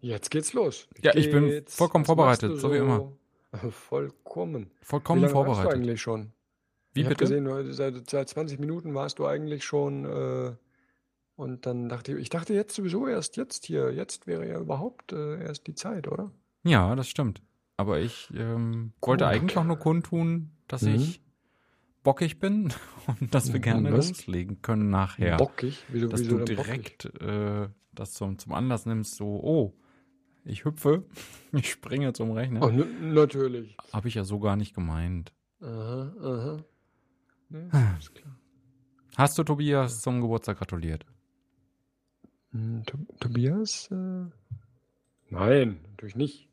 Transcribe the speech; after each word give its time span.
Jetzt 0.00 0.30
geht's 0.30 0.52
los. 0.52 0.88
Ja, 1.02 1.14
ich 1.14 1.30
bin 1.30 1.46
Geht's? 1.46 1.74
vollkommen 1.76 2.04
vorbereitet, 2.04 2.58
so 2.58 2.72
wie 2.72 2.76
immer. 2.76 3.12
Vollkommen. 3.70 4.70
Vollkommen 4.82 5.20
Wie 5.22 5.26
lange 5.26 5.34
warst 5.34 5.48
du 5.48 5.54
vorbereitet. 5.54 5.72
eigentlich 5.82 6.00
schon? 6.02 6.32
Wie 6.92 7.00
ich 7.02 7.08
bitte? 7.08 7.24
gesehen, 7.24 7.44
du- 7.44 7.72
seit, 7.72 8.08
seit 8.10 8.28
20 8.28 8.58
Minuten 8.58 8.94
warst 8.94 9.18
du 9.18 9.26
eigentlich 9.26 9.64
schon. 9.64 10.04
Äh, 10.04 10.56
und 11.36 11.66
dann 11.66 11.88
dachte 11.88 12.12
ich, 12.12 12.18
ich 12.18 12.28
dachte 12.28 12.54
jetzt 12.54 12.74
sowieso 12.74 13.06
erst 13.06 13.36
jetzt 13.36 13.66
hier. 13.66 13.92
Jetzt 13.92 14.26
wäre 14.26 14.46
ja 14.48 14.58
überhaupt 14.58 15.12
äh, 15.12 15.42
erst 15.42 15.66
die 15.66 15.74
Zeit, 15.74 16.08
oder? 16.08 16.30
Ja, 16.64 16.94
das 16.96 17.08
stimmt. 17.08 17.42
Aber 17.76 17.98
ich 18.00 18.30
ähm, 18.34 18.92
wollte 19.02 19.26
eigentlich 19.26 19.56
auch 19.58 19.64
nur 19.64 19.78
kundtun, 19.78 20.50
dass 20.68 20.82
Mhm. 20.82 20.94
ich 20.94 21.20
bockig 22.02 22.38
bin 22.38 22.72
und 23.20 23.34
dass 23.34 23.52
wir 23.52 23.60
Mhm, 23.60 23.64
gerne 23.64 23.92
was? 23.92 24.08
loslegen 24.08 24.62
können 24.62 24.90
nachher. 24.90 25.36
Bockig. 25.36 25.84
Wieso, 25.88 26.08
dass 26.08 26.20
wieso 26.22 26.38
du 26.38 26.44
direkt 26.44 27.04
äh, 27.20 27.68
das 27.98 28.12
zum, 28.12 28.38
zum 28.38 28.52
Anlass 28.52 28.86
nimmst, 28.86 29.16
so, 29.16 29.26
oh, 29.42 29.74
ich 30.44 30.64
hüpfe, 30.64 31.04
ich 31.52 31.70
springe 31.70 32.12
zum 32.12 32.30
Rechner. 32.32 32.62
Oh, 32.62 32.70
natürlich. 32.70 33.76
Habe 33.92 34.08
ich 34.08 34.14
ja 34.14 34.24
so 34.24 34.38
gar 34.38 34.56
nicht 34.56 34.74
gemeint. 34.74 35.32
Aha, 35.60 36.12
aha. 36.20 36.64
Nee, 37.48 37.68
ist 37.98 38.14
klar. 38.14 38.36
Hast 39.16 39.38
du 39.38 39.44
Tobias 39.44 40.02
zum 40.02 40.20
Geburtstag 40.20 40.58
gratuliert? 40.58 41.06
Hm, 42.52 42.82
Tob- 42.84 43.20
Tobias? 43.20 43.88
Äh, 43.90 44.26
nein, 45.30 45.80
natürlich 45.90 46.16
nicht. 46.16 46.48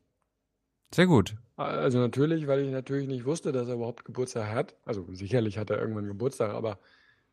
Sehr 0.94 1.06
gut. 1.06 1.36
Also 1.56 1.98
natürlich, 1.98 2.46
weil 2.46 2.60
ich 2.64 2.70
natürlich 2.70 3.06
nicht 3.06 3.24
wusste, 3.24 3.52
dass 3.52 3.68
er 3.68 3.74
überhaupt 3.74 4.04
Geburtstag 4.04 4.52
hat. 4.52 4.76
Also 4.84 5.06
sicherlich 5.12 5.58
hat 5.58 5.70
er 5.70 5.78
irgendwann 5.80 6.06
Geburtstag, 6.06 6.52
aber 6.52 6.78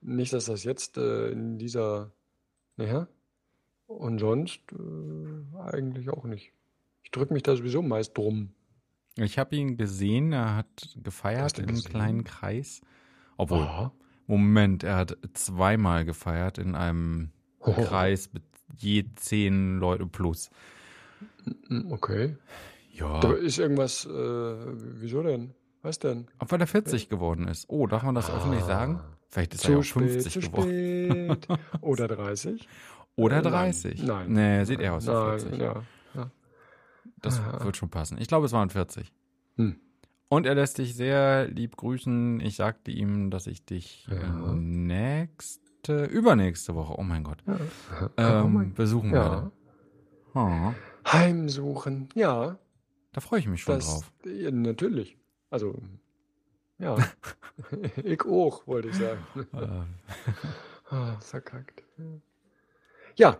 nicht, 0.01 0.33
dass 0.33 0.45
das 0.45 0.63
jetzt 0.63 0.97
äh, 0.97 1.29
in 1.29 1.57
dieser, 1.57 2.11
naja. 2.75 3.07
Und 3.99 4.19
sonst 4.19 4.61
äh, 4.71 5.59
eigentlich 5.59 6.09
auch 6.09 6.23
nicht. 6.23 6.51
Ich 7.03 7.11
drücke 7.11 7.33
mich 7.33 7.43
da 7.43 7.55
sowieso 7.55 7.81
meist 7.81 8.17
drum. 8.17 8.51
Ich 9.17 9.37
habe 9.37 9.55
ihn 9.55 9.77
gesehen, 9.77 10.31
er 10.31 10.55
hat 10.55 10.95
gefeiert 11.03 11.59
im 11.59 11.67
gesehen? 11.67 11.89
kleinen 11.91 12.23
Kreis. 12.23 12.81
Obwohl, 13.37 13.59
Aha. 13.63 13.91
Moment, 14.27 14.83
er 14.83 14.95
hat 14.97 15.17
zweimal 15.33 16.05
gefeiert 16.05 16.57
in 16.57 16.75
einem 16.75 17.31
Oh. 17.59 17.73
Kreis 17.73 18.31
mit 18.33 18.43
je 18.77 19.03
zehn 19.15 19.77
Leute 19.77 20.05
plus. 20.07 20.49
Hm, 21.67 21.91
Okay. 21.91 22.37
Ja. 22.93 23.19
Da 23.19 23.33
ist 23.33 23.57
irgendwas, 23.59 24.05
äh, 24.05 24.09
wieso 24.09 25.23
denn? 25.23 25.53
Was 25.81 25.97
denn? 25.99 26.27
Ob 26.39 26.51
weil 26.51 26.59
er 26.61 26.67
40 26.67 27.09
geworden 27.09 27.47
ist. 27.47 27.65
Oh, 27.69 27.87
darf 27.87 28.03
man 28.03 28.15
das 28.15 28.29
öffentlich 28.29 28.61
Ah. 28.63 28.65
sagen? 28.67 28.99
Vielleicht 29.29 29.53
ist 29.53 29.63
er 29.65 29.71
ja 29.71 29.75
Zu 29.77 29.79
auch 29.79 29.83
spät, 29.83 30.11
50 30.11 30.33
zu 30.33 30.39
geworden. 30.51 31.37
spät. 31.41 31.47
Oder 31.81 32.07
30? 32.07 32.67
Oder 33.15 33.37
Äh, 33.37 33.41
nein, 33.41 33.51
30. 33.51 34.03
nein. 34.03 34.31
Nee, 34.33 34.63
sieht 34.65 34.79
eher 34.79 34.93
aus 34.93 35.05
wie 35.05 35.11
Nein, 35.11 35.39
40. 35.39 35.59
ja. 35.59 35.83
Das 37.23 37.39
Ah. 37.39 37.63
wird 37.63 37.77
schon 37.77 37.89
passen. 37.89 38.17
Ich 38.19 38.27
glaube, 38.27 38.45
es 38.47 38.51
waren 38.51 38.69
40. 38.69 39.11
Hm. 39.57 39.75
Und 40.29 40.45
er 40.45 40.55
lässt 40.55 40.77
dich 40.77 40.95
sehr 40.95 41.47
lieb 41.47 41.75
grüßen. 41.77 42.39
Ich 42.39 42.55
sagte 42.55 42.89
ihm, 42.91 43.29
dass 43.31 43.47
ich 43.47 43.65
dich 43.65 44.07
Ja. 44.09 44.53
nächste, 44.55 46.05
übernächste 46.05 46.73
Woche, 46.73 46.95
oh 46.97 47.03
mein 47.03 47.23
Gott, 47.23 47.43
ja. 47.45 47.57
ähm, 48.17 48.45
Oh 48.45 48.47
mein- 48.47 48.73
besuchen 48.73 49.09
ja. 49.13 49.15
werde. 49.15 49.51
Oh, 50.33 50.73
Heimsuchen, 51.11 52.09
ja. 52.15 52.57
da 53.11 53.21
freue 53.21 53.39
ich 53.39 53.47
mich 53.47 53.61
schon 53.61 53.75
Das, 53.75 53.85
drauf. 53.85 54.11
ja, 54.25 54.49
natürlich. 54.51 55.17
Also, 55.49 55.77
ja. 56.79 56.95
ich 58.03 58.21
auch, 58.25 58.65
wollte 58.67 58.87
ich 58.89 58.95
sagen. 58.95 59.19
Äh, 59.53 59.67
Ah, 60.93 61.17
verkackt. 61.21 61.83
Ja, 63.15 63.39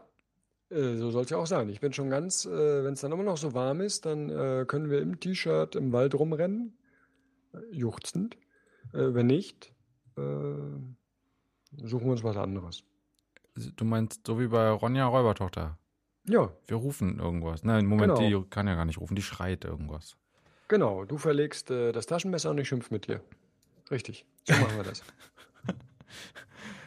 äh, 0.70 0.96
so 0.96 1.12
soll 1.12 1.24
es 1.24 1.30
ja 1.30 1.38
auch 1.38 1.48
sein. 1.48 1.70
Ich 1.70 1.80
bin 1.80 1.94
schon 1.94 2.10
ganz, 2.10 2.46
äh, 2.46 2.84
wenn 2.84 2.94
es 2.94 3.02
dann 3.02 3.12
immer 3.12 3.24
noch 3.24 3.38
so 3.38 3.54
warm 3.54 3.82
ist, 3.82 4.06
dann 4.06 4.30
äh, 4.30 4.66
können 4.68 4.90
wir 4.90 5.02
im 5.02 5.20
T-Shirt 5.20 5.76
im 5.76 5.92
Wald 5.92 6.16
rumrennen, 6.16 6.78
juchzend. 7.72 8.36
Äh, 8.94 9.14
wenn 9.14 9.28
nicht, 9.28 9.74
äh, 10.18 10.22
suchen 10.22 12.06
wir 12.06 12.12
uns 12.12 12.24
was 12.24 12.38
anderes. 12.38 12.84
du 13.76 13.86
meinst, 13.86 14.26
so 14.26 14.40
wie 14.40 14.48
bei 14.48 14.70
Ronja 14.70 15.06
Räubertochter. 15.08 15.78
Ja, 16.28 16.52
Wir 16.68 16.78
rufen 16.78 17.20
irgendwas. 17.20 17.64
Nein, 17.64 17.86
Moment, 17.88 18.16
Genau. 18.18 18.42
die 18.44 18.50
kann 18.50 18.68
ja 18.68 18.76
gar 18.76 18.86
nicht 18.86 19.00
rufen, 19.00 19.16
die 19.16 19.22
schreit 19.24 19.66
irgendwas. 19.66 20.16
genau. 20.68 21.04
Du 21.06 21.18
verlegst 21.18 21.72
äh, 21.72 21.92
das 21.92 22.06
Taschenmesser 22.06 22.52
und 22.52 22.60
ich 22.60 22.68
schimpf 22.68 22.92
mit 22.92 23.08
dir. 23.08 23.22
Richtig. 23.90 24.26
So 24.46 24.54
machen 24.54 24.78
wir 24.78 24.84
das. 24.84 25.04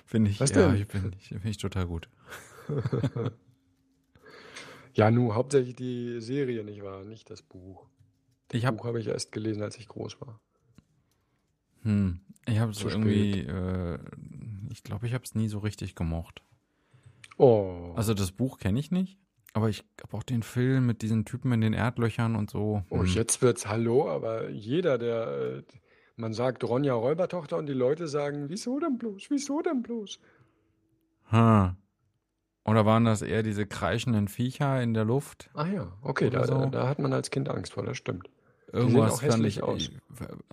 Finde 0.06 0.31
ich, 0.31 0.41
Was 0.41 0.50
ja, 0.50 0.69
denn? 0.69 0.77
ich 0.77 0.87
bin 0.87 1.15
ich, 1.19 1.28
find 1.28 1.44
ich 1.47 1.56
total 1.59 1.87
gut. 1.87 2.09
Ja, 4.97 5.11
nur 5.11 5.35
hauptsächlich 5.35 5.75
die 5.75 6.21
Serie, 6.21 6.63
nicht 6.63 6.83
wahr? 6.85 7.05
Nicht 7.05 7.29
das 7.29 7.43
Buch. 7.43 7.89
Das 8.49 8.59
Ich 8.59 8.65
hab- 8.67 8.77
Buch 8.77 8.85
habe 8.87 9.01
ich 9.01 9.09
erst 9.09 9.33
gelesen, 9.33 9.61
als 9.63 9.77
ich 9.77 9.89
groß 9.89 10.21
war. 10.21 10.39
Hm, 11.83 12.21
ich 12.47 12.61
habe 12.61 12.73
so 12.73 12.83
Zu 12.89 12.91
irgendwie, 12.91 13.41
äh, 13.41 13.99
ich 14.71 14.85
glaube, 14.85 15.07
ich 15.09 15.15
habe 15.15 15.25
es 15.25 15.35
nie 15.35 15.49
so 15.49 15.59
richtig 15.59 15.97
gemocht. 15.97 16.43
Oh. 17.39 17.93
Also 17.97 18.15
das 18.15 18.31
Buch 18.31 18.59
kenne 18.59 18.79
ich 18.79 18.93
nicht, 18.93 19.19
aber 19.53 19.69
ich 19.69 19.83
habe 20.01 20.17
auch 20.17 20.23
den 20.23 20.45
Film 20.45 20.87
mit 20.87 21.03
diesen 21.03 21.25
Typen 21.25 21.51
in 21.51 21.61
den 21.61 21.73
Erdlöchern 21.73 22.37
und 22.37 22.49
so. 22.51 22.85
Oh, 22.89 23.01
Hm. 23.01 23.07
jetzt 23.07 23.43
wird's 23.43 23.67
Hallo, 23.67 24.09
aber 24.09 24.49
jeder, 24.51 24.97
der, 24.97 25.27
äh, 25.59 25.63
man 26.17 26.33
sagt 26.35 26.63
Ronja 26.63 26.95
Räubertochter 26.95 27.57
und 27.59 27.67
die 27.67 27.73
Leute 27.73 28.07
sagen, 28.07 28.49
wieso 28.49 28.79
denn 28.79 28.97
bloß, 28.97 29.25
wieso 29.31 29.61
denn 29.61 29.83
bloß? 29.83 30.21
Hm. 31.31 31.77
Oder 32.65 32.87
waren 32.87 33.05
das 33.05 33.21
eher 33.23 33.43
diese 33.43 33.67
kreischenden 33.67 34.29
Viecher 34.29 34.83
in 34.83 34.95
der 34.95 35.05
Luft? 35.05 35.51
Ah 35.55 35.67
ja, 35.67 35.93
okay, 36.03 36.31
da, 36.31 36.47
so. 36.47 36.67
da, 36.67 36.89
hat 36.89 36.99
man 36.99 37.13
als 37.13 37.31
Kind 37.31 37.49
Angst 37.51 37.75
vor, 37.75 37.85
das 37.85 37.97
stimmt. 37.99 38.29
Irgendwas 38.73 39.13
auch 39.15 39.23
fand 39.23 39.45
ich, 39.45 39.63
aus. 39.63 39.91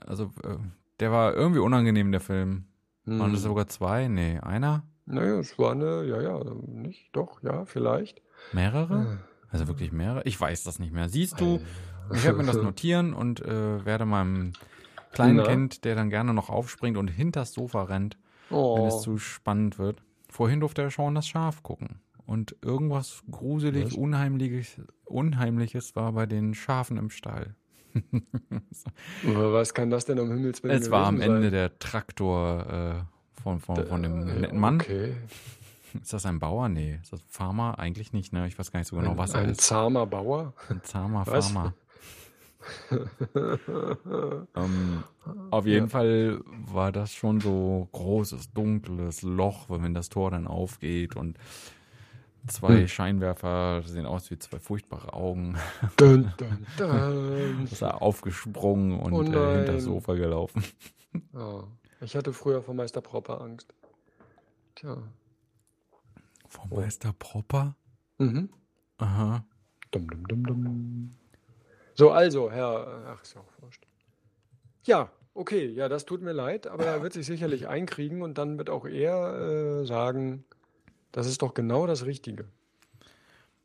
also 0.06 0.26
äh, 0.44 0.58
der 1.00 1.12
war 1.12 1.34
irgendwie 1.34 1.62
unangenehm, 1.62 2.12
der 2.12 2.22
Film. 2.22 2.66
Waren 3.06 3.28
Hm. 3.28 3.34
das 3.34 3.42
sogar 3.44 3.68
zwei? 3.68 4.08
Nee, 4.08 4.40
einer? 4.40 4.84
Naja, 5.06 5.40
es 5.40 5.58
war 5.58 5.72
eine, 5.72 6.04
ja, 6.06 6.22
ja, 6.22 6.40
nicht, 6.68 7.10
doch, 7.16 7.42
ja, 7.42 7.66
vielleicht. 7.66 8.22
Mehrere? 8.54 9.20
Also 9.50 9.68
wirklich 9.68 9.92
mehrere? 9.92 10.24
Ich 10.26 10.40
weiß 10.40 10.64
das 10.64 10.80
nicht 10.80 10.94
mehr. 10.94 11.10
Siehst 11.10 11.40
du, 11.42 11.60
ich 12.14 12.24
werde 12.24 12.38
mir 12.38 12.46
das 12.46 12.58
notieren 12.62 13.14
und 13.14 13.42
äh, 13.42 13.84
werde 13.86 14.06
meinem 14.06 14.54
kleinen 15.12 15.38
Na? 15.38 15.44
Kind, 15.44 15.84
der 15.84 15.96
dann 15.96 16.10
gerne 16.10 16.34
noch 16.34 16.50
aufspringt 16.50 16.98
und 16.98 17.08
hinters 17.08 17.54
Sofa 17.54 17.84
rennt, 17.84 18.18
wenn 18.50 18.86
es 18.86 18.96
Oh, 18.96 19.00
zu 19.00 19.18
spannend 19.18 19.80
wird. 19.80 20.04
Vorhin 20.32 20.62
durfte 20.62 20.82
er 20.82 20.92
schon 20.92 21.14
das 21.14 21.28
Schaf 21.28 21.62
gucken. 21.62 22.00
Und 22.26 22.56
irgendwas 22.62 23.22
gruselig, 23.30 23.88
Was? 23.88 23.94
unheimliches, 23.96 24.80
unheimliches 25.04 25.96
war 25.98 26.14
bei 26.14 26.26
den 26.26 26.54
Schafen 26.54 26.96
im 26.98 27.10
Stall. 27.10 27.56
was 29.24 29.74
kann 29.74 29.90
das 29.90 30.06
denn 30.06 30.18
um 30.18 30.30
Himmels 30.30 30.64
Willen 30.64 30.82
es 30.82 30.90
war 30.90 31.08
am 31.08 31.20
Ende 31.20 31.42
sein? 31.44 31.52
der 31.52 31.78
Traktor 31.78 33.06
äh, 33.36 33.42
von, 33.42 33.60
von, 33.60 33.86
von 33.86 34.02
dem 34.04 34.28
Äh, 34.30 34.40
netten 34.40 34.60
Mann. 34.60 34.76
Okay. 34.80 35.16
Ist 36.02 36.14
das 36.14 36.26
ein 36.26 36.40
Bauer? 36.40 36.70
Nee. 36.70 37.00
Ist 37.02 37.12
das 37.12 37.20
ein 37.20 37.28
Farmer? 37.28 37.78
Eigentlich 37.78 38.14
nicht, 38.14 38.32
ne? 38.32 38.48
Ich 38.48 38.58
weiß 38.58 38.72
gar 38.72 38.80
nicht 38.80 38.88
so 38.88 38.96
genau, 38.96 39.12
ein, 39.12 39.18
was 39.18 39.34
er 39.34 39.42
ein 39.42 39.50
ist. 39.50 39.60
zahmer 39.60 40.06
Bauer? 40.06 40.54
Ein 40.70 40.82
zahmer 40.84 41.28
Was? 41.28 41.50
Farmer. 41.52 41.74
Ähm, 44.56 45.04
auf 45.52 45.66
jeden 45.66 45.86
Ja. 45.86 45.90
Fall 45.90 46.42
war 46.46 46.92
das 46.92 47.14
schon 47.14 47.40
so 47.42 47.88
großes, 47.92 48.54
dunkles 48.54 49.22
Loch, 49.22 49.66
wenn 49.70 49.94
das 49.94 50.10
Tor 50.10 50.32
dann 50.32 50.48
aufgeht 50.48 51.16
und 51.16 51.38
zwei 52.48 52.82
Hm. 52.82 52.88
Scheinwerfer 52.88 53.82
sehen 53.86 54.06
aus 54.06 54.30
wie 54.32 54.40
zwei 54.40 54.60
furchtbare 54.60 55.14
Augen. 55.14 55.58
dun, 55.98 56.32
dun, 56.38 56.66
dun. 56.78 57.64
ist 57.72 57.82
er 57.82 58.02
aufgesprungen 58.02 59.00
und 59.00 59.14
Oh 59.14 59.22
äh, 59.22 59.58
hinter 59.58 59.74
das. 59.74 59.84
Sofa 59.84 60.14
gelaufen. 60.16 60.64
Oh, 61.34 61.64
ich 62.00 62.16
hatte 62.16 62.32
früher 62.32 62.62
vor 62.64 62.74
Meister 62.74 63.02
Propper 63.02 63.42
Angst. 63.42 63.74
Tja. 64.76 64.98
Oh. 66.70 66.76
Meister 66.76 67.12
Propper? 67.12 67.76
Mhm. 68.18 68.50
Aha. 68.98 69.44
Dum, 69.92 70.08
dum, 70.08 70.24
dum, 70.28 70.44
dum. 70.46 71.16
So, 72.02 72.10
also, 72.10 72.50
Herr, 72.50 73.04
ach, 73.10 73.22
ist 73.22 73.36
ja 73.36 73.42
auch 73.42 73.62
wurscht. 73.62 73.86
Ja, 74.86 75.12
okay, 75.36 75.68
ja, 75.68 75.88
das 75.88 76.04
tut 76.06 76.24
mir 76.24 76.32
leid, 76.32 76.66
aber 76.66 76.84
er 76.84 77.04
wird 77.04 77.14
sich 77.14 77.28
sicherlich 77.28 77.68
einkriegen 77.68 78.24
und 78.24 78.40
dann 78.40 78.58
wird 78.58 78.72
auch 78.72 78.88
er 78.88 79.82
äh, 79.84 79.86
sagen, 79.86 80.44
das 81.12 81.28
ist 81.28 81.44
doch 81.44 81.54
genau 81.54 81.86
das 81.86 82.04
Richtige. 82.08 82.46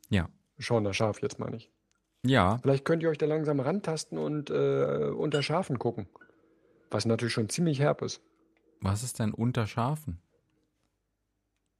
Ja. 0.09 0.29
Schauen 0.59 0.83
das 0.83 0.95
Schaf 0.95 1.19
jetzt 1.23 1.39
mal 1.39 1.49
nicht. 1.49 1.71
Ja, 2.23 2.59
Vielleicht 2.59 2.85
könnt 2.85 3.01
ihr 3.01 3.09
euch 3.09 3.17
da 3.17 3.25
langsam 3.25 3.59
rantasten 3.59 4.19
und 4.19 4.51
äh, 4.51 5.09
unter 5.17 5.41
Schafen 5.41 5.79
gucken. 5.79 6.05
Was 6.91 7.07
natürlich 7.07 7.33
schon 7.33 7.49
ziemlich 7.49 7.79
herb 7.79 8.03
ist. 8.03 8.21
was 8.81 9.01
ist 9.01 9.17
denn 9.17 9.33
unter 9.33 9.65
Schafen? 9.65 10.19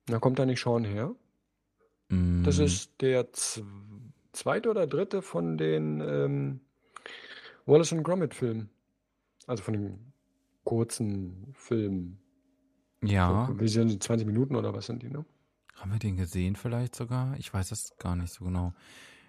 Da 0.08 0.18
kommt 0.18 0.40
da 0.40 0.46
nicht 0.48 0.60
Sean 0.60 0.86
her. 0.86 1.14
Mm, 2.10 2.44
Das 2.44 2.58
ist 2.58 3.00
der 3.02 3.32
z- 3.32 3.64
zweite 4.38 4.70
oder 4.70 4.88
dritte 4.88 5.22
von 5.22 5.58
den 5.58 6.02
ähm, 6.02 6.60
Wallace 7.66 7.92
und 7.92 8.04
Gromit 8.04 8.34
Filmen. 8.34 8.70
Also 9.46 9.64
von 9.64 9.74
den 9.74 10.14
kurzen 10.64 11.54
Filmen. 11.54 12.20
Ja, 13.04 13.48
So, 13.48 13.60
wie 13.60 13.68
sind 13.68 13.90
die, 13.90 14.00
20 14.00 14.28
Minuten 14.28 14.56
oder 14.56 14.74
was 14.74 14.88
sind 14.88 15.04
die, 15.04 15.10
ne? 15.10 15.26
Haben 15.76 15.92
wir 15.92 16.00
den 16.00 16.18
gesehen 16.18 16.56
vielleicht 16.56 16.96
sogar? 16.96 17.36
Ich 17.38 17.54
weiß 17.54 17.72
es 17.72 17.96
gar 18.00 18.16
nicht 18.16 18.34
so 18.34 18.46
genau. 18.46 18.74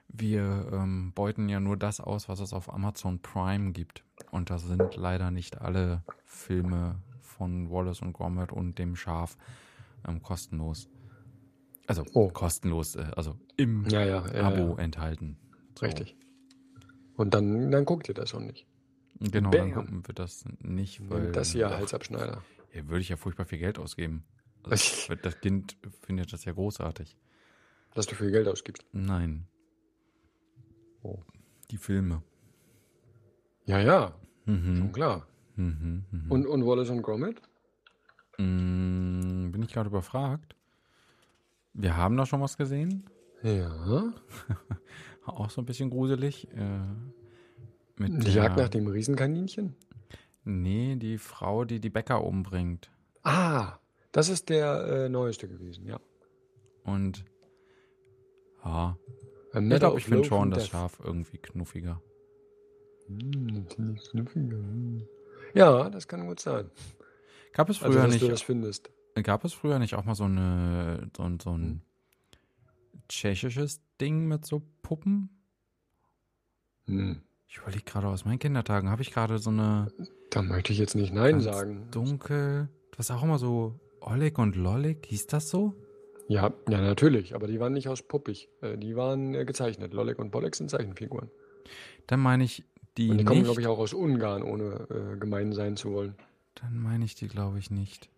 Wir 0.09 0.69
ähm, 0.73 1.13
beuten 1.15 1.51
ja 1.51 1.61
nur 1.61 1.77
das 1.77 2.01
aus, 2.01 2.29
was 2.29 2.41
es 2.41 2.55
auf 2.55 2.73
Amazon 2.73 3.21
Prime 3.21 3.73
gibt. 3.73 4.03
Und 4.31 4.49
da 4.49 4.59
sind 4.59 4.97
leider 4.97 5.31
nicht 5.31 5.61
alle 5.61 6.03
Filme 6.25 7.03
von 7.21 7.71
Wallace 7.71 8.01
und 8.01 8.15
Gromit 8.15 8.51
und 8.51 8.79
dem 8.79 8.97
Schaf 8.97 9.37
ähm, 10.07 10.23
kostenlos. 10.23 10.89
Also 11.89 12.05
Oh. 12.13 12.29
kostenlos, 12.29 12.95
äh, 12.95 13.07
also 13.17 13.35
im 13.57 13.85
Ja, 13.89 14.05
ja, 14.05 14.25
ja, 14.33 14.43
Abo 14.47 14.77
enthalten. 14.77 15.37
So. 15.79 15.87
Richtig. 15.87 16.17
Und 17.17 17.35
dann, 17.35 17.71
dann 17.73 17.85
guckt 17.85 18.09
ihr 18.09 18.15
das 18.15 18.33
auch 18.35 18.41
nicht. 18.41 18.67
Genau, 19.21 19.51
dann 19.51 19.71
Bam. 19.73 19.75
gucken 19.75 20.07
wir 20.07 20.15
das 20.15 20.45
nicht, 20.61 21.09
weil 21.11 21.23
Nehmt 21.23 21.37
das 21.37 21.51
hier 21.53 21.71
Halsabschneider. 21.71 22.43
ja, 22.73 22.87
würde 22.87 23.01
ich 23.01 23.09
ja 23.09 23.17
furchtbar 23.17 23.47
viel 23.47 23.59
Geld 23.59 23.79
ausgeben. 23.79 24.23
Also, 24.63 25.15
das 25.23 25.41
Kind 25.41 25.77
findet 26.03 26.33
das 26.33 26.45
ja 26.45 26.53
großartig. 26.53 27.17
Dass 27.95 28.07
du 28.07 28.15
viel 28.15 28.31
Geld 28.31 28.47
ausgibst. 28.47 28.85
Nein. 28.93 29.49
Oh. 31.03 31.19
Die 31.71 31.79
Filme. 31.79 32.23
Ja, 33.65 33.81
ja, 33.81 34.15
Mhm. 34.45 34.77
schon 34.77 34.93
klar. 34.93 35.27
Mhm. 35.57 36.05
Mhm. 36.11 36.31
Und, 36.31 36.47
und 36.47 36.65
Wallace 36.67 36.91
und 36.91 37.03
Gromit? 37.03 37.41
Mm, 38.39 39.51
bin 39.51 39.63
ich 39.63 39.73
gerade 39.73 39.89
überfragt? 39.89 40.55
Wir 41.75 41.97
haben 41.97 42.17
da 42.17 42.27
schon 42.27 42.41
was 42.41 42.57
gesehen. 42.57 43.05
Ja. 43.43 44.13
Auch 45.25 45.51
so 45.51 45.61
ein 45.63 45.67
bisschen 45.67 45.91
gruselig. 45.91 46.49
Äh, 46.53 46.81
mit 47.97 48.27
Die 48.27 48.33
Jagd 48.33 48.57
nach 48.57 48.69
dem 48.69 48.87
Riesenkaninchen? 48.87 49.77
Nee, 50.45 50.97
die 50.97 51.19
Frau, 51.19 51.65
die 51.65 51.81
die 51.81 51.91
Bäcker 51.91 52.25
umbringt. 52.25 52.91
Ah, 53.23 53.79
das 54.13 54.29
ist 54.29 54.49
der 54.49 54.87
äh, 54.87 55.09
neueste 55.09 55.49
gewesen, 55.49 55.87
ja. 55.87 56.01
Und 56.85 57.25
ja, 58.65 58.97
ich 59.53 59.79
glaube, 59.79 59.99
ich 59.99 60.05
finde 60.05 60.25
schon 60.25 60.51
das. 60.51 60.69
Schaf 60.69 60.99
irgendwie 61.03 61.39
knuffiger. 61.39 62.01
Hm, 63.07 63.67
knuffiger, 63.69 64.57
hm. 64.57 65.07
Ja, 65.55 65.89
das 65.91 66.09
kann 66.09 66.27
gut 66.27 66.41
sein. 66.41 66.71
Gab 67.53 67.71
es 67.71 67.83
Also, 67.83 67.93
früher 67.93 68.07
dass 68.07 68.19
du 68.19 68.25
nicht, 68.25 68.33
das 68.33 68.43
findest. 68.43 68.91
Gab 69.23 69.45
es 69.45 69.53
früher 69.53 69.79
nicht 69.79 69.95
auch 69.95 70.05
mal 70.05 70.15
so 70.15 70.25
eine, 70.25 71.11
so, 71.17 71.23
ein- 71.23 71.41
so 71.41 71.51
ein 71.57 71.83
tschechisches 73.09 73.81
Ding 74.01 74.27
mit 74.27 74.45
so 74.47 74.63
Puppen? 74.83 75.31
Hm. 76.87 77.23
Ich 77.49 77.57
überlege 77.59 77.85
gerade 77.85 78.09
aus 78.09 78.25
meinen 78.25 78.39
Kindertagen, 78.39 78.91
habe 78.91 79.03
ich 79.03 79.11
gerade 79.13 79.39
so 79.39 79.51
eine 79.51 79.91
Da 80.31 80.43
möchte 80.43 80.73
ich 80.73 80.79
jetzt 80.79 80.95
nicht 80.95 81.13
Nein 81.15 81.41
sagen. 81.41 81.89
dunkel, 81.91 82.69
das 82.97 83.11
auch 83.11 83.23
immer 83.23 83.39
so 83.39 83.81
Oleg 84.01 84.39
und 84.39 84.55
Lolik, 84.57 85.07
hieß 85.07 85.27
das 85.29 85.49
so? 85.49 85.75
Ja, 86.29 86.53
ja, 86.69 86.81
natürlich, 86.83 87.35
aber 87.35 87.47
die 87.47 87.59
waren 87.59 87.73
nicht 87.73 87.89
aus 87.89 88.03
puppig. 88.03 88.51
Äh, 88.61 88.77
Die 88.77 88.97
waren 88.97 89.35
äh, 89.35 89.47
gezeichnet. 89.47 89.95
Lollek 89.95 90.19
und 90.19 90.31
Pollek 90.31 90.55
sind 90.57 90.69
Zeichenfiguren. 90.71 91.31
Dann 92.07 92.21
meine 92.21 92.45
ich 92.45 92.65
die, 92.99 93.09
Und 93.11 93.19
die 93.19 93.25
kommen, 93.25 93.45
glaube 93.45 93.63
ich, 93.63 93.67
auch 93.67 93.79
aus 93.79 93.95
Ungarn, 93.95 94.43
ohne 94.43 94.87
äh, 94.91 95.17
gemein 95.19 95.55
sein 95.55 95.77
zu 95.79 95.91
wollen. 95.93 96.15
Dann 96.57 96.79
meine 96.83 97.05
ich 97.07 97.15
die, 97.15 97.29
glaube 97.29 97.59
ich, 97.59 97.71
nicht. 97.71 98.11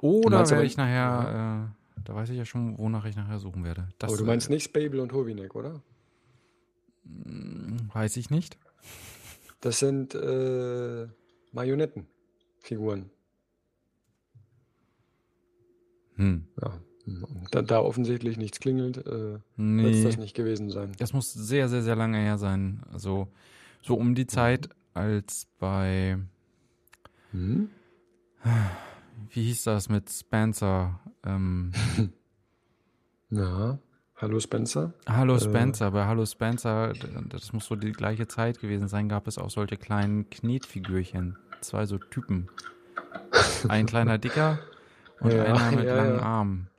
Oder 0.00 0.48
werde 0.50 0.64
ich 0.64 0.76
nachher, 0.76 1.70
äh, 1.98 2.00
da 2.04 2.14
weiß 2.14 2.30
ich 2.30 2.38
ja 2.38 2.44
schon, 2.44 2.78
wonach 2.78 3.04
ich 3.04 3.16
nachher 3.16 3.38
suchen 3.38 3.64
werde. 3.64 3.88
Das 3.98 4.10
aber 4.10 4.18
du 4.18 4.24
meinst 4.24 4.50
nicht 4.50 4.64
Spabel 4.64 5.00
und 5.00 5.12
Hovinek, 5.12 5.54
oder? 5.54 5.82
äh, 7.06 7.94
Weiß 7.94 8.16
ich 8.16 8.30
nicht. 8.30 8.56
Das 9.60 9.78
sind 9.80 10.14
äh, 10.14 11.08
Marionettenfiguren. 11.52 13.10
Hm. 16.16 16.46
Ja. 16.60 16.80
Und 17.06 17.48
Da, 17.54 17.62
da 17.62 17.80
offensichtlich 17.80 18.36
nichts 18.36 18.60
klingelt, 18.60 18.98
äh, 18.98 19.02
wird 19.06 19.40
es 19.40 19.40
Nee. 19.56 20.04
das 20.04 20.16
nicht 20.18 20.34
gewesen 20.36 20.70
sein. 20.70 20.92
Das 20.98 21.12
muss 21.12 21.32
sehr, 21.32 21.68
sehr, 21.68 21.82
sehr 21.82 21.96
lange 21.96 22.18
her 22.18 22.36
sein. 22.38 22.82
Also 22.92 23.28
so 23.82 23.94
um 23.94 24.14
die 24.14 24.26
Zeit, 24.26 24.68
als 24.94 25.46
bei, 25.58 26.18
Hm? 27.32 27.70
Wie 29.30 29.44
hieß 29.44 29.64
das 29.64 29.88
mit 29.88 30.10
Spencer? 30.10 31.00
Ähm, 31.24 31.72
Ja. 33.30 33.78
Hallo 34.16 34.40
Spencer. 34.40 34.94
Hallo 35.06 35.36
Äh. 35.36 35.40
Spencer, 35.40 35.90
bei 35.90 36.06
Hallo 36.06 36.24
Spencer, 36.26 36.92
das 37.28 37.52
muss 37.52 37.66
so 37.66 37.76
die 37.76 37.92
gleiche 37.92 38.26
Zeit 38.26 38.58
gewesen 38.58 38.88
sein, 38.88 39.08
gab 39.08 39.28
es 39.28 39.38
auch 39.38 39.50
solche 39.50 39.76
kleinen 39.76 40.28
Knetfigürchen. 40.30 41.36
Zwei 41.60 41.86
so 41.86 41.98
Typen. 41.98 42.48
Ein 43.68 43.86
kleiner 43.86 44.18
dicker 44.18 44.58
und 45.20 45.32
Ja, 45.32 45.44
einer 45.44 45.72
mit 45.72 45.84
ja, 45.84 45.96
langen 45.96 46.16
ja. 46.16 46.22
Armen. 46.22 46.70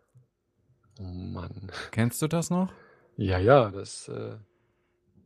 Oh 1.00 1.04
Mann. 1.04 1.72
Kennst 1.92 2.22
du 2.22 2.28
das 2.28 2.50
noch? 2.50 2.74
Ja, 3.16 3.38
ja, 3.38 3.70
das. 3.70 4.08
Äh, 4.10 4.38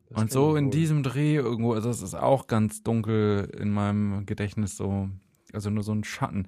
das 0.09 0.21
Und 0.21 0.31
so 0.31 0.55
in 0.55 0.69
diesem 0.71 1.03
Dreh 1.03 1.35
irgendwo, 1.35 1.73
also 1.73 1.87
das 1.87 2.01
ist 2.01 2.15
auch 2.15 2.47
ganz 2.47 2.83
dunkel 2.83 3.49
in 3.57 3.71
meinem 3.71 4.25
Gedächtnis 4.25 4.77
so, 4.77 5.09
also 5.53 5.69
nur 5.69 5.83
so 5.83 5.93
ein 5.93 6.03
Schatten. 6.03 6.47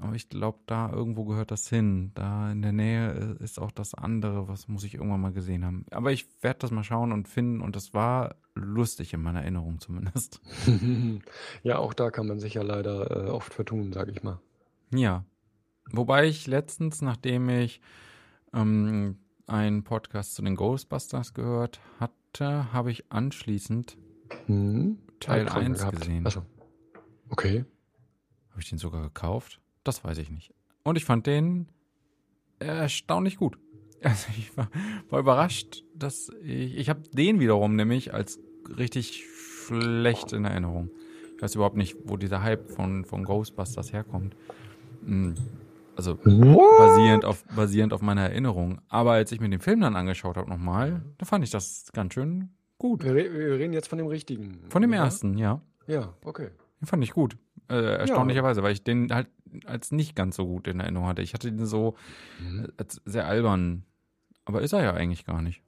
Aber 0.00 0.14
ich 0.14 0.28
glaube, 0.28 0.58
da 0.66 0.90
irgendwo 0.90 1.24
gehört 1.24 1.50
das 1.50 1.68
hin. 1.68 2.10
Da 2.14 2.50
in 2.50 2.62
der 2.62 2.72
Nähe 2.72 3.36
äh, 3.40 3.44
ist 3.44 3.60
auch 3.60 3.70
das 3.70 3.94
andere, 3.94 4.48
was 4.48 4.66
muss 4.68 4.84
ich 4.84 4.94
irgendwann 4.94 5.20
mal 5.20 5.32
gesehen 5.32 5.64
haben. 5.64 5.84
Aber 5.90 6.10
ich 6.12 6.26
werde 6.42 6.60
das 6.60 6.70
mal 6.70 6.84
schauen 6.84 7.12
und 7.12 7.28
finden 7.28 7.60
und 7.60 7.76
das 7.76 7.92
war 7.92 8.36
lustig 8.54 9.12
in 9.12 9.22
meiner 9.22 9.42
Erinnerung 9.42 9.78
zumindest. 9.78 10.40
ja, 11.62 11.78
auch 11.78 11.92
da 11.94 12.10
kann 12.10 12.26
man 12.26 12.38
sich 12.40 12.54
ja 12.54 12.62
leider 12.62 13.26
äh, 13.26 13.30
oft 13.30 13.52
vertun, 13.52 13.92
sag 13.92 14.08
ich 14.08 14.22
mal. 14.22 14.40
Ja. 14.94 15.24
Wobei 15.92 16.26
ich 16.26 16.46
letztens, 16.46 17.02
nachdem 17.02 17.48
ich 17.48 17.80
ähm, 18.54 19.18
einen 19.46 19.84
Podcast 19.84 20.34
zu 20.34 20.42
den 20.42 20.56
Ghostbusters 20.56 21.34
gehört 21.34 21.80
hatte, 21.98 22.72
habe 22.72 22.90
ich 22.90 23.10
anschließend, 23.12 23.96
Hm? 24.46 24.98
Teil 25.18 25.40
Albträume 25.40 25.66
1 25.66 25.78
gehabt. 25.80 25.98
gesehen. 26.00 26.26
Achso. 26.26 26.42
Okay. 27.28 27.64
habe 28.50 28.60
ich 28.60 28.68
den 28.68 28.78
sogar 28.78 29.02
gekauft? 29.02 29.60
Das 29.84 30.04
weiß 30.04 30.18
ich 30.18 30.30
nicht. 30.30 30.52
Und 30.82 30.96
ich 30.96 31.04
fand 31.04 31.26
den 31.26 31.68
erstaunlich 32.58 33.36
gut. 33.36 33.58
Also 34.02 34.28
ich 34.38 34.56
war, 34.56 34.70
war 35.10 35.20
überrascht, 35.20 35.84
dass 35.94 36.30
ich, 36.42 36.78
ich 36.78 36.88
habe 36.88 37.02
den 37.12 37.38
wiederum 37.38 37.76
nämlich 37.76 38.14
als 38.14 38.40
richtig 38.78 39.26
schlecht 39.66 40.32
in 40.32 40.46
Erinnerung. 40.46 40.88
Ich 41.36 41.42
weiß 41.42 41.54
überhaupt 41.54 41.76
nicht, 41.76 41.98
wo 42.04 42.16
dieser 42.16 42.42
Hype 42.42 42.70
von, 42.70 43.04
von 43.04 43.24
Ghostbusters 43.24 43.92
herkommt. 43.92 44.34
Hm, 45.04 45.34
Also 45.96 46.16
basierend 46.16 47.26
auf, 47.26 47.44
basierend 47.54 47.92
auf 47.92 48.00
meiner 48.00 48.22
Erinnerung. 48.22 48.80
Aber 48.88 49.12
als 49.12 49.32
ich 49.32 49.40
mir 49.40 49.50
den 49.50 49.60
Film 49.60 49.82
dann 49.82 49.96
angeschaut 49.96 50.38
habe 50.38 50.48
nochmal, 50.48 51.02
da 51.18 51.26
fand 51.26 51.44
ich 51.44 51.50
das 51.50 51.90
ganz 51.92 52.14
schön 52.14 52.48
gut. 52.78 53.04
Wir, 53.04 53.14
wir 53.14 53.58
reden 53.58 53.74
jetzt 53.74 53.88
von 53.88 53.98
dem 53.98 54.06
richtigen. 54.06 54.60
Von 54.70 54.80
dem 54.80 54.94
ja? 54.94 55.04
ersten, 55.04 55.36
ja. 55.36 55.60
Ja, 55.86 56.14
okay. 56.24 56.48
Den 56.80 56.86
fand 56.86 57.04
ich 57.04 57.12
gut. 57.12 57.36
Äh, 57.68 57.98
erstaunlicherweise, 57.98 58.62
weil 58.62 58.72
ich 58.72 58.82
den 58.82 59.12
halt 59.12 59.28
als 59.66 59.90
nicht 59.92 60.14
ganz 60.16 60.36
so 60.36 60.46
gut 60.46 60.66
in 60.68 60.80
Erinnerung 60.80 61.08
hatte. 61.08 61.22
Ich 61.22 61.34
hatte 61.34 61.50
den 61.50 61.66
so 61.66 61.96
Mhm. 62.40 62.68
als 62.76 63.00
sehr 63.04 63.26
albern. 63.26 63.84
Aber 64.44 64.62
ist 64.62 64.72
er 64.72 64.82
ja 64.82 64.94
eigentlich 64.94 65.24
gar 65.24 65.42
nicht. 65.42 65.62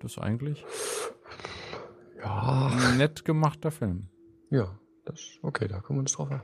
Das 0.00 0.12
ist 0.12 0.18
eigentlich 0.18 0.64
Ja, 2.22 2.68
ein 2.72 2.98
nett 2.98 3.24
gemachter 3.24 3.70
Film. 3.70 4.08
ja, 4.50 4.78
das 5.04 5.38
okay, 5.42 5.68
da 5.68 5.80
kommen 5.80 5.98
wir 5.98 6.00
uns 6.02 6.12
drauf 6.12 6.30
an. 6.30 6.42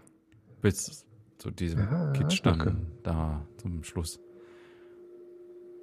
Bis 0.62 1.06
zu 1.38 1.50
diesem 1.50 1.80
Ja, 1.80 2.12
Kitsch 2.12 2.40
okay. 2.46 2.58
dann 2.58 2.92
da 3.02 3.46
zum 3.58 3.84
Schluss. 3.84 4.18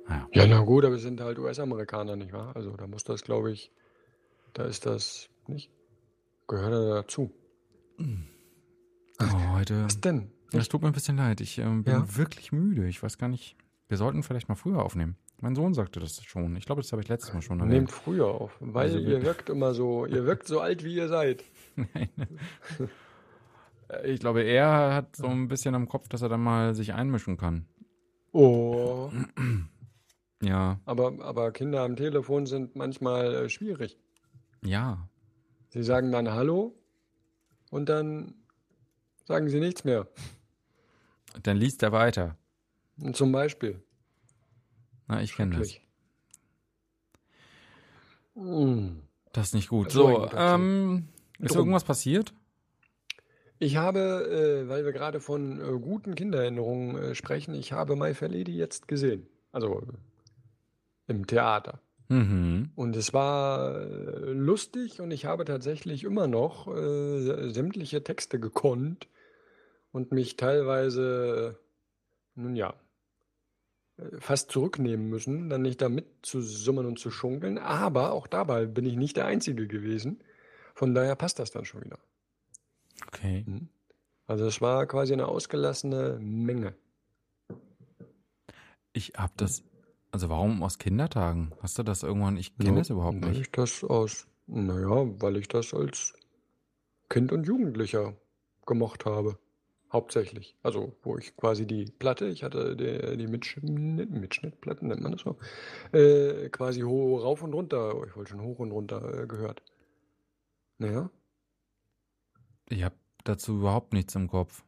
Naja. 0.07 0.27
Ja, 0.33 0.47
na 0.47 0.59
gut, 0.61 0.83
aber 0.83 0.93
wir 0.95 0.99
sind 0.99 1.21
halt 1.21 1.39
US-Amerikaner, 1.39 2.15
nicht 2.15 2.33
wahr? 2.33 2.55
Also 2.55 2.75
da 2.75 2.87
muss 2.87 3.03
das, 3.03 3.23
glaube 3.23 3.51
ich, 3.51 3.71
da 4.53 4.65
ist 4.65 4.85
das 4.85 5.29
nicht. 5.47 5.71
Gehört 6.47 6.73
er 6.73 6.95
dazu. 6.95 7.31
Oh, 7.99 9.53
heute. 9.53 9.85
Was 9.85 10.01
denn? 10.01 10.31
Es 10.59 10.69
tut 10.69 10.81
mir 10.81 10.87
ein 10.87 10.93
bisschen 10.93 11.17
leid. 11.17 11.41
Ich 11.41 11.57
ähm, 11.59 11.83
bin 11.83 11.93
Ja? 11.93 12.17
wirklich 12.17 12.51
müde. 12.51 12.87
Ich 12.87 13.01
weiß 13.01 13.17
gar 13.17 13.27
nicht. 13.29 13.55
Wir 13.87 13.97
sollten 13.97 14.23
vielleicht 14.23 14.49
mal 14.49 14.55
früher 14.55 14.81
aufnehmen. 14.83 15.17
Mein 15.41 15.55
Sohn 15.55 15.73
sagte 15.73 15.99
das 15.99 16.23
schon. 16.23 16.55
Ich 16.55 16.65
glaube, 16.65 16.81
das 16.81 16.91
habe 16.91 17.01
ich 17.01 17.09
letztes 17.09 17.33
Mal 17.33 17.41
schon 17.41 17.57
Nehmt 17.57 17.71
erwähnt. 17.71 17.91
früher 17.91 18.27
auf, 18.27 18.55
weil 18.61 18.85
Also 18.85 18.97
ihr 18.99 19.07
wir- 19.07 19.23
wirkt 19.23 19.49
immer 19.49 19.73
so, 19.73 20.05
ihr 20.05 20.25
wirkt 20.25 20.47
so 20.47 20.59
alt, 20.61 20.83
wie 20.83 20.95
ihr 20.95 21.07
seid. 21.09 21.43
Nein. 21.75 22.09
Äh, 23.89 24.11
Ich 24.11 24.19
glaube, 24.19 24.43
er 24.43 24.93
hat 24.93 25.15
so 25.15 25.27
ein 25.27 25.47
bisschen 25.47 25.75
am 25.75 25.87
Kopf, 25.87 26.07
dass 26.07 26.21
er 26.21 26.29
dann 26.29 26.41
mal 26.41 26.73
sich 26.75 26.93
einmischen 26.93 27.35
kann. 27.37 27.65
Oh, 28.31 29.11
Ja, 30.41 30.79
aber, 30.85 31.13
aber 31.23 31.51
Kinder 31.51 31.81
am 31.83 31.95
Telefon 31.95 32.45
sind 32.45 32.75
manchmal 32.75 33.33
äh, 33.35 33.49
schwierig. 33.49 33.97
ja. 34.61 35.07
Sie 35.69 35.81
sagen 35.81 36.11
dann 36.11 36.29
Hallo 36.29 36.75
und 37.71 37.89
dann 37.89 38.35
sagen 39.25 39.49
sie 39.49 39.59
nichts 39.59 39.83
mehr. 39.83 40.07
Dann 41.41 41.57
liest 41.57 41.81
er 41.83 41.91
weiter. 41.91 42.37
Zum 43.13 43.31
Beispiel. 43.31 43.81
Na, 45.07 45.21
ich 45.21 45.35
kenne 45.35 45.57
das. 45.57 45.75
Mm. 48.35 48.99
Das 49.31 49.47
ist 49.47 49.53
nicht 49.55 49.69
gut. 49.69 49.91
So 49.91 50.07
ein 50.07 50.29
So, 50.29 50.37
ähm, 50.37 51.07
ist 51.39 51.55
Drum. 51.55 51.59
irgendwas 51.59 51.83
passiert? 51.83 52.33
Ich 53.59 53.77
habe, 53.77 53.99
äh, 53.99 54.69
weil 54.69 54.85
wir 54.85 54.91
gerade 54.91 55.19
von 55.19 55.59
äh, 55.59 55.79
guten 55.79 56.15
Kindererinnerungen 56.15 56.95
äh, 56.97 57.15
sprechen, 57.15 57.53
ich 57.55 57.71
habe 57.71 57.95
My 57.95 58.13
Fair 58.13 58.29
Lady 58.29 58.55
jetzt 58.55 58.87
gesehen. 58.87 59.27
Also 59.51 59.81
äh, 59.81 61.11
im 61.11 61.27
Theater. 61.27 61.79
Mhm. 62.09 62.71
Und 62.75 62.95
es 62.95 63.13
war 63.13 63.81
äh, 63.81 64.31
lustig 64.31 65.01
und 65.01 65.11
ich 65.11 65.25
habe 65.25 65.45
tatsächlich 65.45 66.03
immer 66.03 66.27
noch 66.27 66.67
äh, 66.67 67.49
sämtliche 67.49 68.03
Texte 68.03 68.39
gekonnt 68.39 69.07
und 69.93 70.11
mich 70.11 70.35
teilweise, 70.35 71.57
nun 72.35 72.57
ja, 72.57 72.73
äh, 73.97 74.19
fast 74.19 74.51
zurücknehmen 74.51 75.07
müssen, 75.07 75.49
dann 75.49 75.61
nicht 75.61 75.81
da 75.81 75.87
mitzusummen 75.87 76.85
und 76.85 76.99
zu 76.99 77.11
schunkeln. 77.11 77.57
Aber 77.57 78.11
auch 78.11 78.27
dabei 78.27 78.65
bin 78.65 78.85
ich 78.85 78.97
nicht 78.97 79.15
der 79.15 79.25
Einzige 79.27 79.67
gewesen. 79.67 80.21
Von 80.75 80.93
daher 80.93 81.15
passt 81.15 81.39
das 81.39 81.51
dann 81.51 81.63
schon 81.63 81.83
wieder. 81.85 81.99
Okay. 83.07 83.45
Mhm. 83.47 83.69
Also 84.25 84.45
es 84.45 84.59
war 84.61 84.85
quasi 84.87 85.13
eine 85.13 85.27
ausgelassene 85.27 86.17
Menge. 86.19 86.75
Ich 88.93 89.13
hab 89.15 89.37
das. 89.37 89.63
Also 90.11 90.29
warum 90.29 90.61
aus 90.63 90.77
Kindertagen? 90.77 91.53
Hast 91.61 91.77
du 91.77 91.83
das 91.83 92.03
irgendwann? 92.03 92.37
Ich 92.37 92.55
kenne 92.57 92.69
Ja, 92.71 92.75
das 92.77 92.89
überhaupt 92.89 93.21
weil 93.21 93.29
nicht. 93.31 93.41
ich 93.41 93.51
das 93.51 93.83
aus, 93.83 94.27
naja, 94.47 95.05
weil 95.21 95.37
ich 95.37 95.47
das 95.47 95.73
als 95.73 96.13
Kind 97.09 97.31
und 97.31 97.45
Jugendlicher 97.47 98.15
gemocht 98.65 99.05
habe. 99.05 99.37
Hauptsächlich. 99.93 100.57
Also, 100.63 100.95
wo 101.03 101.17
ich 101.17 101.37
quasi 101.37 101.67
die 101.67 101.85
Platte, 101.85 102.27
ich 102.27 102.43
hatte 102.43 102.75
die, 102.75 103.15
die 103.17 103.27
Mitschnitt, 103.27 104.09
Mitschnittplatten, 104.09 104.87
nennt 104.87 105.01
man 105.01 105.11
das 105.13 105.21
so, 105.21 105.37
äh, 105.97 106.49
quasi 106.49 106.81
ho 106.81 107.17
rauf 107.17 107.43
und 107.43 107.53
runter, 107.53 107.95
oh, 107.95 108.03
ich 108.05 108.15
wollte 108.15 108.31
schon 108.31 108.41
hoch 108.41 108.59
und 108.59 108.71
runter 108.71 109.23
äh, 109.23 109.27
gehört. 109.27 109.61
Naja. 110.79 111.09
Ich 112.69 112.83
habe 112.83 112.95
dazu 113.23 113.57
überhaupt 113.59 113.93
nichts 113.93 114.15
im 114.15 114.27
Kopf. 114.27 114.63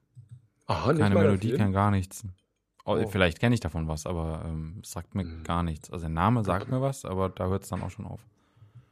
Aha, 0.68 0.94
Keine 0.94 1.16
Melodie, 1.16 1.54
kein 1.54 1.72
gar 1.74 1.92
nichts. 1.92 2.24
Oh, 2.86 2.98
Oh. 2.98 3.08
Vielleicht 3.08 3.40
kenne 3.40 3.56
ich 3.56 3.62
davon 3.62 3.88
was, 3.88 4.06
aber 4.06 4.44
ähm, 4.46 4.80
es 4.84 4.92
sagt 4.92 5.16
mir 5.16 5.24
Mhm. 5.24 5.44
gar 5.44 5.64
nichts. 5.64 5.90
Also 5.90 6.04
der 6.04 6.14
Name 6.14 6.44
sagt 6.44 6.70
mir 6.70 6.82
was, 6.82 7.04
aber 7.04 7.30
da 7.30 7.48
hört 7.48 7.64
es 7.64 7.70
dann 7.70 7.82
auch 7.82 7.90
schon 7.90 8.06
auf. 8.06 8.22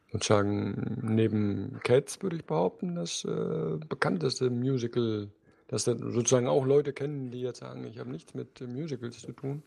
Ich 0.07 0.13
würde 0.13 0.25
sagen, 0.25 0.99
neben 1.01 1.79
Cats 1.83 2.21
würde 2.21 2.35
ich 2.35 2.45
behaupten, 2.45 2.95
das 2.95 3.23
äh, 3.25 3.77
bekannteste 3.87 4.49
Musical, 4.49 5.29
das 5.67 5.83
dann 5.85 6.11
sozusagen 6.11 6.47
auch 6.47 6.65
Leute 6.65 6.93
kennen, 6.93 7.31
die 7.31 7.41
jetzt 7.41 7.59
sagen, 7.59 7.85
ich 7.85 7.99
habe 7.99 8.11
nichts 8.11 8.33
mit 8.33 8.61
Musicals 8.61 9.19
zu 9.19 9.31
tun, 9.31 9.63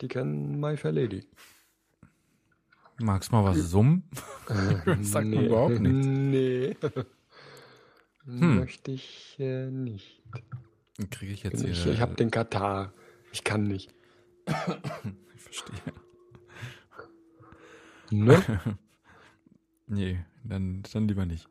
die 0.00 0.08
kennen 0.08 0.60
My 0.60 0.76
Fair 0.76 0.92
Lady. 0.92 1.26
Magst 2.98 3.32
du 3.32 3.36
mal 3.36 3.44
was 3.44 3.58
summen? 3.58 4.04
Äh, 4.48 4.96
Sagt 5.02 5.26
mir 5.26 5.46
überhaupt 5.46 5.80
nichts. 5.80 6.06
Nee. 6.06 6.76
Hm. 8.24 8.60
Möchte 8.60 8.92
ich 8.92 9.34
äh, 9.40 9.68
nicht. 9.68 10.22
Kriege 11.10 11.32
ich 11.32 11.42
jetzt 11.42 11.64
ich 11.64 11.86
ich 11.86 12.00
habe 12.00 12.14
den 12.14 12.30
Katar. 12.30 12.92
Ich 13.32 13.42
kann 13.42 13.64
nicht. 13.64 13.92
ich 14.46 15.42
verstehe. 15.42 15.92
Ne? 18.10 18.76
Nee, 19.88 20.24
dann, 20.44 20.84
dann 20.92 21.08
lieber 21.08 21.26
nicht. 21.26 21.48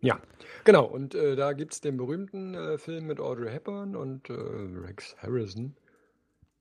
Ja, 0.00 0.20
genau. 0.64 0.84
Und 0.84 1.14
äh, 1.14 1.36
da 1.36 1.52
gibt 1.52 1.74
es 1.74 1.80
den 1.80 1.96
berühmten 1.96 2.54
äh, 2.54 2.78
Film 2.78 3.06
mit 3.06 3.20
Audrey 3.20 3.50
Hepburn 3.50 3.94
und 3.94 4.30
äh, 4.30 4.34
Rex 4.34 5.16
Harrison. 5.18 5.76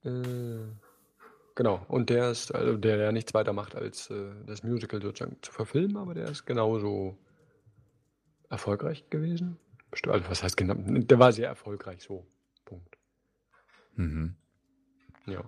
Äh, 0.04 0.68
genau. 1.56 1.86
Und 1.88 2.10
der 2.10 2.32
ist, 2.32 2.54
also 2.54 2.78
der, 2.78 2.98
der 2.98 3.12
nichts 3.12 3.34
weiter 3.34 3.54
macht, 3.54 3.76
als 3.76 4.10
äh, 4.10 4.32
das 4.46 4.64
Musical 4.64 5.02
sozusagen 5.02 5.38
zu 5.42 5.52
verfilmen, 5.52 5.98
aber 5.98 6.14
der 6.14 6.28
ist 6.28 6.46
genauso 6.46 7.18
erfolgreich 8.50 9.10
gewesen. 9.10 9.58
Bestimmt, 9.92 10.16
also 10.16 10.30
was 10.30 10.44
heißt 10.44 10.58
genau? 10.58 10.76
Der 10.78 11.20
war 11.20 11.32
sehr 11.32 11.48
erfolgreich, 11.48 12.04
so. 12.04 12.26
Punkt. 12.66 12.98
Mhm. 13.96 14.36
Ja. 15.26 15.44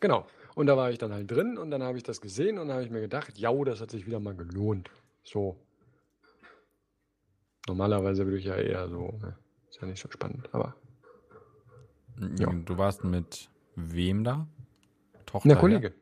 Genau. 0.00 0.26
Und 0.54 0.66
da 0.66 0.76
war 0.76 0.90
ich 0.90 0.98
dann 0.98 1.12
halt 1.12 1.30
drin 1.30 1.58
und 1.58 1.70
dann 1.70 1.82
habe 1.82 1.98
ich 1.98 2.04
das 2.04 2.20
gesehen 2.20 2.58
und 2.58 2.68
dann 2.68 2.76
habe 2.76 2.84
ich 2.84 2.90
mir 2.90 3.00
gedacht, 3.00 3.38
ja, 3.38 3.52
das 3.64 3.80
hat 3.80 3.90
sich 3.90 4.06
wieder 4.06 4.20
mal 4.20 4.34
gelohnt. 4.34 4.90
So. 5.22 5.56
Normalerweise 7.66 8.24
würde 8.24 8.38
ich 8.38 8.44
ja 8.44 8.56
eher 8.56 8.88
so, 8.88 9.18
ne? 9.20 9.36
ist 9.68 9.80
ja 9.80 9.86
nicht 9.86 10.00
so 10.00 10.10
spannend, 10.10 10.48
aber. 10.52 10.74
Ja. 12.38 12.52
Du 12.52 12.78
warst 12.78 13.04
mit 13.04 13.50
wem 13.74 14.24
da? 14.24 14.46
Tochter? 15.26 15.50
Ja? 15.50 15.56
Kollege. 15.56 15.94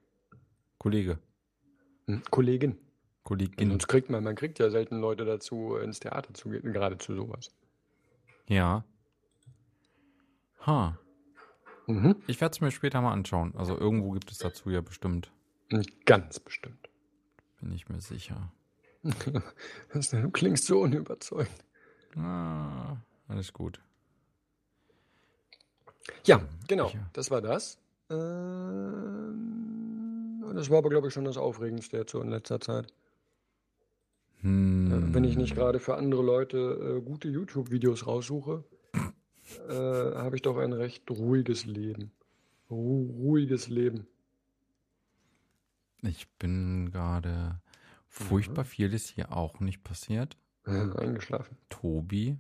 Kollege. 0.79 1.19
Hm, 2.07 2.23
Kollegin. 2.31 2.79
Kollegin. 3.25 3.71
Sonst 3.71 3.89
kriegt 3.89 4.11
man, 4.11 4.23
man 4.23 4.37
kriegt 4.37 4.59
ja 4.59 4.71
selten 4.71 5.01
Leute 5.01 5.25
dazu, 5.25 5.77
ins 5.77 5.99
Theater 5.99 6.35
zu 6.35 6.51
gehen, 6.51 6.73
gerade 6.73 6.99
zu 6.99 7.15
sowas. 7.15 7.51
Ja. 8.47 8.85
Ha. 10.67 10.99
Mhm. 11.87 12.17
Ich 12.27 12.41
werde 12.41 12.53
es 12.53 12.61
mir 12.61 12.71
später 12.71 13.01
mal 13.01 13.13
anschauen. 13.13 13.55
Also 13.57 13.79
irgendwo 13.79 14.11
gibt 14.11 14.31
es 14.31 14.39
dazu 14.39 14.71
ja 14.71 14.83
bestimmt. 14.83 15.33
Ganz 16.05 16.39
bestimmt. 16.39 16.91
Bin 17.61 17.73
ich 17.73 17.89
mir 17.89 18.01
sicher. 18.01 18.53
Du 19.93 20.31
klingst 20.31 20.67
so 20.67 20.81
unüberzeugt. 20.81 21.65
Ah, 22.17 22.97
alles 23.29 23.53
gut. 23.53 23.81
Ja, 26.25 26.41
genau. 26.69 26.89
sicher. 26.89 27.11
Das 27.13 27.31
war 27.31 27.41
das. 27.41 27.79
Ähm, 28.11 29.45
das 30.55 30.71
war 30.71 30.79
aber, 30.79 30.91
glaube 30.91 31.09
ich, 31.09 31.15
schon 31.15 31.25
das 31.25 31.37
Aufregendste 31.37 31.99
jetzt 31.99 32.13
so 32.13 32.21
in 32.21 32.31
letzter 32.31 32.61
Zeit. 32.61 32.87
Hm. 34.41 34.93
Äh, 34.93 35.15
Wenn 35.15 35.25
ich 35.25 35.37
nicht 35.37 35.55
gerade 35.55 35.81
für 35.81 35.97
andere 35.97 36.23
Leute 36.23 36.59
äh, 36.99 37.01
gute 37.01 37.29
YouTube-Videos 37.29 38.07
raussuche, 38.07 38.65
äh, 39.69 39.73
habe 39.73 40.37
ich 40.37 40.43
doch 40.43 40.59
ein 40.59 40.73
recht 40.73 41.11
ruhiges 41.11 41.67
Leben. 41.67 42.13
Ru 42.71 43.11
ruhiges 43.11 43.69
Leben. 43.69 44.07
Ich 46.03 46.29
bin 46.39 46.91
gerade. 46.91 47.61
Furchtbar 48.23 48.65
viel 48.65 48.93
ist 48.95 49.09
hier 49.09 49.33
auch 49.37 49.59
nicht 49.61 49.83
passiert. 49.83 50.37
Äh, 50.67 50.71
eingeschlafen. 50.97 51.57
Tobi, 51.69 52.39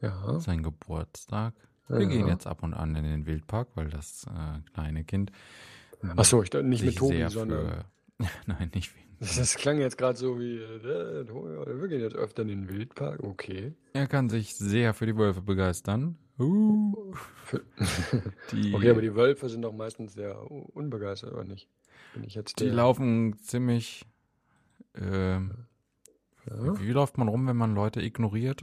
Ja. 0.00 0.40
sein 0.40 0.62
Geburtstag. 0.62 1.54
Wir 1.88 2.00
Ja. 2.02 2.08
gehen 2.08 2.26
jetzt 2.28 2.46
ab 2.46 2.62
und 2.62 2.72
an 2.74 2.94
in 2.96 3.04
den 3.04 3.26
Wildpark, 3.26 3.68
weil 3.74 3.88
das 3.90 4.24
äh, 4.26 4.60
kleine 4.72 5.04
Kind. 5.04 5.30
Achso, 6.16 6.42
ich 6.42 6.50
dachte 6.50 6.64
nicht 6.66 6.84
mit 6.84 6.96
Tobi, 6.96 7.24
sondern. 7.28 7.66
für- 7.68 7.84
Nein, 8.46 8.70
nicht 8.74 8.94
wegen. 8.96 9.16
Das, 9.20 9.36
das 9.36 9.54
klang 9.56 9.78
jetzt 9.78 9.98
gerade 9.98 10.16
so 10.18 10.40
wie, 10.40 10.56
äh, 10.56 11.26
wir 11.28 11.88
gehen 11.88 12.00
jetzt 12.00 12.16
öfter 12.16 12.42
in 12.42 12.48
den 12.48 12.68
Wildpark, 12.68 13.22
okay. 13.22 13.74
Er 13.92 14.06
kann 14.08 14.28
sich 14.30 14.56
sehr 14.56 14.94
für 14.94 15.06
die 15.06 15.16
Wölfe 15.16 15.42
begeistern. 15.42 16.16
Uh, 16.40 17.14
die, 18.52 18.74
okay, 18.74 18.90
aber 18.90 19.02
die 19.02 19.14
Wölfe 19.14 19.48
sind 19.48 19.62
doch 19.62 19.72
meistens 19.74 20.14
sehr 20.14 20.40
unbegeistert, 20.50 21.32
oder 21.34 21.44
nicht? 21.44 21.68
Bin 22.14 22.24
ich 22.24 22.34
jetzt 22.34 22.58
die 22.60 22.64
laufen 22.68 23.36
ziemlich. 23.38 24.04
Ähm, 24.94 25.52
ja, 26.48 26.80
Wie 26.80 26.90
läuft 26.90 27.18
man 27.18 27.28
rum, 27.28 27.46
wenn 27.46 27.56
man 27.56 27.74
Leute 27.74 28.02
ignoriert? 28.02 28.62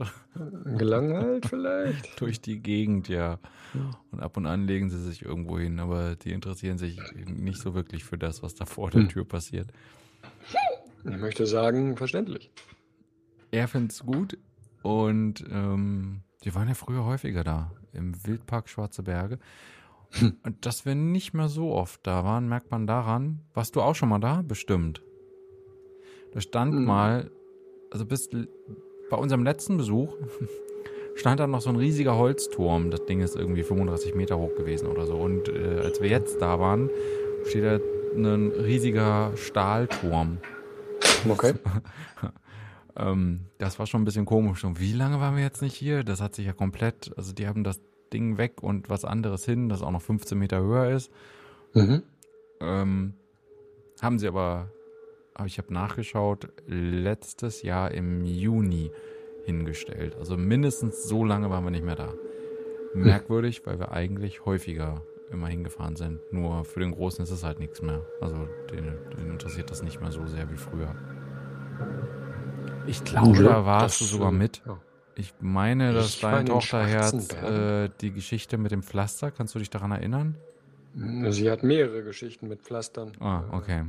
gelangweilt 0.76 1.46
vielleicht? 1.46 2.20
Durch 2.20 2.40
die 2.40 2.60
Gegend, 2.60 3.08
ja. 3.08 3.38
Und 4.10 4.20
ab 4.20 4.36
und 4.36 4.46
an 4.46 4.66
legen 4.66 4.90
sie 4.90 5.00
sich 5.02 5.22
irgendwo 5.24 5.58
hin, 5.58 5.80
aber 5.80 6.14
die 6.16 6.32
interessieren 6.32 6.76
sich 6.76 6.98
nicht 7.26 7.58
so 7.58 7.74
wirklich 7.74 8.04
für 8.04 8.18
das, 8.18 8.42
was 8.42 8.54
da 8.54 8.66
vor 8.66 8.90
der 8.90 9.02
Hm. 9.02 9.08
Tür 9.08 9.24
passiert. 9.24 9.72
Ich 11.04 11.16
möchte 11.16 11.46
sagen, 11.46 11.96
verständlich. 11.96 12.50
Er 13.50 13.66
find's 13.66 14.04
gut 14.04 14.36
und 14.82 15.42
ähm, 15.50 16.20
wir 16.42 16.54
waren 16.54 16.68
ja 16.68 16.74
früher 16.74 17.04
häufiger 17.04 17.44
da, 17.44 17.72
im 17.92 18.14
Wildpark 18.26 18.68
Schwarze 18.68 19.02
Berge. 19.02 19.38
Hm. 20.10 20.36
Und 20.42 20.66
dass 20.66 20.84
wir 20.84 20.94
nicht 20.94 21.32
mehr 21.32 21.48
so 21.48 21.72
oft 21.72 22.06
da 22.06 22.24
waren, 22.24 22.48
merkt 22.48 22.70
man 22.70 22.86
daran. 22.86 23.40
Warst 23.54 23.74
du 23.76 23.80
auch 23.80 23.94
schon 23.94 24.08
mal 24.10 24.18
da? 24.18 24.42
Bestimmt. 24.42 25.02
Da 26.32 26.40
stand 26.40 26.74
Hm. 26.74 26.84
mal, 26.84 27.30
also 27.90 28.04
bis 28.06 28.28
bei 29.10 29.16
unserem 29.16 29.42
letzten 29.42 29.76
Besuch 29.76 30.16
stand 31.16 31.40
da 31.40 31.46
noch 31.46 31.60
so 31.60 31.70
ein 31.70 31.76
riesiger 31.76 32.16
Holzturm. 32.16 32.90
Das 32.90 33.04
Ding 33.06 33.20
ist 33.20 33.36
irgendwie 33.36 33.62
35 33.62 34.14
Meter 34.14 34.38
hoch 34.38 34.54
gewesen 34.56 34.86
oder 34.86 35.06
so. 35.06 35.16
Und 35.16 35.48
äh, 35.48 35.80
als 35.82 36.00
wir 36.00 36.08
jetzt 36.08 36.40
da 36.40 36.60
waren, 36.60 36.90
steht 37.46 37.64
da 37.64 37.78
ein 38.16 38.50
riesiger 38.52 39.32
Stahlturm. 39.36 40.38
Okay. 41.28 41.54
Ähm, 42.96 43.46
das 43.58 43.78
war 43.78 43.86
schon 43.86 44.02
ein 44.02 44.04
bisschen 44.04 44.26
komisch. 44.26 44.64
Und 44.64 44.80
wie 44.80 44.92
lange 44.92 45.20
waren 45.20 45.36
wir 45.36 45.42
jetzt 45.44 45.62
nicht 45.62 45.74
hier? 45.74 46.02
Das 46.02 46.20
hat 46.20 46.34
sich 46.34 46.44
ja 46.46 46.52
komplett, 46.52 47.12
also 47.16 47.32
die 47.32 47.46
haben 47.46 47.62
das 47.64 47.80
Ding 48.12 48.36
weg 48.36 48.62
und 48.62 48.90
was 48.90 49.04
anderes 49.04 49.44
hin, 49.44 49.68
das 49.68 49.80
auch 49.80 49.92
noch 49.92 50.02
15 50.02 50.36
Meter 50.36 50.60
höher 50.60 50.90
ist. 50.90 51.10
Mhm. 51.72 52.02
Ähm, 52.60 53.14
haben 54.02 54.18
sie 54.18 54.26
aber, 54.28 54.70
aber 55.40 55.46
ich 55.46 55.56
habe 55.56 55.72
nachgeschaut, 55.72 56.48
letztes 56.66 57.62
Jahr 57.62 57.92
im 57.92 58.26
Juni 58.26 58.90
hingestellt. 59.46 60.14
Also 60.18 60.36
mindestens 60.36 61.04
so 61.04 61.24
lange 61.24 61.48
waren 61.48 61.64
wir 61.64 61.70
nicht 61.70 61.82
mehr 61.82 61.96
da. 61.96 62.12
Merkwürdig, 62.92 63.62
weil 63.64 63.78
wir 63.78 63.90
eigentlich 63.90 64.44
häufiger 64.44 65.00
immer 65.32 65.48
hingefahren 65.48 65.96
sind. 65.96 66.20
Nur 66.30 66.66
für 66.66 66.80
den 66.80 66.92
Großen 66.92 67.22
ist 67.22 67.30
es 67.30 67.42
halt 67.42 67.58
nichts 67.58 67.80
mehr. 67.80 68.04
Also 68.20 68.36
den, 68.70 68.98
den 69.16 69.30
interessiert 69.30 69.70
das 69.70 69.82
nicht 69.82 69.98
mehr 70.02 70.12
so 70.12 70.26
sehr 70.26 70.50
wie 70.50 70.58
früher. 70.58 70.94
Ich 72.86 73.02
glaube, 73.02 73.38
Ja, 73.38 73.42
da 73.44 73.64
warst 73.64 73.98
du 74.02 74.04
sogar 74.04 74.28
äh, 74.32 74.34
mit. 74.34 74.60
ja. 74.66 74.78
Ich 75.16 75.32
meine, 75.40 75.94
dass 75.94 76.16
Ich 76.16 76.20
dein 76.20 76.44
Tochterherz 76.44 77.32
äh, 77.32 77.88
die 78.02 78.12
Geschichte 78.12 78.58
mit 78.58 78.72
dem 78.72 78.82
Pflaster, 78.82 79.30
kannst 79.30 79.54
du 79.54 79.58
dich 79.58 79.70
daran 79.70 79.90
erinnern? 79.90 80.36
Sie 81.30 81.50
hat 81.50 81.62
mehrere 81.62 82.02
Geschichten 82.02 82.46
mit 82.48 82.60
Pflastern. 82.60 83.12
Ah, 83.20 83.44
okay. 83.52 83.84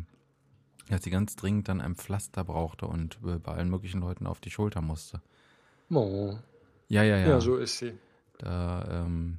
Dass 0.91 1.03
sie 1.03 1.09
ganz 1.09 1.37
dringend 1.37 1.69
dann 1.69 1.79
ein 1.79 1.95
Pflaster 1.95 2.43
brauchte 2.43 2.85
und 2.85 3.17
äh, 3.25 3.37
bei 3.37 3.53
allen 3.53 3.69
möglichen 3.69 4.01
Leuten 4.01 4.27
auf 4.27 4.41
die 4.41 4.51
Schulter 4.51 4.81
musste. 4.81 5.21
Oh. 5.89 6.35
Ja, 6.89 7.03
ja, 7.03 7.17
Ja, 7.17 7.27
ja. 7.29 7.39
so 7.39 7.55
ist 7.55 7.77
sie. 7.77 7.93
Da, 8.37 8.85
ähm, 9.05 9.37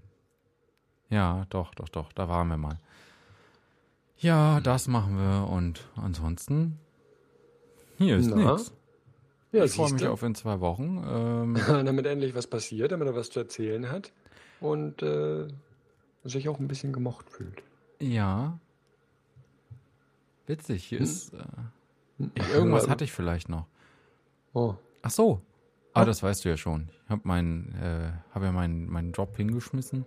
ja, 1.10 1.46
doch, 1.50 1.74
doch, 1.74 1.90
doch, 1.90 2.12
da 2.12 2.28
waren 2.28 2.48
wir 2.48 2.56
mal. 2.56 2.78
Ja, 4.16 4.60
das 4.60 4.88
machen 4.88 5.18
wir 5.18 5.48
und 5.50 5.84
ansonsten, 5.96 6.78
hier 7.98 8.16
ist 8.16 8.34
nichts. 8.34 8.72
Ja, 9.50 9.64
ich 9.64 9.72
freue 9.72 9.92
mich 9.92 10.06
auf 10.06 10.22
in 10.22 10.34
zwei 10.34 10.60
Wochen. 10.60 11.04
Ähm, 11.06 11.58
damit 11.66 12.06
endlich 12.06 12.34
was 12.34 12.46
passiert, 12.46 12.92
damit 12.92 13.08
er 13.08 13.14
was 13.14 13.28
zu 13.28 13.40
erzählen 13.40 13.90
hat 13.90 14.12
und 14.60 15.02
äh, 15.02 15.48
sich 16.24 16.48
auch 16.48 16.58
ein 16.58 16.68
bisschen 16.68 16.92
gemocht 16.94 17.28
fühlt. 17.28 17.62
ja. 18.00 18.58
Witzig, 20.52 20.84
hier 20.84 20.98
Hm? 20.98 21.04
ist, 21.04 21.32
äh, 21.34 21.38
irgendwas 22.54 22.84
Ja. 22.84 22.90
hatte 22.90 23.04
ich 23.04 23.12
vielleicht 23.12 23.48
noch. 23.48 23.66
Oh. 24.52 24.74
Ach 25.02 25.10
so. 25.10 25.40
Ah, 25.94 26.02
Ah. 26.02 26.04
das 26.04 26.22
weißt 26.22 26.44
du 26.44 26.48
ja 26.50 26.56
schon. 26.56 26.88
Ich 27.04 27.10
habe 27.10 27.22
meinen, 27.24 27.74
äh, 27.74 28.12
habe 28.34 28.46
ja 28.46 28.52
meinen, 28.52 28.86
meinen 28.90 29.12
Job 29.12 29.36
hingeschmissen. 29.36 30.04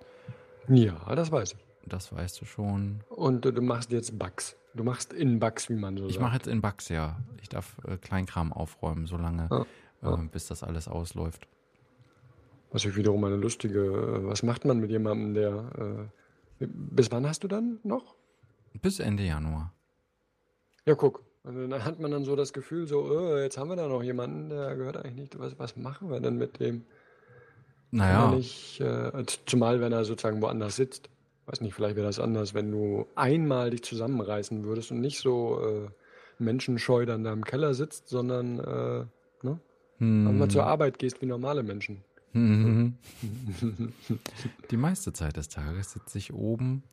Ja, 0.68 1.14
das 1.16 1.32
weiß 1.32 1.54
ich. 1.54 1.66
Das 1.88 2.12
weißt 2.14 2.42
du 2.42 2.46
schon. 2.46 3.02
Und 3.10 3.46
äh, 3.46 3.54
du 3.54 3.62
machst 3.62 3.92
jetzt 3.92 4.18
Bugs. 4.18 4.56
Du 4.74 4.84
machst 4.84 5.14
in 5.14 5.40
Bugs, 5.40 5.70
wie 5.70 5.76
man 5.76 5.98
so 5.98 6.06
Ich 6.08 6.14
sagt. 6.16 6.24
mache 6.24 6.36
jetzt 6.36 6.48
in 6.48 6.62
Bugs, 6.62 6.90
ja. 6.90 7.18
Ich 7.42 7.50
darf 7.50 7.78
äh, 7.88 7.98
Kleinkram 7.98 8.52
aufräumen, 8.54 9.06
solange, 9.06 9.48
Ah, 9.52 9.66
ah. 10.02 10.14
Äh, 10.24 10.28
bis 10.32 10.48
das 10.48 10.64
alles 10.64 10.88
ausläuft. 10.88 11.48
Was 12.72 12.84
ich 12.86 12.96
wiederum 12.96 13.24
eine 13.24 13.36
lustige, 13.38 13.80
äh, 13.80 14.26
was 14.28 14.44
macht 14.44 14.66
man 14.66 14.80
mit 14.80 14.90
jemandem, 14.92 15.34
der, 15.34 16.10
äh, 16.60 16.66
bis 16.68 17.12
wann 17.12 17.28
hast 17.28 17.44
du 17.44 17.48
dann 17.48 17.80
noch? 17.84 18.16
Bis 18.82 19.00
Ende 19.00 19.24
Januar. 19.24 19.72
Ja, 20.86 20.96
guck. 20.96 21.24
Also 21.44 21.68
dann 21.68 21.84
hat 21.86 22.00
man 22.00 22.10
dann 22.12 22.26
so 22.26 22.36
das 22.36 22.54
Gefühl, 22.54 22.88
so, 22.88 23.36
äh, 23.36 23.44
jetzt 23.44 23.58
haben 23.58 23.70
wir 23.70 23.76
da 23.76 23.88
noch 23.88 24.02
jemanden, 24.04 24.50
der 24.50 24.76
gehört 24.76 24.98
eigentlich 24.98 25.16
nicht. 25.16 25.40
Was, 25.40 25.58
was 25.60 25.76
machen 25.76 26.10
wir 26.10 26.20
denn 26.20 26.38
mit 26.38 26.60
dem? 26.60 26.86
Naja, 27.92 28.32
nicht, 28.32 28.80
äh, 28.82 29.12
z- 29.26 29.42
zumal 29.46 29.80
wenn 29.80 29.92
er 29.92 30.06
sozusagen 30.06 30.42
woanders 30.42 30.76
sitzt. 30.76 31.10
Weiß 31.46 31.62
nicht, 31.62 31.76
vielleicht 31.76 31.96
wäre 31.96 32.08
das 32.08 32.20
anders, 32.20 32.56
wenn 32.56 32.72
du 32.72 33.06
einmal 33.16 33.70
dich 33.70 33.84
zusammenreißen 33.84 34.64
würdest 34.64 34.92
und 34.92 35.02
nicht 35.02 35.20
so 35.20 35.62
äh, 35.64 35.88
menschenscheu 36.40 37.06
dann 37.06 37.24
da 37.24 37.32
im 37.32 37.46
Keller 37.46 37.76
sitzt, 37.76 38.10
sondern 38.10 38.60
äh, 38.60 39.06
ne? 39.46 39.60
hm, 40.00 40.38
mal 40.40 40.50
zur 40.50 40.66
Arbeit 40.66 40.98
gehst 40.98 41.22
wie 41.22 41.28
normale 41.28 41.62
Menschen. 41.64 42.04
die 44.72 44.78
meiste 44.78 45.14
Zeit 45.14 45.38
des 45.38 45.48
Tages 45.48 45.92
sitze 45.94 46.18
ich 46.18 46.34
oben 46.34 46.84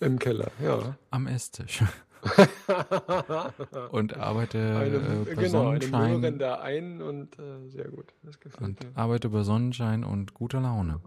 Im 0.00 0.18
Keller, 0.18 0.50
ja. 0.62 0.96
am 1.10 1.26
Esstisch 1.26 1.82
und 3.90 4.16
arbeite 4.16 4.58
Eine, 4.76 4.96
äh, 4.96 5.34
bei 5.34 5.42
genau, 5.42 5.48
Sonnenschein 5.48 6.20
Möhren 6.20 6.38
da 6.38 6.60
ein 6.60 7.02
und 7.02 7.38
äh, 7.38 7.68
sehr 7.68 7.88
gut. 7.88 8.12
Das 8.22 8.38
gefällt 8.38 8.62
und 8.62 8.84
mir. 8.84 8.90
arbeite 8.96 9.28
bei 9.28 9.42
Sonnenschein 9.42 10.04
und 10.04 10.32
guter 10.34 10.60
Laune. 10.60 11.00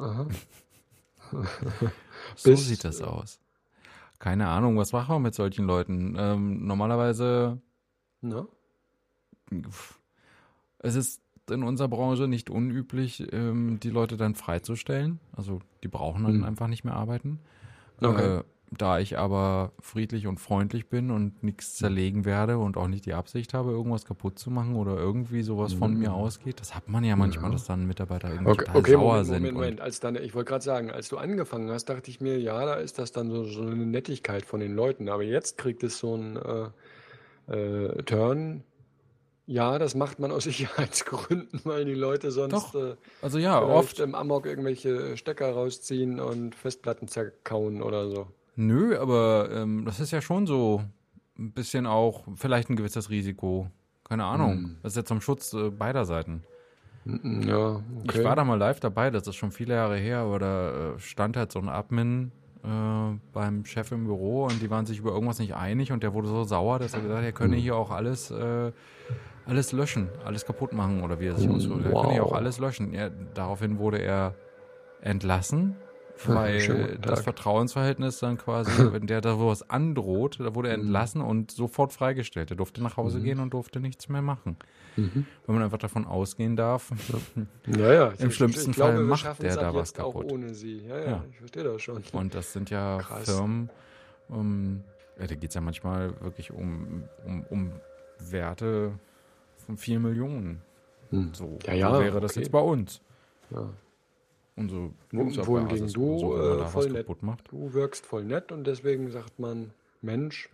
Aha. 0.00 0.26
So 2.36 2.50
Bis- 2.50 2.68
sieht 2.68 2.84
das 2.84 3.02
aus. 3.02 3.40
Keine 4.18 4.48
Ahnung, 4.48 4.76
was 4.78 4.92
machen 4.92 5.14
wir 5.16 5.18
mit 5.18 5.34
solchen 5.34 5.66
Leuten? 5.66 6.14
Ähm, 6.16 6.66
normalerweise, 6.66 7.60
Na? 8.20 8.46
pff, 9.52 9.98
es 10.78 10.94
ist 10.94 11.20
in 11.50 11.62
unserer 11.64 11.88
Branche 11.88 12.28
nicht 12.28 12.48
unüblich, 12.48 13.32
ähm, 13.32 13.80
die 13.80 13.90
Leute 13.90 14.16
dann 14.16 14.34
freizustellen. 14.36 15.18
Also 15.36 15.60
die 15.82 15.88
brauchen 15.88 16.22
dann 16.24 16.34
Hm. 16.36 16.44
einfach 16.44 16.68
nicht 16.68 16.84
mehr 16.84 16.94
arbeiten. 16.94 17.40
Okay. 18.00 18.38
Äh, 18.38 18.44
da 18.78 18.98
ich 18.98 19.18
aber 19.18 19.72
friedlich 19.80 20.26
und 20.26 20.38
freundlich 20.40 20.88
bin 20.88 21.10
und 21.10 21.42
nichts 21.42 21.74
zerlegen 21.74 22.24
werde 22.24 22.56
und 22.58 22.76
auch 22.76 22.88
nicht 22.88 23.04
die 23.04 23.12
Absicht 23.12 23.52
habe, 23.54 23.70
irgendwas 23.70 24.04
kaputt 24.06 24.38
zu 24.38 24.50
machen 24.50 24.76
oder 24.76 24.96
irgendwie 24.96 25.42
sowas 25.42 25.74
von 25.74 25.92
Mhm. 25.92 25.98
mir 26.00 26.12
ausgeht, 26.14 26.58
das 26.60 26.74
hat 26.74 26.88
man 26.88 27.04
ja 27.04 27.14
manchmal, 27.14 27.50
Ja. 27.50 27.52
dass 27.52 27.66
dann 27.66 27.86
Mitarbeiter 27.86 28.30
irgendwie 28.30 28.50
Okay, 28.52 28.64
total 28.64 28.76
okay 28.80 28.92
sauer 28.92 29.02
Moment, 29.04 29.26
sind. 29.26 29.34
Moment, 29.42 29.54
Moment. 29.54 29.80
Als 29.82 30.00
dann, 30.00 30.16
ich 30.16 30.34
wollte 30.34 30.48
gerade 30.48 30.64
sagen, 30.64 30.90
als 30.90 31.08
du 31.08 31.18
angefangen 31.18 31.70
hast, 31.70 31.84
dachte 31.90 32.10
ich 32.10 32.20
mir, 32.20 32.38
ja, 32.38 32.64
da 32.64 32.74
ist 32.74 32.98
das 32.98 33.12
dann 33.12 33.30
so, 33.30 33.44
so 33.44 33.60
eine 33.62 33.74
Nettigkeit 33.86 34.46
von 34.46 34.60
den 34.60 34.74
Leuten. 34.74 35.08
Aber 35.08 35.22
jetzt 35.22 35.58
kriegt 35.58 35.82
es 35.82 35.98
so 35.98 36.14
einen 36.14 36.36
äh, 37.48 37.54
äh, 37.54 38.02
Turn. 38.04 38.64
Ja, 39.44 39.78
das 39.78 39.94
macht 39.94 40.18
man 40.18 40.30
aus 40.30 40.44
Sicherheitsgründen, 40.44 41.60
weil 41.64 41.84
die 41.84 41.94
Leute 41.94 42.30
sonst 42.30 42.74
äh, 42.74 42.94
Also 43.20 43.38
ja, 43.38 43.60
oft. 43.62 43.98
im 44.00 44.14
Amok 44.14 44.46
irgendwelche 44.46 45.16
Stecker 45.16 45.52
rausziehen 45.52 46.20
und 46.20 46.54
Festplatten 46.54 47.08
zerkauen 47.08 47.82
oder 47.82 48.08
so. 48.08 48.28
Nö, 48.56 48.98
aber 48.98 49.50
ähm, 49.52 49.84
das 49.84 50.00
ist 50.00 50.10
ja 50.10 50.20
schon 50.20 50.46
so 50.46 50.82
ein 51.38 51.52
bisschen 51.52 51.86
auch 51.86 52.24
vielleicht 52.36 52.68
ein 52.70 52.76
gewisses 52.76 53.08
Risiko. 53.10 53.68
Keine 54.04 54.24
Ahnung. 54.24 54.52
Hm. 54.52 54.76
Das 54.82 54.92
ist 54.92 54.96
ja 54.96 55.04
zum 55.04 55.20
Schutz 55.20 55.52
äh, 55.54 55.70
beider 55.70 56.04
Seiten. 56.04 56.42
Mm, 57.04 57.42
Ja, 57.48 57.76
okay. 58.00 58.18
Ich 58.18 58.24
war 58.24 58.36
da 58.36 58.44
mal 58.44 58.58
live 58.58 58.80
dabei, 58.80 59.10
das 59.10 59.26
ist 59.26 59.36
schon 59.36 59.52
viele 59.52 59.74
Jahre 59.74 59.96
her, 59.96 60.18
aber 60.18 60.38
da 60.38 60.70
äh, 60.94 60.98
stand 60.98 61.36
halt 61.36 61.50
so 61.50 61.58
ein 61.60 61.68
Admin 61.68 62.30
äh, 62.62 63.18
beim 63.32 63.64
Chef 63.64 63.90
im 63.92 64.04
Büro 64.04 64.44
und 64.44 64.60
die 64.60 64.70
waren 64.70 64.84
sich 64.86 64.98
über 64.98 65.12
irgendwas 65.12 65.38
nicht 65.38 65.54
einig 65.54 65.90
und 65.92 66.02
der 66.02 66.12
wurde 66.12 66.28
so 66.28 66.44
sauer, 66.44 66.78
dass 66.78 66.92
er 66.94 67.00
gesagt 67.00 67.18
hat, 67.20 67.24
er 67.24 67.32
könne 67.32 67.56
Hm. 67.56 67.62
hier 67.62 67.76
auch 67.76 67.90
alles, 67.90 68.30
äh, 68.30 68.70
alles 69.46 69.72
löschen, 69.72 70.08
alles 70.24 70.44
kaputt 70.44 70.72
machen 70.74 71.02
oder 71.02 71.18
wie 71.18 71.26
er 71.26 71.36
sich 71.36 71.48
ausdrückt. 71.48 71.86
Er 71.86 71.92
könne 71.92 72.12
hier 72.12 72.24
auch 72.24 72.30
Wow. 72.32 72.36
alles 72.38 72.58
löschen. 72.58 72.92
Ja, 72.92 73.08
daraufhin 73.34 73.78
wurde 73.78 73.98
er 73.98 74.34
entlassen, 75.00 75.74
weil 76.28 76.98
das. 77.00 77.22
Vertrauensverhältnis 77.22 78.18
dann 78.18 78.38
quasi, 78.38 78.70
wenn 78.92 79.06
der 79.06 79.20
da 79.20 79.38
was 79.38 79.68
androht, 79.70 80.38
da 80.40 80.54
wurde 80.54 80.68
er 80.68 80.74
Hm. 80.76 80.82
entlassen 80.82 81.20
und 81.20 81.50
sofort 81.50 81.92
freigestellt. 81.92 82.50
Er 82.50 82.56
durfte 82.56 82.82
nach 82.82 82.96
Hause 82.96 83.20
gehen 83.20 83.38
und 83.40 83.50
durfte 83.54 83.80
nichts 83.80 84.08
mehr 84.08 84.22
machen. 84.22 84.56
Mhm. 84.96 85.26
Wenn 85.46 85.54
man 85.54 85.64
einfach 85.64 85.78
davon 85.78 86.04
ausgehen 86.06 86.56
darf, 86.56 86.90
Ja, 87.66 87.92
ja. 87.92 88.08
Im 88.18 88.30
schlimmsten 88.30 88.72
glaube, 88.72 88.94
Fall 88.96 89.02
macht 89.04 89.42
der 89.42 89.56
da 89.56 89.74
was 89.74 89.90
jetzt 89.90 90.00
auch 90.00 90.12
kaputt. 90.14 90.32
ohne 90.32 90.52
sie. 90.54 90.78
Ja, 90.86 90.98
ja, 90.98 91.04
Ja. 91.06 91.24
ich 91.30 91.38
verstehe 91.38 91.64
das 91.64 91.80
schon. 91.82 92.02
Und 92.12 92.34
das 92.34 92.52
sind 92.52 92.68
ja 92.70 92.98
Krass. 92.98 93.24
Firmen, 93.30 93.70
ähm, 94.30 94.84
ja, 95.18 95.26
da 95.26 95.34
geht 95.34 95.50
es 95.50 95.54
ja 95.54 95.60
manchmal 95.60 96.12
wirklich 96.20 96.50
um, 96.52 97.04
um, 97.24 97.44
um 97.50 97.72
Werte 98.18 98.92
von 99.66 99.76
vielen 99.76 100.02
Millionen. 100.02 100.60
Hm. 101.10 101.30
So, 101.34 101.58
Ja, 101.66 101.74
ja, 101.74 101.94
so 101.94 102.00
wäre 102.00 102.20
das 102.20 102.32
okay. 102.32 102.40
jetzt 102.40 102.50
bei 102.52 102.60
uns. 102.60 103.00
Ja. 103.50 103.68
Wo- 104.56 104.92
Userbasis 105.12 105.46
wohingegen 105.46 105.92
du, 105.92 106.18
so, 106.18 106.36
äh, 106.36 106.58
da 106.58 106.66
voll 106.66 106.84
was 106.84 106.92
nett- 106.92 107.06
kaputt 107.06 107.22
macht. 107.22 107.50
Du 107.50 107.72
wirkst 107.72 108.04
voll 108.06 108.24
nett 108.24 108.52
und 108.52 108.64
deswegen 108.64 109.10
sagt 109.10 109.38
man, 109.38 109.72
Mensch, 110.02 110.48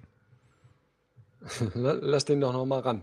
la- 1.75 1.93
lass 2.01 2.25
den 2.25 2.41
doch 2.41 2.53
noch 2.53 2.65
mal 2.67 2.81
ran. 2.81 3.03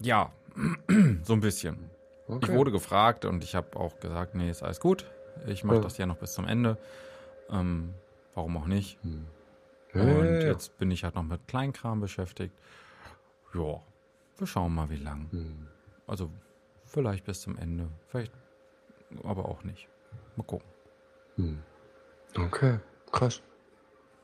Ja, 0.00 0.32
so 1.24 1.32
ein 1.32 1.40
bisschen. 1.40 1.90
Okay. 2.26 2.46
Ich 2.50 2.52
wurde 2.56 2.70
gefragt 2.70 3.24
und 3.24 3.42
ich 3.42 3.54
habe 3.54 3.76
auch 3.78 3.98
gesagt, 4.00 4.34
nee, 4.34 4.50
ist 4.50 4.62
alles 4.62 4.80
gut. 4.80 5.06
Ich 5.46 5.64
mache 5.64 5.76
Ja. 5.76 5.82
das 5.82 5.96
ja 5.98 6.06
noch 6.06 6.18
bis 6.18 6.34
zum 6.34 6.46
Ende. 6.46 6.76
Ähm, 7.50 7.94
warum 8.34 8.56
auch 8.58 8.66
nicht? 8.66 8.98
Ja, 9.94 10.02
Und 10.02 10.24
ja. 10.26 10.40
jetzt 10.48 10.76
bin 10.78 10.90
ich 10.90 11.04
halt 11.04 11.14
noch 11.14 11.22
mit 11.22 11.46
Kleinkram 11.48 12.00
beschäftigt. 12.00 12.54
Ja, 13.54 13.80
wir 14.36 14.46
schauen 14.46 14.74
mal, 14.74 14.90
wie 14.90 14.96
lang. 14.96 15.28
Hm. 15.30 15.66
Also 16.06 16.30
vielleicht 16.84 17.24
bis 17.24 17.40
zum 17.40 17.56
Ende. 17.56 17.88
Vielleicht 18.08 18.32
aber 19.24 19.46
auch 19.46 19.62
nicht. 19.64 19.88
Mal 20.36 20.44
gucken. 20.44 20.68
Hm. 21.36 21.62
Okay, 22.36 22.78
krass. 23.12 23.42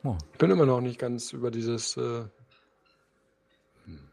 Ja. 0.02 0.16
Ich 0.32 0.38
bin 0.38 0.50
immer 0.50 0.66
noch 0.66 0.80
nicht 0.80 0.98
ganz 0.98 1.32
über 1.32 1.50
dieses. 1.50 1.96
Äh, 1.96 2.24
hm. 3.84 4.08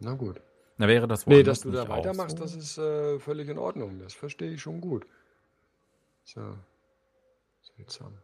Na 0.00 0.14
gut. 0.14 0.40
Na, 0.78 0.88
wäre 0.88 1.08
das 1.08 1.26
Nee, 1.26 1.36
woanders 1.36 1.60
dass 1.60 1.62
du 1.64 1.70
da 1.72 1.88
weitermachst, 1.88 2.36
so? 2.38 2.42
das 2.44 2.54
ist 2.54 2.78
äh, 2.78 3.18
völlig 3.18 3.48
in 3.48 3.58
Ordnung. 3.58 3.98
Das 3.98 4.14
verstehe 4.14 4.50
ich 4.52 4.60
schon 4.62 4.80
gut. 4.80 5.06
Ja 6.34 6.56
seltsam. 7.76 8.18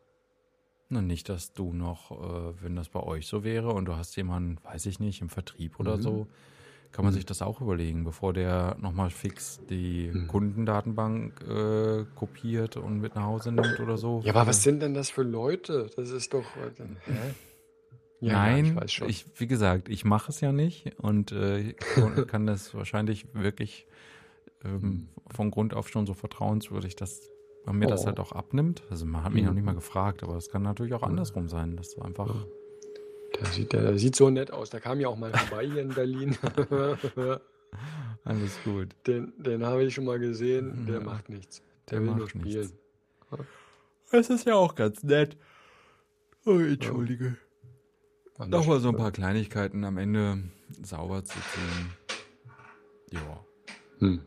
Na, 0.88 1.00
nicht, 1.02 1.28
dass 1.28 1.52
du 1.52 1.72
noch, 1.72 2.11
äh, 2.11 2.62
wenn 2.62 2.76
das 2.76 2.88
bei 2.90 3.00
euch 3.00 3.26
so 3.26 3.44
wäre 3.44 3.72
und 3.72 3.87
du 3.87 3.96
hast 3.96 4.14
jemanden, 4.16 4.62
weiß 4.64 4.87
ich 4.87 5.00
nicht, 5.00 5.20
im 5.20 5.31
Vertrieb 5.31 5.81
oder 5.81 5.96
Mhm. 5.96 6.02
so, 6.02 6.26
kann 6.92 7.05
man 7.05 7.14
sich 7.14 7.24
das 7.26 7.40
auch 7.42 7.61
überlegen, 7.61 8.05
bevor 8.05 8.33
der 8.33 8.76
nochmal 8.81 9.11
fix 9.11 9.61
die 9.70 10.11
Mhm. 10.12 10.28
Kundendatenbank 10.28 11.40
äh, 11.48 12.05
kopiert 12.14 12.76
und 12.76 13.00
mit 13.00 13.14
nach 13.14 13.24
Hause 13.24 13.50
nimmt 13.52 13.81
oder 13.81 13.96
so. 13.96 14.20
Ja, 14.24 14.35
aber 14.35 14.46
was 14.46 14.62
sind 14.62 14.81
denn 14.81 14.92
das 14.94 15.09
für 15.11 15.22
Leute? 15.22 15.88
Das 15.96 16.11
ist 16.11 16.33
doch. 16.35 16.44
Äh? 16.57 17.33
Ja, 18.20 18.35
Nein, 18.35 18.64
ja, 18.66 18.70
ich 18.72 18.76
weiß 18.76 18.92
schon. 18.92 19.09
ich, 19.09 19.26
wie 19.40 19.46
gesagt, 19.48 19.88
ich 19.88 20.05
mache 20.05 20.31
es 20.31 20.40
ja 20.40 20.52
nicht 20.52 20.92
und 20.98 21.33
äh, 21.33 21.72
kann- 22.28 22.46
das 22.46 22.72
wahrscheinlich 22.74 23.26
wirklich 23.35 23.87
ähm, 24.64 25.09
von 25.28 25.50
Grund 25.50 25.74
auf 25.74 25.88
schon 25.88 26.07
so 26.07 26.14
vertrauenswürdig, 26.14 26.94
dass 26.94 27.31
man 27.64 27.78
mir 27.78 27.87
das 27.88 28.02
Oh. 28.02 28.07
halt 28.07 28.20
auch 28.20 28.33
abnimmt. 28.33 28.83
Also 28.90 29.07
man 29.07 29.24
hat 29.24 29.33
mich 29.33 29.42
noch 29.42 29.50
Mhm. 29.50 29.57
nicht 29.57 29.64
mal 29.64 29.74
gefragt, 29.74 30.22
aber 30.22 30.37
es 30.37 30.50
kann 30.50 30.62
natürlich 30.62 30.94
auch 30.94 31.02
andersrum 31.02 31.48
sein, 31.48 31.76
dass 31.76 31.90
du 31.94 32.02
einfach 32.02 32.46
Der 33.38 33.47
sieht, 33.47 33.73
der 33.73 33.99
sieht 33.99 34.16
so 34.16 34.31
nett 34.31 34.51
aus. 34.53 34.71
Der 34.71 34.81
kam 34.81 35.01
ja 35.01 35.09
auch 35.09 35.16
mal 35.16 35.33
vorbei 35.33 35.66
hier 35.66 35.83
in 35.83 35.88
Berlin. 35.88 36.37
Alles 38.25 38.59
gut. 38.64 38.95
Den, 39.07 39.33
den 39.38 39.64
habe 39.64 39.83
ich 39.85 39.95
schon 39.95 40.05
mal 40.05 40.18
gesehen, 40.18 40.87
der 40.87 40.97
Ja. 40.99 41.05
macht 41.05 41.29
nichts. 41.29 41.62
Der, 41.90 41.99
Der 41.99 42.01
will 42.01 42.07
nur 42.14 42.16
macht 42.21 42.31
spielen. 42.31 42.45
nichts. 42.45 42.75
Das 44.11 44.29
ist 44.31 44.47
ja 44.47 44.55
auch 44.55 44.75
ganz 44.75 45.03
nett. 45.03 45.37
Oh, 46.45 46.59
entschuldige. 46.59 47.37
Der 48.38 48.47
Nochmal 48.47 48.81
so 48.81 48.88
ein 48.90 48.97
paar 48.97 49.12
Kleinigkeiten 49.12 49.85
am 49.85 49.97
Ende 49.99 50.42
sauber 50.83 51.25
zu 51.25 51.38
ziehen. 51.38 51.90
Ja. 53.11 53.45
Hm. 53.99 54.21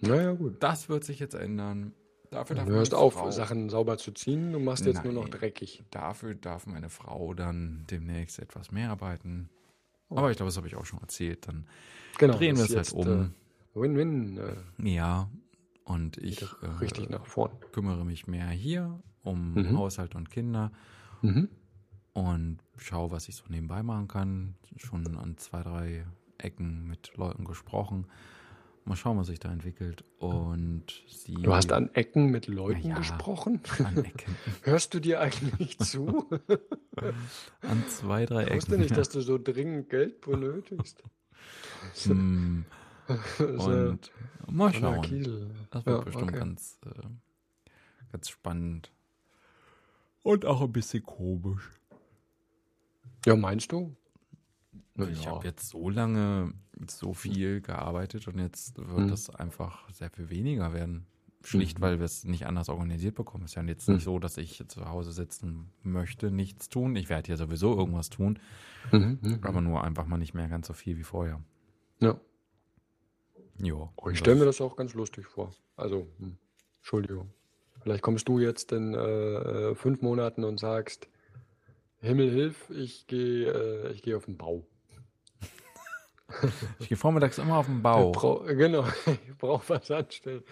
Naja, 0.00 0.32
gut. 0.32 0.56
Das 0.60 0.88
wird 0.88 1.04
sich 1.04 1.18
jetzt 1.20 1.34
ändern. 1.34 1.92
Dafür 2.30 2.56
darf 2.56 2.66
Du 2.66 2.72
hörst 2.72 2.94
auf, 2.94 3.14
Frau, 3.14 3.30
Sachen 3.30 3.70
sauber 3.70 3.96
zu 3.98 4.12
ziehen. 4.12 4.52
Du 4.52 4.58
machst 4.58 4.84
jetzt 4.84 5.02
nur 5.04 5.12
noch 5.14 5.22
Nein. 5.28 5.30
dreckig. 5.40 5.82
Dafür 5.90 6.34
darf 6.34 6.66
meine 6.66 6.90
Frau 6.90 7.32
dann 7.34 7.84
demnächst 7.90 8.38
etwas 8.38 8.70
mehr 8.70 8.90
arbeiten. 8.90 9.48
Aber 10.10 10.30
ich 10.30 10.36
glaube, 10.36 10.48
das 10.48 10.56
habe 10.56 10.66
ich 10.66 10.76
auch 10.76 10.84
schon 10.86 11.00
erzählt. 11.00 11.48
Dann 11.48 11.66
Genau. 12.18 12.36
drehen 12.36 12.56
wir 12.56 12.64
es 12.64 12.70
halt 12.70 12.78
jetzt, 12.78 12.92
um. 12.92 13.06
Äh, 13.74 13.80
Win-win. 13.80 14.38
Äh, 14.38 14.90
ja. 14.90 15.28
Und 15.84 16.18
ich 16.18 16.40
geht 16.40 16.50
äh, 16.62 16.66
richtig 16.80 17.08
nach 17.08 17.24
vorn. 17.26 17.52
kümmere 17.72 18.04
mich 18.04 18.26
mehr 18.26 18.48
hier 18.48 19.00
um 19.22 19.54
Mhm. 19.54 19.78
Haushalt 19.78 20.14
und 20.14 20.30
Kinder 20.30 20.70
Mhm. 21.22 21.48
und 22.12 22.58
schaue, 22.76 23.10
was 23.10 23.28
ich 23.28 23.36
so 23.36 23.44
nebenbei 23.48 23.82
machen 23.82 24.08
kann. 24.08 24.54
Schon 24.76 25.16
an 25.16 25.36
zwei, 25.38 25.62
drei 25.62 26.04
Ecken 26.38 26.86
mit 26.86 27.16
Leuten 27.16 27.44
gesprochen. 27.44 28.06
Mal 28.88 28.96
schauen, 28.96 29.18
was 29.18 29.26
sich 29.26 29.38
da 29.38 29.52
entwickelt. 29.52 30.02
Und 30.18 30.84
sie. 31.08 31.34
Du 31.34 31.54
hast 31.54 31.72
an 31.72 31.90
Ecken 31.94 32.30
mit 32.30 32.46
Leuten 32.46 32.88
Ja. 32.88 32.94
gesprochen. 32.96 33.60
an 33.84 33.98
Ecken. 34.02 34.34
Hörst 34.62 34.94
du 34.94 35.00
dir 35.00 35.20
eigentlich 35.20 35.78
zu? 35.78 36.26
An 37.60 37.84
zwei, 37.88 38.24
drei 38.24 38.42
Ich 38.42 38.46
Ecken. 38.48 38.56
wusste 38.56 38.78
nicht, 38.78 38.96
dass 38.96 39.10
du 39.10 39.20
so 39.20 39.36
dringend 39.38 39.90
Geld 39.90 40.20
benötigst. 40.22 41.02
Hm, 42.04 42.64
äh, 43.08 43.12
und 43.56 44.10
mal 44.50 44.72
schauen. 44.74 45.56
Das 45.70 45.86
wird 45.86 45.98
Ja, 45.98 46.04
bestimmt 46.04 46.30
okay. 46.30 46.38
ganz, 46.38 46.78
äh, 46.84 47.02
ganz 48.12 48.28
spannend. 48.28 48.92
Und 50.22 50.44
auch 50.44 50.60
ein 50.62 50.72
bisschen 50.72 51.02
komisch. 51.04 51.70
Ja, 53.26 53.36
meinst 53.36 53.72
du? 53.72 53.94
Na 54.98 55.08
Ich 55.08 55.24
ja. 55.24 55.30
habe 55.30 55.46
jetzt 55.46 55.68
so 55.70 55.88
lange 55.90 56.52
so 56.88 57.14
viel 57.14 57.60
gearbeitet 57.60 58.28
und 58.28 58.38
jetzt 58.38 58.76
wird 58.78 58.88
Mhm. 59.06 59.08
das 59.08 59.30
einfach 59.30 59.88
sehr 59.92 60.10
viel 60.10 60.28
weniger 60.28 60.72
werden. 60.74 61.06
Schlicht, 61.44 61.78
Mhm. 61.78 61.82
weil 61.82 61.98
wir 62.00 62.04
es 62.04 62.24
nicht 62.24 62.46
anders 62.46 62.68
organisiert 62.68 63.14
bekommen. 63.14 63.44
Es 63.44 63.52
ist 63.52 63.54
ja 63.54 63.62
jetzt 63.62 63.88
Mhm. 63.88 63.94
nicht 63.94 64.04
so, 64.04 64.18
dass 64.18 64.36
ich 64.38 64.62
zu 64.66 64.88
Hause 64.88 65.12
sitzen 65.12 65.70
möchte, 65.82 66.32
nichts 66.32 66.68
tun. 66.68 66.96
Ich 66.96 67.08
werde 67.08 67.28
ja 67.30 67.36
sowieso 67.36 67.76
irgendwas 67.78 68.10
tun, 68.10 68.40
Mhm, 68.90 69.18
mhm. 69.22 69.38
aber 69.42 69.60
nur 69.60 69.84
einfach 69.84 70.06
mal 70.06 70.18
nicht 70.18 70.34
mehr 70.34 70.48
ganz 70.48 70.66
so 70.66 70.72
viel 70.74 70.98
wie 70.98 71.04
vorher. 71.04 71.40
Ja. 72.00 72.18
Jo. 73.60 73.92
Oh, 73.96 74.08
ich 74.08 74.18
stelle 74.18 74.38
mir 74.38 74.44
das 74.46 74.60
auch 74.60 74.76
ganz 74.76 74.94
lustig 74.94 75.26
vor. 75.26 75.54
Also, 75.76 76.06
hm, 76.18 76.36
Entschuldigung. 76.80 77.30
Vielleicht 77.82 78.02
kommst 78.02 78.28
du 78.28 78.38
jetzt 78.40 78.72
in 78.72 78.94
äh, 78.94 78.98
äh, 78.98 79.74
fünf 79.76 80.02
Monaten 80.02 80.42
und 80.44 80.58
sagst, 80.58 81.08
Himmel 82.00 82.30
hilf, 82.30 82.68
ich 82.70 83.06
gehe 83.06 83.48
äh, 83.52 83.92
ich 83.92 84.02
gehe 84.02 84.16
auf 84.16 84.24
den 84.26 84.36
Bau. 84.36 84.66
Ich 86.78 86.88
gehe 86.88 86.96
vormittags 86.96 87.38
immer 87.38 87.56
auf 87.56 87.66
den 87.66 87.82
Bau. 87.82 88.12
brau, 88.12 88.40
genau, 88.46 88.84
ich 89.06 89.36
brauche 89.38 89.68
was 89.68 89.90
anstellen. 89.90 90.42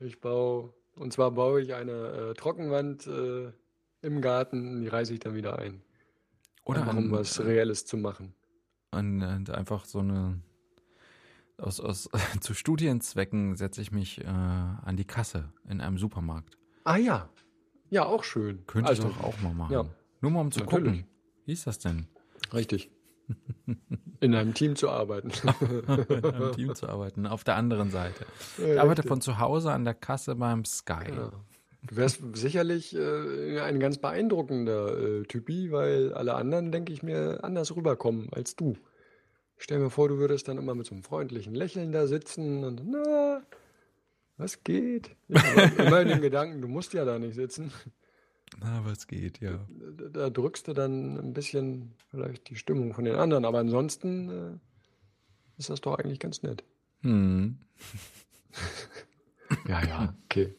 Ich 0.00 0.20
baue, 0.20 0.72
und 0.96 1.12
zwar 1.12 1.30
baue 1.32 1.60
ich 1.62 1.74
eine 1.74 2.30
äh, 2.30 2.34
Trockenwand 2.34 3.06
äh, 3.06 3.52
im 4.02 4.20
Garten, 4.20 4.80
die 4.80 4.88
reiße 4.88 5.12
ich 5.12 5.20
dann 5.20 5.34
wieder 5.34 5.58
ein. 5.58 5.82
Oder 6.64 6.80
Einfach, 6.80 6.92
um 6.96 7.04
an, 7.04 7.12
was 7.12 7.44
Reelles 7.44 7.84
zu 7.84 7.96
machen. 7.96 8.34
an, 8.90 9.22
an 9.22 9.48
einfach 9.48 9.84
so 9.84 9.98
eine. 10.00 10.40
Aus, 11.58 11.78
aus, 11.78 12.08
zu 12.40 12.54
Studienzwecken 12.54 13.54
setze 13.56 13.80
ich 13.80 13.92
mich 13.92 14.20
äh, 14.20 14.26
an 14.26 14.96
die 14.96 15.04
Kasse 15.04 15.52
in 15.68 15.80
einem 15.80 15.98
Supermarkt. 15.98 16.56
Ah 16.84 16.96
ja, 16.96 17.28
ja, 17.90 18.04
auch 18.06 18.24
schön. 18.24 18.66
Könnte 18.66 18.88
also, 18.90 19.08
ich 19.08 19.14
doch 19.14 19.22
auch 19.22 19.40
mal 19.40 19.54
machen. 19.54 19.72
ja. 19.72 19.84
Nur 20.20 20.30
mal 20.32 20.40
um 20.40 20.50
zu 20.50 20.60
Natürlich. 20.60 20.84
gucken. 20.84 21.06
Wie 21.44 21.52
ist 21.52 21.66
das 21.66 21.78
denn? 21.78 22.08
Richtig. 22.52 22.90
In 24.20 24.34
einem 24.34 24.54
Team 24.54 24.76
zu 24.76 24.88
arbeiten. 24.88 25.30
in 26.08 26.24
einem 26.24 26.52
Team 26.52 26.74
zu 26.74 26.88
arbeiten. 26.88 27.26
Auf 27.26 27.44
der 27.44 27.56
anderen 27.56 27.90
Seite. 27.90 28.24
Ich 28.58 28.64
Ja, 28.66 28.82
arbeite 28.82 29.00
richtig. 29.02 29.08
von 29.08 29.20
zu 29.20 29.38
Hause 29.38 29.72
an 29.72 29.84
der 29.84 29.94
Kasse 29.94 30.34
beim 30.36 30.64
Sky. 30.64 31.10
Ja. 31.14 31.32
Du 31.86 31.96
wärst 31.96 32.22
sicherlich 32.32 32.96
äh, 32.96 33.60
ein 33.60 33.78
ganz 33.78 33.98
beeindruckender 33.98 34.98
äh, 34.98 35.22
Typi, 35.24 35.70
weil 35.70 36.14
alle 36.14 36.34
anderen, 36.34 36.72
denke 36.72 36.92
ich 36.92 37.02
mir, 37.02 37.40
anders 37.42 37.76
rüberkommen 37.76 38.28
als 38.32 38.56
du. 38.56 38.76
Stell 39.58 39.78
mir 39.78 39.90
vor, 39.90 40.08
du 40.08 40.16
würdest 40.18 40.48
dann 40.48 40.56
immer 40.58 40.74
mit 40.74 40.86
so 40.86 40.94
einem 40.94 41.04
freundlichen 41.04 41.54
Lächeln 41.54 41.92
da 41.92 42.06
sitzen 42.06 42.64
und 42.64 42.82
na, 42.86 43.42
was 44.38 44.64
geht? 44.64 45.14
Ja, 45.28 45.40
immer 45.78 46.00
in 46.00 46.08
dem 46.08 46.20
Gedanken, 46.22 46.62
du 46.62 46.68
musst 46.68 46.94
ja 46.94 47.04
da 47.04 47.18
nicht 47.18 47.34
sitzen. 47.34 47.70
Na, 48.60 48.84
was 48.84 49.06
geht, 49.06 49.40
ja. 49.40 49.58
Da, 49.98 50.08
da 50.08 50.30
drückst 50.30 50.68
du 50.68 50.72
dann 50.72 51.16
ein 51.18 51.32
bisschen 51.32 51.92
vielleicht 52.10 52.48
die 52.50 52.56
Stimmung 52.56 52.94
von 52.94 53.04
den 53.04 53.16
anderen, 53.16 53.44
aber 53.44 53.58
ansonsten 53.58 54.30
äh, 54.30 54.58
ist 55.58 55.70
das 55.70 55.80
doch 55.80 55.98
eigentlich 55.98 56.20
ganz 56.20 56.42
nett. 56.42 56.64
Hm. 57.02 57.58
Ja, 59.68 59.84
ja, 59.84 60.14
okay. 60.24 60.54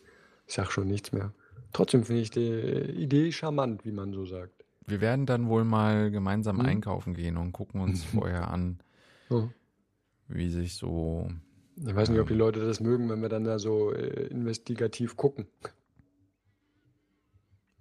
Ich 0.48 0.54
sag 0.54 0.72
schon 0.72 0.88
nichts 0.88 1.12
mehr. 1.12 1.34
Trotzdem 1.74 2.04
finde 2.04 2.22
ich 2.22 2.30
die 2.32 2.50
Idee 2.50 3.32
charmant, 3.32 3.84
wie 3.86 3.92
man 3.92 4.14
so 4.14 4.26
sagt. 4.26 4.64
Wir 4.88 5.02
werden 5.02 5.26
dann 5.26 5.48
wohl 5.48 5.64
mal 5.64 6.12
gemeinsam 6.12 6.60
Hm. 6.60 6.66
einkaufen 6.66 7.14
gehen 7.16 7.38
und 7.38 7.52
gucken 7.52 7.82
uns 7.82 8.04
vorher 8.04 8.50
an, 8.52 8.80
Ja. 9.30 9.50
wie 10.28 10.50
sich 10.50 10.76
so. 10.76 11.30
Ich 11.78 11.94
weiß 11.96 12.10
nicht, 12.10 12.20
ob 12.22 12.28
die 12.28 12.36
Leute 12.36 12.60
das 12.66 12.80
mögen, 12.80 13.10
wenn 13.10 13.22
wir 13.22 13.30
dann 13.30 13.44
da 13.44 13.60
so 13.60 13.92
äh, 13.92 14.28
investigativ 14.28 15.18
gucken. 15.18 15.48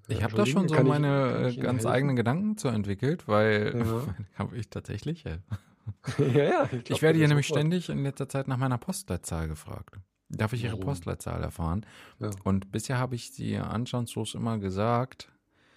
Ich 0.08 0.22
habe 0.22 0.34
da 0.34 0.44
schon 0.46 0.68
so 0.68 0.74
Kann 0.74 0.86
ich- 0.86 0.92
meine 0.92 1.32
äh, 1.38 1.48
ich 1.48 1.56
Ihnen 1.56 1.64
ganz 1.64 1.86
eigenen 1.86 2.16
Gedanken 2.16 2.56
zu 2.58 2.68
entwickelt, 2.68 3.26
weil 3.26 3.74
Ja. 3.86 4.14
habe 4.38 4.56
ich 4.56 4.68
tatsächlich. 4.68 5.24
ja. 5.24 5.38
ja, 6.18 6.26
ja. 6.44 6.64
glaub 6.66 6.90
Ich 6.90 7.02
werde 7.02 7.18
hier 7.18 7.28
nämlich 7.28 7.46
sofort. 7.48 7.60
ständig 7.60 7.88
in 7.88 8.02
letzter 8.02 8.28
Zeit 8.28 8.48
nach 8.48 8.56
meiner 8.58 8.78
Postleitzahl 8.78 9.48
gefragt. 9.48 9.96
Darf 10.30 10.52
ich 10.52 10.64
Ihre 10.64 10.72
Warum? 10.74 10.86
Postleitzahl 10.86 11.42
erfahren? 11.42 11.84
Ja. 12.18 12.30
Und 12.44 12.72
bisher 12.72 12.98
habe 12.98 13.14
ich 13.14 13.30
sie 13.32 13.56
anstandslos 13.58 14.34
immer 14.34 14.58
gesagt 14.58 15.30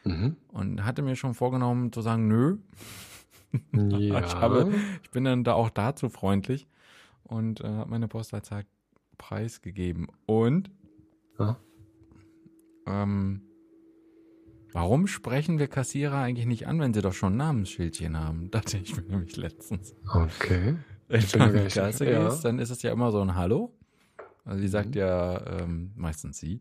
Mhm. 0.05 0.37
und 0.49 0.85
hatte 0.85 1.01
mir 1.01 1.15
schon 1.17 1.33
vorgenommen 1.33 1.91
zu 1.91 2.01
sagen, 2.01 2.27
nö. 2.27 2.57
Ja. 3.73 4.19
Ich, 4.25 4.35
habe, 4.35 4.71
ich 5.03 5.09
bin 5.11 5.23
dann 5.23 5.43
da 5.45 5.53
auch 5.53 5.69
dazu 5.69 6.09
freundlich 6.09 6.67
und 7.23 7.61
äh, 7.61 7.67
habe 7.67 7.89
meine 7.89 8.07
Postleitzahl 8.09 8.65
preisgegeben. 9.17 10.07
Und 10.25 10.69
Ja. 11.39 11.57
ähm, 12.85 13.41
warum 14.77 15.07
sprechen 15.07 15.57
wir 15.57 15.67
Kassierer 15.67 16.19
eigentlich 16.19 16.45
nicht 16.45 16.67
an, 16.67 16.79
wenn 16.79 16.93
sie 16.93 17.01
doch 17.01 17.13
schon 17.13 17.35
Namensschildchen 17.35 18.15
haben? 18.19 18.51
Dachte 18.51 18.77
ich 18.77 18.95
mir 18.95 19.01
nämlich 19.03 19.35
letztens. 19.35 19.95
Okay. 20.07 20.75
Wenn 21.07 21.21
du 21.21 21.39
an 21.39 21.53
gar 21.53 21.63
die 21.63 21.69
Kasse 21.69 22.09
ja. 22.11 22.29
gehst, 22.29 22.45
dann 22.45 22.59
ist 22.59 22.69
es 22.69 22.83
ja 22.83 22.91
immer 22.91 23.11
so 23.11 23.19
ein 23.21 23.33
Hallo. 23.35 23.73
Also 24.45 24.61
die 24.61 24.67
sagt 24.67 24.89
Mhm. 24.89 24.93
ja 25.01 25.61
ähm, 25.61 25.91
meistens 25.95 26.37
sie. 26.37 26.59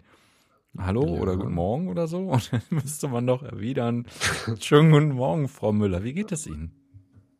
Hallo 0.78 1.04
Ja. 1.04 1.20
oder 1.20 1.36
guten 1.36 1.52
Morgen 1.52 1.88
oder 1.88 2.06
so. 2.06 2.18
Und 2.30 2.52
dann 2.52 2.62
müsste 2.70 3.08
man 3.08 3.26
doch 3.26 3.42
erwidern. 3.42 4.06
Schönen 4.60 4.90
guten 4.92 5.12
Morgen, 5.12 5.48
Frau 5.48 5.72
Müller. 5.72 6.02
Wie 6.02 6.14
geht 6.14 6.32
es 6.32 6.46
Ihnen? 6.46 6.72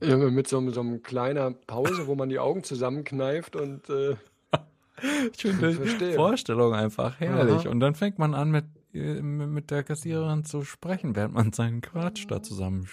Ja, 0.02 0.18
mit 0.18 0.46
so, 0.46 0.70
so 0.70 0.80
einem 0.80 1.02
kleiner 1.02 1.52
Pause, 1.52 2.06
wo 2.06 2.14
man 2.14 2.28
die 2.28 2.38
Augen 2.38 2.62
zusammenkneift 2.64 3.56
und 3.56 3.88
äh, 3.88 4.16
Ich 5.32 5.40
finde 5.42 5.74
die. 6.00 6.12
Vorstellung 6.12 6.74
einfach 6.74 7.18
herrlich. 7.18 7.62
Aha. 7.66 7.70
Und 7.70 7.80
dann 7.80 7.94
fängt 7.94 8.18
man 8.18 8.34
an, 8.34 8.50
mit, 8.50 8.64
mit 9.22 9.70
der 9.70 9.82
Kassiererin 9.82 10.44
zu 10.44 10.62
sprechen, 10.64 11.14
während 11.16 11.34
man 11.34 11.52
seinen 11.52 11.80
Quatsch 11.80 12.26
da 12.28 12.42
zusammenräumt. 12.42 12.90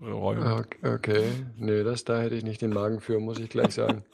okay, 0.00 0.94
okay. 0.94 1.22
Nee, 1.56 1.82
das 1.84 2.04
da 2.04 2.20
hätte 2.20 2.34
ich 2.34 2.44
nicht 2.44 2.62
den 2.62 2.72
Magen 2.72 3.00
für, 3.00 3.18
muss 3.20 3.38
ich 3.38 3.48
gleich 3.50 3.74
sagen. 3.74 4.04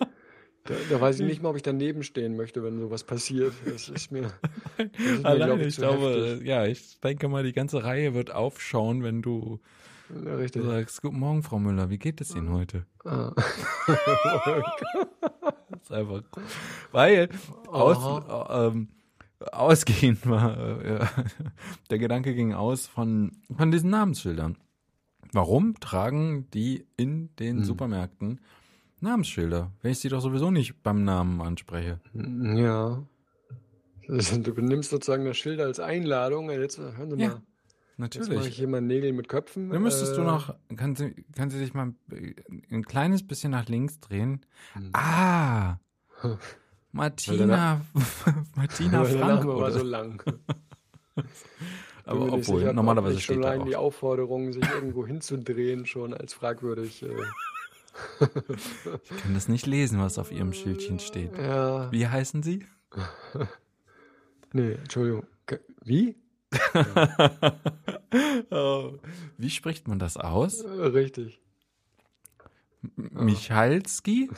Da, 0.64 0.74
da 0.90 1.00
weiß 1.00 1.18
ich 1.20 1.26
nicht 1.26 1.42
mal, 1.42 1.48
ob 1.50 1.56
ich 1.56 1.62
daneben 1.62 2.04
stehen 2.04 2.36
möchte, 2.36 2.62
wenn 2.62 2.78
sowas 2.78 3.02
passiert. 3.02 3.52
Das 3.64 3.88
ist 3.88 4.12
mir, 4.12 4.32
das 4.78 4.86
ist 4.86 5.18
mir 5.18 5.26
Allein, 5.26 5.48
glaub 5.48 5.60
ich 5.60 5.74
zu 5.74 5.80
glaube, 5.80 6.06
heftig. 6.14 6.46
äh, 6.46 6.48
ja, 6.48 6.66
ich 6.66 7.00
denke 7.00 7.28
mal, 7.28 7.42
die 7.42 7.52
ganze 7.52 7.82
Reihe 7.82 8.14
wird 8.14 8.32
aufschauen, 8.32 9.02
wenn 9.02 9.22
du 9.22 9.58
Ja, 10.24 10.36
richtig. 10.36 10.62
sagst, 10.64 11.02
guten 11.02 11.18
Morgen, 11.18 11.42
Frau 11.42 11.58
Müller, 11.58 11.90
wie 11.90 11.98
geht 11.98 12.20
es 12.20 12.34
Ihnen 12.36 12.52
heute? 12.52 12.86
Ah. 13.04 13.32
Das 15.70 15.90
ist 15.90 15.92
einfach, 15.92 16.22
weil 16.92 17.28
aus, 17.66 18.22
ähm, 18.50 18.88
ausgehend 19.52 20.26
war, 20.28 20.80
äh, 20.84 21.06
der 21.90 21.98
Gedanke 21.98 22.34
ging 22.34 22.52
aus 22.54 22.86
von, 22.86 23.32
von 23.56 23.70
diesen 23.70 23.90
Namensschildern. 23.90 24.56
Warum 25.32 25.78
tragen 25.80 26.50
die 26.52 26.86
in 26.96 27.34
den 27.36 27.58
Hm. 27.58 27.64
Supermärkten 27.64 28.40
Namensschilder, 29.00 29.72
wenn 29.82 29.92
ich 29.92 29.98
sie 29.98 30.08
doch 30.08 30.20
sowieso 30.20 30.50
nicht 30.50 30.82
beim 30.82 31.04
Namen 31.04 31.40
anspreche? 31.40 32.00
Ja. 32.14 33.02
Das- 34.08 34.38
Du 34.42 34.52
nimmst 34.60 34.90
sozusagen 34.90 35.24
das 35.24 35.36
Schild 35.36 35.60
als 35.60 35.80
Einladung. 35.80 36.50
Jetzt 36.50 36.78
hören 36.78 37.10
Sie 37.10 37.16
mal. 37.16 37.22
Ja, 37.22 37.28
Jetzt 37.28 37.38
mache 37.98 38.08
ich 38.18 38.24
Natürlich. 38.26 38.56
hier 38.56 38.68
mal 38.68 38.80
Nägel 38.80 39.12
mit 39.12 39.28
Köpfen. 39.28 39.70
Dann 39.70 39.82
müsstest 39.82 40.16
du 40.16 40.22
Äh, 40.22 40.24
noch, 40.24 40.54
kann 40.76 40.96
sie, 40.96 41.14
kann 41.36 41.50
sie 41.50 41.58
sich 41.58 41.72
mal 41.72 41.94
ein 42.70 42.84
kleines 42.84 43.26
bisschen 43.26 43.52
nach 43.52 43.68
links 43.68 44.00
drehen? 44.00 44.44
hm. 44.74 44.90
Ah, 44.92 45.76
Martina, 46.92 47.80
Martina 48.56 49.02
der 49.04 49.18
Frank. 49.18 49.44
Name 49.44 49.56
war 49.60 49.70
so 49.72 49.82
lang. 49.82 50.22
Aber 52.04 52.32
obwohl, 52.32 52.60
sicher, 52.60 52.72
normalerweise 52.72 53.14
nicht 53.14 53.24
schon 53.24 53.36
steht 53.36 53.44
da 53.44 53.60
auch. 53.60 53.64
die 53.64 53.76
Aufforderung, 53.76 54.52
sich 54.52 54.64
irgendwo 54.64 55.06
hinzudrehen, 55.06 55.86
schon 55.86 56.14
als 56.14 56.34
fragwürdig. 56.34 57.02
Äh, 57.02 57.08
Ich 58.20 59.22
kann 59.22 59.34
das 59.34 59.48
nicht 59.48 59.66
lesen, 59.66 60.00
was 60.00 60.18
auf 60.18 60.32
ihrem 60.32 60.54
Schildchen 60.54 60.98
steht. 60.98 61.36
ja, 61.36 61.92
Wie 61.92 62.08
heißen 62.08 62.42
sie? 62.42 62.64
nee, 64.54 64.72
Entschuldigung. 64.72 65.24
Wie? 65.84 66.16
Oh. 68.50 68.94
Wie 69.36 69.50
spricht 69.50 69.88
man 69.88 69.98
das 69.98 70.16
aus? 70.16 70.62
Äh, 70.62 70.68
Richtig. 70.68 71.38
Michalski? 72.96 74.30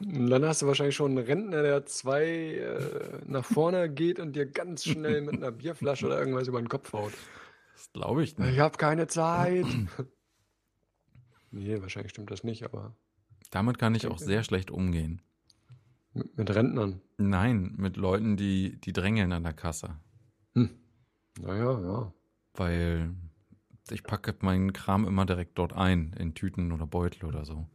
Und 0.00 0.30
dann 0.30 0.44
hast 0.44 0.62
du 0.62 0.66
wahrscheinlich 0.66 0.94
schon 0.94 1.16
einen 1.16 1.26
Rentner, 1.26 1.62
der 1.62 1.86
zwei 1.86 2.24
äh, 2.24 3.20
nach 3.26 3.44
vorne 3.44 3.90
geht 3.90 4.20
und 4.20 4.34
dir 4.34 4.46
ganz 4.46 4.84
schnell 4.84 5.22
mit 5.22 5.34
einer 5.34 5.50
Bierflasche 5.50 6.06
oder 6.06 6.18
irgendwas 6.18 6.48
über 6.48 6.60
den 6.60 6.68
Kopf 6.68 6.92
haut. 6.92 7.12
Das 7.74 7.92
glaube 7.92 8.22
ich 8.22 8.38
nicht. 8.38 8.52
Ich 8.52 8.58
habe 8.60 8.76
keine 8.76 9.06
Zeit. 9.06 9.66
nee, 11.50 11.80
wahrscheinlich 11.80 12.12
stimmt 12.12 12.30
das 12.30 12.44
nicht, 12.44 12.64
aber 12.64 12.94
Damit 13.50 13.78
kann 13.78 13.94
ich 13.94 14.06
auch 14.06 14.18
sehr 14.18 14.44
schlecht 14.44 14.70
umgehen. 14.70 15.22
mit, 16.12 16.54
Rentnern. 16.54 17.00
Nein, 17.18 17.74
mit 17.76 17.96
Leuten, 17.96 18.36
die, 18.36 18.80
die 18.80 18.92
drängeln 18.92 19.32
an 19.32 19.42
der 19.42 19.54
Kasse. 19.54 19.96
Naja, 20.54 21.80
ja. 21.80 22.12
Weil 22.54 23.14
ich 23.90 24.02
packe 24.02 24.34
meinen 24.40 24.72
Kram 24.72 25.06
immer 25.06 25.26
direkt 25.26 25.58
dort 25.58 25.72
ein, 25.72 26.12
in 26.18 26.34
Tüten 26.34 26.72
oder 26.72 26.86
Beutel 26.86 27.24
oder 27.24 27.44
so. 27.44 27.66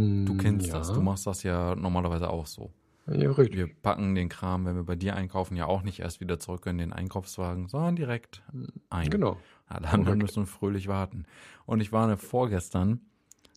Du 0.00 0.36
kennst 0.36 0.68
ja. 0.68 0.78
das, 0.78 0.92
du 0.92 1.00
machst 1.00 1.26
das 1.26 1.42
ja 1.42 1.74
normalerweise 1.74 2.30
auch 2.30 2.46
so. 2.46 2.70
Ja, 3.06 3.30
richtig. 3.32 3.58
Wir 3.58 3.68
packen 3.68 4.14
den 4.14 4.28
Kram, 4.28 4.66
wenn 4.66 4.76
wir 4.76 4.84
bei 4.84 4.94
dir 4.94 5.16
einkaufen, 5.16 5.56
ja 5.56 5.66
auch 5.66 5.82
nicht 5.82 6.00
erst 6.00 6.20
wieder 6.20 6.38
zurück 6.38 6.66
in 6.66 6.78
den 6.78 6.92
Einkaufswagen, 6.92 7.68
sondern 7.68 7.96
direkt 7.96 8.42
ein. 8.88 9.10
Genau. 9.10 9.38
Alle 9.66 9.88
anderen 9.88 10.18
müssen 10.18 10.46
fröhlich 10.46 10.86
warten. 10.86 11.24
Und 11.66 11.80
ich 11.80 11.92
war 11.92 12.06
ne 12.06 12.16
vorgestern 12.16 13.00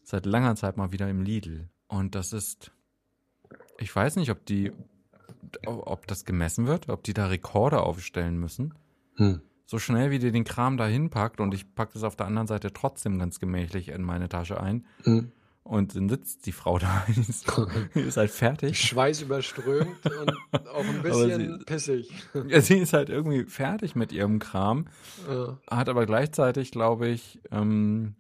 seit 0.04 0.26
langer 0.26 0.56
Zeit 0.56 0.78
mal 0.78 0.92
wieder 0.92 1.10
im 1.10 1.22
Lidl. 1.22 1.70
Und 1.88 2.16
das 2.16 2.34
ist, 2.34 2.72
ich 3.80 3.96
weiß 3.96 4.16
nicht, 4.16 4.32
ob 4.32 4.46
die, 4.46 4.72
ob 5.66 6.08
das 6.08 6.26
gemessen 6.26 6.66
wird, 6.66 6.90
ob 6.90 7.04
die 7.04 7.14
da 7.14 7.28
Rekorde 7.28 7.82
aufstellen 7.82 8.40
müssen. 8.40 8.74
Hm. 9.16 9.42
So 9.66 9.80
schnell, 9.80 10.12
wie 10.12 10.20
dir 10.20 10.32
den 10.32 10.44
Kram 10.44 10.78
da 10.78 10.88
hinpackt 10.88 11.40
und 11.40 11.54
ich 11.54 11.74
packe 11.76 11.94
das 11.94 12.04
auf 12.04 12.16
der 12.16 12.28
anderen 12.28 12.48
Seite 12.48 12.74
trotzdem 12.74 13.20
ganz 13.20 13.40
gemächlich 13.40 13.90
in 13.90 14.02
meine 14.02 14.30
Tasche 14.30 14.60
ein. 14.60 14.86
Hm. 15.04 15.32
Und 15.64 15.96
dann 15.96 16.10
sitzt 16.10 16.46
die 16.46 16.52
Frau 16.52 16.78
da, 16.80 17.06
die 17.96 18.00
ist, 18.02 18.18
halt 18.18 18.32
fertig. 18.32 18.78
Schweiß 18.80 19.22
überströmt 19.22 19.96
und 20.54 20.68
auch 20.68 20.84
ein 20.84 21.02
bisschen 21.02 21.58
sie- 21.60 21.64
pissig. 21.66 22.12
Ja, 22.50 22.60
sie 22.62 22.80
ist 22.80 22.92
halt 22.94 23.10
irgendwie 23.10 23.46
fertig 23.46 23.96
mit 23.96 24.12
ihrem 24.12 24.40
Kram, 24.40 24.88
Ja. 25.30 25.58
hat 25.70 25.88
aber 25.90 26.06
gleichzeitig, 26.06 26.72
glaube 26.72 27.08
ich, 27.08 27.40
ähm, 27.52 28.16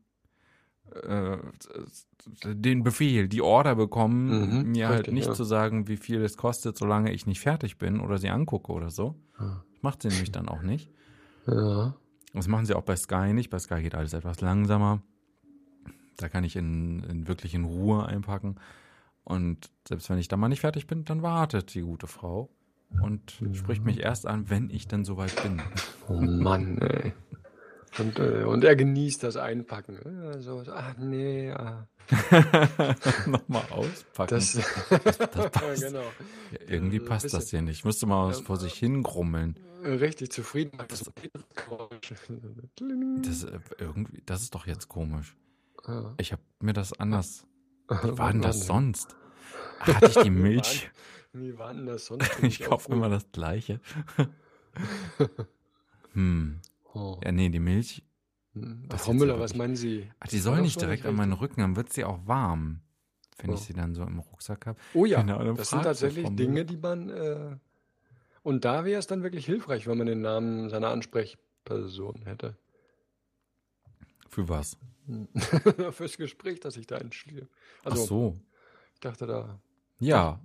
äh, 1.03 1.37
den 2.45 2.83
Befehl, 2.83 3.27
die 3.27 3.41
Order 3.41 3.75
bekommen, 3.75 4.61
Mhm, 4.63 4.71
mir 4.71 4.87
halt 4.87 4.99
richtig, 4.99 5.13
nicht 5.13 5.27
ja. 5.27 5.33
zu 5.33 5.43
sagen, 5.43 5.87
wie 5.89 5.97
viel 5.97 6.21
es 6.23 6.37
kostet, 6.37 6.77
solange 6.77 7.11
ich 7.11 7.25
nicht 7.27 7.41
fertig 7.41 7.77
bin 7.77 7.99
oder 7.99 8.17
sie 8.17 8.29
angucke 8.29 8.71
oder 8.71 8.89
so. 8.89 9.15
Ja. 9.39 9.63
Macht 9.81 10.01
sie 10.01 10.07
nämlich 10.07 10.31
dann 10.31 10.47
auch 10.47 10.61
nicht. 10.61 10.89
ja. 11.47 11.93
Das 12.35 12.47
machen 12.47 12.65
sie 12.65 12.73
auch 12.73 12.81
bei 12.83 12.95
Sky 12.95 13.31
nicht. 13.33 13.51
Bei 13.51 13.59
Sky 13.59 13.81
geht 13.83 13.93
alles 13.93 14.13
etwas 14.13 14.41
langsamer. 14.41 15.03
Da 16.17 16.29
kann 16.29 16.43
ich 16.43 16.55
in, 16.55 17.03
in 17.03 17.27
wirklich 17.27 17.53
in 17.53 17.63
Ruhe 17.65 18.05
einpacken. 18.05 18.55
Und 19.23 19.69
selbst 19.87 20.09
wenn 20.09 20.17
ich 20.17 20.27
da 20.27 20.37
mal 20.37 20.49
nicht 20.49 20.61
fertig 20.61 20.87
bin, 20.87 21.05
dann 21.05 21.21
wartet 21.21 21.73
die 21.73 21.81
gute 21.81 22.07
Frau 22.07 22.49
und 23.01 23.41
spricht 23.53 23.83
mich 23.83 23.99
erst 23.99 24.27
an, 24.27 24.49
wenn 24.49 24.69
ich 24.69 24.87
dann 24.87 25.05
soweit 25.05 25.41
bin. 25.41 25.61
Oh 26.07 26.13
Mann, 26.19 26.77
ey. 26.79 27.13
Und, 27.99 28.19
äh, 28.19 28.43
und 28.43 28.63
er 28.63 28.75
genießt 28.75 29.23
das 29.23 29.37
Einpacken. 29.37 29.99
Ja, 30.03 30.41
so, 30.41 30.63
ach 30.67 30.97
nee, 30.97 31.51
ah, 31.51 31.87
Nochmal 33.27 33.63
auspacken. 33.69 34.35
das, 34.35 34.53
das 34.53 35.17
passt. 35.51 35.83
genau. 35.83 36.03
Ja, 36.51 36.59
irgendwie 36.67 36.97
äh, 36.97 37.05
passt 37.05 37.33
das 37.33 37.49
hier 37.49 37.61
nicht. 37.61 37.77
Ich 37.77 37.85
müsste 37.85 38.05
mal 38.05 38.27
was 38.27 38.39
Ja, 38.39 38.45
vor 38.45 38.57
sich 38.57 38.73
hingrummeln. 38.73 39.57
Richtig 39.83 40.31
zufrieden. 40.31 40.77
Das, 40.87 41.11
Das, 43.21 43.43
äh, 43.43 43.59
irgendwie, 43.77 44.21
das 44.25 44.41
ist 44.41 44.55
doch 44.55 44.65
jetzt 44.67 44.87
komisch. 44.87 45.35
Ja. 45.87 46.13
Ich 46.17 46.31
habe 46.31 46.41
mir 46.59 46.73
das 46.73 46.93
anders. 46.99 47.45
Wie 47.89 48.17
war 48.17 48.31
denn 48.31 48.41
das 48.41 48.65
sonst? 48.65 49.15
Hatte 49.79 50.05
ich 50.07 50.15
die 50.23 50.29
Milch? 50.29 50.89
Wie 51.33 51.57
war 51.57 51.73
denn 51.73 51.85
das 51.85 52.05
sonst? 52.05 52.31
Ich 52.43 52.61
kaufe 52.61 52.91
immer 52.91 53.09
das 53.09 53.31
Gleiche. 53.31 53.81
Hm. 56.13 56.59
Oh. 56.93 57.19
Ja, 57.23 57.31
nee, 57.31 57.49
die 57.49 57.59
Milch. 57.59 58.03
Hm. 58.53 58.85
das 58.87 59.03
Frau 59.03 59.11
jetzt 59.11 59.19
Müller, 59.19 59.39
was 59.39 59.55
meinen 59.55 59.75
Sie? 59.75 60.09
Ach, 60.19 60.27
die 60.27 60.37
soll 60.37 60.61
nicht 60.61 60.79
direkt 60.79 61.05
an 61.05 61.15
meinen. 61.15 61.33
Rücken, 61.33 61.61
dann 61.61 61.75
wird 61.75 61.91
sie 61.91 62.03
auch 62.03 62.19
warm. 62.27 62.81
Wenn 63.39 63.49
Ja. 63.49 63.55
ich 63.55 63.63
sie 63.63 63.73
dann 63.73 63.95
so 63.95 64.03
im 64.03 64.19
Rucksack 64.19 64.67
habe. 64.67 64.79
Oh 64.93 65.05
ja, 65.05 65.21
Genau, 65.21 65.53
das 65.53 65.71
sind 65.71 65.81
tatsächlich 65.83 66.27
Dinge, 66.29 66.51
Müller. 66.53 66.63
die 66.65 66.77
man. 66.77 67.09
Äh, 67.09 67.57
und 68.43 68.63
da 68.63 68.85
wäre 68.85 68.99
es 68.99 69.07
dann 69.07 69.23
wirklich 69.23 69.45
hilfreich, 69.45 69.87
wenn 69.87 69.97
man 69.97 70.05
den 70.05 70.21
Namen 70.21 70.69
seiner 70.69 70.89
Ansprechperson 70.89 72.21
hätte. 72.25 72.55
Für 74.29 74.49
was? 74.49 74.77
Fürs 75.91 76.17
Gespräch, 76.17 76.59
das 76.59 76.77
ich 76.77 76.87
da 76.87 76.97
entschließe. 76.97 77.47
Ach 77.83 77.91
Also, 77.91 78.05
so. 78.05 78.39
ich 78.93 78.99
dachte 79.01 79.25
da. 79.27 79.59
Ja. 79.99 80.39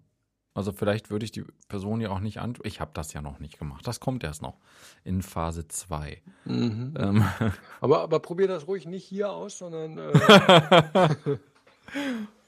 Also 0.55 0.73
vielleicht 0.73 1.11
würde 1.11 1.25
ich 1.25 1.31
die 1.31 1.45
Person 1.69 2.01
ja 2.01 2.11
auch 2.11 2.19
nicht 2.19 2.41
an. 2.41 2.55
Ich 2.65 2.81
habe 2.81 2.91
das 2.93 3.13
ja 3.13 3.23
noch 3.23 3.39
nicht 3.39 3.61
gemacht. 3.61 3.87
Das 3.87 4.01
kommt 4.01 4.25
erst 4.25 4.43
noch 4.43 4.59
in 5.05 5.23
Phase 5.23 5.69
2. 5.69 6.21
Mhm. 6.47 6.95
Ähm, 6.99 7.25
Aber, 7.81 8.01
aber 8.03 8.19
probier 8.19 8.49
das 8.49 8.67
ruhig 8.67 8.85
nicht 8.85 9.05
hier 9.05 9.31
aus, 9.31 9.59
sondern 9.59 9.99
äh, 9.99 10.11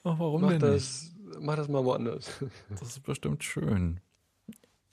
oh, 0.02 0.14
warum 0.18 0.42
mach, 0.42 0.48
denn 0.50 0.72
nicht? 0.72 0.74
das, 0.74 1.12
mach 1.40 1.54
das 1.56 1.68
mal 1.68 1.84
woanders. 1.84 2.28
Das 2.70 2.82
ist 2.82 3.02
bestimmt 3.04 3.44
schön. 3.44 4.00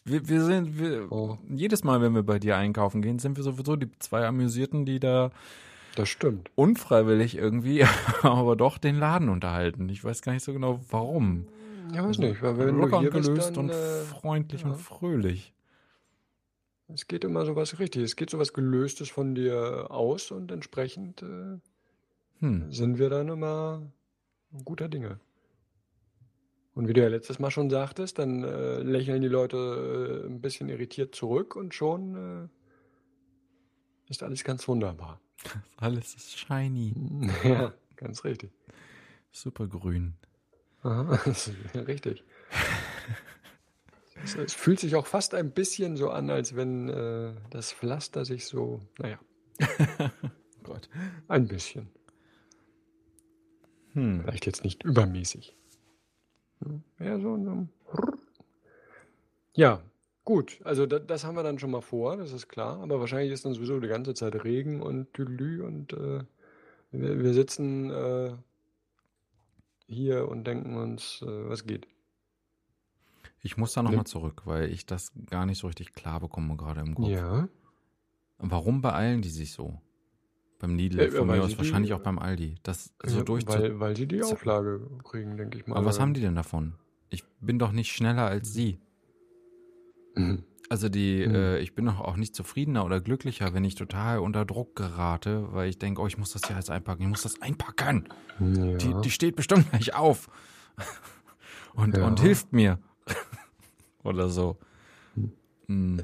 Wir, 0.05 0.27
wir 0.29 0.43
sind, 0.43 0.77
wir, 0.77 1.11
Oh. 1.11 1.37
jedes 1.49 1.83
Mal, 1.83 2.01
wenn 2.01 2.13
wir 2.13 2.23
bei 2.23 2.37
dir 2.39 2.55
einkaufen 2.55 3.01
gehen, 3.01 3.17
sind 3.19 3.35
wir 3.35 3.43
sowieso 3.43 3.75
die 3.75 3.89
zwei 3.99 4.27
Amüsierten, 4.27 4.85
die 4.85 4.99
da 4.99 5.31
Das 5.97 6.09
stimmt. 6.09 6.51
unfreiwillig 6.53 7.35
irgendwie, 7.35 7.83
aber 8.21 8.55
doch 8.55 8.77
den 8.77 8.97
Laden 8.97 9.29
unterhalten. 9.29 9.89
Ich 9.89 10.03
weiß 10.03 10.21
gar 10.21 10.31
nicht 10.33 10.43
so 10.43 10.53
genau, 10.53 10.79
warum. 10.91 11.47
Ja, 11.91 12.07
weiß 12.07 12.19
nicht, 12.19 12.41
weil 12.43 12.57
wenn 12.59 12.77
Locker 12.77 12.99
und 12.99 13.09
gelöst 13.09 13.57
dann, 13.57 13.65
und 13.65 13.69
äh, 13.71 14.03
freundlich 14.03 14.61
ja. 14.61 14.67
und 14.67 14.75
fröhlich. 14.77 15.55
es 16.87 17.07
geht 17.07 17.23
immer 17.23 17.45
sowas 17.45 17.79
richtig. 17.79 18.03
Es 18.03 18.15
geht 18.15 18.29
sowas 18.29 18.53
Gelöstes 18.53 19.09
von 19.09 19.33
dir 19.33 19.87
aus 19.89 20.29
und 20.29 20.51
entsprechend 20.51 21.23
äh, 21.23 21.57
Hm. 22.41 22.71
sind 22.71 22.99
wir 22.99 23.09
dann 23.09 23.29
immer 23.29 23.81
guter 24.63 24.87
Dinge. 24.89 25.19
Und 26.75 26.87
wie 26.87 26.93
du 26.93 27.01
ja 27.01 27.07
letztes 27.07 27.39
Mal 27.39 27.49
schon 27.49 27.71
sagtest, 27.71 28.19
dann 28.19 28.43
äh, 28.43 28.83
lächeln 28.83 29.23
die 29.23 29.27
Leute 29.27 30.21
äh, 30.23 30.27
ein 30.27 30.41
bisschen 30.41 30.69
irritiert 30.69 31.15
zurück 31.15 31.55
und 31.55 31.73
schon 31.73 32.49
äh, 34.05 34.11
ist 34.11 34.21
alles 34.21 34.43
ganz 34.43 34.67
wunderbar. 34.67 35.19
Alles 35.77 36.15
ist 36.15 36.37
shiny. 36.39 36.93
Ja, 37.43 37.73
ganz 37.95 38.23
richtig. 38.23 38.51
Super 39.31 39.67
grün. 39.67 40.15
Aha, 40.83 41.15
richtig. 41.75 42.23
Es, 44.23 44.35
es 44.35 44.53
fühlt 44.53 44.79
sich 44.79 44.95
auch 44.95 45.05
fast 45.05 45.33
ein 45.33 45.51
bisschen 45.51 45.97
so 45.97 46.09
an, 46.09 46.29
als 46.29 46.55
wenn 46.55 46.89
äh, 46.89 47.33
das 47.49 47.71
Pflaster 47.73 48.25
sich 48.25 48.45
so, 48.47 48.81
naja, 48.97 49.19
Gott. 50.63 50.89
ein 51.27 51.47
bisschen. 51.47 51.89
Hm. 53.93 54.21
Vielleicht 54.21 54.45
jetzt 54.45 54.63
nicht 54.63 54.83
übermäßig. 54.83 55.55
Ja, 56.99 57.19
so, 57.19 57.43
so. 57.43 57.67
Ja, 59.55 59.81
gut. 60.27 60.59
Also 60.65 60.85
da, 60.85 60.99
das 60.99 61.23
haben 61.23 61.35
wir 61.35 61.43
dann 61.43 61.57
schon 61.57 61.71
mal 61.71 61.79
vor, 61.81 62.17
das 62.17 62.33
ist 62.33 62.49
klar. 62.49 62.81
Aber 62.81 62.99
wahrscheinlich 62.99 63.31
ist 63.31 63.45
dann 63.45 63.53
sowieso 63.53 63.79
die 63.79 63.87
ganze 63.87 64.13
Zeit 64.13 64.43
Regen 64.43 64.81
und 64.81 65.13
Tüdelü 65.13 65.63
und 65.63 65.93
äh, 65.93 66.19
wir, 66.91 67.19
wir 67.23 67.33
sitzen 67.33 67.89
äh, 67.89 68.33
hier 69.87 70.27
und 70.27 70.45
denken 70.45 70.75
uns, 70.75 71.21
äh, 71.21 71.49
was 71.49 71.65
geht. 71.65 71.87
Ich 73.41 73.55
muss 73.55 73.71
da 73.73 73.83
nochmal 73.83 74.05
zurück, 74.05 74.41
weil 74.45 74.69
ich 74.69 74.85
das 74.85 75.13
gar 75.29 75.45
nicht 75.45 75.59
so 75.59 75.67
richtig 75.67 75.93
klar 75.93 76.19
bekomme 76.19 76.57
gerade 76.57 76.81
im 76.81 76.93
Kopf. 76.95 77.07
Ja. 77.09 77.47
Warum 78.37 78.81
beeilen 78.81 79.21
die 79.21 79.29
sich 79.29 79.53
so? 79.53 79.79
Beim 80.59 80.75
Lidl, 80.75 80.99
Ja, 80.99 81.11
von 81.11 81.27
weil 81.29 81.37
mir 81.37 81.43
aus 81.43 81.49
sie 81.51 81.53
die- 81.55 81.59
wahrscheinlich 81.59 81.93
auch 81.93 82.01
beim 82.01 82.19
Aldi. 82.19 82.55
Das 82.63 82.93
so 83.05 83.19
Ja, 83.19 83.23
durchzu... 83.23 83.47
weil, 83.53 83.79
weil 83.79 83.95
sie 83.95 84.07
die 84.07 84.21
Auflage 84.23 84.81
kriegen, 85.03 85.37
denke 85.37 85.57
ich 85.59 85.67
mal. 85.67 85.77
Aber 85.77 85.85
was 85.85 85.99
haben 85.99 86.13
die 86.13 86.21
denn 86.21 86.35
davon? 86.35 86.73
Ich 87.09 87.23
bin 87.39 87.57
doch 87.59 87.71
nicht 87.71 87.91
schneller 87.93 88.25
als 88.25 88.51
sie. 88.51 88.79
Mhm. 90.17 90.43
Also 90.69 90.89
die, 90.89 91.23
Hm. 91.23 91.33
äh, 91.33 91.59
ich 91.59 91.75
bin 91.75 91.85
doch 91.85 92.01
auch 92.01 92.17
nicht 92.17 92.35
zufriedener 92.35 92.83
oder 92.85 92.99
glücklicher, 92.99 93.53
wenn 93.53 93.63
ich 93.63 93.75
total 93.75 94.19
unter 94.19 94.43
Druck 94.43 94.75
gerate, 94.75 95.47
weil 95.53 95.69
ich 95.69 95.79
denke, 95.79 96.01
oh, 96.01 96.07
ich 96.07 96.17
muss 96.17 96.33
das 96.33 96.41
ja 96.49 96.57
jetzt 96.57 96.69
einpacken, 96.69 97.03
ich 97.03 97.07
muss 97.07 97.21
das 97.23 97.41
einpacken. 97.41 98.09
Ja. 98.39 98.75
Die, 98.75 98.93
die 99.01 99.09
steht 99.11 99.37
bestimmt 99.37 99.69
gleich 99.71 99.95
auf 99.95 100.27
und, 101.73 101.95
Ja. 101.95 102.05
und 102.05 102.19
hilft 102.19 102.51
mir. 102.51 102.79
oder 104.03 104.27
so. 104.29 104.57
Hm. 105.67 106.01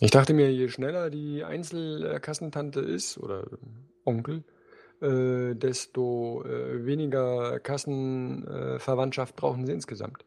Ich 0.00 0.10
dachte 0.10 0.32
mir, 0.34 0.50
je 0.52 0.68
schneller 0.68 1.10
die 1.10 1.44
Einzelkassentante 1.44 2.80
ist 2.80 3.18
oder 3.18 3.46
Onkel, 4.04 4.42
äh, 5.00 5.54
desto 5.54 6.44
äh, 6.44 6.84
weniger 6.86 7.60
Kassenverwandtschaft 7.60 9.36
brauchen 9.36 9.66
sie 9.66 9.72
insgesamt. 9.72 10.24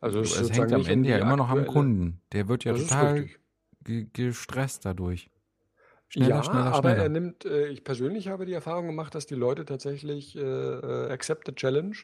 Also 0.00 0.20
es, 0.20 0.38
es 0.38 0.52
hängt 0.52 0.72
am 0.72 0.86
Ende 0.86 1.08
ja 1.10 1.18
immer 1.18 1.36
noch 1.36 1.48
am 1.48 1.66
Kunden. 1.66 2.20
Der 2.32 2.48
wird 2.48 2.64
ja 2.64 2.74
total 2.74 3.28
gestresst 3.84 4.84
dadurch. 4.84 5.30
Schneller, 6.08 6.36
Ja, 6.36 6.42
schneller, 6.44 6.66
aber 6.66 6.90
schneller. 6.90 7.02
er 7.04 7.08
nimmt, 7.08 7.44
äh, 7.44 7.68
ich 7.68 7.82
persönlich 7.82 8.28
habe 8.28 8.46
die 8.46 8.52
Erfahrung 8.52 8.86
gemacht, 8.86 9.14
dass 9.14 9.26
die 9.26 9.34
Leute 9.34 9.64
tatsächlich 9.64 10.36
äh, 10.36 10.40
äh, 10.40 11.10
Accept 11.10 11.46
the 11.48 11.54
Challenge 11.54 11.96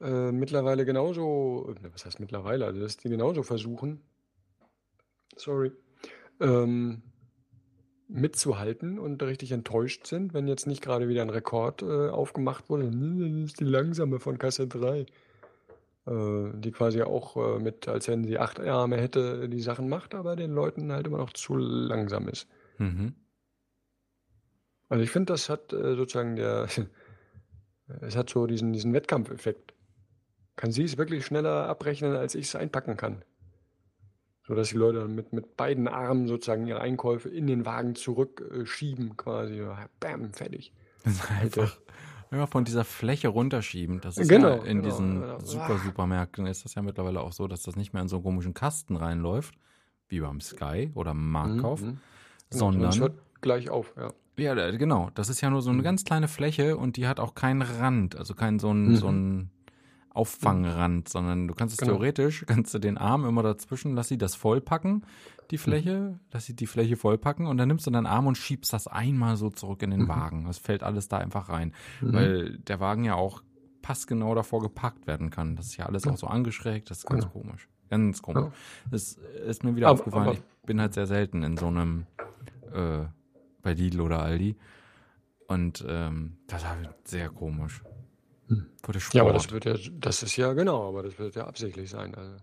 äh, 0.00 0.32
mittlerweile 0.32 0.84
genauso, 0.84 1.74
was 1.92 2.04
heißt 2.06 2.18
mittlerweile, 2.18 2.66
also 2.66 2.80
dass 2.80 2.96
die 2.96 3.08
genauso 3.08 3.42
versuchen, 3.44 4.00
sorry, 5.36 5.70
ähm, 6.40 7.02
mitzuhalten 8.08 8.98
und 8.98 9.22
richtig 9.22 9.52
enttäuscht 9.52 10.06
sind, 10.06 10.34
wenn 10.34 10.48
jetzt 10.48 10.66
nicht 10.66 10.82
gerade 10.82 11.08
wieder 11.08 11.22
ein 11.22 11.30
Rekord 11.30 11.82
äh, 11.82 12.08
aufgemacht 12.08 12.68
wurde. 12.68 12.84
"Nee, 12.90 13.42
Das 13.42 13.52
ist 13.52 13.60
die 13.60 13.64
langsame 13.64 14.18
von 14.18 14.38
Kasse 14.38 14.66
3. 14.66 15.06
Äh, 16.06 16.50
die 16.54 16.70
quasi 16.70 17.02
auch 17.02 17.36
äh, 17.36 17.58
mit, 17.58 17.88
als 17.88 18.08
wenn 18.08 18.24
sie 18.24 18.38
acht 18.38 18.60
Arme 18.60 18.98
hätte, 18.98 19.48
die 19.48 19.62
Sachen 19.62 19.88
macht, 19.88 20.14
aber 20.14 20.36
den 20.36 20.52
Leuten 20.52 20.92
halt 20.92 21.06
immer 21.06 21.16
noch 21.16 21.32
zu 21.32 21.56
langsam 21.56 22.28
ist. 22.28 22.46
Mhm. 22.76 23.14
Also 24.90 25.02
ich 25.02 25.10
finde, 25.10 25.32
das 25.32 25.48
hat 25.48 25.72
äh, 25.72 25.96
sozusagen 25.96 26.36
der, 26.36 26.68
es 28.02 28.16
hat 28.16 28.28
so 28.28 28.46
diesen, 28.46 28.74
diesen 28.74 28.92
Wettkampfeffekt. 28.92 29.72
Kann 30.56 30.72
sie 30.72 30.84
es 30.84 30.98
wirklich 30.98 31.24
schneller 31.24 31.68
abrechnen, 31.68 32.14
als 32.14 32.34
ich 32.34 32.46
es 32.46 32.54
einpacken 32.54 32.98
kann. 32.98 33.24
So 34.46 34.54
dass 34.54 34.68
die 34.68 34.76
Leute 34.76 34.98
dann 34.98 35.14
mit, 35.14 35.32
mit 35.32 35.56
beiden 35.56 35.88
Armen 35.88 36.28
sozusagen 36.28 36.66
ihre 36.66 36.82
Einkäufe 36.82 37.30
in 37.30 37.46
den 37.46 37.64
Wagen 37.64 37.94
zurückschieben, 37.94 38.66
schieben 38.66 39.16
quasi. 39.16 39.62
Bam, 40.00 40.34
fertig. 40.34 40.74
Das 41.02 41.14
ist 41.14 41.30
einfach, 41.30 41.80
einfach 42.34 42.48
von 42.48 42.64
dieser 42.64 42.84
Fläche 42.84 43.28
runterschieben. 43.28 44.00
Das 44.00 44.18
ist 44.18 44.28
Genau, 44.28 44.48
ja 44.48 44.54
in 44.64 44.82
genau, 44.82 44.88
diesen 44.88 45.20
genau. 45.20 45.38
super 45.40 45.78
Supermärkten 45.78 46.46
ist 46.46 46.64
das 46.64 46.74
ja 46.74 46.82
mittlerweile 46.82 47.20
auch 47.20 47.32
so, 47.32 47.46
dass 47.48 47.62
das 47.62 47.76
nicht 47.76 47.92
mehr 47.92 48.02
in 48.02 48.08
so 48.08 48.16
einen 48.16 48.24
komischen 48.24 48.54
Kasten 48.54 48.96
reinläuft, 48.96 49.54
wie 50.08 50.20
beim 50.20 50.40
Sky 50.40 50.90
oder 50.94 51.12
im 51.12 51.30
Marktkauf, 51.30 51.80
Mhm. 51.80 51.86
Genau, 51.88 52.00
sondern 52.50 53.00
hört 53.00 53.18
gleich 53.40 53.70
auf, 53.70 53.94
ja. 53.96 54.12
Ja, 54.36 54.70
genau. 54.72 55.10
Das 55.14 55.28
ist 55.28 55.40
ja 55.40 55.48
nur 55.50 55.62
so 55.62 55.70
eine 55.70 55.78
Mhm. 55.78 55.84
ganz 55.84 56.04
kleine 56.04 56.26
Fläche 56.28 56.76
und 56.76 56.96
die 56.96 57.06
hat 57.06 57.20
auch 57.20 57.34
keinen 57.36 57.62
Rand, 57.62 58.16
also 58.16 58.34
keinen 58.34 58.58
so 58.58 58.70
einen, 58.70 58.96
so 58.96 59.06
Mhm. 59.06 59.12
einen 59.12 59.50
Auffangrand, 60.10 61.08
sondern 61.08 61.48
du 61.48 61.54
kannst 61.54 61.74
es 61.74 61.78
Genau. 61.78 61.92
theoretisch, 61.92 62.44
kannst 62.46 62.72
du 62.74 62.78
den 62.78 62.98
Arm 62.98 63.24
immer 63.24 63.42
dazwischen, 63.42 63.94
lass 63.94 64.08
sie 64.08 64.18
das 64.18 64.34
vollpacken, 64.36 65.04
die 65.50 65.58
Fläche, 65.58 66.18
lass 66.32 66.46
sie 66.46 66.54
die 66.56 66.66
Fläche 66.66 66.96
vollpacken 66.96 67.46
und 67.46 67.56
dann 67.58 67.68
nimmst 67.68 67.86
du 67.86 67.90
deinen 67.90 68.06
Arm 68.06 68.26
und 68.26 68.36
schiebst 68.36 68.72
das 68.72 68.86
einmal 68.86 69.36
so 69.36 69.50
zurück 69.50 69.82
in 69.82 69.90
den 69.90 70.02
Mhm. 70.02 70.08
Wagen. 70.08 70.44
Das 70.46 70.58
fällt 70.58 70.82
alles 70.82 71.08
da 71.08 71.18
einfach 71.18 71.48
rein, 71.48 71.72
Mhm. 72.00 72.12
weil 72.12 72.58
der 72.58 72.80
Wagen 72.80 73.04
ja 73.04 73.14
auch 73.14 73.42
passgenau 73.82 74.34
davor 74.34 74.60
geparkt 74.62 75.06
werden 75.06 75.30
kann. 75.30 75.56
Das 75.56 75.66
ist 75.66 75.76
ja 75.76 75.86
alles 75.86 76.04
Ja. 76.04 76.12
auch 76.12 76.16
so 76.16 76.26
angeschrägt, 76.26 76.90
das 76.90 76.98
ist 76.98 77.06
ganz 77.06 77.24
Genau. 77.24 77.32
komisch. 77.32 77.68
Ganz 77.90 78.22
komisch. 78.22 78.44
Ja. 78.44 78.52
Das 78.90 79.12
ist 79.46 79.62
mir 79.64 79.76
wieder 79.76 79.88
Aber- 79.88 79.98
aufgefallen. 80.00 80.24
aber- 80.28 80.32
ich 80.34 80.42
bin 80.66 80.80
halt 80.80 80.94
sehr 80.94 81.06
selten 81.06 81.42
in 81.42 81.56
so 81.56 81.66
einem 81.66 82.06
äh, 82.72 83.04
bei 83.62 83.72
Lidl 83.74 84.00
oder 84.00 84.20
Aldi. 84.22 84.56
Und 85.46 85.84
ähm, 85.86 86.38
das 86.48 86.64
war 86.64 86.76
sehr 87.04 87.28
komisch. 87.28 87.82
Hm. 88.48 88.66
Ja, 89.12 89.22
aber 89.22 89.32
das 89.34 89.50
wird 89.52 89.64
ja, 89.64 89.74
das 90.00 90.22
ist 90.22 90.36
ja 90.36 90.52
genau, 90.54 90.88
aber 90.88 91.02
das 91.04 91.18
wird 91.18 91.34
ja 91.36 91.46
absichtlich 91.46 91.88
sein, 91.90 92.14
also 92.14 92.36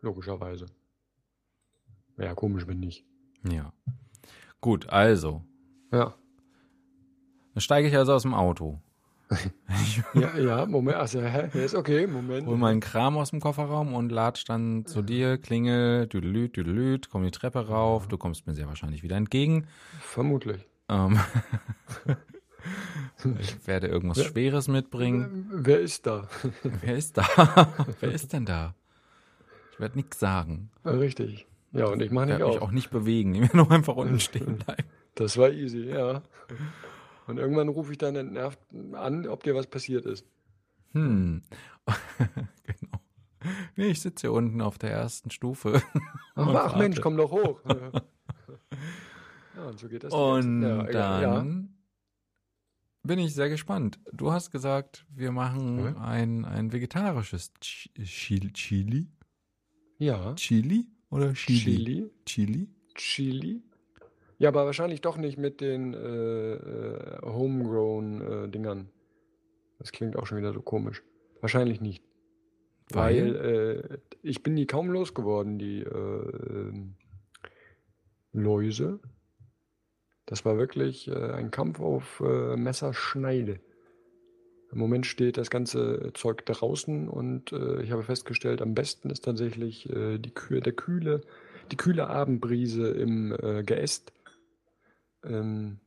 logischerweise. 0.00 0.66
Ja, 2.20 2.34
komisch 2.34 2.66
bin 2.66 2.82
ich. 2.82 3.04
ja. 3.44 3.72
Gut, 4.60 4.90
also. 4.90 5.42
Ja. 5.90 6.14
Dann 7.54 7.60
steige 7.62 7.88
ich 7.88 7.96
also 7.96 8.12
aus 8.12 8.22
dem 8.22 8.34
Auto. 8.34 8.78
Ja, 10.12 10.36
ja, 10.36 10.66
Moment, 10.66 10.96
also, 10.98 11.22
hä? 11.22 11.48
Ist 11.64 11.74
okay, 11.76 12.06
Moment. 12.06 12.46
hol 12.48 12.56
meinen 12.56 12.80
Kram 12.80 13.16
aus 13.16 13.30
dem 13.30 13.40
Kofferraum 13.40 13.94
und 13.94 14.10
latsch 14.10 14.44
dann 14.48 14.84
zu 14.86 15.02
dir, 15.02 15.38
klingel, 15.38 16.08
düdelüt, 16.08 16.56
düdelüt, 16.56 17.08
komm 17.10 17.22
die 17.22 17.30
Treppe 17.30 17.68
rauf. 17.68 18.08
Du 18.08 18.18
kommst 18.18 18.46
mir 18.48 18.54
sehr 18.54 18.66
wahrscheinlich 18.66 19.02
wieder 19.04 19.16
entgegen. 19.16 19.66
Vermutlich. 20.00 20.66
Ähm, 20.88 21.20
ich 23.38 23.66
werde 23.66 23.86
irgendwas 23.86 24.18
Ja. 24.18 24.24
Schweres 24.24 24.66
mitbringen. 24.68 25.48
Wer 25.52 25.80
ist 25.80 26.06
da? 26.06 26.28
Wer 26.62 26.96
ist 26.96 27.16
da? 27.16 27.24
Wer 28.00 28.12
ist 28.12 28.32
denn 28.32 28.44
da? 28.46 28.74
Ich 29.72 29.80
werde 29.80 29.96
nichts 29.96 30.18
sagen. 30.18 30.70
Richtig. 30.84 31.46
Ja, 31.72 31.86
und 31.86 32.02
ich 32.02 32.10
mache 32.10 32.26
Ich 32.26 32.30
nicht 32.38 32.46
mich 32.46 32.56
auf. 32.56 32.62
auch 32.62 32.70
nicht 32.72 32.90
bewegen. 32.90 33.34
Ich 33.34 33.40
werde 33.42 33.56
nur 33.58 33.70
einfach 33.70 33.96
unten 33.96 34.18
stehen 34.20 34.58
bleiben. 34.58 34.84
Das 35.14 35.36
war 35.36 35.50
easy, 35.50 35.82
ja. 35.88 36.22
Und 37.26 37.38
irgendwann 37.38 37.68
rufe 37.68 37.92
ich 37.92 37.98
dann 37.98 38.16
entnervt 38.16 38.58
an, 38.92 39.26
ob 39.28 39.42
dir 39.44 39.54
was 39.54 39.66
passiert 39.68 40.04
ist. 40.06 40.26
Hm. 40.92 41.42
genau. 42.64 43.00
Nee, 43.76 43.86
ich 43.86 44.00
sitze 44.00 44.22
hier 44.22 44.32
unten 44.32 44.60
auf 44.60 44.78
der 44.78 44.90
ersten 44.90 45.30
Stufe. 45.30 45.80
Ach, 46.34 46.54
ach 46.54 46.76
Mensch, 46.76 47.00
komm 47.00 47.16
doch 47.16 47.30
hoch. 47.30 47.60
Ja, 49.56 49.66
und 49.66 49.78
so 49.78 49.88
geht 49.88 50.04
das. 50.04 50.12
Und 50.14 50.62
ja, 50.62 50.86
egal, 50.86 51.22
ja. 51.22 51.34
dann 51.34 51.74
bin 53.02 53.18
ich 53.18 53.34
sehr 53.34 53.48
gespannt. 53.50 53.98
Du 54.12 54.32
hast 54.32 54.50
gesagt, 54.52 55.04
wir 55.10 55.32
machen 55.32 55.90
Mhm. 55.90 55.96
ein, 55.98 56.44
ein 56.46 56.72
vegetarisches 56.72 57.52
Ch-. 57.60 57.90
Chili? 58.54 59.08
Ja, 59.98 60.34
Chili 60.36 60.88
oder 61.10 61.32
Chili? 61.34 61.60
Chili. 61.60 62.10
Chili? 62.24 62.68
Chili. 62.94 63.62
Ja, 64.38 64.48
aber 64.48 64.64
wahrscheinlich 64.64 65.00
doch 65.00 65.18
nicht 65.18 65.36
mit 65.36 65.60
den 65.60 65.92
äh, 65.92 66.54
äh, 66.54 67.22
homegrown 67.22 68.20
äh, 68.20 68.48
Dingern. 68.48 68.88
Das 69.78 69.92
klingt 69.92 70.16
auch 70.16 70.26
schon 70.26 70.38
wieder 70.38 70.52
so 70.52 70.62
komisch. 70.62 71.02
Wahrscheinlich 71.40 71.80
nicht. 71.80 72.02
Weil, 72.92 73.36
äh, 73.36 73.98
ich 74.22 74.42
bin 74.42 74.56
die 74.56 74.66
kaum 74.66 74.90
losgeworden, 74.90 75.58
die 75.58 75.80
äh, 75.80 75.88
ähm, 75.88 76.94
Läuse. 78.32 79.00
Das 80.26 80.44
war 80.44 80.58
wirklich 80.58 81.08
äh, 81.08 81.32
ein 81.32 81.50
Kampf 81.50 81.80
auf 81.80 82.20
äh, 82.24 82.56
Messerschneide. 82.56 83.60
Im 84.72 84.78
Moment 84.78 85.06
steht 85.06 85.36
das 85.36 85.50
ganze 85.50 86.12
Zeug 86.14 86.46
draußen 86.46 87.08
und 87.08 87.52
äh, 87.52 87.82
ich 87.82 87.90
habe 87.90 88.04
festgestellt, 88.04 88.62
am 88.62 88.74
besten 88.74 89.10
ist 89.10 89.24
tatsächlich 89.24 89.90
äh, 89.90 90.18
die 90.18 90.30
Kühe, 90.30 90.60
der 90.60 90.72
kühle, 90.72 91.22
die 91.72 91.76
kühle 91.76 92.08
Abendbrise 92.08 92.88
im 92.88 93.32
äh, 93.32 93.64
Geäst. 93.64 94.12
Ähm, 95.24 95.80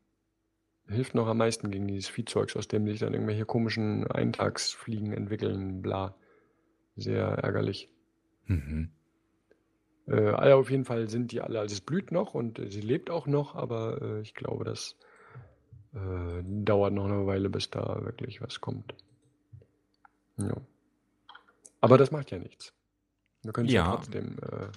hilft 0.88 1.16
noch 1.16 1.28
am 1.28 1.38
meisten 1.38 1.72
gegen 1.72 1.88
dieses 1.88 2.10
Viehzeugs, 2.10 2.58
aus 2.58 2.68
dem 2.68 2.86
sich 2.88 3.00
dann 3.00 3.14
irgendwelche 3.14 3.46
komischen 3.46 4.06
Eintagsfliegen 4.06 5.14
entwickeln, 5.14 5.82
bla. 5.82 6.16
Sehr 6.96 7.26
ärgerlich. 7.26 7.90
Mhm. 8.46 8.92
Äh, 10.08 10.30
alle 10.30 10.56
auf 10.56 10.70
jeden 10.70 10.86
Fall 10.86 11.08
sind 11.08 11.32
die 11.32 11.42
alle, 11.42 11.60
also 11.60 11.74
es 11.74 11.82
blüht 11.82 12.12
noch 12.12 12.34
und 12.34 12.60
äh, 12.60 12.70
sie 12.70 12.82
lebt 12.82 13.10
auch 13.10 13.26
noch, 13.28 13.56
aber 13.56 14.02
äh, 14.02 14.22
ich 14.22 14.34
glaube, 14.34 14.66
das 14.66 14.98
äh, 15.94 16.44
dauert 16.64 16.94
noch 16.94 17.06
eine 17.06 17.26
Weile, 17.26 17.50
bis 17.50 17.70
da 17.70 18.04
wirklich 18.04 18.42
was 18.42 18.60
kommt. 18.62 18.96
Ja. 20.38 20.56
Aber 21.82 21.98
das 21.98 22.12
macht 22.12 22.32
ja 22.32 22.40
nichts. 22.40 22.74
Wir 23.44 23.54
können 23.54 23.70
ja. 23.70 23.86
Ja. 23.86 23.96
trotzdem. 23.96 24.38
Äh, 24.42 24.68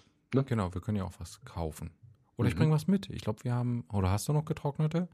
Genau, 0.45 0.75
wir 0.75 0.83
können 0.83 0.99
ja 0.99 1.05
auch 1.05 1.19
was 1.19 1.43
kaufen. 1.47 1.91
Oder 2.37 2.49
ich 2.49 2.55
Mhm. 2.55 2.59
bringe 2.59 2.73
was 2.75 2.87
mit. 2.89 3.09
Ich 3.09 3.23
glaube, 3.23 3.43
wir 3.45 3.55
haben. 3.55 3.85
Oder 3.91 4.11
hast 4.11 4.29
du 4.29 4.35
noch 4.35 4.45
getrocknete? 4.45 5.09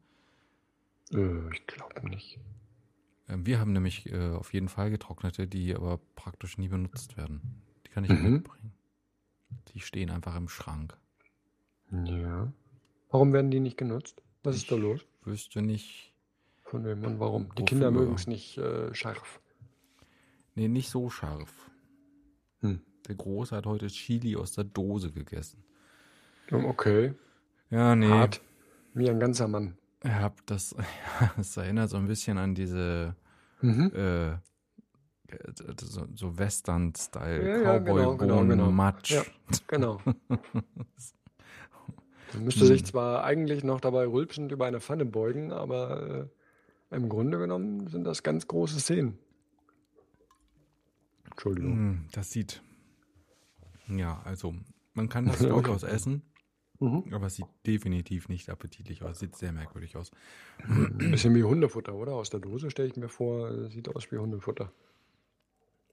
äh, 1.13 1.53
ich 1.53 1.65
glaube 1.69 2.09
nicht. 2.09 2.41
Ähm, 3.29 3.47
Wir 3.47 3.61
haben 3.61 3.73
nämlich 3.73 4.11
äh, 4.11 4.31
auf 4.33 4.53
jeden 4.53 4.69
Fall 4.69 4.91
getrocknete, 4.91 5.47
die 5.47 5.77
aber 5.77 5.99
praktisch 6.17 6.59
nie 6.59 6.67
benutzt 6.69 7.17
werden. 7.17 7.63
Die 7.87 7.91
kann 7.91 8.03
ich 8.05 8.11
Mhm. 8.11 8.33
mitbringen. 8.33 8.73
Die 9.69 9.81
stehen 9.81 10.11
einfach 10.11 10.35
im 10.35 10.49
Schrank. 10.49 10.97
Ja. 11.93 12.53
Warum 13.11 13.33
werden 13.33 13.51
die 13.51 13.61
nicht 13.61 13.77
genutzt? 13.77 14.22
Was 14.43 14.57
ist 14.57 14.71
da 14.71 14.77
Ich 14.77 14.83
los? 14.83 15.01
Wüsste 15.25 15.63
nicht. 15.63 16.15
Von 16.65 16.85
wem 16.85 17.05
und 17.05 17.21
warum? 17.21 17.45
Die 17.45 17.49
Wofür? 17.51 17.65
Kinder 17.67 17.91
mögen 17.91 18.15
es 18.15 18.27
nicht 18.27 18.59
äh, 18.59 18.93
scharf. 18.95 19.41
Nee, 20.55 20.69
nicht 20.69 20.91
so 20.91 21.11
scharf. 21.11 21.71
Hm. 22.61 22.81
Der 23.09 23.15
Große 23.15 23.55
hat 23.57 23.67
heute 23.67 23.89
Chili 23.89 24.37
aus 24.37 24.53
der 24.53 24.65
Dose 24.65 25.11
gegessen. 25.13 25.65
Okay. 26.51 27.15
Ja, 27.71 27.95
nee. 27.97 28.09
Hart. 28.09 28.41
Wie 28.95 29.09
ein 29.09 29.19
ganzer 29.21 29.49
Mann. 29.49 29.77
Ich 30.05 30.11
hab 30.11 30.45
das, 30.47 30.75
das 31.37 31.57
erinnert 31.57 31.91
so 31.91 31.97
ein 31.97 32.07
bisschen 32.07 32.39
an 32.39 32.55
diese 32.55 33.17
Mhm. 33.63 33.93
äh, 33.95 34.37
so, 35.81 36.07
so 36.15 36.37
Western-Style, 36.39 37.49
Ja, 37.49 37.57
ja, 37.59 37.79
Cowboy 37.79 37.95
genau, 38.01 38.17
genau, 38.17 38.45
genau. 38.45 38.71
Matsch. 38.71 39.13
Ja. 39.13 39.23
Genau. 39.69 40.01
Man 42.35 42.45
müsste 42.45 42.67
sich 42.67 42.85
zwar 42.85 43.25
eigentlich 43.25 43.63
noch 43.65 43.81
dabei 43.81 44.07
rülpsend 44.07 44.53
über 44.53 44.67
eine 44.67 44.81
Pfanne 44.81 45.05
beugen, 45.05 45.53
aber 45.53 46.29
äh, 46.91 46.97
im 46.97 47.09
Grunde 47.09 47.39
genommen 47.39 47.89
sind 47.89 48.05
das 48.05 48.23
ganz 48.23 48.47
große 48.47 48.81
Szenen. 48.81 49.19
Entschuldigung. 51.31 51.75
Mm, 51.91 52.07
Das 52.13 52.31
sieht. 52.31 52.63
Ja, 53.89 54.21
also, 54.25 54.55
man 54.95 55.09
kann 55.09 55.27
das 55.27 55.39
durchaus 55.41 55.83
essen, 55.83 56.23
Mhm. 56.81 57.15
aber 57.15 57.27
es 57.27 57.37
sieht 57.37 57.47
definitiv 57.67 58.29
nicht 58.29 58.49
appetitlich 58.51 59.03
aus. 59.05 59.21
Sieht 59.21 59.37
sehr 59.37 59.53
merkwürdig 59.53 59.97
aus. 59.97 60.11
Ein 60.67 60.99
bisschen 61.13 61.33
wie 61.35 61.45
Hundefutter, 61.45 61.95
oder? 61.95 62.13
Aus 62.15 62.29
der 62.31 62.41
Dose 62.41 62.71
stelle 62.71 62.89
ich 62.89 62.97
mir 62.97 63.09
vor, 63.09 63.69
sieht 63.71 63.89
aus 63.95 64.11
wie 64.11 64.19
Hundefutter. 64.19 64.73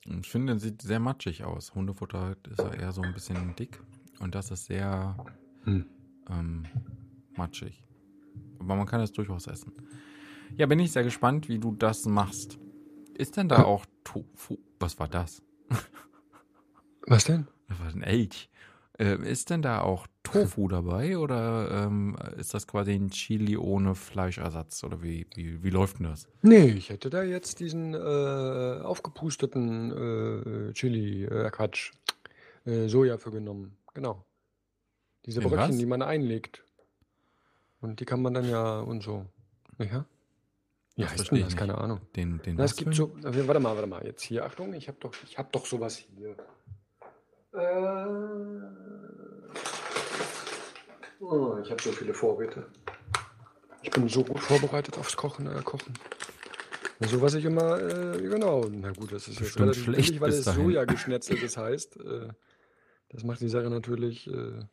Und 0.08 0.26
Ich 0.26 0.32
finde, 0.32 0.54
es 0.54 0.64
sieht 0.64 0.82
sehr 0.82 1.00
matschig 1.00 1.44
aus. 1.44 1.76
Hundefutter 1.76 2.36
ist 2.50 2.58
ja 2.60 2.74
eher 2.74 2.92
so 2.92 3.02
ein 3.04 3.14
bisschen 3.14 3.56
dick 3.56 3.80
und 4.20 4.34
das 4.34 4.50
ist 4.50 4.66
sehr 4.66 5.16
Hm. 5.66 5.86
Ähm, 6.30 6.66
matschig. 7.36 7.84
Aber 8.60 8.76
man 8.76 8.86
kann 8.86 9.02
es 9.02 9.12
durchaus 9.12 9.48
essen. 9.48 9.74
Ja, 10.58 10.66
bin 10.66 10.80
ich 10.80 10.92
sehr 10.92 11.04
gespannt, 11.04 11.48
wie 11.48 11.60
du 11.60 11.74
das 11.74 12.06
machst. 12.06 12.60
Ist 13.18 13.38
denn 13.38 13.50
da 13.50 13.64
auch 13.64 13.86
Tofu? 14.04 14.58
Was 14.80 15.00
war 15.00 15.08
das? 15.08 15.42
Was 17.08 17.26
denn? 17.26 17.48
Das 17.68 17.80
war 17.80 17.88
ein 17.88 18.04
Elch. 18.04 18.50
Äh, 18.98 19.16
ist 19.30 19.50
denn 19.50 19.62
da 19.62 19.82
auch 19.82 20.08
Tofu 20.24 20.68
dabei 20.70 21.18
oder 21.18 21.86
ähm, 21.86 22.18
ist 22.38 22.54
das 22.54 22.68
quasi 22.68 22.94
ein 22.94 23.10
Chili 23.10 23.58
ohne 23.58 23.96
Fleischersatz? 23.96 24.84
Oder 24.84 25.02
wie, 25.02 25.26
wie, 25.36 25.64
wie 25.64 25.70
läuft 25.70 26.00
denn 26.00 26.08
das? 26.08 26.28
Nee, 26.42 26.68
ich 26.68 26.90
hätte 26.90 27.10
da 27.10 27.24
jetzt 27.24 27.60
diesen 27.60 27.94
äh, 27.94 28.82
aufgepusteten 28.84 30.70
äh, 30.70 30.74
Chili, 30.74 31.26
äh, 31.26 31.50
Quatsch, 31.50 31.94
äh, 32.66 32.88
Soja 32.88 33.18
für 33.18 33.32
genommen. 33.32 33.78
Genau. 33.94 34.26
Diese 35.30 35.42
In 35.42 35.48
Bröckchen, 35.48 35.70
was? 35.70 35.78
die 35.78 35.86
man 35.86 36.02
einlegt. 36.02 36.64
Und 37.82 38.00
die 38.00 38.06
kann 38.06 38.20
man 38.20 38.34
dann 38.34 38.50
ja 38.50 38.80
und 38.80 39.04
so. 39.04 39.28
Ja? 39.78 40.04
Wie 40.96 41.04
Das 41.04 41.12
heißt 41.12 41.32
denn 41.32 41.42
das? 41.42 41.56
Keine 41.56 41.78
Ahnung. 41.78 42.02
Den, 42.16 42.42
den 42.42 42.56
Na, 42.56 42.64
es 42.64 42.76
gibt 42.76 42.96
so. 42.96 43.12
Warte 43.22 43.60
mal, 43.60 43.76
warte 43.76 43.86
mal. 43.86 44.04
Jetzt 44.04 44.24
hier, 44.24 44.44
Achtung, 44.44 44.74
ich 44.74 44.88
habe 44.88 44.98
doch, 45.00 45.14
ich 45.24 45.38
hab 45.38 45.52
doch 45.52 45.68
sowas 45.68 45.98
hier. 45.98 46.36
Äh, 47.54 47.60
oh, 51.20 51.60
ich 51.64 51.70
habe 51.70 51.82
so 51.84 51.92
viele 51.92 52.16
Vorräte. 52.16 52.66
Ich 53.84 53.92
bin 53.92 54.10
so 54.10 54.24
gut 54.24 54.40
vorbereitet 54.40 54.98
aufs 54.98 55.16
Kochen, 55.16 55.46
äh, 55.46 55.62
Kochen. 55.64 55.94
So 57.02 57.22
was 57.22 57.36
ich 57.36 57.46
immer, 57.46 57.80
äh, 57.80 58.20
genau. 58.20 58.66
Na 58.68 58.94
gut, 58.94 59.12
das 59.12 59.28
ist 59.28 59.40
jetzt 59.40 59.60
relativ 59.60 59.84
schlecht 59.84 60.08
billig, 60.08 60.22
weil 60.22 60.32
es. 60.32 60.44
Soja 60.44 60.86
geschnetzeltes 60.86 61.56
heißt. 61.66 61.98
Äh, 61.98 62.30
das 63.10 63.24
macht 63.24 63.42
die 63.42 63.50
Sache 63.50 63.70
natürlich 63.70 64.26
äh, 64.26 64.64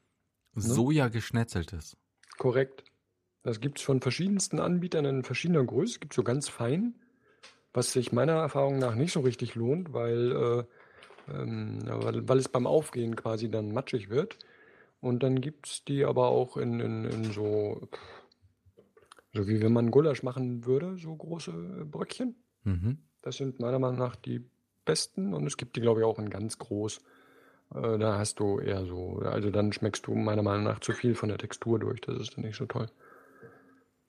Soja 0.57 1.09
geschnetzeltes. 1.09 1.97
korrekt. 2.39 2.85
Das 3.43 3.61
gibt 3.61 3.79
es 3.79 3.85
von 3.85 4.01
verschiedensten 4.01 4.59
Anbietern 4.59 5.05
in 5.05 5.23
verschiedener 5.23 5.65
Größe. 5.65 5.95
Es 5.95 6.01
gibt 6.01 6.15
so 6.15 6.25
ganz 6.25 6.49
fein, 6.49 6.97
was 7.73 7.93
sich 7.93 8.11
meiner 8.11 8.33
Erfahrung 8.33 8.79
nach 8.79 8.95
nicht 8.95 9.13
so 9.13 9.21
richtig 9.21 9.55
lohnt, 9.55 9.93
weil, 9.93 10.33
äh, 10.33 11.33
ähm, 11.33 11.79
weil, 11.87 12.29
weil 12.29 12.39
es 12.39 12.49
beim 12.49 12.67
Aufgehen 12.67 13.15
quasi 13.15 13.49
dann 13.49 13.73
matschig 13.73 14.11
wird. 14.11 14.37
Und 15.01 15.23
dann 15.23 15.41
gibt 15.41 15.69
es 15.69 15.85
die 15.85 16.05
aber 16.05 16.29
auch 16.29 16.57
in, 16.57 16.81
in, 16.81 17.05
in 17.05 17.25
so, 17.33 17.89
so 19.33 19.47
wie 19.47 19.61
wenn 19.61 19.73
man 19.73 19.91
Gulasch 19.91 20.23
machen 20.23 20.65
würde, 20.65 20.97
so 20.97 21.15
große 21.15 21.51
äh, 21.53 21.85
Bröckchen. 21.85 22.35
Mhm. 22.65 22.99
Das 23.23 23.37
sind 23.37 23.61
meiner 23.61 23.79
Meinung 23.79 23.99
nach 23.99 24.17
die 24.17 24.45
besten 24.85 25.35
und 25.35 25.47
es 25.47 25.57
gibt 25.57 25.77
die, 25.77 25.81
glaube 25.81 26.01
ich, 26.01 26.07
auch 26.07 26.19
in 26.19 26.31
ganz 26.31 26.59
groß. 26.59 27.01
Äh, 27.75 27.99
da 27.99 28.19
hast 28.19 28.41
du 28.41 28.59
eher 28.59 28.87
so, 28.87 29.21
also 29.25 29.51
dann 29.51 29.73
schmeckst 29.73 30.07
du 30.07 30.15
meiner 30.15 30.43
Meinung 30.43 30.65
nach 30.65 30.81
zu 30.81 30.93
viel 30.93 31.15
von 31.15 31.29
der 31.29 31.39
Textur 31.39 31.79
durch. 31.79 32.01
Das 32.01 32.19
ist 32.21 32.37
dann 32.37 32.45
nicht 32.45 32.57
so 32.57 32.67
toll. 32.67 32.89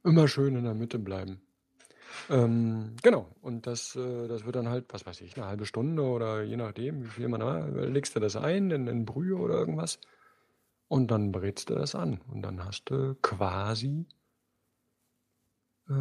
Immer 0.03 0.27
schön 0.27 0.55
in 0.55 0.63
der 0.63 0.73
Mitte 0.73 0.99
bleiben. 0.99 1.41
Ähm, 2.29 2.95
genau, 3.03 3.27
und 3.41 3.67
das, 3.67 3.95
äh, 3.95 4.27
das 4.27 4.45
wird 4.45 4.55
dann 4.55 4.69
halt, 4.69 4.85
was 4.89 5.05
weiß 5.05 5.21
ich, 5.21 5.37
eine 5.37 5.47
halbe 5.47 5.65
Stunde 5.65 6.03
oder 6.03 6.43
je 6.43 6.57
nachdem, 6.57 7.03
wie 7.03 7.09
viel 7.09 7.27
man 7.27 7.41
da, 7.41 7.65
legst 7.65 8.15
du 8.15 8.19
das 8.19 8.35
ein 8.35 8.71
in, 8.71 8.87
in 8.87 9.05
Brühe 9.05 9.35
oder 9.35 9.55
irgendwas 9.55 9.99
und 10.87 11.11
dann 11.11 11.31
brätst 11.31 11.69
du 11.69 11.75
das 11.75 11.95
an 11.95 12.21
und 12.31 12.41
dann 12.41 12.63
hast 12.63 12.85
du 12.89 13.15
quasi 13.21 14.05
äh, 15.89 15.93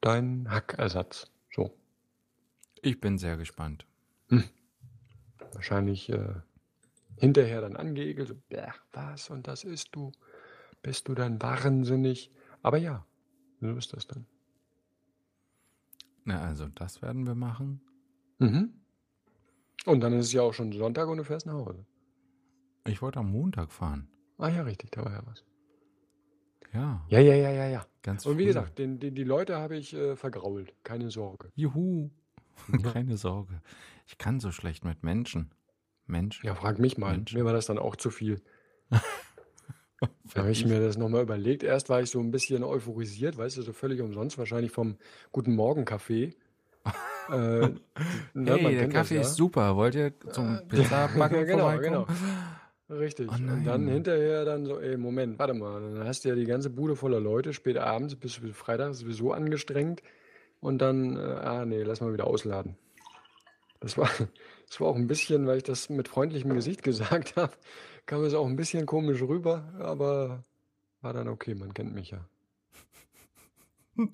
deinen 0.00 0.50
Hackersatz. 0.50 1.30
So. 1.54 1.72
Ich 2.82 3.00
bin 3.00 3.18
sehr 3.18 3.36
gespannt. 3.36 3.86
Wahrscheinlich 5.54 6.08
äh, 6.10 6.34
hinterher 7.16 7.60
dann 7.62 7.76
angeekelt, 7.76 8.28
so, 8.28 8.34
"Bäh, 8.48 8.68
was 8.92 9.30
und 9.30 9.46
das 9.48 9.64
isst 9.64 9.94
du, 9.94 10.12
bist 10.82 11.08
du 11.08 11.14
dann 11.14 11.40
wahnsinnig. 11.42 12.32
Aber 12.62 12.78
ja, 12.78 13.06
so 13.60 13.76
ist 13.76 13.92
das 13.94 14.06
dann. 14.06 14.26
Na, 16.24 16.42
also, 16.42 16.68
das 16.68 17.00
werden 17.02 17.26
wir 17.26 17.34
machen. 17.34 17.80
Mhm. 18.38 18.72
Und 19.86 20.00
dann 20.00 20.12
ist 20.12 20.26
es 20.26 20.32
ja 20.34 20.42
auch 20.42 20.52
schon 20.52 20.70
Sonntag 20.72 21.08
und 21.08 21.16
du 21.18 21.24
fährst 21.24 21.46
nach 21.46 21.54
Hause. 21.54 21.86
Ich 22.86 23.02
wollte 23.02 23.18
am 23.18 23.30
Montag 23.30 23.70
fahren. 23.70 24.08
Ah 24.38 24.48
ja, 24.48 24.62
richtig, 24.62 24.90
da 24.92 25.04
war 25.04 25.12
ja 25.12 25.22
was. 25.26 25.44
Ja, 26.72 27.06
Ja, 27.08 27.20
ja, 27.20 27.34
ja, 27.34 27.50
ja, 27.50 27.66
ja. 27.68 27.86
ganz 28.02 28.24
Und 28.24 28.38
wie 28.38 28.42
früh. 28.42 28.48
gesagt, 28.48 28.78
den, 28.78 28.98
den, 28.98 29.14
die 29.14 29.24
Leute 29.24 29.56
habe 29.56 29.76
ich 29.76 29.94
äh, 29.94 30.16
vergrault, 30.16 30.74
keine 30.82 31.10
Sorge. 31.10 31.52
Juhu. 31.54 32.10
Keine 32.92 33.16
Sorge. 33.16 33.60
Ich 34.06 34.18
kann 34.18 34.40
so 34.40 34.50
schlecht 34.50 34.84
mit 34.84 35.02
Menschen. 35.02 35.50
Mensch. 36.06 36.42
Ja, 36.44 36.54
frag 36.54 36.78
mich 36.78 36.98
mal. 36.98 37.12
Mensch. 37.12 37.34
Mir 37.34 37.44
war 37.44 37.52
das 37.52 37.66
dann 37.66 37.78
auch 37.78 37.96
zu 37.96 38.10
viel. 38.10 38.40
Da 40.34 40.42
habe 40.42 40.50
ich 40.50 40.66
mir 40.66 40.78
das 40.78 40.98
nochmal 40.98 41.22
überlegt. 41.22 41.62
Erst 41.62 41.88
war 41.88 42.02
ich 42.02 42.10
so 42.10 42.20
ein 42.20 42.30
bisschen 42.30 42.62
euphorisiert, 42.62 43.38
weißt 43.38 43.56
du, 43.56 43.62
so 43.62 43.72
völlig 43.72 44.02
umsonst, 44.02 44.36
wahrscheinlich 44.36 44.70
vom 44.70 44.96
Guten 45.32 45.54
Morgen 45.54 45.86
Kaffee. 45.86 46.34
äh, 47.30 47.32
ne, 47.32 47.76
Hey, 48.34 48.74
der 48.74 48.84
das 48.84 48.92
Kaffee 48.92 49.14
ja. 49.14 49.20
ist 49.22 49.36
super. 49.36 49.74
Wollt 49.74 49.94
ihr 49.94 50.12
zum 50.32 50.60
Pizzabacken 50.68 51.46
genau, 51.46 51.70
vorbeikommen? 51.70 52.06
Richtig. 52.90 53.30
Oh 53.30 53.34
und 53.34 53.64
dann 53.64 53.88
hinterher 53.88 54.44
dann 54.44 54.66
so, 54.66 54.78
ey, 54.78 54.98
Moment, 54.98 55.38
warte 55.38 55.54
mal, 55.54 55.80
dann 55.80 56.06
hast 56.06 56.24
du 56.24 56.28
ja 56.28 56.34
die 56.34 56.44
ganze 56.44 56.68
Bude 56.68 56.94
voller 56.94 57.18
Leute, 57.18 57.54
spät 57.54 57.78
abends, 57.78 58.14
bist 58.16 58.42
du 58.42 58.52
Freitag 58.52 58.94
sowieso 58.94 59.32
angestrengt 59.32 60.02
und 60.60 60.78
dann, 60.78 61.16
äh, 61.16 61.20
ah 61.20 61.64
nee, 61.64 61.82
lass 61.82 62.00
mal 62.00 62.12
wieder 62.12 62.26
ausladen. 62.26 62.76
Das 63.80 63.96
war, 63.98 64.08
das 64.68 64.80
war 64.80 64.88
auch 64.88 64.96
ein 64.96 65.06
bisschen, 65.06 65.46
weil 65.46 65.58
ich 65.58 65.62
das 65.64 65.88
mit 65.88 66.08
freundlichem 66.08 66.52
Gesicht 66.54 66.82
gesagt 66.84 67.36
habe, 67.36 67.52
kam 68.06 68.24
es 68.24 68.34
auch 68.34 68.46
ein 68.46 68.56
bisschen 68.56 68.86
komisch 68.86 69.22
rüber, 69.22 69.72
aber 69.78 70.42
war 71.00 71.12
dann 71.12 71.28
okay, 71.28 71.54
man 71.54 71.74
kennt 71.74 71.94
mich 71.94 72.10
ja. 72.10 72.28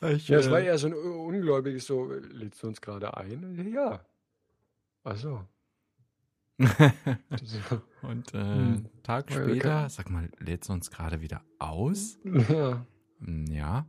Ich, 0.00 0.28
Ja, 0.28 0.38
es 0.38 0.48
war 0.50 0.60
äh, 0.60 0.66
eher 0.66 0.78
so 0.78 0.86
ein 0.86 0.94
ungläubiges, 0.94 1.86
so, 1.86 2.04
lädst 2.12 2.62
du 2.62 2.68
uns 2.68 2.80
gerade 2.80 3.16
ein? 3.16 3.68
Ja. 3.72 4.04
Ach 5.02 5.16
so. 5.16 5.44
Und 8.02 8.34
äh, 8.34 8.38
Hm. 8.38 8.84
Tag 9.02 9.32
später, 9.32 9.88
sag 9.90 10.10
mal, 10.10 10.28
lädst 10.38 10.68
du 10.68 10.72
uns 10.72 10.90
gerade 10.90 11.20
wieder 11.20 11.42
aus? 11.58 12.18
Ja. 12.24 12.86
Hm, 13.20 13.46
Ja. 13.46 13.86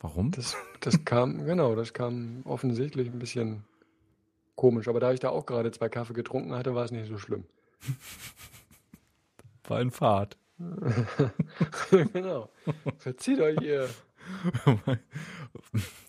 Warum? 0.00 0.30
Das, 0.30 0.56
das 0.80 1.04
kam, 1.04 1.44
genau, 1.46 1.74
das 1.74 1.92
kam 1.92 2.42
offensichtlich 2.44 3.08
ein 3.08 3.18
bisschen 3.18 3.64
komisch. 4.54 4.86
Aber 4.88 5.00
da 5.00 5.12
ich 5.12 5.20
da 5.20 5.30
auch 5.30 5.46
gerade 5.46 5.70
zwei 5.72 5.88
Kaffee 5.88 6.12
getrunken 6.14 6.54
hatte, 6.54 6.74
war 6.74 6.84
es 6.84 6.90
nicht 6.92 7.08
so 7.08 7.18
schlimm. 7.18 7.44
war 9.68 9.78
ein 9.78 9.90
Fahrt. 9.90 10.36
genau. 12.12 12.48
Verzieht 12.98 13.40
euch 13.40 13.60
ihr. 13.60 13.88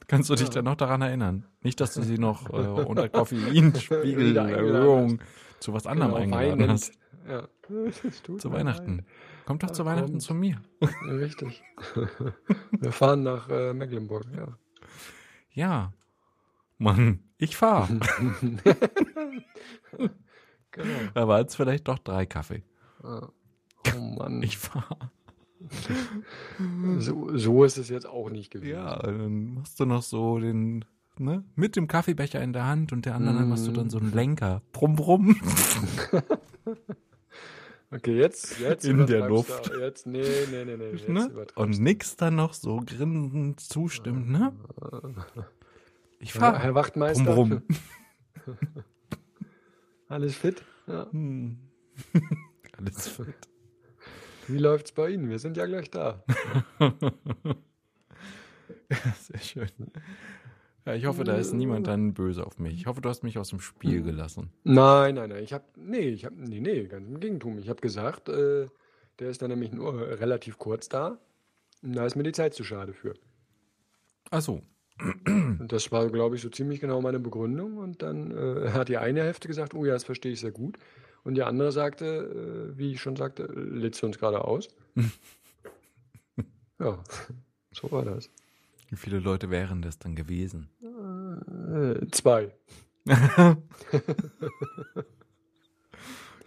Kannst 0.08 0.30
du 0.30 0.36
dich 0.36 0.48
Ja. 0.48 0.54
dann 0.56 0.66
noch 0.66 0.76
daran 0.76 1.02
erinnern? 1.02 1.46
Nicht, 1.62 1.80
dass 1.82 1.94
du 1.94 2.02
sie 2.02 2.18
noch 2.18 2.50
äh, 2.50 2.54
unter 2.54 3.10
Koffeinspiegelerhöhung 3.10 5.20
zu 5.60 5.74
was 5.74 5.86
anderem 5.86 6.14
Genau, 6.14 6.38
eingeladen 6.38 6.60
weinend. 6.60 6.72
hast. 6.72 6.94
Ja. 7.28 7.48
Zu 8.38 8.52
Weihnachten. 8.54 9.06
Kommt 9.48 9.64
doch 9.64 9.72
zu 9.72 9.86
Weihnachten 9.86 10.12
kommt. 10.12 10.22
zu 10.22 10.34
mir. 10.34 10.62
Richtig. 11.08 11.64
Wir 12.72 12.92
fahren 12.92 13.24
nach 13.24 13.48
äh, 13.50 13.74
Mecklenburg, 13.74 14.26
ja. 14.36 14.58
Ja. 15.54 15.94
Mann, 16.78 17.22
ich 17.38 17.56
fahr. 17.56 17.88
Genau. 20.72 21.00
Da 21.16 21.28
war 21.28 21.40
jetzt 21.40 21.56
vielleicht 21.56 21.88
doch 21.88 21.98
drei 21.98 22.28
Kaffee. 22.28 22.62
Oh 23.02 23.30
Mann. 23.98 24.44
Ich 24.44 24.60
fahr. 24.60 25.12
so, 27.00 27.36
so 27.36 27.64
ist 27.64 27.78
es 27.80 27.90
jetzt 27.90 28.06
auch 28.06 28.30
nicht 28.30 28.52
gewesen. 28.52 28.74
Ja, 28.76 29.00
dann 29.00 29.56
machst 29.56 29.80
du 29.80 29.86
noch 29.86 30.04
so 30.04 30.38
den, 30.38 30.86
ne, 31.18 31.44
mit 31.56 31.76
dem 31.78 31.88
Kaffeebecher 31.88 32.44
in 32.44 32.54
der 32.54 32.68
Hand 32.68 32.92
und 32.92 33.06
der 33.08 33.16
anderen 33.16 33.40
Hand 33.40 33.50
machst 33.50 33.66
du 33.66 33.72
dann 33.72 33.90
so 33.90 33.98
einen 33.98 34.14
Lenker. 34.14 34.62
Brumm, 34.72 34.96
brumm. 34.96 35.36
Okay, 37.90 38.18
jetzt, 38.18 38.60
jetzt 38.60 38.84
In 38.86 39.06
der 39.08 39.28
Luft. 39.30 39.70
du- 39.74 39.80
Jetzt, 39.80 40.06
nee, 40.08 40.22
nee, 40.52 40.66
nee, 40.66 40.76
nee. 40.76 41.12
Ne? 41.12 41.46
Und 41.56 41.80
nix 41.80 42.18
dann 42.18 42.36
noch 42.36 42.54
so 42.54 42.82
grinsend 42.86 43.60
zustimmt, 43.62 44.30
ne? 44.30 44.54
Ich 46.20 46.34
fahr. 46.34 46.58
Herr 46.58 46.74
Wachtmeister. 46.74 47.32
Brumm. 47.36 47.62
Alles 50.10 50.36
fit? 50.36 50.64
Ja. 50.88 51.12
Hm. 51.12 51.60
Alles 52.78 53.08
fit. 53.08 53.36
Wie 54.48 54.58
läuft's 54.58 54.92
bei 54.94 55.10
Ihnen? 55.12 55.30
Wir 55.30 55.38
sind 55.38 55.58
ja 55.58 55.66
gleich 55.68 55.92
da. 55.92 56.24
Ja, 56.80 56.92
sehr 59.22 59.40
schön. 59.40 59.70
Ja, 60.88 60.96
ich 60.96 61.06
hoffe, 61.06 61.26
da 61.26 61.36
ist 61.36 61.52
niemand 61.52 61.86
dann 61.86 62.14
böse 62.14 62.46
auf 62.46 62.60
mich. 62.60 62.76
Ich 62.76 62.86
hoffe, 62.86 63.02
du 63.02 63.10
hast 63.10 63.22
mich 63.22 63.38
aus 63.38 63.50
dem 63.50 63.60
Spiel 63.60 64.02
gelassen. 64.04 64.54
Nein, 64.64 65.16
nein, 65.16 65.32
nein. 65.32 65.44
Ich 65.44 65.52
habe, 65.52 65.66
nee, 65.76 66.08
ich 66.08 66.24
habe, 66.24 66.36
nee, 66.38 66.62
nee, 66.62 66.86
ganz 66.86 67.06
im 67.06 67.20
Gegentum. 67.20 67.58
Ich 67.58 67.68
habe 67.68 67.82
gesagt, 67.82 68.30
äh, 68.30 68.68
der 69.20 69.30
ist 69.30 69.42
dann 69.42 69.50
nämlich 69.50 69.74
nur 69.74 70.00
relativ 70.00 70.58
kurz 70.58 70.88
da. 70.88 71.20
Und 71.84 71.94
da 71.94 72.06
ist 72.06 72.16
mir 72.16 72.24
die 72.24 72.32
Zeit 72.32 72.54
zu 72.54 72.64
schade 72.64 72.94
für. 72.94 73.16
Ach 74.32 74.40
so. 74.40 74.62
Und 75.26 75.68
das 75.68 75.92
war, 75.92 76.10
glaube 76.10 76.38
ich, 76.38 76.42
so 76.42 76.50
ziemlich 76.50 76.80
genau 76.80 77.02
meine 77.02 77.20
Begründung. 77.20 77.80
Und 77.80 78.02
dann 78.02 78.32
äh, 78.32 78.70
hat 78.70 78.88
die 78.88 78.96
eine 78.96 79.24
Hälfte 79.24 79.50
gesagt, 79.50 79.74
oh 79.74 79.84
ja, 79.84 79.92
das 79.92 80.06
verstehe 80.06 80.32
ich 80.32 80.40
sehr 80.40 80.52
gut. 80.52 80.78
Und 81.26 81.36
die 81.36 81.44
andere 81.44 81.74
sagte, 81.74 82.72
äh, 82.74 82.78
wie 82.78 82.94
ich 82.94 83.02
schon 83.02 83.18
sagte, 83.18 83.44
lädst 83.44 84.02
du 84.02 84.06
uns 84.06 84.20
gerade 84.20 84.46
aus? 84.46 84.70
ja, 86.80 87.04
so 87.74 87.92
war 87.92 88.06
das. 88.06 88.30
Wie 88.90 88.96
viele 88.96 89.20
Leute 89.20 89.50
wären 89.50 89.82
das 89.82 90.00
dann 90.00 90.16
gewesen? 90.16 90.70
Äh, 90.82 92.08
zwei. 92.12 92.54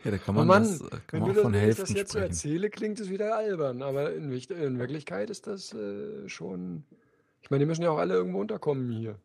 Ja, 0.05 0.13
da 0.13 0.19
kann 0.19 0.35
Oh 0.35 0.39
man, 0.39 0.47
Mann, 0.47 0.63
das, 0.63 0.81
äh, 0.81 0.89
kann 1.07 1.21
wenn, 1.21 1.21
man 1.21 1.31
auch 1.31 1.43
von 1.43 1.53
wenn 1.53 1.61
ich 1.61 1.67
Hälften 1.67 1.83
das 1.83 1.91
jetzt 1.95 2.13
so 2.13 2.19
sprechen. 2.19 2.31
erzähle, 2.31 2.71
klingt 2.71 3.01
es 3.01 3.11
wieder 3.11 3.37
albern. 3.37 3.83
Aber 3.83 4.15
in, 4.15 4.33
in 4.33 4.79
Wirklichkeit 4.79 5.29
ist 5.29 5.47
das 5.47 5.75
äh, 5.75 6.27
schon. 6.29 6.85
Ich 7.43 7.51
meine, 7.51 7.65
die 7.65 7.67
müssen 7.67 7.83
ja 7.83 7.91
auch 7.91 7.99
alle 7.99 8.15
irgendwo 8.15 8.41
unterkommen 8.41 8.91
hier. 8.91 9.19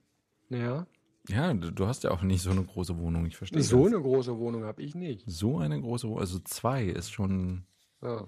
Ja. 0.50 0.86
Ja, 1.28 1.54
du, 1.54 1.88
hast 1.88 2.04
ja 2.04 2.12
auch 2.12 2.22
nicht 2.22 2.42
so 2.44 2.52
eine 2.52 2.64
große 2.64 2.98
Wohnung, 3.00 3.26
ich 3.26 3.36
verstehe 3.36 3.64
So 3.64 3.86
das. 3.86 3.94
eine 3.94 4.02
große 4.02 4.38
Wohnung 4.38 4.64
habe 4.66 4.84
ich 4.84 4.94
nicht. 4.94 5.24
So 5.28 5.58
eine 5.58 5.80
große 5.82 6.08
Wohnung, 6.08 6.20
also 6.20 6.38
zwei 6.40 6.84
ist 6.86 7.12
schon, 7.12 7.64
Ja, 8.04 8.28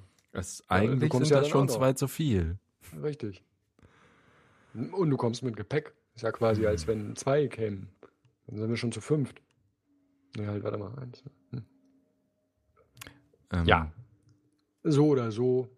eigentlich 0.67 1.13
sind 1.13 1.29
ja 1.29 1.39
das 1.41 1.47
schon 1.49 1.69
zwei 1.69 1.93
zu 1.93 2.07
viel. 2.07 2.57
richtig. 3.03 3.43
Und 4.73 5.09
du 5.09 5.17
kommst 5.17 5.43
mit 5.43 5.55
Gepäck. 5.55 5.93
Ist 6.15 6.23
ja 6.23 6.31
quasi, 6.31 6.65
als 6.65 6.87
wenn 6.87 7.15
zwei 7.15 7.47
kämen. 7.47 7.89
Dann 8.47 8.57
sind 8.57 8.69
wir 8.69 8.77
schon 8.77 8.91
zu 8.91 9.01
fünft. 9.01 9.41
Ja, 10.35 10.47
halt, 10.47 10.63
warte 10.63 10.77
mal. 10.77 10.97
Eins. 10.99 11.23
Hm. 11.51 11.65
Ähm, 13.51 13.65
Ja. 13.65 13.91
So 14.83 15.07
oder 15.07 15.31
so, 15.31 15.69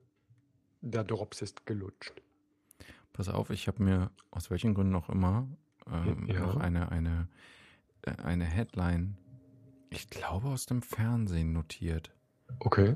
der 0.81 1.03
Drops 1.03 1.41
ist 1.41 1.65
gelutscht. 1.65 2.21
Pass 3.13 3.27
auf, 3.27 3.49
ich 3.49 3.67
habe 3.67 3.81
mir 3.83 4.11
aus 4.31 4.49
welchen 4.51 4.73
Gründen 4.73 4.95
auch 4.95 5.09
immer 5.09 5.47
ähm, 5.91 6.27
Ja. 6.27 6.41
noch 6.41 6.57
eine, 6.57 6.91
eine, 6.91 7.27
äh, 8.03 8.11
eine 8.23 8.45
Headline, 8.45 9.17
ich 9.89 10.09
glaube 10.09 10.47
aus 10.49 10.67
dem 10.67 10.81
Fernsehen 10.81 11.51
notiert. 11.51 12.11
Okay. 12.59 12.95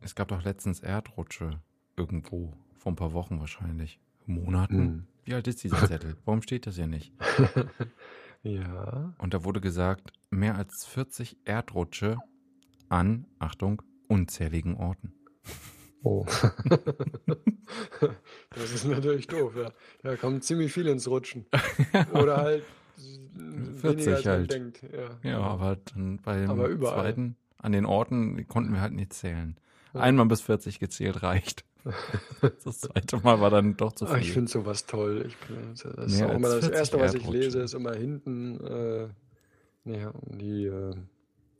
Es 0.00 0.14
gab 0.14 0.28
doch 0.28 0.42
letztens 0.44 0.80
Erdrutsche 0.80 1.60
irgendwo, 1.96 2.52
vor 2.76 2.92
ein 2.92 2.96
paar 2.96 3.12
Wochen 3.14 3.40
wahrscheinlich. 3.40 3.98
Monaten. 4.26 4.78
Hm. 4.78 5.06
Wie 5.28 5.34
alt 5.34 5.46
ist 5.46 5.62
dieser 5.62 5.86
Zettel? 5.86 6.16
Warum 6.24 6.40
steht 6.40 6.66
das 6.66 6.76
hier 6.76 6.86
nicht? 6.86 7.12
Ja. 8.44 9.14
Und 9.18 9.34
da 9.34 9.42
wurde 9.42 9.60
gesagt, 9.60 10.12
mehr 10.30 10.54
als 10.54 10.84
40 10.86 11.38
Erdrutsche 11.44 12.18
an, 12.88 13.26
Achtung, 13.40 13.82
unzähligen 14.06 14.76
Orten. 14.76 15.12
Oh. 16.04 16.24
das 18.50 18.72
ist 18.72 18.84
natürlich 18.84 19.26
doof, 19.26 19.54
ja. 19.56 19.72
Da 20.04 20.14
kommen 20.14 20.40
ziemlich 20.40 20.72
viele 20.72 20.92
ins 20.92 21.08
Rutschen. 21.08 21.46
Oder 22.12 22.36
halt 22.36 22.62
äh, 23.36 23.80
40 23.80 23.82
weniger 23.82 24.14
als 24.14 24.24
man 24.24 24.34
halt. 24.34 24.52
denkt. 24.52 24.82
Ja. 24.84 25.18
Ja, 25.28 25.40
aber 25.40 25.76
dann 25.92 26.18
beim 26.18 26.48
Aber 26.48 26.68
überall. 26.68 26.94
zweiten, 26.94 27.36
an 27.58 27.72
den 27.72 27.86
Orten 27.86 28.46
konnten 28.46 28.72
wir 28.72 28.80
halt 28.80 28.92
nicht 28.92 29.12
zählen. 29.12 29.58
Einmal 29.94 30.26
bis 30.26 30.40
40 30.42 30.78
gezählt 30.80 31.22
reicht. 31.22 31.64
Das 32.64 32.80
zweite 32.80 33.16
Mal 33.18 33.40
war 33.40 33.50
dann 33.50 33.76
doch 33.76 33.92
zu 33.92 34.06
Ah, 34.06 34.18
ich 34.18 34.26
viel. 34.26 34.34
finde 34.34 34.50
sowas 34.50 34.84
toll. 34.86 35.24
Ich, 35.26 35.36
das 35.72 36.12
ist 36.12 36.22
auch 36.22 36.34
immer 36.34 36.48
das 36.48 36.60
40 36.66 36.72
Erste, 36.74 37.00
was 37.00 37.14
ich 37.14 37.26
lese, 37.28 37.60
ist 37.60 37.74
immer 37.74 37.94
hinten 37.94 38.60
äh, 38.64 39.08
ja, 39.84 40.12
die 40.26 40.66
äh, 40.66 40.94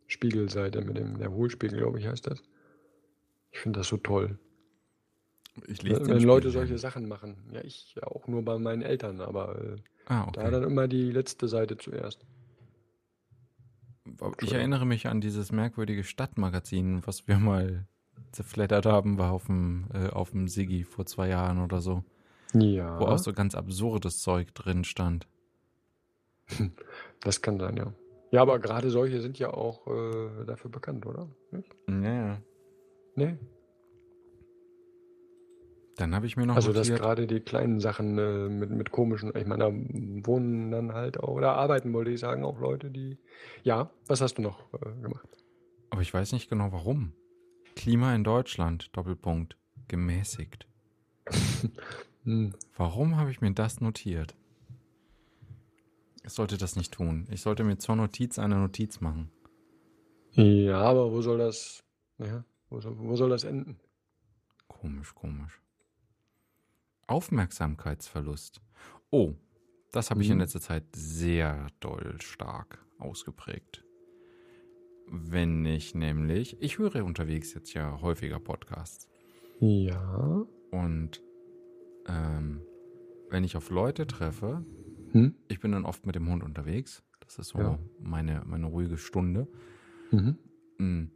Spiegelseite 0.07 0.83
mit 0.83 0.99
dem 0.99 1.19
der 1.19 1.31
Hohlspiegel, 1.33 1.79
glaube 1.79 1.99
ich, 1.99 2.07
heißt 2.07 2.27
das. 2.27 2.43
Ich 3.53 3.61
finde 3.61 3.81
das 3.81 3.89
so 3.89 3.97
toll. 3.97 4.39
Ich 5.67 5.83
Wenn, 5.83 5.93
lese 5.93 6.07
wenn 6.09 6.23
Leute 6.23 6.49
Spiegel. 6.51 6.53
solche 6.69 6.79
Sachen 6.79 7.09
machen. 7.09 7.37
Ja, 7.53 7.65
ich 7.65 7.95
ja 7.97 8.03
auch 8.07 8.29
nur 8.29 8.45
bei 8.45 8.59
meinen 8.59 8.83
Eltern, 8.83 9.21
aber 9.21 9.59
äh, 9.61 9.77
Ah, 10.07 10.31
da 10.33 10.43
okay. 10.43 10.51
dann 10.51 10.63
immer 10.65 10.89
die 10.89 11.11
letzte 11.11 11.49
Seite 11.49 11.77
zuerst. 11.77 12.27
Ich 14.41 14.53
erinnere 14.53 14.87
mich 14.87 15.07
an 15.07 15.21
dieses 15.21 15.53
merkwürdige 15.53 16.03
Stadtmagazin, 16.05 17.07
was 17.07 17.29
wir 17.29 17.39
mal 17.39 17.87
zerfleddert 18.33 18.87
haben, 18.87 19.19
war 19.19 19.33
auf 19.33 19.47
dem, 19.47 19.87
äh, 19.93 20.09
auf 20.09 20.31
dem 20.31 20.49
Sigi 20.49 20.85
vor 20.85 21.07
zwei 21.07 21.29
Jahren 21.29 21.63
oder 21.63 21.81
so, 21.81 22.05
Ja, 22.53 22.99
wo 23.01 23.07
auch 23.07 23.19
so 23.19 23.33
ganz 23.33 23.55
absurdes 23.55 24.21
Zeug 24.21 24.55
drin 24.55 24.85
stand. 24.85 25.27
das 27.21 27.43
kann 27.43 27.59
sein, 27.59 27.77
ja. 27.77 27.93
Ja, 28.31 28.43
aber 28.43 28.59
gerade 28.59 28.91
solche 28.91 29.21
sind 29.21 29.39
ja 29.39 29.53
auch 29.53 29.87
äh, 29.87 30.45
dafür 30.47 30.71
bekannt, 30.71 31.07
oder? 31.07 31.29
Nicht? 31.51 31.75
Ja. 31.89 32.39
Nee. 33.15 33.39
Dann 35.97 36.15
habe 36.15 36.27
ich 36.27 36.37
mir 36.37 36.47
noch 36.47 36.55
Also, 36.55 36.73
dass 36.73 36.89
gerade 36.89 37.27
die 37.27 37.41
kleinen 37.41 37.81
Sachen 37.81 38.19
äh, 38.19 38.49
mit, 38.49 38.71
mit 38.71 38.93
komischen, 38.93 39.33
ich 39.35 39.47
meine, 39.47 39.65
da 39.65 39.73
wohnen 39.73 40.71
dann 40.71 40.93
halt 40.93 41.19
auch, 41.19 41.29
oder 41.29 41.55
arbeiten, 41.55 41.93
wollte 41.93 42.13
ich 42.13 42.21
sagen, 42.21 42.45
auch 42.45 42.61
Leute, 42.61 42.91
die. 42.91 43.19
Ja, 43.65 43.91
was 44.07 44.21
hast 44.21 44.39
du 44.39 44.43
noch 44.43 44.73
äh, 44.75 45.03
gemacht? 45.03 45.29
aber 45.91 46.03
ich 46.03 46.15
weiß 46.15 46.33
nicht 46.33 46.49
genau 46.49 46.71
warum. 46.71 47.13
Klima 47.79 48.13
in 48.13 48.25
Deutschland, 48.25 48.91
Doppelpunkt, 48.97 49.57
gemäßigt. 49.87 50.67
Hm. 52.25 52.53
Warum 52.77 53.17
habe 53.17 53.31
ich 53.31 53.41
mir 53.41 53.53
das 53.53 53.81
notiert? 53.81 54.35
Ich 56.25 56.33
sollte 56.33 56.59
das 56.59 56.75
nicht 56.75 56.93
tun. 56.93 57.29
Ich 57.31 57.41
sollte 57.41 57.63
mir 57.63 57.79
zur 57.79 57.95
Notiz 57.95 58.41
eine 58.41 58.57
Notiz 58.57 59.01
machen. 59.01 59.31
Ja, 60.33 60.81
aber 60.81 61.13
wo 61.13 61.23
soll 61.23 61.39
das, 61.39 61.85
ja, 62.19 62.45
wo 62.69 62.81
soll, 62.81 62.99
wo 62.99 63.15
soll 63.15 63.31
das 63.31 63.45
enden? 63.45 63.79
Komisch, 64.67 65.15
komisch. 65.15 65.61
Aufmerksamkeitsverlust. 67.07 68.61
Oh, 69.11 69.35
das 69.93 70.11
habe 70.11 70.21
ich 70.23 70.29
in 70.31 70.35
Mhm. 70.35 70.41
letzter 70.41 70.61
Zeit 70.61 70.85
sehr 70.97 71.69
doll 71.79 72.21
stark 72.21 72.85
ausgeprägt. 72.99 73.85
Wenn 75.11 75.65
ich 75.65 75.95
nämlich, 75.95 76.61
ich 76.61 76.79
höre 76.79 77.05
unterwegs 77.05 77.55
jetzt 77.55 77.73
ja 77.75 78.01
häufiger 78.01 78.39
Podcasts. 78.39 79.09
Ja. 79.61 80.45
Und 80.71 81.23
ähm, 82.07 82.61
wenn 83.31 83.45
ich 83.45 83.57
auf 83.57 83.71
Leute 83.71 84.07
treffe, 84.07 84.65
Hm? 85.13 85.35
ich 85.49 85.61
bin 85.61 85.73
dann 85.73 85.87
oft 85.87 86.05
mit 86.05 86.15
dem 86.15 86.29
Hund 86.29 86.43
unterwegs. 86.43 87.03
Das 87.21 87.39
ist 87.39 87.49
so 87.49 87.59
Ja. 87.59 87.79
meine, 88.01 88.43
meine 88.47 88.67
ruhige 88.67 88.99
Stunde. 88.99 89.49
Mhm. 90.11 90.37
Mm. 90.79 91.11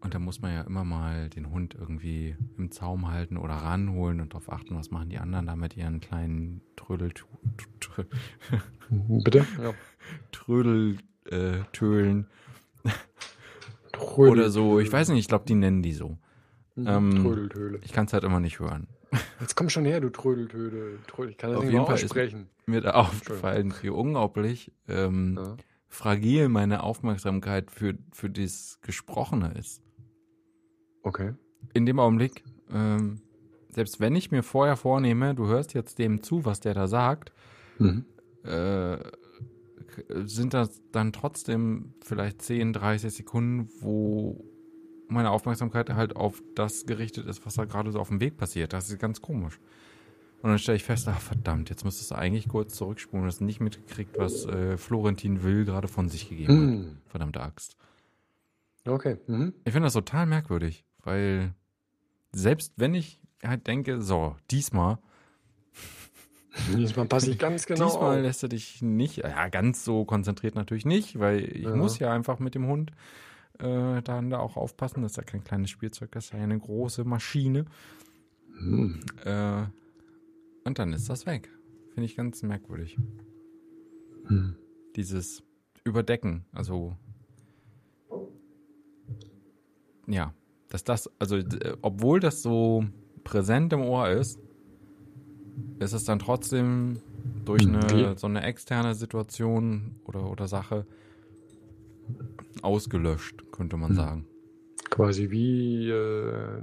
Und 0.00 0.14
da 0.14 0.18
muss 0.18 0.40
man 0.40 0.52
ja 0.54 0.62
immer 0.62 0.84
mal 0.84 1.28
den 1.30 1.50
Hund 1.50 1.74
irgendwie 1.74 2.36
im 2.56 2.70
Zaum 2.70 3.08
halten 3.08 3.36
oder 3.36 3.54
ranholen 3.54 4.20
und 4.20 4.32
darauf 4.34 4.50
achten, 4.52 4.76
was 4.76 4.90
machen 4.90 5.08
die 5.10 5.18
anderen 5.18 5.46
da 5.46 5.56
mit 5.56 5.76
ihren 5.76 6.00
kleinen 6.00 6.60
Trödel, 6.76 7.10
Trö- 7.80 8.06
Bitte? 9.24 9.44
Ja. 9.60 9.72
Trödel, 10.32 10.98
äh, 11.30 11.58
Tölen 11.72 12.26
Trödel, 13.98 14.30
oder 14.32 14.50
so. 14.50 14.78
Ich 14.80 14.92
weiß 14.92 15.08
nicht, 15.10 15.18
ich 15.20 15.28
glaube, 15.28 15.44
die 15.46 15.54
nennen 15.54 15.82
die 15.82 15.92
so. 15.92 16.18
Mhm. 16.74 16.86
ähm, 16.86 17.22
Trödeltöle. 17.22 17.78
Ich 17.82 17.92
kann 17.92 18.06
es 18.06 18.12
halt 18.12 18.24
immer 18.24 18.40
nicht 18.40 18.58
hören. 18.60 18.88
Jetzt 19.40 19.54
komm 19.56 19.68
schon 19.70 19.84
her, 19.84 20.00
du 20.00 20.10
Trödeltöle. 20.10 20.98
Trödel. 21.06 21.30
Ich 21.30 21.38
kann 21.38 21.50
das 21.50 21.58
Auf 21.58 21.64
nicht 21.64 21.72
jeden 21.72 21.86
Fall 21.86 21.94
ist- 21.96 22.04
aussprechen. 22.04 22.48
Mir 22.66 22.80
da 22.80 22.90
aufgefallen, 22.92 23.72
wie 23.80 23.88
unglaublich 23.90 24.72
ähm, 24.88 25.38
Ja. 25.40 25.56
fragil 25.88 26.48
meine 26.48 26.82
Aufmerksamkeit 26.82 27.70
für, 27.70 27.94
für 28.12 28.28
das 28.28 28.78
Gesprochene 28.82 29.52
ist. 29.58 29.82
Okay. 31.02 31.34
in 31.74 31.86
dem 31.86 31.98
Augenblick, 32.00 32.42
ähm, 32.72 33.20
selbst 33.70 34.00
wenn 34.00 34.14
ich 34.16 34.30
mir 34.32 34.42
vorher 34.42 34.76
vornehme, 34.76 35.34
du 35.34 35.46
hörst 35.46 35.72
jetzt 35.74 35.98
dem 35.98 36.22
zu, 36.22 36.44
was 36.44 36.60
der 36.60 36.74
da 36.74 36.88
sagt, 36.88 37.32
Mhm. 37.78 38.04
äh, 38.44 38.96
sind 40.08 40.54
das 40.54 40.82
dann 40.92 41.12
trotzdem 41.12 41.94
vielleicht 42.02 42.42
10, 42.42 42.72
30 42.72 43.12
Sekunden, 43.12 43.68
wo 43.80 44.44
meine 45.08 45.30
Aufmerksamkeit 45.30 45.90
halt 45.90 46.16
auf 46.16 46.42
das 46.54 46.86
gerichtet 46.86 47.26
ist, 47.26 47.46
was 47.46 47.54
da 47.54 47.64
gerade 47.64 47.92
so 47.92 48.00
auf 48.00 48.08
dem 48.08 48.20
Weg 48.20 48.36
passiert. 48.36 48.72
Das 48.72 48.90
ist 48.90 48.98
ganz 48.98 49.20
komisch. 49.20 49.60
Und 50.42 50.50
dann 50.50 50.58
stelle 50.58 50.76
ich 50.76 50.84
fest, 50.84 51.08
ach 51.08 51.20
verdammt, 51.20 51.70
jetzt 51.70 51.84
müsstest 51.84 52.10
du 52.10 52.14
eigentlich 52.14 52.48
kurz 52.48 52.74
zurückspulen 52.74 53.24
und 53.24 53.28
hast 53.28 53.40
nicht 53.40 53.60
mitgekriegt, 53.60 54.18
was 54.18 54.44
äh, 54.46 54.76
Florentin 54.76 55.42
Will 55.42 55.64
gerade 55.64 55.88
von 55.88 56.08
sich 56.08 56.28
gegeben 56.28 56.52
hat. 56.52 56.60
Mhm. 56.60 56.96
Verdammte 57.06 57.40
Axt. 57.40 57.76
Okay. 58.86 59.16
Mhm. 59.26 59.54
Ich 59.64 59.72
finde 59.72 59.86
das 59.86 59.94
total 59.94 60.26
merkwürdig, 60.26 60.84
weil 61.02 61.54
selbst 62.32 62.74
wenn 62.76 62.94
ich 62.94 63.20
halt 63.42 63.66
denke, 63.66 64.02
so, 64.02 64.36
diesmal, 64.50 64.98
Diesmal 66.76 67.06
passe 67.06 67.30
ich 67.30 67.38
ganz 67.38 67.66
genau 67.66 67.86
diesmal 67.86 68.16
auf. 68.18 68.22
lässt 68.22 68.42
er 68.42 68.48
dich 68.48 68.82
nicht, 68.82 69.18
ja, 69.18 69.48
ganz 69.48 69.84
so 69.84 70.04
konzentriert 70.04 70.54
natürlich 70.54 70.86
nicht, 70.86 71.18
weil 71.18 71.40
ich 71.44 71.64
Ja. 71.64 71.76
muss 71.76 71.98
ja 71.98 72.12
einfach 72.12 72.38
mit 72.38 72.54
dem 72.54 72.66
Hund 72.66 72.92
äh, 73.58 74.02
dann 74.02 74.30
da 74.30 74.38
auch 74.38 74.56
aufpassen. 74.56 75.02
Das 75.02 75.12
ist 75.12 75.16
ja 75.16 75.22
kein 75.22 75.44
kleines 75.44 75.70
Spielzeug, 75.70 76.12
das 76.12 76.26
ist 76.26 76.32
ja 76.32 76.38
eine 76.38 76.58
große 76.58 77.04
Maschine. 77.04 77.64
Mhm. 78.58 79.00
Äh, 79.24 79.64
und 80.64 80.78
dann 80.78 80.92
ist 80.92 81.08
das 81.08 81.26
weg. 81.26 81.50
Finde 81.94 82.06
ich 82.06 82.16
ganz 82.16 82.42
merkwürdig. 82.42 82.98
Hm. 84.26 84.56
Dieses 84.96 85.42
Überdecken, 85.84 86.44
also 86.52 86.96
ja, 90.06 90.32
dass 90.68 90.84
das, 90.84 91.10
also 91.18 91.36
äh, 91.36 91.76
obwohl 91.82 92.20
das 92.20 92.42
so 92.42 92.84
präsent 93.24 93.72
im 93.72 93.80
Ohr 93.82 94.08
ist, 94.08 94.38
ist 95.78 95.92
es 95.92 96.04
dann 96.04 96.18
trotzdem 96.18 97.02
durch 97.44 97.68
Hm, 97.68 97.68
eine 97.68 98.16
so 98.18 98.26
eine 98.26 98.42
externe 98.42 98.94
Situation 98.94 99.94
oder 100.04 100.30
oder 100.30 100.48
Sache 100.48 100.86
ausgelöscht, 102.60 103.44
könnte 103.50 103.78
man 103.78 103.92
Hm. 103.92 103.94
sagen. 103.94 104.26
Quasi 104.90 105.30
wie 105.30 105.90
äh, 105.90 106.62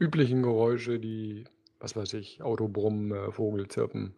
üblichen 0.00 0.42
Geräusche, 0.42 0.98
die, 1.00 1.44
was 1.80 1.96
weiß 1.96 2.14
ich, 2.14 2.42
Autobrummen, 2.42 3.12
äh, 3.12 3.32
Vogelzirpen. 3.32 4.14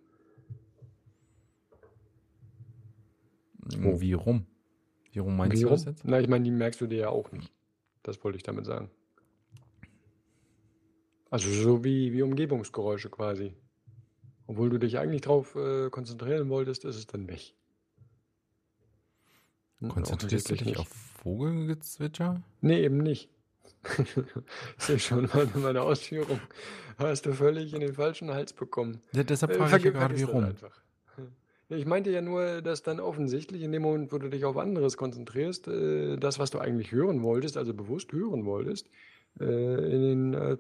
Oh. 3.84 4.00
Wie 4.00 4.12
rum? 4.14 4.46
Wie 5.12 5.18
rum 5.20 5.36
meinst 5.36 5.62
Wie 5.62 5.64
du 5.64 5.68
rum? 5.68 5.72
das 5.72 5.84
jetzt? 5.84 6.04
Na, 6.04 6.20
ich 6.20 6.28
meine, 6.28 6.44
die 6.44 6.50
merkst 6.52 6.80
du 6.80 6.86
dir 6.86 6.98
ja 6.98 7.08
auch 7.08 7.32
nicht. 7.32 7.52
Das 8.04 8.22
wollte 8.22 8.36
ich 8.36 8.44
damit 8.44 8.66
sagen. 8.66 8.90
Also 11.30 11.48
so 11.50 11.84
wie, 11.84 12.12
wie 12.12 12.20
Umgebungsgeräusche 12.20 13.08
quasi. 13.08 13.54
Obwohl 14.48 14.70
du 14.70 14.78
dich 14.78 14.98
eigentlich 14.98 15.20
drauf 15.20 15.54
äh, 15.56 15.90
konzentrieren 15.90 16.48
wolltest, 16.48 16.86
ist 16.86 16.96
es 16.96 17.06
dann 17.06 17.28
weg. 17.28 17.54
Hm, 19.80 19.90
Konzentrierst 19.90 20.50
du 20.50 20.54
dich 20.54 20.78
auf 20.78 20.88
Vogelgezwitscher? 20.88 22.42
Nee, 22.62 22.82
eben 22.82 22.98
nicht. 22.98 23.28
Ich 24.78 24.84
sehe 24.84 24.98
schon 24.98 25.28
mal 25.34 25.46
meine 25.54 25.82
Ausführung. 25.82 26.40
Hast 26.96 27.26
du 27.26 27.34
völlig 27.34 27.74
in 27.74 27.80
den 27.80 27.92
falschen 27.92 28.30
Hals 28.30 28.54
bekommen. 28.54 29.02
Ja, 29.12 29.22
deshalb 29.22 29.52
Äh, 29.52 29.56
frage 29.56 29.76
ich 29.76 29.84
ja 29.84 29.90
gerade, 29.90 30.16
wie 30.16 30.22
das 30.22 30.32
rum. 30.32 30.54
Ich 31.68 31.84
meinte 31.84 32.10
ja 32.10 32.22
nur, 32.22 32.62
dass 32.62 32.82
dann 32.82 32.98
offensichtlich 33.00 33.60
in 33.60 33.72
dem 33.72 33.82
Moment, 33.82 34.10
wo 34.10 34.16
du 34.16 34.30
dich 34.30 34.46
auf 34.46 34.56
anderes 34.56 34.96
konzentrierst, 34.96 35.68
äh, 35.68 36.16
das, 36.16 36.38
was 36.38 36.50
du 36.50 36.58
eigentlich 36.58 36.90
hören 36.90 37.22
wolltest, 37.22 37.58
also 37.58 37.74
bewusst 37.74 38.10
hören 38.12 38.46
wolltest, 38.46 38.88
äh, 39.38 39.44
in 39.44 40.32
den 40.32 40.34
äh, 40.34 40.56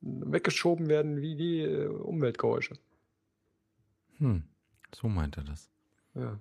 weggeschoben 0.00 0.88
werden 0.88 1.20
wie 1.20 1.36
die 1.36 1.60
äh, 1.60 1.86
Umweltgeräusche. 1.86 2.76
Hm, 4.20 4.44
so 4.94 5.08
meint 5.08 5.36
er 5.36 5.44
das. 5.44 5.70
Ja. 6.14 6.38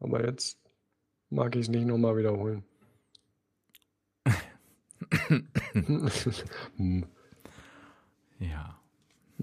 Aber 0.00 0.24
jetzt 0.26 0.58
mag 1.30 1.54
ich 1.56 1.62
es 1.62 1.68
nicht 1.68 1.86
nochmal 1.86 2.16
wiederholen. 2.16 2.64
Ja. 8.40 8.78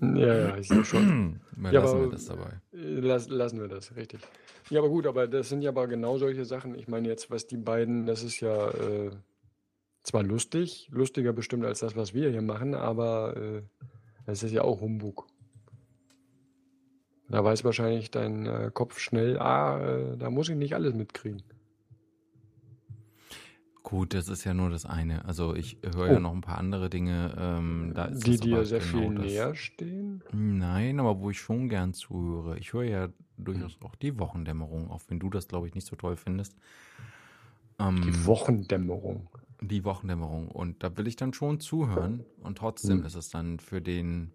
ja, 0.02 0.36
ja, 0.36 0.58
ich 0.58 0.68
sehe 0.68 0.84
schon. 0.86 1.40
Ja, 1.64 1.72
lassen 1.72 1.96
aber- 1.96 2.02
wir 2.06 2.12
das 2.12 2.26
dabei. 2.26 2.60
Äh, 2.74 3.00
Lass, 3.00 3.30
lassen 3.30 3.60
wir 3.60 3.68
das, 3.68 3.96
richtig. 3.96 4.22
Ja, 4.70 4.80
aber 4.80 4.90
gut, 4.90 5.06
aber 5.06 5.28
das 5.28 5.50
sind 5.50 5.62
ja 5.62 5.70
aber 5.70 5.88
genau 5.88 6.18
solche 6.18 6.44
Sachen. 6.44 6.74
Ich 6.76 6.88
meine 6.88 7.08
jetzt, 7.08 7.30
was 7.30 7.46
die 7.46 7.58
beiden, 7.58 8.06
das 8.08 8.24
ist 8.24 8.40
ja 8.40 8.70
äh, 8.72 9.12
zwar 10.04 10.24
lustig, 10.24 10.88
lustiger 10.92 11.34
bestimmt 11.34 11.66
als 11.66 11.80
das, 11.80 11.96
was 11.96 12.14
wir 12.16 12.32
hier 12.32 12.42
machen, 12.42 12.74
aber 12.74 13.36
äh, 13.38 13.62
es 14.26 14.42
ist 14.44 14.52
ja 14.54 14.64
auch 14.64 14.82
Humbug. 14.82 15.28
Da 17.32 17.44
weiß 17.44 17.64
wahrscheinlich 17.64 18.12
dein 18.12 18.46
äh, 18.46 18.72
Kopf 18.74 19.00
schnell, 19.00 19.40
ah, 19.40 19.80
äh, 19.80 20.18
da 20.18 20.30
muss 20.30 20.50
ich 20.50 20.56
nicht 20.58 20.76
alles 20.76 20.94
mitkriegen. 20.94 21.42
Gut, 23.84 24.14
das 24.14 24.30
ist 24.30 24.44
ja 24.44 24.54
nur 24.54 24.70
das 24.70 24.86
eine. 24.86 25.26
Also 25.26 25.56
ich 25.56 25.78
höre 25.84 26.10
Oh. 26.10 26.14
ja 26.14 26.20
noch 26.20 26.34
ein 26.34 26.42
paar 26.42 26.58
andere 26.58 26.90
Dinge. 26.90 27.34
Ähm, 27.38 27.94
Die 28.14 28.38
dir 28.38 28.64
sehr 28.66 28.80
genau 28.80 28.92
viel 29.10 29.16
das. 29.16 29.26
näher 29.26 29.56
stehen. 29.56 30.24
Nein, 30.32 31.00
aber 31.00 31.20
wo 31.20 31.30
ich 31.30 31.40
schon 31.40 31.68
gern 31.68 31.94
zuhöre. 31.94 32.58
Ich 32.60 32.74
höre 32.74 32.84
ja 32.84 33.10
durchaus 33.38 33.78
auch 33.82 33.96
die 33.96 34.18
Wochendämmerung, 34.20 34.92
auch 34.92 35.02
wenn 35.08 35.20
du 35.20 35.30
das, 35.30 35.48
glaube 35.48 35.68
ich, 35.68 35.74
nicht 35.74 35.88
so 35.88 35.96
toll 35.96 36.16
findest. 36.16 36.56
Ähm, 37.80 38.02
Die 38.04 38.26
Wochendämmerung. 38.26 39.30
die 39.62 39.84
Wochendämmerung. 39.84 40.50
Und 40.50 40.84
da 40.84 40.96
will 40.98 41.08
ich 41.08 41.16
dann 41.16 41.34
schon 41.34 41.60
zuhören. 41.60 42.24
Und 42.42 42.60
trotzdem 42.60 43.00
Hm. 43.00 43.06
ist 43.06 43.16
es 43.16 43.30
dann 43.30 43.60
für 43.60 43.82
den, 43.82 44.32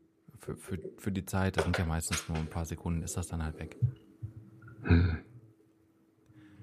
für, 0.46 0.56
für, 0.56 0.78
für 0.98 1.12
die 1.12 1.24
Zeit, 1.24 1.56
das 1.56 1.64
sind 1.64 1.76
ja 1.78 1.84
meistens 1.84 2.28
nur 2.28 2.38
ein 2.38 2.46
paar 2.46 2.64
Sekunden, 2.64 3.02
ist 3.02 3.16
das 3.16 3.26
dann 3.26 3.42
halt 3.42 3.58
weg. 3.58 3.76
Hm. 4.82 5.18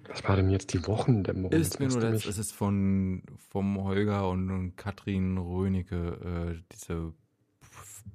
Was 0.08 0.24
war 0.26 0.36
denn 0.36 0.50
jetzt 0.50 0.74
die 0.74 0.86
Wochendämmerung? 0.86 1.52
Ist 1.52 1.80
mir 1.80 1.88
nur 1.88 2.00
das, 2.00 2.26
es 2.26 2.38
ist 2.38 2.54
von 2.54 3.24
vom 3.50 3.82
Holger 3.84 4.30
und, 4.30 4.52
und 4.52 4.76
Katrin 4.76 5.38
Rönecke, 5.38 6.56
äh, 6.56 6.62
diese 6.72 7.14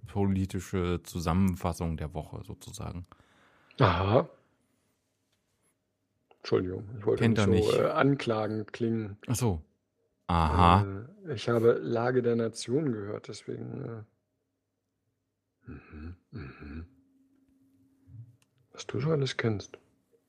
politische 0.07 1.01
Zusammenfassung 1.03 1.97
der 1.97 2.13
Woche 2.15 2.43
sozusagen. 2.45 3.07
Aha. 3.81 4.29
Entschuldigung, 6.39 6.89
ich 6.99 7.07
wollte 7.07 7.23
Kennt 7.23 7.39
nicht 7.49 7.65
so 7.65 7.71
nicht. 7.73 7.81
Äh, 7.81 7.91
anklagend 7.91 8.73
klingen. 8.73 9.17
Ach 9.27 9.35
so. 9.35 9.63
Aha. 10.29 10.87
Äh, 11.27 11.35
ich 11.35 11.49
habe 11.49 11.73
Lage 11.73 12.23
der 12.23 12.37
Nation 12.37 12.93
gehört, 12.93 13.29
deswegen. 13.29 14.07
Mhm, 15.69 16.17
mhm. 16.31 16.87
Was 18.73 18.87
du 18.87 19.01
so 19.01 19.11
alles 19.11 19.37
kennst. 19.37 19.79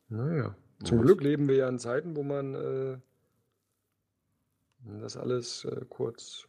Naja. 0.09 0.55
Zum 0.83 0.99
Was? 0.99 1.05
Glück 1.05 1.21
leben 1.21 1.47
wir 1.47 1.55
ja 1.55 1.69
in 1.69 1.79
Zeiten, 1.79 2.15
wo 2.15 2.23
man 2.23 2.55
äh, 2.55 2.97
das 5.01 5.17
alles 5.17 5.65
äh, 5.65 5.85
kurz 5.89 6.45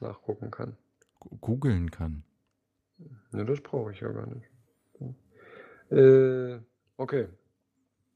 nachgucken 0.00 0.50
kann. 0.50 0.76
Googeln 1.40 1.90
kann. 1.90 2.24
Ne, 3.32 3.44
das 3.44 3.60
brauche 3.60 3.92
ich 3.92 4.00
ja 4.00 4.10
gar 4.12 4.26
nicht. 4.26 4.46
Äh, 5.90 6.60
okay. 6.96 7.28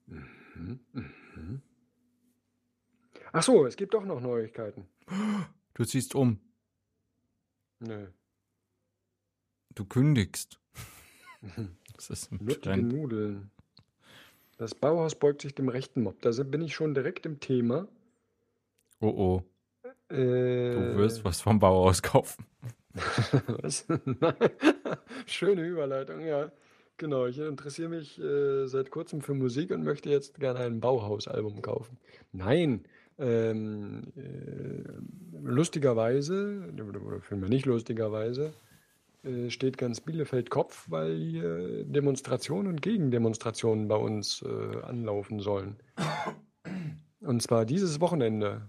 Mhm, 0.06 0.80
mhm. 0.92 1.62
Ach 3.32 3.42
so, 3.42 3.66
es 3.66 3.76
gibt 3.76 3.94
doch 3.94 4.04
noch 4.04 4.20
Neuigkeiten. 4.20 4.88
Du 5.74 5.84
ziehst 5.84 6.14
um. 6.14 6.40
Nö. 7.80 8.08
Du 9.78 9.84
kündigst. 9.84 10.58
Das 11.94 12.10
ist 12.10 12.30
ein 12.30 12.38
Nuttige 12.40 12.60
Trend. 12.60 12.92
Nudeln. 12.92 13.50
Das 14.56 14.72
Bauhaus 14.74 15.16
beugt 15.16 15.42
sich 15.42 15.54
dem 15.54 15.68
rechten 15.68 16.02
Mob. 16.02 16.20
Da 16.20 16.30
bin 16.44 16.62
ich 16.62 16.74
schon 16.74 16.94
direkt 16.94 17.26
im 17.26 17.40
Thema. 17.40 17.88
Oh 19.00 19.08
oh. 19.08 19.42
Äh, 20.12 20.74
Du 20.74 20.96
wirst 20.96 21.24
was 21.24 21.40
vom 21.40 21.58
Bauhaus 21.58 22.02
kaufen. 22.02 22.44
Was? 23.48 23.86
Schöne 25.26 25.62
Überleitung, 25.66 26.20
ja. 26.20 26.52
Genau, 26.96 27.26
ich 27.26 27.38
interessiere 27.38 27.88
mich 27.88 28.20
äh, 28.20 28.66
seit 28.66 28.90
kurzem 28.92 29.20
für 29.20 29.34
Musik 29.34 29.70
und 29.72 29.82
möchte 29.84 30.08
jetzt 30.08 30.38
gerne 30.38 30.60
ein 30.60 30.80
Bauhaus-Album 30.80 31.62
kaufen. 31.62 31.98
Nein, 32.32 32.84
ähm, 33.18 34.12
äh, 34.16 34.82
lustigerweise, 35.40 36.72
oder 36.72 37.20
vielmehr 37.20 37.48
nicht 37.48 37.66
lustigerweise, 37.66 38.52
äh, 39.24 39.50
steht 39.50 39.78
ganz 39.78 40.00
Bielefeld 40.00 40.50
Kopf, 40.50 40.86
weil 40.88 41.16
hier 41.16 41.84
Demonstrationen 41.84 42.68
und 42.68 42.82
Gegendemonstrationen 42.82 43.88
bei 43.88 43.96
uns 43.96 44.42
äh, 44.42 44.82
anlaufen 44.82 45.40
sollen. 45.40 45.76
Und 47.20 47.42
zwar 47.42 47.64
dieses 47.66 48.00
Wochenende. 48.00 48.68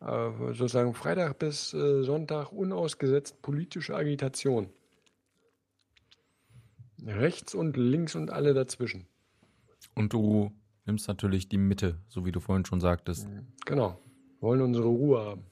Äh, 0.00 0.30
sozusagen 0.52 0.92
Freitag 0.92 1.38
bis 1.38 1.72
äh, 1.72 2.02
Sonntag 2.02 2.52
unausgesetzt 2.52 3.40
politische 3.40 3.94
Agitation. 3.94 4.68
Rechts 7.06 7.54
und 7.54 7.76
links 7.76 8.14
und 8.14 8.30
alle 8.30 8.54
dazwischen. 8.54 9.06
Und 9.94 10.12
du 10.12 10.52
nimmst 10.84 11.08
natürlich 11.08 11.48
die 11.48 11.58
Mitte, 11.58 11.98
so 12.08 12.26
wie 12.26 12.32
du 12.32 12.40
vorhin 12.40 12.64
schon 12.64 12.80
sagtest. 12.80 13.28
Genau. 13.64 13.98
Wollen 14.40 14.60
unsere 14.60 14.86
Ruhe 14.86 15.20
haben. 15.20 15.44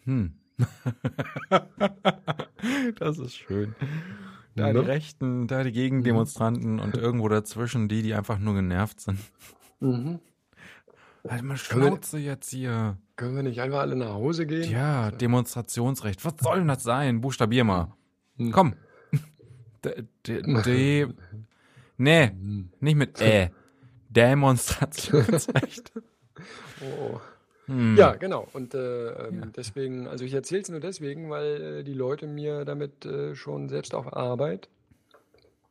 Hm. 0.00 0.34
das 2.98 3.18
ist 3.18 3.36
schön. 3.36 3.74
Da 4.56 4.72
Ne? 4.72 4.80
die 4.80 4.86
Rechten, 4.86 5.46
da 5.48 5.64
die 5.64 5.72
Gegendemonstranten 5.72 6.78
und 6.78 6.96
irgendwo 6.96 7.28
dazwischen 7.28 7.88
die, 7.88 8.02
die 8.02 8.14
einfach 8.14 8.38
nur 8.38 8.54
genervt 8.54 9.00
sind. 9.00 9.18
Mhm. 9.80 10.20
Halt 11.28 11.42
mal 11.42 11.56
Schnauze 11.56 12.18
jetzt 12.18 12.50
hier. 12.50 12.96
Können 13.16 13.36
wir 13.36 13.42
nicht 13.42 13.60
einfach 13.60 13.80
alle 13.80 13.96
nach 13.96 14.12
Hause 14.14 14.46
gehen? 14.46 14.70
Ja, 14.70 15.10
Demonstrationsrecht. 15.10 16.24
Was 16.24 16.34
soll 16.40 16.58
denn 16.58 16.68
das 16.68 16.82
sein? 16.82 17.20
Buchstabier 17.20 17.64
mal. 17.64 17.92
Hm. 18.36 18.52
Komm. 18.52 18.74
D 19.84 20.04
d 20.26 20.42
d 20.42 21.06
nee, 21.96 22.26
Hm. 22.28 22.70
nicht 22.80 22.96
mit 22.96 23.20
Ä. 23.20 23.50
Demonstrationsrecht. 24.10 25.92
Oh. 26.80 27.18
Hm. 27.66 27.96
Ja, 27.96 28.14
genau. 28.16 28.46
Und 28.52 28.74
äh, 28.74 29.28
ähm, 29.28 29.40
Ja. 29.40 29.46
deswegen, 29.56 30.06
also 30.06 30.24
ich 30.24 30.34
erzähle 30.34 30.62
es 30.62 30.68
nur 30.68 30.80
deswegen, 30.80 31.30
weil 31.30 31.62
äh, 31.62 31.84
die 31.84 31.94
Leute 31.94 32.26
mir 32.26 32.64
damit 32.64 33.06
äh, 33.06 33.34
schon 33.34 33.68
selbst 33.68 33.94
auf 33.94 34.12
Arbeit 34.12 34.68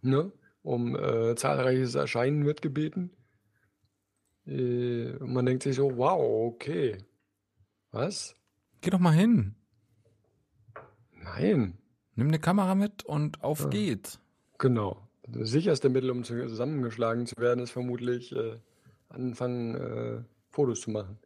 ne, 0.01 0.31
um 0.63 0.95
äh, 0.95 1.35
zahlreiches 1.35 1.95
Erscheinen 1.95 2.45
wird 2.45 2.61
gebeten. 2.61 3.11
Äh, 4.45 5.13
und 5.17 5.33
man 5.33 5.45
denkt 5.45 5.63
sich 5.63 5.75
so, 5.75 5.97
wow, 5.97 6.51
okay. 6.53 6.97
Was? 7.91 8.35
Geh 8.81 8.89
doch 8.89 8.99
mal 8.99 9.11
hin. 9.13 9.55
Nein. 11.11 11.77
Nimm 12.15 12.27
eine 12.27 12.39
Kamera 12.39 12.75
mit 12.75 13.03
und 13.05 13.43
auf 13.43 13.61
Ja. 13.61 13.69
geht's. 13.69 14.19
Genau. 14.57 15.07
Das 15.27 15.49
sicherste 15.49 15.89
Mittel, 15.89 16.09
um 16.11 16.23
zusammengeschlagen 16.23 17.25
zu 17.25 17.37
werden, 17.37 17.63
ist 17.63 17.71
vermutlich 17.71 18.35
äh, 18.35 18.57
anfangen, 19.09 20.25
Fotos 20.49 20.81
zu 20.81 20.91
machen. 20.91 21.17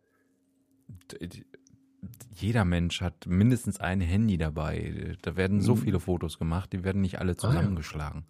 Jeder 2.35 2.65
Mensch 2.65 3.01
hat 3.01 3.25
mindestens 3.25 3.79
ein 3.79 4.01
Handy 4.01 4.37
dabei. 4.37 5.15
Da 5.23 5.35
werden 5.35 5.61
so 5.61 5.75
Mhm. 5.75 5.79
viele 5.79 5.99
Fotos 5.99 6.37
gemacht, 6.37 6.71
die 6.73 6.83
werden 6.83 7.01
nicht 7.01 7.19
alle 7.19 7.31
ja. 7.31 7.37
zusammengeschlagen. 7.37 8.25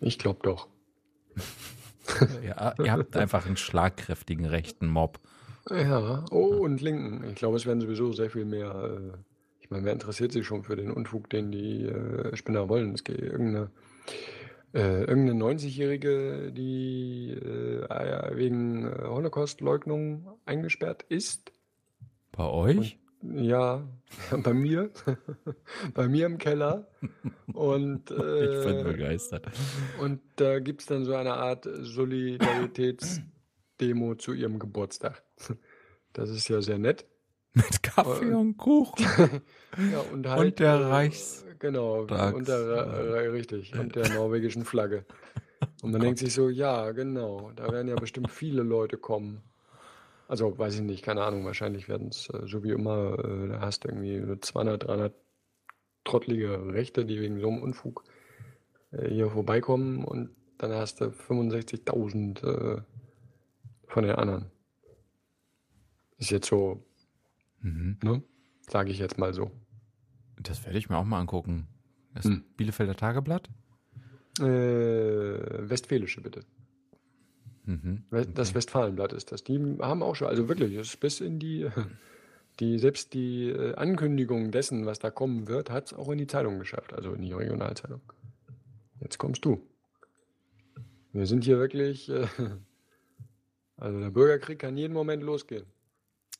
Ich 0.00 0.18
glaube 0.18 0.40
doch. 0.42 0.68
Ja, 2.44 2.74
ihr 2.82 2.90
habt 2.90 3.16
einfach 3.16 3.46
einen 3.46 3.56
schlagkräftigen 3.56 4.44
rechten 4.44 4.88
Mob. 4.88 5.20
Ja, 5.70 6.24
oh, 6.32 6.56
und 6.64 6.80
Linken. 6.80 7.22
Ich 7.30 7.36
glaube, 7.36 7.56
es 7.56 7.64
werden 7.64 7.80
sowieso 7.80 8.12
sehr 8.12 8.28
viel 8.28 8.44
mehr. 8.44 8.74
Äh, 8.74 9.18
ich 9.60 9.70
meine, 9.70 9.84
wer 9.84 9.92
interessiert 9.92 10.32
sich 10.32 10.44
schon 10.44 10.64
für 10.64 10.74
den 10.74 10.90
Unfug, 10.90 11.30
den 11.30 11.52
die 11.52 11.84
äh, 11.84 12.34
Spinner 12.36 12.68
wollen? 12.68 12.92
Es 12.94 13.04
geht 13.04 13.20
irgendeine, 13.20 13.70
äh, 14.74 15.04
irgendeine 15.04 15.38
90-Jährige, 15.38 16.50
die 16.52 17.30
äh, 17.30 18.36
wegen 18.36 18.90
Holocaust-Leugnung 18.92 20.26
eingesperrt 20.44 21.04
ist. 21.08 21.52
Bei 22.32 22.44
euch? 22.48 22.98
Ja, 23.22 23.86
bei 24.42 24.52
mir. 24.52 24.90
bei 25.94 26.08
mir 26.08 26.26
im 26.26 26.38
Keller. 26.38 26.88
Und, 27.52 28.10
Ich 28.10 28.16
bin 28.16 28.78
äh, 28.78 28.82
begeistert. 28.84 29.46
und 30.00 30.20
da 30.36 30.58
gibt 30.58 30.80
es 30.80 30.86
dann 30.86 31.04
so 31.04 31.14
eine 31.14 31.34
Art 31.34 31.68
Solidaritätsdemo 31.72 34.14
zu 34.16 34.32
ihrem 34.32 34.58
Geburtstag. 34.58 35.22
Das 36.12 36.30
ist 36.30 36.48
ja 36.48 36.60
sehr 36.62 36.78
nett. 36.78 37.06
Mit 37.54 37.82
Kaffee 37.82 38.32
und 38.32 38.56
Kuchen. 38.56 39.04
Ja, 39.92 40.00
und 40.12 40.26
halt. 40.26 40.58
der 40.58 40.72
äh, 40.72 40.84
Reichs- 40.84 41.44
Genau, 41.58 42.06
Tags- 42.06 42.34
und 42.36 42.48
der, 42.48 42.56
äh, 42.58 43.26
richtig, 43.28 43.72
und 43.78 43.94
der 43.94 44.08
norwegischen 44.14 44.64
Flagge. 44.64 45.04
Und 45.82 45.92
man 45.92 46.00
denkt 46.00 46.18
sich 46.18 46.34
so, 46.34 46.48
ja, 46.48 46.90
genau, 46.90 47.52
da 47.54 47.70
werden 47.70 47.86
ja 47.86 47.94
bestimmt 47.94 48.32
viele 48.32 48.64
Leute 48.64 48.96
kommen. 48.98 49.42
Also, 50.28 50.56
weiß 50.58 50.76
ich 50.76 50.80
nicht, 50.82 51.04
keine 51.04 51.22
Ahnung, 51.24 51.44
wahrscheinlich 51.44 51.88
werden 51.88 52.08
es, 52.08 52.28
äh, 52.30 52.46
so 52.46 52.62
wie 52.64 52.70
immer, 52.70 53.18
äh, 53.18 53.48
da 53.48 53.60
hast 53.60 53.84
du 53.84 53.88
irgendwie 53.88 54.20
so 54.26 54.36
200, 54.36 54.84
300 54.84 55.14
trottlige 56.04 56.72
Rechte, 56.72 57.04
die 57.04 57.20
wegen 57.20 57.40
so 57.40 57.48
einem 57.48 57.62
Unfug 57.62 58.04
äh, 58.92 59.08
hier 59.08 59.30
vorbeikommen 59.30 60.04
und 60.04 60.30
dann 60.58 60.72
hast 60.72 61.00
du 61.00 61.06
65.000 61.06 62.42
äh, 62.78 62.82
von 63.88 64.04
den 64.04 64.14
anderen. 64.14 64.46
Ist 66.18 66.30
jetzt 66.30 66.48
so, 66.48 66.84
Mhm. 67.60 67.98
ne? 68.02 68.22
Sage 68.68 68.90
ich 68.90 68.98
jetzt 68.98 69.18
mal 69.18 69.34
so. 69.34 69.50
Das 70.40 70.64
werde 70.64 70.78
ich 70.78 70.88
mir 70.88 70.96
auch 70.96 71.04
mal 71.04 71.20
angucken. 71.20 71.68
Das 72.14 72.24
Hm. 72.24 72.44
Bielefelder 72.56 72.94
Tageblatt? 72.96 73.48
Äh, 74.40 74.44
Westfälische 75.68 76.20
bitte. 76.20 76.44
Mhm. 77.64 78.04
Das 78.34 78.54
Westfalenblatt 78.54 79.12
ist 79.12 79.30
das. 79.32 79.44
Die 79.44 79.58
haben 79.80 80.02
auch 80.02 80.16
schon, 80.16 80.28
also 80.28 80.48
wirklich, 80.48 80.74
es 80.74 80.88
ist 80.88 81.00
bis 81.00 81.20
in 81.20 81.38
die, 81.38 81.68
die 82.60 82.78
selbst 82.78 83.14
die 83.14 83.48
äh, 83.50 83.74
Ankündigung 83.76 84.50
dessen, 84.50 84.84
was 84.86 84.98
da 84.98 85.10
kommen 85.10 85.46
wird, 85.48 85.70
hat 85.70 85.86
es 85.86 85.94
auch 85.94 86.08
in 86.10 86.18
die 86.18 86.26
Zeitung 86.26 86.58
geschafft, 86.58 86.92
also 86.92 87.12
in 87.12 87.22
die 87.22 87.32
Regionalzeitung. 87.32 88.00
Jetzt 89.00 89.18
kommst 89.18 89.44
du. 89.44 89.60
Wir 91.12 91.26
sind 91.26 91.44
hier 91.44 91.58
wirklich, 91.58 92.08
äh, 92.08 92.26
also 93.76 94.00
der 94.00 94.10
Bürgerkrieg 94.10 94.58
kann 94.58 94.76
jeden 94.76 94.92
Moment 94.94 95.22
losgehen. 95.22 95.66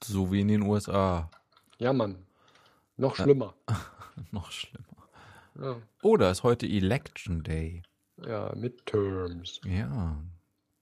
So 0.03 0.33
wie 0.33 0.41
in 0.41 0.49
den 0.49 0.63
USA. 0.63 1.31
Ja, 1.79 1.93
Mann. 1.93 2.17
Noch 2.97 3.17
schlimmer. 3.17 3.55
Noch 4.33 4.51
schlimmer. 4.51 4.87
Ja, 5.61 5.77
Oh, 6.03 6.17
da 6.17 6.31
ist 6.31 6.43
heute 6.43 6.67
Election 6.67 7.43
Day. 7.43 7.83
ja 8.25 8.53
Midterms. 8.57 9.61
Ja. 9.65 10.23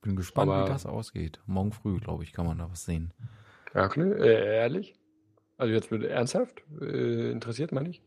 Bin 0.03 0.17
gespannt, 0.17 0.51
Aber- 0.51 0.65
wie 0.65 0.69
das 0.69 0.87
ausgeht. 0.87 1.41
Morgen 1.47 1.73
früh, 1.73 1.99
glaube 1.99 2.25
ich, 2.25 2.33
kann 2.33 2.47
man 2.47 2.59
da 2.59 2.71
was 2.71 2.85
sehen. 2.85 3.13
Ja, 3.75 3.89
klar, 3.89 4.17
äh, 4.17 4.57
ehrlich? 4.57 4.95
Also 5.59 5.73
jetzt 5.75 5.91
wird 5.91 6.05
ernsthaft? 6.05 6.63
Äh, 6.81 7.31
interessiert 7.31 7.71
man 7.73 7.85
nicht? 7.85 8.03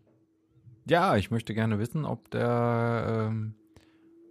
Ja, 0.85 1.15
ich 1.15 1.29
möchte 1.31 1.53
gerne 1.53 1.79
wissen, 1.79 2.03
ob 2.03 2.29
der, 2.31 3.29
ähm, 3.29 3.55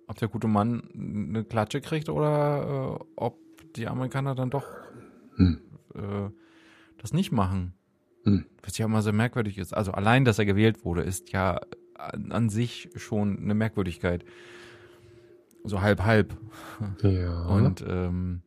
ob 0.09 0.17
der 0.19 0.29
gute 0.29 0.49
Mann 0.49 0.83
eine 0.95 1.45
Klatsche 1.45 1.81
kriegt 1.81 2.09
oder 2.09 2.99
äh, 3.01 3.05
ob 3.17 3.39
die 3.77 3.87
Amerikaner 3.87 4.35
dann 4.35 4.51
doch 4.51 4.67
Hm. 5.37 5.61
äh, 5.95 6.29
das 6.99 7.13
nicht 7.15 7.33
machen. 7.33 7.75
Hm. 8.25 8.45
Was 8.63 8.77
ja 8.77 8.85
immer 8.87 9.03
sehr 9.03 9.13
merkwürdig 9.15 9.57
ist. 9.57 9.73
Also 9.73 9.93
allein, 9.93 10.25
dass 10.25 10.39
er 10.39 10.45
gewählt 10.45 10.85
wurde, 10.85 11.03
ist 11.03 11.33
ja 11.33 11.61
an, 11.95 12.33
an 12.33 12.49
sich 12.51 12.91
schon 12.97 13.39
eine 13.39 13.55
Merkwürdigkeit. 13.55 14.25
So 15.65 15.81
halb 15.81 16.03
halb. 16.03 16.37
Ja. 17.03 17.47
Und 17.47 17.85
ähm, 17.87 18.43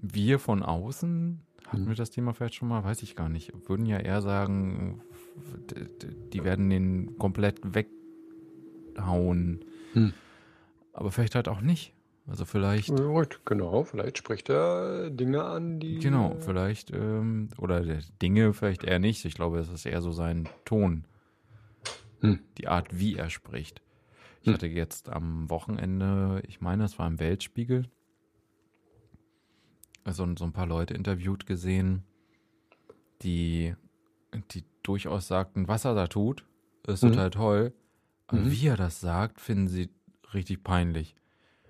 wir 0.00 0.38
von 0.38 0.62
außen, 0.62 1.40
hatten 1.66 1.76
Hm. 1.84 1.88
wir 1.88 1.94
das 1.94 2.10
Thema 2.10 2.34
vielleicht 2.34 2.54
schon 2.56 2.68
mal, 2.68 2.84
weiß 2.84 3.02
ich 3.02 3.16
gar 3.16 3.28
nicht, 3.30 3.52
würden 3.68 3.86
ja 3.86 3.98
eher 3.98 4.20
sagen, 4.20 5.00
die 6.32 6.44
werden 6.44 6.68
den 6.70 7.16
komplett 7.18 7.60
weghauen. 8.94 9.64
Hm. 9.94 10.12
Aber 10.92 11.10
vielleicht 11.10 11.34
halt 11.34 11.48
auch 11.48 11.60
nicht. 11.60 11.92
Also 12.26 12.44
vielleicht, 12.46 12.88
Gut, 12.88 13.40
genau. 13.44 13.84
Vielleicht 13.84 14.16
spricht 14.16 14.48
er 14.48 15.10
Dinge 15.10 15.44
an, 15.44 15.78
die. 15.78 15.98
genau, 15.98 16.36
vielleicht, 16.40 16.90
ähm, 16.90 17.48
oder 17.58 17.82
der 17.82 18.00
Dinge 18.22 18.54
vielleicht 18.54 18.82
eher 18.84 18.98
nicht. 18.98 19.24
Ich 19.26 19.34
glaube, 19.34 19.58
es 19.58 19.68
ist 19.68 19.84
eher 19.84 20.00
so 20.00 20.10
sein 20.12 20.48
Ton, 20.64 21.04
Hm. 22.20 22.38
die 22.56 22.68
Art, 22.68 22.98
wie 22.98 23.16
er 23.16 23.28
spricht. 23.28 23.82
Ich 24.44 24.50
Hm. 24.50 24.54
hatte 24.54 24.66
jetzt 24.66 25.08
am 25.08 25.48
Wochenende, 25.48 26.42
ich 26.46 26.60
meine, 26.60 26.84
es 26.84 26.98
war 26.98 27.06
im 27.06 27.18
Weltspiegel, 27.18 27.90
also 30.04 30.26
so 30.36 30.44
ein 30.44 30.52
paar 30.52 30.66
Leute 30.66 30.94
interviewt 30.94 31.46
gesehen, 31.46 32.04
die, 33.22 33.74
die 34.52 34.64
durchaus 34.82 35.28
sagten, 35.28 35.68
was 35.68 35.84
er 35.84 35.94
da 35.94 36.06
tut, 36.06 36.46
ist 36.86 37.02
Mhm. 37.02 37.10
total 37.12 37.30
toll. 37.30 37.74
Aber 38.26 38.42
Mhm. 38.42 38.50
wie 38.50 38.66
er 38.68 38.76
das 38.76 39.00
sagt, 39.00 39.40
finden 39.40 39.68
sie 39.68 39.90
richtig 40.34 40.64
peinlich. 40.64 41.16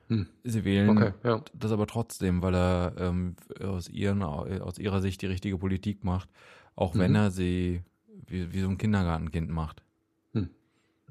Hm. 0.09 0.23
Sie 0.45 0.65
wählen 0.65 0.91
Okay, 0.91 1.13
ja. 1.25 1.41
das 1.55 1.73
aber 1.73 1.87
trotzdem, 1.87 2.43
weil 2.43 2.55
er 2.55 2.95
ähm, 2.99 3.37
aus, 3.63 3.89
ihren, 3.89 4.23
aus 4.23 4.79
ihrer 4.79 5.03
Sicht 5.03 5.23
die 5.23 5.27
richtige 5.27 5.59
Politik 5.59 6.05
macht, 6.05 6.31
auch 6.77 6.99
wenn 6.99 7.13
Mhm. 7.13 7.17
er 7.17 7.31
sie 7.31 7.83
wie, 8.27 8.53
wie 8.53 8.61
so 8.61 8.69
ein 8.69 8.79
Kindergartenkind 8.79 9.51
macht. 9.51 9.84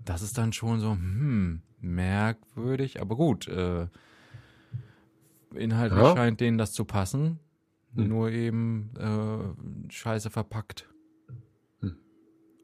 Das 0.05 0.21
ist 0.21 0.37
dann 0.37 0.53
schon 0.53 0.79
so, 0.79 0.91
hm, 0.91 1.61
merkwürdig, 1.79 2.99
aber 3.01 3.15
gut. 3.15 3.47
Äh, 3.47 3.87
inhaltlich 5.55 5.99
Ja. 5.99 6.13
scheint 6.13 6.39
denen 6.41 6.57
das 6.57 6.73
zu 6.73 6.85
passen, 6.85 7.39
Hm. 7.95 8.07
nur 8.09 8.31
eben 8.31 8.91
äh, 8.97 9.91
scheiße 9.91 10.29
verpackt. 10.29 10.89
Hm. 11.81 11.95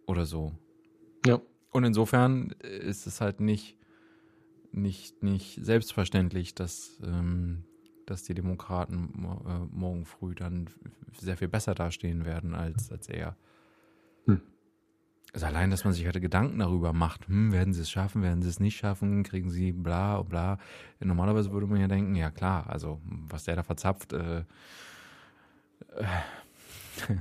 Oder 0.07 0.25
so. 0.25 0.53
Ja. 1.25 1.39
Und 1.71 1.83
insofern 1.83 2.49
ist 2.61 3.05
es 3.05 3.21
halt 3.21 3.39
nicht, 3.41 3.77
nicht, 4.71 5.21
nicht 5.21 5.59
selbstverständlich, 5.63 6.55
dass, 6.55 6.99
ähm, 7.03 7.63
dass 8.07 8.23
die 8.23 8.33
Demokraten 8.33 9.09
mo- 9.13 9.43
äh, 9.47 9.59
morgen 9.71 10.05
früh 10.05 10.33
dann 10.33 10.67
sehr 11.19 11.37
viel 11.37 11.47
besser 11.47 11.75
dastehen 11.75 12.25
werden 12.25 12.55
als, 12.55 12.91
als 12.91 13.07
er. 13.07 13.37
Hm. 15.29 15.35
Also 15.35 15.45
allein, 15.45 15.69
dass 15.69 15.83
man 15.83 15.93
sich 15.93 16.05
heute 16.07 16.21
Gedanken 16.21 16.59
darüber 16.59 16.93
macht, 16.93 17.27
hm, 17.27 17.51
werden 17.51 17.73
sie 17.73 17.81
es 17.81 17.89
schaffen, 17.89 18.21
werden 18.21 18.41
sie 18.41 18.49
es 18.49 18.59
nicht 18.59 18.77
schaffen, 18.77 19.23
kriegen 19.23 19.49
sie 19.49 19.71
bla 19.71 20.21
bla. 20.23 20.57
Normalerweise 20.99 21.51
würde 21.51 21.67
man 21.67 21.79
ja 21.79 21.87
denken, 21.87 22.15
ja 22.15 22.31
klar, 22.31 22.69
also 22.69 22.99
was 23.03 23.43
der 23.43 23.55
da 23.55 23.63
verzapft, 23.63 24.13
äh, 24.13 24.39
äh, 24.39 26.05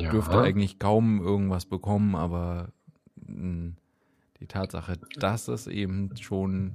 Ja. 0.00 0.10
dürfte 0.10 0.40
eigentlich 0.40 0.78
kaum 0.78 1.20
irgendwas 1.20 1.66
bekommen, 1.66 2.16
aber 2.16 2.72
mh, 3.26 3.72
die 4.40 4.46
Tatsache, 4.46 4.98
dass 5.20 5.46
es 5.48 5.66
eben 5.66 6.16
schon 6.16 6.72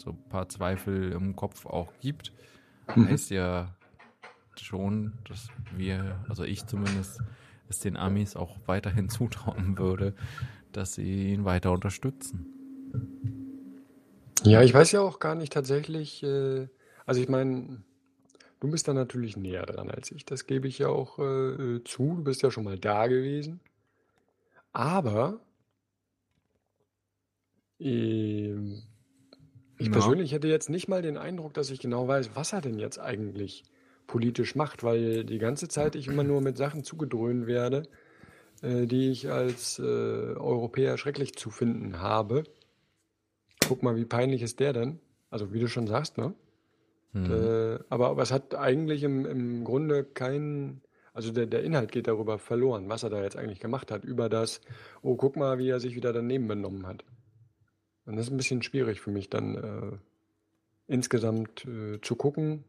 so 0.00 0.10
ein 0.10 0.28
paar 0.28 0.48
Zweifel 0.48 1.12
im 1.12 1.34
Kopf 1.36 1.66
auch 1.66 1.92
gibt, 2.00 2.32
Mhm. 2.94 3.08
heißt 3.08 3.30
ja 3.30 3.74
schon, 4.60 5.14
dass 5.26 5.48
wir, 5.74 6.22
also 6.28 6.44
ich 6.44 6.66
zumindest, 6.66 7.18
es 7.68 7.80
den 7.80 7.96
Amis 7.96 8.36
auch 8.36 8.58
weiterhin 8.66 9.08
zutrauen 9.10 9.78
würde, 9.78 10.14
dass 10.72 10.94
sie 10.94 11.32
ihn 11.32 11.44
weiter 11.44 11.72
unterstützen. 11.72 12.46
Ja, 14.44 14.62
ich 14.62 14.74
weiß 14.74 14.92
ja 14.92 15.00
auch 15.00 15.20
gar 15.20 15.34
nicht 15.34 15.52
tatsächlich, 15.52 16.22
äh, 16.22 16.68
also 17.06 17.20
ich 17.20 17.28
meine, 17.28 17.82
du 18.60 18.70
bist 18.70 18.88
da 18.88 18.92
natürlich 18.92 19.36
näher 19.36 19.64
dran 19.66 19.90
als 19.90 20.10
ich, 20.10 20.24
das 20.24 20.46
gebe 20.46 20.68
ich 20.68 20.78
ja 20.78 20.88
auch 20.88 21.18
äh, 21.18 21.22
äh, 21.76 21.84
zu, 21.84 22.14
du 22.16 22.24
bist 22.24 22.42
ja 22.42 22.50
schon 22.50 22.64
mal 22.64 22.78
da 22.78 23.06
gewesen. 23.06 23.60
Aber 24.72 25.40
ähm, 27.78 28.82
ich 29.78 29.86
Ja. 29.86 29.92
persönlich 29.92 30.32
hätte 30.32 30.48
jetzt 30.48 30.70
nicht 30.70 30.88
mal 30.88 31.02
den 31.02 31.16
Eindruck, 31.16 31.54
dass 31.54 31.70
ich 31.70 31.80
genau 31.80 32.06
weiß, 32.08 32.30
was 32.34 32.52
er 32.52 32.60
denn 32.60 32.78
jetzt 32.78 32.98
eigentlich 32.98 33.64
politisch 34.06 34.54
macht, 34.54 34.82
weil 34.84 35.24
die 35.24 35.38
ganze 35.38 35.68
Zeit 35.68 35.96
ich 35.96 36.08
immer 36.08 36.24
nur 36.24 36.40
mit 36.40 36.56
Sachen 36.56 36.84
zugedröhnt 36.84 37.46
werde, 37.46 37.84
äh, 38.62 38.86
die 38.86 39.10
ich 39.10 39.30
als 39.30 39.78
äh, 39.78 39.82
Europäer 39.82 40.98
schrecklich 40.98 41.34
zu 41.34 41.50
finden 41.50 42.00
habe. 42.00 42.44
Guck 43.66 43.82
mal, 43.82 43.96
wie 43.96 44.04
peinlich 44.04 44.42
ist 44.42 44.60
der 44.60 44.72
denn? 44.72 45.00
Also 45.30 45.52
wie 45.52 45.60
du 45.60 45.68
schon 45.68 45.86
sagst, 45.86 46.18
ne? 46.18 46.34
Hm. 47.12 47.30
Äh, 47.30 47.78
aber, 47.88 48.08
aber 48.08 48.22
es 48.22 48.32
hat 48.32 48.54
eigentlich 48.54 49.02
im, 49.02 49.24
im 49.24 49.64
Grunde 49.64 50.04
keinen, 50.04 50.82
also 51.12 51.32
der, 51.32 51.46
der 51.46 51.62
Inhalt 51.62 51.92
geht 51.92 52.08
darüber 52.08 52.38
verloren, 52.38 52.88
was 52.88 53.04
er 53.04 53.10
da 53.10 53.22
jetzt 53.22 53.36
eigentlich 53.36 53.60
gemacht 53.60 53.90
hat, 53.90 54.04
über 54.04 54.28
das, 54.28 54.60
oh, 55.02 55.16
guck 55.16 55.36
mal, 55.36 55.58
wie 55.58 55.68
er 55.68 55.80
sich 55.80 55.94
wieder 55.94 56.12
daneben 56.12 56.48
benommen 56.48 56.86
hat. 56.86 57.04
Und 58.04 58.16
das 58.16 58.26
ist 58.26 58.32
ein 58.32 58.36
bisschen 58.36 58.62
schwierig 58.62 59.00
für 59.00 59.10
mich 59.10 59.30
dann 59.30 59.54
äh, 59.54 60.92
insgesamt 60.92 61.64
äh, 61.64 62.00
zu 62.00 62.16
gucken, 62.16 62.64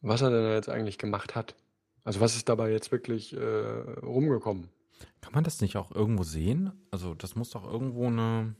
was 0.00 0.22
er 0.22 0.30
denn 0.30 0.52
jetzt 0.52 0.68
eigentlich 0.68 0.98
gemacht 0.98 1.34
hat. 1.34 1.54
Also 2.04 2.20
was 2.20 2.36
ist 2.36 2.48
dabei 2.48 2.70
jetzt 2.70 2.90
wirklich 2.92 3.34
äh, 3.36 3.40
rumgekommen? 4.02 4.68
Kann 5.20 5.32
man 5.34 5.44
das 5.44 5.60
nicht 5.60 5.76
auch 5.76 5.90
irgendwo 5.92 6.22
sehen? 6.22 6.72
Also 6.90 7.14
das 7.14 7.36
muss 7.36 7.50
doch 7.50 7.64
irgendwo 7.70 8.06
eine. 8.06 8.54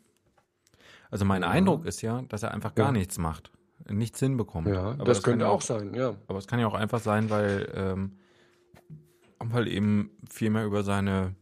Also 1.11 1.25
mein 1.25 1.43
Ja. 1.43 1.49
Eindruck 1.51 1.87
ist 1.87 2.03
ja, 2.03 2.23
dass 2.29 2.43
er 2.43 2.53
einfach 2.53 2.75
gar 2.75 2.87
Ja. 2.89 2.93
nichts 2.93 3.17
macht, 3.19 3.51
nichts 3.89 4.21
hinbekommt. 4.21 4.69
Ja, 4.69 4.91
Aber 4.93 5.05
das, 5.05 5.23
kann 5.23 5.33
könnte 5.33 5.45
ja 5.47 5.51
auch 5.51 5.63
sein, 5.63 5.95
ja. 5.95 6.15
Aber 6.27 6.39
es 6.39 6.47
kann 6.47 6.61
ja 6.61 6.67
auch 6.67 6.75
einfach 6.75 7.01
sein, 7.01 7.31
weil, 7.31 7.71
ähm, 7.75 8.19
weil 9.39 9.69
eben 9.69 10.11
viel 10.29 10.51
mehr 10.51 10.67
über 10.67 10.83
seine, 10.83 11.35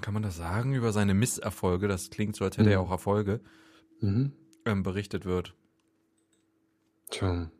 kann 0.00 0.14
man 0.14 0.22
das 0.22 0.36
sagen, 0.36 0.74
über 0.74 0.92
seine 0.92 1.12
Misserfolge, 1.14 1.88
das 1.88 2.08
klingt 2.10 2.36
so, 2.36 2.44
als 2.44 2.56
hätte 2.56 2.70
er 2.70 2.78
Mhm. 2.80 2.86
auch 2.86 2.90
Erfolge, 2.90 3.40
Mhm. 4.00 4.32
ähm, 4.64 4.82
berichtet 4.82 5.24
wird. 5.26 5.54
Tja. 7.10 7.50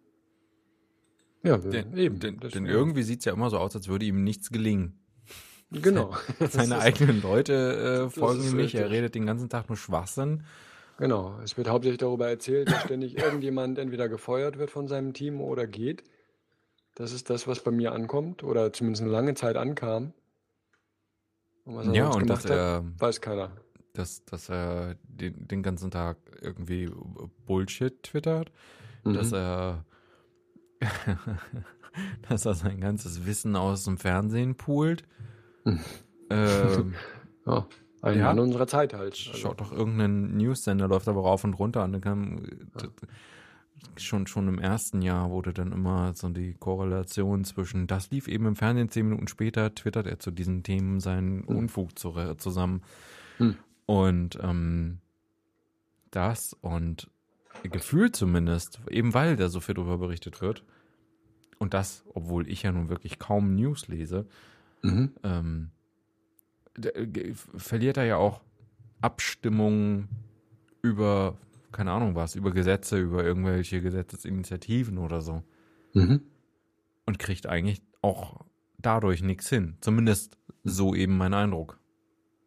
Ja, 1.43 1.57
Denn, 1.59 1.97
eben. 1.97 2.19
denn, 2.19 2.39
denn 2.39 2.67
irgendwie 2.67 3.03
sieht 3.03 3.21
es 3.21 3.25
ja 3.25 3.33
immer 3.33 3.49
so 3.51 3.59
aus, 3.59 3.75
als 3.77 3.89
würde 3.89 4.05
ihm 4.07 4.25
nichts 4.25 4.51
gelingen. 4.51 4.99
Genau. 5.71 6.15
Seine 6.51 6.79
eigenen 6.81 7.23
Leute 7.23 8.07
äh, 8.07 8.11
folgen 8.11 8.43
ihm 8.43 8.57
nicht, 8.57 8.75
er 8.75 8.91
redet 8.91 9.15
den 9.15 9.27
ganzen 9.27 9.49
Tag 9.49 9.69
nur 9.69 9.77
Schwachsinn. 9.77 10.45
Genau, 10.99 11.39
es 11.45 11.57
wird 11.57 11.69
hauptsächlich 11.69 11.99
darüber 11.99 12.29
erzählt, 12.29 12.69
dass 12.71 12.83
ständig 12.83 13.17
irgendjemand 13.19 13.79
entweder 13.79 14.09
gefeuert 14.09 14.59
wird 14.59 14.71
von 14.73 14.89
seinem 14.89 15.13
Team 15.13 15.41
oder 15.41 15.69
geht. 15.69 16.03
Das 16.97 17.13
ist 17.13 17.31
das, 17.31 17.47
was 17.47 17.63
bei 17.63 17.71
mir 17.71 17.93
ankommt 17.93 18.43
oder 18.43 18.73
zumindest 18.73 19.03
eine 19.03 19.13
lange 19.13 19.35
Zeit 19.35 19.57
ankam. 19.57 20.13
Und 21.65 21.77
was 21.77 21.87
er 21.87 21.95
Ja, 21.95 22.09
und 22.11 22.29
dass 22.29 22.45
hat, 22.45 22.51
er, 22.51 22.85
weiß 22.99 23.21
keiner. 23.21 23.53
dass, 23.93 24.25
dass 24.25 24.49
er 24.51 24.97
den, 25.05 25.47
den 25.47 25.63
ganzen 25.63 25.93
Tag 25.93 26.17
irgendwie 26.41 26.91
Bullshit 27.47 28.03
twittert. 28.03 28.51
dass 29.05 29.31
Mhm. 29.31 29.37
er 29.37 29.85
dass 32.29 32.47
er 32.47 32.55
sein 32.55 32.81
ganzes 32.81 33.27
Wissen 33.27 33.57
aus 33.57 33.85
dem 33.85 33.99
Fernsehen 33.99 34.57
poolt. 34.57 35.03
Mhm. 35.65 35.81
ähm, 36.31 36.95
Ja, 37.47 37.67
ein 38.03 38.19
Ja. 38.19 38.25
Mann 38.27 38.39
unserer 38.41 38.67
Zeit 38.67 38.93
halt. 38.95 39.15
Also, 39.15 39.33
schaut 39.35 39.61
doch 39.61 39.73
irgendein 39.73 40.37
News-Sender, 40.37 40.87
läuft 40.87 41.09
aber 41.09 41.23
rauf 41.23 41.45
und 41.45 41.55
runter 41.55 41.85
und 41.85 41.93
dann 41.93 42.01
kam 42.03 42.43
schon, 43.97 44.27
schon 44.27 44.49
im 44.49 44.59
ersten 44.59 45.03
Jahr 45.03 45.31
wurde 45.31 45.53
dann 45.53 45.73
immer 45.73 46.13
so 46.15 46.29
die 46.29 46.55
Korrelation 46.55 47.45
zwischen, 47.45 47.87
das 47.87 48.11
lief 48.11 48.29
eben 48.29 48.47
im 48.47 48.57
Fernsehen, 48.57 48.91
zehn 48.91 49.09
Minuten 49.09 49.29
später 49.29 49.75
twittert 49.75 50.07
er 50.07 50.19
zu 50.19 50.31
diesen 50.31 50.63
Themen 50.63 51.01
seinen 51.01 51.43
Unfug 51.45 51.99
zu, 51.99 52.13
zusammen. 52.37 52.83
Hm. 53.39 53.57
Und 53.87 54.39
ähm, 54.43 54.99
das 56.11 56.55
und 56.61 57.09
gefühlt 57.63 58.17
zumindest, 58.17 58.81
eben 58.91 59.15
weil 59.15 59.37
da 59.37 59.49
so 59.49 59.61
viel 59.61 59.75
drüber 59.75 59.99
berichtet 59.99 60.41
wird, 60.41 60.65
und 61.59 61.75
das, 61.75 62.05
obwohl 62.15 62.49
ich 62.49 62.63
ja 62.63 62.71
nun 62.73 62.89
wirklich 62.89 63.19
kaum 63.19 63.55
News 63.57 63.89
lese, 63.89 64.27
Mhm. 64.83 65.11
ähm, 65.25 65.71
äh, 66.81 67.33
verliert 67.35 67.97
er 67.97 68.05
ja 68.05 68.17
auch 68.17 68.41
Abstimmungen 69.01 70.09
über, 70.83 71.37
keine 71.73 71.91
Ahnung 71.91 72.15
was, 72.15 72.37
über 72.37 72.53
Gesetze, 72.53 72.99
über 72.99 73.25
irgendwelche 73.25 73.81
Gesetzesinitiativen 73.83 74.99
oder 74.99 75.21
so. 75.21 75.43
Mhm. 75.95 76.21
Und 77.07 77.19
kriegt 77.19 77.47
eigentlich 77.49 77.83
auch 78.03 78.45
dadurch 78.79 79.23
nichts 79.23 79.49
hin. 79.49 79.77
Zumindest 79.81 80.39
so 80.63 80.95
eben 80.95 81.17
mein 81.17 81.35
Eindruck. 81.35 81.81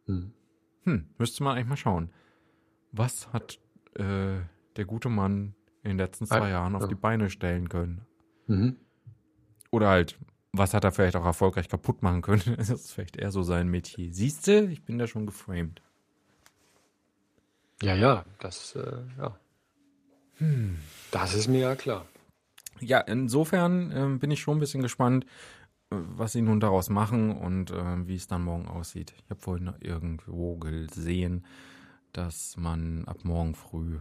Mhm. 0.07 0.31
Hm, 0.83 1.05
müsste 1.17 1.43
man 1.43 1.55
eigentlich 1.57 1.67
mal 1.67 1.75
schauen. 1.75 2.11
Was 2.93 3.31
hat 3.33 3.59
äh, 3.95 4.39
der 4.77 4.85
gute 4.85 5.09
Mann 5.09 5.55
in 5.83 5.91
den 5.91 5.97
letzten 5.97 6.25
zwei 6.25 6.41
Ah, 6.41 6.49
Jahren 6.49 6.75
auf 6.75 6.83
ja. 6.83 6.87
die 6.87 6.95
Beine 6.95 7.29
stellen 7.29 7.69
können? 7.69 8.05
Mhm. 8.47 8.75
Oder 9.71 9.89
halt, 9.89 10.17
was 10.51 10.73
hat 10.73 10.83
er 10.83 10.91
vielleicht 10.91 11.15
auch 11.15 11.25
erfolgreich 11.25 11.69
kaputt 11.69 12.01
machen 12.03 12.21
können? 12.21 12.41
Das 12.57 12.69
ist 12.69 12.91
vielleicht 12.91 13.17
eher 13.17 13.31
so 13.31 13.43
sein 13.43 13.67
Metier. 13.69 14.13
Siehst 14.13 14.47
du, 14.47 14.65
ich 14.67 14.83
bin 14.83 14.97
da 14.97 15.07
schon 15.07 15.25
geframed. 15.25 15.81
Ja, 17.81 17.95
ja, 17.95 18.25
das, 18.39 18.75
äh, 18.75 19.01
ja. 19.17 19.35
Hm. 20.35 20.77
Das 21.11 21.33
ist 21.33 21.47
mir 21.47 21.61
ja 21.61 21.75
klar. 21.75 22.05
Ja, 22.79 22.99
insofern 22.99 23.91
ähm, 23.95 24.19
bin 24.19 24.31
ich 24.31 24.41
schon 24.41 24.57
ein 24.57 24.59
bisschen 24.59 24.81
gespannt, 24.81 25.25
äh, 25.89 25.95
was 25.95 26.33
sie 26.33 26.41
nun 26.41 26.59
daraus 26.59 26.89
machen 26.89 27.31
und 27.35 27.71
äh, 27.71 28.07
wie 28.07 28.15
es 28.15 28.27
dann 28.27 28.43
morgen 28.43 28.67
aussieht. 28.67 29.13
Ich 29.23 29.29
habe 29.29 29.39
vorhin 29.39 29.65
noch 29.65 29.81
irgendwo 29.81 30.57
gesehen, 30.57 31.45
dass 32.13 32.55
man 32.57 33.05
ab 33.05 33.19
morgen 33.23 33.55
früh 33.55 33.99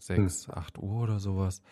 6, 0.00 0.48
8 0.50 0.78
Uhr 0.78 1.02
oder 1.02 1.18
sowas 1.18 1.62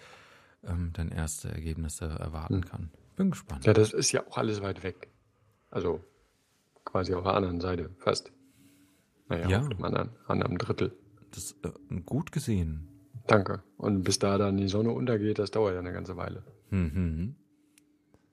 ähm, 0.64 0.90
dann 0.94 1.10
erste 1.10 1.48
Ergebnisse 1.48 2.06
erwarten 2.06 2.62
kann. 2.64 2.90
Bin 3.16 3.30
gespannt. 3.30 3.64
Ja, 3.64 3.72
das 3.72 3.92
ist 3.92 4.12
ja 4.12 4.26
auch 4.26 4.36
alles 4.38 4.60
weit 4.62 4.82
weg. 4.82 5.08
Also 5.70 6.00
quasi 6.84 7.14
auf 7.14 7.24
der 7.24 7.34
anderen 7.34 7.60
Seite, 7.60 7.90
fast. 7.98 8.32
Naja, 9.28 9.48
Ja. 9.48 9.60
auf 9.60 9.68
dem 9.68 9.82
anderen, 9.84 10.10
anderen 10.26 10.58
Drittel. 10.58 10.92
Das 11.30 11.38
ist 11.44 11.56
äh, 11.64 12.00
gut 12.04 12.30
gesehen. 12.32 12.88
Danke. 13.26 13.62
Und 13.76 14.02
bis 14.04 14.18
da 14.18 14.38
dann 14.38 14.56
die 14.56 14.68
Sonne 14.68 14.90
untergeht, 14.92 15.38
das 15.38 15.50
dauert 15.50 15.72
ja 15.74 15.80
eine 15.80 15.92
ganze 15.92 16.16
Weile. 16.16 16.44
Mhm. 16.70 17.34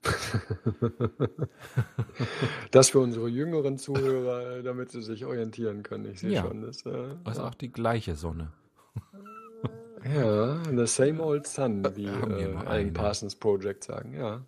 Das 2.70 2.90
für 2.90 2.98
unsere 3.00 3.28
jüngeren 3.28 3.78
Zuhörer, 3.78 4.58
äh, 4.58 4.62
damit 4.62 4.90
sie 4.90 5.02
sich 5.02 5.24
orientieren 5.24 5.82
können. 5.82 6.06
Ich 6.06 6.20
sehe 6.20 6.30
Ja. 6.32 6.42
schon. 6.42 6.62
Das, 6.62 6.84
äh, 6.86 7.12
ist 7.28 7.38
ja. 7.38 7.48
auch 7.48 7.54
die 7.54 7.72
gleiche 7.72 8.14
Sonne. 8.14 8.52
Ja, 10.12 10.62
the 10.64 10.86
same 10.86 11.22
old 11.22 11.46
sun, 11.46 11.84
wie 11.96 12.06
äh, 12.06 12.10
nur 12.10 12.58
Alan 12.58 12.66
eine. 12.66 12.92
Parsons 12.92 13.36
Project 13.36 13.84
sagen. 13.84 14.14
Ja. 14.14 14.44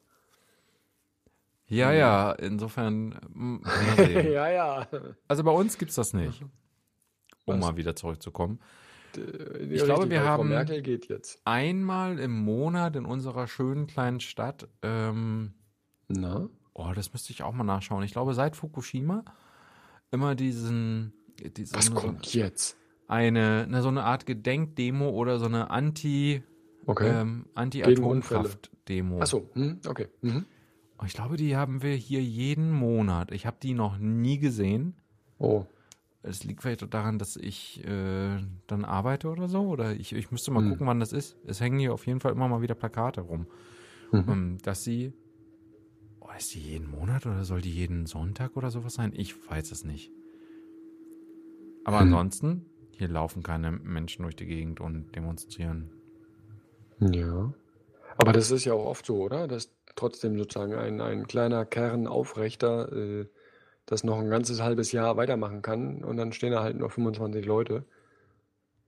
Ja, 1.69 1.93
ja, 1.93 2.33
insofern 2.33 3.19
ja, 3.99 4.49
ja. 4.49 4.87
Also 5.27 5.43
bei 5.43 5.51
uns 5.51 5.79
gibt's 5.79 5.97
das 5.97 6.13
nicht. 6.15 6.43
Um 7.45 7.55
Was? 7.55 7.61
mal 7.61 7.77
wieder 7.77 7.97
zurückzukommen. 7.97 8.61
Ich 9.17 9.71
Ich 9.71 9.85
glaube, 9.85 10.11
wir 10.11 10.25
haben-. 10.25 10.53
Einmal 11.45 12.19
im 12.19 12.39
Monat 12.39 12.97
in 12.97 13.05
unserer 13.05 13.47
schönen 13.49 13.87
kleinen 13.87 14.21
Stadt, 14.21 14.69
ähm, 14.83 15.55
Na? 16.09 16.49
oh, 16.75 16.93
das 16.95 17.13
müsste 17.13 17.33
ich 17.33 17.43
auch 17.43 17.53
mal 17.53 17.65
nachschauen. 17.65 18.05
Ich 18.05 18.13
glaube, 18.13 18.35
seit 18.35 18.57
Fukushima 18.57 19.25
immer 20.11 20.35
diesen, 20.35 21.13
diese, 21.57 21.75
Was 21.77 21.93
kommt 21.95 22.33
jetzt? 22.35 22.77
Eine, 23.09 23.67
na, 23.69 23.83
so 23.83 23.89
eine 23.89 24.05
Art 24.05 24.27
Gedenkdemo 24.27 25.11
oder 25.11 25.39
so 25.39 25.47
eine 25.47 25.71
Anti, 25.71 26.43
Okay. 26.87 27.21
ähm. 27.21 27.47
Anti-Atomkraft-Demo. 27.55 29.21
Achso, 29.21 29.49
hm, 29.55 29.81
okay. 29.89 30.09
Mhm. 30.23 30.45
Ich 31.05 31.13
glaube, 31.13 31.37
die 31.37 31.57
haben 31.57 31.83
wir 31.83 31.95
hier 31.95 32.23
jeden 32.23 32.71
Monat. 32.73 33.31
Ich 33.33 33.45
habe 33.47 33.57
die 33.63 33.75
noch 33.75 33.99
nie 33.99 34.39
gesehen. 34.39 34.95
Oh. 35.39 35.67
Es 36.23 36.43
liegt 36.43 36.63
vielleicht 36.63 36.93
daran, 36.95 37.19
dass 37.19 37.37
ich 37.37 37.85
äh, 37.85 38.39
dann 38.67 38.85
arbeite 38.85 39.29
oder 39.29 39.47
so. 39.49 39.63
Oder 39.63 39.95
ich, 39.95 40.13
ich 40.13 40.31
müsste 40.31 40.51
mal 40.53 40.63
Hm. 40.63 40.71
gucken, 40.71 40.87
wann 40.87 41.01
das 41.01 41.13
ist. 41.13 41.37
Es 41.45 41.61
hängen 41.61 41.79
hier 41.79 41.93
auf 41.93 42.07
jeden 42.07 42.21
Fall 42.21 42.33
immer 42.33 42.49
mal 42.49 42.63
wieder 42.63 42.75
Plakate 42.75 43.21
rum. 43.21 43.47
Mhm. 44.11 44.25
Ähm, 44.29 44.59
dass 44.63 44.83
sie. 44.85 45.13
Oh, 46.21 46.29
ist 46.37 46.55
die 46.55 46.61
jeden 46.61 46.91
Monat 46.91 47.27
oder 47.27 47.45
soll 47.45 47.61
die 47.61 47.73
jeden 47.75 48.07
Sonntag 48.07 48.57
oder 48.57 48.71
sowas 48.71 48.95
sein? 48.95 49.13
Ich 49.15 49.35
weiß 49.51 49.71
es 49.73 49.85
nicht. 49.85 50.11
Aber 51.85 52.01
Hm. 52.01 52.07
ansonsten, 52.07 52.67
hier 52.97 53.09
laufen 53.09 53.43
keine 53.43 53.73
Menschen 53.73 54.23
durch 54.23 54.37
die 54.37 54.47
Gegend 54.47 54.81
und 54.81 55.15
demonstrieren. 55.15 55.91
Ja. 57.01 57.53
Aber 58.17 58.33
das 58.33 58.51
ist 58.51 58.65
ja 58.65 58.73
auch 58.73 58.87
oft 58.87 59.05
so, 59.05 59.23
oder? 59.23 59.47
Dass 59.47 59.71
trotzdem 59.95 60.39
sozusagen 60.39 60.75
ein, 60.75 61.01
ein 61.01 61.27
kleiner 61.27 61.65
Kern 61.67 62.07
Aufrechter 62.07 62.93
äh, 62.93 63.27
das 63.85 64.03
noch 64.03 64.19
ein 64.19 64.31
ganzes 64.31 64.63
halbes 64.63 64.93
Jahr 64.93 65.17
weitermachen 65.17 65.63
kann 65.63 66.03
und 66.03 66.17
dann 66.17 66.33
stehen 66.33 66.53
da 66.53 66.63
halt 66.63 66.77
nur 66.77 66.91
25 66.91 67.45
Leute 67.45 67.85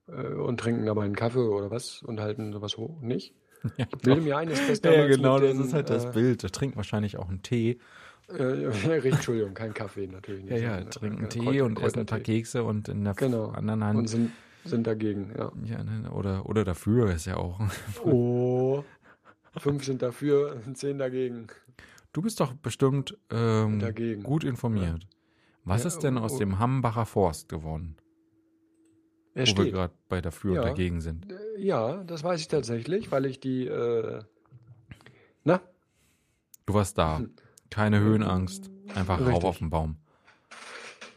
äh, 0.09 0.35
und 0.35 0.59
trinken 0.59 0.87
dabei 0.87 1.05
einen 1.05 1.15
Kaffee 1.17 1.39
oder 1.39 1.71
was 1.71 2.03
und 2.03 2.21
halten 2.21 2.53
sowas 2.53 2.77
hoch. 2.77 3.01
Nicht? 3.01 3.35
Ja, 3.77 3.87
Ich 3.93 3.99
bilde 4.03 4.21
mir 4.21 4.37
ein, 4.37 4.49
ist 4.49 4.69
das 4.69 4.81
ja 4.85 5.07
genau, 5.09 5.41
das 5.41 5.51
den, 5.51 5.65
ist 5.65 5.75
halt 5.75 5.91
das 5.91 6.05
äh, 6.05 6.11
Bild. 6.13 6.45
Der 6.45 6.51
trinkt 6.51 6.77
wahrscheinlich 6.77 7.17
auch 7.17 7.29
einen 7.29 7.43
Tee. 7.43 7.81
Äh, 8.29 8.65
Entschuldigung, 9.09 9.55
kein 9.55 9.73
Kaffee 9.75 10.07
natürlich 10.07 10.45
nicht. 10.45 10.53
Ja, 10.53 10.59
ja, 10.59 10.75
sondern, 10.77 10.91
trinken 10.91 11.25
äh, 11.25 11.29
Tee 11.29 11.39
Kräuter- 11.41 11.65
und 11.65 11.81
essen 11.81 11.99
ein 12.01 12.07
paar. 12.07 12.21
Kekse 12.21 12.65
und 12.65 12.89
in 12.89 13.05
der 13.05 13.15
Genau. 13.15 13.49
anderen 13.51 13.83
Hand. 13.85 13.99
Und 13.99 14.07
sind, 14.09 14.33
sind 14.65 14.87
dagegen, 14.87 15.33
ja. 15.37 15.51
ja, 15.65 15.83
ne, 15.85 16.11
oder, 16.11 16.47
oder 16.47 16.65
dafür 16.65 17.11
ist 17.13 17.25
ja 17.27 17.37
auch. 17.37 17.59
Oh, 18.05 18.85
fünf 19.57 19.85
sind 19.85 20.03
dafür, 20.03 20.61
zehn 20.75 20.99
dagegen. 20.99 21.47
Du 22.13 22.23
bist 22.23 22.41
doch 22.41 22.53
bestimmt 22.55 23.17
ähm, 23.31 23.79
Dagegen. 23.79 24.23
gut 24.23 24.45
informiert. 24.45 25.07
Was 25.65 25.83
Ja, 25.83 25.89
ist 25.89 25.99
denn 26.01 26.19
aus 26.19 26.35
oh. 26.35 26.39
dem 26.39 26.59
Hambacher 26.59 27.07
Forst 27.07 27.49
geworden? 27.49 27.97
Er 29.35 29.43
wo 29.43 29.47
wir 29.47 29.63
steht. 29.63 29.73
gerade 29.73 29.95
bei 30.09 30.21
dafür 30.21 30.55
Ja. 30.55 30.61
und 30.63 30.67
dagegen 30.69 31.01
sind. 31.01 31.31
Äh, 31.31 31.37
Ja, 31.63 32.03
das 32.05 32.25
weiß 32.25 32.41
ich 32.41 32.49
tatsächlich, 32.49 33.11
weil 33.13 33.27
ich 33.27 33.41
die, 33.41 33.67
äh, 33.67 34.21
na, 35.45 35.61
Du 36.67 36.75
warst 36.75 36.99
da. 36.99 37.23
Keine 37.71 38.01
Höhenangst. 38.01 38.71
Einfach 38.95 39.21
rauf 39.21 39.29
Richtig. 39.29 39.45
auf 39.45 39.59
den 39.59 39.71
Baum. 39.71 39.97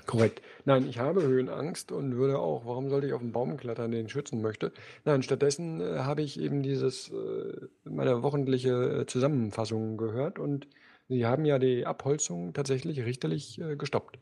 korrekt. 0.05 0.41
Nein, 0.65 0.87
ich 0.87 0.99
habe 0.99 1.23
Höhenangst 1.23 1.91
und 1.91 2.17
würde 2.17 2.37
auch, 2.37 2.65
warum 2.65 2.89
sollte 2.89 3.07
ich 3.07 3.13
auf 3.13 3.21
einen 3.21 3.31
Baum 3.31 3.57
klettern, 3.57 3.91
den 3.91 4.05
ich 4.05 4.11
schützen 4.11 4.41
möchte? 4.41 4.71
Nein, 5.05 5.23
stattdessen 5.23 5.81
äh, 5.81 5.99
habe 5.99 6.21
ich 6.21 6.39
eben 6.39 6.61
dieses, 6.61 7.09
äh, 7.09 7.67
meine 7.83 8.21
wöchentliche 8.21 9.01
äh, 9.01 9.05
Zusammenfassung 9.05 9.97
gehört 9.97 10.37
und 10.37 10.67
sie 11.07 11.25
haben 11.25 11.45
ja 11.45 11.57
die 11.57 11.85
Abholzung 11.85 12.53
tatsächlich 12.53 13.03
richterlich 13.03 13.59
äh, 13.59 13.75
gestoppt. 13.75 14.19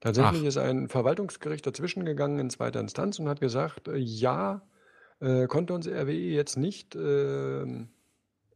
Tatsächlich 0.00 0.42
Ach. 0.42 0.48
ist 0.48 0.58
ein 0.58 0.88
Verwaltungsgericht 0.88 1.66
dazwischen 1.66 2.04
gegangen 2.04 2.38
in 2.38 2.50
zweiter 2.50 2.80
Instanz 2.80 3.18
und 3.18 3.28
hat 3.28 3.40
gesagt, 3.40 3.88
äh, 3.88 3.96
ja, 3.96 4.62
äh, 5.20 5.46
konnte 5.46 5.72
uns 5.72 5.88
RWE 5.88 6.12
jetzt 6.12 6.56
nicht 6.56 6.94
ähm, 6.94 7.88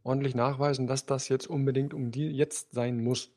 ordentlich 0.03 0.35
nachweisen, 0.35 0.87
dass 0.87 1.07
das 1.07 1.29
jetzt 1.29 1.47
unbedingt 1.49 1.95
um 1.95 2.11
die 2.11 2.29
jetzt 2.31 2.73
sein 2.73 3.03
muss. 3.03 3.31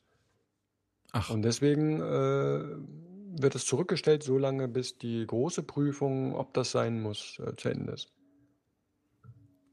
Ach, 1.11 1.30
Und 1.30 1.43
deswegen 1.43 1.99
äh, 2.01 3.41
wird 3.41 3.55
es 3.55 3.66
zurückgestellt, 3.66 4.24
solange 4.24 4.68
bis 4.68 4.97
die 4.97 5.26
große 5.26 5.64
Prüfung, 5.64 6.36
ob 6.36 6.53
das 6.53 6.72
sein 6.72 7.01
muss, 7.01 7.39
äh, 7.39 7.55
zu 7.55 7.70
Ende 7.70 7.93
ist. 7.93 8.11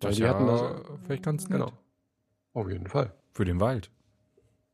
das 0.01 0.13
ist 0.13 0.19
die 0.19 0.23
ja 0.23 0.31
hatten 0.31 0.47
das- 0.47 0.83
vielleicht 1.05 1.23
ganz 1.23 1.49
nett. 1.49 1.61
Genau. 1.61 1.73
Auf 2.53 2.69
jeden 2.69 2.87
Fall. 2.89 3.15
Für 3.33 3.45
den 3.45 3.61
Wald. 3.61 3.91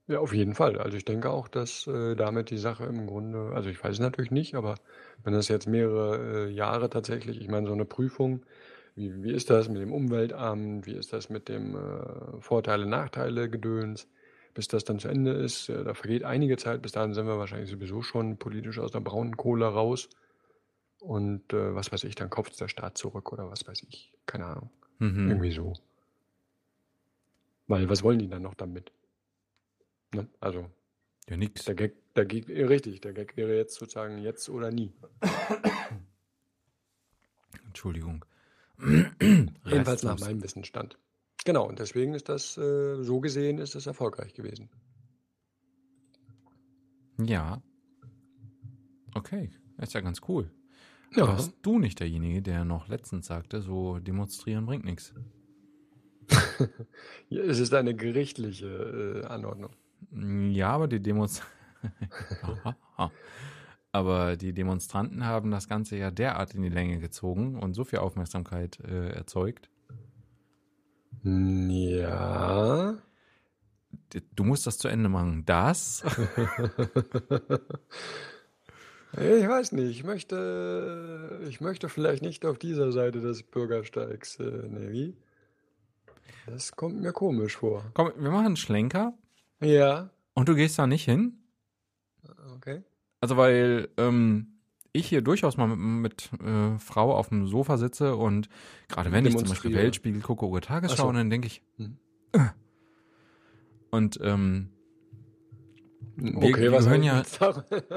Ja, 0.09 0.21
auf 0.21 0.33
jeden 0.33 0.55
Fall. 0.55 0.79
Also 0.79 0.97
ich 0.97 1.05
denke 1.05 1.31
auch, 1.31 1.49
dass 1.49 1.87
äh, 1.89 2.14
damit 2.14 2.51
die 2.51 2.59
Sache 2.59 2.85
im 2.85 3.07
Grunde, 3.09 3.51
also 3.55 3.69
ich 3.69 3.83
weiß 3.83 3.95
es 3.95 3.99
natürlich 4.01 4.31
nicht, 4.31 4.55
aber 4.55 4.77
wenn 5.25 5.33
das 5.33 5.49
jetzt 5.49 5.67
mehrere 5.67 6.47
äh, 6.47 6.51
Jahre 6.51 6.89
tatsächlich, 6.91 7.41
ich 7.41 7.49
meine, 7.49 7.67
so 7.67 7.73
eine 7.73 7.85
Prüfung, 7.85 8.47
wie, 8.97 9.22
wie 9.22 9.32
ist 9.32 9.51
das 9.51 9.68
mit 9.68 9.80
dem 9.80 9.92
Umweltamt, 9.92 10.86
wie 10.86 10.94
ist 10.97 11.12
das 11.12 11.28
mit 11.28 11.49
dem 11.49 11.76
äh, 11.76 12.40
Vorteile, 12.40 12.86
Nachteile, 12.86 13.49
Gedöns, 13.49 14.09
bis 14.55 14.68
das 14.68 14.84
dann 14.84 14.99
zu 14.99 15.09
Ende 15.09 15.32
ist, 15.32 15.68
äh, 15.68 15.84
da 15.84 15.94
vergeht 15.94 16.24
einige 16.24 16.57
Zeit, 16.57 16.82
bis 16.82 16.92
dahin 16.92 17.12
sind 17.14 17.26
wir 17.26 17.38
wahrscheinlich 17.38 17.70
sowieso 17.70 18.03
schon 18.03 18.38
politisch 18.38 18.78
aus 18.78 18.90
der 18.90 19.01
braunen 19.01 19.36
Kohle 19.36 19.66
raus. 19.66 20.09
Und 20.99 21.53
äh, 21.53 21.74
was 21.74 21.92
weiß 21.92 22.05
ich, 22.05 22.14
dann 22.14 22.30
kauft 22.30 22.59
der 22.59 22.68
Staat 22.68 22.97
zurück 22.97 23.32
oder 23.32 23.51
was 23.51 23.68
weiß 23.68 23.82
ich. 23.88 24.12
Keine 24.24 24.47
Ahnung. 24.47 24.70
Mhm. 24.99 25.28
Irgendwie 25.28 25.53
so. 25.53 25.74
Weil 27.68 27.88
was 27.90 28.03
wollen 28.03 28.18
die 28.18 28.28
dann 28.28 28.42
noch 28.42 28.55
damit? 28.55 28.92
Ne? 30.14 30.26
Also 30.40 30.70
Ja, 31.28 31.36
nix. 31.36 31.66
der 31.66 31.74
Gag, 31.74 31.94
der 32.14 32.24
Gag, 32.24 32.49
äh, 32.49 32.64
richtig, 32.64 33.03
der 33.03 33.12
Gag 33.12 33.36
wäre 33.36 33.55
jetzt 33.55 33.74
sozusagen 33.74 34.18
jetzt 34.18 34.49
oder 34.49 34.70
nie. 34.70 34.94
Entschuldigung. 37.66 38.24
Jedenfalls 39.64 40.03
nach 40.03 40.18
meinem 40.20 40.43
Wissensstand. 40.43 40.99
Genau, 41.45 41.68
und 41.68 41.79
deswegen 41.79 42.14
ist 42.14 42.29
das, 42.29 42.57
äh, 42.59 43.03
so 43.03 43.20
gesehen, 43.20 43.59
ist 43.59 43.74
es 43.74 43.87
erfolgreich 43.87 44.35
gewesen. 44.35 44.68
Ja. 47.18 47.62
Okay, 49.14 49.51
ist 49.79 49.95
ja 49.95 50.01
ganz 50.01 50.20
cool. 50.29 50.51
Ja, 51.14 51.29
Warst 51.29 51.55
du 51.62 51.79
nicht 51.79 52.01
derjenige, 52.01 52.43
der 52.43 52.64
noch 52.64 52.89
letztens 52.89 53.27
sagte, 53.27 53.62
so 53.62 53.99
demonstrieren 53.99 54.66
bringt 54.66 54.85
nichts? 54.85 55.14
Es 57.31 57.59
ist 57.59 57.74
eine 57.74 57.95
gerichtliche 57.95 58.66
äh, 58.66 59.27
Anordnung. 59.27 59.70
Ja, 60.51 60.70
aber 60.70 60.89
die 60.89 61.01
Demos. 61.01 61.43
aber 63.97 64.36
die 64.36 64.53
Demonstranten 64.53 65.24
haben 65.24 65.51
das 65.51 65.68
Ganze 65.68 65.97
ja 65.97 66.11
derart 66.11 66.55
in 66.55 66.62
die 66.62 66.68
Länge 66.68 66.99
gezogen 66.99 67.59
und 67.59 67.74
so 67.74 67.84
viel 67.84 67.99
Aufmerksamkeit 68.01 68.78
äh, 68.80 69.09
erzeugt. 69.11 69.70
Ja. 71.22 72.94
Du 74.34 74.44
musst 74.44 74.66
das 74.66 74.78
zu 74.78 74.88
Ende 74.88 75.09
machen. 75.09 75.44
Das? 75.47 76.05
Ich 79.18 79.49
weiß 79.49 79.72
nicht, 79.72 79.88
ich 79.88 80.05
möchte, 80.05 81.40
ich 81.49 81.62
möchte 81.62 81.88
vielleicht 81.88 82.22
nicht 82.22 82.44
auf 82.44 82.59
dieser 82.59 82.92
Seite 82.92 83.20
des 83.20 83.42
Bürgersteigs, 83.44 84.38
äh, 84.40 84.42
ne, 84.44 84.92
wie? 84.92 85.16
Das 86.47 86.72
kommt 86.72 87.01
mir 87.01 87.12
komisch 87.12 87.57
vor. 87.57 87.82
Komm, 87.94 88.12
wir 88.18 88.30
machen 88.30 88.47
einen 88.47 88.57
Schlenker 88.57 89.14
Ja, 89.61 90.11
und 90.34 90.51
du 90.51 90.55
gehst 90.55 90.78
da 90.78 90.86
nicht 90.86 91.07
hin? 91.07 91.38
okay. 92.57 92.82
Also, 93.21 93.37
weil 93.37 93.89
ähm, 93.97 94.49
ich 94.93 95.09
hier 95.09 95.21
durchaus 95.23 95.57
mal 95.57 95.67
mit, 95.69 95.79
mit 95.79 96.41
äh, 96.43 96.79
Frau 96.79 97.14
auf 97.14 97.29
dem 97.31 97.47
Sofa 97.47 97.77
sitze 97.77 98.17
und 98.17 98.49
gerade 98.89 99.12
wenn 99.12 99.27
ich 99.27 99.37
zum 99.37 99.49
Beispiel. 99.49 99.75
Weltspiegel 99.75 100.21
gucke 100.23 100.47
oder 100.47 100.61
Tagesschau, 100.61 101.03
so. 101.05 101.09
und 101.09 101.14
dann 101.17 101.31
denke 101.31 101.47
ich, 101.49 101.62
Hm. 101.79 101.97
äh. 102.33 102.39
und 103.91 104.19
ähm, 104.23 104.69
Wir- 106.17 106.35
Okay, 106.37 106.61
wir 106.62 106.73
was 106.73 106.85
gehören 106.85 107.03
ja- 107.03 107.23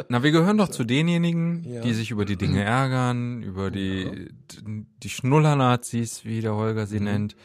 na, 0.10 0.24
wir 0.24 0.32
gehören 0.32 0.58
doch 0.58 0.68
zu 0.78 0.84
denjenigen, 0.84 1.64
Ja. 1.64 1.82
die 1.82 1.94
sich 1.94 2.12
über 2.12 2.26
die 2.26 2.36
Dinge 2.36 2.64
ärgern, 2.64 3.42
über 3.44 3.72
die, 3.72 4.28
die 5.04 5.10
Schnuller-Nazis, 5.10 6.26
wie 6.26 6.42
der 6.42 6.56
Holger 6.56 6.86
sie 6.86 7.00
Mhm. 7.00 7.06
nennt. 7.06 7.36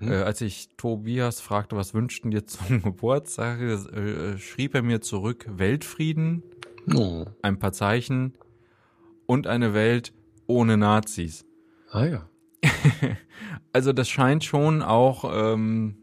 Mhm. 0.00 0.10
Äh, 0.10 0.16
als 0.22 0.40
ich 0.40 0.70
Tobias 0.76 1.40
fragte, 1.40 1.76
was 1.76 1.94
wünschten 1.94 2.32
dir 2.32 2.46
zum 2.46 2.82
Geburtstag, 2.82 3.60
äh, 3.60 4.38
schrieb 4.38 4.74
er 4.74 4.82
mir 4.82 5.00
zurück 5.00 5.46
Weltfrieden, 5.48 6.42
Oh. 6.94 7.26
ein 7.42 7.58
paar 7.58 7.72
Zeichen 7.72 8.34
und 9.26 9.46
eine 9.46 9.74
Welt 9.74 10.12
ohne 10.46 10.76
Nazis. 10.76 11.44
Ah 11.90 12.04
ja. 12.06 12.28
Also 13.72 13.92
das 13.92 14.08
scheint 14.08 14.44
schon 14.44 14.82
auch, 14.82 15.24
ähm, 15.32 15.98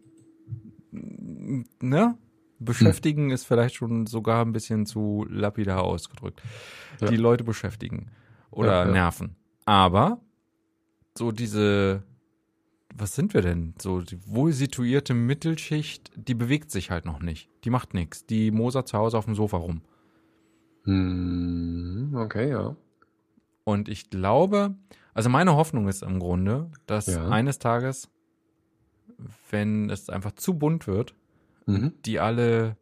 ne? 1.81 2.17
Beschäftigen 2.59 3.31
ist 3.31 3.43
vielleicht 3.45 3.75
schon 3.75 4.05
sogar 4.05 4.45
ein 4.45 4.53
bisschen 4.53 4.85
zu 4.85 5.25
lapidar 5.29 5.83
ausgedrückt. 5.83 6.41
Ja. 7.01 7.07
Die 7.07 7.17
Leute 7.17 7.43
beschäftigen 7.43 8.11
oder 8.51 8.81
Ja, 8.83 8.85
ja. 8.85 8.91
nerven. 8.91 9.35
Aber 9.65 10.21
so 11.17 11.31
diese, 11.31 12.03
was 12.93 13.15
sind 13.15 13.33
wir 13.33 13.41
denn? 13.41 13.73
So 13.81 13.99
die 14.01 14.19
wohl 14.25 14.53
situierte 14.53 15.13
Mittelschicht, 15.13 16.11
die 16.15 16.35
bewegt 16.35 16.71
sich 16.71 16.91
halt 16.91 17.05
noch 17.05 17.19
nicht. 17.19 17.49
Die 17.65 17.69
macht 17.69 17.93
nichts. 17.93 18.25
Die 18.25 18.51
mosert 18.51 18.87
zu 18.87 18.97
Hause 18.97 19.17
auf 19.17 19.25
dem 19.25 19.35
Sofa 19.35 19.57
rum. 19.57 19.81
Hm, 20.85 22.15
okay, 22.15 22.49
ja. 22.51 22.75
Und 23.63 23.89
ich 23.89 24.09
glaube, 24.09 24.75
also 25.13 25.29
meine 25.29 25.55
Hoffnung 25.55 25.87
ist 25.87 26.03
im 26.03 26.19
Grunde, 26.19 26.69
dass 26.85 27.07
Ja. 27.07 27.27
eines 27.29 27.59
Tages, 27.59 28.09
wenn 29.49 29.89
es 29.89 30.09
einfach 30.09 30.33
zu 30.33 30.53
bunt 30.57 30.87
wird, 30.87 31.15
Mhm. 31.65 31.93
die 32.05 32.19
alle 32.19 32.77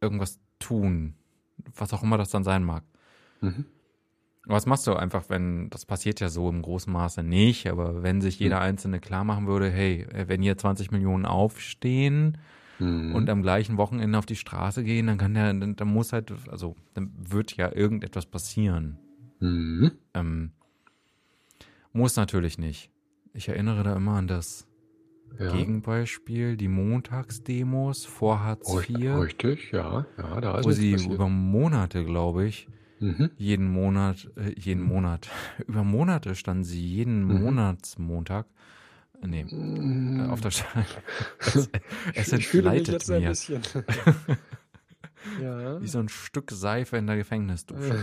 irgendwas 0.00 0.40
tun, 0.58 1.14
was 1.76 1.92
auch 1.92 2.02
immer 2.02 2.16
das 2.16 2.30
dann 2.30 2.44
sein 2.44 2.64
mag. 2.64 2.84
Mhm. 3.40 3.66
Was 4.46 4.66
machst 4.66 4.86
du 4.88 4.94
einfach, 4.94 5.28
wenn, 5.28 5.70
das 5.70 5.86
passiert 5.86 6.18
ja 6.20 6.28
so 6.28 6.48
im 6.48 6.62
großen 6.62 6.92
Maße 6.92 7.22
nicht, 7.22 7.68
aber 7.68 8.02
wenn 8.02 8.20
sich 8.20 8.40
jeder 8.40 8.60
Einzelne 8.60 8.98
klar 8.98 9.22
machen 9.22 9.46
würde, 9.46 9.70
hey, 9.70 10.06
wenn 10.26 10.42
hier 10.42 10.58
20 10.58 10.90
Millionen 10.90 11.26
aufstehen 11.26 12.38
Mhm. 12.78 13.14
und 13.14 13.28
am 13.30 13.42
gleichen 13.42 13.76
Wochenende 13.76 14.18
auf 14.18 14.26
die 14.26 14.36
Straße 14.36 14.84
gehen, 14.84 15.06
dann 15.06 15.18
kann 15.18 15.34
der, 15.34 15.52
dann, 15.52 15.76
dann 15.76 15.88
muss 15.88 16.12
halt, 16.12 16.32
also 16.48 16.76
dann 16.94 17.10
wird 17.16 17.56
ja 17.56 17.72
irgendetwas 17.74 18.26
passieren. 18.26 18.98
Mhm. 19.40 19.92
Ähm, 20.14 20.52
muss 21.92 22.16
natürlich 22.16 22.58
nicht. 22.58 22.90
Ich 23.34 23.48
erinnere 23.48 23.82
da 23.82 23.96
immer 23.96 24.12
an 24.16 24.26
das 24.26 24.66
Ja. 25.38 25.50
Gegenbeispiel, 25.52 26.56
die 26.56 26.68
Montagsdemos 26.68 28.04
vor 28.04 28.40
Hartz 28.42 28.68
IV, 28.74 29.16
richtig, 29.16 29.72
ja. 29.72 30.06
Ja, 30.18 30.40
da 30.40 30.58
ist 30.58 30.66
wo 30.66 30.70
sie 30.70 30.92
passiert. 30.92 31.14
über 31.14 31.28
Monate, 31.28 32.04
glaube 32.04 32.46
ich, 32.46 32.68
Mhm. 33.00 33.30
jeden 33.36 33.68
Monat, 33.68 34.30
äh, 34.36 34.52
jeden 34.58 34.82
Monat, 34.82 35.28
über 35.66 35.84
Monate 35.84 36.34
standen 36.34 36.64
sie 36.64 36.80
jeden 36.86 37.24
Mhm. 37.24 37.40
Monatsmontag, 37.40 38.46
nee, 39.22 39.42
äh, 39.42 40.28
auf 40.28 40.40
der 40.40 40.50
Straße. 40.50 41.02
es, 41.38 41.70
es 42.14 42.32
entgleitet 42.32 43.08
mir 43.08 43.20
ja. 45.40 45.80
wie 45.80 45.88
so 45.88 45.98
ein 45.98 46.08
Stück 46.08 46.50
Seife 46.50 46.96
in 46.96 47.06
der 47.06 47.16
Gefängnisdusche. 47.16 47.98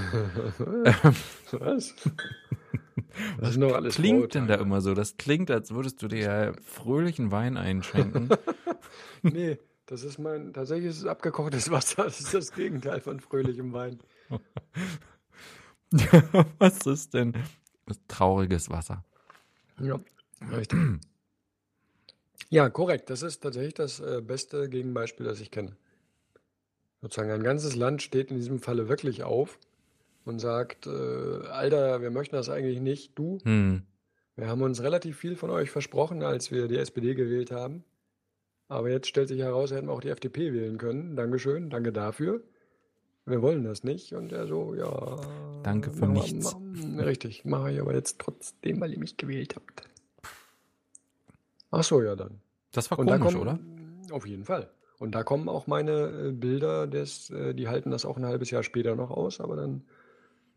Was? 1.51 1.95
Was 3.37 3.57
noch 3.57 3.73
alles 3.73 3.95
Klingt 3.95 4.33
denn 4.33 4.47
da 4.47 4.55
immer 4.55 4.81
so? 4.81 4.93
Das 4.93 5.17
klingt, 5.17 5.51
als 5.51 5.71
würdest 5.71 6.01
du 6.01 6.07
dir 6.07 6.53
fröhlichen 6.63 7.31
Wein 7.31 7.57
einschenken. 7.57 8.29
Nee, 9.21 9.59
das 9.85 10.03
ist 10.03 10.19
mein, 10.19 10.53
tatsächlich 10.53 10.89
ist 10.89 10.99
es 10.99 11.05
abgekochtes 11.05 11.71
Wasser. 11.71 12.03
Das 12.03 12.19
ist 12.19 12.33
das 12.33 12.51
Gegenteil 12.53 13.01
von 13.01 13.19
fröhlichem 13.19 13.73
Wein. 13.73 13.99
Was 16.59 16.85
ist 16.85 17.13
denn? 17.13 17.33
Trauriges 18.07 18.69
Wasser. 18.69 19.03
Ja, 19.79 19.99
richtig. 20.51 20.79
Ja, 22.49 22.69
korrekt. 22.69 23.09
Das 23.09 23.21
ist 23.21 23.41
tatsächlich 23.41 23.75
das 23.75 23.99
äh, 23.99 24.21
beste 24.21 24.69
Gegenbeispiel, 24.69 25.25
das 25.25 25.39
ich 25.39 25.51
kenne. 25.51 25.75
Sozusagen 27.01 27.31
ein 27.31 27.43
ganzes 27.43 27.75
Land 27.75 28.01
steht 28.01 28.31
in 28.31 28.37
diesem 28.37 28.59
Falle 28.59 28.89
wirklich 28.89 29.23
auf 29.23 29.59
und 30.25 30.39
sagt, 30.39 30.87
äh, 30.87 30.89
Alter, 31.47 32.01
wir 32.01 32.09
möchten 32.11 32.35
das 32.35 32.49
eigentlich 32.49 32.79
nicht, 32.79 33.17
du. 33.17 33.37
Hm. 33.43 33.83
Wir 34.35 34.47
haben 34.47 34.61
uns 34.61 34.81
relativ 34.81 35.17
viel 35.17 35.35
von 35.35 35.49
euch 35.49 35.69
versprochen, 35.69 36.23
als 36.23 36.51
wir 36.51 36.67
die 36.67 36.77
SPD 36.77 37.13
gewählt 37.13 37.51
haben. 37.51 37.83
Aber 38.67 38.89
jetzt 38.89 39.07
stellt 39.07 39.27
sich 39.27 39.39
heraus, 39.41 39.71
hätten 39.71 39.87
wir 39.87 39.93
auch 39.93 40.01
die 40.01 40.09
FDP 40.09 40.53
wählen 40.53 40.77
können. 40.77 41.15
Dankeschön, 41.15 41.69
danke 41.69 41.91
dafür. 41.91 42.41
Wir 43.25 43.41
wollen 43.41 43.63
das 43.63 43.83
nicht. 43.83 44.13
Und 44.13 44.31
er 44.31 44.47
so, 44.47 44.75
ja. 44.75 45.17
Danke 45.63 45.91
für 45.91 46.07
nichts. 46.07 46.53
machen- 46.55 46.99
richtig, 46.99 47.45
mache 47.45 47.71
ich 47.73 47.79
aber 47.79 47.93
jetzt 47.93 48.19
trotzdem, 48.19 48.79
weil 48.81 48.91
ihr 48.93 48.99
mich 48.99 49.17
gewählt 49.17 49.55
habt. 49.55 49.83
Ach 51.71 51.83
so, 51.83 52.01
ja 52.01 52.15
dann. 52.15 52.41
Das 52.71 52.89
war 52.91 52.99
Und 52.99 53.07
da 53.07 53.17
komisch, 53.17 53.33
kommen, 53.33 53.41
oder? 53.41 54.15
Auf 54.15 54.25
jeden 54.25 54.45
Fall. 54.45 54.69
Und 54.99 55.15
da 55.15 55.23
kommen 55.23 55.47
auch 55.47 55.65
meine 55.67 56.27
äh, 56.27 56.31
Bilder, 56.31 56.87
des, 56.87 57.29
äh, 57.29 57.53
die 57.53 57.67
halten 57.67 57.89
das 57.91 58.05
auch 58.05 58.17
ein 58.17 58.25
halbes 58.25 58.51
Jahr 58.51 58.63
später 58.63 58.95
noch 58.95 59.11
aus, 59.11 59.39
aber 59.39 59.55
dann 59.55 59.83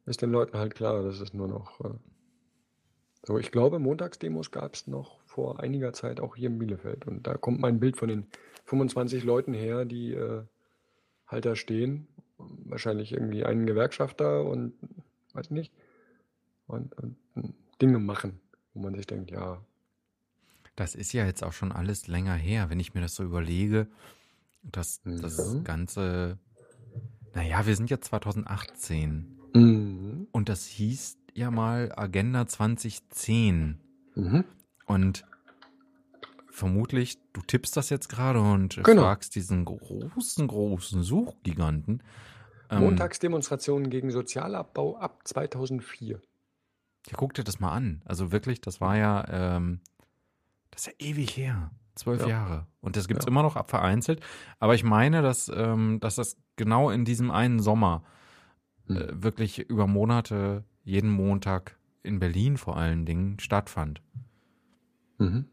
ist 0.04 0.20
den 0.20 0.32
Leuten 0.32 0.58
halt 0.58 0.74
klar, 0.74 1.02
dass 1.02 1.20
es 1.20 1.32
nur 1.32 1.48
noch. 1.48 1.80
Äh, 1.80 1.94
so, 3.24 3.38
ich 3.38 3.52
glaube, 3.52 3.78
Montagsdemos 3.78 4.50
gab 4.50 4.74
es 4.74 4.88
noch 4.88 5.20
vor 5.26 5.60
einiger 5.60 5.92
Zeit 5.92 6.18
auch 6.18 6.34
hier 6.34 6.48
in 6.48 6.58
Bielefeld. 6.58 7.06
Und 7.06 7.26
da 7.26 7.36
kommt 7.36 7.60
mein 7.60 7.78
Bild 7.78 7.96
von 7.96 8.08
den 8.08 8.26
25 8.64 9.22
Leuten 9.22 9.54
her, 9.54 9.84
die 9.84 10.12
äh, 10.12 10.42
halt 11.28 11.44
da 11.44 11.54
stehen. 11.54 12.08
Wahrscheinlich 12.38 13.12
irgendwie 13.12 13.44
einen 13.44 13.64
Gewerkschafter 13.64 14.44
und 14.44 14.74
weiß 15.34 15.52
nicht. 15.52 15.72
Und, 16.66 16.98
und 16.98 17.16
äh, 17.36 17.42
Dinge 17.80 18.00
machen, 18.00 18.40
wo 18.74 18.80
man 18.80 18.96
sich 18.96 19.06
denkt, 19.06 19.30
ja, 19.30 19.64
Das 20.76 20.94
ist 20.94 21.12
ja 21.12 21.26
jetzt 21.26 21.42
auch 21.44 21.52
schon 21.52 21.70
alles 21.72 22.06
länger 22.06 22.34
her, 22.34 22.70
wenn 22.70 22.80
ich 22.80 22.94
mir 22.94 23.00
das 23.00 23.14
so 23.14 23.22
überlege. 23.24 23.88
dass 24.64 25.00
das 25.04 25.54
Mhm. 25.54 25.64
Ganze, 25.64 26.38
naja, 27.34 27.66
wir 27.66 27.74
sind 27.74 27.90
jetzt 27.90 28.06
2018 28.06 29.26
Mhm. 29.54 30.28
und 30.30 30.48
das 30.48 30.66
hieß 30.66 31.18
ja 31.34 31.50
mal 31.50 31.92
Agenda 31.96 32.46
2010. 32.46 33.80
Mhm. 34.14 34.44
Und 34.86 35.24
vermutlich, 36.50 37.18
du 37.32 37.40
tippst 37.42 37.76
das 37.76 37.90
jetzt 37.90 38.08
gerade 38.08 38.40
und 38.40 38.80
Genau. 38.84 39.02
fragst 39.02 39.34
diesen 39.34 39.64
großen, 39.64 40.46
großen 40.46 41.02
Suchgiganten. 41.02 42.02
ähm, 42.70 42.84
Montagsdemonstrationen 42.84 43.90
gegen 43.90 44.10
Sozialabbau 44.10 44.96
ab 44.96 45.20
2004. 45.26 46.20
Ja, 47.08 47.14
guck 47.16 47.34
dir 47.34 47.42
das 47.44 47.58
mal 47.60 47.72
an. 47.72 48.00
Also 48.04 48.30
wirklich, 48.32 48.60
das 48.62 48.80
war 48.80 48.96
ja, 48.96 49.26
ähm, 49.56 49.80
das 50.72 50.86
ist 50.88 51.00
ja 51.00 51.06
ewig 51.08 51.36
her. 51.36 51.70
Zwölf 51.94 52.22
Ja. 52.22 52.28
Jahre. 52.28 52.66
Und 52.80 52.96
das 52.96 53.06
gibt's 53.06 53.24
Ja. 53.26 53.30
immer 53.30 53.42
noch 53.42 53.54
ab 53.56 53.70
vereinzelt. 53.70 54.20
Aber 54.58 54.74
ich 54.74 54.82
meine, 54.82 55.22
dass, 55.22 55.50
ähm, 55.54 56.00
dass 56.00 56.16
das 56.16 56.36
genau 56.56 56.90
in 56.90 57.04
diesem 57.04 57.30
einen 57.30 57.60
Sommer 57.60 58.02
Hm. 58.88 58.96
äh, 58.96 59.22
wirklich 59.22 59.58
über 59.60 59.86
Monate, 59.86 60.64
jeden 60.82 61.10
Montag 61.10 61.78
in 62.02 62.18
Berlin 62.18 62.56
vor 62.56 62.76
allen 62.76 63.06
Dingen 63.06 63.38
stattfand. 63.38 64.02
Mhm. 65.18 65.44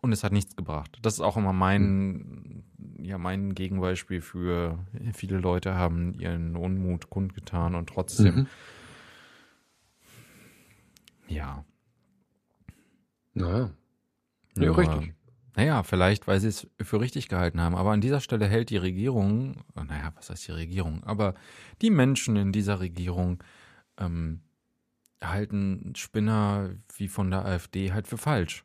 Und 0.00 0.12
es 0.12 0.24
hat 0.24 0.32
nichts 0.32 0.56
gebracht. 0.56 0.98
Das 1.02 1.14
ist 1.14 1.20
auch 1.20 1.36
immer 1.36 1.52
mein, 1.52 2.64
ja, 3.00 3.18
mein 3.18 3.54
Gegenbeispiel 3.54 4.20
für 4.20 4.78
viele 5.12 5.38
Leute 5.38 5.74
haben 5.74 6.14
ihren 6.14 6.56
Unmut 6.56 7.10
kundgetan 7.10 7.74
und 7.76 7.88
trotzdem, 7.88 8.34
Mhm. 8.34 8.46
ja. 11.28 11.64
Naja. 13.34 13.70
Ja, 14.62 14.68
nur- 14.68 14.78
richtig. 14.78 15.14
Naja, 15.56 15.82
vielleicht, 15.82 16.28
weil 16.28 16.38
sie 16.38 16.46
es 16.48 16.68
für 16.80 17.00
richtig 17.00 17.28
gehalten 17.28 17.60
haben. 17.60 17.74
Aber 17.74 17.90
an 17.90 18.00
dieser 18.00 18.20
Stelle 18.20 18.46
hält 18.46 18.70
die 18.70 18.76
Regierung, 18.76 19.56
äh, 19.74 19.82
naja, 19.82 20.12
was 20.14 20.30
heißt 20.30 20.46
die 20.46 20.52
Regierung? 20.52 21.02
Aber 21.02 21.34
die 21.82 21.90
Menschen 21.90 22.36
in 22.36 22.52
dieser 22.52 22.78
Regierung 22.78 23.42
ähm, 23.96 24.40
halten 25.22 25.94
Spinner 25.96 26.70
wie 26.96 27.08
von 27.08 27.30
der 27.32 27.44
AfD 27.44 27.92
halt 27.92 28.06
für 28.06 28.18
falsch. 28.18 28.64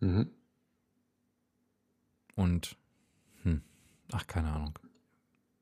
Mhm. 0.00 0.30
Und, 2.34 2.76
hm, 3.44 3.62
ach, 4.10 4.26
keine 4.26 4.50
Ahnung. 4.52 4.78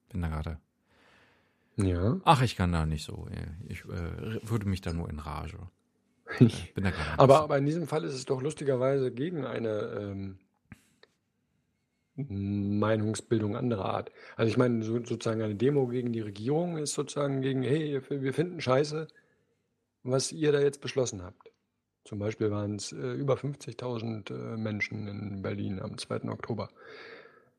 Bin 0.09 0.23
da 0.23 0.29
gerade. 0.29 0.59
Ja. 1.77 2.17
Ach, 2.25 2.41
ich 2.43 2.57
kann 2.57 2.73
da 2.73 2.87
nicht 2.87 3.05
so. 3.05 3.29
Ich 3.69 3.85
äh, 3.85 4.49
würde 4.49 4.67
mich 4.69 4.81
da 4.81 4.93
nur 4.93 5.11
in 5.11 5.19
Rage. 5.19 5.59
Äh, 6.39 6.45
Bin 6.75 6.85
da 6.85 6.91
gerade. 6.91 7.19
aber, 7.19 7.41
aber 7.43 7.59
in 7.59 7.67
diesem 7.67 7.87
Fall 7.87 8.05
ist 8.05 8.15
es 8.15 8.25
doch 8.25 8.43
lustigerweise 8.43 9.11
gegen 9.11 9.45
eine 9.45 9.79
ähm, 9.99 10.39
Meinungsbildung 12.17 13.57
anderer 13.57 13.87
Art. 13.87 14.13
Also 14.37 14.51
ich 14.51 14.57
meine, 14.57 14.83
so, 14.83 15.05
sozusagen 15.05 15.43
eine 15.43 15.55
Demo 15.55 15.87
gegen 15.87 16.13
die 16.13 16.21
Regierung 16.21 16.77
ist 16.77 16.95
sozusagen 16.95 17.41
gegen, 17.41 17.63
hey, 17.63 18.01
wir 18.09 18.35
finden 18.35 18.61
scheiße, 18.61 19.09
was 20.03 20.33
ihr 20.33 20.53
da 20.53 20.61
jetzt 20.61 20.81
beschlossen 20.81 21.23
habt. 21.23 21.51
Zum 22.05 22.19
Beispiel 22.19 22.51
waren 22.51 22.77
es 22.77 22.93
äh, 22.93 23.13
über 23.13 23.35
50.000 23.35 24.31
äh, 24.31 24.57
Menschen 24.57 25.07
in 25.07 25.43
Berlin 25.43 25.81
am 25.81 25.99
2. 25.99 26.29
Oktober. 26.31 26.71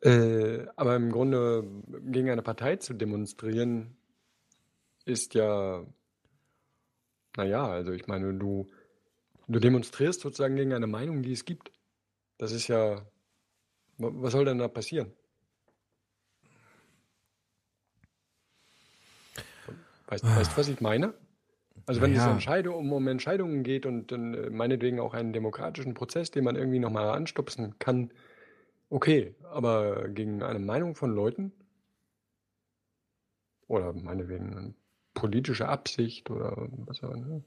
Äh, 0.01 0.65
aber 0.76 0.95
im 0.95 1.11
Grunde 1.11 1.63
gegen 2.05 2.30
eine 2.30 2.41
Partei 2.41 2.78
zu 2.78 2.93
demonstrieren, 2.93 3.95
ist 5.05 5.36
ja, 5.36 5.86
naja, 7.38 7.68
also 7.68 7.92
ich 7.94 8.08
meine, 8.08 8.34
du, 8.34 8.70
du 9.48 9.60
demonstrierst 9.60 10.22
sozusagen 10.22 10.56
gegen 10.56 10.74
eine 10.74 10.88
Meinung, 10.88 11.24
die 11.24 11.34
es 11.34 11.46
gibt. 11.46 11.72
Das 12.38 12.52
ist 12.52 12.68
ja, 12.68 12.98
wa- 13.98 14.12
was 14.14 14.34
soll 14.34 14.46
denn 14.46 14.60
da 14.60 14.68
passieren? 14.68 15.14
Weißt, 20.08 20.26
weißt 20.36 20.52
du, 20.54 20.58
was 20.58 20.68
ich 20.68 20.82
meine? 20.82 21.14
Also 21.86 22.02
wenn 22.02 22.12
es 22.12 22.20
Naja. 22.20 22.32
Entscheidung, 22.34 22.76
um, 22.76 22.94
um 22.94 23.08
Entscheidungen 23.08 23.64
geht 23.64 23.86
und 23.86 24.12
dann 24.12 24.34
äh, 24.34 24.50
meinetwegen 24.50 25.00
auch 25.00 25.14
einen 25.14 25.34
demokratischen 25.34 25.94
Prozess, 25.94 26.32
den 26.32 26.44
man 26.44 26.56
irgendwie 26.56 26.80
nochmal 26.80 27.10
anstupsen 27.10 27.78
kann, 27.80 28.12
okay, 28.90 29.36
aber 29.52 30.10
gegen 30.10 30.44
eine 30.44 30.60
Meinung 30.60 30.96
von 30.96 31.14
Leuten 31.16 31.52
oder 33.68 33.94
meinetwegen 33.94 34.56
eine 34.58 34.74
politische 35.14 35.68
Absicht 35.68 36.30
oder 36.30 36.56
was 36.86 37.04
auch 37.04 37.12
immer, 37.12 37.42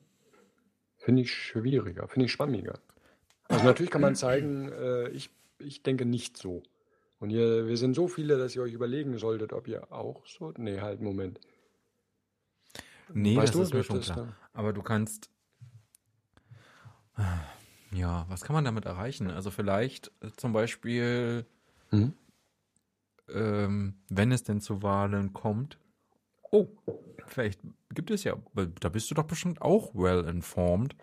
finde 0.97 1.23
ich 1.23 1.32
schwieriger, 1.32 2.09
finde 2.09 2.27
ich 2.27 2.32
schwammiger. 2.32 2.78
Also 3.49 3.65
natürlich 3.65 3.91
kann 3.91 4.01
man 4.01 4.15
zeigen, 4.16 4.70
äh, 4.73 5.09
ich, 5.11 5.31
ich 5.59 5.82
denke 5.82 6.05
nicht 6.07 6.36
so. 6.36 6.62
Und 7.20 7.31
ihr, 7.31 7.66
wir 7.66 7.77
sind 7.77 7.95
so 7.95 8.09
viele, 8.09 8.36
dass 8.39 8.55
ihr 8.57 8.62
euch 8.62 8.73
überlegen 8.73 9.19
solltet, 9.19 9.53
ob 9.53 9.69
ihr 9.69 9.91
auch 9.93 10.27
so. 10.27 10.53
Nee, 10.57 10.81
halt, 10.81 11.01
Moment. 11.01 11.41
Nee, 13.12 13.36
Weißt 13.36 13.49
das 13.55 13.57
du, 13.57 13.62
ist 13.62 13.74
mir 13.74 13.85
schon 13.85 14.01
klar. 14.01 14.16
da- 14.16 14.36
Aber 14.53 14.73
du 14.73 14.82
kannst. 14.82 15.31
Ja, 17.93 18.27
was 18.28 18.43
kann 18.43 18.55
man 18.55 18.65
damit 18.65 18.86
erreichen? 18.86 19.31
Also 19.31 19.51
vielleicht 19.51 20.11
äh, 20.20 20.31
zum 20.36 20.53
Beispiel, 20.53 21.47
Hm? 21.91 22.12
ähm, 23.28 23.95
wenn 24.09 24.32
es 24.32 24.43
denn 24.43 24.61
zu 24.61 24.82
Wahlen 24.82 25.32
kommt. 25.32 25.78
Oh, 26.51 26.66
vielleicht 27.26 27.60
gibt 27.94 28.10
es 28.10 28.24
ja, 28.24 28.34
da 28.80 28.88
bist 28.88 29.10
du 29.10 29.14
doch 29.14 29.24
bestimmt 29.24 29.60
auch 29.62 29.94
well 29.94 30.24
informed, 30.24 30.94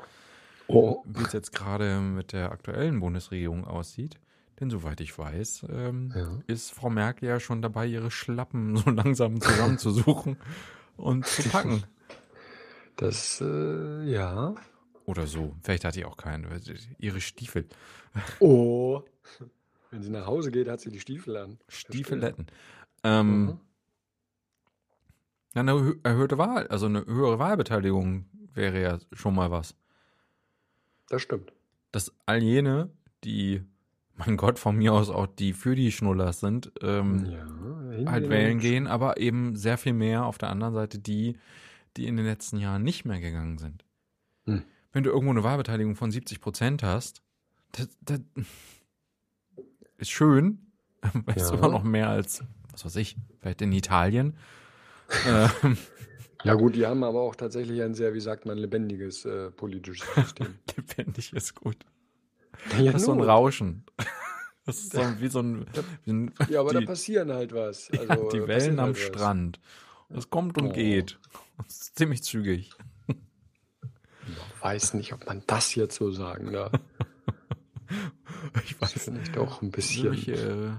Oh. 0.68 1.04
wie 1.06 1.24
es 1.24 1.34
jetzt 1.34 1.52
gerade 1.54 2.00
mit 2.00 2.32
der 2.34 2.52
aktuellen 2.52 3.00
Bundesregierung 3.02 3.66
aussieht. 3.66 4.20
Denn 4.60 4.70
soweit 4.70 5.02
ich 5.02 5.18
weiß, 5.18 5.66
ähm, 5.70 6.14
Ja. 6.16 6.40
ist 6.48 6.72
Frau 6.72 6.90
Merkel 6.90 7.28
ja 7.30 7.40
schon 7.40 7.62
dabei, 7.62 7.88
ihre 7.88 8.12
Schlappen 8.12 8.76
so 8.78 8.90
langsam 8.92 9.42
zusammenzusuchen 9.42 10.38
und 10.98 11.26
zu 11.26 11.50
packen. 11.50 11.84
Das, 12.98 13.42
äh, 13.42 14.04
ja. 14.04 14.54
Oder 15.06 15.26
so. 15.26 15.56
Vielleicht 15.64 15.86
hat 15.86 15.96
die 15.96 16.06
auch 16.06 16.18
keinen. 16.18 16.46
Ihre 17.00 17.20
Stiefel. 17.22 17.68
Oh. 18.40 19.02
Wenn 19.90 20.04
sie 20.04 20.12
nach 20.12 20.28
Hause 20.28 20.52
geht, 20.52 20.68
hat 20.70 20.82
sie 20.82 20.92
die 20.92 21.00
Stiefel 21.00 21.36
an. 21.38 21.58
Stiefeletten. 21.68 22.48
Ähm, 23.04 23.46
Mhm. 23.46 23.60
Ja, 25.56 25.62
eine 25.62 25.72
erhö- 25.72 26.00
erhöhte 26.04 26.38
Wahl, 26.38 26.68
also 26.68 26.86
eine 26.86 27.06
höhere 27.06 27.40
Wahlbeteiligung 27.40 28.26
wäre 28.54 28.82
ja 28.82 29.00
schon 29.14 29.36
mal 29.36 29.52
was. 29.52 29.76
Das 31.10 31.22
stimmt. 31.22 31.52
Dass 31.92 32.14
all 32.26 32.42
jene, 32.42 32.90
die, 33.24 33.62
mein 34.16 34.38
Gott, 34.38 34.60
von 34.60 34.78
mir 34.78 34.94
aus 34.94 35.10
auch 35.10 35.28
die 35.28 35.54
für 35.54 35.76
die 35.76 35.92
Schnullers 35.92 36.40
sind, 36.40 36.72
ähm, 36.82 37.26
Ja, 37.26 38.10
halt 38.12 38.30
wählen 38.30 38.60
gehen, 38.60 38.88
aber 38.88 39.18
eben 39.18 39.56
sehr 39.56 39.78
viel 39.78 39.94
mehr 39.94 40.26
auf 40.26 40.38
der 40.38 40.50
anderen 40.50 40.74
Seite 40.74 41.00
die, 41.00 41.38
die 41.98 42.08
in 42.08 42.16
den 42.16 42.26
letzten 42.26 42.58
Jahren 42.58 42.84
nicht 42.84 43.04
mehr 43.06 43.20
gegangen 43.20 43.58
sind. 43.58 43.84
Hm. 44.46 44.64
Wenn 44.94 45.04
du 45.04 45.10
irgendwo 45.10 45.32
eine 45.32 45.44
Wahlbeteiligung 45.44 45.96
von 45.96 46.12
70 46.12 46.40
Prozent 46.40 46.84
hast, 46.84 47.22
das, 47.74 47.90
das 48.02 48.22
ist 49.98 50.10
schön, 50.12 50.72
weil 51.26 51.36
es 51.36 51.50
Ja. 51.50 51.56
immer 51.58 51.70
noch 51.70 51.84
mehr 51.84 52.10
als, 52.10 52.44
was 52.72 52.86
weiß 52.86 52.96
ich, 52.98 53.18
vielleicht 53.40 53.62
in 53.62 53.72
Italien. 53.72 54.36
Ähm, 55.28 55.78
Ja, 56.44 56.56
gut, 56.56 56.76
die 56.76 56.88
haben 56.88 57.04
aber 57.04 57.22
auch 57.22 57.36
tatsächlich 57.36 57.82
ein 57.84 57.94
sehr, 57.94 58.16
wie 58.16 58.20
sagt 58.20 58.46
man, 58.48 58.58
lebendiges 58.58 59.26
äh, 59.26 59.52
politisches 59.52 60.08
System. 60.16 60.56
lebendig 60.76 61.34
ist 61.34 61.54
gut. 61.54 61.78
ja, 62.80 62.92
Das 62.92 63.02
ist 63.02 63.06
so 63.06 63.14
ein. 63.14 63.22
Rauschen. 63.22 63.86
Das 64.64 64.78
ist 64.78 64.94
so 64.94 65.02
wie 65.20 65.28
so 65.28 65.40
ein, 65.40 65.66
wie 66.06 66.12
ein 66.12 66.34
Ja, 66.48 66.60
aber 66.60 66.72
da 66.72 66.80
die, 66.82 66.86
passieren 66.86 67.32
halt 67.34 67.52
was. 67.52 67.90
ja, 67.92 68.00
Also, 68.02 68.30
die 68.30 68.38
äh, 68.38 68.48
Wellen 68.48 68.78
passiert 68.78 68.80
am 68.80 68.86
halt. 68.86 68.98
Strand. 69.00 69.60
Es 70.10 70.30
kommt 70.30 70.56
und 70.60 70.68
Oh. 70.68 70.72
geht. 70.72 71.20
Das 71.58 71.82
ist 71.82 71.98
ziemlich 71.98 72.22
zügig. 72.24 72.70
Ich 73.08 74.64
weiß 74.64 74.94
nicht, 74.94 75.14
ob 75.14 75.26
man 75.26 75.42
das 75.48 75.74
jetzt 75.74 75.96
so 75.96 76.12
sagen 76.12 76.54
darf. 76.54 76.74
Ich 78.66 78.78
Das 78.78 78.92
finde 78.94 79.22
ich 79.24 79.32
doch 79.32 79.64
ein 79.64 79.72
bisschen. 79.72 80.12
Mich, 80.12 80.28
äh, 80.28 80.70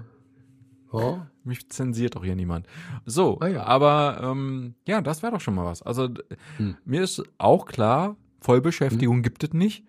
Ja? 1.01 1.27
mich 1.43 1.69
zensiert 1.69 2.15
doch 2.15 2.23
hier 2.23 2.35
niemand. 2.35 2.67
So, 3.05 3.39
Ah 3.41 3.47
ja. 3.47 3.63
aber 3.63 4.19
ähm, 4.23 4.75
ja, 4.87 5.01
das 5.01 5.21
wäre 5.23 5.31
doch 5.33 5.41
schon 5.41 5.55
mal 5.55 5.65
was. 5.65 5.81
Also 5.81 6.09
Hm. 6.57 6.77
mir 6.85 7.01
ist 7.03 7.23
auch 7.37 7.65
klar, 7.65 8.15
Vollbeschäftigung 8.41 9.21
gibt 9.23 9.43
es 9.43 9.53
nicht. 9.53 9.85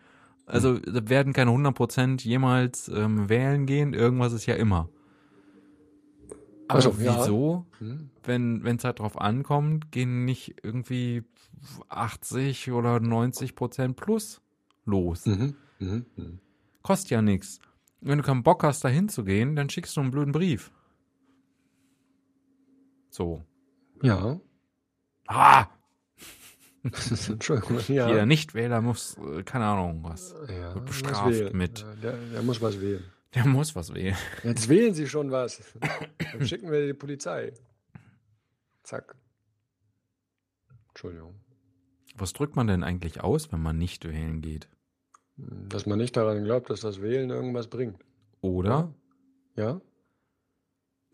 Also 0.46 0.78
da 0.78 1.08
werden 1.08 1.32
keine 1.32 1.50
100% 1.52 2.22
jemals 2.22 2.88
ähm, 2.88 3.28
wählen 3.28 3.66
gehen. 3.66 3.94
Irgendwas 3.94 4.32
ist 4.32 4.46
ja 4.46 4.54
immer. 4.56 4.88
Aber 6.68 6.78
Ach 6.78 6.82
so, 6.82 6.90
ja. 7.02 7.18
wieso, 7.20 7.66
Hm? 7.78 8.10
wenn 8.24 8.66
es 8.66 8.84
halt 8.84 8.98
drauf 8.98 9.20
ankommt, 9.20 9.92
gehen 9.92 10.24
nicht 10.24 10.56
irgendwie 10.62 11.22
80 11.88 12.72
oder 12.72 12.96
90% 12.96 13.94
plus 13.94 14.40
los? 14.86 15.26
Mhm. 15.26 15.54
Mhm. 15.78 16.06
Mhm. 16.16 16.38
Kostet 16.82 17.10
ja 17.10 17.22
nichts. 17.22 17.58
Wenn 18.00 18.18
du 18.18 18.24
keinen 18.24 18.42
Bock 18.42 18.64
hast, 18.64 18.84
da 18.84 18.88
hinzugehen, 18.88 19.56
dann 19.56 19.70
schickst 19.70 19.96
du 19.96 20.00
einen 20.00 20.10
blöden 20.10 20.32
Brief. 20.32 20.70
So. 23.14 23.44
Ja. 24.02 24.40
Ah! 25.28 25.66
Entschuldigung. 26.82 27.78
Ja. 27.86 28.08
Jeder 28.08 28.26
Nichtwähler 28.26 28.80
muss, 28.80 29.16
äh, 29.18 29.44
keine 29.44 29.66
Ahnung, 29.66 30.02
was. 30.02 30.34
ja, 30.48 30.74
wird 30.74 30.86
bestraft 30.86 31.54
mit. 31.54 31.86
Der, 32.02 32.16
der 32.16 32.42
muss 32.42 32.60
was 32.60 32.80
wählen. 32.80 33.04
Der 33.36 33.46
muss 33.46 33.76
was 33.76 33.94
wählen. 33.94 34.16
Jetzt 34.42 34.68
wählen 34.68 34.94
Sie 34.94 35.06
schon 35.06 35.30
was. 35.30 35.62
Dann 36.32 36.44
schicken 36.44 36.72
wir 36.72 36.84
die 36.88 36.92
Polizei. 36.92 37.52
Zack. 38.82 39.14
Entschuldigung. 40.88 41.36
Was 42.16 42.32
drückt 42.32 42.56
man 42.56 42.66
denn 42.66 42.82
eigentlich 42.82 43.20
aus, 43.20 43.52
wenn 43.52 43.62
man 43.62 43.78
nicht 43.78 44.04
wählen 44.08 44.40
geht? 44.40 44.68
Dass 45.36 45.86
man 45.86 45.98
nicht 45.98 46.16
daran 46.16 46.42
glaubt, 46.42 46.68
dass 46.68 46.80
das 46.80 47.00
Wählen 47.00 47.30
irgendwas 47.30 47.68
bringt. 47.68 48.04
Oder 48.40 48.92
Ja? 49.54 49.80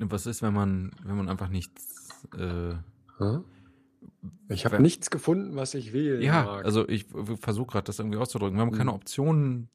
Was 0.01 0.27
ist, 0.27 0.43
wenn 0.43 0.55
man, 0.55 0.93
wenn 1.05 1.16
man 1.16 1.28
einfach 1.28 1.48
nichts. 1.48 2.09
Äh, 2.36 2.74
Hm? 3.18 3.44
Ich 4.48 4.64
habe 4.64 4.81
nichts 4.81 5.10
gefunden, 5.10 5.56
was 5.56 5.74
ich 5.74 5.93
wählen 5.93 6.22
ja, 6.22 6.43
mag. 6.44 6.64
also 6.64 6.89
ich 6.89 7.06
versuche 7.40 7.66
gerade 7.72 7.85
das 7.85 7.98
irgendwie 7.98 8.18
auszudrücken. 8.18 8.59
Wenn 8.59 8.68
man 8.68 8.77
keine 8.77 8.90
Mhm. 8.90 8.97
Optionen 8.97 9.68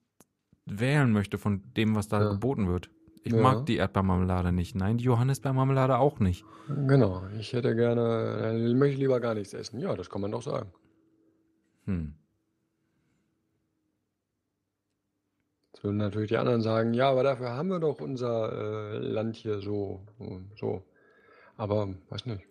wählen 0.66 1.12
möchte 1.12 1.38
von 1.38 1.62
dem, 1.78 1.96
was 1.96 2.08
da 2.08 2.22
Ja. 2.22 2.30
geboten 2.32 2.68
wird. 2.68 2.90
Ich 3.24 3.34
Ja. 3.34 3.42
mag 3.42 3.66
die 3.68 3.76
Erdbeermarmelade 3.78 4.52
nicht. 4.52 4.76
Nein, 4.76 4.98
die 4.98 5.04
Johannisbeermarmelade 5.04 5.98
auch 5.98 6.20
nicht. 6.20 6.44
Genau. 6.68 7.24
Ich 7.40 7.54
hätte 7.54 7.76
gerne, 7.76 8.52
äh, 8.54 8.74
möchte 8.74 9.00
lieber 9.00 9.20
gar 9.20 9.36
nichts 9.36 9.54
essen. 9.54 9.80
Ja, 9.80 9.96
das 9.96 10.10
kann 10.10 10.22
man 10.22 10.32
doch 10.32 10.42
sagen. 10.42 10.72
Hm. 11.86 12.16
Würden 15.86 15.98
natürlich 15.98 16.30
die 16.30 16.38
anderen 16.38 16.62
sagen, 16.62 16.94
ja, 16.94 17.10
aber 17.10 17.24
dafür 17.24 17.52
haben 17.52 17.70
wir 17.70 17.80
doch 17.80 18.02
unser 18.02 18.52
äh, 18.52 18.98
Land 18.98 19.36
hier 19.36 19.62
so 19.62 20.02
und 20.18 20.52
so. 20.58 20.84
Aber 21.56 21.94
weiß 22.10 22.26
nicht. 22.26 22.44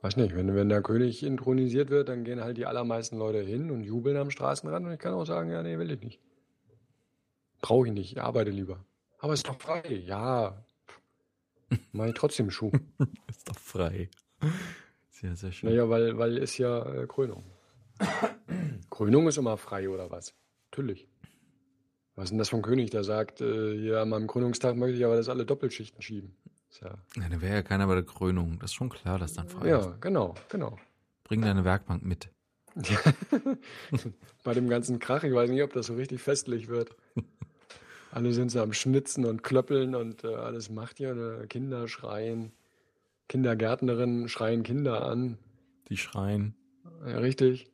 Weiß 0.00 0.16
nicht, 0.16 0.34
wenn, 0.34 0.52
wenn 0.56 0.68
der 0.68 0.82
König 0.82 1.22
intronisiert 1.22 1.90
wird, 1.90 2.08
dann 2.08 2.24
gehen 2.24 2.42
halt 2.42 2.56
die 2.56 2.66
allermeisten 2.66 3.18
Leute 3.18 3.40
hin 3.40 3.70
und 3.70 3.84
jubeln 3.84 4.16
am 4.16 4.30
Straßenrand 4.30 4.84
und 4.86 4.92
ich 4.92 4.98
kann 4.98 5.14
auch 5.14 5.26
sagen, 5.26 5.50
ja, 5.50 5.62
nee, 5.62 5.78
will 5.78 5.92
ich 5.92 6.00
nicht. 6.00 6.20
Brauche 7.60 7.86
ich 7.86 7.92
nicht, 7.92 8.12
ich 8.12 8.20
arbeite 8.20 8.50
lieber. 8.50 8.84
Aber 9.18 9.34
ist 9.34 9.46
doch 9.46 9.60
frei, 9.60 10.02
ja. 10.04 10.64
Mach 11.92 12.06
ich 12.06 12.14
trotzdem 12.14 12.50
Schuh. 12.50 12.72
Ist 13.28 13.48
doch 13.48 13.58
frei. 13.58 14.10
Sehr, 15.10 15.36
sehr 15.36 15.52
schön. 15.52 15.70
Naja, 15.70 15.88
weil, 15.88 16.18
weil 16.18 16.36
ist 16.38 16.58
ja 16.58 16.84
äh, 16.84 17.06
Krönung. 17.06 17.44
Krönung 18.90 19.28
ist 19.28 19.38
immer 19.38 19.56
frei, 19.56 19.88
oder 19.88 20.10
was? 20.10 20.34
Natürlich. 20.70 21.06
Was 22.14 22.24
ist 22.24 22.30
denn 22.30 22.38
das 22.38 22.50
vom 22.50 22.62
König, 22.62 22.90
der 22.90 23.04
sagt, 23.04 23.40
äh, 23.40 23.78
hier 23.78 24.00
an 24.00 24.10
meinem 24.10 24.26
Krönungstag 24.26 24.76
möchte 24.76 24.98
ich 24.98 25.04
aber, 25.04 25.16
dass 25.16 25.28
alle 25.28 25.46
Doppelschichten 25.46 26.02
schieben. 26.02 26.34
Ist 26.70 26.82
ja, 26.82 26.94
Ja, 27.16 27.28
da 27.28 27.40
wäre 27.40 27.54
ja 27.54 27.62
keiner 27.62 27.86
bei 27.86 27.94
der 27.94 28.04
Krönung. 28.04 28.58
Das 28.58 28.70
ist 28.70 28.74
schon 28.74 28.90
klar, 28.90 29.18
dass 29.18 29.32
dann 29.34 29.48
frei 29.48 29.68
ist. 29.68 29.86
ja, 29.86 29.96
genau, 30.00 30.34
genau. 30.48 30.78
Bring 31.24 31.42
deine 31.42 31.64
Werkbank 31.64 32.02
mit. 32.04 32.28
Bei 34.44 34.54
dem 34.54 34.68
ganzen 34.68 34.98
Krach, 34.98 35.24
ich 35.24 35.34
weiß 35.34 35.50
nicht, 35.50 35.62
ob 35.62 35.72
das 35.72 35.86
so 35.86 35.94
richtig 35.94 36.22
festlich 36.22 36.68
wird. 36.68 36.96
Alle 38.10 38.32
sind 38.32 38.50
so 38.50 38.60
am 38.60 38.72
Schnitzen 38.72 39.24
und 39.24 39.42
Klöppeln 39.42 39.94
und 39.94 40.24
äh, 40.24 40.34
alles 40.34 40.68
macht 40.68 41.00
ja. 41.00 41.12
Äh, 41.12 41.46
Kinder 41.46 41.88
schreien, 41.88 42.52
Kindergärtnerinnen 43.28 44.28
schreien 44.28 44.62
Kinder 44.64 45.06
an. 45.06 45.38
Die 45.88 45.96
schreien. 45.96 46.54
Ja, 47.06 47.18
richtig. 47.18 47.70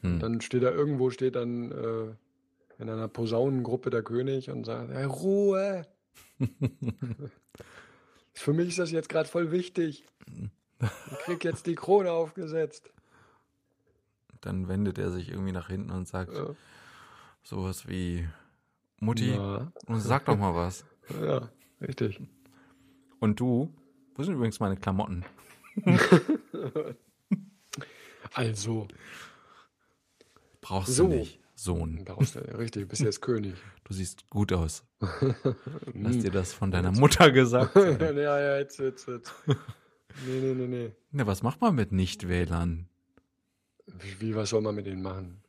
Hm. 0.00 0.20
Dann 0.20 0.40
steht 0.40 0.62
da 0.62 0.70
irgendwo, 0.70 1.10
steht 1.10 1.34
dann 1.34 1.72
äh, 1.72 2.14
in 2.78 2.88
einer 2.90 3.08
Posaunengruppe 3.08 3.90
der 3.90 4.02
König 4.02 4.50
und 4.50 4.64
sagt, 4.64 4.90
hey, 4.90 5.04
Ruhe! 5.04 5.86
Für 8.34 8.52
mich 8.52 8.68
ist 8.68 8.78
das 8.78 8.90
jetzt 8.90 9.08
gerade 9.08 9.28
voll 9.28 9.52
wichtig. 9.52 10.04
Ich 10.80 11.18
krieg 11.24 11.44
jetzt 11.44 11.66
die 11.66 11.74
Krone 11.76 12.10
aufgesetzt. 12.10 12.90
Dann 14.40 14.68
wendet 14.68 14.98
er 14.98 15.10
sich 15.10 15.30
irgendwie 15.30 15.52
nach 15.52 15.68
hinten 15.68 15.90
und 15.92 16.08
sagt 16.08 16.32
Ja, 16.34 16.54
sowas 17.42 17.88
wie 17.88 18.28
Mutti, 19.00 19.30
ja, 19.34 19.72
sag 19.88 20.26
doch 20.26 20.36
mal 20.36 20.54
was. 20.54 20.84
ja, 21.22 21.48
richtig. 21.80 22.20
Und 23.20 23.40
du? 23.40 23.72
Wo 24.16 24.22
sind 24.22 24.34
übrigens 24.34 24.60
meine 24.60 24.76
Klamotten? 24.76 25.24
Also, 28.32 28.88
Brauchst 30.60 30.94
So. 30.96 31.04
du 31.06 31.14
nicht, 31.14 31.38
Sohn. 31.54 32.04
du, 32.04 32.12
richtig, 32.56 32.82
du 32.82 32.88
bist 32.88 33.02
jetzt 33.02 33.20
König. 33.20 33.54
Du 33.84 33.94
siehst 33.94 34.28
gut 34.30 34.52
aus. 34.52 34.84
Hm. 35.92 36.22
dir 36.22 36.30
das 36.30 36.52
von 36.52 36.70
deiner 36.70 36.90
Mutter 36.90 37.30
gesagt 37.30 37.76
ja, 38.00 38.12
ja, 38.12 38.58
jetzt, 38.58 38.78
jetzt, 38.78 39.06
jetzt. 39.06 39.32
Nee, 39.46 40.40
nee, 40.40 40.54
nee, 40.54 40.66
nee. 40.66 40.92
Na, 41.12 41.26
was 41.26 41.42
macht 41.42 41.60
man 41.60 41.74
mit 41.74 41.92
Nichtwählern? 41.92 42.88
Wie, 43.86 44.20
wie, 44.20 44.34
was 44.34 44.50
soll 44.50 44.62
man 44.62 44.74
mit 44.74 44.86
denen 44.86 45.02
machen? 45.02 45.42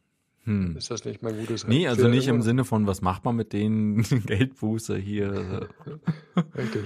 Hm. 0.43 0.77
Ist 0.77 0.91
das 0.91 1.05
nicht 1.05 1.23
mein 1.23 1.37
gutes 1.37 1.63
Recht? 1.63 1.69
Nee, 1.69 1.87
also 1.87 2.07
nicht 2.07 2.27
im 2.27 2.35
immer. 2.35 2.43
Sinne 2.43 2.65
von, 2.65 2.85
was 2.85 3.01
macht 3.01 3.25
man 3.25 3.35
mit 3.35 3.53
denen? 3.53 4.03
Geldbuße 4.25 4.97
hier. 4.97 5.69
Richtig. 6.55 6.85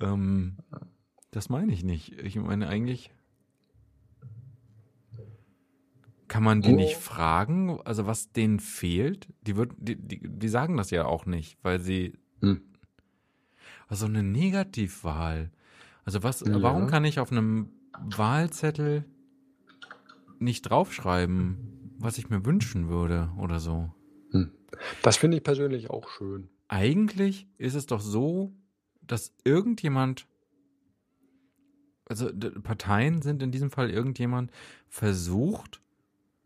Ähm, 0.00 0.56
das 1.30 1.48
meine 1.48 1.72
ich 1.72 1.84
nicht. 1.84 2.18
Ich 2.22 2.36
meine 2.36 2.68
eigentlich. 2.68 3.10
Kann 6.30 6.44
man 6.44 6.62
die 6.62 6.70
Oh. 6.72 6.76
nicht 6.76 6.94
fragen, 6.96 7.80
also 7.84 8.06
was 8.06 8.30
denen 8.30 8.60
fehlt? 8.60 9.26
Die, 9.42 9.56
wird, 9.56 9.72
die, 9.78 9.96
die, 9.96 10.20
die 10.22 10.48
sagen 10.48 10.76
das 10.76 10.90
ja 10.92 11.04
auch 11.04 11.26
nicht, 11.26 11.58
weil 11.64 11.80
sie. 11.80 12.12
Hm. 12.40 12.60
Also 13.88 14.06
eine 14.06 14.22
Negativwahl. 14.22 15.50
Also 16.04 16.22
was, 16.22 16.38
Ja. 16.42 16.62
warum 16.62 16.86
kann 16.86 17.04
ich 17.04 17.18
auf 17.18 17.32
einem 17.32 17.70
Wahlzettel 18.16 19.04
nicht 20.38 20.62
draufschreiben, 20.62 21.96
was 21.98 22.16
ich 22.16 22.30
mir 22.30 22.44
wünschen 22.46 22.88
würde 22.88 23.32
oder 23.36 23.58
so? 23.58 23.92
Hm. 24.30 24.52
Das 25.02 25.16
finde 25.16 25.36
ich 25.38 25.42
persönlich 25.42 25.90
auch 25.90 26.08
schön. 26.10 26.48
eigentlich 26.68 27.48
ist 27.58 27.74
es 27.74 27.86
doch 27.86 28.00
so, 28.00 28.52
dass 29.02 29.34
irgendjemand, 29.42 30.28
also 32.04 32.30
Parteien 32.62 33.20
sind 33.20 33.42
in 33.42 33.50
diesem 33.50 33.72
Fall 33.72 33.90
irgendjemand, 33.90 34.52
versucht, 34.88 35.80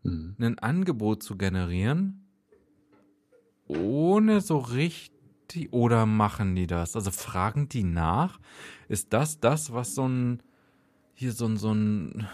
Hm. 0.05 0.35
ein 0.39 0.59
Angebot 0.59 1.23
zu 1.23 1.35
generieren, 1.35 2.27
ohne 3.67 4.39
so 4.41 4.59
richtig, 4.59 5.73
oder 5.73 6.05
machen 6.05 6.55
die 6.55 6.67
das? 6.67 6.95
Also 6.95 7.09
fragen 7.11 7.67
die 7.69 7.83
nach? 7.83 8.39
Ist 8.87 9.13
das 9.13 9.39
das, 9.39 9.73
was 9.73 9.95
so 9.95 10.07
ein, 10.07 10.43
hier 11.15 11.31
so 11.31 11.47
ein, 11.47 11.57
so 11.57 11.73
ein, 11.73 12.27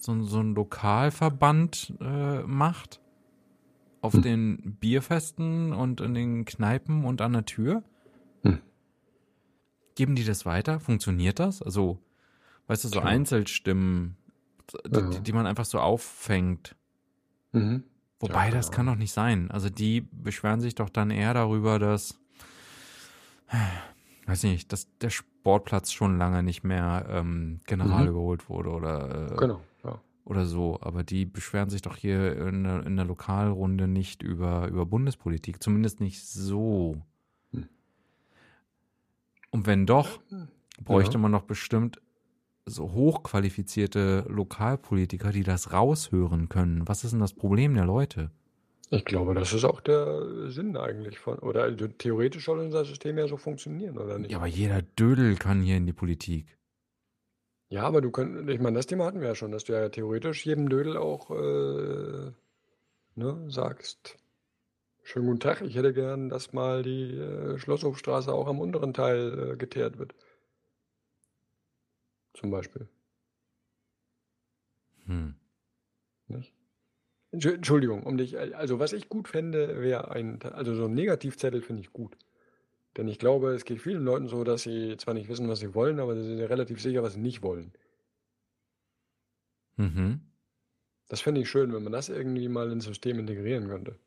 so 0.00 0.12
ein, 0.12 0.24
so 0.24 0.40
ein 0.40 0.54
Lokalverband 0.54 1.94
äh, 2.00 2.42
macht? 2.44 3.00
Auf 4.00 4.14
Hm. 4.14 4.22
den 4.22 4.76
Bierfesten 4.80 5.72
und 5.72 6.00
in 6.00 6.14
den 6.14 6.44
Kneipen 6.44 7.04
und 7.04 7.20
an 7.20 7.32
der 7.34 7.44
Tür? 7.44 7.82
Hm. 8.42 8.60
Geben 9.96 10.14
die 10.14 10.24
das 10.24 10.46
weiter? 10.46 10.80
Funktioniert 10.80 11.40
das? 11.40 11.60
Also, 11.60 11.98
weißt 12.68 12.84
du, 12.84 12.88
so. 12.88 13.00
Einzelstimmen, 13.00 14.16
die, 14.86 15.20
die 15.20 15.32
man 15.32 15.46
einfach 15.46 15.64
so 15.64 15.80
auffängt. 15.80 16.76
Mhm. 17.52 17.84
Wobei, 18.20 18.46
Ja, 18.48 18.50
das 18.54 18.70
kann 18.72 18.86
doch 18.86 18.96
nicht 18.96 19.12
sein. 19.12 19.50
Also 19.50 19.70
die 19.70 20.00
beschweren 20.00 20.60
sich 20.60 20.74
doch 20.74 20.88
dann 20.90 21.10
eher 21.10 21.34
darüber, 21.34 21.78
dass, 21.78 22.18
weiß 24.26 24.42
nicht, 24.44 24.72
dass 24.72 24.88
der 24.98 25.10
Sportplatz 25.10 25.92
schon 25.92 26.18
lange 26.18 26.42
nicht 26.42 26.64
mehr 26.64 27.06
ähm, 27.08 27.60
general 27.66 28.02
Mhm. 28.04 28.08
überholt 28.10 28.48
wurde 28.48 28.70
oder, 28.70 29.32
äh, 29.32 29.36
Genau, 29.36 29.60
ja. 29.84 30.00
oder 30.24 30.46
so. 30.46 30.78
Aber 30.82 31.04
die 31.04 31.24
beschweren 31.26 31.70
sich 31.70 31.80
doch 31.82 31.96
hier 31.96 32.36
in 32.48 32.64
der, 32.64 32.84
in 32.86 32.96
der 32.96 33.04
Lokalrunde 33.04 33.86
nicht 33.88 34.22
über, 34.22 34.66
über 34.68 34.84
Bundespolitik. 34.84 35.62
Zumindest 35.62 36.00
nicht 36.00 36.26
so. 36.26 37.00
Hm. 37.52 37.68
Und 39.50 39.66
wenn 39.66 39.86
doch, 39.86 40.20
bräuchte 40.84 41.14
Ja. 41.14 41.18
man 41.20 41.32
doch 41.32 41.42
bestimmt 41.44 42.00
so 42.68 42.92
hochqualifizierte 42.92 44.24
Lokalpolitiker, 44.28 45.32
die 45.32 45.42
das 45.42 45.72
raushören 45.72 46.48
können. 46.48 46.86
Was 46.86 47.04
ist 47.04 47.12
denn 47.12 47.20
das 47.20 47.32
Problem 47.32 47.74
der 47.74 47.84
Leute? 47.84 48.30
Ich 48.90 49.04
glaube, 49.04 49.34
das 49.34 49.52
ist 49.52 49.64
auch 49.64 49.80
der 49.80 50.48
Sinn 50.50 50.76
eigentlich 50.76 51.18
von, 51.18 51.38
oder 51.40 51.64
also 51.64 51.88
theoretisch 51.88 52.46
soll 52.46 52.60
unser 52.60 52.84
System 52.84 53.18
ja 53.18 53.28
so 53.28 53.36
funktionieren, 53.36 53.98
oder 53.98 54.18
nicht? 54.18 54.30
Ja, 54.30 54.38
aber 54.38 54.46
jeder 54.46 54.80
Dödel 54.80 55.36
kann 55.36 55.60
hier 55.60 55.76
in 55.76 55.86
die 55.86 55.92
Politik. 55.92 56.56
Ja, 57.70 57.82
aber 57.82 58.00
du 58.00 58.10
könntest, 58.10 58.48
ich 58.48 58.60
meine, 58.60 58.76
das 58.76 58.86
Thema 58.86 59.04
hatten 59.04 59.20
wir 59.20 59.28
ja 59.28 59.34
schon, 59.34 59.52
dass 59.52 59.64
du 59.64 59.74
ja 59.74 59.90
theoretisch 59.90 60.46
jedem 60.46 60.70
Dödel 60.70 60.96
auch 60.96 61.30
äh, 61.30 62.32
ne, 63.14 63.44
sagst, 63.48 64.16
schönen 65.02 65.26
guten 65.26 65.40
Tag, 65.40 65.60
ich 65.60 65.76
hätte 65.76 65.92
gern, 65.92 66.30
dass 66.30 66.54
mal 66.54 66.82
die 66.82 67.14
äh, 67.14 67.58
Schlosshofstraße 67.58 68.32
auch 68.32 68.46
am 68.46 68.58
unteren 68.58 68.94
Teil 68.94 69.52
äh, 69.52 69.56
geteert 69.56 69.98
wird. 69.98 70.14
Zum 72.34 72.50
Beispiel. 72.50 72.88
Hm. 75.06 75.34
Nicht? 76.28 76.52
Entsch- 77.32 77.54
Entschuldigung, 77.54 78.04
um 78.04 78.16
dich, 78.16 78.38
also 78.38 78.78
was 78.78 78.92
ich 78.92 79.08
gut 79.08 79.28
fände, 79.28 79.80
wäre 79.80 80.10
ein, 80.10 80.42
also 80.42 80.74
so 80.74 80.86
ein 80.86 80.94
Negativzettel 80.94 81.62
finde 81.62 81.82
ich 81.82 81.92
gut. 81.92 82.16
Denn 82.96 83.08
ich 83.08 83.18
glaube, 83.18 83.52
es 83.54 83.64
geht 83.64 83.80
vielen 83.80 84.04
Leuten 84.04 84.28
so, 84.28 84.44
dass 84.44 84.62
sie 84.62 84.96
zwar 84.96 85.14
nicht 85.14 85.28
wissen, 85.28 85.48
was 85.48 85.60
sie 85.60 85.74
wollen, 85.74 86.00
aber 86.00 86.14
sie 86.16 86.24
sind 86.24 86.38
ja 86.38 86.46
relativ 86.46 86.80
sicher, 86.80 87.02
was 87.02 87.14
sie 87.14 87.20
nicht 87.20 87.42
wollen. 87.42 87.72
Mhm. 89.76 90.20
Das 91.08 91.20
fände 91.20 91.40
ich 91.40 91.48
schön, 91.48 91.72
wenn 91.72 91.82
man 91.84 91.92
das 91.92 92.08
irgendwie 92.08 92.48
mal 92.48 92.70
ins 92.72 92.84
System 92.84 93.18
integrieren 93.18 93.68
könnte. 93.68 93.98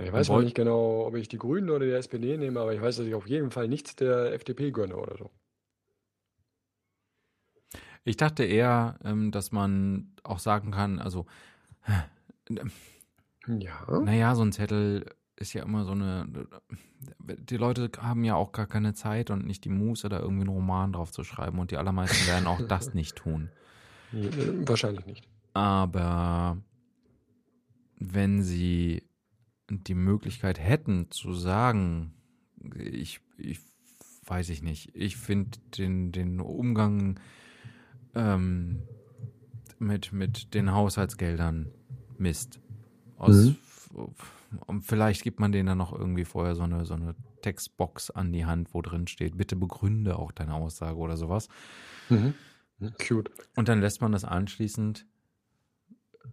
Ich 0.00 0.12
weiß 0.12 0.28
Woll- 0.28 0.44
nicht 0.44 0.54
genau, 0.54 1.06
ob 1.06 1.16
ich 1.16 1.28
die 1.28 1.38
Grünen 1.38 1.70
oder 1.70 1.84
die 1.84 1.92
SPD 1.92 2.36
nehme, 2.36 2.60
aber 2.60 2.72
ich 2.72 2.80
weiß, 2.80 2.96
dass 2.96 3.06
ich 3.06 3.14
auf 3.14 3.26
jeden 3.26 3.50
Fall 3.50 3.68
nichts 3.68 3.96
der 3.96 4.32
FDP 4.32 4.70
gönne 4.70 4.96
oder 4.96 5.16
so. 5.16 5.30
Ich 8.04 8.16
dachte 8.16 8.44
eher, 8.44 8.98
ähm, 9.04 9.30
dass 9.30 9.52
man 9.52 10.12
auch 10.24 10.38
sagen 10.38 10.70
kann, 10.70 10.98
also, 10.98 11.26
Ja. 13.46 14.00
naja, 14.00 14.34
so 14.34 14.42
ein 14.42 14.52
Zettel 14.52 15.06
ist 15.36 15.52
ja 15.52 15.62
immer 15.62 15.84
so 15.84 15.92
eine. 15.92 16.26
Die 17.20 17.56
Leute 17.56 17.90
haben 17.98 18.24
ja 18.24 18.34
auch 18.34 18.52
gar 18.52 18.66
keine 18.66 18.92
Zeit 18.94 19.30
und 19.30 19.46
nicht 19.46 19.64
die 19.64 19.68
Muße, 19.70 20.08
da 20.08 20.18
irgendwie 20.18 20.42
einen 20.42 20.50
Roman 20.54 20.92
drauf 20.92 21.12
zu 21.12 21.22
schreiben. 21.24 21.58
Und 21.58 21.70
die 21.70 21.76
allermeisten 21.76 22.26
werden 22.26 22.46
auch 22.46 22.60
das 22.66 22.92
nicht 22.94 23.16
tun. 23.16 23.50
Äh, 24.12 24.28
Wahrscheinlich 24.68 25.06
nicht. 25.06 25.28
Aber 25.54 26.58
wenn 27.98 28.42
sie 28.42 29.04
die 29.70 29.94
Möglichkeit 29.94 30.58
hätten 30.58 31.10
zu 31.10 31.32
sagen, 31.34 32.14
ich, 32.74 33.20
ich 33.36 33.60
weiß 34.26 34.48
ich 34.50 34.62
nicht, 34.62 34.94
ich 34.94 35.16
finde 35.16 35.58
den, 35.76 36.12
den 36.12 36.40
Umgang 36.40 37.18
ähm, 38.18 38.82
mit, 39.78 40.12
mit 40.12 40.52
den 40.54 40.72
Haushaltsgeldern 40.72 41.70
Mist. 42.18 42.60
Aus, 43.16 43.34
Mhm. 43.36 43.56
und 44.66 44.82
vielleicht 44.82 45.22
gibt 45.22 45.40
man 45.40 45.52
denen 45.52 45.66
dann 45.66 45.78
noch 45.78 45.92
irgendwie 45.92 46.24
vorher 46.24 46.54
so 46.54 46.62
eine, 46.64 46.84
so 46.84 46.94
eine 46.94 47.14
Textbox 47.42 48.10
an 48.10 48.32
die 48.32 48.44
Hand, 48.46 48.74
wo 48.74 48.82
drin 48.82 49.06
steht, 49.06 49.36
bitte 49.36 49.56
begründe 49.56 50.18
auch 50.18 50.32
deine 50.32 50.54
Aussage 50.54 50.96
oder 50.98 51.16
sowas. 51.16 51.48
Mhm. 52.08 52.34
Cute. 53.04 53.30
Und 53.56 53.68
dann 53.68 53.80
lässt 53.80 54.00
man 54.00 54.12
das 54.12 54.24
anschließend 54.24 55.06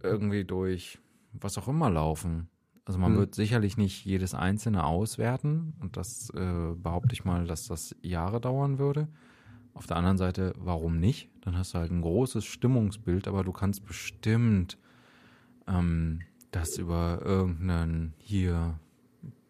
irgendwie 0.02 0.44
durch 0.44 0.98
was 1.32 1.58
auch 1.58 1.68
immer 1.68 1.90
laufen. 1.90 2.48
Also 2.84 2.98
man 3.00 3.12
Hm. 3.12 3.18
wird 3.18 3.34
sicherlich 3.34 3.76
nicht 3.76 4.04
jedes 4.04 4.32
einzelne 4.34 4.84
auswerten 4.84 5.74
und 5.80 5.96
das 5.96 6.30
äh, 6.30 6.74
behaupte 6.76 7.14
ich 7.14 7.24
mal, 7.24 7.46
dass 7.46 7.66
das 7.66 7.94
Jahre 8.00 8.40
dauern 8.40 8.78
würde. 8.78 9.08
Auf 9.76 9.86
der 9.86 9.98
anderen 9.98 10.16
Seite, 10.16 10.54
warum 10.58 10.98
nicht? 10.98 11.28
Dann 11.42 11.56
hast 11.58 11.74
du 11.74 11.78
halt 11.78 11.92
ein 11.92 12.00
großes 12.00 12.46
Stimmungsbild, 12.46 13.28
aber 13.28 13.44
du 13.44 13.52
kannst 13.52 13.84
bestimmt 13.84 14.78
ähm, 15.68 16.24
das 16.50 16.78
über 16.78 17.20
irgendeinen 17.24 18.14
hier 18.18 18.80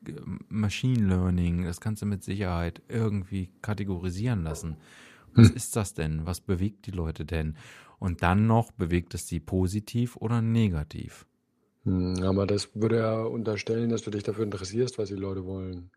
äh, 0.07 0.13
Machine 0.49 1.07
Learning, 1.09 1.65
das 1.65 1.81
kannst 1.81 2.03
du 2.03 2.07
mit 2.07 2.25
Sicherheit 2.25 2.83
irgendwie 2.89 3.51
kategorisieren 3.63 4.43
lassen. 4.43 4.79
Was 5.35 5.49
Hm. 5.49 5.53
ist 5.53 5.77
das 5.77 5.95
denn? 5.95 6.27
Was 6.27 6.41
bewegt 6.41 6.87
die 6.87 6.93
Leute 6.93 7.25
denn? 7.25 7.57
Und 8.01 8.23
dann 8.23 8.49
noch, 8.49 8.73
bewegt 8.73 9.15
es 9.15 9.29
sie 9.29 9.41
positiv 9.41 10.17
oder 10.17 10.43
negativ? 10.43 11.27
Hm, 11.85 12.23
Aber 12.23 12.47
das 12.47 12.75
würde 12.75 12.99
ja 12.99 13.23
unterstellen, 13.23 13.89
dass 13.89 14.03
du 14.03 14.11
dich 14.11 14.23
dafür 14.23 14.45
interessierst, 14.45 14.99
was 14.99 15.09
die 15.09 15.15
Leute 15.15 15.47
wollen. 15.47 15.91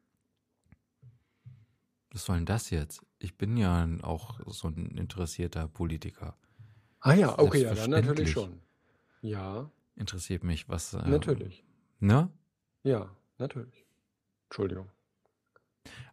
Was 2.11 2.25
soll 2.25 2.37
denn 2.37 2.45
das 2.45 2.69
jetzt? 2.69 3.01
Ich 3.19 3.37
bin 3.37 3.57
ja 3.57 3.87
auch 4.01 4.39
so 4.47 4.67
ein 4.69 4.97
interessierter 4.97 5.67
Politiker. 5.67 6.37
Ah 7.01 7.13
ja, 7.13 7.37
okay, 7.37 7.63
ja, 7.63 7.73
dann 7.73 7.91
natürlich 7.91 8.31
schon. 8.31 8.59
Ja, 9.21 9.69
Interessiert 9.99 10.45
mich, 10.45 10.69
was. 10.69 10.93
Äh, 10.93 11.09
natürlich. 11.09 11.65
Ne? 11.99 12.29
Ja, 12.83 13.13
natürlich. 13.37 13.85
Entschuldigung. 14.45 14.87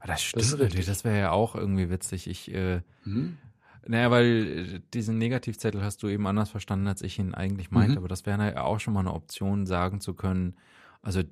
Aber 0.01 0.09
das 0.09 0.21
ist 0.21 0.27
stimmt 0.27 0.45
richtig. 0.45 0.61
natürlich. 0.61 0.87
Das 0.87 1.05
wäre 1.05 1.19
ja 1.19 1.31
auch 1.31 1.55
irgendwie 1.55 1.89
witzig. 1.89 2.27
Ich, 2.27 2.53
äh, 2.53 2.83
Hm? 3.05 3.39
naja, 3.87 4.11
weil 4.11 4.25
äh, 4.27 4.81
diesen 4.93 5.19
Negativzettel 5.19 5.85
hast 5.85 6.03
du 6.03 6.09
eben 6.09 6.27
anders 6.27 6.51
verstanden, 6.51 6.89
als 6.89 7.03
ich 7.03 7.21
ihn 7.21 7.33
eigentlich 7.33 7.71
meinte. 7.71 7.93
Mhm. 7.93 7.99
Aber 7.99 8.09
das 8.09 8.27
wäre 8.27 8.53
ja 8.55 8.63
auch 8.65 8.81
schon 8.81 8.95
mal 8.95 9.01
eine 9.01 9.15
Option, 9.15 9.67
sagen 9.67 10.01
zu 10.01 10.15
können, 10.15 10.57
also 11.03 11.23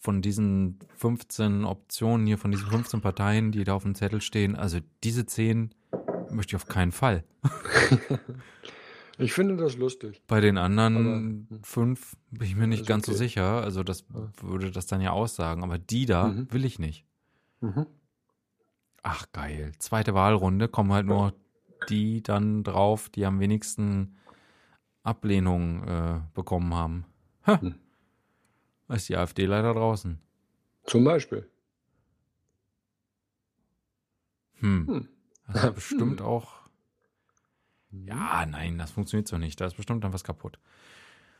von 0.00 0.22
diesen 0.22 0.78
15 0.96 1.64
Optionen 1.64 2.26
hier, 2.26 2.38
von 2.38 2.50
diesen 2.50 2.68
15 2.68 3.00
Parteien, 3.00 3.52
die 3.52 3.64
da 3.64 3.74
auf 3.74 3.82
dem 3.82 3.94
Zettel 3.94 4.20
stehen, 4.20 4.56
also 4.56 4.78
diese 5.04 5.26
10 5.26 5.74
möchte 6.30 6.50
ich 6.52 6.56
auf 6.56 6.66
keinen 6.68 6.92
Fall. 6.92 7.24
Ich 9.20 9.32
finde 9.32 9.56
das 9.56 9.76
lustig. 9.76 10.22
Bei 10.28 10.40
den 10.40 10.56
Aber, 10.56 10.66
anderen 10.66 11.48
hm. 11.50 11.58
fünf 11.64 12.16
bin 12.30 12.46
ich 12.46 12.54
mir 12.54 12.68
nicht 12.68 12.86
ganz 12.86 13.06
so 13.06 13.10
okay. 13.12 13.18
sicher. 13.18 13.62
Also 13.64 13.82
das 13.82 14.04
Ja. 14.14 14.28
würde 14.42 14.70
das 14.70 14.86
dann 14.86 15.00
ja 15.00 15.10
aussagen. 15.10 15.64
Aber 15.64 15.76
die 15.76 16.06
da 16.06 16.28
Mhm. 16.28 16.52
will 16.52 16.64
ich 16.64 16.78
nicht. 16.78 17.04
Mhm. 17.60 17.86
Ach 19.02 19.26
geil. 19.32 19.72
Zweite 19.80 20.14
Wahlrunde 20.14 20.68
kommen 20.68 20.92
halt 20.92 21.06
nur 21.06 21.34
die 21.88 22.22
dann 22.22 22.62
drauf, 22.62 23.08
die 23.08 23.26
am 23.26 23.40
wenigsten 23.40 24.16
Ablehnung 25.02 25.82
äh, 25.82 26.20
bekommen 26.34 26.72
haben. 26.74 27.04
Ha. 27.44 27.60
Hm. 27.60 27.74
Ist 28.88 29.08
die 29.08 29.16
AfD 29.16 29.44
leider 29.46 29.74
draußen. 29.74 30.18
Zum 30.84 31.04
Beispiel. 31.04 31.48
Hm. 34.60 34.86
Hm. 34.86 35.08
Das 35.52 35.64
ist 35.64 35.74
bestimmt 35.74 36.20
Hm. 36.20 36.26
auch. 36.26 36.54
Ja, 37.90 38.44
nein, 38.46 38.76
das 38.78 38.90
funktioniert 38.90 39.28
so 39.28 39.38
nicht. 39.38 39.60
Da 39.60 39.66
ist 39.66 39.76
bestimmt 39.76 40.04
dann 40.04 40.12
was 40.12 40.24
kaputt. 40.24 40.58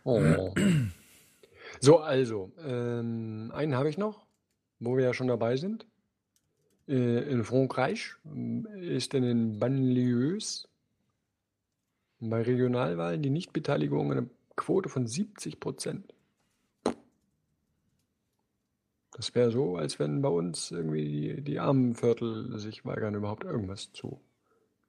Oh. 0.05 0.55
So, 1.81 1.99
also, 1.99 2.51
ähm, 2.65 3.53
einen 3.55 3.75
habe 3.75 3.91
ich 3.91 3.99
noch, 3.99 4.25
wo 4.81 4.97
wir 4.97 5.05
ja 5.05 5.13
schon 5.13 5.29
dabei 5.29 5.57
sind. 5.59 5.87
Äh, 6.89 7.31
in 7.31 7.45
Frankreich 7.45 8.15
ähm, 8.25 8.67
ist 8.81 9.13
in 9.13 9.23
den 9.23 9.59
Banlieues 9.59 10.67
bei 12.21 12.41
Regionalwahlen 12.41 13.23
die 13.23 13.29
Nichtbeteiligung 13.31 14.11
eine 14.11 14.31
Quote 14.57 14.89
von 14.89 15.07
70 15.07 15.61
Prozent. 15.61 16.15
Das 19.19 19.35
wäre 19.35 19.51
so, 19.51 19.77
als 19.77 19.99
wenn 19.99 20.23
bei 20.23 20.29
uns 20.29 20.71
irgendwie 20.71 21.05
die, 21.35 21.43
die 21.43 21.59
armen 21.59 21.95
Viertel 21.95 22.57
sich 22.59 22.85
weigern, 22.85 23.15
überhaupt 23.17 23.43
irgendwas 23.45 23.93
zu 23.93 24.21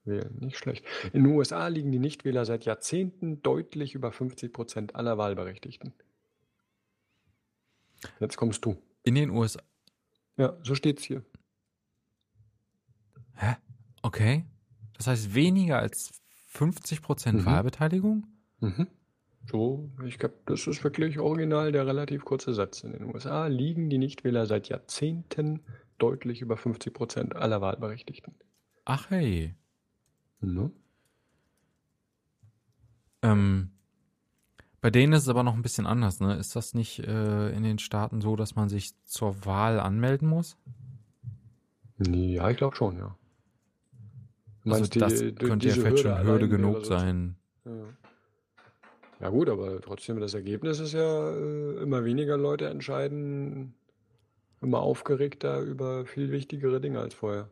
wählen. 0.06 0.38
Nicht 0.40 0.58
schlecht. 0.58 0.86
In 1.14 1.24
den 1.24 1.34
USA 1.34 1.68
liegen 1.68 1.92
die 1.92 1.98
Nichtwähler 2.00 2.46
seit 2.46 2.64
Jahrzehnten 2.64 3.42
deutlich 3.42 3.96
über 3.96 4.12
50 4.12 4.54
Prozent 4.54 4.96
aller 4.96 5.18
Wahlberechtigten. 5.18 5.94
Jetzt 8.20 8.38
kommst 8.38 8.64
du. 8.64 8.78
In 9.04 9.16
den 9.16 9.32
USA. 9.32 9.62
Ja, 10.38 10.56
so 10.64 10.76
steht's 10.76 11.04
hier. 11.04 11.24
Hä? 13.36 13.56
Okay. 14.04 14.46
Das 14.94 15.08
heißt 15.08 15.34
weniger 15.34 15.80
als 15.80 16.22
50% 16.54 17.32
Mhm. 17.34 17.46
Wahlbeteiligung? 17.46 18.28
Mhm. 18.60 18.88
So, 19.50 19.90
ich 20.06 20.20
glaube, 20.20 20.36
das 20.46 20.68
ist 20.68 20.84
wirklich 20.84 21.18
original 21.18 21.72
der 21.72 21.88
relativ 21.88 22.24
kurze 22.24 22.54
Satz. 22.54 22.84
In 22.84 22.92
den 22.92 23.06
USA 23.06 23.48
liegen 23.48 23.90
die 23.90 23.98
Nichtwähler 23.98 24.46
seit 24.46 24.70
Jahrzehnten 24.70 25.62
deutlich 25.98 26.42
über 26.42 26.56
50 26.56 26.94
Prozent 26.94 27.36
aller 27.36 27.60
Wahlberechtigten. 27.60 28.36
Ach 28.86 29.10
hey. 29.10 29.56
Ne? 30.42 30.72
Ähm, 33.22 33.72
bei 34.82 34.92
denen 34.92 35.14
ist 35.14 35.24
es 35.24 35.30
aber 35.30 35.44
noch 35.44 35.56
ein 35.56 35.62
bisschen 35.62 35.86
anders, 35.88 36.20
ne? 36.20 36.36
Ist 36.36 36.56
das 36.56 36.74
nicht 36.74 37.00
äh, 37.00 37.50
in 37.50 37.64
den 37.64 37.80
Staaten 37.80 38.22
so, 38.22 38.36
dass 38.36 38.56
man 38.56 38.70
sich 38.70 38.92
zur 39.06 39.46
Wahl 39.46 39.80
anmelden 39.80 40.28
muss? 40.30 40.58
Ja, 41.98 42.50
ich 42.50 42.58
glaube 42.58 42.76
schon, 42.76 42.98
ja. 42.98 43.16
Also 44.66 44.82
meinst, 44.82 44.96
das 44.96 45.20
die- 45.20 45.34
könnte 45.34 45.68
ja 45.68 45.74
vielleicht 45.74 46.00
schon 46.00 46.24
Hürde 46.24 46.48
genug 46.48 46.86
sein. 46.86 47.36
Ja. 47.66 47.72
Ja 49.20 49.30
gut, 49.30 49.50
aber 49.50 49.82
trotzdem, 49.82 50.20
das 50.20 50.34
Ergebnis 50.34 50.80
ist 50.80 50.94
ja, 50.94 51.32
äh, 51.32 51.82
immer 51.82 52.06
weniger 52.06 52.38
Leute 52.38 52.68
entscheiden 52.68 53.76
immer 54.62 54.80
aufgeregter 54.80 55.62
über 55.62 56.06
viel 56.06 56.32
wichtigere 56.32 56.82
Dinge 56.82 57.00
als 57.00 57.14
vorher. 57.14 57.50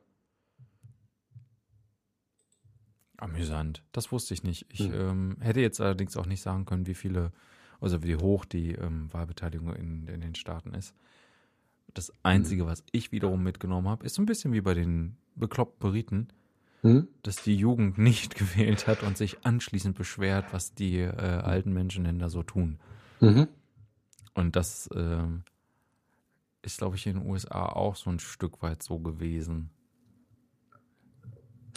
Amüsant. 3.17 3.83
Das 3.91 4.11
wusste 4.11 4.33
ich 4.33 4.43
nicht. 4.43 4.65
Ich 4.71 4.79
Hm. 4.79 4.93
ähm, 4.93 5.37
hätte 5.39 5.59
jetzt 5.59 5.81
allerdings 5.81 6.15
auch 6.17 6.27
nicht 6.27 6.41
sagen 6.41 6.65
können, 6.65 6.85
wie 6.85 6.93
viele, 6.93 7.31
also 7.81 8.03
wie 8.03 8.15
hoch 8.15 8.45
die 8.45 8.73
ähm, 8.73 9.11
Wahlbeteiligung 9.11 9.73
in, 9.73 10.07
in 10.07 10.21
den 10.21 10.35
Staaten 10.35 10.73
ist. 10.73 10.93
Das 11.93 12.11
Einzige, 12.21 12.67
was 12.67 12.83
ich 12.91 13.11
wiederum 13.11 13.41
mitgenommen 13.41 13.87
habe, 13.87 14.05
ist 14.05 14.15
so 14.15 14.21
ein 14.21 14.27
bisschen 14.27 14.53
wie 14.53 14.61
bei 14.61 14.75
den 14.75 15.17
bekloppten 15.35 15.79
Briten, 15.89 16.27
Hm? 16.81 17.07
dass 17.23 17.37
die 17.37 17.55
Jugend 17.55 17.97
nicht 17.97 18.35
gewählt 18.35 18.87
hat 18.87 19.01
und 19.01 19.17
sich 19.17 19.45
anschließend 19.45 19.97
beschwert, 19.97 20.53
was 20.53 20.73
die 20.75 20.99
äh, 20.99 21.11
alten 21.11 21.73
Menschen 21.73 22.03
denn 22.03 22.19
da 22.19 22.29
so 22.29 22.43
tun. 22.43 22.79
Mhm. 23.19 23.47
Und 24.35 24.55
das 24.55 24.87
ähm, 24.93 25.43
ist, 26.61 26.77
glaube 26.77 26.95
ich, 26.95 27.07
in 27.07 27.17
den 27.19 27.27
USA 27.27 27.65
auch 27.65 27.95
so 27.95 28.11
ein 28.11 28.19
Stück 28.19 28.61
weit 28.61 28.83
so 28.83 28.99
gewesen. 28.99 29.71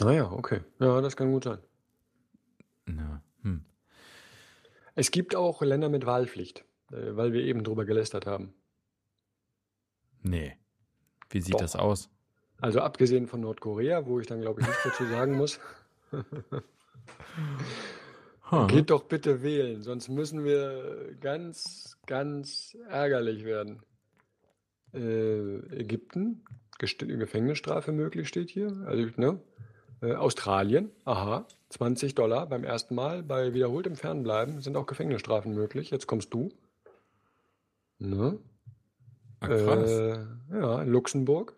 Naja, 0.01 0.31
okay. 0.31 0.61
Ja, 0.79 1.01
das 1.01 1.17
kann 1.17 1.33
gut 1.33 1.45
sein. 1.45 1.59
Ja. 2.87 3.23
Hm. 3.43 3.65
Es 4.95 5.11
gibt 5.11 5.35
auch 5.35 5.63
Länder 5.63 5.89
mit 5.89 6.07
Wahlpflicht, 6.07 6.65
äh, 6.93 7.17
weil 7.17 7.33
wir 7.33 7.43
eben 7.43 7.65
drüber 7.65 7.85
gelästert 7.85 8.27
haben. 8.27 8.53
Nee. 10.23 10.57
Wie 11.31 11.41
sieht 11.41 11.55
Doch. 11.55 11.61
das 11.61 11.77
aus? 11.77 12.11
Also 12.61 12.81
abgesehen 12.81 13.27
von 13.27 13.41
Nordkorea, 13.41 14.07
wo 14.07 14.21
ich 14.21 14.27
dann 14.27 14.41
glaube 14.41 14.61
ich 14.61 14.67
nichts 14.67 14.83
dazu 14.85 15.05
sagen 15.07 15.37
muss. 15.37 15.59
Geht 18.69 18.91
doch 18.91 19.05
bitte 19.05 19.43
wählen, 19.43 19.83
sonst 19.83 20.09
müssen 20.09 20.45
wir 20.45 21.15
ganz, 21.21 21.97
ganz 22.07 22.77
ärgerlich 22.89 23.45
werden. 23.45 23.83
Äh, 24.93 25.59
Ägypten, 25.77 26.45
Gest 26.79 26.99
Gefängnisstrafe 26.99 27.93
möglich 27.93 28.27
steht 28.27 28.51
hier. 28.51 28.85
Also, 28.87 29.07
ne? 29.17 29.41
äh, 30.03 30.15
Australien, 30.15 30.91
aha, 31.05 31.47
20 31.69 32.15
Dollar 32.15 32.47
beim 32.47 32.65
ersten 32.65 32.95
Mal. 32.95 33.23
Bei 33.23 33.55
wiederholtem 33.55 33.97
Fernbleiben 33.97 34.61
sind 34.61 34.77
auch 34.77 34.87
Gefängnisstrafen 34.87 35.55
möglich. 35.55 35.91
Jetzt 35.91 36.07
kommst 36.07 36.33
du. 36.35 36.51
Ne? 37.99 38.39
Ah, 39.41 39.47
krass. 39.47 39.91
Äh, 39.91 40.19
ja, 40.53 40.83
Luxemburg. 40.83 41.55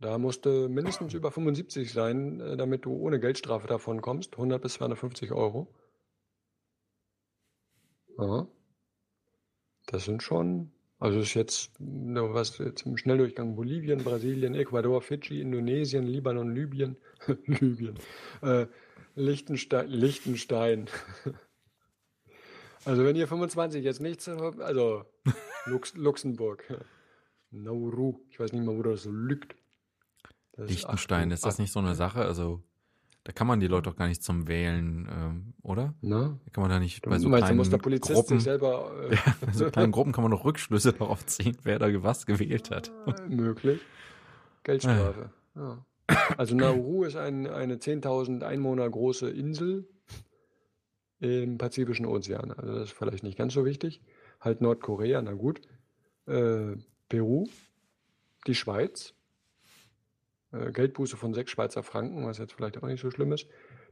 Da 0.00 0.16
musste 0.18 0.68
mindestens 0.68 1.12
über 1.14 1.32
75 1.32 1.92
sein, 1.92 2.40
äh, 2.40 2.56
damit 2.56 2.84
du 2.84 2.92
ohne 2.92 3.18
Geldstrafe 3.18 3.66
davon 3.66 4.00
kommst. 4.00 4.34
100 4.34 4.62
bis 4.62 4.74
250 4.74 5.32
Euro. 5.32 5.68
Ja. 8.16 8.46
Das 9.86 10.04
sind 10.04 10.22
schon, 10.22 10.70
also 10.98 11.20
ist 11.20 11.34
jetzt 11.34 11.80
nur 11.80 12.34
was 12.34 12.58
jetzt 12.58 12.84
im 12.86 12.96
Schnelldurchgang 12.96 13.56
Bolivien, 13.56 14.04
Brasilien, 14.04 14.54
Ecuador, 14.54 15.00
Fidschi, 15.02 15.40
Indonesien, 15.40 16.06
Libanon, 16.06 16.54
Libyen, 16.54 16.96
Libyen, 17.46 17.96
äh, 18.42 18.66
Liechtenstein, 19.14 19.88
Liechtenstein. 19.88 20.88
Also 22.84 23.04
wenn 23.04 23.16
ihr 23.16 23.26
25 23.26 23.82
jetzt 23.82 24.00
nichts, 24.00 24.28
also 24.28 25.04
Lux, 25.66 25.94
Luxemburg, 25.94 26.64
Nauru, 27.50 28.20
ich 28.30 28.38
weiß 28.38 28.52
nicht 28.52 28.64
mal, 28.64 28.76
wo 28.76 28.82
das 28.82 29.02
so 29.02 29.12
liegt. 29.12 29.56
Das 30.58 30.70
ist 30.70 30.76
Liechtenstein, 30.82 31.28
acht- 31.28 31.34
ist 31.34 31.46
das 31.46 31.58
nicht 31.58 31.72
so 31.72 31.78
eine 31.78 31.94
Sache? 31.94 32.20
Also, 32.24 32.62
da 33.24 33.32
kann 33.32 33.46
man 33.46 33.60
die 33.60 33.66
Leute 33.66 33.90
doch 33.90 33.96
gar 33.96 34.08
nicht 34.08 34.22
zum 34.22 34.48
Wählen, 34.48 35.08
ähm, 35.10 35.54
oder? 35.62 35.94
Ne? 36.00 36.38
Da 36.44 36.50
kann 36.50 36.62
man 36.62 36.70
da 36.70 36.78
nicht 36.80 37.04
Du 37.06 37.10
bei 37.10 37.18
so 37.18 37.28
meinst, 37.28 37.44
kleinen 37.44 37.56
muss 37.58 37.70
der 37.70 37.78
Polizist 37.78 38.14
Gruppen, 38.14 38.38
sich 38.38 38.44
selber 38.44 38.90
äh, 39.10 39.16
bei 39.44 39.52
so 39.52 39.70
kleinen 39.70 39.92
Gruppen 39.92 40.12
kann 40.12 40.22
man 40.24 40.30
noch 40.30 40.44
Rückschlüsse 40.44 40.92
darauf 40.98 41.24
ziehen, 41.26 41.56
wer 41.62 41.78
da 41.78 42.02
was 42.02 42.26
gewählt 42.26 42.70
hat. 42.70 42.90
Äh, 43.06 43.28
möglich. 43.28 43.80
Geldstrafe. 44.64 45.30
Ja. 45.54 45.84
Also 46.38 46.54
Nauru 46.56 47.04
ist 47.04 47.16
ein, 47.16 47.46
eine 47.46 47.76
10.000 47.76 48.42
Einwohner 48.42 48.88
große 48.88 49.28
Insel 49.30 49.86
im 51.20 51.58
Pazifischen 51.58 52.06
Ozean. 52.06 52.52
Also 52.52 52.72
das 52.74 52.84
ist 52.90 52.92
vielleicht 52.96 53.22
nicht 53.24 53.36
ganz 53.36 53.52
so 53.54 53.64
wichtig. 53.64 54.00
Halt 54.40 54.60
Nordkorea, 54.60 55.20
na 55.20 55.32
gut. 55.32 55.60
Äh, 56.26 56.76
Peru, 57.08 57.46
die 58.46 58.54
Schweiz. 58.54 59.14
Äh, 60.52 60.72
Geldbuße 60.72 61.16
von 61.16 61.34
sechs 61.34 61.50
Schweizer 61.50 61.82
Franken, 61.82 62.26
was 62.26 62.38
jetzt 62.38 62.52
vielleicht 62.54 62.78
auch 62.78 62.86
nicht 62.86 63.00
so 63.00 63.10
schlimm 63.10 63.32
ist. 63.32 63.46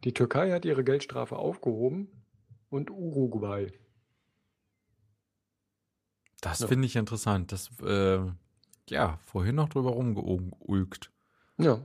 Die 0.04 0.14
Türkei 0.14 0.52
hat 0.52 0.64
ihre 0.64 0.84
Geldstrafe 0.84 1.36
aufgehoben 1.36 2.08
und 2.70 2.90
Uruguay. 2.90 3.72
Das 6.40 6.60
Ja. 6.60 6.66
finde 6.68 6.86
ich 6.86 6.96
interessant. 6.96 7.52
Das, 7.52 7.70
äh, 7.82 8.20
ja, 8.88 9.18
vorhin 9.24 9.54
noch 9.56 9.68
drüber 9.68 9.90
rumgeulgt. 9.90 11.10
Ja, 11.58 11.84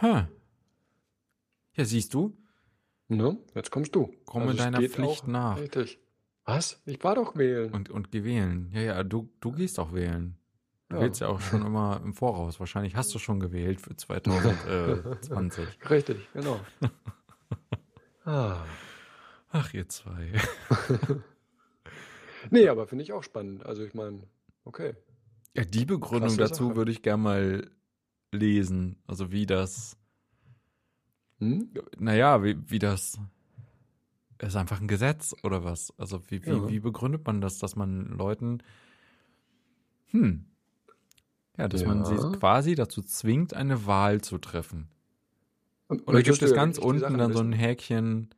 Huh. 0.00 0.22
Ja, 1.74 1.84
siehst 1.84 2.14
du, 2.14 2.36
ne? 3.08 3.38
Jetzt 3.54 3.70
kommst 3.70 3.94
du. 3.94 4.12
komm 4.26 4.42
Also 4.42 4.58
deiner 4.58 4.80
Pflicht 4.82 5.26
nach 5.26 5.58
Richtig. 5.58 5.98
Was? 6.44 6.80
Ich 6.86 7.02
war 7.04 7.14
doch 7.14 7.36
wählen. 7.36 7.72
und, 7.74 7.90
und 7.90 8.10
geh 8.12 8.22
wählen. 8.24 8.70
Ja, 8.72 8.80
ja, 8.80 9.02
du, 9.04 9.28
du 9.40 9.52
gehst 9.52 9.78
auch 9.78 9.92
wählen. 9.92 10.37
Du 10.88 10.96
Ja. 10.96 11.02
wählst 11.02 11.20
ja 11.20 11.28
auch 11.28 11.40
schon 11.40 11.64
immer 11.66 12.00
im 12.02 12.14
Voraus. 12.14 12.60
Wahrscheinlich 12.60 12.96
hast 12.96 13.14
du 13.14 13.18
schon 13.18 13.40
gewählt 13.40 13.80
für 13.80 13.94
2020. 13.96 15.66
Richtig, 15.90 16.28
genau. 16.32 16.60
ah. 18.24 18.64
Ach, 19.50 19.72
ihr 19.74 19.88
zwei. 19.88 20.32
Nee, 22.50 22.68
aber 22.68 22.86
finde 22.86 23.02
ich 23.02 23.12
auch 23.12 23.24
spannend. 23.24 23.66
Also 23.66 23.82
ich 23.84 23.94
meine, 23.94 24.22
okay. 24.64 24.94
Ja, 25.56 25.64
die 25.64 25.84
Begründung 25.84 26.28
Krasse 26.28 26.36
dazu 26.40 26.66
Sache. 26.68 26.76
würde 26.76 26.92
ich 26.92 27.02
gerne 27.02 27.22
mal 27.22 27.70
lesen. 28.32 29.02
Also 29.08 29.32
wie 29.32 29.44
das, 29.44 29.96
Hm? 31.40 31.68
naja, 31.98 32.42
wie, 32.44 32.56
wie 32.70 32.78
das, 32.78 33.18
ist 34.40 34.56
einfach 34.56 34.80
ein 34.80 34.86
Gesetz 34.88 35.34
oder 35.42 35.64
was? 35.64 35.92
Also 35.98 36.20
wie, 36.30 36.44
wie, 36.44 36.50
Ja. 36.50 36.68
wie 36.68 36.78
begründet 36.80 37.26
man 37.26 37.40
das, 37.40 37.58
dass 37.58 37.74
man 37.74 38.06
Leuten, 38.06 38.62
hm, 40.12 40.46
ja, 41.58 41.68
dass 41.68 41.84
man 41.84 42.04
sie 42.04 42.14
Ja. 42.14 42.30
quasi 42.30 42.74
dazu 42.74 43.02
zwingt, 43.02 43.54
eine 43.54 43.86
Wahl 43.86 44.20
zu 44.20 44.38
treffen. 44.38 44.88
Und 45.88 46.06
Oder 46.06 46.22
gibt 46.22 46.42
es 46.42 46.54
ganz 46.54 46.78
unten 46.78 47.18
dann 47.18 47.32
so 47.32 47.40
ein? 47.40 47.52
Häkchen, 47.52 48.30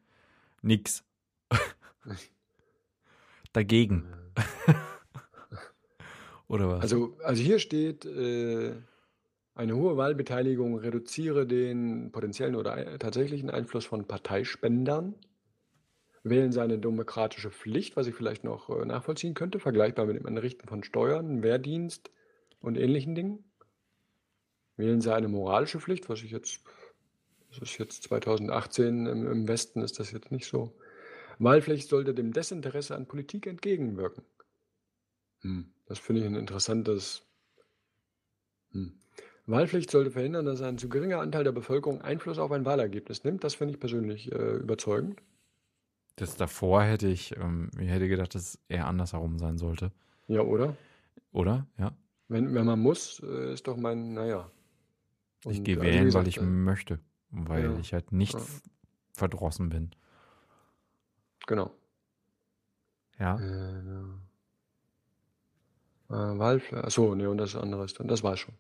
nix. 0.62 1.05
Dagegen. 3.52 4.05
Oder 6.48 6.68
was? 6.68 6.82
Also, 6.82 7.16
also 7.22 7.42
hier 7.42 7.59
steht, 7.59 8.05
äh, 8.06 8.74
eine 9.55 9.76
hohe 9.76 9.97
Wahlbeteiligung 9.97 10.78
reduziere 10.78 11.47
den 11.47 12.12
potenziellen 12.12 12.55
oder 12.55 12.98
tatsächlichen 12.98 13.51
Einfluss 13.51 13.84
von 13.84 14.06
Parteispendern, 14.06 15.14
wählen 16.22 16.52
seine 16.52 16.78
demokratische 16.78 17.51
Pflicht, 17.51 17.97
was 17.97 18.06
ich 18.06 18.14
vielleicht 18.14 18.44
noch 18.44 18.70
äh, 18.70 18.84
nachvollziehen 18.86 19.34
könnte, 19.34 19.59
vergleichbar 19.59 20.06
mit 20.06 20.16
dem 20.16 20.26
Entrichten 20.26 20.68
von 20.68 20.84
Steuern, 20.84 21.42
Wehrdienst 21.42 22.10
und 22.61 22.77
ähnlichen 22.77 23.15
Dingen. 23.15 23.45
Wählen 24.77 25.01
sie 25.01 25.15
eine 25.15 25.28
moralische 25.28 25.81
Pflicht, 25.81 26.09
was 26.09 26.23
ich 26.23 26.31
jetzt, 26.31 26.61
das 27.51 27.59
ist 27.59 27.78
jetzt 27.78 28.03
2018, 28.05 29.07
im, 29.07 29.27
im 29.27 29.49
Westen 29.49 29.82
ist 29.82 29.99
das 29.99 30.12
jetzt 30.12 30.31
nicht 30.31 30.47
so. 30.47 30.74
Wahlpflicht 31.39 31.89
sollte 31.89 32.15
dem 32.15 32.32
Desinteresse 32.32 32.95
an 32.95 33.07
Politik 33.07 33.47
entgegenwirken. 33.47 34.24
Hm, 35.41 35.73
das 35.87 35.99
finde 35.99 36.20
ich 36.20 36.27
ein 36.27 36.35
interessantes. 36.35 37.23
Hm. 38.73 39.01
Wahlpflicht 39.47 39.91
sollte 39.91 40.11
verhindern, 40.11 40.45
dass 40.45 40.62
ein 40.62 40.78
zu 40.78 40.89
geringer 40.89 41.20
Anteil 41.20 41.45
der 41.45 41.53
Bevölkerung 41.53 42.03
Einfluss 42.03 42.39
auf 42.39 42.53
ein 42.53 42.65
Wahlergebnis 42.65 43.24
nimmt. 43.24 43.43
Das 43.43 43.55
finde 43.55 43.74
ich 43.74 43.81
persönlich 43.81 44.31
äh, 44.31 44.57
überzeugend. 44.57 45.20
Das 46.16 46.37
davor 46.37 46.82
hätte 46.82 47.09
ich, 47.09 47.35
ähm, 47.37 47.70
ich 47.81 47.89
hätte 47.89 48.09
gedacht, 48.09 48.35
dass 48.35 48.43
es 48.43 48.59
eher 48.69 48.87
andersherum 48.87 49.39
sein 49.39 49.57
sollte. 49.57 49.91
Ja, 50.28 50.43
oder? 50.43 50.77
Oder? 51.32 51.66
Ja. 51.78 51.93
Wenn, 52.31 52.55
wenn 52.55 52.65
man 52.65 52.78
muss, 52.78 53.20
äh, 53.24 53.52
ist 53.52 53.66
doch 53.66 53.77
mein, 53.77 54.15
naja. 54.15 54.48
Ich 55.47 55.59
Und, 55.59 55.65
gehe 55.65 55.81
also, 55.81 55.90
wählen, 55.90 56.15
weil 56.15 56.28
ich 56.28 56.39
äh, 56.39 56.43
möchte. 56.43 57.01
Weil 57.31 57.65
ja. 57.65 57.77
ich 57.78 57.93
halt 57.93 58.12
nicht 58.12 58.35
Ja. 58.35 58.40
verdrossen 59.15 59.69
bin. 59.69 59.90
Genau. 61.47 61.73
Ja. 63.19 63.36
Äh, 63.39 63.82
ja. 63.85 64.05
Äh, 66.35 66.39
Wahlpflicht. 66.39 66.85
Achso, 66.85 67.15
nee, 67.16 67.27
und 67.27 67.39
das 67.39 67.57
andere 67.57 67.85
ist 67.85 67.98
dann. 67.98 68.07
Das 68.09 68.23
war 68.23 68.36
schon. 68.36 68.55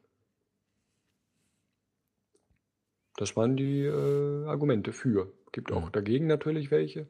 Das 3.16 3.36
waren 3.36 3.56
die 3.56 3.84
äh, 3.84 4.44
Argumente 4.46 4.92
für. 4.92 5.32
Gibt 5.52 5.72
auch 5.72 5.86
Mhm. 5.86 5.92
dagegen 5.92 6.26
natürlich 6.26 6.70
welche. 6.70 7.08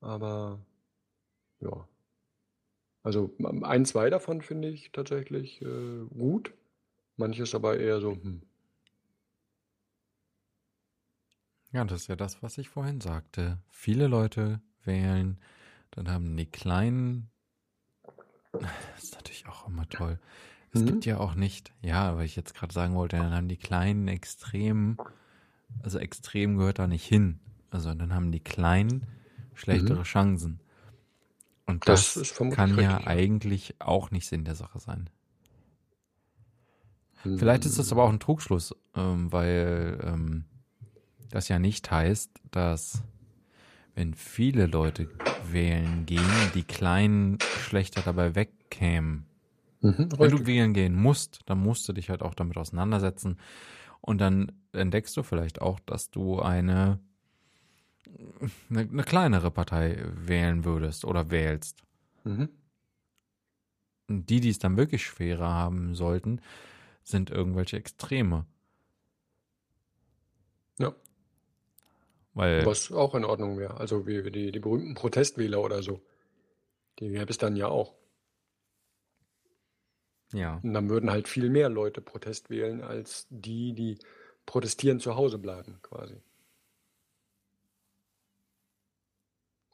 Aber 0.00 0.60
ja. 1.60 1.86
Also 3.08 3.34
ein, 3.62 3.86
zwei 3.86 4.10
davon 4.10 4.42
finde 4.42 4.68
ich 4.68 4.92
tatsächlich 4.92 5.62
äh, 5.62 6.04
gut. 6.18 6.52
Manches 7.16 7.54
aber 7.54 7.78
eher 7.80 8.00
so, 8.00 8.12
hm. 8.22 8.42
Ja, 11.72 11.82
das 11.84 12.02
ist 12.02 12.08
ja 12.08 12.16
das, 12.16 12.42
was 12.42 12.58
ich 12.58 12.68
vorhin 12.68 13.00
sagte. 13.00 13.58
Viele 13.70 14.06
Leute 14.06 14.60
wählen, 14.84 15.38
dann 15.90 16.10
haben 16.10 16.36
die 16.36 16.44
kleinen. 16.46 17.30
Das 18.94 19.04
ist 19.04 19.14
natürlich 19.14 19.46
auch 19.46 19.66
immer 19.68 19.88
toll. 19.88 20.18
Es 20.72 20.80
Mhm. 20.80 20.86
gibt 20.86 21.06
ja 21.06 21.18
auch 21.18 21.34
nicht, 21.34 21.72
ja, 21.82 22.16
weil 22.16 22.26
ich 22.26 22.36
jetzt 22.36 22.54
gerade 22.54 22.72
sagen 22.74 22.94
wollte, 22.94 23.16
dann 23.16 23.32
haben 23.32 23.48
die 23.48 23.56
kleinen 23.56 24.08
Extremen 24.08 24.98
Also 25.82 25.98
extrem 25.98 26.58
gehört 26.58 26.78
da 26.80 26.86
nicht 26.88 27.06
hin. 27.06 27.40
Also 27.70 27.94
dann 27.94 28.14
haben 28.14 28.32
die 28.32 28.40
Kleinen 28.44 29.06
schlechtere 29.54 30.00
Mhm. 30.00 30.04
Chancen. 30.04 30.60
Und 31.68 31.86
Das 31.86 32.14
das, 32.14 32.34
kann 32.34 32.70
ja 32.78 32.96
richtig, 32.96 33.06
ja. 33.06 33.06
eigentlich 33.06 33.74
auch 33.78 34.10
nicht 34.10 34.26
Sinn 34.26 34.44
der 34.44 34.54
Sache 34.54 34.78
sein. 34.78 35.10
Hm. 37.22 37.38
Vielleicht 37.38 37.66
ist 37.66 37.78
das 37.78 37.92
aber 37.92 38.04
auch 38.04 38.08
ein 38.08 38.20
Trugschluss, 38.20 38.74
ähm, 38.96 39.30
weil 39.30 40.00
ähm, 40.02 40.44
das 41.30 41.48
ja 41.48 41.58
nicht 41.58 41.90
heißt, 41.90 42.30
dass 42.50 43.02
wenn 43.94 44.14
viele 44.14 44.66
Leute 44.66 45.10
wählen 45.50 46.06
gehen, 46.06 46.24
die 46.54 46.62
Kleinen 46.62 47.38
schlechter 47.66 48.00
dabei 48.00 48.34
wegkämen. 48.34 49.26
Mhm, 49.80 50.08
Wenn 50.16 50.30
du 50.30 50.46
wählen 50.46 50.72
gehen 50.72 50.94
musst, 50.94 51.40
dann 51.46 51.58
musst 51.60 51.86
du 51.88 51.92
dich 51.92 52.08
halt 52.08 52.22
auch 52.22 52.34
damit 52.34 52.56
auseinandersetzen. 52.56 53.38
Und 54.00 54.18
dann 54.18 54.52
entdeckst 54.72 55.16
du 55.16 55.22
vielleicht 55.22 55.60
auch, 55.60 55.80
dass 55.80 56.10
du 56.10 56.40
eine, 56.40 56.98
eine, 58.70 58.80
eine 58.80 59.02
kleinere 59.04 59.50
Partei 59.50 60.02
wählen 60.14 60.64
würdest 60.64 61.04
oder 61.04 61.30
wählst. 61.30 61.82
Mhm. 62.24 62.48
Und 64.08 64.30
die, 64.30 64.40
die 64.40 64.50
es 64.50 64.58
dann 64.58 64.76
wirklich 64.76 65.04
schwerer 65.04 65.48
haben 65.48 65.94
sollten, 65.94 66.40
sind 67.02 67.30
irgendwelche 67.30 67.76
Extreme. 67.76 68.46
Ja. 70.78 70.94
Weil, 72.34 72.64
Was 72.64 72.92
auch 72.92 73.14
in 73.14 73.24
Ordnung 73.24 73.58
wäre. 73.58 73.76
Also 73.78 74.06
wie 74.06 74.30
die, 74.30 74.52
die 74.52 74.60
berühmten 74.60 74.94
Protestwähler 74.94 75.60
oder 75.60 75.82
so. 75.82 76.00
Die 76.98 77.08
gäbe 77.08 77.30
es 77.30 77.38
dann 77.38 77.56
ja 77.56 77.68
auch. 77.68 77.94
ja, 80.32 80.60
Und 80.62 80.72
dann 80.74 80.88
würden 80.88 81.10
halt 81.10 81.28
viel 81.28 81.50
mehr 81.50 81.68
Leute 81.68 82.00
Protest 82.00 82.50
wählen, 82.50 82.82
als 82.82 83.26
die, 83.30 83.72
die 83.72 83.98
protestieren 84.46 85.00
zu 85.00 85.16
Hause 85.16 85.38
bleiben, 85.38 85.78
quasi. 85.82 86.16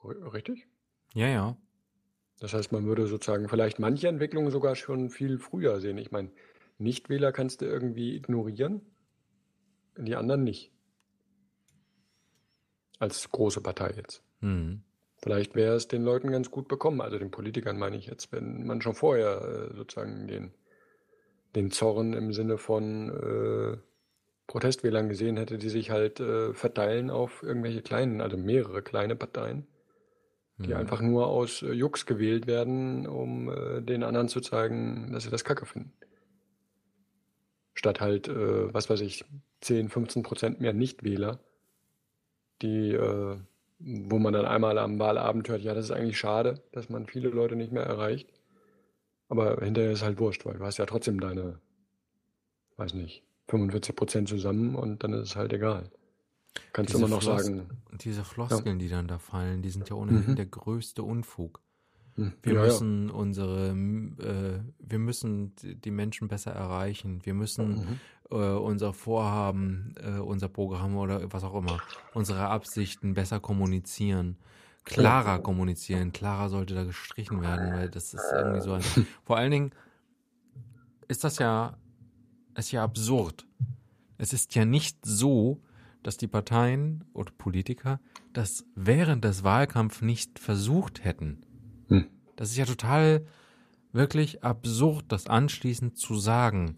Richtig? 0.05 0.67
ja, 1.15 1.29
ja. 1.29 1.57
Das 2.41 2.53
heißt, 2.53 2.73
man 2.73 2.85
würde 2.85 3.07
sozusagen 3.07 3.49
vielleicht 3.49 3.79
manche 3.79 4.09
Entwicklungen 4.09 4.51
sogar 4.51 4.75
schon 4.75 5.09
viel 5.09 5.39
früher 5.39 5.81
sehen. 5.81 5.99
Ich 5.99 6.11
meine, 6.11 6.31
Nichtwähler 6.79 7.33
kannst 7.33 7.61
du 7.61 7.67
irgendwie 7.67 8.17
ignorieren, 8.17 8.83
die 9.97 10.17
anderen 10.17 10.43
nicht. 10.43 10.73
Als 12.99 13.31
große 13.31 13.61
Partei 13.61 13.95
jetzt. 13.97 14.23
Hm. 14.41 14.83
Vielleicht 15.23 15.55
wäre 15.55 15.75
es 15.77 15.89
den 15.89 16.03
Leuten 16.03 16.31
ganz 16.31 16.51
gut 16.51 16.69
bekommen, 16.69 17.01
also 17.01 17.19
den 17.19 17.31
Politikern 17.31 17.79
meine 17.79 17.97
ich 17.97 18.07
jetzt, 18.07 18.33
wenn 18.33 18.67
man 18.67 18.83
schon 18.83 18.95
vorher 18.95 19.71
äh, 19.71 19.75
sozusagen 19.75 20.27
den, 20.27 20.53
den 21.55 21.71
Zorn 21.71 22.13
im 22.13 22.33
Sinne 22.33 22.59
von 22.59 23.09
äh, 23.09 23.79
Protestwählern 24.47 25.09
gesehen 25.09 25.37
hätte, 25.37 25.57
die 25.57 25.71
sich 25.71 25.91
halt 25.91 26.21
äh, 26.21 26.53
verteilen 26.53 27.11
auf 27.11 27.43
irgendwelche 27.43 27.81
kleinen, 27.81 28.21
also 28.21 28.37
mehrere 28.37 28.83
kleine 28.83 29.17
Parteien, 29.17 29.67
die 30.59 30.73
Hm. 30.73 30.77
einfach 30.77 31.01
nur 31.01 31.27
aus 31.27 31.63
äh, 31.63 31.73
Jux 31.73 32.07
gewählt 32.07 32.47
werden, 32.47 33.07
um 33.07 33.51
äh, 33.51 33.83
den 33.83 34.03
anderen 34.03 34.29
zu 34.29 34.41
zeigen, 34.41 35.13
dass 35.13 35.25
sie 35.25 35.31
das 35.31 35.45
Kacke 35.45 35.67
finden. 35.67 35.93
Statt 37.75 38.01
halt, 38.01 38.29
äh, 38.29 38.73
was 38.73 38.89
weiß 38.89 39.01
ich, 39.01 39.25
10, 39.61 39.89
15 39.89 40.23
Prozent 40.23 40.61
mehr 40.61 40.73
Nichtwähler, 40.73 41.41
die, 42.63 42.93
äh, 42.93 43.37
wo 43.79 44.19
man 44.19 44.33
dann 44.33 44.47
einmal 44.47 44.79
am 44.79 44.99
Wahlabend 44.99 45.49
hört, 45.49 45.63
ja, 45.63 45.75
das 45.75 45.87
ist 45.87 45.91
eigentlich 45.91 46.19
schade, 46.19 46.63
dass 46.73 46.89
man 46.89 47.07
viele 47.07 47.29
Leute 47.29 47.57
nicht 47.57 47.73
mehr 47.73 47.85
erreicht. 47.85 48.31
Aber 49.29 49.59
hinterher 49.63 49.91
ist 49.91 50.03
halt 50.03 50.21
wurscht, 50.21 50.47
weil 50.47 50.59
du 50.59 50.65
hast 50.65 50.79
ja 50.79 50.87
trotzdem 50.87 51.19
deine, 51.19 51.59
weiß 52.77 52.95
nicht, 52.95 53.25
45 53.49 53.97
Prozent 53.97 54.29
zusammen 54.29 54.75
und 54.77 55.03
dann 55.03 55.13
ist 55.13 55.31
es 55.31 55.37
halt 55.37 55.53
egal. 55.53 55.91
Kannst 56.73 56.91
Diese 56.93 56.99
immer 56.99 57.09
noch 57.09 57.23
Floss- 57.23 57.45
sagen, 57.47 57.69
Diese 58.01 58.25
Floskeln, 58.25 58.79
die 58.79 58.89
dann 58.89 59.09
da 59.09 59.19
fallen, 59.19 59.63
die 59.63 59.71
sind 59.71 59.89
ja 59.89 59.97
ohnehin 59.97 60.31
Mhm. 60.33 60.37
der 60.37 60.47
größte 60.47 61.03
Unfug. 61.03 61.61
hm, 62.17 62.33
Wir 62.43 62.53
ja, 62.55 62.61
ja. 62.61 62.67
müssen 62.67 63.11
unsere, 63.11 63.71
m, 63.71 64.17
äh, 64.21 64.61
wir 64.79 64.99
müssen 65.01 65.55
die 65.57 65.75
die 65.75 65.91
Menschen 65.91 66.29
besser 66.29 66.53
erreichen. 66.53 67.21
Wir 67.25 67.35
müssen 67.35 67.69
Mhm. 67.81 68.01
äh, 68.31 68.37
unser 68.55 68.93
Vorhaben, 68.93 69.95
äh, 70.01 70.19
unser 70.21 70.49
Programm 70.49 70.97
oder 70.97 71.33
was 71.33 71.43
auch 71.45 71.55
immer, 71.57 71.79
unsere 72.15 72.47
Absichten 72.49 73.15
besser 73.15 73.41
kommunizieren, 73.41 74.37
klarer 74.85 75.41
kommunizieren. 75.41 76.13
Klarer 76.13 76.49
sollte 76.51 76.75
da 76.75 76.85
gestrichen 76.85 77.43
werden, 77.43 77.73
weil 77.73 77.91
das 77.91 78.15
ist 78.15 78.25
irgendwie 78.33 78.61
so 78.61 78.73
ein. 78.75 78.81
Vor 79.25 79.37
allen 79.37 79.51
Dingen 79.51 79.71
ist 81.09 81.25
das 81.25 81.39
ja, 81.39 81.77
ist 82.57 82.71
ja 82.73 82.83
absurd. 82.85 83.45
Es 84.19 84.33
ist 84.33 84.55
ja 84.55 84.65
nicht 84.65 85.05
so, 85.05 85.61
dass 86.05 86.17
die 86.17 86.29
Parteien 86.29 87.05
oder 87.13 87.33
Politiker 87.37 88.01
das 88.33 88.65
während 88.77 89.25
des 89.25 89.43
Wahlkampfs 89.43 90.03
nicht 90.03 90.39
versucht 90.39 91.05
hätten. 91.05 91.41
Hm. 91.89 92.07
Das 92.37 92.51
ist 92.51 92.57
ja 92.57 92.65
total 92.65 93.27
wirklich 93.93 94.45
absurd, 94.45 95.07
das 95.09 95.27
anschließend 95.27 95.97
zu 95.99 96.17
sagen, 96.17 96.77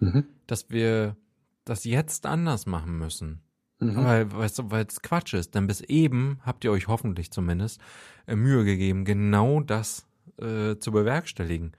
Mhm. 0.00 0.24
dass 0.46 0.70
wir 0.70 1.16
das 1.64 1.84
jetzt 1.84 2.26
anders 2.26 2.66
machen 2.66 2.98
müssen. 2.98 3.40
Mhm. 3.80 3.96
Weil 3.96 4.32
weißt 4.32 4.58
du, 4.58 4.68
es 4.70 5.02
Quatsch 5.02 5.34
ist. 5.34 5.54
Denn 5.54 5.66
bis 5.66 5.80
eben 5.80 6.40
habt 6.44 6.64
ihr 6.64 6.72
euch 6.72 6.88
hoffentlich 6.88 7.30
zumindest 7.30 7.80
äh, 8.26 8.36
Mühe 8.36 8.64
gegeben, 8.64 9.04
genau 9.04 9.60
das 9.60 10.06
äh, 10.40 10.76
zu 10.78 10.92
bewerkstelligen. 10.92 11.72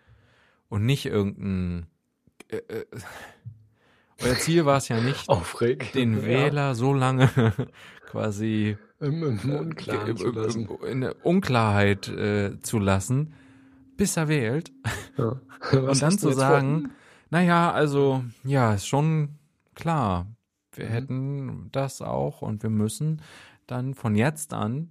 Und 0.70 0.86
nicht 0.86 1.06
irgendein. 1.06 1.88
Äh, 2.50 2.58
äh, 2.58 2.86
euer 4.24 4.36
Ziel 4.38 4.66
war 4.66 4.78
es 4.78 4.88
ja 4.88 5.00
nicht, 5.02 5.28
Aufregend. 5.30 5.94
den 5.96 6.16
Ja. 6.18 6.24
Wähler 6.26 6.76
so 6.76 6.94
lange 6.94 7.30
quasi 8.08 8.78
im, 9.00 9.24
im 9.24 9.52
Unklaren 9.52 10.12
äh, 10.12 10.16
zu 10.16 10.32
lassen. 10.32 10.70
in 10.88 11.04
Unklarheit 11.24 12.08
äh, 12.10 12.60
zu 12.62 12.80
lassen, 12.80 13.34
bis 13.98 14.18
er 14.18 14.28
wählt. 14.28 14.72
Ja. 15.18 15.40
Und 15.72 16.02
dann 16.02 16.18
zu 16.18 16.32
sagen, 16.32 16.92
naja, 17.30 17.72
also, 17.72 18.24
ja, 18.44 18.74
ist 18.74 18.88
schon 18.88 19.38
klar. 19.76 20.28
Wir 20.74 20.86
Mhm. 20.86 20.90
hätten 20.92 21.70
das 21.72 22.02
auch 22.02 22.42
und 22.42 22.62
wir 22.64 22.70
müssen 22.70 23.22
dann 23.68 23.94
von 23.96 24.16
jetzt 24.16 24.54
an 24.54 24.90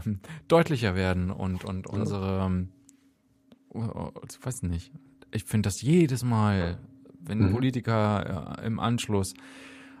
ähm, 0.00 0.20
deutlicher 0.48 0.94
werden 0.94 1.30
und, 1.30 1.64
und 1.64 1.86
unsere, 1.86 2.44
ähm, 2.46 2.72
oh, 3.70 4.10
ich 4.28 4.44
weiß 4.44 4.62
nicht, 4.62 4.90
ich 5.32 5.44
finde 5.44 5.68
das 5.68 5.82
jedes 5.82 6.24
Mal, 6.24 6.78
wenn 7.26 7.40
ein 7.40 7.48
Mhm. 7.48 7.52
Politiker 7.52 8.58
im 8.64 8.80
Anschluss 8.80 9.34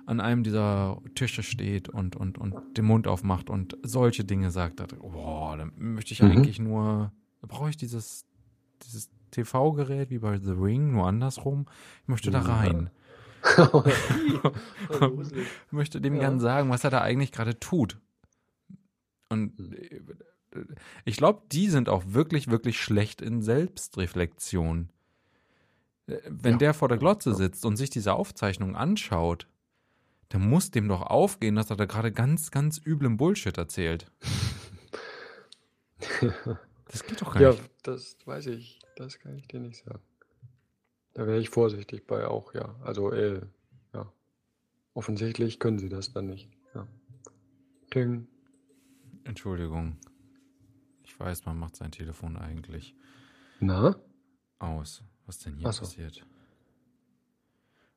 an 0.06 0.20
einem 0.20 0.44
dieser 0.44 1.00
Tische 1.16 1.42
steht 1.42 1.88
und, 1.88 2.14
und, 2.16 2.38
und 2.38 2.54
den 2.76 2.84
Mund 2.84 3.08
aufmacht 3.08 3.50
und 3.50 3.76
solche 3.82 4.24
Dinge 4.24 4.50
sagt, 4.50 4.78
da, 4.80 4.86
boah, 4.86 5.56
dann 5.56 5.72
möchte 5.76 6.12
ich 6.12 6.22
Mhm. 6.22 6.30
eigentlich 6.30 6.58
nur, 6.60 7.12
brauche 7.42 7.70
ich 7.70 7.76
dieses, 7.76 8.24
dieses 8.84 9.10
TV-Gerät 9.32 10.10
wie 10.10 10.18
bei 10.18 10.38
The 10.38 10.52
Ring, 10.52 10.92
nur 10.92 11.06
andersrum. 11.08 11.66
Ich 12.02 12.08
möchte 12.08 12.30
da 12.30 12.40
rein. 12.40 12.90
Ich 13.86 15.10
möchte 15.70 16.00
dem 16.00 16.14
Ja. 16.14 16.20
gern 16.20 16.40
sagen, 16.40 16.70
was 16.70 16.84
er 16.84 16.90
da 16.90 17.00
eigentlich 17.02 17.32
gerade 17.32 17.58
tut. 17.58 17.98
Und 19.28 19.58
Hm. 19.58 19.72
äh, 19.72 20.00
ich 21.04 21.16
glaube, 21.16 21.42
die 21.52 21.68
sind 21.68 21.88
auch 21.88 22.04
wirklich, 22.06 22.48
wirklich 22.48 22.80
schlecht 22.80 23.20
in 23.20 23.42
Selbstreflexion. 23.42 24.88
Wenn 26.06 26.52
Ja. 26.52 26.58
der 26.58 26.74
vor 26.74 26.88
der 26.88 26.98
Glotze 26.98 27.30
Ja. 27.30 27.36
sitzt 27.36 27.64
und 27.64 27.76
sich 27.76 27.90
diese 27.90 28.14
Aufzeichnung 28.14 28.76
anschaut, 28.76 29.48
dann 30.28 30.48
muss 30.48 30.70
dem 30.70 30.88
doch 30.88 31.02
aufgehen, 31.02 31.54
dass 31.56 31.70
er 31.70 31.76
da 31.76 31.84
gerade 31.86 32.12
ganz, 32.12 32.50
ganz 32.50 32.80
üblem 32.84 33.16
Bullshit 33.16 33.56
erzählt. 33.58 34.10
Das 36.88 37.04
geht 37.04 37.20
doch 37.20 37.32
gar 37.34 37.42
Ja, 37.42 37.50
nicht. 37.50 37.62
das 37.82 38.16
weiß 38.26 38.46
ich. 38.46 38.78
Das 38.96 39.18
kann 39.18 39.36
ich 39.36 39.48
dir 39.48 39.60
nicht 39.60 39.84
sagen. 39.84 40.00
Da 41.14 41.26
wäre 41.26 41.38
ich 41.40 41.50
vorsichtig 41.50 42.06
bei 42.06 42.26
auch, 42.28 42.54
ja. 42.54 42.76
Also, 42.82 43.12
äh, 43.12 43.40
ja. 43.92 44.12
Offensichtlich 44.94 45.58
können 45.58 45.78
sie 45.78 45.88
das 45.88 46.12
dann 46.12 46.26
nicht. 46.26 46.48
Ja. 46.74 46.86
Ding. 47.92 48.28
Entschuldigung. 49.24 49.96
Ich 51.02 51.18
weiß, 51.18 51.44
man 51.44 51.58
macht 51.58 51.76
sein 51.76 51.90
Telefon 51.90 52.36
eigentlich 52.36 52.94
Na? 53.60 53.96
aus. 54.58 55.02
Was 55.26 55.38
denn 55.38 55.56
hier 55.56 55.72
so. 55.72 55.80
passiert? 55.80 56.24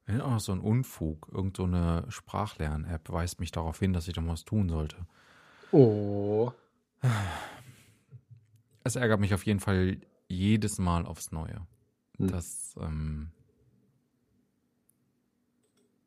Auch 0.07 0.31
noch 0.31 0.39
so 0.39 0.51
ein 0.51 0.59
Unfug, 0.59 1.29
irgend 1.31 1.57
so 1.57 1.65
eine 1.65 2.03
Sprachlern-App 2.09 3.11
weist 3.11 3.39
mich 3.39 3.51
darauf 3.51 3.77
hin, 3.77 3.93
dass 3.93 4.07
ich 4.07 4.19
mal 4.19 4.27
was 4.27 4.43
tun 4.43 4.67
sollte. 4.67 4.97
Oh. 5.71 6.51
Es 8.83 8.95
ärgert 8.95 9.19
mich 9.19 9.35
auf 9.35 9.45
jeden 9.45 9.59
Fall 9.59 9.99
jedes 10.27 10.79
Mal 10.79 11.05
aufs 11.05 11.31
Neue. 11.31 11.67
Hm. 12.17 12.27
Das, 12.27 12.75
ähm, 12.79 13.29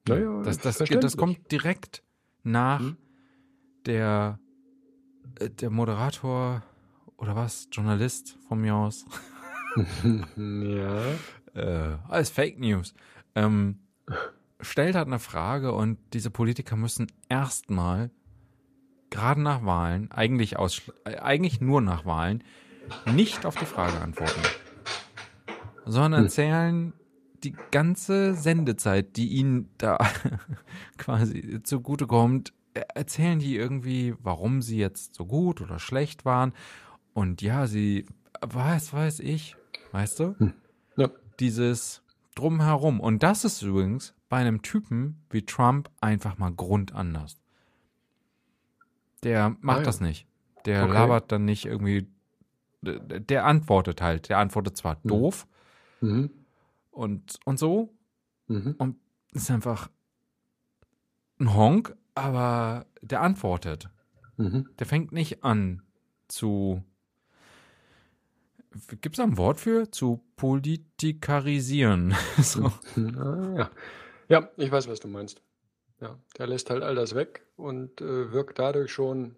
Naja, 0.09 0.43
das, 0.43 0.59
das, 0.59 0.79
das 0.79 1.17
kommt 1.17 1.53
direkt 1.53 2.03
nach 2.43 2.81
Hm. 2.81 2.97
der, 3.87 4.41
äh, 5.39 5.49
der 5.49 5.71
Moderator 5.71 6.65
oder 7.17 7.37
was, 7.37 7.69
Journalist 7.71 8.37
von 8.49 8.61
mir 8.61 8.75
aus. 8.75 9.07
ja. 10.37 11.05
äh, 11.55 11.97
alles 12.09 12.31
Fake 12.31 12.59
News. 12.59 12.95
Ähm, 13.35 13.79
stellt 14.61 14.95
halt 14.95 15.07
eine 15.07 15.19
Frage 15.19 15.73
und 15.73 15.99
diese 16.13 16.31
Politiker 16.31 16.77
müssen 16.77 17.07
erstmal 17.29 18.11
gerade 19.11 19.41
nach 19.41 19.65
Wahlen, 19.65 20.11
eigentlich, 20.11 20.59
aus, 20.59 20.83
äh, 21.05 21.17
eigentlich 21.17 21.61
nur 21.61 21.81
nach 21.81 22.05
Wahlen, 22.07 22.43
nicht 23.07 23.47
auf 23.47 23.57
die 23.57 23.67
Frage 23.67 24.01
antworten, 24.01 24.41
sondern 25.85 26.21
Hm. 26.21 26.27
erzählen 26.27 26.93
die 27.45 27.55
ganze 27.71 28.35
Sendezeit, 28.35 29.17
die 29.17 29.29
ihnen 29.29 29.69
da 29.79 29.99
quasi 30.99 31.61
zugutekommt, 31.63 32.53
äh, 32.75 32.83
erzählen 32.95 33.39
die 33.39 33.57
irgendwie, 33.57 34.15
warum 34.21 34.63
sie 34.63 34.79
jetzt 34.79 35.15
so 35.15 35.27
gut 35.27 35.61
oder 35.61 35.79
schlecht 35.79 36.25
waren. 36.25 36.53
Und 37.15 37.43
ja, 37.43 37.67
sie, 37.67 38.07
was 38.41 38.93
weiß 38.93 39.21
ich, 39.21 39.57
weißt 39.93 40.21
du? 40.21 40.53
Ja. 40.97 41.09
Dieses 41.41 42.03
Drumherum. 42.35 43.01
Und 43.01 43.23
das 43.23 43.45
ist 43.45 43.63
übrigens 43.63 44.15
bei 44.29 44.39
einem 44.39 44.63
Typen 44.63 45.23
wie 45.31 45.45
Trump 45.45 45.91
einfach 46.01 46.39
mal 46.39 46.53
grundanders. 46.53 47.39
Der 49.23 49.57
macht 49.61 49.77
Ah, 49.77 49.81
ja. 49.81 49.85
das 49.85 50.01
nicht. 50.01 50.27
Der 50.65 50.85
Okay. 50.85 50.93
labert 50.93 51.31
dann 51.33 51.45
nicht 51.45 51.65
irgendwie. 51.67 52.09
Der 52.83 52.99
der 53.21 53.45
antwortet 53.47 54.01
halt. 54.03 54.29
Der 54.29 54.39
antwortet 54.39 54.77
zwar 54.77 54.97
Mhm. 55.03 55.09
doof 55.09 55.47
Mhm. 56.01 56.31
und, 56.91 57.39
und 57.45 57.59
so, 57.59 57.95
Mhm. 58.49 58.75
und 58.79 58.97
ist 59.33 59.51
einfach 59.51 59.89
ein 61.39 61.55
Honk, 61.55 61.97
aber 62.15 62.87
der 63.01 63.21
antwortet. 63.21 63.89
Mhm. 64.37 64.69
Der 64.79 64.87
fängt 64.87 65.13
nicht 65.13 65.45
an 65.45 65.83
zu. 66.29 66.83
Gibt 69.01 69.15
es 69.15 69.17
da 69.19 69.23
ein 69.25 69.37
Wort 69.37 69.61
für? 69.61 69.91
Zu 69.91 70.23
politikarisieren. 70.37 72.15
so. 72.39 72.67
Ah, 72.97 73.55
ja. 73.57 73.71
ja, 74.29 74.49
ich 74.57 74.71
weiß, 74.71 74.89
was 74.89 75.01
du 75.01 75.09
meinst. 75.09 75.43
Ja, 76.01 76.19
der 76.39 76.47
lässt 76.49 76.71
halt 76.71 76.83
all 76.83 76.95
das 76.95 77.15
weg 77.15 77.47
und 77.57 78.01
äh, 78.01 78.33
wirkt 78.33 78.59
dadurch 78.59 78.93
schon 78.93 79.37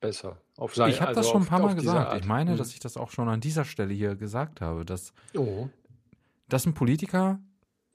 besser. 0.00 0.40
Auf 0.56 0.74
sein, 0.74 0.90
Ich 0.90 1.00
habe 1.00 1.08
also 1.08 1.20
das 1.20 1.28
schon 1.28 1.42
ein 1.42 1.42
auf, 1.42 1.48
paar 1.48 1.60
Mal 1.60 1.74
gesagt. 1.74 2.20
Ich 2.20 2.26
meine, 2.26 2.52
Mhm. 2.52 2.56
dass 2.56 2.72
ich 2.72 2.80
das 2.80 2.96
auch 2.96 3.10
schon 3.10 3.28
an 3.28 3.40
dieser 3.40 3.64
Stelle 3.64 3.92
hier 3.94 4.16
gesagt 4.16 4.60
habe, 4.60 4.84
dass, 4.84 5.12
Oh. 5.36 5.68
dass 6.48 6.66
ein 6.66 6.74
Politiker 6.74 7.38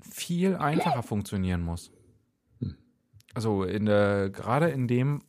viel 0.02 0.56
einfacher 0.56 1.04
funktionieren 1.04 1.62
muss. 1.62 1.92
Hm. 2.60 2.78
Also 3.34 3.64
in 3.64 3.86
der, 3.86 4.30
gerade 4.30 4.70
in 4.70 4.88
dem, 4.88 5.24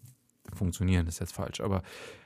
funktionieren 0.56 1.06
ist 1.06 1.20
jetzt 1.20 1.32
falsch, 1.34 1.60
aber 1.60 1.82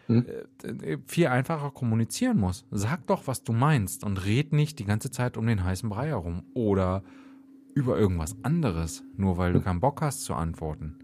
Hm. 0.06 0.24
äh, 0.64 0.98
viel 1.06 1.26
einfacher 1.28 1.70
kommunizieren 1.70 2.38
muss. 2.38 2.64
Sag 2.70 3.06
doch, 3.06 3.26
was 3.26 3.44
du 3.44 3.52
meinst 3.52 4.02
und 4.04 4.24
red 4.24 4.52
nicht 4.52 4.78
die 4.78 4.84
ganze 4.84 5.10
Zeit 5.10 5.36
um 5.36 5.46
den 5.46 5.62
heißen 5.62 5.88
Brei 5.88 6.08
herum 6.08 6.42
oder 6.54 7.02
über 7.74 7.96
irgendwas 7.98 8.34
anderes, 8.42 9.04
nur 9.16 9.36
weil 9.38 9.52
du 9.52 9.58
Hm. 9.58 9.64
keinen 9.64 9.80
Bock 9.80 10.00
hast 10.02 10.24
zu 10.24 10.34
antworten. 10.34 10.96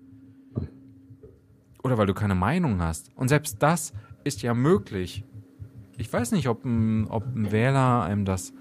Oder 1.82 1.98
weil 1.98 2.06
du 2.06 2.14
keine 2.14 2.34
Meinung 2.34 2.80
hast. 2.80 3.10
Und 3.14 3.28
selbst 3.28 3.62
das 3.62 3.92
ist 4.24 4.42
ja 4.42 4.54
möglich. 4.54 5.24
Ich 5.98 6.12
weiß 6.12 6.32
nicht, 6.32 6.48
ob 6.48 6.64
ein, 6.64 7.06
ob 7.08 7.24
ein 7.34 7.52
Wähler 7.52 8.02
einem 8.02 8.24
das 8.24 8.52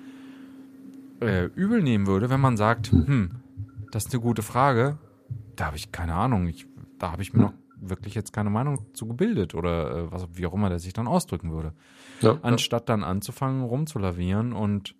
äh, 1.21 1.45
übel 1.55 1.81
nehmen 1.81 2.05
würde, 2.07 2.29
wenn 2.29 2.39
man 2.39 2.55
sagt, 2.55 2.91
hm, 2.91 3.31
das 3.91 4.05
ist 4.05 4.13
eine 4.13 4.21
gute 4.21 4.43
Frage. 4.43 4.97
Da 5.55 5.65
habe 5.67 5.77
ich 5.77 5.91
keine 5.91 6.13
Ahnung. 6.13 6.47
Ich, 6.47 6.67
da 6.99 7.11
habe 7.11 7.21
ich 7.23 7.33
mir 7.33 7.41
noch 7.43 7.53
wirklich 7.79 8.15
jetzt 8.15 8.33
keine 8.33 8.49
Meinung 8.49 8.93
zu 8.93 9.07
gebildet 9.07 9.55
oder 9.55 9.91
äh, 10.07 10.11
was, 10.11 10.27
wie 10.33 10.45
auch 10.45 10.53
immer 10.53 10.69
der 10.69 10.79
sich 10.79 10.93
dann 10.93 11.07
ausdrücken 11.07 11.51
würde. 11.51 11.73
Ja, 12.21 12.33
ja. 12.33 12.39
Anstatt 12.41 12.89
dann 12.89 13.03
anzufangen, 13.03 13.63
rumzulavieren 13.63 14.53
und 14.53 14.95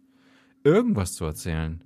irgendwas 0.64 1.14
zu 1.14 1.26
erzählen. 1.26 1.84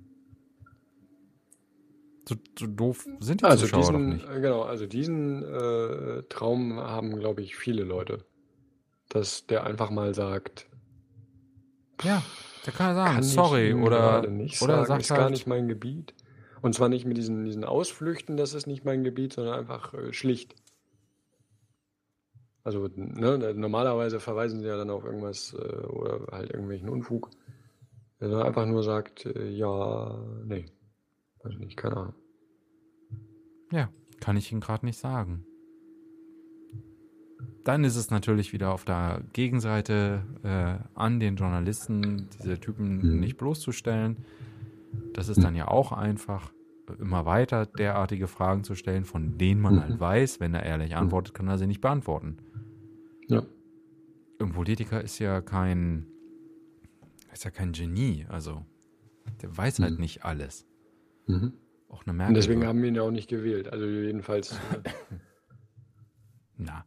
So, 2.28 2.36
so 2.58 2.66
doof 2.66 3.06
sind 3.18 3.40
die 3.40 3.44
Also 3.44 3.66
Zuschauer 3.66 3.92
diesen, 3.92 3.92
doch 3.92 4.00
nicht. 4.00 4.28
äh, 4.28 4.40
genau, 4.40 4.62
also 4.62 4.86
diesen 4.86 5.42
äh, 5.42 6.22
Traum 6.28 6.78
haben, 6.78 7.18
glaube 7.18 7.42
ich, 7.42 7.56
viele 7.56 7.84
Leute. 7.84 8.24
Dass 9.08 9.46
der 9.46 9.64
einfach 9.64 9.90
mal 9.90 10.14
sagt, 10.14 10.68
Ja, 12.02 12.22
der 12.66 12.72
kann 12.72 12.88
ja 12.88 12.94
sagen, 12.94 13.14
kann 13.16 13.22
sorry, 13.22 13.74
oder, 13.74 14.26
nicht 14.26 14.60
oder 14.62 14.84
sagen, 14.84 14.86
sagt 14.86 15.00
ist 15.00 15.12
gar 15.14 15.18
halt, 15.24 15.30
nicht 15.30 15.46
mein 15.46 15.68
Gebiet. 15.68 16.14
Und 16.62 16.74
zwar 16.74 16.88
nicht 16.88 17.06
mit 17.06 17.16
diesen, 17.16 17.44
diesen 17.44 17.64
Ausflüchten, 17.64 18.36
das 18.36 18.54
ist 18.54 18.66
nicht 18.66 18.84
mein 18.84 19.02
Gebiet, 19.04 19.32
sondern 19.34 19.54
einfach 19.58 19.94
äh, 19.94 20.12
schlicht. 20.12 20.54
Also 22.70 22.88
ne, 22.94 23.52
normalerweise 23.54 24.20
verweisen 24.20 24.60
sie 24.60 24.66
ja 24.68 24.76
dann 24.76 24.90
auf 24.90 25.04
irgendwas 25.04 25.54
äh, 25.54 25.86
oder 25.88 26.24
halt 26.30 26.50
irgendwelchen 26.50 26.88
Unfug. 26.88 27.30
Wenn 28.20 28.30
er 28.30 28.44
einfach 28.44 28.64
nur 28.64 28.84
sagt, 28.84 29.26
äh, 29.26 29.48
ja, 29.50 30.24
nee. 30.44 30.66
Also 31.42 31.58
nicht, 31.58 31.76
keine 31.76 31.96
Ahnung. 31.96 32.14
Ja, 33.72 33.88
kann 34.20 34.36
ich 34.36 34.52
Ihnen 34.52 34.60
gerade 34.60 34.86
nicht 34.86 34.98
sagen. 34.98 35.44
Dann 37.64 37.82
ist 37.82 37.96
es 37.96 38.12
natürlich 38.12 38.52
wieder 38.52 38.72
auf 38.72 38.84
der 38.84 39.22
Gegenseite 39.32 40.22
äh, 40.44 40.78
an 40.94 41.18
den 41.18 41.34
Journalisten, 41.34 42.28
diese 42.38 42.60
Typen 42.60 42.98
Mhm. 42.98 43.18
nicht 43.20 43.36
bloßzustellen. 43.36 44.16
Das 45.12 45.28
ist 45.28 45.42
dann 45.42 45.56
ja 45.56 45.66
auch 45.66 45.90
einfach, 45.90 46.52
immer 47.00 47.26
weiter 47.26 47.66
derartige 47.66 48.28
Fragen 48.28 48.62
zu 48.62 48.76
stellen, 48.76 49.04
von 49.04 49.38
denen 49.38 49.60
man 49.60 49.74
Mhm. 49.74 49.80
halt 49.80 50.00
weiß, 50.00 50.38
wenn 50.38 50.54
er 50.54 50.62
ehrlich 50.64 50.94
antwortet, 50.94 51.34
kann 51.34 51.48
er 51.48 51.58
sie 51.58 51.66
nicht 51.66 51.80
beantworten. 51.80 52.36
Ja. 53.30 53.42
Ein 54.40 54.52
Politiker 54.52 55.02
ist 55.02 55.18
ja 55.18 55.40
kein, 55.40 56.06
ist 57.32 57.44
ja 57.44 57.50
kein 57.50 57.72
Genie, 57.72 58.26
also 58.28 58.64
der 59.42 59.56
weiß 59.56 59.78
halt 59.80 59.94
Mhm. 59.94 60.00
nicht 60.00 60.24
alles. 60.24 60.66
Mhm. 61.26 61.52
Auch 61.88 62.04
eine 62.04 62.12
Merkel. 62.12 62.30
Und 62.30 62.34
deswegen 62.36 62.66
haben 62.66 62.80
wir 62.82 62.88
ihn 62.88 62.94
ja 62.94 63.02
auch 63.02 63.10
nicht 63.10 63.28
gewählt. 63.28 63.68
Also 63.72 63.86
jedenfalls. 63.86 64.52
äh, 64.52 64.56
na, 66.56 66.84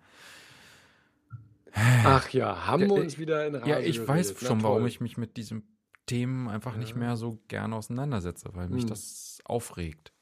Ach 1.76 2.30
ja, 2.30 2.68
haben 2.68 2.84
Ja, 2.84 2.90
wir 2.90 2.98
äh, 2.98 3.02
uns 3.02 3.18
wieder 3.18 3.48
in 3.48 3.56
Rage 3.56 3.70
Ja, 3.70 3.80
ich 3.80 3.99
weiß 4.07 4.28
geredet. 4.28 4.38
Na 4.44 4.48
schon, 4.48 4.64
warum 4.64 4.80
toll. 4.80 4.88
ich 4.90 5.02
mich 5.02 5.18
mit 5.18 5.38
diesen 5.38 5.64
Themen 6.06 6.48
einfach 6.48 6.78
nicht 6.78 6.91
Ja. 6.91 6.98
mehr 6.98 7.18
so 7.18 7.40
gerne 7.48 7.76
auseinandersetze, 7.76 8.49
weil 8.53 8.70
mich 8.70 8.84
Hm. 8.84 8.90
das 8.90 9.40
aufregt. 9.45 10.14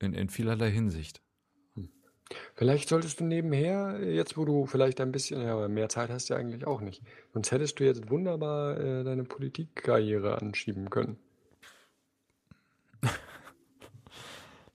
In, 0.00 0.14
in 0.14 0.28
vielerlei 0.30 0.70
Hinsicht. 0.70 1.20
Vielleicht 2.54 2.88
solltest 2.88 3.20
du 3.20 3.24
nebenher, 3.24 3.98
äh, 4.00 4.14
jetzt 4.14 4.36
wo 4.36 4.44
du 4.44 4.66
vielleicht 4.66 5.00
ein 5.00 5.12
bisschen, 5.12 5.40
ja, 5.42 5.54
aber 5.54 5.68
mehr 5.68 5.88
Zeit 5.88 6.10
hast 6.10 6.28
du 6.28 6.34
ja 6.34 6.40
eigentlich 6.40 6.66
auch 6.66 6.80
nicht. 6.80 7.02
Sonst 7.32 7.52
hättest 7.52 7.80
du 7.80 7.84
jetzt 7.84 8.10
wunderbar 8.10 8.78
äh, 8.78 9.04
deine 9.04 9.24
Politikkarriere 9.24 10.40
anschieben 10.40 10.90
können. 10.90 11.18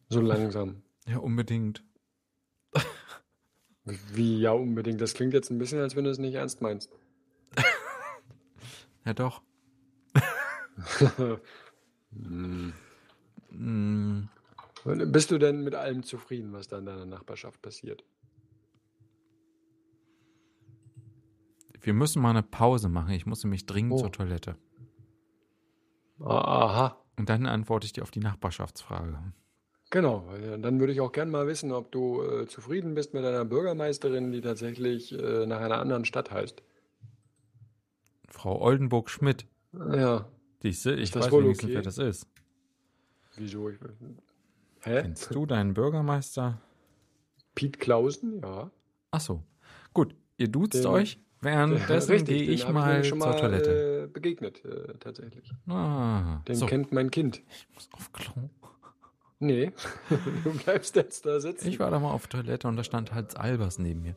So 0.10 0.22
langsam. 0.22 0.82
Ja, 1.06 1.18
unbedingt. 1.18 1.84
Wie 3.84 4.40
ja 4.40 4.52
unbedingt. 4.52 5.02
Das 5.02 5.16
klingt 5.16 5.34
jetzt 5.34 5.50
ein 5.50 5.58
bisschen, 5.58 5.82
als 5.82 5.98
wenn 5.98 6.06
du 6.06 6.12
es 6.12 6.18
nicht 6.18 6.36
ernst 6.36 6.62
meinst. 6.62 6.90
Ja, 9.04 9.14
doch. 9.14 9.42
Hm. 12.16 12.74
Mm, 13.50 14.30
Bist 14.86 15.32
du 15.32 15.38
denn 15.38 15.64
mit 15.64 15.76
allem 15.76 16.04
zufrieden, 16.04 16.52
was 16.54 16.68
da 16.68 16.78
in 16.80 16.86
deiner 16.86 17.06
Nachbarschaft 17.06 17.62
passiert? 17.62 18.04
Wir 21.82 21.94
müssen 21.94 22.22
mal 22.22 22.30
eine 22.32 22.44
Pause 22.44 22.90
machen. 22.90 23.12
Ich 23.12 23.26
muss 23.26 23.44
nämlich 23.44 23.66
dringend 23.66 23.94
Oh. 23.94 23.98
zur 23.98 24.12
Toilette. 24.12 24.56
Ah, 26.20 26.38
Aha, 26.66 27.04
Und 27.18 27.28
dann 27.30 27.46
antworte 27.46 27.86
ich 27.86 27.94
dir 27.94 28.04
auf 28.04 28.12
die 28.12 28.20
Nachbarschaftsfrage. 28.22 29.34
genau. 29.90 30.26
Dann 30.60 30.80
würde 30.80 30.94
ich 30.94 31.02
auch 31.02 31.12
gern 31.12 31.30
mal 31.30 31.48
wissen, 31.48 31.72
ob 31.72 31.92
du 31.92 32.22
äh, 32.24 32.48
zufrieden 32.48 32.94
bist 32.96 33.14
mit 33.14 33.24
deiner 33.24 33.44
Bürgermeisterin, 33.46 34.32
die 34.32 34.42
tatsächlich 34.42 35.12
äh, 35.12 35.46
nach 35.46 35.60
einer 35.60 35.80
anderen 35.80 36.06
Stadt 36.06 36.32
heißt. 36.32 36.64
Frau 38.30 38.62
Oldenburg-Schmidt. 38.62 39.46
Ja, 39.74 40.28
Siehste, 40.62 40.94
ich 40.94 41.12
das 41.12 41.26
weiß 41.26 41.32
wohl 41.32 41.44
wenigstens, 41.44 41.66
okay? 41.66 41.76
wer 41.76 41.82
das 41.82 41.98
ist. 41.98 42.28
wieso? 43.36 43.70
Ich, 43.70 43.78
hä? 44.84 45.02
Kennst 45.02 45.34
du 45.34 45.46
deinen 45.46 45.74
Bürgermeister? 45.74 46.60
Piet 47.56 47.80
Klausen? 47.80 48.42
Ja. 48.42 48.72
Ach 49.12 49.20
so. 49.22 49.44
Gut, 49.94 50.16
ihr 50.38 50.48
duzt 50.48 50.76
Den- 50.76 50.86
euch. 50.88 51.20
Währenddessen 51.42 52.24
gehe 52.26 52.44
ich 52.44 52.68
mal 52.70 52.88
nämlich 52.94 53.10
schon 53.10 53.20
zur 53.20 53.30
mal 53.32 53.40
Toilette. 53.40 54.04
äh, 54.06 54.08
begegnet, 54.08 54.64
äh, 54.64 54.94
tatsächlich. 54.98 55.52
Ah, 55.68 56.42
Den 56.48 56.56
so. 56.56 56.66
kennt 56.68 56.94
mein 56.94 57.12
Kind. 57.12 57.42
Ich 57.50 57.68
muss 57.74 57.90
auf 57.92 58.14
Klo. 58.14 58.50
Nee, 59.40 59.74
du 60.46 60.54
bleibst 60.58 60.96
jetzt 60.96 61.26
da 61.26 61.42
sitzen. 61.42 61.68
Ich 61.68 61.80
war 61.80 61.92
da 61.92 62.00
mal 62.00 62.12
auf 62.12 62.28
Toilette 62.28 62.66
und 62.70 62.78
da 62.78 62.84
stand 62.86 63.12
halt 63.14 63.36
Albers 63.36 63.78
neben 63.78 64.04
mir. 64.04 64.16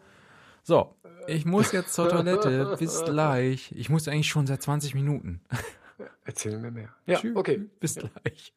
So, 0.63 0.95
ich 1.27 1.45
muss 1.45 1.73
jetzt 1.73 1.95
zur 1.95 2.09
Toilette. 2.09 2.77
Bis 2.79 3.05
gleich. 3.05 3.73
Ich 3.73 3.91
muss 3.91 4.07
eigentlich 4.07 4.29
schon 4.29 4.47
seit 4.47 4.63
20 4.63 4.95
Minuten. 4.95 5.41
Erzähl 6.25 6.59
mir 6.59 6.71
mehr. 6.71 6.91
Ja, 7.07 7.19
Tschüss. 7.19 7.35
okay. 7.35 7.69
Bis 7.81 7.97
Ja. 7.97 8.03
gleich. 8.23 8.55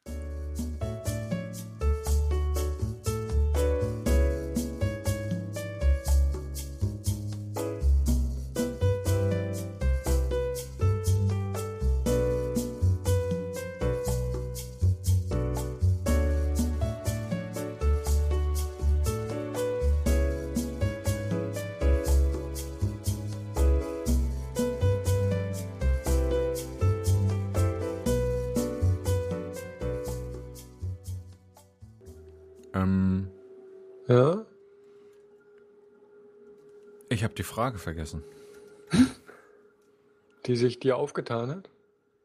Die 37.40 37.44
Frage 37.44 37.78
vergessen. 37.80 38.24
Die 40.46 40.56
sich 40.56 40.80
dir 40.80 40.98
aufgetan 40.98 41.50
hat? 41.50 41.70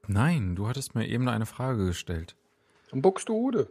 Nein, 0.06 0.54
du 0.56 0.68
hattest 0.68 0.94
mir 0.94 1.06
eben 1.08 1.28
eine 1.28 1.46
Frage 1.46 1.86
gestellt. 1.86 2.36
Am 2.90 3.00
Buxtehude. 3.00 3.70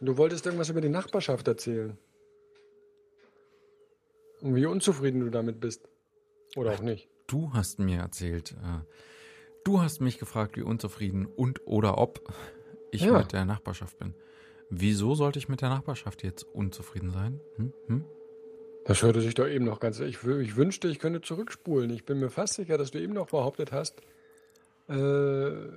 Du 0.00 0.16
wolltest 0.16 0.46
irgendwas 0.46 0.70
über 0.70 0.80
die 0.80 0.88
Nachbarschaft 0.88 1.46
erzählen. 1.48 1.96
Und 4.40 4.54
wie 4.54 4.66
unzufrieden 4.66 5.20
du 5.20 5.30
damit 5.30 5.60
bist. 5.60 5.88
Oder 6.56 6.72
auch 6.72 6.80
nicht. 6.80 7.08
Du 7.26 7.52
hast 7.52 7.78
mir 7.78 7.98
erzählt, 8.00 8.52
äh, 8.52 8.84
du 9.64 9.80
hast 9.80 10.00
mich 10.00 10.18
gefragt, 10.18 10.56
wie 10.56 10.62
unzufrieden 10.62 11.26
und 11.26 11.66
oder 11.66 11.98
ob 11.98 12.20
ich 12.90 13.02
Ja. 13.02 13.18
mit 13.18 13.32
der 13.32 13.44
Nachbarschaft 13.44 13.98
bin. 13.98 14.14
Wieso 14.70 15.14
sollte 15.14 15.38
ich 15.38 15.48
mit 15.48 15.62
der 15.62 15.68
Nachbarschaft 15.70 16.22
jetzt 16.22 16.42
unzufrieden 16.44 17.10
sein? 17.10 17.40
Hm? 17.56 17.72
Hm? 17.86 18.04
Das 18.86 19.02
hörte 19.02 19.20
sich 19.22 19.34
doch 19.34 19.46
eben 19.46 19.64
noch 19.64 19.80
ganz. 19.80 19.98
Ich, 20.00 20.22
ich 20.24 20.56
wünschte, 20.56 20.88
ich 20.88 20.98
könnte 20.98 21.20
zurückspulen. 21.22 21.90
Ich 21.90 22.04
bin 22.04 22.18
mir 22.20 22.28
fast 22.30 22.54
sicher, 22.54 22.76
dass 22.76 22.90
du 22.90 23.00
eben 23.00 23.14
noch 23.14 23.28
behauptet 23.28 23.72
hast, 23.72 24.00
äh, 24.88 24.92
du 24.94 25.72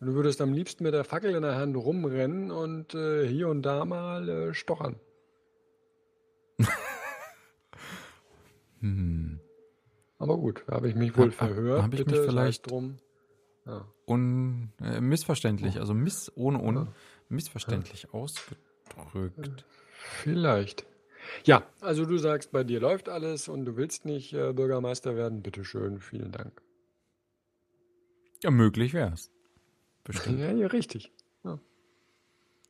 würdest 0.00 0.40
am 0.40 0.52
liebsten 0.52 0.82
mit 0.84 0.94
der 0.94 1.04
Fackel 1.04 1.34
in 1.34 1.42
der 1.42 1.54
Hand 1.56 1.76
rumrennen 1.76 2.50
und 2.50 2.94
äh, 2.94 3.26
hier 3.28 3.48
und 3.48 3.62
da 3.62 3.84
mal 3.84 4.28
äh, 4.28 4.54
stochern. 4.54 4.96
Hm. 8.80 9.40
Aber 10.18 10.36
gut, 10.36 10.62
da 10.66 10.76
habe 10.76 10.88
ich 10.88 10.94
mich 10.94 11.16
wohl 11.16 11.28
Hab- 11.30 11.34
verhört. 11.34 11.82
hab 11.82 11.92
ich 11.92 11.98
mich 12.00 12.06
Bitte, 12.06 12.22
sei 12.22 12.28
vielleicht- 12.28 12.70
drum. 12.70 12.96
Ja. 13.66 13.84
Un, 14.06 14.72
äh, 14.80 15.00
missverständlich, 15.00 15.78
also 15.78 15.94
miss 15.94 16.32
ohne 16.36 16.58
un, 16.60 16.74
Ja. 16.76 16.86
missverständlich 17.28 18.14
ausgedrückt. 18.14 19.64
Vielleicht. 20.22 20.86
Ja, 21.44 21.66
also 21.80 22.04
du 22.04 22.18
sagst, 22.18 22.52
bei 22.52 22.64
dir 22.64 22.80
läuft 22.80 23.08
alles 23.08 23.48
und 23.48 23.64
du 23.64 23.76
willst 23.76 24.04
nicht 24.04 24.32
äh, 24.32 24.52
Bürgermeister 24.52 25.16
werden. 25.16 25.42
Bitte 25.42 25.64
schön, 25.64 26.00
vielen 26.00 26.32
Dank. 26.32 26.62
Ja, 28.42 28.50
möglich 28.50 28.94
wär's. 28.94 29.30
Bestimmt. 30.04 30.38
Ja, 30.40 30.52
ja, 30.52 30.66
richtig. 30.68 31.12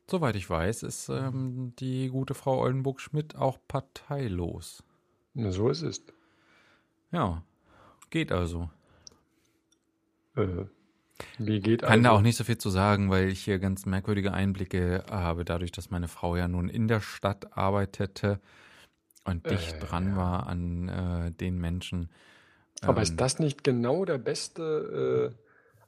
Soweit 0.09 0.35
ich 0.35 0.49
weiß, 0.49 0.81
ist 0.83 1.07
ähm, 1.09 1.73
die 1.77 2.09
gute 2.09 2.33
Frau 2.33 2.61
Oldenburg-Schmidt 2.61 3.35
auch 3.35 3.59
parteilos. 3.67 4.83
Na, 5.35 5.51
so 5.51 5.69
ist 5.69 5.83
es. 5.83 6.03
Ja, 7.11 7.43
geht 8.09 8.31
also. 8.31 8.71
Äh, 10.35 10.65
wie 11.37 11.59
geht 11.59 11.83
Kann 11.83 12.03
da 12.03 12.11
also? 12.11 12.17
auch 12.17 12.21
nicht 12.21 12.35
so 12.37 12.43
viel 12.43 12.57
zu 12.57 12.69
sagen, 12.69 13.09
weil 13.09 13.29
ich 13.29 13.43
hier 13.43 13.59
ganz 13.59 13.85
merkwürdige 13.85 14.33
Einblicke 14.33 15.05
habe, 15.09 15.45
dadurch, 15.45 15.71
dass 15.71 15.89
meine 15.89 16.07
Frau 16.07 16.35
ja 16.35 16.47
nun 16.47 16.69
in 16.69 16.87
der 16.87 17.01
Stadt 17.01 17.57
arbeitete 17.57 18.39
und 19.25 19.49
dicht 19.49 19.77
Äh, 19.77 19.79
dran 19.79 20.05
ja. 20.07 20.15
war 20.15 20.47
an 20.47 20.89
äh, 20.89 21.31
den 21.31 21.57
Menschen. 21.59 22.09
Aber 22.81 23.01
Ähm, 23.01 23.01
ist 23.01 23.17
das 23.21 23.39
nicht 23.39 23.63
genau 23.63 24.05
der 24.05 24.17
beste 24.17 25.33
äh, 25.35 25.43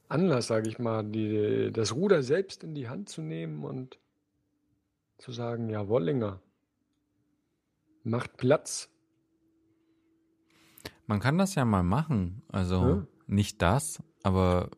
Anlass, 0.09 0.47
sage 0.47 0.69
ich 0.69 0.79
mal, 0.79 1.03
die, 1.03 1.71
das 1.71 1.95
Ruder 1.95 2.23
selbst 2.23 2.63
in 2.63 2.75
die 2.75 2.89
Hand 2.89 3.09
zu 3.09 3.21
nehmen 3.21 3.63
und 3.63 3.99
zu 5.17 5.31
sagen, 5.31 5.69
ja, 5.69 5.87
Wollinger, 5.87 6.41
macht 8.03 8.37
Platz. 8.37 8.89
Man 11.07 11.19
kann 11.19 11.37
das 11.37 11.55
ja 11.55 11.65
mal 11.65 11.83
machen. 11.83 12.43
Also 12.49 13.01
Ja. 13.01 13.07
nicht 13.27 13.61
das, 13.61 14.01
aber 14.23 14.69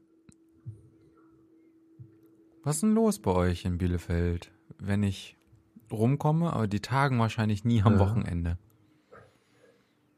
was 2.63 2.77
ist 2.77 2.81
denn 2.83 2.93
los 2.93 3.19
bei 3.19 3.31
euch 3.31 3.65
in 3.65 3.77
Bielefeld, 3.77 4.51
wenn 4.79 5.03
ich 5.03 5.37
rumkomme, 5.91 6.53
aber 6.53 6.67
die 6.67 6.79
tagen 6.79 7.19
wahrscheinlich 7.19 7.63
nie 7.65 7.81
am 7.83 7.93
Ja. 7.93 7.99
Wochenende. 7.99 8.57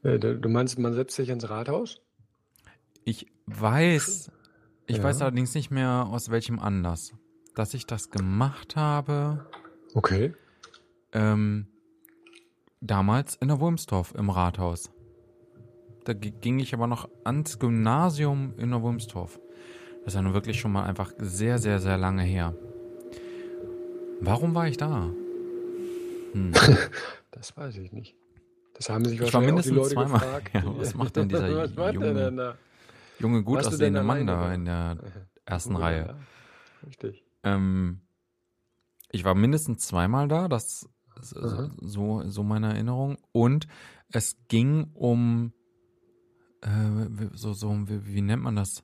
Äh, 0.03 0.19
du 0.19 0.49
meinst, 0.49 0.77
man 0.79 0.93
setzt 0.93 1.15
sich 1.15 1.29
ins 1.29 1.49
Rathaus? 1.49 2.01
Ich 3.03 3.25
weiß, 3.47 4.31
ich 4.87 4.97
Ja. 4.97 5.03
weiß 5.03 5.21
allerdings 5.21 5.53
nicht 5.55 5.71
mehr 5.71 6.07
aus 6.09 6.29
welchem 6.29 6.59
Anlass, 6.59 7.13
dass 7.55 7.73
ich 7.73 7.85
das 7.85 8.09
gemacht 8.11 8.75
habe. 8.75 9.45
Okay. 9.93 10.33
Ähm, 11.11 11.67
damals 12.81 13.35
in 13.35 13.47
der 13.47 13.59
Wurmstorf 13.59 14.13
im 14.15 14.29
Rathaus. 14.29 14.91
Da 16.03 16.13
ging 16.13 16.59
ich 16.59 16.73
aber 16.73 16.85
noch 16.85 17.09
ans 17.23 17.57
Gymnasium 17.57 18.53
in 18.57 18.69
der 18.69 18.81
Wurmstorf. 18.83 19.39
Das 20.05 20.13
ist 20.13 20.15
ja 20.17 20.21
nun 20.21 20.33
wirklich 20.33 20.59
schon 20.59 20.71
mal 20.71 20.83
einfach 20.83 21.11
sehr, 21.17 21.57
sehr, 21.57 21.79
sehr 21.79 21.97
lange 21.97 22.21
her. 22.23 22.55
Warum 24.21 24.53
war 24.55 24.67
ich 24.67 24.77
da? 24.77 25.11
Hm. 26.33 26.51
Das 27.31 27.57
weiß 27.57 27.75
ich 27.77 27.91
nicht. 27.91 28.15
Das 28.75 28.89
haben 28.89 29.03
sich 29.03 29.19
Ich 29.19 29.33
war 29.33 29.41
mindestens 29.41 29.75
Leute 29.75 29.95
zweimal. 29.95 30.19
gefragt. 30.21 30.51
Ja, 30.53 30.63
was 30.77 30.93
macht 30.95 31.17
denn 31.17 31.27
dieser 31.27 31.49
junge- 31.91 32.13
denn 32.13 32.37
da? 32.37 32.57
Junge, 33.19 33.43
gut 33.43 33.57
Warst 33.57 33.67
aussehende 33.73 34.03
Mann 34.03 34.25
da 34.25 34.53
in 34.53 34.63
der 34.63 34.97
ersten 35.45 35.75
Reihe. 35.75 36.05
ja. 36.07 36.15
Richtig. 36.87 37.25
Ähm, 37.43 38.01
ich 39.11 39.25
war 39.25 39.35
mindestens 39.35 39.85
zweimal 39.85 40.29
da, 40.29 40.47
das 40.47 40.87
ist 41.19 41.35
Aha. 41.35 41.71
so, 41.81 42.23
so 42.29 42.43
meine 42.43 42.67
Erinnerung. 42.73 43.17
Und 43.33 43.67
es 44.13 44.37
ging 44.47 44.91
um, 44.93 45.51
äh, 46.61 47.27
so, 47.33 47.51
so, 47.53 47.69
wie, 47.89 48.05
wie 48.13 48.21
nennt 48.21 48.43
man 48.43 48.55
das? 48.55 48.83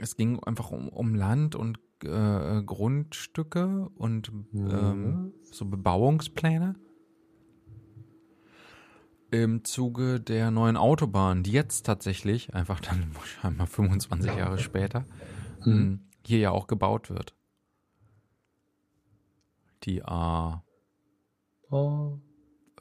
Es 0.00 0.16
ging 0.16 0.42
einfach 0.44 0.70
um, 0.70 0.88
um 0.88 1.14
Land 1.14 1.54
und 1.54 1.78
äh, 2.04 2.62
Grundstücke 2.62 3.90
und 3.94 4.32
ähm, 4.54 5.32
so 5.50 5.66
Bebauungspläne. 5.66 6.74
Im 9.30 9.62
Zuge 9.64 10.18
der 10.20 10.50
neuen 10.50 10.76
Autobahn, 10.76 11.42
die 11.42 11.52
jetzt 11.52 11.84
tatsächlich, 11.86 12.54
einfach 12.54 12.80
dann 12.80 13.12
scheinbar 13.24 13.66
25 13.66 14.34
Jahre 14.34 14.58
später, 14.58 15.04
Mhm. 15.64 16.00
hier 16.26 16.38
ja 16.38 16.50
auch 16.52 16.66
gebaut 16.66 17.10
wird. 17.10 17.34
Die 19.82 20.02
A 20.02 20.64
Oh. 21.70 22.18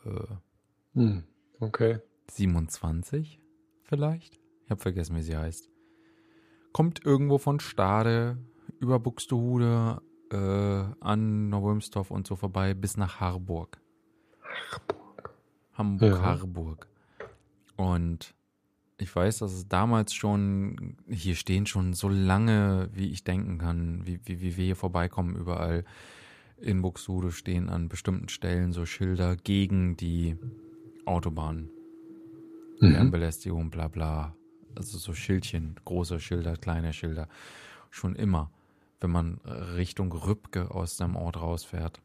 äh, 0.06 0.36
Hm. 0.94 1.24
Okay. 1.60 2.00
27 2.32 3.40
vielleicht? 3.84 4.40
Ich 4.64 4.72
habe 4.72 4.82
vergessen, 4.82 5.16
wie 5.18 5.22
sie 5.22 5.36
heißt. 5.38 5.69
Kommt 6.72 7.06
irgendwo 7.06 7.38
von 7.38 7.60
Stade 7.60 8.38
über 8.80 9.00
Buxtehude 9.00 10.02
äh, 10.32 11.04
an 11.04 11.50
Neuwolmstorf 11.50 12.12
und 12.12 12.28
so 12.28 12.36
vorbei 12.36 12.74
bis 12.74 12.98
nach 12.98 13.20
Harburg. 13.20 13.80
Hamburg-Harburg. 15.74 16.88
Und 17.76 18.34
ich 18.98 19.16
weiß, 19.16 19.40
dass 19.40 19.54
es 19.54 19.68
damals 19.68 20.14
schon, 20.14 20.98
hier 21.10 21.36
stehen 21.36 21.66
schon 21.66 21.94
so 21.94 22.10
lange, 22.10 22.90
wie 22.94 23.10
ich 23.10 23.24
denken 23.24 23.58
kann, 23.58 24.06
wie, 24.06 24.20
wie, 24.26 24.42
wie 24.42 24.58
wir 24.58 24.66
hier 24.66 24.76
vorbeikommen, 24.76 25.36
überall 25.36 25.86
in 26.58 26.82
Buxtehude 26.82 27.32
stehen 27.32 27.70
an 27.70 27.88
bestimmten 27.88 28.28
Stellen 28.28 28.74
so 28.74 28.86
Schilder 28.86 29.38
gegen 29.38 29.96
die 29.96 30.36
Autobahn. 31.06 31.70
Mhm. 32.82 32.92
Lärmbelästigung, 32.92 33.70
bla 33.70 33.88
bla. 33.88 34.36
Also 34.76 34.98
so 34.98 35.14
Schildchen, 35.14 35.76
große 35.86 36.20
Schilder, 36.20 36.56
kleine 36.56 36.94
Schilder. 36.94 37.28
Schon 37.90 38.16
immer, 38.16 38.52
wenn 39.00 39.12
man 39.12 39.40
Richtung 39.76 40.12
Rübke 40.12 40.72
aus 40.72 40.98
dem 40.98 41.16
Ort 41.16 41.42
rausfährt, 41.42 42.00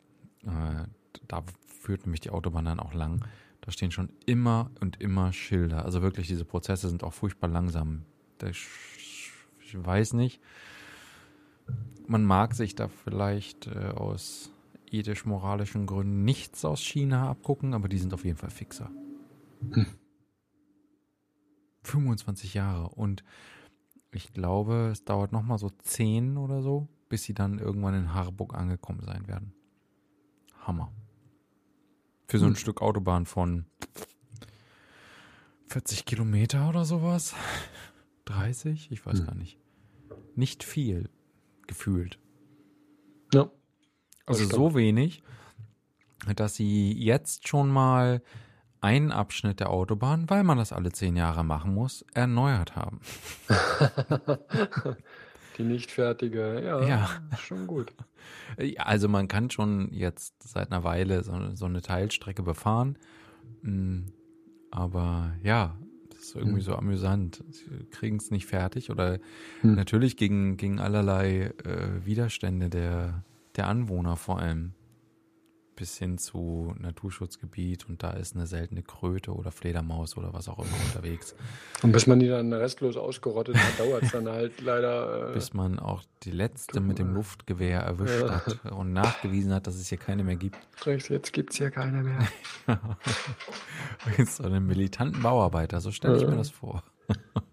äh, 0.45 0.85
da 1.29 1.45
führt 1.67 2.07
nämlich 2.07 2.21
die 2.21 2.31
Autobahn 2.31 2.65
dann 2.65 2.81
auch 2.81 2.95
lang. 2.95 3.25
Da 3.61 3.71
stehen 3.71 3.91
schon 3.91 4.11
immer 4.27 4.71
und 4.81 5.01
immer 5.01 5.33
Schilder. 5.33 5.85
Also 5.85 6.03
wirklich, 6.03 6.27
diese 6.27 6.45
Prozesse 6.45 6.89
sind 6.89 7.03
auch 7.03 7.13
furchtbar 7.15 7.49
langsam. 7.49 8.03
Ich 8.43 9.31
weiß 9.73 10.13
nicht. 10.15 10.41
Man 12.07 12.25
mag 12.25 12.55
sich 12.55 12.75
da 12.75 12.89
vielleicht 12.89 13.67
äh, 13.67 13.93
aus 13.95 14.51
ethisch-moralischen 14.91 15.87
Gründen 15.87 16.25
nichts 16.25 16.65
aus 16.65 16.81
China 16.81 17.31
abgucken, 17.31 17.75
aber 17.75 17.89
die 17.89 17.99
sind 17.99 18.13
auf 18.15 18.25
jeden 18.25 18.37
Fall 18.37 18.51
fixer. 18.51 18.91
25 21.85 22.55
Jahre 22.55 22.89
und 22.89 23.25
ich 24.11 24.33
glaube, 24.33 24.91
es 24.93 25.05
dauert 25.05 25.33
noch 25.33 25.43
mal 25.43 25.59
so 25.59 25.71
10 25.71 26.37
oder 26.37 26.63
so, 26.63 26.89
bis 27.09 27.25
sie 27.25 27.35
dann 27.35 27.59
irgendwann 27.59 27.95
in 27.95 28.15
Harburg 28.15 28.55
angekommen 28.55 29.03
sein 29.05 29.27
werden. 29.27 29.53
Hammer. 30.61 30.93
Für 32.29 32.39
so 32.39 32.47
ein 32.47 32.51
Hm. 32.51 32.57
Stück 32.57 32.81
Autobahn 32.81 33.27
von 33.27 33.67
40 35.69 36.05
Kilometer 36.05 36.69
oder 36.69 36.85
sowas. 36.85 37.35
30? 38.27 38.91
Ich 38.91 39.05
weiß 39.05 39.19
Hm. 39.21 39.27
gar 39.27 39.35
nicht. 39.35 39.59
Nicht 40.37 40.65
viel 40.65 41.11
gefühlt. 41.67 42.19
Ja. 43.33 43.51
Also 44.27 44.45
stimmt. 44.45 44.55
so 44.55 44.75
wenig, 44.75 45.23
dass 46.37 46.55
sie 46.55 46.93
jetzt 46.93 47.49
schon 47.49 47.69
mal 47.69 48.23
einen 48.85 49.11
Abschnitt 49.13 49.61
der 49.61 49.71
Autobahn, 49.71 50.29
weil 50.31 50.45
man 50.45 50.59
das 50.59 50.73
alle 50.73 50.93
zehn 50.93 51.17
Jahre 51.17 51.43
machen 51.45 51.75
muss, 51.75 52.05
erneuert 52.15 52.77
haben. 52.77 53.01
Die 55.59 55.63
nicht 55.63 55.91
fertige, 55.91 56.63
ja, 56.65 56.87
Ja. 56.87 57.09
schon 57.39 57.67
gut. 57.67 57.93
Also 58.79 59.09
man 59.09 59.29
kann 59.29 59.51
schon 59.51 59.89
jetzt 59.93 60.35
seit 60.43 60.71
einer 60.73 60.85
Weile 60.85 61.23
so, 61.23 61.55
so 61.55 61.65
eine 61.67 61.81
Teilstrecke 61.83 62.43
befahren. 62.43 62.99
Mm, 63.63 64.01
Aber 64.71 65.33
ja, 65.43 65.77
das 66.11 66.19
ist 66.25 66.35
irgendwie 66.37 66.57
Hm. 66.59 66.65
so 66.65 66.75
amüsant. 66.77 67.45
Sie 67.51 67.87
kriegen 67.91 68.17
es 68.17 68.31
nicht 68.33 68.47
fertig 68.47 68.91
oder 68.91 69.19
Hm. 69.61 69.77
natürlich 69.77 70.17
gegen, 70.17 70.57
gegen 70.57 70.81
allerlei 70.81 71.53
äh, 71.65 72.05
Widerstände 72.05 72.69
der, 72.71 73.23
der 73.57 73.69
Anwohner 73.69 74.17
vor 74.17 74.41
allem. 74.41 74.73
Bis 75.77 75.99
hin 75.99 76.19
zu 76.19 76.73
Naturschutzgebiet 76.79 77.89
und 77.89 78.03
da 78.05 78.13
ist 78.13 78.37
eine 78.37 78.47
seltene 78.47 78.83
Kröte 78.83 79.33
oder 79.35 79.51
Fledermaus 79.51 80.17
oder 80.17 80.33
was 80.33 80.49
auch 80.49 80.59
immer 80.61 80.77
unterwegs. 80.87 81.35
Und 81.83 81.91
bis 81.93 82.07
man 82.07 82.21
die 82.21 82.29
dann 82.29 82.53
restlos 82.53 82.97
ausgerottet 82.97 83.57
hat, 83.57 83.81
dauert 83.81 84.05
es 84.05 84.13
dann 84.13 84.29
halt 84.29 84.61
leider. 84.61 85.31
Äh, 85.31 85.33
bis 85.35 85.53
man 85.53 85.81
auch 85.81 86.05
die 86.23 86.31
letzte 86.31 86.79
mit 86.81 86.99
dem 86.99 87.13
Luftgewehr 87.13 87.81
erwischt 87.81 88.21
Ja. 88.21 88.47
hat 88.47 88.65
und 88.73 88.93
nachgewiesen 88.93 89.53
hat, 89.53 89.67
dass 89.67 89.75
es 89.75 89.89
hier 89.89 89.99
keine 89.99 90.23
mehr 90.23 90.37
gibt. 90.37 90.57
jetzt 90.85 91.33
gibt 91.33 91.51
es 91.51 91.57
hier 91.59 91.73
keine 91.73 92.03
mehr. 92.05 92.21
so 94.27 94.45
einen 94.45 94.65
militanten 94.67 95.23
Bauarbeiter, 95.23 95.81
so 95.81 95.91
stelle 95.91 96.17
ich 96.17 96.25
mir 96.25 96.31
Ja. 96.33 96.39
das 96.39 96.51
vor. 96.51 96.85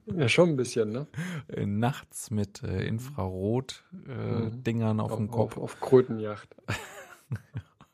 Ja, 0.06 0.30
schon 0.30 0.50
ein 0.50 0.56
bisschen, 0.58 0.90
ne? 0.92 1.08
Äh, 1.48 1.66
Nachts 1.66 2.30
mit 2.32 2.62
äh, 2.64 2.86
Infrarot-Dingern 2.86 5.00
auf, 5.00 5.16
dem 5.16 5.32
Kopf. 5.32 5.58
Auf, 5.58 5.64
auf 5.64 5.80
Krötenjacht. 5.80 6.56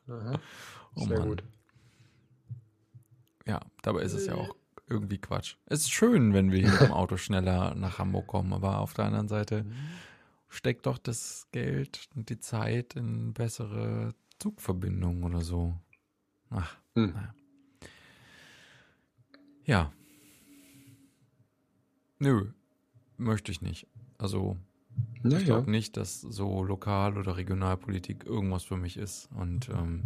Aha. 0.08 0.40
Oh 0.94 1.04
Sehr 1.04 1.18
Mann. 1.18 1.28
gut. 1.28 1.44
Ja, 3.46 3.60
dabei 3.82 4.02
ist 4.02 4.12
es 4.14 4.26
ja 4.26 4.34
auch 4.34 4.54
irgendwie 4.88 5.18
Quatsch. 5.18 5.56
Es 5.66 5.80
ist 5.80 5.90
schön, 5.92 6.32
wenn 6.34 6.50
wir 6.50 6.58
hier 6.60 6.70
mit 6.70 6.80
dem 6.80 6.92
Auto 6.92 7.16
schneller 7.16 7.74
nach 7.74 7.98
Hamburg 7.98 8.26
kommen, 8.26 8.52
aber 8.52 8.78
auf 8.78 8.94
der 8.94 9.06
anderen 9.06 9.28
Seite 9.28 9.64
steckt 10.48 10.86
doch 10.86 10.98
das 10.98 11.46
Geld 11.52 12.08
und 12.14 12.30
die 12.30 12.38
Zeit 12.40 12.94
in 12.96 13.32
bessere 13.34 14.14
Zugverbindungen 14.38 15.24
oder 15.24 15.40
so. 15.42 15.74
Ach, 16.50 16.76
Hm. 16.94 17.12
naja. 17.12 17.34
Ja. 19.64 19.92
Nö, 22.18 22.52
möchte 23.18 23.52
ich 23.52 23.60
nicht. 23.62 23.86
Also, 24.16 24.56
ich 25.24 25.24
Naja. 25.24 25.44
glaube 25.44 25.70
nicht, 25.70 25.96
dass 25.96 26.20
so 26.20 26.62
Lokal- 26.62 27.18
oder 27.18 27.36
Regionalpolitik 27.36 28.24
irgendwas 28.24 28.64
für 28.64 28.76
mich 28.76 28.96
ist. 28.96 29.28
Und 29.36 29.68
ähm, 29.68 30.04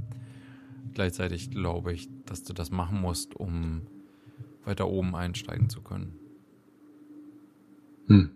gleichzeitig 0.95 1.51
glaube 1.51 1.93
ich, 1.93 2.09
dass 2.27 2.43
du 2.45 2.53
das 2.53 2.71
machen 2.71 3.01
musst, 3.01 3.35
um 3.37 3.87
weiter 4.65 4.89
oben 4.89 5.15
einsteigen 5.15 5.69
zu 5.69 5.83
können. 5.83 6.19
Hm. 8.07 8.31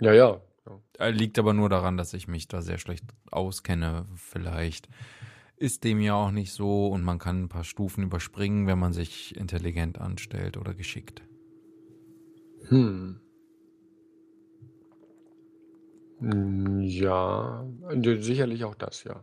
Ja, 0.00 0.12
ja. 0.12 0.40
ja. 0.66 0.80
Äh, 0.98 1.10
Liegt 1.10 1.38
aber 1.38 1.52
nur 1.54 1.68
daran, 1.68 1.96
dass 1.96 2.14
ich 2.14 2.28
mich 2.28 2.48
da 2.48 2.62
sehr 2.62 2.78
schlecht 2.78 3.04
auskenne. 3.30 4.06
Vielleicht 4.14 4.88
ist 5.56 5.84
dem 5.84 6.00
ja 6.00 6.14
auch 6.14 6.30
nicht 6.30 6.52
so 6.52 6.88
und 6.88 7.02
man 7.02 7.18
kann 7.18 7.42
ein 7.44 7.48
paar 7.48 7.64
Stufen 7.64 8.04
überspringen, 8.04 8.66
wenn 8.66 8.78
man 8.78 8.92
sich 8.92 9.36
intelligent 9.36 10.00
anstellt 10.00 10.56
oder 10.56 10.74
geschickt. 10.74 11.22
Hm. 12.68 13.20
Hm, 16.20 16.80
Ja, 16.82 17.66
äh, 17.90 18.20
sicherlich 18.22 18.64
auch 18.64 18.74
das, 18.74 19.04
ja. 19.04 19.22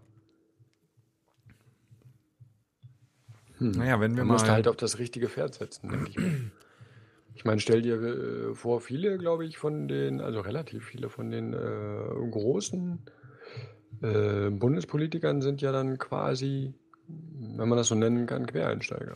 Hm. 3.59 3.71
Naja, 3.71 3.99
wenn 3.99 4.15
wir 4.15 4.23
Man 4.23 4.33
musst 4.33 4.45
mal- 4.47 4.53
halt 4.53 4.67
auf 4.67 4.75
das 4.75 4.99
richtige 4.99 5.29
Pferd 5.29 5.53
setzen, 5.55 5.89
denke 5.89 6.09
ich. 6.09 6.17
mir. 6.17 6.51
Ich 7.35 7.45
meine, 7.45 7.59
stell 7.59 7.81
dir 7.83 8.01
äh, 8.01 8.55
vor, 8.55 8.81
viele, 8.81 9.17
glaube 9.19 9.45
ich, 9.45 9.57
von 9.59 9.87
den, 9.87 10.21
also 10.21 10.41
relativ 10.41 10.85
viele 10.85 11.09
von 11.09 11.29
den 11.29 11.53
äh, 11.53 12.29
großen 12.31 12.99
äh, 14.01 14.49
Bundespolitikern 14.49 15.41
sind 15.41 15.61
ja 15.61 15.71
dann 15.71 15.97
quasi, 15.99 16.73
wenn 17.07 17.69
man 17.69 17.77
das 17.77 17.87
so 17.87 17.95
nennen 17.95 18.25
kann, 18.25 18.47
Quereinsteiger. 18.47 19.15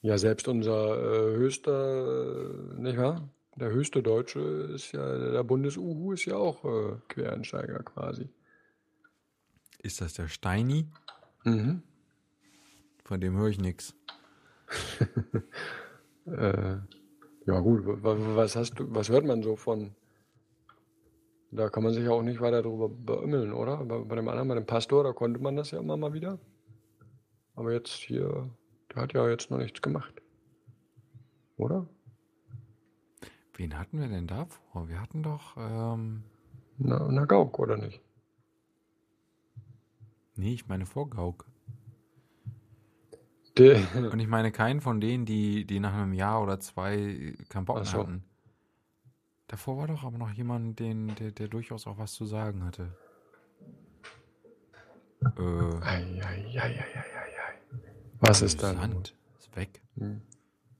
Ja, 0.00 0.18
selbst 0.18 0.48
unser 0.48 0.96
äh, 0.98 1.36
höchster, 1.36 2.52
nicht 2.78 2.98
wahr? 2.98 3.28
Der 3.56 3.70
höchste 3.70 4.02
Deutsche 4.02 4.40
ist 4.40 4.92
ja, 4.92 5.30
der 5.30 5.44
Bundes-Uhu 5.44 6.12
ist 6.12 6.24
ja 6.24 6.36
auch 6.36 6.64
äh, 6.64 6.96
Quereinsteiger 7.08 7.82
quasi. 7.82 8.28
Ist 9.78 10.00
das 10.00 10.14
der 10.14 10.28
Steini? 10.28 10.88
Mhm. 11.44 11.82
Von 13.04 13.20
dem 13.20 13.36
höre 13.36 13.48
ich 13.48 13.58
nichts. 13.60 13.94
Äh, 16.24 16.76
ja 17.46 17.58
gut, 17.58 17.84
wa- 17.84 18.00
wa- 18.00 18.36
was 18.36 18.54
hast 18.54 18.74
du, 18.78 18.86
was 18.94 19.08
hört 19.08 19.24
man 19.24 19.42
so 19.42 19.56
von? 19.56 19.92
Da 21.50 21.68
kann 21.68 21.82
man 21.82 21.92
sich 21.92 22.04
ja 22.04 22.10
auch 22.12 22.22
nicht 22.22 22.40
weiter 22.40 22.62
drüber 22.62 22.88
beümmeln, 22.88 23.52
oder? 23.52 23.78
Bei, 23.84 23.98
bei 23.98 24.14
dem 24.14 24.28
anderen, 24.28 24.46
bei 24.46 24.54
dem 24.54 24.64
Pastor, 24.64 25.02
da 25.02 25.12
konnte 25.12 25.40
man 25.40 25.56
das 25.56 25.72
ja 25.72 25.80
immer 25.80 25.96
mal 25.96 26.12
wieder. 26.12 26.38
Aber 27.56 27.72
jetzt 27.72 27.88
hier, 27.94 28.48
der 28.94 29.02
hat 29.02 29.14
ja 29.14 29.28
jetzt 29.28 29.50
noch 29.50 29.58
nichts 29.58 29.82
gemacht. 29.82 30.14
Oder? 31.56 31.88
Wen 33.62 33.78
hatten 33.78 34.00
wir 34.00 34.08
denn 34.08 34.26
da 34.26 34.46
vor? 34.46 34.88
Wir 34.88 35.00
hatten 35.00 35.22
doch, 35.22 35.56
ähm, 35.56 36.24
Na, 36.78 37.06
na 37.08 37.24
Gauck, 37.26 37.60
oder 37.60 37.76
nicht? 37.76 38.00
nee, 40.34 40.54
ich 40.54 40.66
meine 40.66 40.84
vor 40.84 41.08
Gauck. 41.08 41.46
Der, 43.56 43.80
Und 44.10 44.18
ich 44.18 44.26
meine 44.26 44.50
keinen 44.50 44.80
von 44.80 45.00
denen, 45.00 45.26
die, 45.26 45.64
die 45.64 45.78
nach 45.78 45.94
einem 45.94 46.12
Jahr 46.12 46.42
oder 46.42 46.58
zwei 46.58 47.36
keinen 47.50 47.64
Bock 47.64 47.86
so. 47.86 47.98
hatten. 47.98 48.24
Davor 49.46 49.76
war 49.76 49.86
doch 49.86 50.02
aber 50.02 50.18
noch 50.18 50.32
jemand, 50.32 50.80
den, 50.80 51.14
der, 51.14 51.30
der 51.30 51.46
durchaus 51.46 51.86
auch 51.86 51.98
was 51.98 52.14
zu 52.14 52.26
sagen 52.26 52.64
hatte. 52.64 52.96
Äh, 55.38 55.40
Ei, 55.40 56.20
ei, 56.20 56.60
ei. 56.60 56.84
Was 58.18 58.42
ist 58.42 58.60
da? 58.60 58.74
Sand 58.74 59.14
ist 59.38 59.54
weg. 59.54 59.80
Hm. 59.98 60.20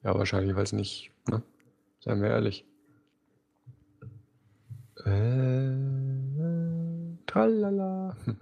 Ja, 0.03 0.17
wahrscheinlich, 0.17 0.57
weil 0.57 0.65
es 0.65 0.73
nicht, 0.73 1.13
ne? 1.29 1.45
Seien 2.01 2.21
wir 2.21 2.31
ehrlich. 2.31 2.67
Äh, 5.05 5.77
tralala. 7.27 8.17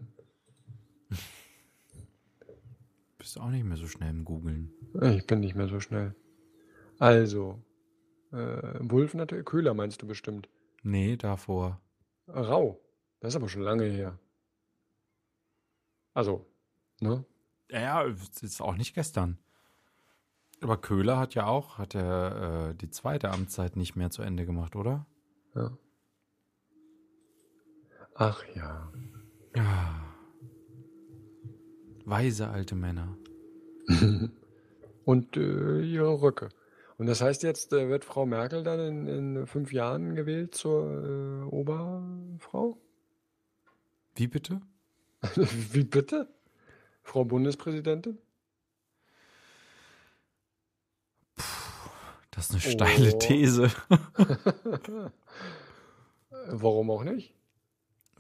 Bist 3.18 3.36
du 3.36 3.40
auch 3.40 3.50
nicht 3.50 3.64
mehr 3.64 3.76
so 3.76 3.86
schnell 3.86 4.10
im 4.10 4.24
Googeln. 4.24 4.72
Ich 5.02 5.26
bin 5.26 5.40
nicht 5.40 5.54
mehr 5.54 5.68
so 5.68 5.80
schnell. 5.80 6.14
Also, 6.98 7.62
äh, 8.32 8.78
Wulf 8.80 9.14
natürlich, 9.14 9.44
Köhler 9.46 9.74
meinst 9.74 10.02
du 10.02 10.06
bestimmt. 10.06 10.48
Nee, 10.82 11.16
davor. 11.16 11.80
Rau. 12.28 12.80
Das 13.20 13.32
ist 13.32 13.36
aber 13.36 13.48
schon 13.48 13.62
lange 13.62 13.84
her. 13.84 14.18
Also, 16.14 16.46
ne? 17.00 17.24
Ja, 17.70 18.02
ist 18.02 18.60
auch 18.60 18.76
nicht 18.76 18.94
gestern. 18.94 19.38
Aber 20.60 20.76
Köhler 20.76 21.18
hat 21.18 21.34
ja 21.34 21.46
auch, 21.46 21.78
hat 21.78 21.94
er 21.94 22.70
äh, 22.70 22.74
die 22.74 22.90
zweite 22.90 23.30
Amtszeit 23.30 23.76
nicht 23.76 23.96
mehr 23.96 24.10
zu 24.10 24.22
Ende 24.22 24.44
gemacht, 24.44 24.76
oder? 24.76 25.06
Ja. 25.54 25.70
Ach 28.20 28.44
ja. 28.54 28.92
Ja. 29.56 30.14
Weise 32.04 32.48
alte 32.48 32.74
Männer. 32.74 33.16
Und 35.06 35.38
äh, 35.38 35.80
ihre 35.80 36.20
Röcke. 36.20 36.50
Und 36.98 37.06
das 37.06 37.22
heißt 37.22 37.42
jetzt, 37.44 37.72
äh, 37.72 37.88
wird 37.88 38.04
Frau 38.04 38.26
Merkel 38.26 38.62
dann 38.62 38.78
in, 38.78 39.06
in 39.06 39.46
fünf 39.46 39.72
Jahren 39.72 40.14
gewählt 40.14 40.54
zur 40.54 41.02
äh, 41.02 41.44
Oberfrau? 41.46 42.76
Wie 44.16 44.26
bitte? 44.26 44.60
Wie 45.72 45.84
bitte? 45.84 46.28
Frau 47.02 47.24
Bundespräsidentin? 47.24 48.18
Das 52.30 52.50
ist 52.50 52.50
eine 52.50 52.60
steile 52.60 53.14
Oh. 53.14 53.18
These. 53.18 53.70
Warum 56.48 56.90
auch 56.90 57.04
nicht? 57.04 57.39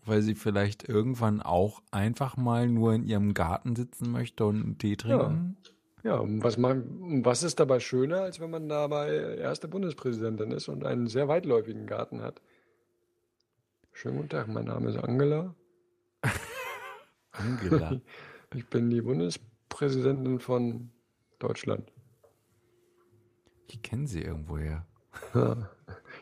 Weil 0.04 0.22
sie 0.22 0.34
vielleicht 0.34 0.88
irgendwann 0.88 1.42
auch 1.42 1.82
einfach 1.90 2.36
mal 2.36 2.68
nur 2.68 2.94
in 2.94 3.04
ihrem 3.04 3.34
Garten 3.34 3.76
sitzen 3.76 4.10
möchte 4.10 4.46
und 4.46 4.62
einen 4.62 4.78
Tee 4.78 4.96
trinken. 4.96 5.56
Ja, 6.02 6.16
und 6.16 6.42
was, 6.42 6.56
man, 6.56 7.24
was 7.24 7.42
ist 7.42 7.60
dabei 7.60 7.78
schöner, 7.78 8.22
als 8.22 8.40
wenn 8.40 8.50
man 8.50 8.68
dabei 8.68 9.36
erste 9.36 9.68
Bundespräsidentin 9.68 10.50
ist 10.50 10.68
und 10.68 10.84
einen 10.84 11.08
sehr 11.08 11.28
weitläufigen 11.28 11.86
Garten 11.86 12.22
hat? 12.22 12.40
Schönen 13.92 14.16
guten 14.16 14.30
Tag, 14.30 14.48
mein 14.48 14.64
Name 14.64 14.88
ist 14.88 14.96
Angela. 14.96 15.54
Angela. 17.32 18.00
Ich 18.52 18.66
bin 18.66 18.90
die 18.90 19.00
Bundespräsidentin 19.00 20.40
von 20.40 20.90
Deutschland. 21.38 21.92
Ich 23.68 23.80
kenne 23.80 24.08
sie 24.08 24.22
irgendwoher. 24.22 24.86
Ja. 25.34 25.70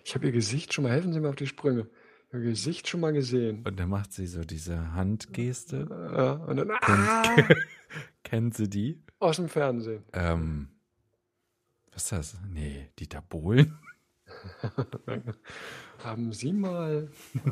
Ich 0.05 0.15
habe 0.15 0.27
ihr 0.27 0.33
Gesicht 0.33 0.75
schon 0.75 0.85
mal, 0.85 0.93
helfen 0.93 1.15
Sie 1.15 1.21
mir 1.21 1.31
auf 1.31 1.37
die 1.37 1.47
Sprünge. 1.47 1.89
Gesicht 2.31 2.89
schon 2.89 3.01
mal 3.01 3.13
gesehen. 3.13 3.65
Und 3.67 3.79
dann 3.81 3.89
macht 3.89 4.13
sie 4.13 4.27
so 4.27 4.43
diese 4.43 4.93
Handgeste. 4.93 5.87
Ja, 5.91 6.33
und 6.33 6.57
dann 6.59 6.71
ah, 6.71 7.37
Kennt 8.23 8.55
sie 8.55 8.69
die? 8.69 9.03
aus 9.21 9.37
dem 9.37 9.49
Fernsehen. 9.49 10.05
Ähm, 10.13 10.69
was 11.93 12.05
ist 12.05 12.13
das? 12.13 12.37
Nee, 12.51 12.91
Dieter 12.99 13.23
Bohlen? 13.23 13.79
Haben 16.05 16.33
Sie 16.33 16.53
mal. 16.53 17.11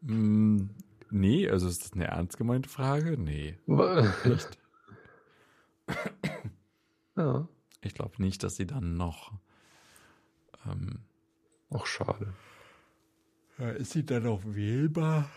Mm, 0.00 0.68
nee, 1.10 1.50
also 1.50 1.66
ist 1.66 1.84
das 1.84 1.92
eine 1.92 2.04
ernst 2.06 2.38
gemeinte 2.38 2.68
Frage? 2.68 3.18
Nee, 3.18 3.58
nicht. 3.66 4.58
ja. 7.16 7.48
Ich 7.82 7.94
glaube 7.94 8.22
nicht, 8.22 8.44
dass 8.44 8.54
sie 8.54 8.66
dann 8.68 8.96
noch. 8.96 9.32
Ähm, 10.66 11.00
Auch 11.70 11.86
schade. 11.86 12.32
Ja, 13.58 13.70
ist 13.70 13.92
sie 13.92 14.04
dann 14.04 14.26
auch 14.26 14.42
wählbar? 14.44 15.28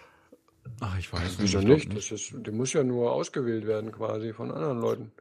Ach, 0.80 0.98
ich 0.98 1.12
weiß 1.12 1.40
nicht. 1.40 1.42
Wieso 1.42 1.60
ich 1.60 1.66
glaub 1.66 1.78
nicht? 1.78 1.96
Das 1.96 2.12
ist, 2.12 2.34
die 2.46 2.52
muss 2.52 2.74
ja 2.74 2.84
nur 2.84 3.12
ausgewählt 3.12 3.66
werden, 3.66 3.92
quasi 3.92 4.34
von 4.34 4.52
anderen 4.52 4.80
Leuten. 4.80 5.12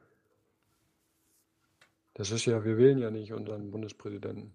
Das 2.14 2.30
ist 2.30 2.44
ja, 2.44 2.64
wir 2.64 2.76
wählen 2.76 2.98
ja 2.98 3.10
nicht 3.10 3.32
unseren 3.32 3.70
Bundespräsidenten. 3.70 4.52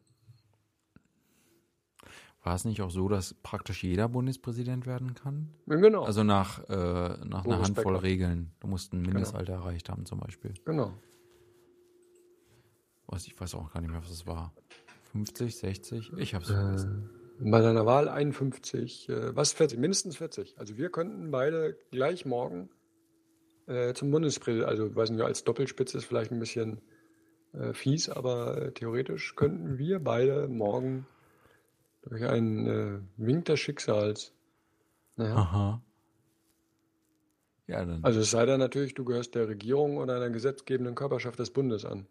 War 2.43 2.53
es 2.53 2.63
nicht 2.63 2.83
auch 2.83 2.91
so, 2.91 3.07
dass 3.09 3.33
praktisch 3.33 3.83
jeder 3.83 4.07
Bundespräsident 4.07 4.85
werden 4.85 5.15
kann? 5.15 5.49
Ja, 5.65 5.77
Genau. 5.77 6.03
Also 6.03 6.23
nach, 6.23 6.59
äh, 6.69 7.17
nach 7.25 7.43
einer 7.43 7.59
Handvoll 7.63 7.93
Becker. 7.93 8.03
Regeln. 8.03 8.51
Du 8.59 8.67
musst 8.67 8.93
ein 8.93 9.01
Mindestalter 9.01 9.53
erreicht 9.53 9.89
haben, 9.89 10.05
zum 10.05 10.19
Beispiel. 10.19 10.53
genau. 10.63 10.93
Was, 13.07 13.25
ich 13.27 13.39
weiß 13.39 13.55
auch 13.55 13.71
gar 13.71 13.81
nicht 13.81 13.91
mehr, 13.91 14.01
was 14.01 14.11
es 14.11 14.25
war. 14.27 14.53
50, 15.11 15.57
60? 15.57 16.13
Ich 16.17 16.33
hab's 16.35 16.47
vergessen. 16.47 17.09
Bei 17.39 17.61
deiner 17.61 17.85
Wahl 17.85 18.07
51, 18.07 19.09
äh, 19.09 19.35
was 19.35 19.53
40, 19.53 19.77
mindestens 19.79 20.17
40. 20.17 20.57
Also 20.57 20.77
wir 20.77 20.89
könnten 20.89 21.31
beide 21.31 21.77
gleich 21.91 22.25
morgen 22.25 22.69
äh, 23.67 23.93
zum 23.93 24.11
Bundespräsidenten, 24.11 24.69
also 24.69 24.87
ich 24.87 24.95
weiß 24.95 25.09
nicht, 25.09 25.21
als 25.21 25.43
Doppelspitze 25.43 25.97
ist 25.97 26.05
vielleicht 26.05 26.31
ein 26.31 26.39
bisschen 26.39 26.81
äh, 27.53 27.73
fies, 27.73 28.09
aber 28.09 28.73
theoretisch 28.73 29.35
könnten 29.35 29.77
wir 29.77 29.99
beide 29.99 30.47
morgen 30.47 31.07
durch 32.03 32.23
einen 32.23 33.09
Wink 33.17 33.45
des 33.45 33.59
Schicksals. 33.59 34.33
Naja. 35.15 35.35
Aha. 35.35 35.81
Ja, 37.67 37.83
dann. 37.83 38.03
Also 38.03 38.19
es 38.19 38.31
sei 38.31 38.45
denn 38.45 38.59
natürlich, 38.59 38.93
du 38.93 39.05
gehörst 39.05 39.33
der 39.33 39.47
Regierung 39.47 39.97
oder 39.97 40.17
einer 40.17 40.29
gesetzgebenden 40.29 40.93
Körperschaft 40.93 41.39
des 41.39 41.51
Bundes 41.51 41.83
an. 41.83 42.05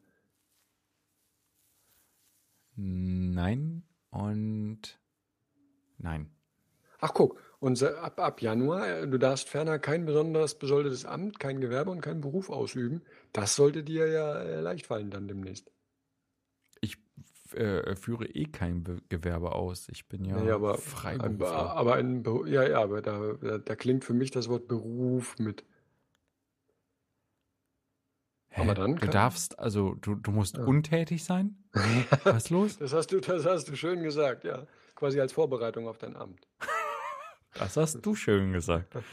Nein 2.76 3.84
und 4.10 4.98
nein. 6.04 6.30
Ach 7.00 7.12
guck, 7.12 7.40
und 7.58 7.82
ab, 7.82 8.20
ab 8.20 8.40
Januar, 8.42 8.86
äh, 8.88 9.08
du 9.08 9.18
darfst 9.18 9.48
ferner 9.48 9.78
kein 9.78 10.04
besonderes 10.04 10.54
besoldetes 10.54 11.04
Amt, 11.04 11.40
kein 11.40 11.60
Gewerbe 11.60 11.90
und 11.90 12.00
keinen 12.00 12.20
Beruf 12.20 12.50
ausüben. 12.50 13.02
Das 13.32 13.56
sollte 13.56 13.82
dir 13.82 14.06
ja 14.08 14.34
äh, 14.40 14.60
leicht 14.60 14.86
fallen 14.86 15.10
dann 15.10 15.26
demnächst. 15.28 15.70
Ich 16.80 16.98
äh, 17.54 17.96
führe 17.96 18.26
eh 18.26 18.44
kein 18.44 18.84
Be 18.84 18.98
Gewerbe 19.08 19.52
aus. 19.52 19.88
Ich 19.88 20.08
bin 20.08 20.24
ja, 20.24 20.40
Nee, 20.40 20.50
aber, 20.50 20.76
Freiberufler. 20.78 21.70
aber, 21.70 21.98
aber 21.98 22.46
ja, 22.48 22.68
ja, 22.68 22.82
aber 22.82 23.02
da, 23.02 23.32
da, 23.40 23.58
da 23.58 23.76
klingt 23.76 24.04
für 24.04 24.14
mich 24.14 24.30
das 24.30 24.48
Wort 24.48 24.68
Beruf 24.68 25.38
mit. 25.38 25.64
Hä? 28.50 28.62
aber 28.62 28.74
dann 28.74 28.96
du 28.96 29.08
darfst, 29.08 29.58
also 29.58 29.94
du, 29.94 30.14
du 30.14 30.30
musst 30.30 30.56
Ja. 30.58 30.64
untätig 30.64 31.24
sein? 31.24 31.56
Was 32.24 32.44
ist 32.44 32.50
los? 32.50 32.78
Das 32.78 32.92
hast 32.92 33.08
du, 33.10 33.20
das 33.20 33.44
hast 33.44 33.68
du 33.68 33.76
schön 33.76 34.02
gesagt, 34.02 34.44
ja. 34.44 34.66
Quasi 35.04 35.20
als 35.20 35.34
Vorbereitung 35.34 35.86
auf 35.86 35.98
dein 35.98 36.16
Amt. 36.16 36.48
Das 37.52 37.76
hast 37.76 38.00
du 38.06 38.14
schön 38.14 38.54
gesagt. 38.54 38.88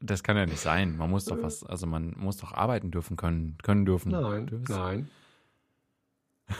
Das 0.00 0.22
kann 0.22 0.36
ja 0.36 0.44
nicht 0.44 0.58
sein. 0.60 0.96
Man 0.98 1.08
muss 1.10 1.24
doch 1.24 1.40
was, 1.42 1.64
also 1.64 1.86
man 1.86 2.14
muss 2.18 2.36
doch 2.36 2.52
arbeiten 2.52 2.90
dürfen 2.90 3.16
können, 3.16 3.56
können 3.62 3.86
dürfen. 3.86 4.12
Nein, 4.12 4.46
Du 4.48 4.58
bist- 4.58 4.68
nein. 4.68 5.08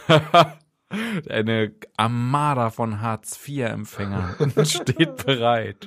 Eine 1.28 1.72
Armada 1.98 2.70
von 2.70 3.00
Hartz-IV-Empfängern 3.02 4.34
steht 4.64 5.26
bereit. 5.26 5.86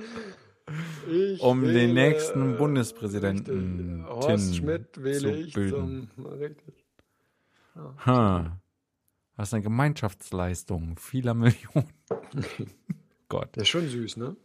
Ich 1.10 1.40
Um 1.42 1.64
den 1.64 1.74
wähle, 1.74 1.94
nächsten 1.94 2.54
äh, 2.54 2.58
Bundespräsidenten 2.58 4.06
richtig. 4.06 4.16
Horst 4.16 4.28
Tin 4.48 4.54
Schmidt 4.54 5.04
wähle 5.04 5.20
zu 5.20 5.30
ich 5.40 5.54
bilden. 5.54 6.10
zum. 6.16 6.26
Richtig. 6.26 6.86
Ha. 8.06 8.60
Das 9.38 9.49
ist 9.49 9.53
eine 9.53 9.64
Gemeinschaftsleistung 9.64 10.98
vieler 10.98 11.34
Millionen. 11.34 11.90
Gott. 13.30 13.56
Der 13.56 13.64
ist 13.64 13.70
schon 13.70 13.88
süß, 13.88 14.18
ne? 14.18 14.36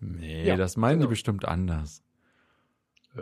Nee, 0.00 0.46
Ja, 0.46 0.56
das 0.56 0.76
meinen 0.76 0.98
die 0.98 1.02
genau. 1.02 1.10
bestimmt 1.10 1.44
anders. 1.44 2.02
Äh, 3.16 3.20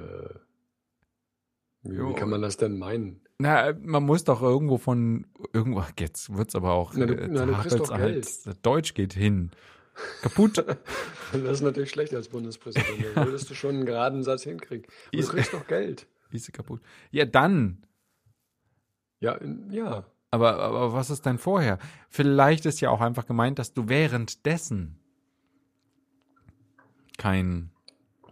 wie, 1.82 1.98
wie 1.98 2.14
kann 2.14 2.30
man 2.30 2.42
das 2.42 2.56
denn 2.56 2.78
meinen? 2.78 3.20
Na, 3.38 3.72
man 3.82 4.02
muss 4.04 4.24
doch 4.24 4.40
irgendwo 4.42 4.78
von 4.78 5.26
irgendwo. 5.52 5.84
Jetzt 5.98 6.34
wird's 6.34 6.54
aber 6.54 6.72
auch. 6.72 6.94
Na, 6.94 7.06
du- 7.06 7.14
äh, 7.14 7.28
na, 7.28 7.44
du 7.46 7.76
doch 7.76 7.90
halt, 7.90 8.26
Deutsch 8.64 8.94
geht 8.94 9.12
hin. 9.12 9.50
Kaputt. 10.22 10.64
Das 11.32 11.42
ist 11.42 11.62
natürlich 11.62 11.90
schlecht 11.90 12.14
als 12.14 12.28
Bundespräsident. 12.28 13.04
Da 13.16 13.24
würdest 13.26 13.50
du 13.50 13.54
schon 13.54 13.74
einen 13.74 13.84
geraden 13.84 14.22
Satz 14.22 14.44
hinkriegen. 14.44 14.86
Du 15.12 15.18
Ist- 15.18 15.30
kriegst 15.30 15.52
doch 15.52 15.66
Geld. 15.66 16.06
Ist 16.30 16.44
sie 16.44 16.52
kaputt. 16.52 16.80
Ja, 17.10 17.24
dann. 17.24 17.84
Ja, 19.18 19.36
ja. 19.70 20.06
Aber, 20.30 20.58
aber 20.58 20.92
was 20.92 21.10
ist 21.10 21.24
denn 21.24 21.38
vorher? 21.38 21.78
Vielleicht 22.08 22.66
ist 22.66 22.80
ja 22.80 22.90
auch 22.90 23.00
einfach 23.00 23.26
gemeint, 23.26 23.58
dass 23.58 23.72
du 23.72 23.88
währenddessen 23.88 24.98
keinen 27.16 27.70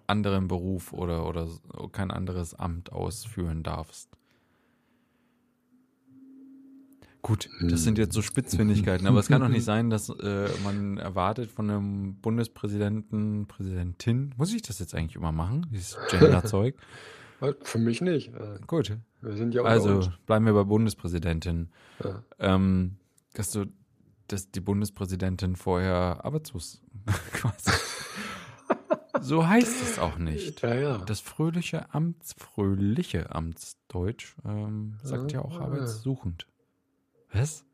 anderen 0.07 0.49
Beruf 0.49 0.93
oder, 0.93 1.27
oder 1.27 1.49
kein 1.93 2.11
anderes 2.11 2.55
Amt 2.55 2.93
ausführen 2.93 3.63
darfst. 3.63 4.11
Gut, 7.23 7.49
das 7.63 7.83
sind 7.85 7.97
jetzt 7.97 8.13
so 8.13 8.21
Spitzfindigkeiten, 8.21 9.07
aber 9.07 9.19
es 9.19 9.29
kann 9.29 9.41
doch 9.41 9.49
nicht 9.49 9.65
sein, 9.65 9.89
dass 9.89 10.11
äh, 10.11 10.49
man 10.63 10.99
erwartet 10.99 11.51
von 11.51 11.71
einem 11.71 12.17
Bundespräsidenten, 12.17 13.47
Präsidentin, 13.47 14.35
muss 14.37 14.53
ich 14.53 14.61
das 14.61 14.79
jetzt 14.79 14.95
eigentlich 14.95 15.17
immer 15.17 15.33
machen, 15.33 15.67
dieses 15.73 15.97
Gender-Zeug? 16.11 16.77
Für 17.63 17.79
mich 17.79 18.01
nicht. 18.01 18.33
Äh, 18.35 18.59
Gut, 18.67 18.97
Wir 19.21 19.37
sind 19.37 19.55
ja 19.55 19.61
unter 19.63 19.73
also 19.73 20.09
bleiben 20.27 20.47
wir 20.47 20.53
bei 20.55 20.65
Bundespräsidentin. 20.65 21.71
Ja. 22.03 22.23
ähm, 22.39 22.97
dass 23.35 23.51
du, 23.51 23.67
dass 24.29 24.51
die 24.51 24.61
Bundespräsidentin 24.61 25.57
vorher 25.57 26.25
arbeitslos 26.25 26.81
quasi. 27.33 27.71
so 29.21 29.47
heißt 29.47 29.83
es 29.83 29.99
auch 29.99 30.19
nicht. 30.19 30.63
Ja, 30.63 30.75
ja. 30.75 30.99
Das 30.99 31.21
fröhliche 31.21 31.93
Amts, 31.95 32.35
fröhliche 32.35 33.35
Amtsdeutsch 33.35 34.35
ähm, 34.45 34.99
sagt 35.03 35.33
ja, 35.33 35.41
Ja, 35.41 35.45
auch 35.45 35.61
arbeitssuchend. 35.61 36.47
Was? 37.33 37.65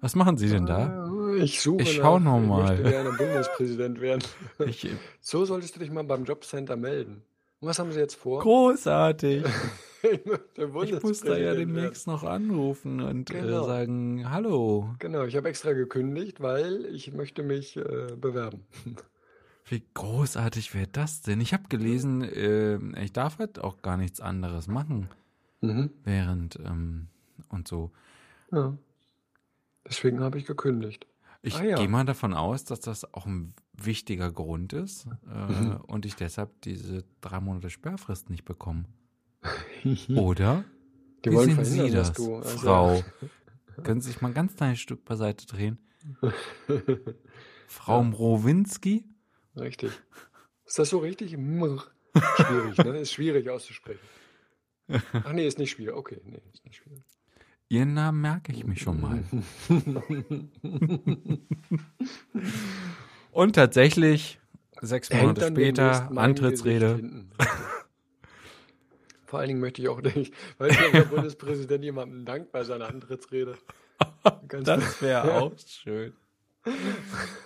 Was 0.00 0.14
machen 0.14 0.36
Sie 0.38 0.48
denn 0.48 0.64
da? 0.66 1.10
Ich 1.38 1.60
suche 1.60 1.82
Ich 1.82 1.94
schau 1.96 2.18
nach- 2.20 2.40
noch 2.40 2.46
mal. 2.46 2.74
Ich 2.76 2.82
möchte 2.82 2.90
gerne 2.90 3.10
Bundespräsident 3.16 4.00
werden. 4.00 4.22
Ich, 4.66 4.88
So 5.20 5.44
solltest 5.44 5.74
du 5.76 5.80
dich 5.80 5.90
mal 5.90 6.04
beim 6.04 6.24
Jobcenter 6.24 6.76
melden. 6.76 7.22
Und 7.60 7.68
was 7.68 7.78
haben 7.78 7.92
Sie 7.92 7.98
jetzt 7.98 8.14
vor? 8.16 8.40
großartig. 8.42 9.44
Ich 10.00 11.02
muss 11.02 11.22
da 11.22 11.36
ja 11.36 11.54
demnächst 11.56 12.06
noch 12.06 12.22
anrufen 12.22 13.00
und 13.00 13.30
äh, 13.30 13.40
Genau. 13.40 13.64
sagen, 13.66 14.30
hallo. 14.30 14.94
Genau, 15.00 15.24
ich 15.24 15.34
habe 15.34 15.48
extra 15.48 15.72
gekündigt, 15.72 16.40
weil 16.40 16.86
ich 16.86 17.12
möchte 17.12 17.42
mich 17.42 17.76
äh, 17.76 18.14
bewerben. 18.16 18.64
Wie 19.64 19.82
großartig 19.94 20.72
wäre 20.72 20.86
das 20.86 21.22
denn? 21.22 21.40
Ich 21.40 21.52
habe 21.52 21.64
gelesen, 21.68 22.22
äh, 22.22 22.78
ich 23.02 23.12
darf 23.12 23.40
halt 23.40 23.58
auch 23.58 23.82
gar 23.82 23.96
nichts 23.96 24.20
anderes 24.20 24.68
machen. 24.68 25.08
Mhm. 25.62 25.90
während 26.04 26.60
ähm, 26.64 27.08
und 27.48 27.66
so. 27.66 27.90
Ja. 28.52 28.78
Deswegen 29.84 30.20
habe 30.20 30.38
ich 30.38 30.46
gekündigt. 30.46 31.08
Ich 31.42 31.56
Ah, 31.56 31.64
ja. 31.64 31.76
gehe 31.76 31.88
mal 31.88 32.04
davon 32.04 32.34
aus, 32.34 32.64
dass 32.64 32.78
das 32.78 33.12
auch 33.14 33.26
ein 33.26 33.52
wichtiger 33.84 34.30
Grund 34.32 34.72
ist 34.72 35.06
äh, 35.32 35.52
Mhm. 35.52 35.76
und 35.86 36.04
ich 36.06 36.14
deshalb 36.16 36.60
diese 36.62 37.04
drei 37.20 37.40
Monate 37.40 37.70
Sperrfrist 37.70 38.30
nicht 38.30 38.44
bekomme. 38.44 38.84
Oder? 40.16 40.64
Die 41.24 41.30
Wie 41.30 41.36
sehen 41.44 41.64
Sie 41.64 41.90
das, 41.90 42.12
du. 42.12 42.36
also- 42.36 42.58
Frau? 42.58 43.04
Können 43.84 44.00
Sie 44.00 44.10
sich 44.10 44.20
mal 44.20 44.28
ein 44.28 44.34
ganz 44.34 44.56
kleines 44.56 44.80
Stück 44.80 45.04
beiseite 45.04 45.46
drehen? 45.46 45.78
Frau 47.68 48.02
Mrowinski? 48.02 49.04
Richtig. 49.56 49.92
Ist 50.64 50.78
das 50.78 50.90
so 50.90 50.98
richtig? 50.98 51.30
Schwierig, 51.32 52.78
ne? 52.78 52.98
Ist 52.98 53.12
schwierig 53.12 53.48
auszusprechen. 53.48 54.00
Ach 55.12 55.32
nee, 55.32 55.46
ist 55.46 55.58
nicht 55.58 55.70
schwierig. 55.70 55.94
Okay, 55.94 56.20
nee, 56.24 56.42
ist 56.52 56.64
nicht 56.64 56.76
schwierig. 56.76 57.04
Ihren 57.68 57.92
Namen 57.94 58.20
merke 58.22 58.50
ich 58.52 58.64
mich 58.66 58.80
schon 58.80 59.00
mal. 59.00 59.22
Und 63.32 63.54
tatsächlich, 63.54 64.38
sechs 64.80 65.12
Monate 65.12 65.48
später, 65.48 66.10
Antrittsrede. 66.16 67.26
Vor 69.26 69.40
allen 69.40 69.48
Dingen 69.48 69.60
möchte 69.60 69.82
ich 69.82 69.88
auch 69.88 70.00
nicht, 70.00 70.32
weil 70.56 70.70
der 70.70 71.02
Bundespräsident 71.02 71.84
jemandem 71.84 72.24
dankt 72.24 72.50
bei 72.50 72.64
seiner 72.64 72.88
Antrittsrede. 72.88 73.56
Ganz 74.48 74.64
Das 74.64 75.02
wäre 75.02 75.34
auch 75.34 75.52
schön. 75.66 76.14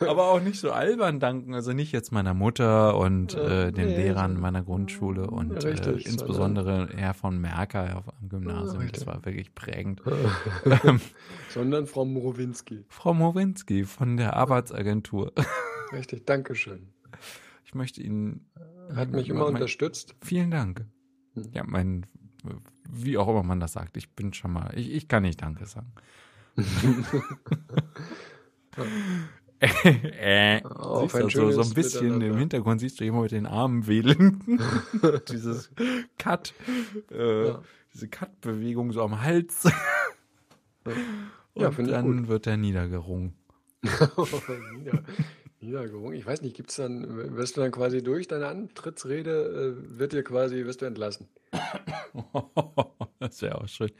Aber 0.00 0.30
auch 0.30 0.40
nicht 0.40 0.58
so 0.58 0.72
albern 0.72 1.20
danken, 1.20 1.54
also 1.54 1.72
nicht 1.72 1.92
jetzt 1.92 2.12
meiner 2.12 2.34
Mutter 2.34 2.96
und 2.96 3.34
äh, 3.34 3.70
den 3.72 3.88
nee, 3.88 3.96
Lehrern 3.96 4.40
meiner 4.40 4.62
Grundschule 4.62 5.28
und 5.28 5.62
Ja, 5.62 5.70
richtig, 5.70 6.06
äh, 6.06 6.08
insbesondere 6.08 6.88
Herr 6.94 7.14
von 7.14 7.40
Merker 7.40 7.96
auf 7.96 8.04
am 8.08 8.28
Gymnasium. 8.28 8.82
Ja, 8.82 8.88
das 8.90 9.06
war 9.06 9.24
wirklich 9.24 9.54
prägend. 9.54 10.02
Sondern 11.50 11.86
Frau 11.86 12.04
Morowinski. 12.04 12.84
Frau 12.88 13.14
Mowinski 13.14 13.84
von 13.84 14.16
der 14.16 14.36
Arbeitsagentur. 14.36 15.32
Richtig, 15.92 16.26
Dankeschön. 16.26 16.88
Ich 17.64 17.74
möchte 17.74 18.02
Ihnen 18.02 18.46
Hat 18.94 19.10
mich 19.10 19.28
immer 19.28 19.44
mein- 19.44 19.54
unterstützt. 19.54 20.14
Vielen 20.22 20.50
Dank. 20.50 20.84
Hm. 21.34 21.44
Ja, 21.52 21.64
mein, 21.66 22.06
wie 22.90 23.16
auch 23.18 23.28
immer 23.28 23.42
man 23.42 23.60
das 23.60 23.72
sagt, 23.72 23.96
ich 23.96 24.10
bin 24.10 24.32
schon 24.34 24.52
mal, 24.52 24.70
ich, 24.76 24.90
ich 24.92 25.08
kann 25.08 25.22
nicht 25.22 25.40
Danke 25.42 25.66
sagen. 25.66 25.92
äh, 29.60 30.62
Auf 30.64 31.12
siehst 31.12 31.22
ein 31.22 31.28
du, 31.28 31.52
so, 31.52 31.62
so 31.62 31.68
ein 31.68 31.74
bisschen 31.74 32.20
im. 32.20 32.36
Hintergrund 32.36 32.80
siehst 32.80 32.98
du 33.00 33.04
jemand 33.04 33.22
mit 33.24 33.32
den 33.32 33.46
Armen 33.46 33.86
wedeln. 33.86 34.42
Dieses 35.30 35.70
Cut, 36.18 36.52
äh, 37.10 37.46
Ja. 37.48 37.62
diese 37.94 38.08
Cut-Bewegung 38.08 38.92
so 38.92 39.02
am 39.02 39.20
Hals. 39.20 39.64
Ja, 41.54 41.68
Und 41.68 41.78
ich 41.78 41.88
dann 41.90 42.28
wird 42.28 42.46
er 42.46 42.56
niedergerungen. 42.56 43.34
Nieder, 43.82 45.02
niedergerungen. 45.62 46.14
Ich 46.14 46.26
weiß 46.26 46.42
nicht, 46.42 46.56
gibt's 46.56 46.76
dann, 46.76 47.36
wirst 47.36 47.56
du 47.56 47.60
dann 47.60 47.70
quasi 47.70 48.02
durch 48.02 48.28
deine 48.28 48.48
Antrittsrede, 48.48 49.76
äh, 49.78 49.98
wird 49.98 50.12
dir 50.12 50.22
quasi, 50.22 50.64
wirst 50.64 50.82
du 50.82 50.86
entlassen. 50.86 51.28
das 53.18 53.42
wäre 53.42 53.60
auch 53.60 53.68
schön. 53.68 53.90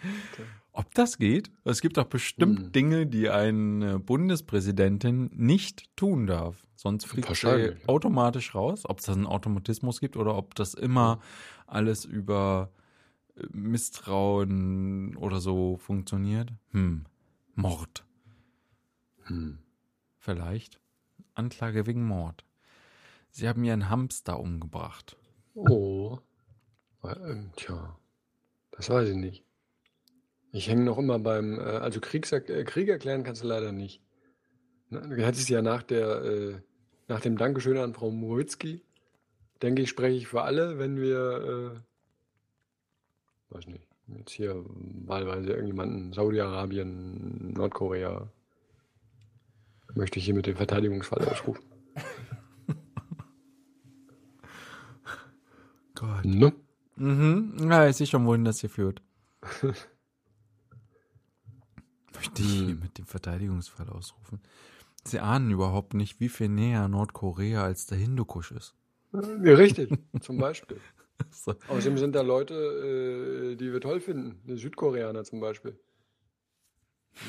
Ob 0.73 0.93
das 0.95 1.19
geht? 1.19 1.51
Es 1.65 1.81
gibt 1.81 1.99
doch 1.99 2.07
bestimmt 2.07 2.59
Hm. 2.59 2.73
Dinge, 2.73 3.07
die 3.07 3.29
eine 3.29 3.99
Bundespräsidentin 3.99 5.31
nicht 5.35 5.95
tun 5.97 6.27
darf. 6.27 6.67
Sonst 6.75 7.07
fliegt 7.07 7.35
sie 7.37 7.77
automatisch 7.87 8.55
raus. 8.55 8.83
Ob 8.85 8.99
es 8.99 9.07
da 9.07 9.13
einen 9.13 9.27
Automatismus 9.27 10.01
gibt 10.01 10.17
oder 10.17 10.37
ob 10.37 10.55
das 10.55 10.75
immer 10.75 11.21
alles 11.67 12.05
über 12.05 12.73
äh, 13.37 13.45
Misstrauen 13.53 15.17
oder 15.17 15.41
so 15.41 15.77
funktioniert. 15.77 16.51
Hm. 16.71 17.05
Mord. 17.55 18.05
Hm. 19.25 19.59
Vielleicht. 20.19 20.82
Anklage 21.35 21.87
wegen 21.87 22.05
Mord. 22.05 22.45
Sie 23.31 23.49
haben 23.49 23.63
einen 23.63 23.89
Hamster 23.89 24.39
umgebracht. 24.39 25.17
Oh. 25.55 26.19
Äh, 27.03 27.37
Tja, 27.57 27.97
das 28.71 28.91
weiß 28.91 29.09
ich 29.11 29.17
nicht. 29.17 29.45
Ich 30.53 30.69
hänge 30.69 30.85
noch 30.85 30.99
immer 30.99 31.19
beim, 31.19 31.59
äh, 31.59 31.63
also 31.63 32.01
Kriegser, 32.01 32.49
äh, 32.49 32.65
Krieg 32.65 32.89
erklären 32.89 33.25
kannst 33.25 33.43
du 33.43 33.47
leider 33.47 33.73
nicht. 33.73 34.03
Du 34.91 35.25
hättest 35.25 35.49
ja 35.49 35.63
nach 35.63 35.83
der, 35.83 36.63
nach 37.09 37.21
dem 37.21 37.39
Dankeschön 37.39 37.79
an 37.79 37.95
Frau 37.95 38.11
Muritzki, 38.11 38.83
denke 39.63 39.83
ich, 39.83 39.89
spreche 39.89 40.17
ich 40.17 40.29
für 40.29 40.43
alle, 40.43 40.79
wenn 40.79 41.01
wir, 41.01 41.81
äh, 43.51 43.55
weiß 43.55 43.69
nicht, 43.69 43.89
jetzt 44.19 44.33
hier 44.33 44.63
wahlweise 44.67 45.51
irgendjemanden, 45.51 46.13
Saudi-Arabien, 46.13 47.53
Nordkorea, 47.55 48.29
möchte 49.95 50.19
ich 50.19 50.25
hier 50.25 50.35
mit 50.35 50.47
dem 50.47 50.57
Verteidigungsfall 50.57 51.27
ausrufen. 51.29 51.65
Gott. 55.95 56.25
Ne? 56.25 56.53
Mhm. 56.97 57.69
Ja, 57.71 57.89
ich 57.89 57.97
sehe 57.97 58.07
schon, 58.07 58.27
wohin 58.27 58.45
das 58.45 58.61
hier 58.61 58.71
führt. 58.71 59.03
Möchte 62.15 62.43
ich 62.43 62.49
hier 62.49 62.69
Hm. 62.69 62.81
mit 62.81 62.99
dem 62.99 63.07
Verteidigungsfall 63.07 63.89
ausrufen. 63.89 64.41
Sie 65.05 65.19
ahnen 65.19 65.51
überhaupt 65.51 65.95
nicht, 65.95 66.21
wie 66.21 66.29
viel 66.29 66.49
näher 66.49 66.87
Nordkorea 66.89 67.65
als 67.65 67.87
der 67.87 67.99
Hindukusch 67.99 68.53
ist. 68.53 68.75
Ja, 69.13 69.55
richtig, 69.55 69.91
zum 70.21 70.39
Beispiel. 70.39 70.81
So. 71.31 71.55
Außerdem 71.69 71.99
sind 71.99 72.15
da 72.15 72.23
Leute, 72.23 72.55
äh, 73.53 73.57
die 73.57 73.73
wir 73.73 73.81
toll 73.81 74.01
finden. 74.01 74.41
Die 74.47 74.57
Südkoreaner 74.57 75.25
zum 75.25 75.41
Beispiel. 75.41 75.79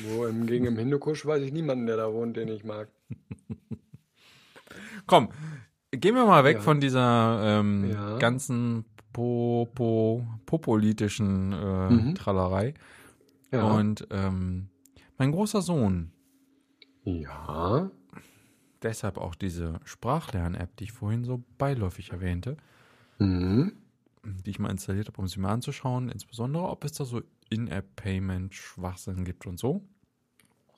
Wo 0.02 0.26
im, 0.26 0.46
gegen 0.46 0.64
im 0.66 0.76
Hindukusch 0.78 1.24
weiß 1.26 1.42
ich 1.42 1.52
niemanden, 1.52 1.86
der 1.86 1.96
da 1.96 2.12
wohnt, 2.12 2.36
den 2.36 2.48
ich 2.48 2.64
mag. 2.64 2.88
Komm, 5.06 5.28
gehen 5.90 6.14
wir 6.14 6.26
mal 6.26 6.44
weg 6.44 6.56
Ja. 6.56 6.62
von 6.62 6.80
dieser 6.80 7.60
ähm, 7.60 7.90
Ja. 7.90 8.18
ganzen 8.18 8.84
Popo, 9.12 10.26
popolitischen 10.46 11.52
äh, 11.52 11.90
Mhm. 11.90 12.14
Trallerei. 12.14 12.74
Ja. 13.52 13.62
Und 13.64 14.06
ähm, 14.10 14.68
mein 15.18 15.30
großer 15.30 15.62
Sohn, 15.62 16.10
ja. 17.04 17.90
deshalb 18.82 19.18
auch 19.18 19.36
diese 19.36 19.78
Sprachlern-App, 19.84 20.76
die 20.76 20.84
ich 20.84 20.92
vorhin 20.92 21.24
so 21.24 21.44
beiläufig 21.58 22.10
erwähnte, 22.10 22.56
Mhm. 23.20 23.72
Die 24.24 24.50
ich 24.50 24.58
mal 24.58 24.70
installiert 24.70 25.08
habe, 25.08 25.20
um 25.20 25.28
sie 25.28 25.40
mal 25.40 25.52
anzuschauen, 25.52 26.08
insbesondere 26.08 26.64
ob 26.68 26.84
es 26.84 26.92
da 26.92 27.04
so 27.04 27.22
In-App-Payment-Schwachsinn 27.50 29.24
gibt 29.24 29.46
und 29.46 29.58
so. 29.58 29.84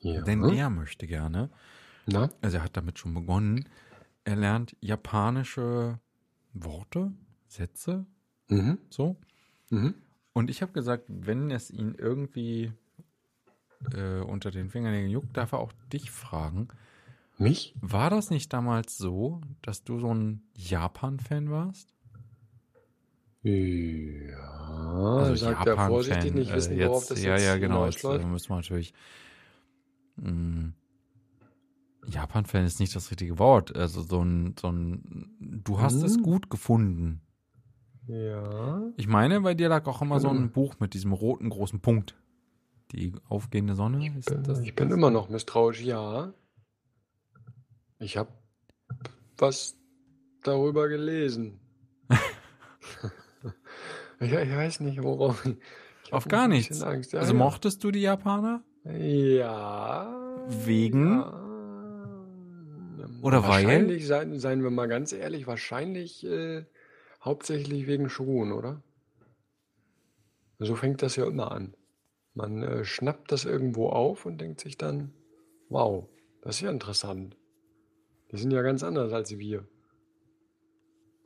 Ja. 0.01 0.21
Denn 0.21 0.43
er 0.43 0.69
möchte 0.69 1.07
gerne, 1.07 1.49
Na? 2.05 2.29
also 2.41 2.57
er 2.57 2.63
hat 2.63 2.77
damit 2.77 2.99
schon 2.99 3.13
begonnen, 3.13 3.67
er 4.25 4.35
lernt 4.35 4.75
japanische 4.81 5.99
Worte, 6.53 7.11
Sätze, 7.47 8.05
Mhm. 8.49 8.77
so. 8.89 9.17
Mhm. 9.69 9.95
Und 10.33 10.49
ich 10.49 10.61
habe 10.61 10.71
gesagt, 10.71 11.05
wenn 11.09 11.51
es 11.51 11.71
ihn 11.71 11.95
irgendwie 11.97 12.71
äh, 13.93 14.19
unter 14.21 14.51
den 14.51 14.69
Fingernägeln 14.69 15.11
juckt, 15.11 15.35
darf 15.35 15.51
er 15.51 15.59
auch 15.59 15.73
dich 15.91 16.11
fragen. 16.11 16.67
Mich? 17.37 17.75
War 17.81 18.09
das 18.09 18.29
nicht 18.29 18.51
damals 18.53 18.97
so, 18.97 19.41
dass 19.61 19.83
du 19.83 19.99
so 19.99 20.13
ein 20.13 20.41
Japan-Fan 20.55 21.49
warst? 21.51 21.93
Ja. 23.47 25.35
sagt 25.35 25.67
er 25.67 25.77
vorsichtig, 25.87 26.33
nicht 26.33 26.53
wissen, 26.53 26.79
äh, 26.79 26.87
worauf 26.87 27.01
jetzt, 27.03 27.11
das 27.11 27.23
Ja, 27.23 27.33
jetzt 27.33 27.45
ja, 27.45 27.57
genau. 27.57 27.85
Jetzt 27.85 28.03
äh, 28.03 28.25
müssen 28.25 28.49
wir 28.49 28.55
natürlich. 28.57 28.93
Mh, 30.17 30.71
Japan-Fan 32.07 32.65
ist 32.65 32.79
nicht 32.79 32.95
das 32.95 33.11
richtige 33.11 33.37
Wort. 33.37 33.75
Also 33.75 34.01
so 34.01 34.21
ein, 34.23 34.55
so 34.59 34.71
ein. 34.71 35.35
Du 35.39 35.79
hast 35.79 36.01
es 36.03 36.15
Hm. 36.15 36.23
gut 36.23 36.49
gefunden. 36.49 37.21
Ja. 38.07 38.81
Ich 38.95 39.07
meine, 39.07 39.41
bei 39.41 39.53
dir 39.53 39.67
lag 39.67 39.85
auch 39.87 40.01
immer 40.01 40.19
so 40.19 40.29
ein 40.29 40.37
Hm. 40.37 40.51
Buch 40.51 40.75
mit 40.79 40.93
diesem 40.93 41.11
roten 41.11 41.49
großen 41.49 41.81
Punkt. 41.81 42.15
Die 42.93 43.11
aufgehende 43.27 43.75
Sonne. 43.75 44.17
Ist 44.17 44.31
das, 44.31 44.61
Ich 44.61 44.73
bin 44.73 44.91
immer 44.91 45.11
noch 45.11 45.27
misstrauisch, 45.27 45.81
ja. 45.81 46.33
Ich 47.99 48.15
habe 48.15 48.29
was 49.37 49.75
darüber 50.43 50.87
gelesen. 50.87 51.59
Ich, 54.19 54.31
ich 54.31 54.55
weiß 54.55 54.79
nicht, 54.81 55.01
worauf. 55.03 55.45
Ich 56.03 56.13
Auf 56.13 56.27
gar 56.27 56.47
nichts. 56.47 56.81
Angst. 56.81 57.13
Ja, 57.13 57.19
Also 57.19 57.33
ja. 57.33 57.39
mochtest 57.39 57.83
du 57.83 57.91
die 57.91 58.01
Japaner? 58.01 58.63
Ja. 58.85 60.45
Wegen? 60.47 61.19
Ja. 61.19 61.43
Oder 63.21 63.43
weil? 63.43 63.65
Wahrscheinlich, 63.65 64.07
seien, 64.07 64.63
wir 64.63 64.69
mal 64.71 64.87
ganz 64.87 65.11
ehrlich, 65.11 65.47
wahrscheinlich 65.47 66.25
äh, 66.25 66.65
hauptsächlich 67.21 67.87
wegen 67.87 68.09
Schuhen, 68.09 68.51
oder? 68.53 68.83
So 70.59 70.75
fängt 70.75 71.01
das 71.01 71.15
ja 71.17 71.25
immer 71.27 71.51
an. 71.51 71.75
Man 72.33 72.63
äh, 72.63 72.83
schnappt 72.85 73.31
das 73.31 73.45
irgendwo 73.45 73.89
auf 73.89 74.25
und 74.25 74.39
denkt 74.39 74.59
sich 74.61 74.77
dann, 74.77 75.13
wow, 75.69 76.07
das 76.41 76.55
ist 76.55 76.61
ja 76.61 76.71
interessant. 76.71 77.35
Die 78.31 78.37
sind 78.37 78.51
ja 78.51 78.61
ganz 78.61 78.83
anders 78.83 79.11
als 79.11 79.37
wir. 79.37 79.67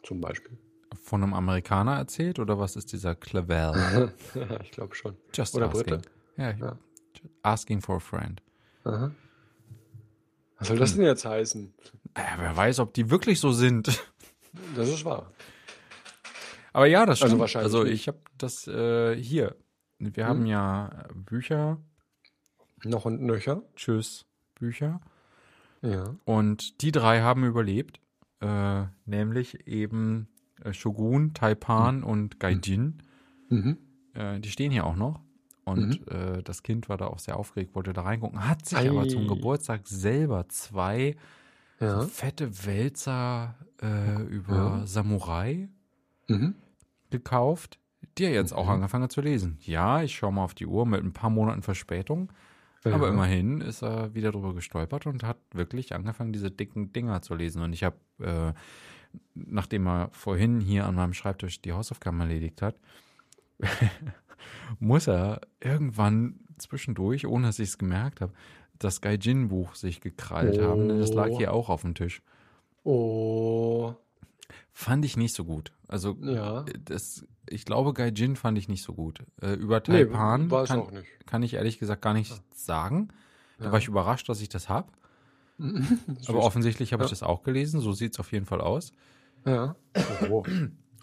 Zum 0.03 0.21
Beispiel. 0.21 0.57
Von 1.03 1.23
einem 1.23 1.33
Amerikaner 1.33 1.95
erzählt 1.97 2.39
oder 2.39 2.59
was 2.59 2.75
ist 2.75 2.91
dieser 2.91 3.15
Clavel? 3.15 4.11
ja, 4.35 4.59
ich 4.63 4.71
glaube 4.71 4.95
schon. 4.95 5.15
Just 5.33 5.55
Oder 5.55 5.67
asking. 5.69 5.83
Brite. 5.85 6.01
Ja, 6.37 6.51
Ja. 6.51 6.77
asking 7.43 7.81
for 7.81 7.95
a 7.97 7.99
friend. 7.99 8.41
Aha. 8.83 9.11
Was 10.59 10.67
soll 10.67 10.77
das 10.77 10.95
denn 10.95 11.05
jetzt 11.05 11.25
heißen? 11.25 11.73
Äh, 12.13 12.21
wer 12.37 12.55
weiß, 12.55 12.79
ob 12.79 12.93
die 12.93 13.09
wirklich 13.09 13.39
so 13.39 13.51
sind. 13.51 13.87
Das 14.75 14.89
ist 14.89 15.05
wahr. 15.05 15.31
Aber 16.73 16.85
ja, 16.85 17.05
das 17.05 17.21
Also 17.21 17.27
stimmt. 17.27 17.39
wahrscheinlich 17.41 17.73
Also 17.73 17.85
ich 17.85 18.07
habe 18.07 18.19
das 18.37 18.67
äh, 18.67 19.15
hier. 19.15 19.55
Wir 19.97 20.25
haben 20.27 20.39
Hm? 20.41 20.45
ja 20.47 21.05
Bücher, 21.15 21.77
Noch 22.83 23.05
und 23.05 23.21
nöcher. 23.21 23.61
Tschüss, 23.75 24.25
Bücher. 24.55 24.99
Ja. 25.81 26.15
Und 26.25 26.81
die 26.81 26.91
drei 26.91 27.21
haben 27.21 27.43
überlebt. 27.45 27.99
Äh, 28.39 28.85
nämlich 29.05 29.67
eben 29.67 30.27
Shogun, 30.71 31.33
Taipan 31.33 32.03
und 32.03 32.39
Gaijin. 32.39 33.01
Mhm. 33.49 33.77
Äh, 34.13 34.39
die 34.39 34.49
stehen 34.49 34.71
hier 34.71 34.85
auch 34.85 34.95
noch. 34.95 35.19
Und 35.63 36.07
äh, 36.09 36.41
das 36.43 36.63
Kind 36.63 36.89
war 36.89 36.97
da 36.97 37.07
auch 37.07 37.19
sehr 37.19 37.37
aufgeregt, 37.37 37.75
wollte 37.75 37.93
da 37.93 38.01
reingucken. 38.01 38.47
Hat 38.47 38.65
sich 38.65 38.77
Ei. 38.79 38.89
aber 38.89 39.07
zum 39.07 39.27
Geburtstag 39.27 39.87
selber 39.87 40.47
zwei 40.49 41.15
Ja. 41.79 42.01
so 42.01 42.07
fette 42.07 42.65
Wälzer 42.65 43.55
äh, 43.81 44.21
über 44.23 44.55
Ja. 44.55 44.87
Samurai 44.87 45.69
Mhm. 46.27 46.55
gekauft, 47.09 47.79
die 48.17 48.23
er 48.25 48.31
jetzt 48.33 48.53
auch 48.53 48.65
Mhm. 48.65 48.71
angefangen 48.71 49.03
hat 49.03 49.11
zu 49.11 49.21
lesen. 49.21 49.57
Ja, 49.61 50.01
ich 50.01 50.15
schaue 50.15 50.33
mal 50.33 50.43
auf 50.43 50.53
die 50.55 50.65
Uhr 50.65 50.85
mit 50.85 51.03
ein 51.03 51.13
paar 51.13 51.29
Monaten 51.29 51.61
Verspätung. 51.61 52.31
Ja. 52.83 52.95
Aber 52.95 53.09
immerhin 53.09 53.61
ist 53.61 53.83
er 53.83 54.15
wieder 54.15 54.31
drüber 54.31 54.55
gestolpert 54.55 55.05
und 55.05 55.23
hat 55.23 55.37
wirklich 55.53 55.93
angefangen, 55.93 56.33
diese 56.33 56.49
dicken 56.49 56.91
Dinger 56.91 57.21
zu 57.21 57.35
lesen. 57.35 57.61
Und 57.61 57.73
ich 57.73 57.83
habe, 57.83 57.97
äh, 58.19 58.53
nachdem 59.35 59.87
er 59.87 60.09
vorhin 60.11 60.59
hier 60.61 60.85
an 60.85 60.95
meinem 60.95 61.13
Schreibtisch 61.13 61.61
die 61.61 61.73
Hausaufgaben 61.73 62.19
erledigt 62.19 62.61
hat, 62.61 62.75
muss 64.79 65.07
er 65.07 65.41
irgendwann 65.59 66.39
zwischendurch, 66.57 67.25
ohne 67.27 67.47
dass 67.47 67.59
ich 67.59 67.69
es 67.69 67.77
gemerkt 67.77 68.21
habe, 68.21 68.33
das 68.79 69.01
Gaijin-Buch 69.01 69.75
sich 69.75 70.01
gekrallt 70.01 70.59
haben. 70.61 70.87
Denn 70.87 70.99
das 70.99 71.13
lag 71.13 71.29
Oh. 71.31 71.37
hier 71.37 71.53
auch 71.53 71.69
auf 71.69 71.81
dem 71.81 71.93
Tisch. 71.95 72.21
Oh, 72.83 73.93
Fand 74.73 75.05
ich 75.05 75.17
nicht 75.17 75.35
so 75.35 75.43
gut. 75.45 75.71
Also 75.87 76.17
ja. 76.21 76.65
das, 76.85 77.25
ich 77.49 77.65
glaube, 77.65 77.93
Gaijin 77.93 78.35
fand 78.35 78.57
ich 78.57 78.67
nicht 78.69 78.83
so 78.83 78.93
gut. 78.93 79.23
Äh, 79.41 79.53
über 79.53 79.77
Nee, 79.87 80.05
Taipan 80.05 80.49
es 80.51 80.69
kann, 80.69 81.03
kann 81.25 81.43
ich 81.43 81.53
ehrlich 81.55 81.77
gesagt 81.77 82.01
gar 82.01 82.13
nicht 82.13 82.33
sagen. 82.53 83.09
Da 83.59 83.65
Ja. 83.65 83.71
war 83.71 83.79
ich 83.79 83.87
überrascht, 83.87 84.27
dass 84.29 84.41
ich 84.41 84.49
das 84.49 84.69
habe. 84.69 84.87
Aber 86.27 86.39
offensichtlich 86.43 86.93
habe 86.93 87.03
ich 87.03 87.09
Ja. 87.09 87.11
das 87.11 87.23
auch 87.23 87.43
gelesen. 87.43 87.79
So 87.81 87.93
sieht 87.93 88.13
es 88.13 88.19
auf 88.19 88.31
jeden 88.31 88.45
Fall 88.45 88.61
aus. 88.61 88.91
Ja. 89.45 89.75
Oh. 90.29 90.43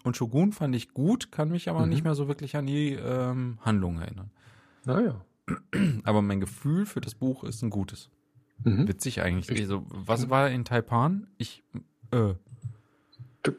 Und 0.03 0.15
Shogun 0.17 0.51
fand 0.53 0.75
ich 0.75 0.93
gut, 0.93 1.31
kann 1.31 1.49
mich 1.49 1.69
aber 1.69 1.83
Mhm. 1.83 1.89
nicht 1.89 2.03
mehr 2.03 2.15
so 2.15 2.27
wirklich 2.27 2.55
an 2.55 2.65
die 2.65 2.93
ähm, 2.93 3.57
Handlung 3.61 3.99
erinnern. 3.99 4.31
Naja. 4.85 5.21
Aber 6.03 6.21
mein 6.21 6.39
Gefühl 6.39 6.85
für 6.85 7.01
das 7.01 7.15
Buch 7.15 7.43
ist 7.43 7.61
ein 7.63 7.69
gutes. 7.69 8.09
Mhm. 8.63 8.87
Witzig 8.87 9.21
eigentlich. 9.21 9.49
Ich- 9.49 9.61
Also, 9.61 9.85
was 9.89 10.29
war 10.29 10.49
in 10.49 10.63
Taipan? 10.63 11.27
Ich, 11.37 11.63
äh, 12.11 12.33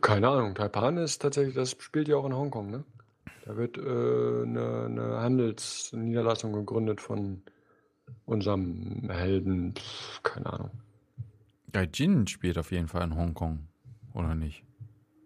Keine 0.00 0.28
Ahnung. 0.28 0.54
Taipan 0.54 0.96
ist 0.98 1.20
tatsächlich, 1.20 1.54
das 1.54 1.72
spielt 1.72 2.08
ja 2.08 2.16
auch 2.16 2.24
in 2.26 2.34
Hongkong, 2.34 2.70
ne? 2.70 2.84
Da 3.44 3.56
wird 3.56 3.76
äh, 3.76 3.80
eine, 3.82 4.84
eine 4.86 5.20
Handelsniederlassung 5.20 6.52
gegründet 6.52 7.00
von 7.00 7.42
unserem 8.24 9.08
Helden. 9.10 9.74
Pff, 9.76 10.22
keine 10.22 10.52
Ahnung. 10.52 10.70
Gaijin 11.72 12.26
spielt 12.26 12.58
auf 12.58 12.72
jeden 12.72 12.88
Fall 12.88 13.02
in 13.04 13.16
Hongkong. 13.16 13.68
Oder 14.14 14.34
nicht? 14.34 14.64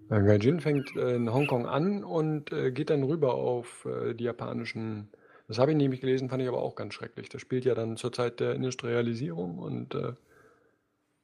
Gaijin 0.09 0.61
fängt 0.61 0.95
äh, 0.97 1.16
in 1.16 1.33
Hongkong 1.33 1.66
an 1.66 2.05
und 2.05 2.53
äh, 2.53 2.71
geht 2.71 2.91
dann 2.91 3.03
rüber 3.03 3.35
auf 3.35 3.87
äh, 3.87 4.15
die 4.15 4.25
japanischen. 4.25 5.09
Das 5.49 5.59
habe 5.59 5.73
ich 5.73 5.77
nämlich 5.77 6.01
gelesen, 6.01 6.29
fand 6.29 6.43
ich 6.43 6.49
aber 6.49 6.62
auch 6.62 6.75
ganz 6.75 6.95
schrecklich. 6.95 7.29
Das 7.29 7.41
spielt 7.41 7.65
ja 7.65 7.75
dann 7.75 7.97
zur 7.97 8.12
Zeit 8.12 8.41
der 8.41 8.55
Industrialisierung 8.55 9.59
und 9.59 9.95
äh, 9.95 10.12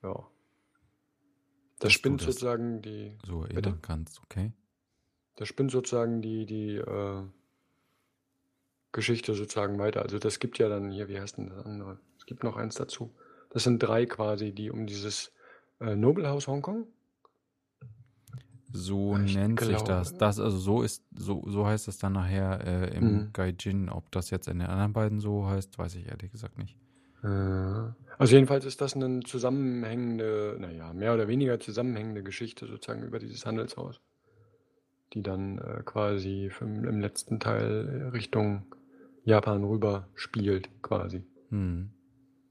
ja. 0.03 0.27
Das 1.79 1.93
spinnt 1.93 2.21
das 2.21 2.27
sozusagen 2.27 2.83
die, 2.83 3.17
So 3.25 3.43
erinnern 3.43 3.55
Bitte? 3.55 3.79
kannst, 3.81 4.21
okay? 4.23 4.53
das 5.41 5.49
spinnt 5.49 5.71
sozusagen 5.71 6.21
die, 6.21 6.45
die 6.45 6.77
äh, 6.77 7.23
Geschichte 8.93 9.33
sozusagen 9.33 9.79
weiter. 9.79 10.03
Also 10.03 10.19
das 10.19 10.39
gibt 10.39 10.59
ja 10.59 10.69
dann 10.69 10.91
hier, 10.91 11.09
wie 11.09 11.19
heißt 11.19 11.39
denn 11.39 11.49
das 11.49 11.65
andere? 11.65 11.99
Es 12.19 12.27
gibt 12.27 12.45
noch 12.45 12.57
eins 12.57 12.75
dazu. 12.75 13.11
Das 13.51 13.65
sind 13.65 13.79
drei 13.81 14.07
quasi, 14.07 14.53
die 14.53 14.71
um 14.71 14.87
dieses 14.87 15.33
äh, 15.81 15.95
Nobelhaus 15.97 16.47
Hongkong. 16.49 16.87
So 18.73 19.17
Ich 19.25 19.35
nennt 19.35 19.59
sich 19.59 19.69
glaube- 19.71 19.89
das. 19.89 20.17
Das, 20.17 20.39
also 20.39 20.57
so 20.57 20.83
ist, 20.83 21.05
so, 21.13 21.43
so 21.47 21.67
heißt 21.67 21.89
es 21.89 21.99
dann 21.99 22.13
nachher 22.13 22.61
äh, 22.65 22.97
im 22.97 23.05
Mhm. 23.15 23.31
Gaijin. 23.33 23.89
Ob 23.89 24.11
das 24.13 24.31
jetzt 24.31 24.47
in 24.47 24.61
den 24.61 24.69
anderen 24.69 24.93
beiden 24.93 25.19
so 25.19 25.47
heißt, 25.49 25.77
weiß 25.79 25.97
ich 25.97 26.07
ehrlich 26.07 26.31
gesagt 26.31 26.57
nicht. 26.59 26.77
Äh, 27.25 27.27
Also 27.27 28.35
jedenfalls 28.37 28.65
ist 28.65 28.81
das 28.81 28.95
eine 28.95 29.21
zusammenhängende, 29.21 30.57
naja, 30.61 30.93
mehr 30.93 31.15
oder 31.15 31.27
weniger 31.27 31.59
zusammenhängende 31.59 32.23
Geschichte 32.23 32.67
sozusagen 32.67 33.03
über 33.03 33.19
dieses 33.19 33.45
Handelshaus, 33.45 34.01
die 35.15 35.23
dann 35.23 35.59
äh, 35.59 35.83
quasi 35.85 36.51
im, 36.61 36.85
im 36.85 37.01
letzten 37.01 37.41
Teil 37.41 38.11
Richtung 38.13 38.67
Japan 39.25 39.65
rüber 39.65 40.07
spielt, 40.15 40.69
quasi. 40.83 41.25
Hm. 41.49 41.91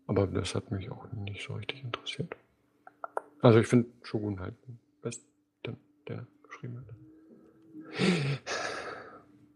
Aber 0.10 0.26
das 0.26 0.56
hat 0.56 0.72
mich 0.72 0.90
auch 0.90 1.06
nicht 1.12 1.46
so 1.46 1.54
richtig 1.54 1.84
interessiert. 1.84 2.36
Also 3.42 3.60
ich 3.60 3.68
finde 3.68 3.90
Shogun 4.02 4.40
halt 4.40 4.56
den 4.68 4.80
besten, 5.04 5.28
der 6.08 6.26
geschrieben 6.42 6.78
hat. 6.80 6.86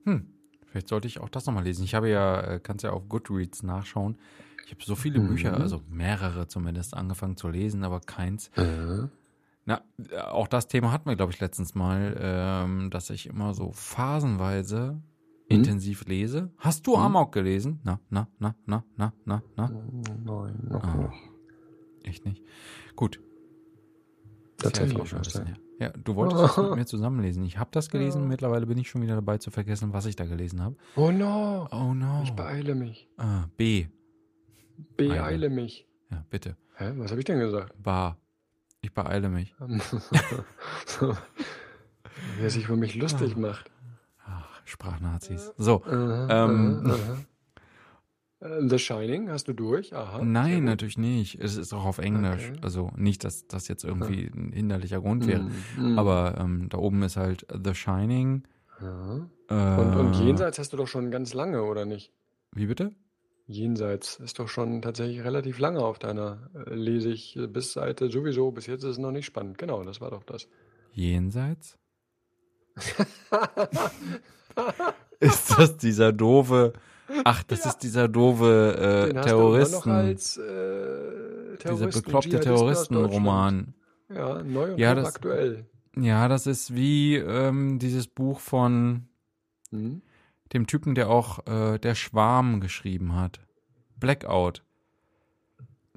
Hm. 0.06 0.28
Vielleicht 0.68 0.90
sollte 0.90 1.08
ich 1.08 1.20
auch 1.20 1.30
das 1.30 1.48
nochmal 1.48 1.64
lesen. 1.64 1.84
Ich 1.84 1.96
habe 1.96 2.08
ja, 2.08 2.40
äh, 2.42 2.60
kannst 2.60 2.84
ja 2.84 2.92
auf 2.92 3.10
Goodreads 3.10 3.64
nachschauen. 3.64 4.20
Ich 4.66 4.72
habe 4.72 4.84
so 4.84 4.96
viele 4.96 5.20
Mhm. 5.20 5.28
Bücher, 5.30 5.60
also 5.60 5.82
mehrere 5.90 6.48
zumindest, 6.48 6.94
angefangen 6.94 7.36
zu 7.36 7.48
lesen, 7.48 7.84
aber 7.84 8.00
keins. 8.00 8.50
Äh, 8.56 9.08
Na, 9.66 9.82
äh, 10.12 10.18
auch 10.20 10.48
das 10.48 10.68
Thema 10.68 10.92
hatten 10.92 11.10
wir, 11.10 11.16
glaube 11.16 11.32
ich, 11.32 11.40
letztens 11.40 11.74
mal, 11.74 12.16
ähm, 12.20 12.92
dass 12.92 13.10
ich 13.10 13.26
immer 13.26 13.56
so 13.56 13.72
phasenweise 13.72 15.02
intensiv 15.48 16.06
lese. 16.08 16.52
Hast 16.58 16.86
du 16.88 16.92
Mhm. 16.96 17.02
Amok 17.04 17.32
gelesen? 17.34 17.80
Na, 17.84 18.00
na, 18.10 18.28
na, 18.40 18.56
na, 18.66 18.84
na, 18.98 19.14
na, 19.26 19.42
na. 19.56 19.70
Nein, 19.70 20.60
noch 20.70 20.84
Ah. 20.84 20.96
nicht. 20.96 21.14
Echt 22.04 22.26
nicht. 22.26 22.44
Gut. 22.96 23.18
Ja 23.18 23.22
Tatsächlich 24.70 25.00
auch 25.02 25.06
schon 25.06 25.20
ein 25.20 25.24
bisschen 25.24 25.46
her. 25.46 25.58
Ja, 25.80 25.90
du 25.90 26.16
wolltest 26.16 26.42
das 26.42 26.58
mit 26.58 26.76
mir 26.76 26.86
zusammenlesen. 26.86 27.44
Ich 27.44 27.58
habe 27.58 27.70
das 27.74 27.90
gelesen. 27.90 28.22
Ja. 28.24 28.28
Mittlerweile 28.30 28.66
bin 28.66 28.78
ich 28.78 28.90
schon 28.90 29.02
wieder 29.02 29.16
dabei 29.16 29.38
zu 29.38 29.52
vergessen, 29.52 29.92
was 29.94 30.06
ich 30.06 30.16
da 30.16 30.26
gelesen 30.26 30.62
habe. 30.62 30.76
Oh 30.96 31.12
no, 31.12 31.68
Oh 31.72 31.94
no. 31.94 32.22
ich 32.24 32.32
beeile 32.34 32.76
mich. 32.76 33.10
Ah, 33.18 33.46
B. 33.58 33.88
Beeile 34.98 35.24
Eile. 35.24 35.50
mich. 35.50 35.88
Ja, 36.12 36.24
bitte. 36.30 36.56
Hä, 36.78 36.94
was 36.98 37.12
habe 37.12 37.20
ich 37.22 37.26
denn 37.26 37.40
gesagt? 37.40 37.74
Bar. 37.82 38.18
Ich 38.82 38.94
beeile 38.94 39.30
mich. 39.30 39.54
Wer 42.40 42.50
sich 42.50 42.66
über 42.66 42.76
mich 42.76 42.96
lustig 42.96 43.36
macht. 43.38 43.70
Ach, 44.64 44.68
Sprachnazis. 44.68 45.54
So. 45.58 45.84
Aha, 45.84 46.46
Ähm. 46.46 46.84
aha. 46.86 47.18
Äh, 48.40 48.68
The 48.68 48.78
Shining, 48.78 49.30
hast 49.30 49.48
du 49.48 49.54
durch? 49.54 49.94
Aha. 49.96 50.22
Nein, 50.24 50.66
natürlich 50.66 50.98
nicht. 50.98 51.40
Es 51.40 51.56
ist 51.56 51.72
auch 51.74 51.86
auf 51.86 51.98
Englisch. 51.98 52.50
Okay. 52.50 52.60
Also 52.62 52.92
nicht, 52.98 53.24
dass 53.24 53.48
das 53.48 53.70
jetzt 53.70 53.86
irgendwie 53.86 54.30
ein 54.36 54.52
hinderlicher 54.52 55.00
Grund 55.00 55.26
wäre. 55.28 55.44
Mm, 55.78 55.94
mm. 55.94 56.00
Aber 56.00 56.36
ähm, 56.40 56.68
da 56.70 56.78
oben 56.78 57.02
ist 57.04 57.16
halt 57.16 57.48
The 57.64 57.74
Shining. 57.74 58.44
Ja. 58.82 59.30
Äh, 59.50 59.80
Und, 59.82 59.96
und 59.96 60.14
Jenseits 60.16 60.60
hast 60.60 60.74
du 60.74 60.78
doch 60.78 60.88
schon 60.88 61.10
ganz 61.10 61.34
lange, 61.34 61.64
oder 61.64 61.86
nicht? 61.86 62.12
Wie 62.52 62.66
bitte? 62.66 62.92
Jenseits 63.48 64.18
ist 64.20 64.40
doch 64.40 64.48
schon 64.50 64.82
tatsächlich 64.82 65.24
relativ 65.24 65.58
lange 65.60 65.80
auf 65.80 65.98
deiner 66.00 66.50
äh, 66.54 66.74
lese 66.76 67.10
ich 67.12 67.38
äh, 67.38 67.48
bis 67.48 67.72
Seite 67.74 68.10
sowieso. 68.10 68.52
Bis 68.52 68.68
jetzt 68.68 68.84
ist 68.84 68.92
es 68.92 68.98
noch 68.98 69.12
nicht 69.12 69.26
spannend. 69.26 69.58
Genau, 69.58 69.84
das 69.84 70.02
war 70.02 70.12
doch 70.12 70.24
das. 70.24 70.48
Jenseits? 70.92 71.78
Ist 75.20 75.58
das 75.58 75.78
dieser 75.78 76.12
doofe. 76.12 76.74
Ach, 77.26 77.44
das 77.44 77.66
ist 77.66 77.78
dieser 77.80 78.08
doofe 78.08 79.08
äh, 79.10 79.14
Den 79.14 79.22
Terroristen. 79.22 79.92
als 79.92 80.38
äh, 80.38 80.42
dieser 80.42 81.58
Terroristen, 81.60 82.02
bekloppte 82.04 82.30
Dschihadisten 82.30 82.54
aus 82.54 82.88
Terroristenroman. 82.88 83.74
Ja, 84.14 84.42
neu 84.44 84.74
und 84.74 84.80
Ja, 84.80 84.96
das- 84.96 85.16
aktuell. 85.16 85.66
Ja, 85.96 86.28
das 86.28 86.48
ist 86.48 86.74
wie 86.76 87.16
ähm, 87.16 87.78
dieses 87.80 88.08
Buch 88.08 88.40
von 88.40 89.08
Hm? 89.70 90.02
dem 90.54 90.66
Typen, 90.68 90.96
der 90.96 91.10
auch 91.10 91.46
äh, 91.48 91.78
Der 91.80 91.96
Schwarm 91.96 92.60
geschrieben 92.62 93.16
hat. 93.16 93.40
Blackout. 93.98 94.64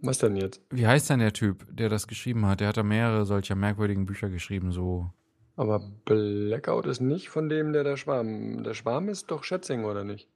Was 0.03 0.19
denn 0.19 0.37
jetzt? 0.37 0.61
Wie 0.71 0.87
heißt 0.87 1.09
denn 1.11 1.21
der 1.21 1.33
Typ, 1.33 1.67
der 1.75 1.89
das 1.89 2.07
geschrieben 2.07 2.45
hat? 2.47 2.61
Der 2.61 2.69
hat 2.69 2.77
da 2.77 2.83
mehrere 2.83 3.25
solcher 3.25 3.55
merkwürdigen 3.55 4.05
Bücher 4.07 4.29
geschrieben, 4.29 4.71
so. 4.71 5.11
Aber 5.57 5.81
Blackout 6.05 6.87
ist 6.87 7.01
nicht 7.01 7.29
von 7.31 7.49
dem, 7.49 7.73
der 7.73 7.83
der 7.83 7.97
Schwarm. 7.97 8.63
Der 8.63 8.75
Schwarm 8.75 9.09
ist 9.09 9.31
doch 9.31 9.43
Schätzing, 9.43 9.85
oder 9.85 10.05
nicht? 10.05 10.29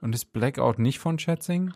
Und 0.00 0.14
ist 0.14 0.32
Blackout 0.32 0.78
nicht 0.78 0.98
von 1.00 1.18
Schätzing? 1.18 1.72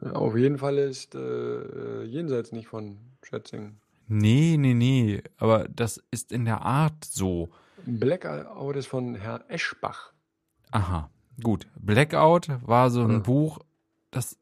Auf 0.00 0.36
jeden 0.36 0.58
Fall 0.58 0.78
ist 0.78 1.14
äh, 1.14 1.18
äh, 1.18 2.04
Jenseits 2.04 2.52
nicht 2.52 2.68
von 2.68 2.98
Schätzing. 3.22 3.76
Nee, 4.08 4.56
nee, 4.58 4.74
nee. 4.74 5.22
Aber 5.36 5.68
das 5.68 6.02
ist 6.10 6.32
in 6.32 6.44
der 6.44 6.62
Art 6.62 7.04
so. 7.04 7.50
Blackout 7.86 8.76
ist 8.76 8.86
von 8.86 9.14
Herr 9.14 9.44
Eschbach. 9.48 10.12
Aha, 10.72 11.10
gut. 11.42 11.66
Blackout 11.76 12.48
war 12.66 12.90
so 12.90 13.02
ein 13.02 13.10
Ja. 13.10 13.18
Buch, 13.18 13.58
das 14.10 14.36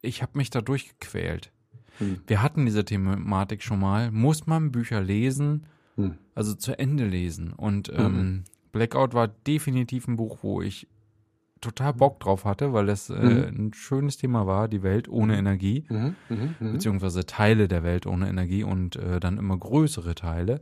ich 0.00 0.22
habe 0.22 0.38
mich 0.38 0.50
da 0.50 0.60
durchgequält. 0.60 1.52
Hm. 1.98 2.18
Wir 2.26 2.42
hatten 2.42 2.64
diese 2.66 2.84
Thematik 2.84 3.62
schon 3.62 3.80
mal. 3.80 4.10
Muss 4.10 4.46
man 4.46 4.72
Bücher 4.72 5.00
lesen, 5.00 5.66
Hm. 5.96 6.14
also 6.34 6.54
zu 6.54 6.78
Ende 6.78 7.06
lesen? 7.06 7.52
Und 7.52 7.92
ähm, 7.94 8.44
Blackout 8.72 9.14
war 9.14 9.28
definitiv 9.28 10.06
ein 10.08 10.16
Buch, 10.16 10.38
wo 10.42 10.62
ich 10.62 10.86
total 11.60 11.92
Bock 11.92 12.20
drauf 12.20 12.44
hatte, 12.44 12.72
weil 12.72 12.88
es 12.88 13.10
äh, 13.10 13.14
Mhm. 13.50 13.66
ein 13.66 13.72
schönes 13.74 14.16
Thema 14.16 14.46
war, 14.46 14.68
die 14.68 14.82
Welt 14.84 15.08
ohne 15.08 15.36
Energie. 15.36 15.84
Mhm. 15.88 16.14
Mhm. 16.28 16.72
beziehungsweise 16.72 17.26
Teile 17.26 17.66
der 17.66 17.82
Welt 17.82 18.06
ohne 18.06 18.28
Energie 18.28 18.62
und 18.62 18.94
äh, 18.96 19.18
dann 19.18 19.38
immer 19.38 19.56
größere 19.58 20.14
Teile. 20.14 20.60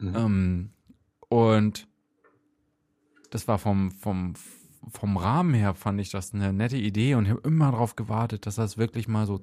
Ähm, 0.00 0.70
und 1.28 1.88
das 3.30 3.48
war 3.48 3.58
vom, 3.58 3.90
vom, 3.90 4.34
vom 4.88 5.16
Rahmen 5.16 5.54
her, 5.54 5.74
fand 5.74 6.00
ich 6.00 6.10
das 6.10 6.32
eine 6.32 6.52
nette 6.52 6.76
Idee 6.76 7.14
und 7.16 7.24
ich 7.24 7.30
habe 7.30 7.40
immer 7.42 7.72
darauf 7.72 7.96
gewartet, 7.96 8.46
dass 8.46 8.54
das 8.56 8.78
wirklich 8.78 9.08
mal 9.08 9.26
so, 9.26 9.40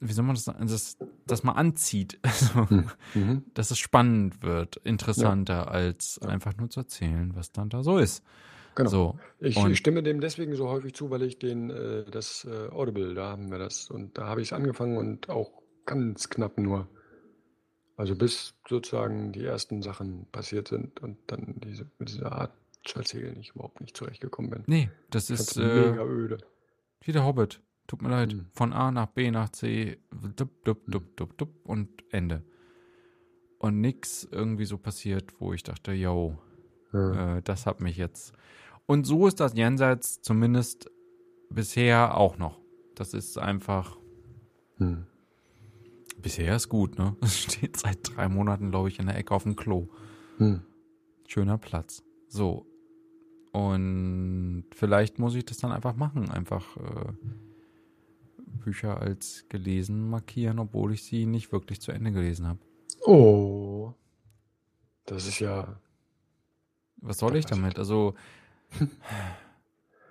wie 0.00 0.12
soll 0.12 0.24
man 0.24 0.34
das 0.34 0.44
sagen, 0.44 0.66
dass 0.66 0.96
das 1.26 1.42
mal 1.42 1.52
anzieht. 1.52 2.18
Also, 2.24 2.66
Mhm. 3.14 3.44
dass 3.54 3.70
es 3.70 3.78
spannend 3.78 4.42
wird, 4.42 4.76
interessanter 4.84 5.70
als 5.70 6.18
einfach 6.20 6.56
nur 6.56 6.68
zu 6.70 6.80
erzählen, 6.80 7.34
was 7.34 7.52
dann 7.52 7.68
da 7.70 7.82
so 7.82 7.98
ist. 7.98 8.22
genau. 8.74 8.90
So. 8.90 9.18
Ich, 9.40 9.56
ich 9.56 9.78
stimme 9.78 10.02
dem 10.02 10.20
deswegen 10.20 10.54
so 10.54 10.68
häufig 10.68 10.94
zu, 10.94 11.10
weil 11.10 11.22
ich 11.22 11.38
den, 11.38 11.70
äh, 11.70 12.04
das 12.10 12.44
äh, 12.50 12.68
Audible, 12.70 13.14
da 13.14 13.30
haben 13.30 13.50
wir 13.50 13.58
das. 13.58 13.90
Und 13.90 14.18
da 14.18 14.26
habe 14.26 14.40
ich 14.42 14.48
es 14.48 14.52
angefangen 14.52 14.96
und 14.98 15.28
auch 15.30 15.50
ganz 15.86 16.28
knapp 16.28 16.58
nur. 16.58 16.86
Also 17.96 18.14
bis 18.14 18.54
sozusagen 18.68 19.32
die 19.32 19.44
ersten 19.44 19.82
Sachen 19.82 20.26
passiert 20.30 20.68
sind 20.68 21.00
und 21.00 21.16
dann 21.26 21.56
diese, 21.64 21.90
mit 21.98 22.10
dieser 22.10 22.30
Art 22.32 22.52
Schalzsegeln 22.86 23.40
ich 23.40 23.50
überhaupt 23.50 23.80
nicht 23.80 23.96
zurechtgekommen 23.96 24.50
bin. 24.50 24.62
Nee, 24.66 24.90
das 25.10 25.26
Das 25.26 25.40
ist 25.40 25.50
ist 25.52 25.56
äh, 25.56 25.90
mega 25.90 26.04
öde. 26.04 26.38
wie 27.00 27.10
der 27.12 27.24
Hobbit. 27.24 27.60
Tut 27.88 28.02
mir 28.02 28.10
leid. 28.10 28.32
Hm. 28.32 28.46
Von 28.52 28.72
A 28.72 28.92
nach 28.92 29.06
B 29.08 29.30
nach 29.32 29.48
C, 29.48 29.98
dup, 30.36 30.50
dup, 30.64 30.78
dup, 30.86 31.16
dup, 31.16 31.36
dup 31.38 31.48
und 31.64 31.88
Ende. 32.10 32.44
Und 33.58 33.80
nix 33.80 34.28
irgendwie 34.30 34.66
so 34.66 34.78
passiert, 34.78 35.40
wo 35.40 35.52
ich 35.52 35.64
dachte, 35.64 35.92
yo, 35.92 36.38
Ja. 36.92 37.38
äh, 37.38 37.42
das 37.42 37.66
hat 37.66 37.80
mich 37.80 37.96
jetzt. 37.96 38.32
Und 38.86 39.04
so 39.04 39.26
ist 39.26 39.40
das 39.40 39.54
Jenseits 39.54 40.22
zumindest 40.22 40.90
bisher 41.50 42.16
auch 42.16 42.38
noch. 42.38 42.60
Das 42.94 43.14
ist 43.14 43.36
einfach, 43.38 43.98
Hm. 44.76 45.06
bisher 46.20 46.54
ist 46.56 46.68
gut, 46.68 46.98
ne? 46.98 47.16
Es 47.22 47.38
steht 47.42 47.76
seit 47.78 48.14
drei 48.14 48.28
Monaten, 48.28 48.70
glaube 48.70 48.88
ich, 48.90 48.98
in 48.98 49.06
der 49.06 49.16
Ecke 49.16 49.34
auf 49.34 49.42
dem 49.44 49.56
Klo. 49.56 49.88
Hm. 50.36 50.60
Schöner 51.26 51.58
Platz. 51.58 52.04
So. 52.28 52.66
Und 53.52 54.64
vielleicht 54.74 55.18
muss 55.18 55.34
ich 55.34 55.44
das 55.46 55.56
dann 55.58 55.72
einfach 55.72 55.96
machen. 55.96 56.30
Einfach 56.30 56.76
äh, 56.76 57.12
Bücher 58.68 59.00
als 59.00 59.46
gelesen 59.48 60.10
markieren, 60.10 60.58
obwohl 60.58 60.92
ich 60.92 61.04
sie 61.04 61.24
nicht 61.24 61.52
wirklich 61.52 61.80
zu 61.80 61.90
Ende 61.92 62.12
gelesen 62.12 62.46
habe. 62.46 62.58
Oh. 63.06 63.94
Das 65.06 65.26
ist 65.26 65.38
ja. 65.40 65.80
Was 66.98 67.18
soll 67.18 67.36
ich 67.36 67.46
damit? 67.46 67.78
Also, 67.78 68.14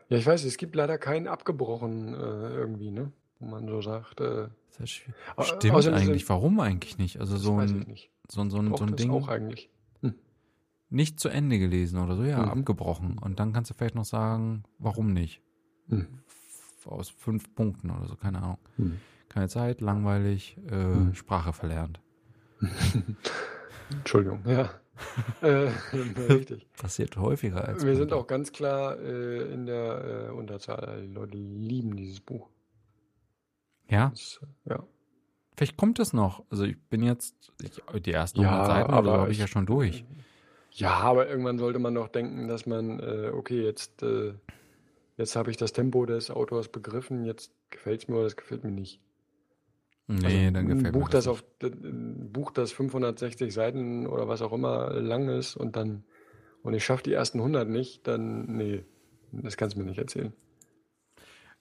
Ja, 0.10 0.18
ich 0.18 0.26
weiß, 0.26 0.44
es 0.46 0.58
gibt 0.58 0.76
leider 0.76 0.98
keinen 0.98 1.28
abgebrochen 1.28 2.14
äh, 2.14 2.18
irgendwie, 2.18 2.92
ne? 2.92 3.12
Wo 3.40 3.46
man 3.48 3.68
so 3.68 3.82
sagt. 3.82 4.22
Äh, 4.22 4.48
stimmt 4.86 5.14
außerdem 5.36 5.94
eigentlich. 5.94 6.28
Warum 6.30 6.60
eigentlich 6.60 6.98
nicht? 6.98 7.20
Also 7.20 7.38
so 7.38 7.58
ein, 7.58 7.86
so 8.30 8.42
ein, 8.42 8.50
so 8.50 8.58
ein, 8.60 8.76
so 8.76 8.86
ein 8.86 8.96
Ding 8.96 9.12
auch 9.12 9.28
eigentlich. 9.28 9.70
nicht 10.90 11.20
zu 11.20 11.28
Ende 11.30 11.60
gelesen 11.60 12.00
oder 12.00 12.16
so, 12.16 12.24
ja, 12.24 12.42
Mhm. 12.42 12.50
abgebrochen. 12.62 13.18
Und 13.18 13.40
dann 13.40 13.52
kannst 13.54 13.70
du 13.70 13.76
vielleicht 13.76 13.96
noch 13.96 14.06
sagen, 14.06 14.64
warum 14.80 15.12
nicht? 15.14 15.42
Hm. 15.90 16.08
Aus 16.88 17.10
fünf 17.10 17.54
Punkten 17.56 17.90
oder 17.92 18.08
so, 18.08 18.16
keine 18.16 18.42
Ahnung. 18.42 18.58
Hm. 18.78 18.98
Keine 19.30 19.50
Zeit, 19.50 19.82
langweilig, 19.82 20.58
äh, 20.72 20.76
Mhm. 20.76 21.14
Sprache 21.14 21.54
verlernt. 21.54 22.00
Entschuldigung, 23.92 24.42
ja. 24.46 24.70
äh, 25.42 25.70
richtig. 26.30 26.68
Passiert 26.74 27.18
häufiger 27.18 27.64
als 27.68 27.86
Wir 27.86 27.96
sind 27.96 28.14
auch 28.14 28.26
ganz 28.28 28.52
klar 28.52 28.98
äh, 29.00 29.54
in 29.54 29.66
der 29.66 30.30
äh, 30.30 30.32
Unterzahl. 30.32 31.02
Die 31.08 31.14
Leute 31.14 31.38
lieben 31.38 31.96
dieses 31.96 32.20
Buch. 32.20 32.50
Ja, 33.90 34.10
Das, 34.10 34.40
ja. 34.66 34.84
vielleicht 35.56 35.78
kommt 35.78 36.00
es 36.00 36.14
noch. 36.14 36.44
Also 36.50 36.64
ich 36.66 36.82
bin 36.90 37.04
jetzt, 37.04 37.36
ich, 37.62 37.80
die 38.02 38.12
ersten 38.12 38.42
Ja, 38.42 38.50
100 38.64 38.68
Seiten 38.68 38.94
habe 38.94 39.32
ich 39.32 39.38
ja 39.38 39.48
schon 39.48 39.66
durch. 39.66 40.04
Ja, 40.72 40.96
aber 40.96 41.28
irgendwann 41.30 41.58
sollte 41.58 41.80
man 41.80 41.96
doch 41.96 42.08
denken, 42.10 42.48
dass 42.48 42.66
man, 42.66 43.00
äh, 43.00 43.32
okay, 43.34 43.64
jetzt, 43.64 44.04
äh, 44.04 44.34
jetzt 45.18 45.36
habe 45.36 45.52
ich 45.52 45.58
das 45.58 45.74
Tempo 45.74 46.06
des 46.06 46.32
Autors 46.32 46.70
begriffen, 46.70 47.26
jetzt 47.26 47.52
gefällt 47.70 48.04
es 48.04 48.08
mir 48.08 48.16
oder 48.16 48.28
es 48.28 48.36
gefällt 48.36 48.64
mir 48.64 48.72
nicht. 48.72 49.02
Nee, 50.08 50.24
Also 50.26 50.52
dann 50.52 50.68
gefällt 50.68 50.94
Buch, 50.94 51.08
mir 51.10 51.12
das 51.12 51.26
das 51.26 51.34
auf 51.34 51.44
ein 51.62 52.32
Buch, 52.32 52.52
das 52.52 52.72
560 52.72 53.54
Seiten 53.54 54.08
oder 54.08 54.28
was 54.28 54.42
auch 54.42 54.54
immer 54.54 54.94
lang 54.94 55.28
ist 55.28 55.56
und 55.58 55.76
dann 55.76 56.04
und 56.64 56.74
ich 56.74 56.84
schaffe 56.86 57.04
die 57.04 57.14
ersten 57.14 57.40
100 57.40 57.68
nicht, 57.68 58.08
dann 58.08 58.46
nee, 58.58 58.84
das 59.32 59.58
kannst 59.58 59.76
du 59.76 59.80
mir 59.80 59.86
nicht 59.86 60.00
erzählen. 60.00 60.34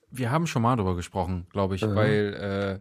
Wir 0.09 0.31
haben 0.31 0.47
schon 0.47 0.61
mal 0.61 0.75
drüber 0.77 0.95
gesprochen, 0.95 1.47
glaube 1.51 1.75
ich, 1.75 1.81
Mhm. 1.83 1.95
weil, 1.95 2.33
äh, 2.33 2.79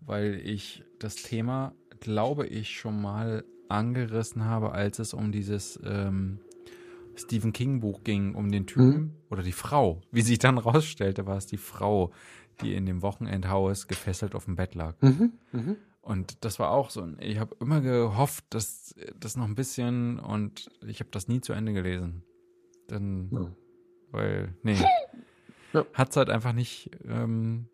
weil 0.00 0.40
ich 0.44 0.84
das 1.00 1.16
Thema, 1.16 1.74
glaube 2.00 2.46
ich, 2.46 2.78
schon 2.78 3.00
mal 3.00 3.44
angerissen 3.68 4.44
habe, 4.44 4.72
als 4.72 4.98
es 4.98 5.12
um 5.12 5.32
dieses 5.32 5.78
ähm, 5.84 6.40
Stephen 7.18 7.52
King 7.52 7.80
Buch 7.80 8.02
ging, 8.04 8.34
um 8.34 8.50
den 8.50 8.66
Typen 8.66 8.88
Mhm. 8.90 9.12
oder 9.30 9.42
die 9.42 9.52
Frau. 9.52 10.00
Wie 10.10 10.22
sich 10.22 10.38
dann 10.38 10.58
rausstellte, 10.58 11.26
war 11.26 11.36
es 11.36 11.46
die 11.46 11.56
Frau, 11.56 12.12
die 12.62 12.74
in 12.74 12.86
dem 12.86 13.02
Wochenendhaus 13.02 13.86
gefesselt 13.88 14.34
auf 14.34 14.44
dem 14.46 14.56
Bett 14.56 14.74
lag. 14.74 14.94
Mhm. 15.02 15.32
Mhm. 15.52 15.76
Und 16.00 16.44
das 16.44 16.58
war 16.58 16.70
auch 16.70 16.90
so. 16.90 17.06
Ich 17.20 17.38
habe 17.38 17.54
immer 17.60 17.80
gehofft, 17.80 18.44
dass 18.50 18.94
das 19.18 19.36
noch 19.36 19.44
ein 19.44 19.54
bisschen 19.54 20.18
und 20.18 20.68
ich 20.86 21.00
habe 21.00 21.10
das 21.10 21.28
nie 21.28 21.40
zu 21.40 21.52
Ende 21.52 21.72
gelesen. 21.74 22.22
Dann, 22.88 23.28
Ja. 23.32 23.52
weil, 24.10 24.54
nee. 24.62 24.76
Ja. 25.74 25.84
Hat's 25.92 26.16
halt 26.16 26.30
einfach 26.30 26.54
nicht, 26.54 26.90
ähm, 27.04 27.68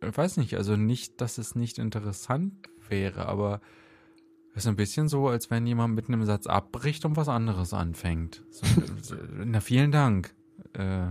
ich 0.00 0.16
weiß 0.16 0.36
nicht, 0.36 0.54
also 0.54 0.76
nicht, 0.76 1.20
dass 1.20 1.38
es 1.38 1.56
nicht 1.56 1.76
interessant 1.78 2.68
wäre, 2.88 3.26
aber 3.26 3.56
es 3.56 3.60
ist 4.64 4.66
ein 4.68 4.76
bisschen 4.76 5.08
so, 5.08 5.28
als 5.28 5.50
wenn 5.50 5.66
jemand 5.66 5.94
mitten 5.94 6.12
im 6.12 6.24
Satz 6.24 6.46
abbricht 6.46 7.04
und 7.04 7.16
was 7.16 7.28
anderes 7.28 7.72
anfängt. 7.74 8.42
So, 8.50 9.16
na, 9.44 9.60
vielen 9.60 9.92
Dank. 9.92 10.34
Äh, 10.72 11.08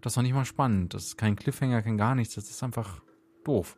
das 0.00 0.16
war 0.16 0.22
nicht 0.22 0.34
mal 0.34 0.44
spannend. 0.44 0.94
Das 0.94 1.04
ist 1.04 1.16
kein 1.16 1.36
Cliffhanger, 1.36 1.82
kein 1.82 1.96
gar 1.96 2.14
nichts. 2.14 2.34
Das 2.34 2.50
ist 2.50 2.62
einfach 2.62 3.00
doof. 3.44 3.76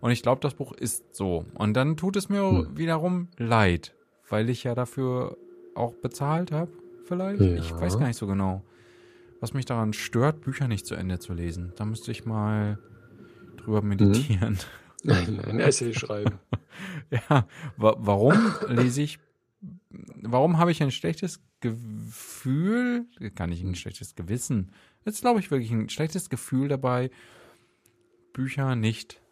Und 0.00 0.10
ich 0.12 0.22
glaube, 0.22 0.40
das 0.40 0.54
Buch 0.54 0.72
ist 0.72 1.14
so. 1.16 1.44
Und 1.54 1.74
dann 1.74 1.96
tut 1.96 2.16
es 2.16 2.28
mir 2.28 2.42
Hm. 2.42 2.76
wiederum 2.76 3.28
leid, 3.36 3.94
weil 4.28 4.48
ich 4.50 4.62
ja 4.64 4.74
dafür 4.74 5.36
auch 5.74 5.94
bezahlt 5.94 6.52
habe, 6.52 6.70
vielleicht. 7.04 7.40
Ich 7.40 7.70
Ja. 7.70 7.80
weiß 7.80 7.98
gar 7.98 8.06
nicht 8.06 8.16
so 8.18 8.26
genau, 8.26 8.62
was 9.40 9.54
mich 9.54 9.64
daran 9.64 9.92
stört, 9.92 10.40
Bücher 10.42 10.68
nicht 10.68 10.86
zu 10.86 10.94
Ende 10.94 11.18
zu 11.18 11.32
lesen. 11.34 11.72
Da 11.76 11.84
müsste 11.84 12.12
ich 12.12 12.24
mal 12.26 12.78
drüber 13.56 13.80
Hm. 13.82 13.88
Ein 15.48 15.60
Essay 15.60 15.94
schreiben. 15.94 16.38
Ja, 17.10 17.46
wa 17.76 17.96
warum 17.98 18.34
lese 18.68 19.00
ich, 19.00 19.18
warum 19.90 20.58
habe 20.58 20.72
ich 20.72 20.82
ein 20.82 20.90
schlechtes 20.90 21.40
Gefühl, 21.60 23.06
gar 23.34 23.46
nicht 23.46 23.62
ein 23.62 23.74
schlechtes 23.76 24.14
Gewissen, 24.14 24.72
jetzt 25.06 25.22
glaube 25.22 25.40
ich 25.40 25.50
wirklich 25.50 25.70
ein 25.70 25.88
schlechtes 25.88 26.28
Gefühl 26.28 26.68
dabei, 26.68 27.10
Bücher 28.32 28.76
nicht 28.76 29.22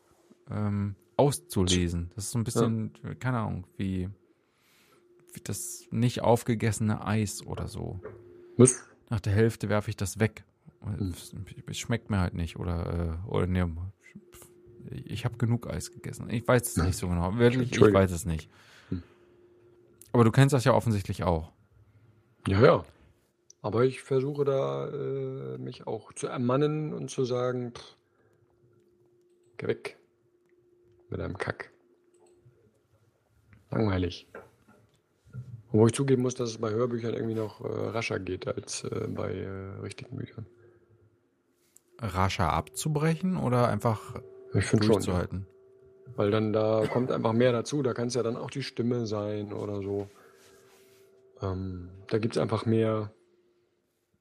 ähm, 0.50 0.94
auszulesen. 1.16 2.10
Das 2.14 2.24
ist 2.24 2.30
so 2.30 2.38
ein 2.38 2.44
bisschen, 2.44 2.92
keine 3.18 3.40
Ahnung, 3.40 3.66
wie, 3.76 4.08
wie 5.32 5.40
das 5.42 5.86
nicht 5.90 6.22
aufgegessene 6.22 7.04
Eis 7.04 7.44
oder 7.44 7.68
so. 7.68 8.00
Was? 8.56 8.88
Nach 9.10 9.20
der 9.20 9.32
Hälfte 9.32 9.68
werfe 9.68 9.90
ich 9.90 9.96
das 9.96 10.18
weg. 10.18 10.44
Hm. 10.80 11.10
Es, 11.10 11.34
es 11.66 11.78
schmeckt 11.78 12.10
mir 12.10 12.18
halt 12.18 12.34
nicht. 12.34 12.56
Oder, 12.58 13.20
äh, 13.26 13.28
oder 13.28 13.46
ne, 13.46 13.70
ich 14.90 15.24
habe 15.24 15.36
genug 15.36 15.68
Eis 15.68 15.92
gegessen. 15.92 16.28
Ich 16.30 16.46
weiß 16.46 16.62
es 16.62 16.76
nicht 16.76 16.96
so 16.96 17.08
genau. 17.08 17.36
Wirklich, 17.38 17.72
ich 17.72 17.80
weiß 17.80 18.10
es 18.10 18.24
nicht. 18.24 18.50
Hm. 18.88 19.02
Aber 20.12 20.24
du 20.24 20.30
kennst 20.30 20.52
das 20.52 20.64
ja 20.64 20.72
offensichtlich 20.74 21.22
auch. 21.24 21.52
Ja, 22.46 22.60
ja. 22.60 22.84
Aber 23.62 23.84
ich 23.84 24.02
versuche 24.02 24.44
da 24.44 24.88
äh, 24.88 25.58
mich 25.58 25.86
auch 25.86 26.12
zu 26.12 26.26
ermannen 26.26 26.92
und 26.92 27.10
zu 27.10 27.24
sagen, 27.24 27.72
pff, 27.72 27.96
geh 29.56 29.66
weg 29.66 29.96
mit 31.08 31.20
deinem 31.20 31.38
Kack. 31.38 31.70
Langweilig. 33.70 34.28
Wo 35.72 35.86
ich 35.86 35.92
zugeben 35.92 36.22
muss, 36.22 36.34
dass 36.34 36.50
es 36.50 36.58
bei 36.58 36.70
Hörbüchern 36.70 37.14
irgendwie 37.14 37.34
noch 37.34 37.60
äh, 37.60 37.66
rascher 37.66 38.20
geht 38.20 38.46
als 38.46 38.84
äh, 38.84 39.08
bei 39.08 39.32
äh, 39.32 39.80
richtigen 39.80 40.16
Büchern. 40.16 40.46
Rascher 41.98 42.52
abzubrechen 42.52 43.36
oder 43.36 43.68
einfach 43.68 44.20
Ich 44.54 44.64
finde 44.64 44.86
schon, 44.86 44.94
durchzuhalten? 44.94 45.46
weil 46.16 46.30
dann 46.30 46.52
da 46.52 46.86
kommt 46.86 47.10
einfach 47.10 47.32
mehr 47.32 47.52
dazu. 47.52 47.82
Da 47.82 47.94
kann 47.94 48.08
es 48.08 48.14
ja 48.14 48.22
dann 48.22 48.36
auch 48.36 48.50
die 48.50 48.62
Stimme 48.62 49.06
sein 49.06 49.52
oder 49.52 49.82
so. 49.82 50.08
Ähm, 51.42 51.90
da 52.08 52.18
gibt 52.18 52.36
es 52.36 52.42
einfach 52.42 52.66
mehr, 52.66 53.12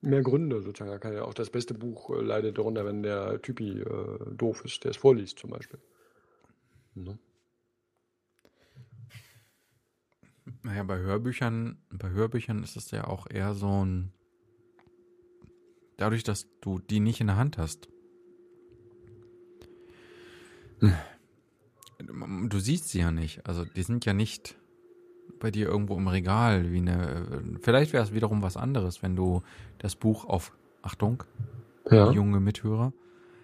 mehr 0.02 0.22
Gründe 0.22 0.62
sozusagen. 0.62 0.92
Da 0.92 1.00
kann 1.00 1.14
ja 1.14 1.24
auch 1.24 1.34
das 1.34 1.50
beste 1.50 1.74
Buch 1.74 2.10
äh, 2.10 2.22
leidet 2.22 2.58
darunter, 2.58 2.86
wenn 2.86 3.04
der 3.04 3.42
Typi 3.42 3.80
äh, 3.82 4.36
doof 4.36 4.66
ist, 4.66 4.84
der 4.84 4.92
es 4.92 4.98
vorliest 4.98 5.40
zum 5.40 5.52
Beispiel. 5.52 5.80
Ne? 6.96 7.18
Naja, 10.64 10.84
bei 10.84 10.98
Hörbüchern, 10.98 11.78
bei 11.92 12.10
Hörbüchern 12.10 12.64
ist 12.64 12.76
es 12.76 12.92
ja 12.92 13.06
auch 13.06 13.28
eher 13.30 13.54
so 13.54 13.86
ein. 13.86 14.14
Dadurch, 15.98 16.24
dass 16.24 16.48
du 16.60 16.80
die 16.80 17.00
nicht 17.00 17.22
in 17.22 17.28
der 17.28 17.38
Hand 17.38 17.58
hast. 17.58 17.88
Du 22.00 22.60
siehst 22.60 22.90
sie 22.90 23.00
ja 23.00 23.12
nicht. 23.12 23.46
Also 23.48 23.66
die 23.66 23.84
sind 23.84 24.06
ja 24.06 24.14
nicht 24.14 24.56
bei 25.40 25.52
dir 25.52 25.68
irgendwo 25.68 25.96
im 25.98 26.08
Regal 26.08 26.72
wie 26.72 26.78
eine. 26.80 27.44
Vielleicht 27.62 27.94
wäre 27.94 28.04
es 28.04 28.14
wiederum 28.14 28.42
was 28.42 28.58
anderes, 28.58 29.02
wenn 29.04 29.16
du 29.16 29.42
das 29.78 29.96
Buch 29.96 30.26
auf 30.26 30.54
Achtung, 30.82 31.24
Ja. 31.90 32.12
junge 32.12 32.40
Mithörer, 32.40 32.94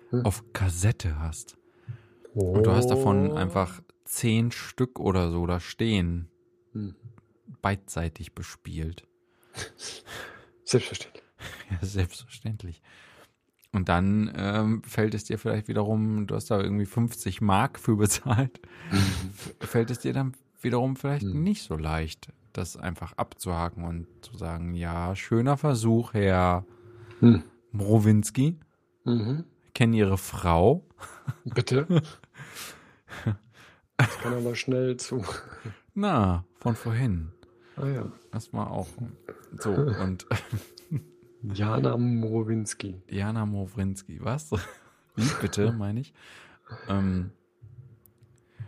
Hm. 0.09 0.25
auf 0.25 0.43
Kassette 0.53 1.19
hast. 1.19 1.57
Und 2.33 2.65
du 2.67 2.71
hast 2.71 2.87
davon 2.87 3.31
einfach 3.33 3.81
zehn 4.05 4.51
Stück 4.51 4.99
oder 4.99 5.31
so 5.31 5.45
da 5.45 5.59
stehen 5.59 6.27
Hm. 6.73 6.95
beidseitig 7.61 8.33
bespielt. 8.33 9.03
Selbstverständlich. 10.65 11.23
Ja, 11.71 11.77
selbstverständlich. 11.85 12.81
Und 13.71 13.87
dann 13.87 14.31
ähm, 14.35 14.81
fällt 14.83 15.13
es 15.13 15.25
dir 15.25 15.37
vielleicht 15.37 15.67
wiederum, 15.67 16.25
du 16.25 16.35
hast 16.35 16.49
da 16.49 16.59
irgendwie 16.59 16.85
50 16.87 17.39
Mark 17.41 17.79
für 17.79 17.95
bezahlt, 17.97 18.59
fällt 19.59 19.91
es 19.91 19.99
dir 19.99 20.13
dann 20.13 20.33
wiederum 20.61 20.95
vielleicht 20.95 21.25
Mhm. 21.27 21.43
nicht 21.43 21.63
so 21.63 21.75
leicht, 21.77 22.33
das 22.53 22.75
einfach 22.77 23.13
abzuhaken 23.13 23.83
und 23.85 24.07
zu 24.21 24.35
sagen, 24.37 24.73
ja, 24.73 25.15
schöner 25.15 25.55
Versuch, 25.57 26.13
Herr 26.13 26.65
Hm. 27.19 27.43
Mrowinski. 27.71 28.57
Mhm. 29.05 29.43
Kennen 29.75 29.93
Ihre 29.93 30.17
Frau? 30.17 30.83
Bitte? 31.45 31.85
Das 33.97 34.17
kann 34.19 34.33
aber 34.33 34.55
schnell 34.55 34.97
zu. 34.97 35.23
Na, 35.93 36.43
von 36.59 36.75
vorhin. 36.75 37.31
Ah 37.75 37.87
ja. 37.87 38.11
Das 38.31 38.51
war 38.53 38.71
auch 38.71 38.87
so. 39.59 39.71
Und 40.01 40.25
Jana 41.43 41.97
Mrowinski. 41.97 43.01
Jana 43.09 43.45
Mowrinski, 43.45 44.19
was? 44.21 44.51
Wie 45.15 45.29
bitte, 45.41 45.71
meine 45.71 46.01
ich? 46.01 46.13
Ähm, 46.87 47.31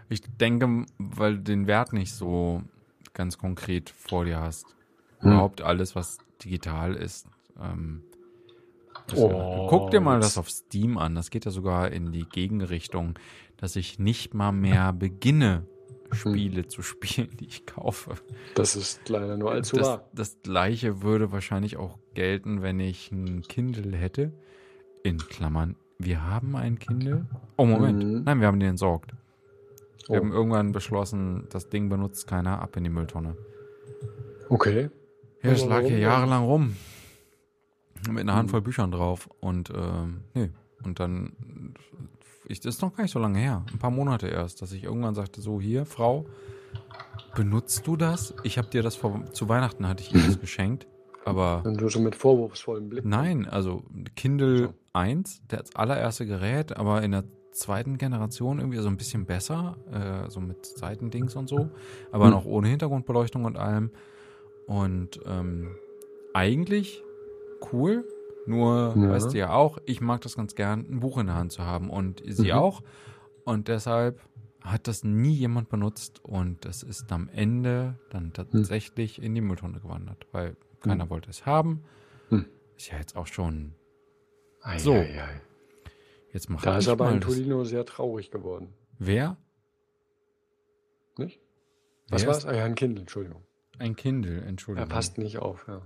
ich 0.09 0.21
denke, 0.37 0.85
weil 0.97 1.37
du 1.37 1.43
den 1.43 1.67
Wert 1.67 1.93
nicht 1.93 2.13
so 2.13 2.63
ganz 3.13 3.37
konkret 3.37 3.89
vor 3.89 4.25
dir 4.25 4.39
hast. 4.39 4.65
Hm. 5.19 5.31
Überhaupt 5.31 5.61
alles, 5.61 5.95
was 5.95 6.17
digital 6.43 6.95
ist. 6.95 7.27
Ähm, 7.59 8.03
Oh, 9.15 9.67
guck 9.67 9.91
dir 9.91 9.99
mal 9.99 10.19
das 10.19 10.37
auf 10.37 10.49
Steam 10.49 10.97
an. 10.97 11.15
Das 11.15 11.31
geht 11.31 11.45
ja 11.45 11.51
sogar 11.51 11.91
in 11.91 12.11
die 12.11 12.25
Gegenrichtung, 12.25 13.17
dass 13.57 13.75
ich 13.75 13.99
nicht 13.99 14.33
mal 14.33 14.51
mehr 14.51 14.93
beginne, 14.93 15.65
Spiele 16.13 16.67
zu 16.67 16.81
spielen, 16.81 17.29
die 17.39 17.45
ich 17.45 17.65
kaufe. 17.65 18.15
Das 18.55 18.75
ist 18.75 19.07
leider 19.09 19.37
nur 19.37 19.51
allzu 19.51 19.77
Das, 19.77 19.87
wahr. 19.87 20.09
das 20.13 20.37
gleiche 20.43 21.01
würde 21.01 21.31
wahrscheinlich 21.31 21.77
auch 21.77 21.97
gelten, 22.13 22.61
wenn 22.61 22.79
ich 22.79 23.11
ein 23.11 23.41
Kindle 23.41 23.95
hätte. 23.97 24.31
In 25.03 25.17
Klammern, 25.17 25.75
wir 25.97 26.25
haben 26.25 26.55
ein 26.55 26.77
Kindle. 26.79 27.25
Oh, 27.57 27.65
Moment. 27.65 28.03
Mhm. 28.03 28.23
Nein, 28.23 28.39
wir 28.39 28.47
haben 28.47 28.59
den 28.59 28.69
entsorgt. 28.71 29.11
Wir 30.07 30.17
Oh. 30.17 30.23
haben 30.23 30.31
irgendwann 30.31 30.71
beschlossen, 30.71 31.47
das 31.49 31.69
Ding 31.69 31.89
benutzt 31.89 32.27
keiner, 32.27 32.61
ab 32.61 32.75
in 32.77 32.83
die 32.83 32.89
Mülltonne. 32.89 33.35
Okay. 34.49 34.89
Ja, 35.43 35.51
Aber 35.51 35.65
lag 35.67 35.81
hier 35.81 35.99
jahrelang 35.99 36.43
rum. 36.43 36.75
Mit 38.09 38.21
einer 38.21 38.35
Handvoll 38.35 38.59
Mhm. 38.61 38.65
Büchern 38.65 38.91
drauf. 38.91 39.29
Und, 39.39 39.71
ähm, 39.75 40.21
nee. 40.33 40.49
Und 40.83 40.99
dann, 40.99 41.33
ich, 42.47 42.59
das 42.59 42.75
ist 42.75 42.81
noch 42.81 42.95
gar 42.95 43.03
nicht 43.03 43.11
so 43.11 43.19
lange 43.19 43.39
her. 43.39 43.63
Ein 43.71 43.79
paar 43.79 43.91
Monate 43.91 44.27
erst, 44.27 44.61
dass 44.61 44.71
ich 44.71 44.83
irgendwann 44.83 45.13
sagte, 45.15 45.41
so, 45.41 45.61
hier, 45.61 45.85
Frau, 45.85 46.25
benutzt 47.35 47.85
du 47.87 47.95
das? 47.95 48.33
Ich 48.43 48.57
habe 48.57 48.69
dir 48.69 48.81
das 48.83 48.95
vor, 48.95 49.31
zu 49.33 49.47
Weihnachten 49.49 49.87
hatte 49.87 50.03
ich 50.03 50.13
ihr 50.13 50.21
das 50.21 50.39
geschenkt. 50.41 50.87
Aber 51.25 51.61
Und 51.65 51.79
du 51.79 51.87
so 51.89 51.99
mit 51.99 52.15
vorwurfsvollem 52.15 52.89
Blick. 52.89 53.05
Nein, 53.05 53.47
also 53.47 53.83
Kindle 54.15 54.57
So. 54.57 54.73
1, 54.93 55.41
das 55.47 55.75
allererste 55.75 56.25
Gerät, 56.25 56.75
aber 56.75 57.01
in 57.03 57.11
der 57.11 57.23
zweiten 57.51 57.97
Generation 57.97 58.59
irgendwie 58.59 58.77
so 58.79 58.87
ein 58.87 58.97
bisschen 58.97 59.25
besser, 59.25 59.77
äh, 59.91 60.29
so 60.29 60.39
mit 60.39 60.65
Seitendings 60.65 61.35
und 61.35 61.47
so, 61.47 61.69
aber 62.11 62.25
Hm. 62.25 62.31
noch 62.31 62.45
ohne 62.45 62.67
Hintergrundbeleuchtung 62.69 63.45
und 63.45 63.57
allem. 63.57 63.91
Und 64.67 65.19
ähm, 65.25 65.75
eigentlich 66.33 67.03
cool, 67.71 68.05
nur 68.45 68.95
Ja. 68.97 69.09
weißt 69.11 69.33
du 69.33 69.37
ja 69.37 69.51
auch, 69.53 69.77
ich 69.85 70.01
mag 70.01 70.21
das 70.21 70.35
ganz 70.35 70.55
gern, 70.55 70.85
ein 70.89 70.99
Buch 71.01 71.17
in 71.17 71.27
der 71.27 71.35
Hand 71.35 71.51
zu 71.51 71.63
haben 71.63 71.89
und 71.89 72.21
sie 72.25 72.51
Mhm. 72.51 72.57
auch. 72.57 72.81
Und 73.43 73.67
deshalb 73.67 74.19
hat 74.61 74.87
das 74.87 75.03
nie 75.03 75.33
jemand 75.33 75.69
benutzt 75.69 76.23
und 76.23 76.65
es 76.65 76.83
ist 76.83 77.11
am 77.11 77.27
Ende 77.33 77.97
dann 78.11 78.31
tatsächlich 78.33 79.21
in 79.21 79.35
die 79.35 79.41
Mülltonne 79.41 79.79
gewandert, 79.79 80.27
weil 80.31 80.55
keiner 80.81 81.09
wollte 81.09 81.29
es 81.29 81.45
haben. 81.45 81.83
Hm. 82.29 82.45
Ist 82.75 82.89
ja 82.91 82.97
jetzt 82.97 83.15
auch 83.15 83.27
schon. 83.27 83.73
Ei, 84.61 84.77
So. 84.79 84.93
ei, 84.93 85.21
ei. 85.21 85.41
Jetzt 86.33 86.49
mach 86.49 86.61
Da 86.61 86.77
ist 86.77 86.87
aber 86.87 87.07
ein 87.07 87.19
das. 87.19 87.29
Tolino 87.29 87.63
sehr 87.63 87.85
traurig 87.85 88.31
geworden. 88.31 88.73
Wer? 88.99 89.37
Nicht? 91.17 91.39
Was 92.09 92.25
war's? 92.25 92.37
ist- 92.39 92.45
Ah 92.45 92.53
ja, 92.53 92.65
ein 92.65 92.75
Kindle, 92.75 93.01
Entschuldigung. 93.01 93.43
Ein 93.79 93.95
Kindle, 93.95 94.41
Entschuldigung. 94.41 94.89
Er 94.89 94.93
passt 94.93 95.17
nicht 95.17 95.39
auf, 95.39 95.65
ja. 95.67 95.81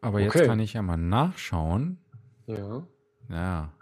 Aber 0.00 0.20
jetzt 0.20 0.34
Okay. 0.34 0.46
kann 0.46 0.60
ich 0.60 0.72
ja 0.72 0.82
mal 0.82 0.96
nachschauen. 0.96 1.98
Ja. 2.46 2.86
Ja. 3.28 3.72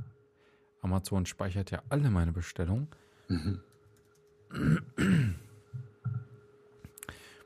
Amazon 0.82 1.26
speichert 1.26 1.70
ja 1.70 1.82
alle 1.88 2.10
meine 2.10 2.32
Bestellungen. 2.32 2.88
Mhm. 3.28 3.60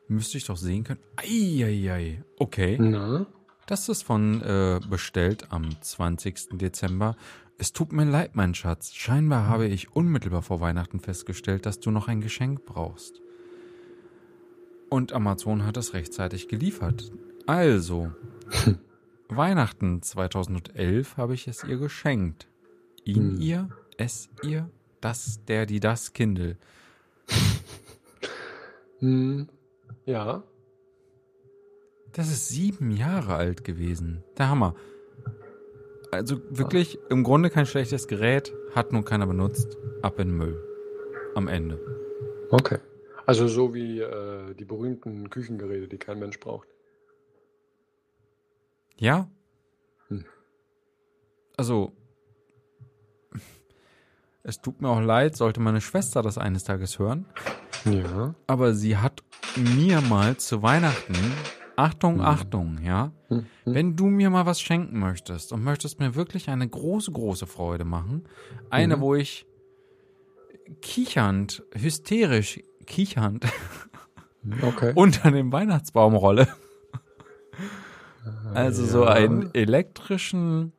Müsste 0.09 0.39
ich 0.39 0.45
doch 0.45 0.57
sehen 0.57 0.85
können. 0.85 1.01
Eieiei. 1.17 2.23
Okay. 2.39 2.77
Na? 2.79 3.27
Das 3.67 3.89
ist 3.89 4.03
von 4.03 4.43
äh, 4.43 4.81
bestellt 4.89 5.47
am 5.51 5.81
20. 5.81 6.59
Dezember. 6.59 7.17
Es 7.59 7.73
tut 7.73 7.93
mir 7.93 8.05
leid, 8.05 8.35
mein 8.35 8.55
Schatz. 8.55 8.93
Scheinbar 8.93 9.47
habe 9.47 9.67
ich 9.67 9.95
unmittelbar 9.95 10.43
vor 10.43 10.61
Weihnachten 10.61 11.01
festgestellt, 11.01 11.65
dass 11.65 11.79
du 11.81 11.91
noch 11.91 12.09
ein 12.09 12.21
Geschenk 12.21 12.65
brauchst. 12.67 13.21
Und 14.91 15.13
Amazon 15.13 15.65
hat 15.65 15.77
es 15.77 15.95
rechtzeitig 15.95 16.49
geliefert. 16.49 17.13
Also, 17.47 18.13
Weihnachten 19.29 20.03
2011 20.03 21.17
habe 21.17 21.35
ich 21.35 21.49
es 21.49 21.65
ihr 21.65 21.79
geschenkt. 21.79 22.49
Ihn 23.05 23.37
Hm. 23.37 23.41
ihr, 23.41 23.69
es 23.97 24.29
ihr, 24.43 24.69
das, 25.01 25.45
der, 25.47 25.67
die, 25.67 25.81
das 25.81 26.13
Kindle. 26.13 26.59
Hm. 28.99 29.49
Ja. 30.05 30.43
Das 32.13 32.29
ist 32.29 32.49
sieben 32.49 32.91
Jahre 32.91 33.35
alt 33.35 33.65
gewesen. 33.65 34.23
Der 34.37 34.49
Hammer. 34.49 34.75
Also 36.11 36.41
wirklich, 36.51 36.99
im 37.09 37.25
Grunde 37.25 37.49
kein 37.49 37.65
schlechtes 37.65 38.07
Gerät, 38.07 38.53
hat 38.75 38.93
nur 38.93 39.05
keiner 39.05 39.27
benutzt. 39.27 39.79
Ab 40.03 40.19
in 40.19 40.29
den 40.29 40.37
Müll. 40.37 40.63
Am 41.35 41.49
Ende. 41.49 41.81
Okay. 42.51 42.79
Also 43.25 43.49
so 43.49 43.73
wie 43.73 44.01
äh, 44.01 44.55
die 44.55 44.65
berühmten 44.65 45.31
Küchengeräte, 45.31 45.89
die 45.89 45.97
kein 45.97 46.19
Mensch 46.19 46.39
braucht. 46.39 46.69
Ja? 48.99 49.29
Hm. 50.09 50.25
Also, 51.57 51.93
es 54.45 54.61
tut 54.61 54.81
mir 54.81 54.89
auch 54.89 55.01
leid, 55.01 55.37
sollte 55.37 55.61
meine 55.61 55.81
Schwester 55.81 56.23
das 56.23 56.39
eines 56.39 56.65
Tages 56.65 56.99
hören. 56.99 57.27
Ja. 57.85 58.35
Aber 58.47 58.75
sie 58.75 58.97
hat 58.97 59.23
mir 59.57 60.01
mal 60.01 60.37
zu 60.37 60.63
Weihnachten, 60.63 61.15
Achtung, 61.77 62.17
Hm. 62.17 62.21
Achtung, 62.23 62.79
ja, 62.83 63.13
Hm. 63.29 63.47
Hm. 63.65 63.75
Wenn 63.75 63.97
du 63.97 64.07
mir 64.07 64.29
mal 64.31 64.45
was 64.47 64.61
schenken 64.61 64.99
möchtest 64.99 65.53
und 65.53 65.63
möchtest 65.65 66.01
mir 66.01 66.15
wirklich 66.15 66.49
eine 66.51 66.69
große, 66.69 67.13
große 67.13 67.47
Freude 67.47 67.85
machen, 67.85 68.25
eine, 68.71 68.97
Mhm. 68.97 69.01
wo 69.01 69.15
ich 69.15 69.47
kichernd, 70.81 71.63
hysterisch 71.75 72.61
kichernd 72.87 73.47
Okay. 74.63 74.93
unter 74.97 75.31
dem 75.31 75.53
Weihnachtsbaum 75.53 76.15
rolle, 76.15 76.49
also 78.55 78.85
so 78.85 79.05
Ja. 79.05 79.11
einen 79.13 79.55
elektrischen 79.55 80.73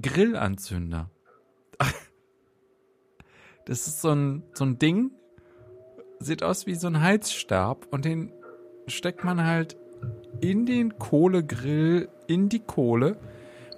Grillanzünder. 0.00 1.10
Das 3.66 3.86
ist 3.86 4.00
so 4.00 4.10
ein, 4.10 4.42
so 4.54 4.64
ein 4.64 4.78
Ding, 4.78 5.10
sieht 6.18 6.42
aus 6.42 6.66
wie 6.66 6.74
so 6.74 6.86
ein 6.86 7.00
Heizstab 7.02 7.86
und 7.90 8.04
den 8.04 8.32
steckt 8.86 9.22
man 9.24 9.44
halt 9.44 9.76
in 10.40 10.66
den 10.66 10.98
Kohlegrill, 10.98 12.08
in 12.26 12.48
die 12.48 12.60
Kohle 12.60 13.16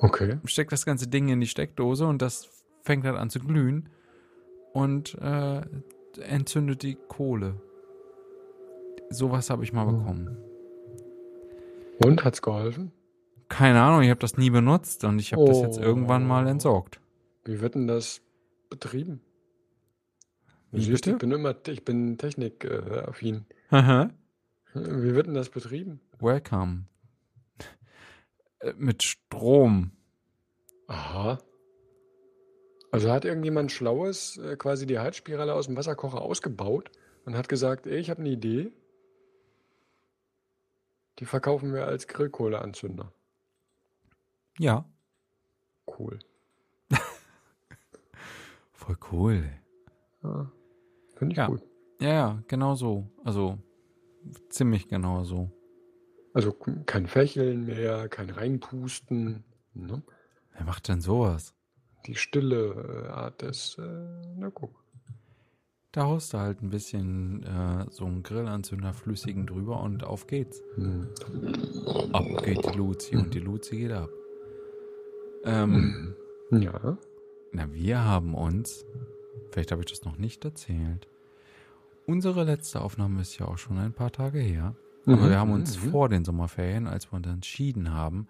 Okay. 0.01 0.39
steckt 0.45 0.71
das 0.73 0.85
ganze 0.87 1.09
Ding 1.09 1.29
in 1.29 1.41
die 1.41 1.47
Steckdose 1.47 2.07
und 2.07 2.23
das 2.23 2.49
fängt 2.83 3.05
dann 3.05 3.17
an 3.17 3.31
zu 3.31 3.41
glühen 3.41 3.89
und 4.73 5.17
äh, 5.21 5.63
entzündet 6.21 6.83
die 6.83 6.97
Kohle. 7.09 7.55
Sowas 9.11 9.51
habe 9.51 9.65
ich 9.65 9.73
mal 9.73 9.87
Oh. 9.89 9.93
bekommen. 9.93 10.37
Und 12.05 12.25
hat's 12.25 12.43
geholfen? 12.43 12.93
Keine 13.49 13.81
Ahnung, 13.83 14.03
ich 14.03 14.11
habe 14.11 14.21
das 14.21 14.37
nie 14.37 14.51
benutzt 14.51 15.03
und 15.05 15.19
ich 15.19 15.33
habe 15.33 15.47
das 15.47 15.61
jetzt 15.63 15.79
Oh. 15.79 15.83
irgendwann 15.83 16.27
mal 16.27 16.47
entsorgt. 16.47 17.01
Wie 17.45 17.61
wird 17.61 17.75
denn 17.75 17.89
das 17.89 18.21
betrieben? 18.71 19.21
Wie 20.71 20.91
bitte? 20.91 21.13
ich 21.13 21.19
bin 21.19 21.33
immer, 21.33 21.55
ich 21.67 21.85
bin 21.85 22.19
technikaffin. 22.19 23.47
Haha. 23.71 24.11
Wie 24.75 25.15
wird 25.15 25.27
denn 25.27 25.35
das 25.35 25.49
betrieben? 25.49 26.01
Welcome. 26.21 26.85
Äh, 28.61 28.75
Mit 28.77 29.03
Strom. 29.03 29.93
Aha. 30.87 31.39
Also 32.91 33.11
hat 33.11 33.25
irgendjemand 33.25 33.73
Schlaues 33.73 34.39
äh, 34.39 34.57
quasi 34.57 34.87
die 34.87 34.99
Heizspirale 34.99 35.55
aus 35.55 35.67
dem 35.67 35.77
Wasserkocher 35.77 36.21
ausgebaut 36.21 36.91
und 37.25 37.37
hat 37.37 37.49
gesagt, 37.49 37.87
ey, 37.87 37.99
ich 37.99 38.11
habe 38.11 38.21
eine 38.21 38.31
Idee. 38.31 38.73
Die 41.19 41.25
verkaufen 41.25 41.75
wir 41.75 41.87
als 41.87 42.07
Grillkohleanzünder. 42.07 43.13
Ja. 44.59 44.85
Cool. 45.87 46.19
Voll 48.73 48.97
cool. 49.13 49.51
Ja. 50.23 50.51
Finde 51.19 51.33
ich 51.33 51.39
Ja. 51.39 51.47
gut. 51.47 51.63
Ja, 52.01 52.09
ja, 52.13 52.43
genau 52.47 52.75
so. 52.75 53.11
Also 53.25 53.59
ziemlich 54.51 54.89
genau 54.89 55.25
so. 55.25 55.51
Also 56.33 56.53
kein 56.53 57.07
Fächeln 57.07 57.67
mehr, 57.67 58.09
kein 58.09 58.31
Reinpusten. 58.31 59.45
Ne? 59.75 60.03
Wer 60.53 60.65
macht 60.65 60.89
denn 60.89 61.01
sowas? 61.01 61.55
Die 62.07 62.15
stille 62.15 63.05
äh, 63.07 63.09
Art 63.09 63.43
des, 63.43 63.77
äh, 63.79 63.83
na 64.37 64.51
guck. 64.51 64.85
Da 65.93 66.05
haust 66.05 66.33
du 66.35 66.39
halt 66.39 66.63
ein 66.63 66.71
bisschen 66.71 67.43
äh, 67.45 67.87
so 67.91 68.05
einen 68.05 68.23
Grillanzünder 68.23 68.93
flüssigen 68.93 69.47
drüber 69.47 69.83
und 69.83 70.05
auf 70.05 70.27
geht's. 70.27 70.63
Hm. 70.77 71.09
Ab 72.13 72.25
geht 72.45 72.65
die 72.65 72.77
Luzi 72.77 73.17
und 73.17 73.35
die 73.35 73.41
Luzi 73.41 73.79
geht 73.79 73.93
ab. 73.93 74.11
Ähm, 75.45 76.15
Ja. 76.53 76.99
na, 77.53 77.73
wir 77.73 78.05
haben 78.05 78.35
uns, 78.35 78.85
vielleicht 79.51 79.73
habe 79.73 79.83
ich 79.83 79.91
das 79.91 80.05
noch 80.05 80.19
nicht 80.19 80.45
erzählt, 80.45 81.09
unsere 82.07 82.45
letzte 82.45 82.81
Aufnahme 82.81 83.21
ist 83.21 83.39
ja 83.39 83.47
auch 83.47 83.59
schon 83.59 83.79
ein 83.79 83.93
paar 83.93 84.11
Tage 84.13 84.39
her. 84.39 84.75
Aber 85.07 85.17
Mhm, 85.17 85.29
wir 85.31 85.39
haben 85.39 85.53
uns 85.53 85.83
mhm. 85.83 85.91
vor 85.91 86.09
den 86.09 86.25
Sommerferien, 86.25 86.87
als 86.87 87.11
wir 87.11 87.17
uns 87.17 87.27
entschieden 87.27 87.93
haben, 87.93 88.29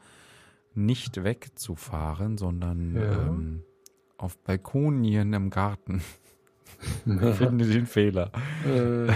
nicht 0.74 1.24
wegzufahren, 1.24 2.38
sondern 2.38 2.94
Ja. 2.94 3.26
ähm, 3.28 3.62
auf 4.16 4.38
Balkonien 4.38 5.32
im 5.32 5.50
Garten. 5.50 6.02
Ich 7.06 7.36
finde 7.36 7.66
den 7.66 7.86
Fehler. 7.86 8.30
äh, 8.64 9.08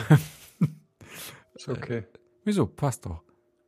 ist 1.55 1.69
okay. 1.69 2.05
Wieso? 2.44 2.66
Passt 2.66 3.05
doch. 3.06 3.23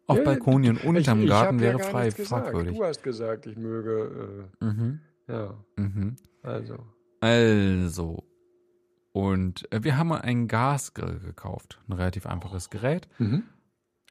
Auf 0.06 0.18
Ja, 0.18 0.24
Balkonien 0.24 0.76
unterm 0.78 1.18
ich, 1.18 1.24
ich 1.24 1.30
Garten 1.30 1.60
wäre 1.60 1.78
ja 1.78 1.84
frei 1.84 2.10
fragwürdig. 2.10 2.76
Du 2.76 2.82
hast 2.84 3.02
gesagt, 3.02 3.46
ich 3.46 3.56
möge, 3.56 4.50
Mhm. 4.60 5.00
äh, 5.28 5.32
ja, 5.32 5.54
Mhm. 5.76 6.16
also. 6.42 6.78
Also. 7.24 8.24
Und 9.12 9.72
äh, 9.72 9.82
wir 9.82 9.96
haben 9.96 10.12
einen 10.12 10.46
Gasgrill 10.48 11.20
gekauft. 11.20 11.80
Ein 11.88 11.92
relativ 11.94 12.26
einfaches 12.26 12.68
Gerät. 12.68 13.08
Mhm. 13.18 13.44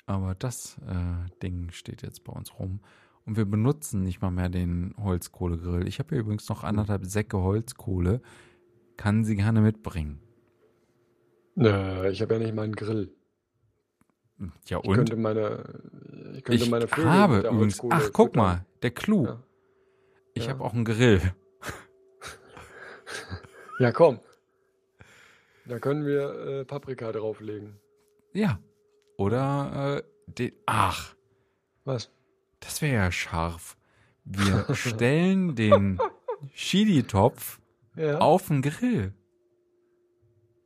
Aber 0.06 0.34
das 0.35 0.77
äh, 0.88 1.30
Ding 1.41 1.72
steht 1.72 2.02
jetzt 2.02 2.23
bei 2.23 2.34
uns 2.34 2.57
rum. 2.57 2.80
Und 3.26 3.38
wir 3.38 3.45
benutzen 3.45 4.02
nicht 4.02 4.22
mal 4.22 4.31
mehr 4.31 4.49
den 4.49 4.95
Holzkohlegrill. 4.98 5.88
Ich 5.88 5.99
habe 5.99 6.10
hier 6.10 6.19
übrigens 6.19 6.49
noch 6.49 6.64
anderthalb 6.64 7.06
Säcke 7.06 7.38
Holzkohle. 7.41 8.22
Kann 8.98 9.23
sie 9.23 9.35
gerne 9.35 9.61
mitbringen. 9.61 10.19
Na, 11.56 12.06
ich 12.10 12.22
habe 12.22 12.34
ja 12.34 12.40
nicht 12.40 12.56
mal 12.56 12.64
einen 12.64 12.76
Grill. 12.76 13.14
Ja, 14.65 14.80
Ich 14.80 14.90
und? 14.90 14.95
könnte 14.95 15.15
meine, 15.15 15.64
ich 16.35 16.44
könnte 16.44 16.64
ich 16.64 16.69
meine 16.69 16.88
Vögel 16.88 17.11
habe 17.11 17.40
übrigens. 17.40 17.80
Ach, 17.90 18.10
guck 18.11 18.35
mal. 18.35 18.65
Der 18.81 18.91
Clou. 18.91 19.26
Ja. 19.26 19.44
Ich 20.34 20.45
Ja. 20.45 20.52
habe 20.52 20.64
auch 20.64 20.73
einen 20.73 20.84
Grill. 20.85 21.22
Ja, 23.84 23.91
komm. 23.91 24.22
Da 25.65 25.77
können 25.77 26.05
wir 26.05 26.61
äh, 26.61 26.64
Paprika 26.64 27.11
drauflegen. 27.11 27.77
Ja. 28.31 28.57
Oder 29.18 29.97
äh, 29.97 30.31
den. 30.31 30.53
Ach. 30.65 31.14
Was? 31.84 32.10
Das 32.61 32.81
wäre 32.81 32.95
ja 32.95 33.11
scharf. 33.11 33.76
Wir 34.23 34.65
stellen 34.73 35.55
den 35.55 35.99
Chili-Topf 36.55 37.60
Ja. 37.97 38.19
auf 38.19 38.47
den 38.47 38.61
Grill. 38.61 39.14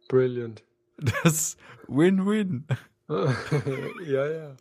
Brilliant. 0.09 0.63
Das 1.23 1.57
Win-Win. 1.87 2.67
ja, 4.05 4.27
ja. 4.27 4.55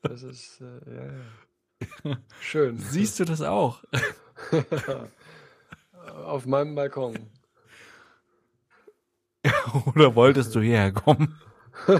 Das 0.00 0.22
ist, 0.22 0.62
äh, 0.62 0.94
ja, 0.94 1.12
ja. 2.04 2.18
Schön. 2.40 2.78
Siehst 2.78 3.20
du 3.20 3.26
das 3.26 3.42
auch? 3.42 3.84
Auf 6.24 6.46
meinem 6.46 6.74
Balkon. 6.74 7.28
Oder 9.94 10.14
wolltest 10.14 10.54
du 10.54 10.60
hierher 10.60 10.92
kommen? 10.92 11.38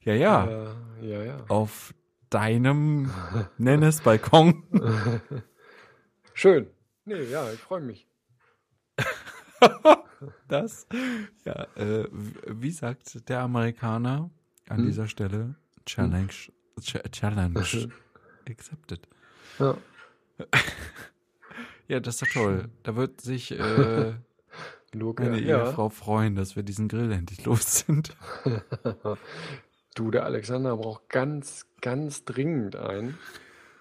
Ja, 0.00 0.12
ja. 0.12 0.50
Ja, 0.50 0.74
ja, 1.00 1.22
ja. 1.22 1.44
Auf 1.48 1.94
deinem, 2.28 3.10
nenn 3.56 3.82
es 3.82 4.02
Balkon. 4.02 4.62
Schön. 6.34 6.66
Nee, 7.06 7.22
ja, 7.24 7.50
ich 7.50 7.58
freue 7.60 7.80
mich. 7.80 8.06
Das, 10.48 10.86
ja, 11.44 11.66
äh, 11.76 12.06
wie 12.10 12.70
sagt 12.70 13.28
der 13.30 13.40
Amerikaner 13.40 14.30
an 14.68 14.78
Hm? 14.78 14.84
dieser 14.86 15.08
Stelle? 15.08 15.54
Challenge, 15.86 16.28
Ch 16.80 16.98
Challenge 17.10 17.88
accepted. 18.48 19.08
Ja. 19.58 19.76
Ja, 21.88 22.00
das 22.00 22.16
ist 22.16 22.22
doch 22.22 22.42
toll. 22.42 22.68
Da 22.82 22.94
wird 22.96 23.20
sich 23.22 23.52
äh, 23.52 24.14
Luke, 24.94 25.22
meine 25.22 25.40
ja. 25.40 25.66
Ehefrau 25.66 25.88
freuen, 25.88 26.34
dass 26.34 26.56
wir 26.56 26.62
diesen 26.62 26.88
Grill 26.88 27.12
endlich 27.12 27.44
los 27.44 27.80
sind. 27.80 28.16
Du, 29.94 30.10
der 30.10 30.24
Alexander 30.24 30.76
braucht 30.76 31.08
ganz, 31.08 31.66
ganz 31.80 32.24
dringend 32.24 32.76
einen. 32.76 33.16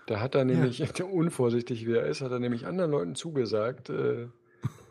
Der 0.10 0.20
hat 0.20 0.36
da 0.36 0.44
nämlich, 0.44 1.02
unvorsichtig 1.02 1.88
wie 1.88 1.94
er 1.94 2.06
ist, 2.06 2.20
hat 2.20 2.32
er 2.32 2.40
nämlich 2.40 2.68
anderen 2.68 2.92
Leuten 2.92 3.16
zugesagt. 3.16 3.90
Äh, 3.90 4.28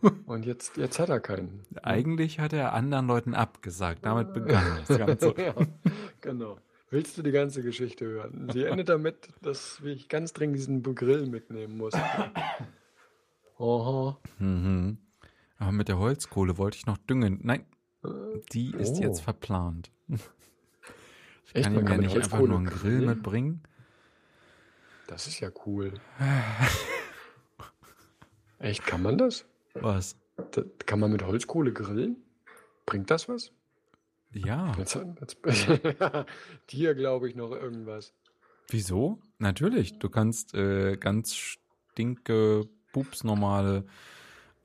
und 0.27 0.47
jetzt, 0.47 0.79
jetzt 0.79 0.99
hat 0.99 1.11
er 1.11 1.21
keinen. 1.21 1.67
Eigentlich 1.83 2.41
hat 2.41 2.55
er 2.55 2.73
anderen 2.73 3.07
Leuten 3.07 3.35
abgesagt. 3.35 4.07
Damit 4.07 4.33
begann 4.33 4.65
das 4.87 4.99
Ganze. 4.99 5.35
ja, 5.37 5.55
genau. 6.23 6.57
Willst 6.89 7.19
du 7.19 7.23
die 7.23 7.31
ganze 7.31 7.63
Geschichte 7.63 8.07
hören? 8.07 8.49
Sie 8.53 8.65
endet 8.65 8.89
damit, 8.89 9.29
dass 9.43 9.81
ich 9.85 10.09
ganz 10.09 10.33
dringend 10.33 10.57
diesen 10.57 10.83
Grill 10.83 11.27
mitnehmen 11.27 11.77
muss. 11.77 11.95
Aha. 13.59 14.19
Mhm. 14.39 14.97
Aber 15.63 15.71
mit 15.73 15.87
der 15.87 15.99
Holzkohle 15.99 16.59
wollte 16.59 16.77
ich 16.77 16.87
noch 16.87 16.99
düngen. 16.99 17.39
Nein, 17.45 17.65
die 18.53 18.75
ist 18.75 18.97
Oh. 18.99 19.03
jetzt 19.03 19.21
verplant. 19.21 19.91
Ich 21.55 21.57
Echt? 21.57 21.65
kann 21.67 21.75
Man 21.75 21.85
ihm 21.85 21.91
ja 21.91 21.97
nicht 21.99 22.17
einfach 22.17 22.39
nur 22.39 22.57
einen 22.57 22.65
Grill 22.65 22.81
grillen? 23.01 23.05
mitbringen. 23.11 23.63
Das 25.07 25.27
ist 25.27 25.39
ja 25.41 25.51
cool. 25.67 25.93
Echt, 28.59 28.87
kann 28.87 29.03
man 29.03 29.19
das? 29.19 29.45
Was? 29.75 30.17
Da, 30.53 30.63
kann 30.87 30.99
man 31.01 31.13
mit 31.13 31.23
Holzkohle 31.23 31.75
grillen? 31.75 32.17
Bringt 32.87 33.11
das 33.11 33.29
was? 33.29 33.53
Ja. 34.33 34.73
Jetzt, 34.79 34.99
jetzt, 35.21 35.37
dir 36.71 36.95
glaube 36.95 37.29
ich 37.29 37.35
noch 37.37 37.51
irgendwas. 37.51 38.15
Wieso? 38.69 39.21
Natürlich. 39.39 39.99
Du 39.99 40.09
kannst 40.09 40.55
äh, 40.55 40.97
ganz 40.97 41.35
stinke, 41.35 42.67
pupsnormale 42.93 43.85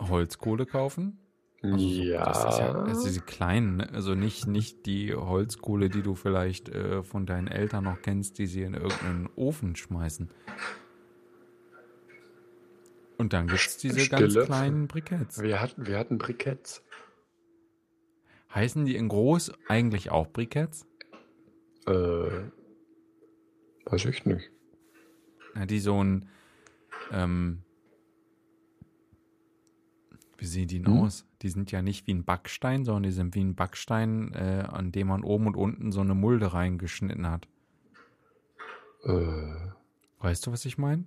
Holzkohle 0.01 0.65
kaufen. 0.65 1.19
Also 1.61 1.77
so, 1.77 2.01
ja. 2.03 2.23
Das 2.23 2.45
ist 2.45 2.59
ja 2.59 2.71
also 2.73 3.09
die 3.09 3.19
kleinen, 3.19 3.77
ne? 3.77 3.89
also 3.91 4.13
nicht, 4.13 4.47
nicht 4.47 4.85
die 4.85 5.13
Holzkohle, 5.15 5.89
die 5.89 6.03
du 6.03 6.13
vielleicht 6.13 6.69
äh, 6.69 7.03
von 7.03 7.25
deinen 7.25 7.47
Eltern 7.47 7.83
noch 7.83 8.01
kennst, 8.01 8.37
die 8.37 8.45
sie 8.45 8.61
in 8.61 8.75
irgendeinen 8.75 9.29
Ofen 9.35 9.75
schmeißen. 9.75 10.29
Und 13.17 13.33
dann 13.33 13.47
gibt 13.47 13.59
es 13.59 13.77
diese 13.77 14.07
ganz 14.07 14.31
Stille. 14.31 14.45
kleinen 14.45 14.87
Briketts. 14.87 15.41
wir, 15.41 15.59
hatten, 15.59 15.87
wir 15.87 15.97
hatten 15.97 16.19
Briketts. 16.19 16.83
Heißen 18.53 18.85
die 18.85 18.95
in 18.95 19.07
groß 19.07 19.51
eigentlich 19.67 20.11
auch 20.11 20.27
Briketts? 20.27 20.85
Äh, 21.87 21.91
weiß 23.85 24.05
ich 24.05 24.25
nicht. 24.25 24.51
Ja, 25.55 25.65
die 25.65 25.79
so 25.79 26.03
ein, 26.03 26.29
ähm, 27.11 27.63
wie 30.37 30.45
sehen 30.45 30.67
die 30.67 30.81
denn 30.81 30.93
Hm? 30.93 31.01
aus? 31.03 31.25
Die 31.41 31.49
sind 31.49 31.71
ja 31.71 31.81
nicht 31.81 32.07
wie 32.07 32.13
ein 32.13 32.23
Backstein, 32.23 32.85
sondern 32.85 33.03
die 33.03 33.11
sind 33.11 33.35
wie 33.35 33.43
ein 33.43 33.55
Backstein, 33.55 34.33
äh, 34.33 34.65
an 34.67 34.91
dem 34.91 35.07
man 35.07 35.23
oben 35.23 35.47
und 35.47 35.55
unten 35.55 35.91
so 35.91 36.01
eine 36.01 36.15
Mulde 36.15 36.53
reingeschnitten 36.53 37.29
hat. 37.29 37.47
Äh, 39.03 39.53
Weißt 40.19 40.45
du, 40.47 40.51
was 40.51 40.65
ich 40.65 40.77
meine? 40.77 41.03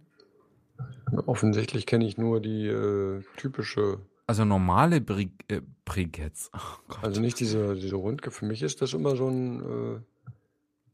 offensichtlich 1.27 1.85
kenne 1.85 2.07
ich 2.07 2.17
nur 2.17 2.41
die 2.41 2.67
äh, 2.69 3.23
typische, 3.37 3.99
Also 4.27 4.45
normale 4.47 5.01
Bri 5.03 5.31
äh, 5.49 5.61
Briketts. 5.85 6.51
Oh 6.55 6.95
also 7.03 7.21
nicht 7.21 7.39
diese, 7.41 7.75
diese 7.75 7.97
Rundke. 7.97 8.31
Für 8.31 8.47
mich 8.47 8.63
ist 8.63 8.81
das 8.81 8.95
immer 8.95 9.15
so 9.17 9.29
ein, 9.29 9.61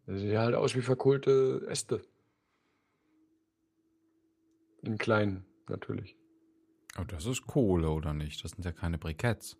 äh, 0.09 0.17
sieht 0.19 0.37
halt 0.37 0.55
aus 0.57 0.75
wie 0.75 0.81
verkohlte 0.81 1.67
Äste. 1.69 2.01
In 4.83 4.99
kleinen, 4.99 5.45
natürlich. 5.69 6.17
Aber 6.97 7.05
Oh, 7.05 7.05
das 7.07 7.27
ist 7.27 7.47
Kohle, 7.47 7.91
oder 7.91 8.13
nicht? 8.13 8.43
Das 8.43 8.51
sind 8.53 8.65
ja 8.65 8.73
keine 8.73 8.99
Briketts. 8.99 9.57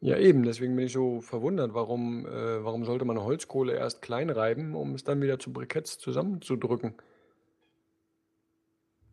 Ja, 0.00 0.16
eben, 0.18 0.42
deswegen 0.42 0.76
bin 0.76 0.86
ich 0.86 0.92
so 0.92 1.20
verwundert, 1.20 1.74
warum, 1.74 2.26
äh, 2.26 2.64
warum 2.64 2.84
sollte 2.84 3.04
man 3.04 3.18
Holzkohle 3.20 3.74
erst 3.74 4.02
klein 4.02 4.30
reiben, 4.30 4.74
um 4.74 4.94
es 4.94 5.04
dann 5.04 5.20
wieder 5.22 5.38
zu 5.38 5.52
Briketts 5.52 5.98
zusammenzudrücken? 5.98 6.94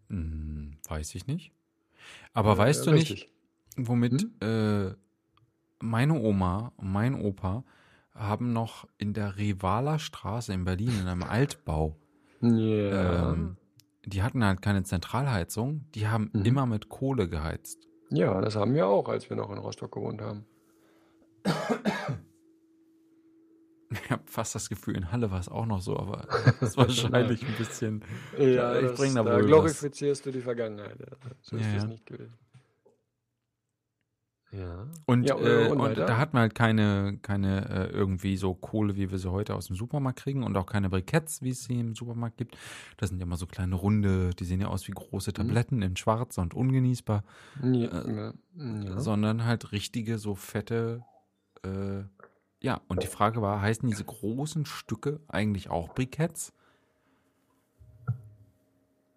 Hm, 0.09 0.77
weiß 0.87 1.15
ich 1.15 1.27
nicht. 1.27 1.51
Aber 2.33 2.57
Äh, 2.57 2.57
weißt 2.57 2.87
du 2.87 2.91
nicht, 2.91 3.19
richtig. 3.19 3.31
womit 3.77 4.21
Hm? 4.21 4.41
äh, 4.41 4.95
meine 5.81 6.15
Oma 6.21 6.73
und 6.77 6.91
mein 6.91 7.15
Opa 7.15 7.65
haben 8.13 8.53
noch 8.53 8.87
in 8.97 9.13
der 9.13 9.37
Rivaler 9.37 9.99
Straße 9.99 10.53
in 10.53 10.65
Berlin 10.65 10.97
in 10.99 11.07
einem 11.07 11.23
Altbau 11.23 11.99
Ja. 12.41 13.31
Ähm, 13.31 13.57
die 14.05 14.21
hatten 14.23 14.43
halt 14.43 14.61
keine 14.61 14.83
Zentralheizung, 14.83 15.85
die 15.95 16.07
haben 16.07 16.29
Mhm. 16.33 16.45
immer 16.45 16.65
mit 16.65 16.89
Kohle 16.89 17.27
geheizt. 17.29 17.87
ja, 18.09 18.39
das 18.41 18.55
haben 18.55 18.73
wir 18.73 18.87
auch, 18.87 19.07
als 19.09 19.29
wir 19.29 19.37
noch 19.37 19.49
in 19.51 19.57
Rostock 19.57 19.91
gewohnt 19.91 20.21
haben. 20.21 20.45
Ich 23.91 24.09
habe 24.09 24.23
fast 24.25 24.55
das 24.55 24.69
Gefühl, 24.69 24.95
in 24.97 25.11
Halle 25.11 25.29
war 25.29 25.39
es 25.39 25.49
auch 25.49 25.65
noch 25.67 25.79
so, 25.81 25.97
aber 25.97 26.27
das 26.59 26.61
ist 26.71 26.77
wahrscheinlich 26.77 27.43
ein 27.47 27.55
bisschen. 27.57 28.03
Ja, 28.39 28.75
ich 28.79 28.87
das, 28.87 28.97
bring 28.99 29.13
da 29.13 29.23
da 29.23 29.33
wohl 29.35 29.41
was. 29.41 29.45
glorifizierst 29.47 30.25
du 30.25 30.31
die 30.31 30.41
Vergangenheit. 30.41 30.99
Ja. 30.99 31.05
So 31.41 31.57
ist 31.57 31.65
Ja, 31.67 31.73
das 31.73 31.83
ja. 31.83 31.89
nicht 31.89 32.05
gewesen. 32.05 32.33
Ja. 34.55 34.85
Und, 35.07 35.23
Ja, 35.23 35.35
äh, 35.37 35.67
und 35.71 35.97
da 35.97 36.17
hatten 36.17 36.33
wir 36.37 36.41
halt 36.41 36.53
keine, 36.55 37.17
keine 37.21 37.69
äh, 37.69 37.87
irgendwie 37.91 38.37
so 38.37 38.53
Kohle, 38.53 38.95
wie 38.95 39.09
wir 39.09 39.17
sie 39.17 39.31
heute 39.31 39.55
aus 39.55 39.67
dem 39.67 39.75
Supermarkt 39.75 40.19
kriegen 40.19 40.43
und 40.43 40.55
auch 40.57 40.67
keine 40.67 40.89
Briketts, 40.89 41.41
wie 41.41 41.49
es 41.49 41.63
sie 41.63 41.79
im 41.79 41.95
Supermarkt 41.95 42.37
gibt. 42.37 42.55
Das 42.97 43.09
sind 43.09 43.19
ja 43.19 43.25
immer 43.25 43.37
so 43.37 43.47
kleine 43.47 43.75
Runde, 43.75 44.31
die 44.37 44.45
sehen 44.45 44.61
ja 44.61 44.67
aus 44.67 44.87
wie 44.87 44.91
große 44.91 45.31
Mhm. 45.31 45.35
Tabletten 45.35 45.81
in 45.81 45.95
schwarz 45.97 46.37
und 46.37 46.53
ungenießbar, 46.53 47.23
Ja, 47.63 47.87
Äh, 47.87 48.15
ja, 48.15 48.33
ja. 48.83 48.99
sondern 48.99 49.43
halt 49.45 49.71
richtige, 49.71 50.19
so 50.19 50.35
fette, 50.35 51.01
äh, 51.65 52.03
ja, 52.61 52.79
und 52.87 53.03
die 53.03 53.07
Frage 53.07 53.41
war, 53.41 53.59
heißen 53.61 53.89
diese 53.89 54.05
großen 54.05 54.65
Stücke 54.65 55.19
eigentlich 55.27 55.69
auch 55.69 55.93
Briketts? 55.95 56.53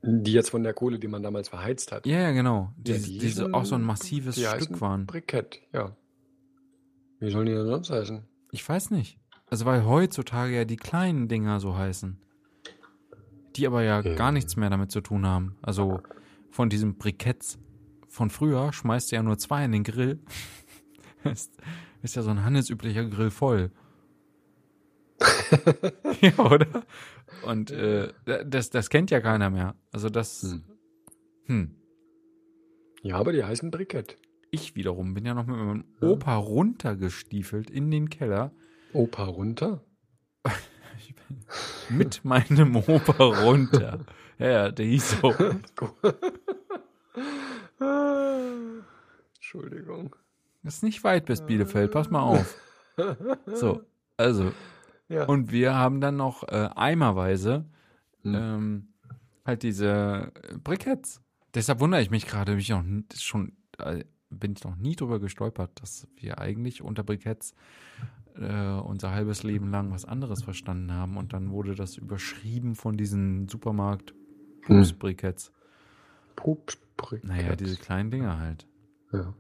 Die 0.09 0.33
jetzt 0.33 0.51
von 0.51 0.63
der 0.63 0.73
Kohle, 0.73 0.99
die 1.01 1.09
man 1.09 1.23
damals 1.23 1.49
verheizt 1.49 1.91
hat. 1.93 2.07
Ja, 2.07 2.19
ja, 2.21 2.31
genau. 2.31 2.73
Die, 2.77 2.93
Ja, 2.93 2.99
die, 2.99 3.19
die 3.19 3.29
sind- 3.29 3.53
auch 3.55 3.65
so 3.65 3.75
ein 3.75 3.83
massives 3.83 4.41
Stück 4.41 4.81
waren. 4.81 5.05
Brikett, 5.07 5.61
ja. 5.73 5.97
Wie 7.19 7.31
sollen 7.31 7.47
die 7.47 7.53
denn 7.53 7.67
sonst 7.67 7.91
heißen? 7.91 8.23
Ich 8.53 8.67
weiß 8.69 8.91
nicht. 8.93 9.19
Also 9.49 9.65
weil 9.65 9.85
heutzutage 9.85 10.55
ja 10.55 10.65
die 10.65 10.77
kleinen 10.77 11.29
Dinger 11.29 11.61
so 11.61 11.77
heißen. 11.77 12.21
Die 13.57 13.67
aber 13.67 13.83
ja 13.83 14.01
Ja. 14.01 14.15
gar 14.15 14.33
nichts 14.33 14.57
mehr 14.57 14.71
damit 14.71 14.91
zu 14.91 15.01
tun 15.01 15.27
haben. 15.27 15.57
Also 15.63 16.01
von 16.51 16.69
diesen 16.69 16.99
Briketts 16.99 17.59
von 18.09 18.31
früher 18.31 18.73
schmeißt 18.73 19.11
du 19.11 19.17
ja 19.17 19.23
nur 19.23 19.39
zwei 19.39 19.65
in 19.65 19.73
den 19.73 19.83
Grill. 19.85 20.21
ist, 21.25 21.53
ist 22.03 22.17
ja 22.17 22.23
so 22.23 22.31
ein 22.31 22.45
handelsüblicher 22.45 23.05
Grill 23.07 23.31
voll. 23.31 23.71
ja, 26.21 26.39
oder? 26.39 26.85
Und 27.45 27.71
äh, 27.71 28.13
das, 28.47 28.71
das 28.71 28.91
kennt 28.91 29.11
ja 29.11 29.21
keiner 29.21 29.51
mehr. 29.51 29.75
Also 29.93 30.09
das. 30.09 30.43
Hm. 30.43 30.63
Hm. 31.47 31.77
Ja, 33.03 33.17
aber 33.17 33.33
die 33.33 33.45
heißen 33.45 33.71
Brikett. 33.71 34.17
Ich 34.51 34.75
wiederum 34.75 35.15
bin 35.15 35.25
ja 35.27 35.35
noch 35.35 35.47
mit 35.47 35.57
meinem 35.57 35.85
Ja. 36.01 36.09
Opa 36.09 36.37
runtergestiefelt 36.37 37.71
in 37.71 37.91
den 37.91 38.11
Keller. 38.11 38.53
Opa 38.93 39.25
runter? 39.25 39.85
Ich 40.99 41.15
bin 41.15 41.99
mit 41.99 42.25
meinem 42.25 42.75
Opa 42.77 43.23
runter. 43.23 44.01
Ja, 44.39 44.49
ja, 44.49 44.71
der 44.71 44.85
hieß 44.85 45.21
so. 45.23 45.35
Entschuldigung. 49.37 50.15
Ist 50.63 50.83
nicht 50.83 51.03
weit 51.05 51.25
bis 51.25 51.41
Bielefeld, 51.41 51.91
pass 51.91 52.11
mal 52.11 52.21
auf. 52.21 52.61
So, 53.47 53.83
also, 54.19 54.53
Ja. 55.09 55.25
und 55.27 55.53
wir 55.53 55.75
haben 55.75 56.01
dann 56.01 56.17
noch 56.17 56.43
äh, 56.45 56.69
eimerweise 56.75 57.65
Hm. 58.23 58.35
ähm, 58.35 58.89
halt 59.45 59.63
diese 59.63 60.33
äh, 60.51 60.59
Briketts. 60.59 61.21
Deshalb 61.55 61.79
wundere 61.81 62.03
ich 62.03 62.11
mich 62.11 62.27
gerade, 62.27 62.53
bin 62.53 62.59
ich 62.61 62.71
noch 62.71 62.83
schon, 63.17 63.53
äh, 63.79 64.05
bin 64.31 64.53
ich 64.57 64.65
noch 64.65 64.75
nie 64.77 64.97
drüber 64.97 65.21
gestolpert, 65.21 65.71
dass 65.81 66.09
wir 66.17 66.39
eigentlich 66.41 66.83
unter 66.83 67.05
Briketts 67.05 67.55
äh, 68.35 68.73
unser 68.81 69.13
halbes 69.13 69.45
Leben 69.45 69.71
lang 69.71 69.93
was 69.93 70.05
anderes 70.05 70.43
verstanden 70.43 70.93
haben 70.93 71.17
und 71.17 71.33
dann 71.33 71.51
wurde 71.51 71.75
das 71.77 71.97
überschrieben 71.97 72.75
von 72.75 72.97
diesen 72.97 73.49
Supermarkt 73.49 74.13
Hm. 74.63 74.85
Briketts. 74.99 75.53
Pups, 76.35 76.77
Brikett. 76.97 77.25
Naja, 77.29 77.55
diese 77.55 77.77
kleinen 77.77 78.11
Dinger 78.11 78.39
halt. 78.41 78.67
Ja. 79.13 79.33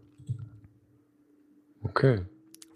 Okay. 1.83 2.23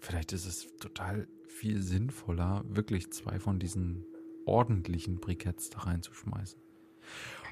Vielleicht 0.01 0.33
ist 0.33 0.45
es 0.45 0.75
total 0.77 1.27
viel 1.51 1.81
sinnvoller, 1.81 2.63
wirklich 2.67 3.11
zwei 3.11 3.39
von 3.39 3.59
diesen 3.59 4.05
ordentlichen 4.45 5.19
Briketts 5.19 5.69
da 5.69 5.79
reinzuschmeißen. 5.81 6.59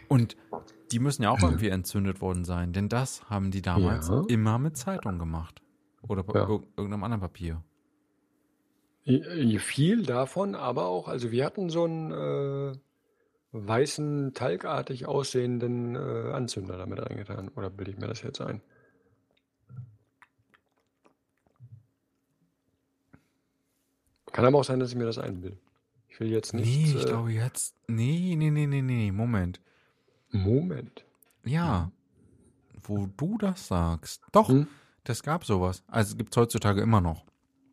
Und 0.07 0.35
die 0.91 0.99
müssen 0.99 1.21
ja 1.23 1.29
auch 1.29 1.41
irgendwie 1.43 1.69
entzündet 1.69 2.19
worden 2.21 2.43
sein, 2.43 2.73
denn 2.73 2.89
das 2.89 3.29
haben 3.29 3.51
die 3.51 3.61
damals 3.61 4.07
Ja. 4.09 4.23
immer 4.27 4.57
mit 4.57 4.75
Zeitung 4.77 5.19
gemacht. 5.19 5.61
Oder 6.01 6.23
Ja. 6.33 6.45
irg- 6.47 6.65
irgendeinem 6.77 7.03
anderen 7.03 7.21
Papier. 7.21 7.63
I- 9.05 9.59
Viel 9.59 10.03
davon, 10.03 10.55
aber 10.55 10.85
auch, 10.85 11.07
also 11.07 11.31
wir 11.31 11.45
hatten 11.45 11.69
so 11.69 11.83
einen 11.85 12.11
äh, 12.11 12.77
weißen, 13.51 14.33
talgartig 14.33 15.05
aussehenden 15.07 15.95
äh, 15.95 16.31
Anzünder 16.31 16.77
damit 16.77 16.99
reingetan. 16.99 17.49
Oder 17.49 17.69
bilde 17.69 17.91
ich 17.91 17.97
mir 17.97 18.07
das 18.07 18.21
jetzt 18.21 18.41
ein? 18.41 18.61
Kann 24.39 24.47
aber 24.47 24.59
auch 24.59 24.63
sein, 24.63 24.79
dass 24.79 24.89
ich 24.89 24.95
mir 24.95 25.05
das 25.05 25.17
einbilde. 25.17 25.57
Ich 26.07 26.19
will 26.19 26.27
jetzt 26.29 26.53
nicht. 26.53 26.65
nee, 26.65 26.95
ich 26.97 27.03
äh, 27.03 27.05
glaube 27.05 27.31
jetzt. 27.31 27.75
Nee, 27.87 28.35
nee, 28.37 28.49
nee, 28.51 28.65
nee, 28.67 28.81
nee, 28.81 29.11
Moment. 29.11 29.59
Moment. 30.31 31.05
Ja. 31.45 31.91
Wo 32.83 33.07
du 33.17 33.37
das 33.37 33.67
sagst. 33.67 34.21
Doch, 34.31 34.49
Hm? 34.49 34.67
das 35.03 35.23
gab 35.23 35.45
sowas. 35.45 35.83
Also 35.87 36.15
gibt 36.15 36.33
es 36.33 36.37
heutzutage 36.37 36.81
immer 36.81 37.01
noch. 37.01 37.25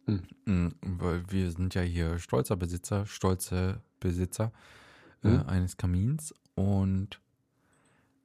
Hm. 0.07 0.23
Mm, 0.45 0.69
Weil 0.83 1.23
wir 1.31 1.51
sind 1.51 1.75
ja 1.75 1.83
hier 1.83 2.19
stolzer 2.19 2.57
Besitzer, 2.57 3.07
stolze 3.07 3.81
Besitzer 4.01 4.53
äh, 5.23 5.29
Hm. 5.29 5.47
eines 5.49 5.77
Kamins 5.77 6.35
und 6.55 7.21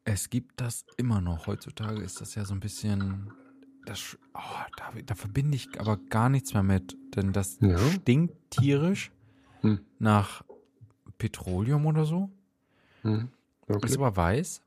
es 0.03 0.29
gibt 0.29 0.59
das 0.61 0.85
immer 0.97 1.21
noch. 1.21 1.47
Heutzutage 1.47 2.01
ist 2.01 2.21
das 2.21 2.35
ja 2.35 2.43
so 2.45 2.53
ein 2.53 2.59
bisschen. 2.59 3.31
Das, 3.85 4.17
oh, 4.33 4.39
da, 4.77 4.91
da 5.05 5.15
verbinde 5.15 5.55
ich 5.55 5.79
aber 5.79 5.97
gar 5.97 6.29
nichts 6.29 6.53
mehr 6.53 6.63
mit, 6.63 6.95
denn 7.15 7.33
das 7.33 7.57
Ja. 7.61 7.77
stinkt 7.77 8.33
tierisch 8.51 9.11
Hm. 9.61 9.79
nach 9.99 10.43
Petroleum 11.17 11.85
oder 11.85 12.05
so. 12.05 12.29
Hm. 13.03 13.29
Wirklich? 13.67 13.91
Ist 13.91 13.97
aber 13.97 14.15
weiß. 14.15 14.61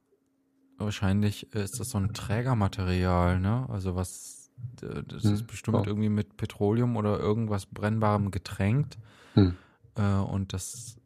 Wahrscheinlich 0.78 1.52
ist 1.54 1.78
das 1.78 1.90
so 1.90 1.98
ein 1.98 2.12
Trägermaterial, 2.12 3.38
ne? 3.38 3.66
Also 3.68 3.94
was, 3.94 4.50
das 4.80 5.22
Hm, 5.24 5.34
ist 5.34 5.46
bestimmt 5.46 5.78
ja. 5.78 5.86
irgendwie 5.86 6.08
mit 6.08 6.36
Petroleum 6.36 6.96
oder 6.96 7.18
irgendwas 7.20 7.66
Brennbarem 7.66 8.30
getränkt. 8.30 8.98
Hm. 9.34 9.56
Äh, 9.96 10.02
und 10.02 10.52
das, 10.52 11.00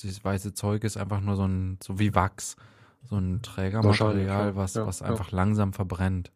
dieses 0.00 0.24
weiße 0.24 0.54
Zeug 0.54 0.84
ist 0.84 0.96
einfach 0.96 1.20
nur 1.20 1.36
so 1.36 1.44
ein, 1.46 1.78
so 1.82 1.98
wie 1.98 2.14
Wachs. 2.14 2.56
So 3.04 3.16
ein 3.16 3.42
Trägermaterial, 3.42 4.48
ja. 4.48 4.56
was, 4.56 4.74
Ja, 4.74 4.86
was 4.86 5.00
ja. 5.00 5.06
einfach 5.06 5.32
langsam 5.32 5.72
verbrennt. 5.72 6.30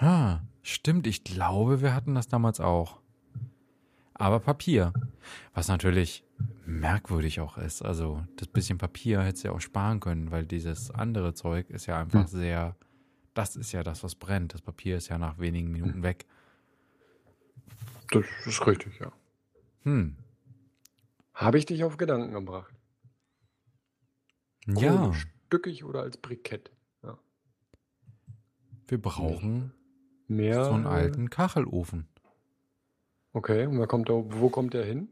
Ha, 0.00 0.42
stimmt. 0.62 1.06
Ich 1.06 1.24
glaube, 1.24 1.80
wir 1.80 1.94
hatten 1.94 2.14
das 2.14 2.28
damals 2.28 2.60
auch. 2.60 3.00
Aber 4.14 4.40
Papier. 4.40 4.92
Was 5.54 5.68
natürlich 5.68 6.24
merkwürdig 6.66 7.40
auch 7.40 7.58
ist. 7.58 7.82
Also 7.82 8.24
das 8.36 8.48
bisschen 8.48 8.78
Papier 8.78 9.22
hättest 9.22 9.44
du 9.44 9.48
ja 9.48 9.54
auch 9.54 9.60
sparen 9.60 10.00
können, 10.00 10.30
weil 10.30 10.46
dieses 10.46 10.90
andere 10.90 11.34
Zeug 11.34 11.70
ist 11.70 11.86
ja 11.86 11.98
einfach 12.00 12.20
Hm. 12.22 12.26
sehr. 12.28 12.76
Das 13.34 13.56
ist 13.56 13.72
ja 13.72 13.82
das, 13.82 14.04
was 14.04 14.14
brennt. 14.14 14.54
Das 14.54 14.62
Papier 14.62 14.96
ist 14.96 15.08
ja 15.08 15.18
nach 15.18 15.38
wenigen 15.38 15.70
Minuten 15.70 16.02
weg. 16.02 16.26
Das 18.10 18.24
ist 18.46 18.64
richtig, 18.66 18.98
ja. 19.00 19.12
Hm. 19.82 20.16
Habe 21.34 21.58
ich 21.58 21.66
dich 21.66 21.82
auf 21.82 21.96
Gedanken 21.96 22.32
gebracht? 22.32 22.72
Ja, 24.66 25.12
Stückig 25.12 25.84
oder 25.84 26.02
als 26.02 26.16
Brikett? 26.16 26.70
Ja. 27.02 27.18
wir 28.86 29.02
brauchen 29.02 29.72
Mehr. 30.28 30.64
so 30.64 30.72
einen 30.72 30.86
äh, 30.86 30.88
alten 30.88 31.30
Kachelofen. 31.30 32.06
Okay, 33.32 33.66
und 33.66 33.78
wer 33.78 33.86
kommt 33.86 34.08
da, 34.08 34.12
wo 34.14 34.48
kommt 34.48 34.74
der 34.74 34.84
hin? 34.84 35.08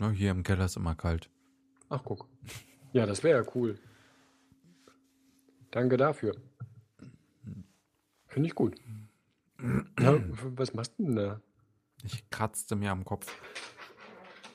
Ja, 0.00 0.10
hier 0.10 0.30
im 0.30 0.42
Keller 0.42 0.66
ist 0.66 0.76
immer 0.76 0.94
kalt. 0.94 1.30
Ach, 1.88 2.02
guck. 2.04 2.26
Ja, 2.92 3.06
das 3.06 3.22
wäre 3.22 3.42
ja 3.42 3.50
cool. 3.54 3.78
Danke 5.70 5.96
dafür. 5.96 6.36
Finde 8.26 8.48
ich 8.48 8.54
gut. 8.54 8.76
Ja, 10.00 10.20
was 10.56 10.74
machst 10.74 10.98
du 10.98 11.04
denn 11.04 11.16
da? 11.16 11.40
Ich 12.04 12.28
kratzte 12.30 12.76
mir 12.76 12.90
am 12.90 13.04
Kopf. 13.04 13.32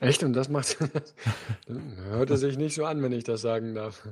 Echt? 0.00 0.22
Und 0.22 0.32
das 0.34 0.48
macht. 0.48 0.78
Dann 1.66 1.96
hört 1.96 2.30
es 2.30 2.40
sich 2.40 2.56
nicht 2.56 2.74
so 2.74 2.84
an, 2.84 3.02
wenn 3.02 3.12
ich 3.12 3.24
das 3.24 3.40
sagen 3.42 3.74
darf. 3.74 4.08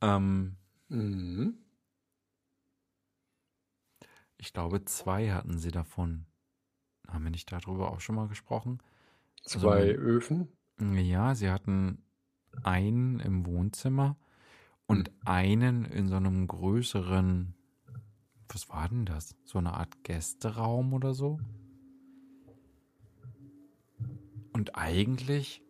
Ähm, 0.00 0.54
Mhm. 0.90 1.58
Ich 4.38 4.52
glaube, 4.52 4.84
zwei 4.84 5.30
hatten 5.32 5.58
sie 5.58 5.70
davon. 5.70 6.26
Haben 7.08 7.24
wir 7.24 7.30
nicht 7.30 7.50
darüber 7.52 7.90
auch 7.92 8.00
schon 8.00 8.14
mal 8.14 8.28
gesprochen? 8.28 8.78
Also 9.44 9.60
Zwei 9.60 9.86
mein- 9.86 9.96
Öfen. 9.96 10.48
Ja, 10.80 11.34
sie 11.34 11.50
hatten 11.50 12.04
einen 12.62 13.18
im 13.20 13.46
Wohnzimmer 13.46 14.16
und 14.86 15.10
einen 15.24 15.84
in 15.84 16.08
so 16.08 16.16
einem 16.16 16.46
größeren, 16.46 17.54
was 18.48 18.68
war 18.68 18.88
denn 18.88 19.04
das? 19.04 19.34
So 19.44 19.58
eine 19.58 19.74
Art 19.74 20.04
Gästeraum 20.04 20.92
oder 20.92 21.14
so? 21.14 21.40
Und 24.52 24.76
eigentlich, 24.76 25.62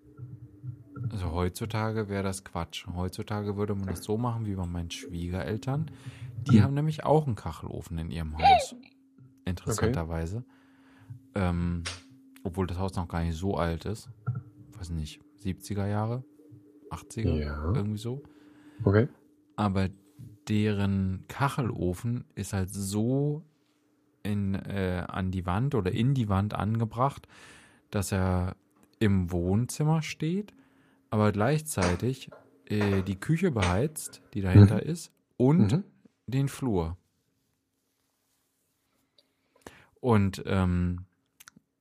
also 1.11 1.33
heutzutage 1.33 2.09
wäre 2.09 2.23
das 2.23 2.45
Quatsch. 2.45 2.87
Heutzutage 2.87 3.57
würde 3.57 3.75
man 3.75 3.87
das 3.87 4.05
so 4.05 4.17
machen 4.19 4.47
wie 4.47 4.55
bei 4.55 4.67
meinen 4.67 4.91
Schwiegereltern. 4.91 5.91
Die 6.51 6.59
Hm. 6.59 6.65
haben 6.65 6.75
nämlich 6.75 7.05
auch 7.05 7.27
einen 7.27 7.37
Kachelofen 7.37 7.99
in 7.99 8.11
ihrem 8.11 8.37
Haus. 8.39 8.75
Interessanterweise. 9.45 10.45
Ähm, 11.35 11.83
obwohl 12.43 12.67
das 12.67 12.79
Haus 12.79 12.95
noch 12.97 13.09
gar 13.09 13.23
nicht 13.23 13.37
so 13.37 13.57
alt 13.57 13.85
ist. 13.85 14.09
Weiß 14.79 14.91
nicht, 14.91 15.21
70er 15.43 15.87
Jahre, 15.87 16.25
80er, 16.91 17.37
Ja. 17.37 17.73
irgendwie 17.75 17.99
so. 17.99 18.23
Okay. 18.85 19.09
Aber 19.57 19.89
deren 20.49 21.25
Kachelofen 21.29 22.25
ist 22.35 22.53
halt 22.53 22.71
so 22.71 23.43
in, 24.23 24.55
äh, 24.55 25.05
an 25.09 25.31
die 25.31 25.47
Wand 25.47 25.75
oder 25.75 25.93
in 25.93 26.15
die 26.15 26.29
Wand 26.29 26.55
angebracht, 26.55 27.27
dass 27.91 28.13
er 28.13 28.57
im 29.01 29.31
Wohnzimmer 29.31 30.03
steht, 30.03 30.53
aber 31.11 31.33
gleichzeitig 31.33 32.31
äh, 32.67 33.03
die 33.03 33.19
Küche 33.19 33.51
beheizt, 33.51 34.23
die 34.35 34.41
dahinter 34.43 34.83
ist, 34.83 35.13
und 35.37 35.73
Mhm. 35.73 35.85
Den 36.29 36.49
Flur. 36.49 36.97
Und 40.01 40.43
ähm, 40.47 41.07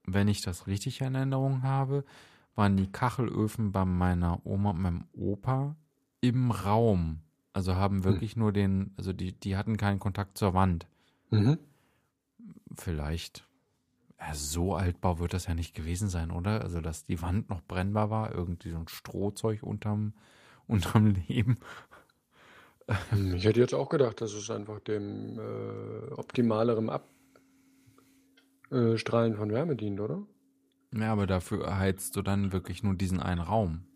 wenn 0.04 0.28
ich 0.28 0.40
das 0.40 0.66
richtig 0.66 1.00
in 1.00 1.14
Erinnerung 1.14 1.62
habe, 1.62 2.04
waren 2.54 2.76
die 2.76 2.90
Kachelöfen 2.90 3.70
bei 3.70 3.84
meiner 3.84 4.44
Oma 4.44 4.70
und 4.70 4.82
meinem 4.82 5.04
Opa 5.12 5.76
im 6.20 6.50
Raum. 6.50 7.20
Also 7.52 7.76
haben 7.76 8.04
wirklich 8.04 8.36
nur 8.36 8.52
den, 8.52 8.92
also 8.96 9.12
die, 9.12 9.32
die 9.32 9.56
hatten 9.56 9.76
keinen 9.76 9.98
Kontakt 10.00 10.38
zur 10.38 10.54
Wand. 10.54 10.86
Mhm. 11.30 11.58
Vielleicht, 12.74 13.46
ja, 14.18 14.34
so 14.34 14.74
altbau 14.74 15.18
wird 15.18 15.34
das 15.34 15.46
ja 15.46 15.54
nicht 15.54 15.74
gewesen 15.74 16.08
sein, 16.08 16.30
oder? 16.30 16.62
Also, 16.62 16.80
dass 16.80 17.06
die 17.06 17.20
Wand 17.22 17.48
noch 17.48 17.62
brennbar 17.62 18.10
war, 18.10 18.32
irgendwie 18.32 18.70
so 18.70 18.78
ein 18.78 18.88
Strohzeug 18.88 19.62
unterm, 19.62 20.14
unterm 20.66 21.06
Leben. 21.06 21.58
Hm, 23.10 23.34
Ich 23.34 23.44
hätte 23.44 23.60
jetzt 23.60 23.74
auch 23.74 23.88
gedacht, 23.88 24.20
dass 24.20 24.32
es 24.32 24.50
einfach 24.50 24.80
dem 24.80 25.38
äh, 25.38 26.12
optimaleren 26.14 26.90
Abstrahlen 28.70 29.36
von 29.36 29.50
Wärme 29.52 29.76
dient, 29.76 30.00
oder? 30.00 30.26
Ja, 30.94 31.12
aber 31.12 31.26
dafür 31.26 31.78
heizt 31.78 32.14
du 32.16 32.20
dann 32.20 32.52
wirklich 32.52 32.82
nur 32.82 32.94
diesen 32.94 33.20
einen 33.20 33.40
Raum. 33.40 33.86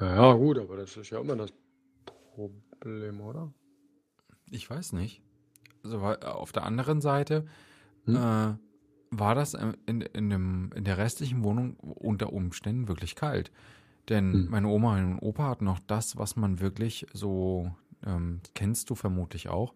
Ja, 0.00 0.14
ja, 0.14 0.32
gut, 0.34 0.58
aber 0.58 0.76
das 0.76 0.96
ist 0.96 1.10
ja 1.10 1.20
immer 1.20 1.36
das 1.36 1.52
Problem, 2.34 3.20
oder? 3.20 3.52
Ich 4.50 4.68
weiß 4.68 4.92
nicht. 4.92 5.22
Also 5.84 6.02
weil, 6.02 6.18
auf 6.22 6.52
der 6.52 6.64
anderen 6.64 7.00
Seite 7.00 7.46
Hm? 8.06 8.14
äh, 8.14 8.52
war 9.10 9.34
das 9.34 9.54
in, 9.54 9.76
in, 9.86 10.00
in, 10.02 10.30
dem, 10.30 10.70
in 10.74 10.84
der 10.84 10.98
restlichen 10.98 11.44
Wohnung 11.44 11.76
unter 11.78 12.32
Umständen 12.32 12.88
wirklich 12.88 13.14
kalt. 13.16 13.50
Denn 14.08 14.32
Hm. 14.32 14.50
meine 14.50 14.68
Oma 14.68 14.98
und 14.98 15.18
Opa 15.20 15.48
hatten 15.48 15.64
noch 15.64 15.80
das, 15.86 16.16
was 16.16 16.36
man 16.36 16.60
wirklich 16.60 17.06
so, 17.12 17.70
ähm, 18.06 18.40
kennst 18.54 18.88
du 18.90 18.94
vermutlich 18.94 19.48
auch, 19.48 19.74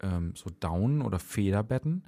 ähm, 0.00 0.32
so 0.34 0.50
Down- 0.60 1.02
oder 1.02 1.18
Federbetten. 1.18 2.04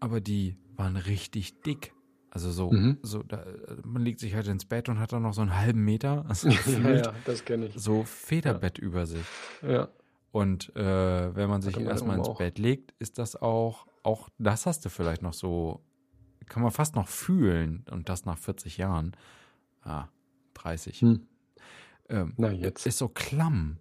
Aber 0.00 0.20
die 0.20 0.56
waren 0.76 0.96
richtig 0.96 1.60
dick. 1.62 1.94
Also 2.30 2.50
so, 2.52 2.70
Mhm. 2.70 2.98
so 3.02 3.22
da, 3.22 3.42
man 3.84 4.02
legt 4.02 4.20
sich 4.20 4.34
halt 4.34 4.46
ins 4.48 4.66
Bett 4.66 4.90
und 4.90 4.98
hat 4.98 5.12
dann 5.12 5.22
noch 5.22 5.32
so 5.32 5.40
einen 5.40 5.56
halben 5.56 5.82
Meter, 5.84 6.24
also 6.28 6.48
Ja, 6.48 6.94
ja, 6.94 7.14
das 7.24 7.42
kenne 7.44 7.66
ich. 7.66 7.74
so 7.74 8.04
Federbett 8.04 8.76
über 8.78 9.06
sich. 9.06 9.24
Ja. 9.62 9.88
Und 10.32 10.74
äh, 10.76 11.34
wenn 11.34 11.48
man 11.48 11.62
sich 11.62 11.78
erstmal 11.80 12.18
ins 12.18 12.28
auch. 12.28 12.36
Bett 12.36 12.58
legt, 12.58 12.92
ist 12.98 13.16
das 13.18 13.36
auch, 13.40 13.86
auch 14.02 14.28
das 14.38 14.66
hast 14.66 14.84
du 14.84 14.90
vielleicht 14.90 15.22
noch 15.22 15.32
so, 15.32 15.80
kann 16.46 16.62
man 16.62 16.72
fast 16.72 16.94
noch 16.94 17.08
fühlen 17.08 17.86
und 17.90 18.10
das 18.10 18.26
nach 18.26 18.36
40 18.36 18.76
Jahren. 18.76 19.12
Ah, 19.82 20.08
30. 20.56 21.00
Hm. 21.00 21.26
Ähm, 22.08 22.34
Na, 22.36 22.50
jetzt. 22.50 22.86
ist 22.86 22.98
so 22.98 23.08
klamm. 23.08 23.78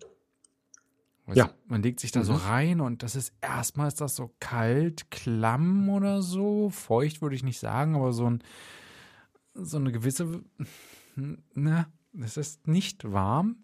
Weißt 1.27 1.37
Ja. 1.37 1.49
man 1.67 1.81
legt 1.81 1.99
sich 1.99 2.11
da 2.11 2.23
so 2.23 2.33
Mhm. 2.33 2.39
rein 2.39 2.81
und 2.81 3.01
das 3.03 3.15
ist 3.15 3.33
erstmal 3.41 3.87
ist 3.87 3.99
das 4.01 4.15
so 4.15 4.31
kalt, 4.39 5.09
klamm 5.11 5.89
oder 5.89 6.21
so. 6.21 6.69
Feucht 6.69 7.21
würde 7.21 7.35
ich 7.35 7.43
nicht 7.43 7.59
sagen, 7.59 7.95
aber 7.95 8.13
so 8.13 8.29
ein 8.29 8.43
so 9.55 9.77
eine 9.77 9.91
gewisse, 9.91 10.43
ne, 11.15 11.87
es 12.19 12.35
ist 12.37 12.67
nicht 12.67 13.09
warm 13.11 13.55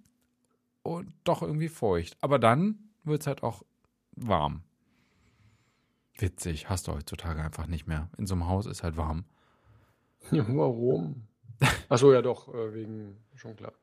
und 0.84 1.14
doch 1.26 1.42
irgendwie 1.42 1.68
feucht. 1.70 2.18
Aber 2.22 2.40
dann 2.40 2.80
wird 3.04 3.22
es 3.22 3.28
halt 3.28 3.44
auch 3.44 3.64
warm. 4.16 4.64
Witzig, 6.18 6.70
hast 6.70 6.88
du 6.88 6.94
heutzutage 6.94 7.42
einfach 7.42 7.68
nicht 7.68 7.88
mehr. 7.88 8.10
In 8.18 8.26
so 8.28 8.36
einem 8.36 8.48
Haus 8.48 8.66
ist 8.68 8.84
halt 8.84 8.96
warm. 8.98 9.26
Ja, 10.32 10.46
warum? 10.48 11.28
Achso, 11.90 12.12
ja 12.14 12.22
doch, 12.22 12.54
äh, 12.54 12.74
wegen, 12.74 13.18
schon 13.36 13.56
klar. 13.56 13.74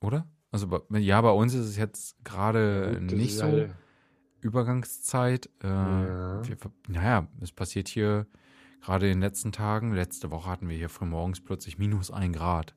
Oder? 0.00 0.26
Also 0.50 0.68
ja, 0.90 1.20
bei 1.20 1.30
uns 1.30 1.52
ist 1.54 1.66
es 1.66 1.76
jetzt 1.76 2.24
gerade 2.24 2.98
nicht 3.02 3.36
so. 3.36 3.46
ja- 3.46 3.66
Übergangszeit. 4.40 5.50
Äh, 5.62 5.66
Ja. 5.68 6.42
wir, 6.48 6.56
naja, 6.86 7.26
es 7.40 7.52
passiert 7.52 7.88
hier 7.88 8.26
gerade 8.80 9.06
in 9.10 9.14
den 9.16 9.20
letzten 9.20 9.50
Tagen. 9.52 9.92
Letzte 9.92 10.30
Woche 10.30 10.48
hatten 10.48 10.68
wir 10.68 10.76
hier 10.76 10.88
früh 10.88 11.06
morgens 11.06 11.40
plötzlich 11.42 11.76
minus 11.78 12.10
ein 12.10 12.32
Grad. 12.32 12.74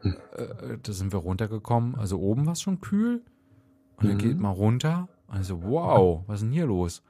Hm. 0.00 0.16
Äh, 0.32 0.78
da 0.82 0.92
sind 0.92 1.12
wir 1.12 1.18
runtergekommen. 1.18 1.94
Also 1.94 2.18
oben 2.18 2.46
war 2.46 2.54
es 2.54 2.62
schon 2.62 2.80
kühl. 2.80 3.22
Und 3.96 4.06
dann 4.08 4.14
Mhm. 4.14 4.18
geht 4.18 4.38
mal 4.40 4.50
runter. 4.50 5.08
Also, 5.28 5.62
wow, 5.62 6.24
was 6.26 6.36
ist 6.36 6.44
denn 6.46 6.52
hier 6.52 6.66
los? 6.66 7.02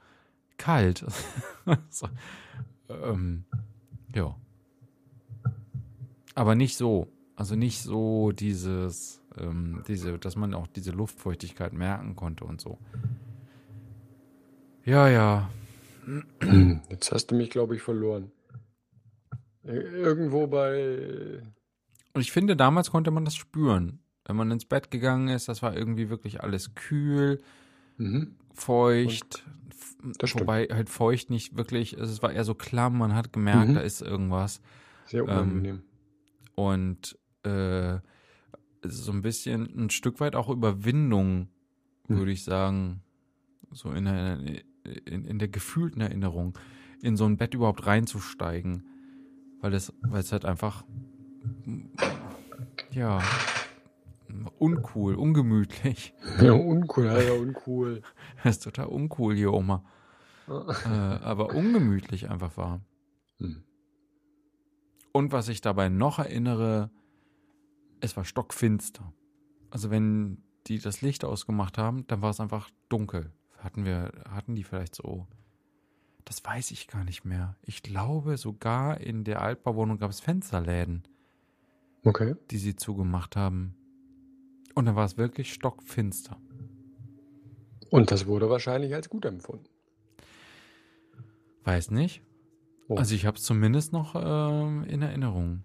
Kalt. 0.57 1.05
so, 1.89 2.07
ähm, 2.89 3.45
ja. 4.13 4.35
Aber 6.41 6.55
nicht 6.55 6.75
so. 6.75 7.07
Also 7.35 7.55
nicht 7.55 7.83
so 7.83 8.31
dieses, 8.31 9.21
ähm, 9.37 9.83
diese, 9.87 10.17
dass 10.17 10.35
man 10.35 10.55
auch 10.55 10.65
diese 10.65 10.89
Luftfeuchtigkeit 10.89 11.71
merken 11.71 12.15
konnte 12.15 12.45
und 12.45 12.59
so. 12.59 12.79
Ja, 14.83 15.07
ja. 15.07 15.51
Jetzt 16.89 17.11
hast 17.11 17.27
du 17.27 17.35
mich, 17.35 17.51
glaube 17.51 17.75
ich, 17.75 17.83
verloren. 17.83 18.31
Ir- 19.63 19.91
Irgendwo 19.93 20.47
bei. 20.47 21.43
Und 22.15 22.21
ich 22.21 22.31
finde, 22.31 22.55
damals 22.55 22.89
konnte 22.89 23.11
man 23.11 23.23
das 23.23 23.35
spüren. 23.35 23.99
Wenn 24.25 24.35
man 24.35 24.49
ins 24.49 24.65
Bett 24.65 24.89
gegangen 24.89 25.27
ist, 25.27 25.47
das 25.47 25.61
war 25.61 25.77
irgendwie 25.77 26.09
wirklich 26.09 26.41
alles 26.41 26.73
kühl, 26.73 27.39
Mhm. 27.97 28.33
feucht. 28.55 29.43
Stimmt. 30.25 30.41
Wobei 30.41 30.65
halt 30.71 30.89
feucht 30.89 31.29
nicht 31.29 31.55
wirklich, 31.55 31.99
also 31.99 32.11
es 32.11 32.23
war 32.23 32.31
eher 32.33 32.45
so 32.45 32.55
klamm, 32.55 32.97
man 32.97 33.13
hat 33.13 33.31
gemerkt, 33.31 33.69
Mhm. 33.69 33.73
da 33.75 33.81
ist 33.81 34.01
irgendwas. 34.01 34.59
Sehr 35.05 35.21
Ähm, 35.21 35.29
unangenehm. 35.29 35.83
Und 36.69 37.17
äh, 37.43 37.99
so 38.83 39.11
ein 39.11 39.21
bisschen, 39.21 39.65
ein 39.77 39.89
Stück 39.89 40.19
weit 40.19 40.35
auch 40.35 40.49
Überwindung, 40.49 41.47
Hm. 42.07 42.17
würde 42.17 42.31
ich 42.31 42.43
sagen, 42.43 43.01
so 43.71 43.91
in 43.91 44.05
der, 44.05 44.39
in, 45.05 45.25
in 45.25 45.39
der 45.39 45.47
gefühlten 45.47 46.01
Erinnerung, 46.01 46.57
in 47.01 47.15
so 47.15 47.25
ein 47.25 47.37
Bett 47.37 47.53
überhaupt 47.53 47.85
reinzusteigen. 47.85 48.83
Weil 49.61 49.73
es, 49.75 49.93
weil 50.01 50.21
es 50.21 50.31
halt 50.31 50.43
einfach, 50.45 50.83
ja, 52.91 53.21
uncool, 54.57 55.15
ungemütlich. 55.15 56.13
Ja, 56.41 56.53
uncool, 56.53 57.05
ja, 57.05 57.21
ja, 57.21 57.33
uncool. 57.33 58.01
Das 58.43 58.57
ist 58.57 58.63
total 58.63 58.87
uncool 58.87 59.35
hier, 59.35 59.53
Oma. 59.53 59.83
Äh, 60.47 60.87
aber 60.89 61.53
ungemütlich 61.53 62.29
einfach 62.29 62.57
war. 62.57 62.81
Hm. 63.37 63.63
Und 65.11 65.31
was 65.31 65.47
ich 65.49 65.61
dabei 65.61 65.89
noch 65.89 66.19
erinnere, 66.19 66.89
es 67.99 68.15
war 68.15 68.25
stockfinster. 68.25 69.13
Also 69.69 69.89
wenn 69.89 70.43
die 70.67 70.79
das 70.79 71.01
Licht 71.01 71.25
ausgemacht 71.25 71.77
haben, 71.77 72.05
dann 72.07 72.21
war 72.21 72.29
es 72.29 72.39
einfach 72.39 72.69
dunkel. 72.89 73.31
Hatten 73.57 73.85
wir, 73.85 74.11
hatten 74.29 74.55
die 74.55 74.63
vielleicht 74.63 74.95
so, 74.95 75.27
das 76.25 76.43
weiß 76.43 76.71
ich 76.71 76.87
gar 76.87 77.03
nicht 77.03 77.25
mehr. 77.25 77.55
Ich 77.61 77.83
glaube 77.83 78.37
sogar 78.37 78.99
in 79.01 79.23
der 79.23 79.41
Altbauwohnung 79.41 79.97
gab 79.97 80.11
es 80.11 80.19
Fensterläden, 80.19 81.03
Okay. 82.03 82.35
die 82.49 82.57
sie 82.57 82.75
zugemacht 82.75 83.35
haben. 83.35 83.75
Und 84.75 84.85
dann 84.85 84.95
war 84.95 85.05
es 85.05 85.17
wirklich 85.17 85.53
stockfinster. 85.53 86.37
Und 87.89 88.11
das 88.11 88.25
wurde 88.25 88.49
wahrscheinlich 88.49 88.95
als 88.95 89.09
gut 89.09 89.25
empfunden. 89.25 89.65
Weiß 91.63 91.91
nicht. 91.91 92.23
Oh. 92.91 92.97
Also 92.97 93.15
ich 93.15 93.25
habe 93.25 93.37
es 93.37 93.43
zumindest 93.43 93.93
noch 93.93 94.15
ähm, 94.15 94.83
in 94.83 95.01
Erinnerung. 95.01 95.63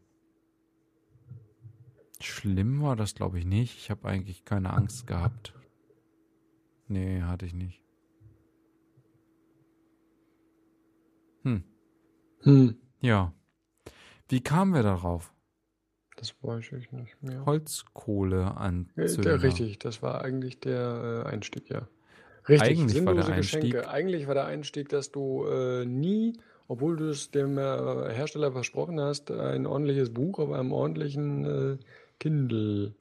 Schlimm 2.21 2.81
war 2.83 2.95
das, 2.97 3.15
glaube 3.15 3.39
ich, 3.39 3.45
nicht. 3.45 3.77
Ich 3.79 3.91
habe 3.91 4.07
eigentlich 4.09 4.45
keine 4.45 4.73
Angst 4.73 5.07
gehabt. 5.07 5.53
Nee, 6.89 7.23
hatte 7.23 7.47
ich 7.47 7.53
nicht. 7.55 7.83
Hm, 11.43 11.65
Hm. 12.43 12.77
ja. 13.01 13.33
Wie 14.29 14.41
kamen 14.41 14.73
wir 14.75 14.83
darauf? 14.83 15.33
Das 16.17 16.35
weiß 16.43 16.73
ich 16.73 16.91
nicht 16.93 17.23
mehr. 17.23 17.45
Holzkohle 17.45 18.43
Äh, 18.43 18.59
anzünden. 18.61 19.23
der, 19.23 19.43
richtig, 19.43 19.79
das 19.81 20.01
war 20.03 20.23
eigentlich 20.23 20.61
der 20.61 21.25
äh, 21.27 21.29
Einstieg, 21.29 21.69
ja. 21.71 21.89
Richtig, 22.49 22.79
Eigentlich 22.79 23.05
war 23.05 23.15
der 23.15 23.25
sinnlose 23.25 23.33
Einstieg- 23.33 23.61
Geschenke. 23.73 23.89
Eigentlich 23.91 24.27
war 24.29 24.35
der 24.35 24.47
Einstieg, 24.47 24.89
dass 24.89 25.11
du 25.11 25.45
äh, 25.47 25.85
nie, 25.85 26.39
obwohl 26.69 26.97
du 26.97 27.09
es 27.11 27.31
dem 27.31 27.59
äh, 27.59 28.13
Hersteller 28.13 28.53
versprochen 28.53 29.01
hast, 29.01 29.31
ein 29.31 29.67
ordentliches 29.67 30.13
Buch 30.13 30.39
auf 30.39 30.51
einem 30.53 30.73
ordentlichen 30.73 31.45
äh, 31.45 31.79
Kindle. 32.19 32.95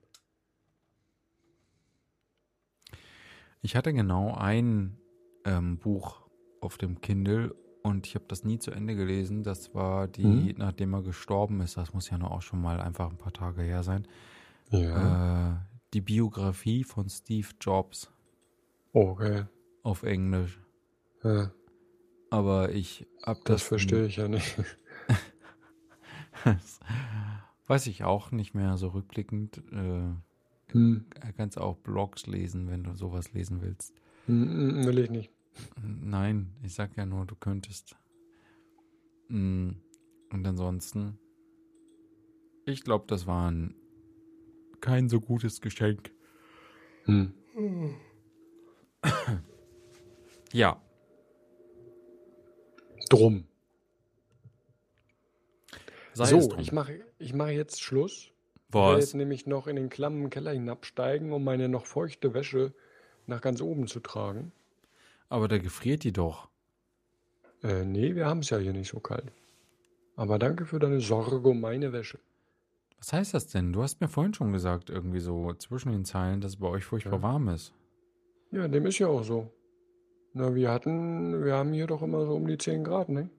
Ich 3.61 3.75
hatte 3.75 3.93
genau 3.93 4.33
ein 4.35 4.97
ähm, 5.45 5.77
Buch 5.77 6.21
auf 6.61 6.77
dem 6.77 7.01
Kindle 7.01 7.53
und 7.83 8.07
ich 8.07 8.15
habe 8.15 8.25
das 8.27 8.43
nie 8.43 8.59
zu 8.59 8.71
Ende 8.71 8.95
gelesen. 8.95 9.43
Das 9.43 9.73
war 9.73 10.07
die, 10.07 10.53
Mhm. 10.53 10.55
nachdem 10.57 10.93
er 10.93 11.01
gestorben 11.03 11.61
ist, 11.61 11.77
das 11.77 11.93
muss 11.93 12.09
ja 12.09 12.17
nur 12.17 12.31
auch 12.31 12.41
schon 12.41 12.61
mal 12.61 12.79
einfach 12.79 13.09
ein 13.09 13.17
paar 13.17 13.33
Tage 13.33 13.61
her 13.63 13.83
sein, 13.83 14.07
Ja. 14.71 15.17
äh, 15.53 15.55
die 15.93 16.01
Biografie 16.01 16.83
von 16.83 17.09
Steve 17.09 17.49
Jobs 17.61 18.11
Okay. 18.95 19.45
auf 19.83 20.03
Englisch. 20.03 20.59
Ja, 21.23 21.51
Aber 22.35 22.73
ich 22.73 23.07
hab 23.23 23.45
das 23.45 23.61
das, 23.61 23.67
verstehe 23.69 24.05
ich 24.07 24.17
ja 24.17 24.27
nicht. 24.27 24.57
Weiß 27.65 27.88
ich 27.88 28.03
auch 28.03 28.31
nicht 28.31 28.53
mehr 28.53 28.75
so 28.75 28.89
rückblickend. 28.89 29.64
Äh, 29.72 30.14
Hm. 30.73 31.05
kannst 31.38 31.57
auch 31.57 31.77
Blogs 31.77 32.27
lesen, 32.27 32.69
wenn 32.69 32.83
du 32.83 32.93
sowas 32.93 33.31
lesen 33.31 33.61
willst. 33.61 33.93
Hm, 34.25 34.49
hm, 34.49 34.85
Will 34.85 34.99
ich 34.99 35.09
nicht. 35.09 35.31
Nein, 35.81 36.57
ich 36.61 36.73
sag 36.73 36.97
ja 36.97 37.05
nur, 37.05 37.25
du 37.25 37.35
könntest. 37.35 37.95
Und 39.30 39.80
ansonsten, 40.33 41.17
ich 42.65 42.83
glaube, 42.83 43.05
das 43.07 43.27
war 43.27 43.49
ein, 43.49 43.75
kein 44.81 45.07
so 45.07 45.22
gutes 45.22 45.61
Geschenk. 45.61 46.11
Hm. 47.05 47.33
Ja, 50.51 50.81
Drum. 53.09 53.45
sei 56.14 56.25
so, 56.25 56.48
drum. 56.48 56.59
ich 56.59 56.72
mache 56.72 57.00
ich 57.19 57.34
mache 57.34 57.51
jetzt 57.51 57.82
Schluss. 57.82 58.32
Ich 58.69 58.74
werde 58.74 59.00
jetzt 59.00 59.09
Was? 59.09 59.14
nämlich 59.14 59.45
noch 59.48 59.67
in 59.67 59.75
den 59.77 59.90
klammen 59.90 60.30
Keller 60.30 60.51
hinabsteigen, 60.51 61.32
um 61.32 61.43
meine 61.43 61.69
noch 61.69 61.85
feuchte 61.85 62.34
Wäsche 62.34 62.74
nach 63.25 63.42
ganz 63.42 63.61
oben 63.61 63.88
zu 63.88 64.00
tragen. 64.01 64.51
Aber 65.30 65.48
da 65.48 65.58
gefriert 65.58 66.03
die 66.03 66.11
doch. 66.14 66.50
Äh, 67.64 67.85
nee, 67.85 68.16
wir 68.16 68.25
haben 68.25 68.40
es 68.40 68.50
ja 68.50 68.58
hier 68.58 68.74
nicht 68.74 68.90
so 68.90 69.00
kalt. 69.00 69.32
Aber 70.16 70.40
danke 70.40 70.66
für 70.66 70.80
deine 70.80 71.00
Sorge 71.00 71.48
um 71.48 71.61
meine 71.61 71.93
Wäsche. 71.93 72.19
Was 72.98 73.14
heißt 73.14 73.34
das 73.34 73.48
denn? 73.48 73.72
Du 73.74 73.82
hast 73.84 74.01
mir 74.01 74.08
vorhin 74.08 74.34
schon 74.34 74.51
gesagt, 74.51 74.90
irgendwie 74.90 75.19
so 75.19 75.53
zwischen 75.53 75.92
den 75.92 76.06
Zeilen, 76.06 76.42
dass 76.42 76.53
es 76.53 76.59
bei 76.59 76.67
euch 76.67 76.84
furchtbar 76.85 77.17
Ja. 77.17 77.22
warm 77.22 77.50
ist. 77.50 77.74
Ja, 78.51 78.67
dem 78.67 78.85
ist 78.85 79.00
ja 79.00 79.08
auch 79.08 79.24
so. 79.24 79.51
Na, 80.38 80.53
wir 80.53 80.69
hatten, 80.69 81.45
wir 81.45 81.53
haben 81.55 81.72
hier 81.72 81.88
doch 81.88 82.01
immer 82.01 82.25
so 82.25 82.33
um 82.35 82.45
die 82.45 82.57
10 82.57 82.83
Grad, 82.83 83.07
ne? 83.07 83.30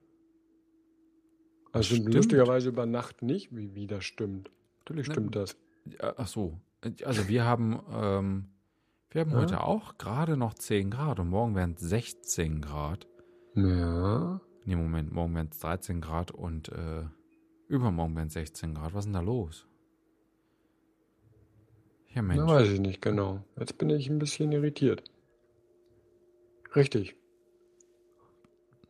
Also 1.71 1.93
Stimmt. 1.95 2.15
lustigerweise 2.15 2.69
über 2.69 2.87
Nacht 2.87 3.21
nicht, 3.21 3.55
wie, 3.55 3.75
wie 3.75 3.85
das 3.85 4.03
stimmt. 4.03 4.49
Natürlich 4.79 5.07
Ne, 5.07 5.13
stimmt 5.13 5.35
das. 5.35 5.55
Ja, 5.85 6.15
Ach 6.17 6.27
so. 6.27 6.57
Also 7.05 7.27
wir 7.27 7.43
haben, 7.45 7.79
ähm, 7.93 8.45
wir 9.11 9.21
haben 9.21 9.29
Ja. 9.31 9.37
heute 9.37 9.61
auch 9.63 9.99
gerade 9.99 10.37
noch 10.37 10.55
10 10.55 10.89
Grad 10.89 11.19
und 11.19 11.29
morgen 11.29 11.53
wären 11.55 11.75
es 11.75 11.81
16 11.81 12.61
Grad. 12.61 13.07
Ja. 13.53 14.41
Nee, 14.65 14.75
Moment, 14.75 15.11
morgen 15.11 15.35
wären 15.35 15.49
es 15.51 15.59
13 15.59 16.01
Grad 16.01 16.31
und 16.31 16.69
äh, 16.69 17.03
übermorgen 17.67 18.15
wären 18.15 18.27
es 18.27 18.33
16 18.33 18.73
Grad. 18.73 18.93
Was 18.95 19.01
ist 19.01 19.05
denn 19.05 19.13
da 19.13 19.19
los? 19.21 19.67
Ja, 22.13 22.23
Mensch. 22.23 22.41
Na, 22.43 22.47
weiß 22.47 22.69
ich 22.69 22.79
nicht 22.79 23.03
genau. 23.03 23.43
Jetzt 23.59 23.77
bin 23.77 23.89
ich 23.91 24.09
ein 24.09 24.17
bisschen 24.17 24.51
irritiert. 24.51 25.03
Richtig. 26.77 27.15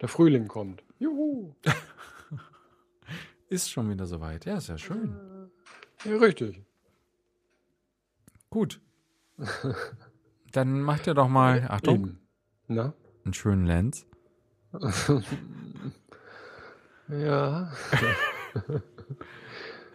Der 0.02 0.10
Frühling 0.10 0.48
kommt. 0.48 0.84
Juhu. 1.00 1.56
Ist 3.50 3.72
schon 3.72 3.90
wieder 3.90 4.06
soweit. 4.06 4.46
Ja, 4.46 4.58
ist 4.58 4.68
ja 4.68 4.78
schön. 4.78 5.16
Ja, 6.04 6.18
richtig. 6.18 6.62
Gut. 8.50 8.82
Dann 10.52 10.82
macht 10.82 11.08
ihr 11.08 11.14
doch 11.14 11.30
mal, 11.30 11.66
Achtung. 11.70 12.18
Na? 12.68 12.94
einen 13.24 13.34
schönen 13.34 13.66
Lenz. 13.66 14.06
Ja. 17.10 17.72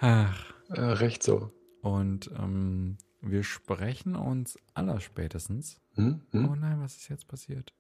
Ach. 0.01 0.55
Äh, 0.71 0.81
recht 0.81 1.23
so. 1.23 1.53
Und 1.83 2.31
ähm, 2.39 2.97
wir 3.21 3.43
sprechen 3.43 4.17
uns 4.17 4.57
allerspätestens. 4.73 5.79
Hm? 5.93 6.23
Oh 6.33 6.39
Hm? 6.39 6.61
nein, 6.61 6.81
was 6.81 6.97
ist 6.97 7.11
jetzt 7.11 7.29
passiert? 7.29 7.75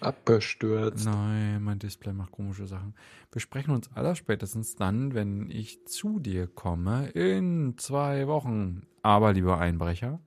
Abgestürzt. 0.00 1.04
Nein, 1.06 1.62
mein 1.62 1.78
Display 1.78 2.12
macht 2.12 2.32
komische 2.32 2.66
Sachen. 2.66 2.94
Wir 3.32 3.40
sprechen 3.40 3.70
uns 3.72 3.90
allerspätestens 3.94 4.76
dann, 4.76 5.14
wenn 5.14 5.50
ich 5.50 5.86
zu 5.86 6.18
dir 6.20 6.46
komme, 6.46 7.08
in 7.10 7.76
zwei 7.78 8.26
Wochen. 8.28 8.82
Aber, 9.02 9.32
lieber 9.32 9.58
Einbrecher, 9.58 10.20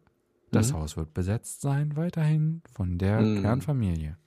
das 0.52 0.72
Mhm. 0.72 0.78
Haus 0.78 0.98
wird 0.98 1.14
besetzt 1.14 1.62
sein, 1.62 1.96
weiterhin 1.96 2.62
von 2.74 2.98
der 2.98 3.22
Mhm. 3.22 3.42
Kernfamilie, 3.42 4.18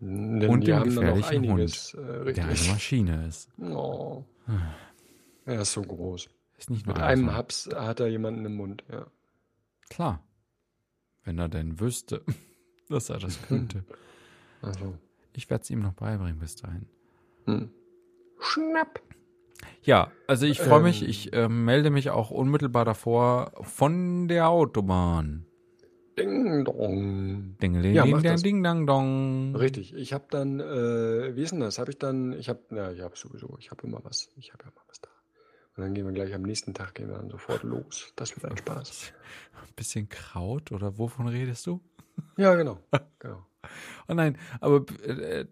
Denn 0.00 0.48
Und 0.50 0.66
dem 0.66 0.82
gefährlichen 0.84 1.50
einiges. 1.50 1.94
Äh, 1.94 2.32
der 2.34 2.44
eine. 2.44 2.54
Maschine 2.68 3.26
ist. 3.26 3.48
Oh. 3.58 4.24
Er 5.46 5.62
ist 5.62 5.72
so 5.72 5.80
groß. 5.82 6.28
Ist 6.58 6.70
nicht 6.70 6.86
Mit 6.86 6.98
einem. 6.98 7.32
Haps 7.32 7.68
hat 7.74 8.00
er 8.00 8.08
jemanden 8.08 8.44
im 8.44 8.56
Mund. 8.56 8.84
Ja. 8.90 9.06
Klar. 9.88 10.22
Wenn 11.24 11.38
er 11.38 11.48
denn 11.48 11.80
wüsste, 11.80 12.22
dass 12.88 13.10
er 13.10 13.18
das 13.18 13.40
könnte. 13.48 13.84
Also. 14.62 14.94
Ich 15.32 15.50
werde 15.50 15.62
es 15.62 15.70
ihm 15.70 15.80
noch 15.80 15.92
beibringen 15.92 16.38
bis 16.38 16.56
dahin. 16.56 16.86
Hm. 17.44 17.70
Schnapp. 18.40 19.00
Ja, 19.82 20.10
also 20.26 20.46
ich 20.46 20.60
freue 20.60 20.82
mich. 20.82 21.02
Ähm. 21.02 21.08
Ich 21.08 21.32
äh, 21.32 21.48
melde 21.48 21.90
mich 21.90 22.10
auch 22.10 22.30
unmittelbar 22.30 22.84
davor 22.84 23.52
von 23.62 24.28
der 24.28 24.48
Autobahn. 24.48 25.46
Ding 26.18 26.64
dong. 26.64 27.56
Ja, 27.60 28.04
ding, 28.04 28.10
mach 28.10 28.22
dang, 28.22 28.32
das. 28.32 28.42
ding, 28.42 28.62
dang, 28.62 28.86
dong. 28.86 29.54
Richtig. 29.54 29.94
Ich 29.94 30.14
habe 30.14 30.24
dann, 30.30 30.60
äh, 30.60 31.36
wie 31.36 31.42
ist 31.42 31.50
denn 31.50 31.60
das? 31.60 31.78
Habe 31.78 31.90
ich 31.90 31.98
dann, 31.98 32.32
ich 32.32 32.48
habe, 32.48 32.60
ja, 32.70 32.90
ich 32.90 33.02
habe 33.02 33.16
sowieso, 33.16 33.56
ich 33.58 33.70
habe 33.70 33.86
immer 33.86 34.00
was. 34.02 34.30
Ich 34.36 34.52
habe 34.52 34.64
ja 34.64 34.70
immer 34.70 34.80
was 34.88 35.00
da. 35.00 35.10
Und 35.76 35.82
dann 35.82 35.92
gehen 35.92 36.06
wir 36.06 36.12
gleich 36.12 36.34
am 36.34 36.42
nächsten 36.42 36.72
Tag, 36.72 36.94
gehen 36.94 37.08
wir 37.08 37.16
dann 37.18 37.28
sofort 37.28 37.62
los. 37.64 38.12
Das 38.16 38.34
wird 38.34 38.50
ein 38.50 38.56
Spaß. 38.56 39.12
Bisschen 39.76 40.08
Kraut 40.08 40.72
oder 40.72 40.96
wovon 40.96 41.28
redest 41.28 41.66
du? 41.66 41.82
Ja, 42.36 42.54
genau. 42.54 42.78
genau. 43.18 43.44
Oh 44.08 44.14
nein, 44.14 44.38
aber 44.60 44.84
äh, 45.02 45.46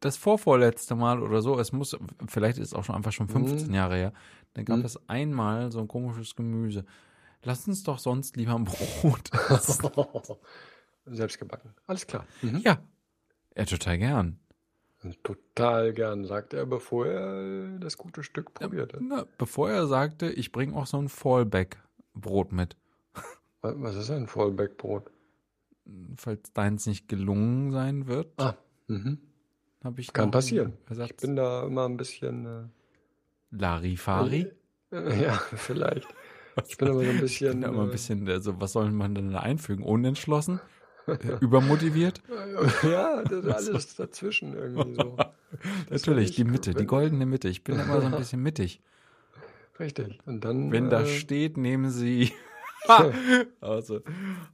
das 0.00 0.16
vorvorletzte 0.16 0.94
Mal 0.94 1.22
oder 1.22 1.42
so, 1.42 1.58
es 1.58 1.72
muss, 1.72 1.96
vielleicht 2.26 2.58
ist 2.58 2.68
es 2.68 2.74
auch 2.74 2.84
schon 2.84 2.94
einfach 2.94 3.12
schon 3.12 3.28
15 3.28 3.68
Mhm. 3.68 3.74
Jahre 3.74 3.96
her, 3.96 4.12
dann 4.54 4.64
gab 4.64 4.78
Mhm. 4.78 4.84
es 4.86 5.08
einmal 5.08 5.70
so 5.70 5.80
ein 5.80 5.88
komisches 5.88 6.34
Gemüse. 6.34 6.84
Lass 7.42 7.68
uns 7.68 7.82
doch 7.84 7.98
sonst 7.98 8.36
lieber 8.36 8.54
ein 8.54 8.64
Brot 8.64 9.30
essen. 9.50 9.90
Selbst 11.06 11.38
gebacken. 11.38 11.74
Alles 11.86 12.06
klar. 12.06 12.24
Mhm. 12.42 12.58
ja, 12.64 12.78
ja, 13.56 13.64
total 13.64 13.98
gern. 13.98 14.38
Total 15.22 15.92
gern, 15.92 16.24
sagt 16.24 16.54
er, 16.54 16.66
bevor 16.66 17.06
er 17.06 17.78
das 17.78 17.96
gute 17.96 18.22
Stück 18.24 18.52
probiert 18.54 18.94
hat. 18.94 19.00
Na, 19.00 19.26
bevor 19.38 19.70
er 19.70 19.86
sagte, 19.86 20.28
ich 20.30 20.50
bringe 20.50 20.74
auch 20.74 20.86
so 20.86 20.98
ein 21.00 21.08
Fallback-Brot 21.08 22.50
mit. 22.52 22.76
Wa- 23.60 23.74
Was 23.76 23.94
ist 23.94 24.10
ein 24.10 24.26
Fallback-Brot? 24.26 25.10
Falls 26.16 26.52
deins 26.52 26.86
nicht 26.86 27.08
gelungen 27.08 27.70
sein 27.72 28.06
wird, 28.06 28.28
Ah, 28.38 28.56
mhm. 28.88 29.18
habe 29.82 30.00
ich 30.00 30.12
kann 30.12 30.30
passieren. 30.30 30.74
Ich 30.90 31.16
bin 31.16 31.36
da 31.36 31.64
immer 31.64 31.86
ein 31.88 31.96
bisschen. 31.96 32.70
Larifari. 33.50 34.52
Äh, 34.92 35.22
ja, 35.22 35.32
vielleicht. 35.34 36.06
Ich 36.68 36.76
bin 36.76 36.88
aber 36.88 37.04
so 37.04 37.10
ein 37.10 37.20
bisschen. 37.20 37.52
bin 37.52 37.60
da 37.62 37.68
immer 37.68 37.82
ein 37.82 37.88
äh, 37.88 37.92
bisschen, 37.92 38.28
also 38.28 38.60
was 38.60 38.72
soll 38.72 38.90
man 38.90 39.14
denn 39.14 39.32
da 39.32 39.40
einfügen? 39.40 39.82
Unentschlossen? 39.84 40.60
Äh, 41.08 41.38
Übermotiviert? 41.40 42.20
Ja, 42.82 43.22
das 43.22 43.42
ist 43.42 43.50
alles 43.70 43.96
dazwischen 43.96 44.52
irgendwie 44.52 44.94
so. 44.94 45.16
Natürlich, 45.88 46.32
die 46.32 46.44
Mitte, 46.44 46.74
die 46.74 46.84
goldene 46.84 47.24
Mitte. 47.24 47.48
Ich 47.48 47.64
bin 47.64 47.78
da 47.78 47.84
immer 47.84 48.02
so 48.02 48.08
ein 48.08 48.16
bisschen 48.18 48.42
mittig. 48.42 48.82
Richtig. 49.80 50.18
Und 50.26 50.44
dann. 50.44 50.70
Wenn 50.70 50.90
da 50.90 51.00
äh, 51.00 51.06
steht, 51.06 51.56
nehmen 51.56 51.88
Sie 51.88 52.32
also, 53.60 54.00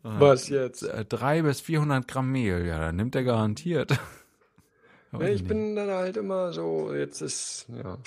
Was 0.02 0.48
jetzt? 0.48 0.82
äh, 0.82 1.04
drei 1.04 1.42
bis 1.42 1.60
400 1.60 2.06
Gramm 2.08 2.32
Mehl. 2.32 2.64
Ja, 2.66 2.78
dann 2.78 2.96
nimmt 2.96 3.14
er 3.14 3.24
garantiert. 3.24 3.90
Weiß 5.12 5.40
ich 5.40 5.46
bin 5.46 5.76
dann 5.76 5.90
halt 5.90 6.16
immer 6.16 6.52
so, 6.52 6.92
jetzt 6.92 7.20
ist, 7.20 7.66
ja. 7.68 7.98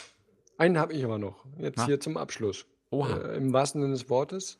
Einen 0.58 0.78
habe 0.78 0.94
ich 0.94 1.06
aber 1.06 1.18
noch. 1.18 1.46
Jetzt 1.58 1.78
Na? 1.78 1.86
hier 1.86 2.00
zum 2.00 2.18
Abschluss. 2.18 2.66
Oha. 2.90 3.18
Äh, 3.18 3.38
Im 3.38 3.54
wahrsten 3.54 3.82
Sinne 3.82 3.94
des 3.94 4.10
Wortes. 4.10 4.60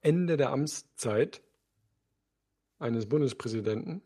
Ende 0.00 0.36
der 0.36 0.50
Amtszeit 0.50 1.42
eines 2.78 3.08
Bundespräsidenten. 3.08 4.02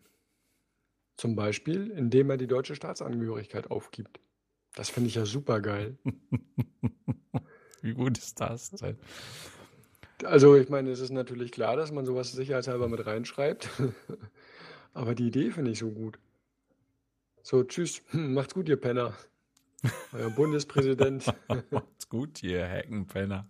Zum 1.16 1.36
Beispiel, 1.36 1.90
indem 1.90 2.30
er 2.30 2.36
die 2.36 2.46
deutsche 2.46 2.74
Staatsangehörigkeit 2.74 3.70
aufgibt. 3.70 4.20
Das 4.74 4.88
finde 4.88 5.08
ich 5.08 5.16
ja 5.16 5.26
super 5.26 5.60
geil. 5.60 5.98
Wie 7.82 7.94
gut 7.94 8.18
ist 8.18 8.40
das 8.40 8.70
denn? 8.70 8.96
Also, 10.24 10.54
ich 10.56 10.68
meine, 10.68 10.90
es 10.90 11.00
ist 11.00 11.10
natürlich 11.12 11.50
klar, 11.52 11.76
dass 11.76 11.92
man 11.92 12.04
sowas 12.04 12.32
sicherheitshalber 12.32 12.88
mit 12.88 13.06
reinschreibt. 13.06 13.68
Aber 14.92 15.14
die 15.14 15.28
Idee 15.28 15.50
finde 15.50 15.70
ich 15.70 15.78
so 15.78 15.90
gut. 15.90 16.18
So, 17.42 17.64
tschüss, 17.64 18.02
Hm, 18.10 18.34
macht's 18.34 18.52
gut, 18.54 18.68
ihr 18.68 18.76
Penner. 18.76 19.14
Euer 20.12 20.28
Bundespräsident 20.28 21.24
Macht's 21.70 22.06
gut, 22.10 22.42
ihr 22.42 22.66
Heckenpenner. 22.66 23.48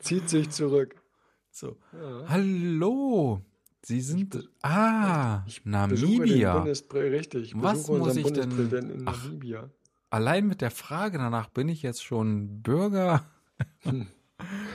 zieht 0.00 0.28
sich 0.28 0.50
zurück. 0.50 0.94
So. 1.50 1.78
Ja. 1.94 2.24
Hallo, 2.28 3.40
Sie 3.82 4.02
sind. 4.02 4.28
be- 4.28 4.44
ah, 4.62 5.38
den 5.64 5.70
Namibia. 5.70 6.56
Bundespr 6.58 6.96
richtig, 7.04 7.54
ich 7.54 7.62
Was 7.62 7.88
muss 7.88 8.14
ich 8.16 8.24
denn- 8.24 8.50
Bundespräsidenten 8.50 9.00
in 9.00 9.08
Ach. 9.08 9.24
Namibia. 9.24 9.70
Allein 10.10 10.46
mit 10.46 10.60
der 10.60 10.70
Frage 10.70 11.18
danach 11.18 11.48
bin 11.50 11.68
ich 11.68 11.82
jetzt 11.82 12.02
schon 12.04 12.62
Bürger. 12.62 13.24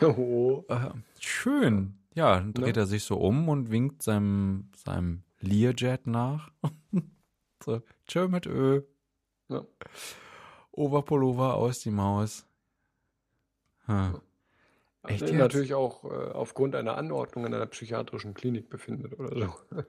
Oh, 0.02 0.66
Äh, 0.68 0.90
schön. 1.22 1.98
Ja, 2.16 2.36
dann 2.36 2.54
dreht 2.54 2.76
Ne? 2.76 2.82
er 2.82 2.86
sich 2.86 3.06
so 3.06 3.18
um 3.18 3.48
und 3.48 3.72
winkt 3.72 4.04
seinem, 4.04 4.70
seinem 4.76 5.24
Learjet 5.40 6.06
nach. 6.06 6.52
so, 7.64 7.82
tschö 8.06 8.28
mit 8.28 8.46
Ö. 8.46 8.82
Ja. 9.48 9.66
Oberpullover 10.72 11.54
aus 11.56 11.80
die 11.80 11.92
Maus. 11.92 12.46
Hm. 13.86 14.20
Echt 15.04 15.24
Also 15.24 15.34
natürlich 15.36 15.74
auch 15.74 16.04
äh, 16.06 16.32
aufgrund 16.32 16.76
einer 16.76 16.98
Anordnung 16.98 17.46
in 17.46 17.54
einer 17.54 17.66
psychiatrischen 17.66 18.34
Klinik 18.34 18.70
befindet 18.70 19.18
oder 19.20 19.30
so. 19.30 19.54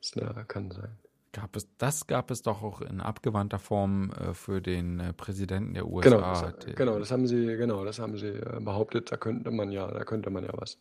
Das 0.00 0.12
na, 0.14 0.44
kann 0.44 0.70
sein. 0.70 0.96
Gab 1.32 1.56
es, 1.56 1.68
das 1.76 2.06
gab 2.06 2.30
es 2.30 2.42
doch 2.42 2.62
auch 2.62 2.80
in 2.80 3.00
abgewandter 3.00 3.58
Form 3.58 4.10
äh, 4.12 4.32
für 4.34 4.62
den 4.62 4.98
äh, 4.98 5.12
Präsidenten 5.12 5.74
der 5.74 5.86
Genau, 6.00 6.18
USA. 6.18 6.50
das, 6.50 6.64
Der- 6.64 6.74
genau, 6.74 6.98
das 6.98 7.10
haben 7.10 7.26
sie, 7.26 7.56
genau, 7.56 7.84
das 7.84 7.98
haben 7.98 8.16
sie 8.16 8.28
äh, 8.28 8.60
behauptet. 8.60 9.12
Da 9.12 9.16
könnte 9.16 9.50
man 9.50 9.70
ja, 9.70 9.86
da 9.90 10.04
könnte 10.04 10.30
man 10.30 10.44
ja 10.44 10.50
was, 10.54 10.78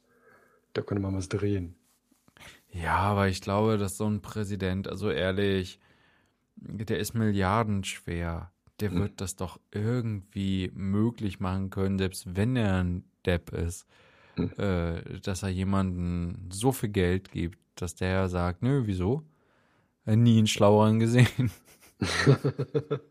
da 0.74 0.82
könnte 0.84 1.02
man 1.04 1.16
was 1.16 1.30
drehen. 1.30 1.76
Ja, 2.72 2.98
aber 2.98 3.28
ich 3.28 3.42
glaube, 3.42 3.78
dass 3.78 3.98
so 3.98 4.06
ein 4.06 4.22
Präsident, 4.22 4.88
also 4.88 5.10
ehrlich, 5.10 5.80
der 6.58 7.00
ist 7.00 7.14
milliardenschwer. 7.16 8.52
Der 8.80 8.92
Hm. 8.92 8.98
wird 9.00 9.22
das 9.22 9.36
doch 9.36 9.60
irgendwie 9.72 10.72
möglich 10.76 11.40
machen 11.40 11.70
können, 11.70 11.98
selbst 12.00 12.36
wenn 12.36 12.56
er 12.58 12.84
ein 12.84 13.06
Depp 13.26 13.54
ist, 13.54 13.88
Hm. 14.38 14.48
äh, 14.58 15.20
dass 15.22 15.44
er 15.44 15.50
jemanden 15.50 16.50
so 16.52 16.72
viel 16.72 16.90
Geld 16.90 17.32
gibt, 17.32 17.60
dass 17.76 17.96
der 17.96 18.30
sagt, 18.30 18.64
nö, 18.64 18.84
wieso? 18.86 19.24
Äh, 20.08 20.16
Nie 20.16 20.38
einen 20.40 20.48
Schlaueren 20.48 21.00
gesehen. 21.00 21.52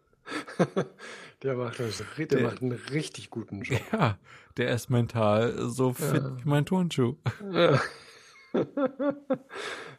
Der 1.42 1.55
macht, 1.55 1.78
das, 1.78 2.02
der, 2.16 2.26
Der- 2.26 2.41
macht 2.42 2.62
einen 2.62 2.73
richtig 2.73 3.31
guten 3.31 3.62
Job. 3.62 3.78
Ja, 3.92 4.18
der 4.57 4.70
ist 4.75 4.89
mental 4.91 5.68
so 5.68 5.92
fit 5.92 6.23
Ja. 6.23 6.36
wie 6.39 6.49
mein 6.49 6.65
Turnschuh. 6.66 7.16
Ja. 7.52 7.78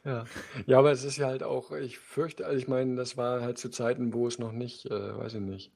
ja. 0.04 0.26
ja, 0.66 0.80
aber 0.80 0.92
es 0.92 1.04
ist 1.04 1.18
ja 1.18 1.28
halt 1.28 1.44
auch, 1.44 1.72
ich 1.72 2.00
fürchte, 2.00 2.46
also 2.46 2.58
ich 2.58 2.68
meine, 2.68 2.96
das 2.96 3.18
war 3.18 3.42
halt 3.42 3.60
zu 3.60 3.70
Zeiten, 3.70 4.14
wo 4.14 4.28
es 4.28 4.40
noch 4.40 4.52
nicht, 4.52 4.88
äh, 4.88 5.18
weiß 5.18 5.36
ich 5.36 5.42
nicht. 5.42 5.72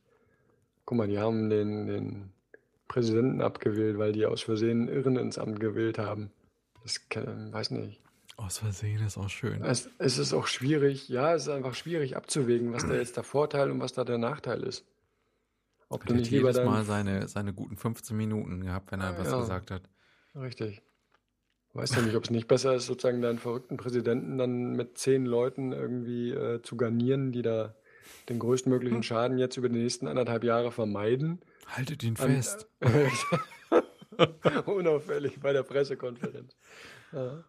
Guck 0.86 0.98
mal, 0.98 1.08
die 1.08 1.20
haben 1.20 1.50
den, 1.52 1.86
den 1.86 2.34
Präsidenten 2.88 3.42
abgewählt, 3.42 4.00
weil 4.00 4.14
die 4.14 4.26
aus 4.26 4.42
Versehen 4.42 4.88
Irren 4.88 5.16
ins 5.16 5.38
Amt 5.38 5.60
gewählt 5.60 6.00
haben. 6.00 6.32
Das 6.84 7.08
kann, 7.08 7.54
weiß 7.54 7.70
nicht. 7.72 8.02
Aus 8.38 8.58
Versehen 8.60 9.06
ist 9.06 9.18
auch 9.18 9.30
schön. 9.30 9.64
Es, 9.64 9.90
es 10.00 10.18
ist 10.18 10.34
auch 10.34 10.48
schwierig, 10.48 11.10
ja, 11.10 11.34
es 11.36 11.44
ist 11.44 11.50
einfach 11.50 11.76
schwierig 11.76 12.16
abzuwägen, 12.16 12.74
was 12.74 12.88
da 12.88 12.94
jetzt 12.96 13.16
der 13.18 13.24
Vorteil 13.24 13.70
und 13.70 13.80
was 13.80 13.94
da 13.94 14.04
der 14.04 14.18
Nachteil 14.18 14.64
ist. 14.64 14.86
Ob 15.90 16.06
du 16.06 16.16
nicht 16.16 16.32
lieber 16.32 16.50
jedes 16.52 16.66
Mal 16.66 16.84
seine, 16.86 17.28
seine 17.28 17.54
guten 17.54 17.76
15 17.76 18.16
Minuten 18.16 18.62
gehabt, 18.64 18.92
wenn 18.92 19.02
er 19.02 19.18
was 19.18 19.30
Ja. 19.30 19.40
gesagt 19.42 19.70
hat. 19.72 19.84
Richtig. 20.36 20.82
Weißt 21.74 21.96
du 21.98 22.02
nicht, 22.02 22.16
ob 22.16 22.24
es 22.24 22.30
nicht 22.30 22.48
besser 22.48 22.74
ist, 22.74 22.86
sozusagen 22.88 23.22
deinen 23.22 23.38
verrückten 23.40 23.78
Präsidenten 23.78 24.38
dann 24.38 24.74
mit 24.74 24.98
zehn 24.98 25.26
Leuten 25.26 25.72
irgendwie 25.74 26.32
äh, 26.32 26.62
zu 26.62 26.76
garnieren, 26.78 27.32
die 27.32 27.42
da 27.42 27.76
den 28.30 28.40
größtmöglichen 28.40 28.98
Hm. 28.98 29.04
Schaden 29.04 29.38
jetzt 29.38 29.58
über 29.58 29.70
die 29.70 29.80
nächsten 29.80 30.08
anderthalb 30.08 30.44
Jahre 30.44 30.72
vermeiden? 30.72 31.42
Haltet 31.68 32.04
ihn 32.04 32.16
An- 32.20 32.30
fest. 32.36 32.68
Unauffällig 34.66 35.40
bei 35.40 35.54
der 35.54 35.64
Pressekonferenz. 35.64 36.56
Ja. 37.12 37.44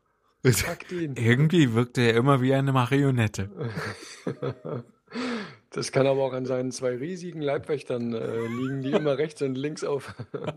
Irgendwie 0.45 1.73
wirkte 1.75 2.01
er 2.03 2.15
immer 2.17 2.41
wie 2.43 2.55
eine 2.55 2.73
Marionette. 2.73 3.51
Das 5.75 5.91
kann 5.93 6.07
aber 6.07 6.23
auch 6.23 6.33
an 6.33 6.47
seinen 6.47 6.71
zwei 6.71 6.97
riesigen 6.97 7.41
Leibwächtern 7.43 8.13
äh, 8.15 8.47
liegen, 8.47 8.83
die 8.83 8.93
immer 8.93 9.17
rechts 9.19 9.41
und 9.43 9.55
links 9.57 9.85
auf 9.85 10.15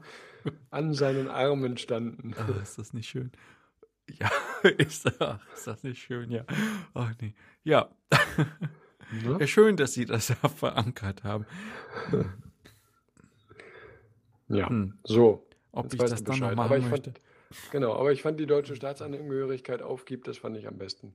an 0.71 0.93
seinen 0.93 1.29
Armen 1.29 1.77
standen. 1.77 2.33
Ah, 2.37 2.61
ist 2.61 2.77
das 2.77 2.93
nicht 2.93 3.07
schön? 3.09 3.31
Ja, 4.09 4.29
ist, 4.77 5.09
ach, 5.21 5.39
ist 5.53 5.67
das 5.67 5.83
nicht 5.83 6.01
schön, 6.01 6.31
ja. 6.31 6.45
Ach 6.93 7.13
nee. 7.21 7.33
Ja. 7.63 7.89
Ne? 9.23 9.37
ja, 9.39 9.47
schön, 9.47 9.75
dass 9.77 9.93
Sie 9.93 10.05
das 10.05 10.29
ja 10.29 10.35
verankert 10.49 11.23
haben. 11.25 11.45
Ja, 14.47 14.69
Hm. 14.69 14.97
so. 15.03 15.47
Ob 15.71 15.85
Jetzt 15.85 15.93
ich 15.95 15.99
das 16.09 16.23
dann 16.23 16.39
noch 16.39 16.49
Bescheid. 16.49 16.55
machen 16.55 16.65
Aber 16.65 16.77
ich 16.77 16.85
möchte. 16.89 17.11
fand, 17.11 17.21
genau, 17.71 17.93
aber 17.95 18.11
ich 18.11 18.21
fand 18.21 18.39
die 18.39 18.45
deutsche 18.45 18.75
Staatsangehörigkeit 18.75 19.81
aufgibt, 19.81 20.27
das 20.27 20.37
fand 20.39 20.57
ich 20.57 20.67
am 20.67 20.77
besten. 20.77 21.13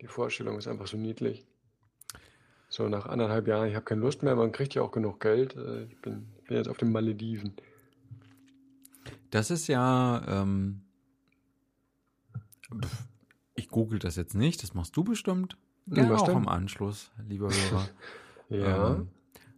Die 0.00 0.06
Vorstellung 0.06 0.58
ist 0.58 0.68
einfach 0.68 0.86
so 0.86 0.96
niedlich. 0.96 1.46
So 2.68 2.88
nach 2.88 3.06
anderthalb 3.06 3.46
Jahren, 3.46 3.68
ich 3.68 3.74
habe 3.74 3.84
keine 3.84 4.00
Lust 4.00 4.22
mehr, 4.22 4.34
man 4.34 4.52
kriegt 4.52 4.74
ja 4.74 4.82
auch 4.82 4.90
genug 4.90 5.20
Geld. 5.20 5.54
Äh, 5.56 5.84
Ich 5.84 5.96
bin, 6.00 6.26
bin 6.48 6.56
jetzt 6.56 6.68
auf 6.68 6.76
den 6.76 6.90
Malediven. 6.92 7.54
Das 9.30 9.50
ist 9.50 9.66
ja, 9.68 10.22
ähm, 10.26 10.82
ich 13.54 13.68
google 13.68 13.98
das 13.98 14.16
jetzt 14.16 14.34
nicht, 14.34 14.62
das 14.62 14.74
machst 14.74 14.96
du 14.96 15.04
bestimmt. 15.04 15.56
Ja, 15.86 16.14
auch 16.14 16.24
denn? 16.26 16.36
im 16.36 16.48
Anschluss, 16.48 17.10
lieber 17.28 17.50
Hörer. 17.50 17.88
Ja, 18.50 18.96
Ähm, 18.96 19.08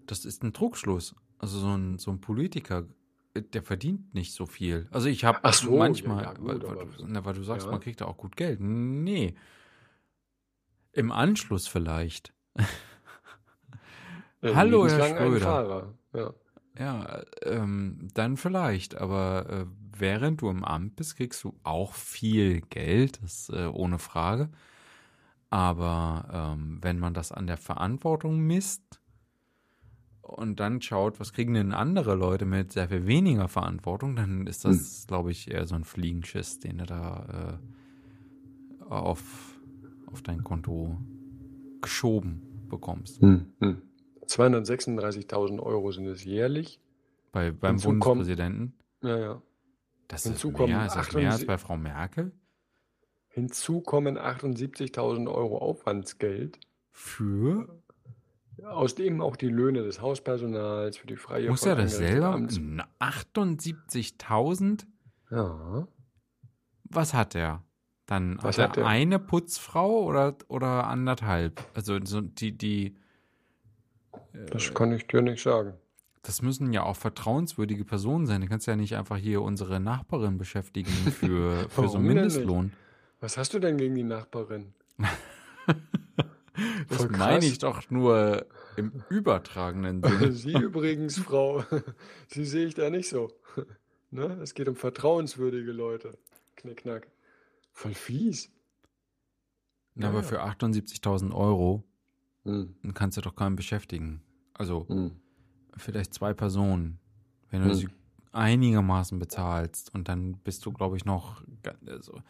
das 0.07 0.25
ist 0.25 0.45
ein 0.45 0.53
Trugschluss. 0.53 1.17
Also 1.39 1.59
so 1.59 1.77
ein, 1.77 1.99
so 1.99 2.13
ein 2.13 2.21
Politiker, 2.21 2.85
der 3.43 3.63
verdient 3.63 4.15
nicht 4.15 4.33
so 4.35 4.47
viel. 4.47 4.89
Also 4.91 5.09
ich 5.09 5.25
habe 5.25 5.41
so, 5.53 5.77
manchmal, 5.77 6.23
ja, 6.23 6.33
ja, 6.33 6.35
gut, 6.35 6.47
weil, 6.49 6.63
weil, 6.63 6.79
aber- 6.79 6.85
du, 6.85 7.25
weil 7.25 7.35
du 7.35 7.43
sagst, 7.43 7.67
ja. 7.67 7.73
man 7.73 7.81
kriegt 7.81 8.01
da 8.01 8.07
auch 8.07 8.17
gut 8.17 8.37
Geld. 8.37 8.61
Nee. 8.61 9.35
Im 10.93 11.13
Anschluss 11.13 11.69
vielleicht. 11.69 12.33
Äh, 14.43 14.55
Hallo, 14.55 14.87
Herr 14.87 15.17
Schröder. 15.17 15.95
Ja. 16.13 16.35
Ja, 16.79 17.23
ähm, 17.43 18.09
dann 18.13 18.37
vielleicht, 18.37 18.97
aber 18.97 19.47
äh, 19.49 19.67
während 19.99 20.43
du 20.43 20.51
im 20.51 20.63
Amt 20.63 20.97
bist, 20.97 21.17
kriegst 21.17 21.43
du 21.43 21.59
auch 21.63 21.95
viel 21.95 22.61
Geld, 22.61 23.23
das 23.23 23.49
äh, 23.49 23.65
ohne 23.67 23.99
Frage. 23.99 24.51
Aber 25.49 26.55
ähm, 26.55 26.79
wenn 26.83 26.99
man 26.99 27.15
das 27.15 27.33
an 27.33 27.47
der 27.47 27.57
Verantwortung 27.57 28.41
misst 28.41 28.96
und 30.27 30.61
dann 30.61 30.81
schaut, 30.83 31.21
was 31.21 31.33
kriegen 31.33 31.55
denn 31.55 31.73
andere 31.73 32.15
Leute 32.15 32.45
mit 32.45 32.73
sehr 32.73 32.89
viel 32.89 33.07
weniger 33.07 33.49
Verantwortung, 33.49 34.17
dann 34.17 34.47
ist 34.47 34.65
das, 34.65 35.07
glaube 35.07 35.31
ich, 35.31 35.51
eher 35.51 35.67
so 35.67 35.75
ein 35.75 35.85
Fliegenschiss, 35.85 36.59
den 36.59 36.79
du 36.79 36.87
da 36.87 37.61
äh, 38.81 38.85
auf, 38.93 39.61
auf 40.07 40.23
dein 40.23 40.43
Konto 40.43 40.99
geschoben 41.81 42.43
bekommst. 42.69 43.21
Hm, 43.21 43.47
hm. 43.61 43.83
236.000 44.27 45.61
Euro 45.61 45.93
sind 45.93 46.07
es 46.07 46.25
jährlich. 46.25 46.81
Bei, 47.31 47.53
beim 47.53 47.77
Hinzu 47.77 47.89
Bundespräsidenten. 47.91 48.75
Ja, 49.03 49.19
ja. 49.19 49.43
Das 50.09 50.25
Hinzu 50.25 50.49
ist 50.49 50.55
kommen 50.55 50.73
mehr, 50.73 50.87
ist 50.87 50.97
das 50.97 51.13
mehr 51.13 51.27
als 51.27 51.43
78 51.43 51.47
bei 51.47 51.59
Frau 51.59 51.77
Merkel? 51.77 52.33
Hinzu 53.29 53.81
kommen 53.81 54.19
78.000 54.19 55.31
Euro 55.33 55.59
Aufwandsgeld, 55.59 56.59
Für? 56.91 57.69
Aus 58.65 58.95
dem 58.95 59.21
auch 59.21 59.37
die 59.37 59.49
Löhne 59.49 59.83
des 59.83 60.01
Hauspersonals 60.01 60.97
für 60.97 61.07
die 61.07 61.17
freie 61.17 61.49
Muss 61.51 61.65
er 61.67 61.77
das 61.77 61.97
selber? 61.99 62.35
Amts- 62.35 62.59
Na, 62.61 62.87
78.000? 63.01 64.87
Ja. 65.31 65.87
Was 66.85 67.15
hat 67.15 67.35
er? 67.35 67.63
Dann 68.07 68.39
Was 68.41 68.57
hat 68.59 68.59
er 68.59 68.69
hat 68.69 68.77
er? 68.79 68.87
eine 68.87 69.19
Putzfrau 69.19 70.05
oder, 70.05 70.37
oder 70.49 70.87
anderthalb? 70.87 71.63
Also 71.75 71.99
so 72.05 72.21
die, 72.21 72.57
die, 72.57 72.97
Das 74.53 74.73
kann 74.73 74.93
ich 74.93 75.07
dir 75.09 75.23
nicht 75.23 75.43
sagen. 75.43 75.75
das 76.23 76.41
müssen 76.43 76.73
ja 76.73 76.83
auch 76.85 76.97
vertrauenswürdige 76.97 77.85
Personen 77.85 78.27
sein. 78.27 78.41
Du 78.41 78.47
kannst 78.47 78.67
ja 78.69 78.77
nicht 78.77 78.97
einfach 78.97 79.17
hier 79.17 79.43
unsere 79.43 79.81
Nachbarin 79.81 80.39
beschäftigen 80.39 80.91
für, 80.91 81.69
für 81.69 81.89
so 81.89 81.99
einen 81.99 82.07
Mindestlohn. 82.07 82.73
Was 83.21 83.37
hast 83.37 83.53
du 83.55 83.59
denn 83.59 83.77
gegen 83.77 83.95
die 83.97 84.03
Nachbarin? 84.05 84.73
Das 86.89 86.99
Voll 86.99 87.09
meine 87.11 87.35
krass. 87.37 87.45
ich 87.45 87.59
doch 87.59 87.91
nur 87.91 88.47
im 88.77 89.05
übertragenen 89.09 90.03
Sinne. 90.03 90.33
Sie 90.33 90.53
übrigens, 90.53 91.19
Frau, 91.19 91.65
Sie 92.29 92.45
sehe 92.45 92.67
ich 92.67 92.75
da 92.75 92.91
nicht 92.91 93.09
so. 93.09 93.31
Ne? 94.13 94.39
Es 94.41 94.55
geht 94.55 94.69
um 94.69 94.77
vertrauenswürdige 94.77 95.73
Leute. 95.73 96.17
Knickknack. 96.55 97.09
Voll 97.73 97.93
fies. 97.93 98.53
Na, 99.97 100.09
aber 100.09 100.19
Ja. 100.19 100.23
für 100.23 100.43
78.000 100.45 101.35
Euro 101.35 101.83
Hm. 102.45 102.77
kannst 102.95 103.17
du 103.19 103.21
doch 103.21 103.35
keinen 103.35 103.57
beschäftigen. 103.57 104.23
Also 104.55 104.87
Hm. 104.89 105.11
vielleicht 105.77 106.15
zwei 106.15 106.33
Personen. 106.35 107.01
Wenn 107.51 107.63
du 107.63 107.69
Hm. 107.69 107.75
sie 107.75 107.89
einigermaßen 108.33 109.19
bezahlst 109.19 109.93
und 109.93 110.09
dann 110.09 110.35
bist 110.39 110.65
du, 110.65 110.73
glaube 110.73 110.97
ich, 110.97 111.05
noch 111.05 111.43
also 111.87 112.21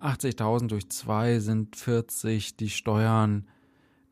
80.000 0.00 0.68
durch 0.68 0.88
zwei 0.90 1.38
sind 1.38 1.76
40, 1.76 2.56
die 2.56 2.70
Steuern, 2.70 3.46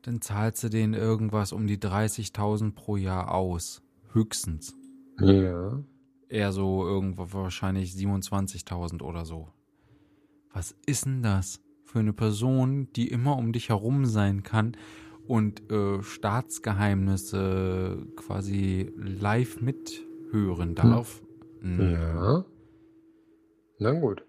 dann 0.01 0.21
zahlst 0.21 0.63
du 0.63 0.69
denen 0.69 0.93
irgendwas 0.93 1.51
um 1.51 1.67
die 1.67 1.77
30.000 1.77 2.73
pro 2.73 2.97
Jahr 2.97 3.33
aus. 3.33 3.81
Höchstens. 4.13 4.73
Ja. 5.19 5.83
Eher 6.29 6.51
so 6.51 6.85
irgendwo 6.85 7.31
wahrscheinlich 7.31 7.93
27.000 7.93 9.01
oder 9.01 9.25
so. 9.25 9.49
Was 10.51 10.75
ist 10.85 11.05
denn 11.05 11.23
das 11.23 11.61
für 11.83 11.99
eine 11.99 12.13
Person, 12.13 12.89
die 12.95 13.07
immer 13.07 13.37
um 13.37 13.53
dich 13.53 13.69
herum 13.69 14.05
sein 14.05 14.43
kann 14.43 14.75
und 15.27 15.71
äh, 15.71 16.01
Staatsgeheimnisse 16.01 18.07
quasi 18.15 18.91
live 18.97 19.61
mithören 19.61 20.75
darf. 20.75 21.21
Hm. 21.61 21.91
Ja. 21.91 22.45
Na 23.79 23.91
gut. 23.91 24.26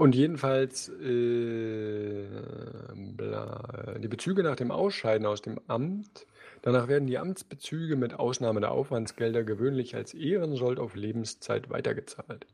Und 0.00 0.14
jedenfalls 0.14 0.88
äh, 0.88 2.24
bla, 3.18 3.98
die 3.98 4.08
Bezüge 4.08 4.42
nach 4.42 4.56
dem 4.56 4.70
Ausscheiden 4.70 5.26
aus 5.26 5.42
dem 5.42 5.60
Amt. 5.66 6.26
Danach 6.62 6.88
werden 6.88 7.06
die 7.06 7.18
Amtsbezüge 7.18 7.96
mit 7.96 8.14
Ausnahme 8.14 8.60
der 8.60 8.70
Aufwandsgelder 8.70 9.44
gewöhnlich 9.44 9.94
als 9.94 10.14
Ehrensold 10.14 10.78
auf 10.78 10.94
Lebenszeit 10.96 11.68
weitergezahlt. 11.68 12.46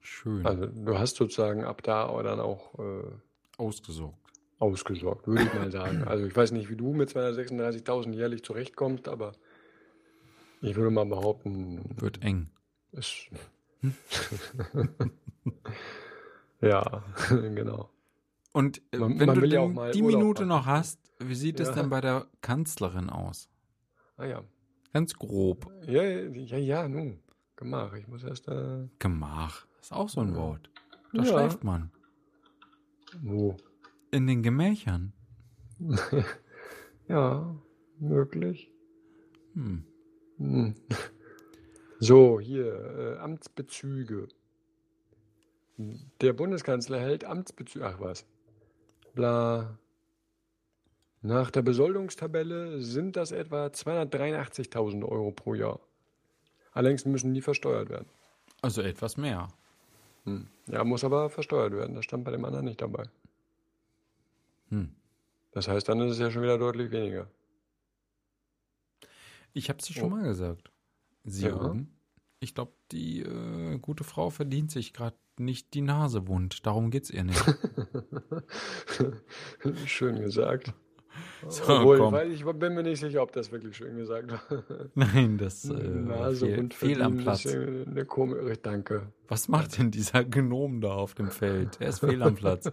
Schön. 0.00 0.44
Also 0.44 0.66
du 0.66 0.98
hast 0.98 1.14
sozusagen 1.14 1.62
ab 1.62 1.84
da 1.84 2.20
dann 2.24 2.40
auch 2.40 2.76
äh, 2.80 3.04
Ausgesorgt. 3.56 4.18
ausgesorgt, 4.58 5.28
würde 5.28 5.44
ich 5.44 5.54
mal 5.54 5.70
sagen. 5.70 6.02
Also 6.08 6.26
ich 6.26 6.34
weiß 6.34 6.50
nicht, 6.50 6.70
wie 6.70 6.76
du 6.76 6.92
mit 6.92 7.10
236.000 7.10 8.14
jährlich 8.14 8.42
zurechtkommst, 8.42 9.06
aber 9.06 9.30
ich 10.60 10.74
würde 10.74 10.90
mal 10.90 11.06
behaupten, 11.06 11.84
Wird 12.00 12.20
eng. 12.24 12.50
es 12.90 13.28
ja, 16.60 17.04
genau. 17.30 17.90
Und 18.52 18.80
äh, 18.92 18.98
Man- 18.98 19.18
wenn 19.18 19.26
man 19.26 19.40
du 19.40 19.46
ja 19.46 19.66
die 19.92 20.02
Urlaub 20.02 20.20
Minute 20.20 20.46
machen. 20.46 20.48
noch 20.48 20.66
hast, 20.66 21.00
wie 21.18 21.34
sieht 21.34 21.60
es 21.60 21.68
Ja. 21.68 21.74
denn 21.74 21.90
bei 21.90 22.00
der 22.00 22.26
Kanzlerin 22.40 23.10
aus? 23.10 23.48
Ah 24.16 24.26
ja. 24.26 24.44
Ganz 24.92 25.14
grob. 25.14 25.70
Ja, 25.86 26.02
ja, 26.04 26.56
ja, 26.58 26.88
nun. 26.88 27.18
Gemach. 27.56 27.94
Ich 27.94 28.06
muss 28.06 28.22
erst 28.22 28.46
äh, 28.48 28.88
Gemach. 29.00 29.66
Ist 29.80 29.92
auch 29.92 30.08
so 30.08 30.20
ein. 30.20 30.34
Wort. 30.36 30.70
Da 31.12 31.22
Ja. 31.22 31.28
schläft 31.28 31.64
man. 31.64 31.90
wo? 33.20 33.56
In 34.12 34.28
den 34.28 34.42
Gemächern. 34.44 35.12
ja, 37.08 37.56
möglich. 37.98 38.70
Hm. 39.54 39.84
Hm. 40.38 40.74
So, 42.04 42.38
hier, 42.38 43.16
äh, 43.16 43.18
Amtsbezüge. 43.18 44.28
Der 46.20 46.34
Bundeskanzler 46.34 47.00
hält 47.00 47.24
Amtsbezüge. 47.24 47.86
Ach 47.86 47.98
was. 47.98 48.26
Bla. 49.14 49.78
Nach 51.22 51.50
der 51.50 51.62
Besoldungstabelle 51.62 52.82
sind 52.82 53.16
das 53.16 53.32
etwa 53.32 53.68
283.000 53.70 55.02
Euro 55.08 55.30
pro 55.30 55.54
Jahr. 55.54 55.80
Allerdings 56.72 57.06
müssen 57.06 57.32
die 57.32 57.40
versteuert 57.40 57.88
werden. 57.88 58.08
Also 58.60 58.82
etwas 58.82 59.16
mehr. 59.16 59.48
Hm. 60.24 60.48
Ja, 60.66 60.84
muss 60.84 61.04
aber 61.04 61.30
versteuert 61.30 61.72
werden. 61.72 61.94
Das 61.94 62.04
stand 62.04 62.24
bei 62.24 62.32
dem 62.32 62.44
anderen 62.44 62.66
nicht 62.66 62.82
dabei. 62.82 63.04
Hm. 64.68 64.94
Das 65.52 65.68
heißt, 65.68 65.88
dann 65.88 66.00
ist 66.02 66.12
es 66.12 66.18
ja 66.18 66.30
schon 66.30 66.42
wieder 66.42 66.58
deutlich 66.58 66.90
weniger. 66.90 67.30
Ich 69.54 69.70
habe 69.70 69.78
es 69.78 69.86
dir 69.86 69.94
Oh. 69.96 70.00
schon 70.00 70.10
mal 70.10 70.24
gesagt. 70.24 70.70
Sie 71.24 71.46
Ja. 71.46 71.56
oben. 71.56 71.90
Ich 72.40 72.54
glaube, 72.54 72.72
die 72.92 73.20
äh, 73.22 73.78
gute 73.78 74.04
Frau 74.04 74.28
verdient 74.30 74.70
sich 74.70 74.92
gerade 74.92 75.16
nicht 75.38 75.72
die 75.74 75.80
Nase 75.80 76.28
wund. 76.28 76.66
Darum 76.66 76.90
geht's 76.90 77.10
ihr 77.10 77.24
nicht. 77.24 77.42
schön 79.86 80.20
gesagt. 80.20 80.72
So, 81.48 81.62
Obwohl, 81.68 81.98
komm. 81.98 82.12
weil 82.12 82.32
ich 82.32 82.44
bin 82.44 82.74
mir 82.74 82.82
nicht 82.82 82.98
sicher, 82.98 83.22
ob 83.22 83.30
das 83.32 83.52
wirklich 83.52 83.76
schön 83.76 83.96
gesagt 83.96 84.32
war. 84.32 84.64
Nein, 84.96 85.38
das 85.38 85.64
äh, 85.68 85.72
Nase 85.74 86.46
fehl, 86.46 86.58
und 86.58 86.74
fehl 86.74 87.02
am 87.02 87.18
Platz. 87.18 87.46
Eine 87.46 88.04
komische, 88.04 88.56
danke. 88.56 89.12
Was 89.28 89.46
macht 89.46 89.78
denn 89.78 89.92
dieser 89.92 90.24
Gnom 90.24 90.80
da 90.80 90.92
auf 90.94 91.14
dem 91.14 91.30
Feld? 91.30 91.80
Er 91.80 91.90
ist 91.90 92.00
fehl 92.00 92.20
am 92.22 92.34
Platz. 92.34 92.72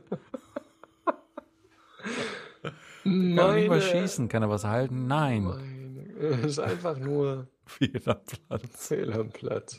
Kann 3.03 3.37
er 3.37 3.53
nicht 3.55 3.69
was 3.69 3.83
schießen? 3.83 4.27
Kann 4.27 4.41
er 4.41 4.49
was 4.49 4.63
halten? 4.63 5.05
Nein. 5.05 5.43
Meine, 5.43 6.39
es 6.39 6.45
ist 6.45 6.59
einfach 6.59 6.97
nur 6.97 7.47
Fehl 7.77 8.01
am 8.05 8.19
Platz. 8.25 8.87
Fehl 8.87 9.13
am 9.13 9.29
Platz. 9.29 9.77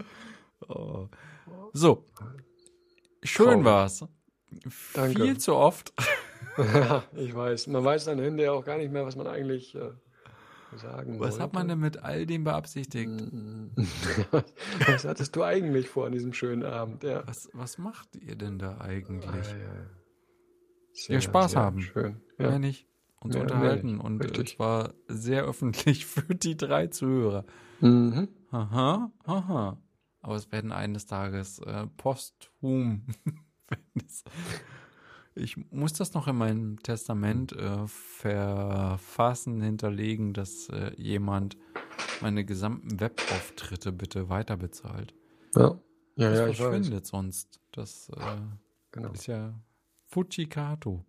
Oh. 0.69 1.09
So. 1.73 2.07
Schön 3.23 3.47
Traurig. 3.47 3.65
war's. 3.65 4.05
Danke. 4.95 5.23
Viel 5.23 5.39
zu 5.39 5.55
oft. 5.55 5.93
ja, 6.59 7.05
ich 7.17 7.35
weiß. 7.35 7.67
Man 7.69 7.85
weiß 7.85 8.05
dann 8.07 8.19
hinterher 8.19 8.53
auch 8.53 8.65
gar 8.65 8.79
nicht 8.79 8.93
mehr, 8.93 9.05
was 9.07 9.17
man 9.17 9.27
eigentlich 9.27 9.75
äh, 9.75 9.91
sagen 10.77 11.19
Was 11.21 11.39
hat 11.41 11.53
man 11.53 11.63
wollte. 11.63 11.69
denn 11.69 11.79
mit 11.81 12.03
all 12.03 12.27
dem 12.27 12.45
beabsichtigt? 12.45 13.11
was 14.87 15.05
hattest 15.05 15.35
du 15.37 15.43
eigentlich 15.43 15.89
vor 15.89 16.07
an 16.07 16.13
diesem 16.13 16.33
schönen 16.33 16.65
Abend? 16.65 17.03
Ja. 17.05 17.27
Was, 17.27 17.49
was 17.53 17.79
macht 17.79 18.17
ihr 18.17 18.37
denn 18.37 18.59
da 18.59 18.79
eigentlich? 18.81 19.29
Ah, 19.31 19.57
ja. 19.57 21.15
Ja, 21.15 21.21
Spaß 21.21 21.53
sehr 21.53 21.61
haben. 21.61 21.81
Schön. 21.81 22.21
Mehr 22.39 22.51
Ja. 22.51 22.59
nicht. 22.59 22.87
Uns 23.21 23.35
Mehr 23.35 23.45
unterhalten 23.45 23.93
nicht. 23.95 24.05
und 24.05 24.21
äh, 24.21 24.25
Richtig. 24.25 24.57
zwar 24.57 24.95
sehr 25.09 25.45
öffentlich 25.45 26.07
für 26.07 26.35
die 26.35 26.57
drei 26.57 26.89
Zuhörer. 26.89 27.45
Mhm. 27.83 28.29
Aha, 28.53 29.11
aha. 29.25 29.77
Aber 30.21 30.37
es 30.37 30.53
werden 30.53 30.71
eines 30.73 31.07
Tages 31.07 31.59
äh, 31.59 31.87
posthum. 31.97 33.07
ich 35.35 35.57
muss 35.73 35.93
das 35.95 36.15
noch 36.15 36.29
in 36.29 36.37
meinem 36.37 36.81
Testament 36.83 37.53
äh, 37.53 37.87
verfassen, 37.89 39.61
hinterlegen, 39.61 40.33
dass 40.33 40.69
äh, 40.69 40.93
jemand 40.97 41.57
meine 42.21 42.45
gesamten 42.45 43.01
Webauftritte 43.01 43.91
bitte 43.91 44.29
weiter 44.29 44.57
bezahlt. 44.57 45.13
Ja. 45.57 45.77
Ja, 46.17 46.31
Das 46.31 46.39
ja, 46.39 46.47
ich 46.47 46.61
weiß. 46.61 46.69
verschwindet 46.69 47.07
sonst. 47.07 47.61
Das 47.73 48.11
äh, 48.11 48.37
Genau. 48.93 49.11
ist 49.13 49.27
ja 49.27 49.55
Fujikato. 50.07 51.05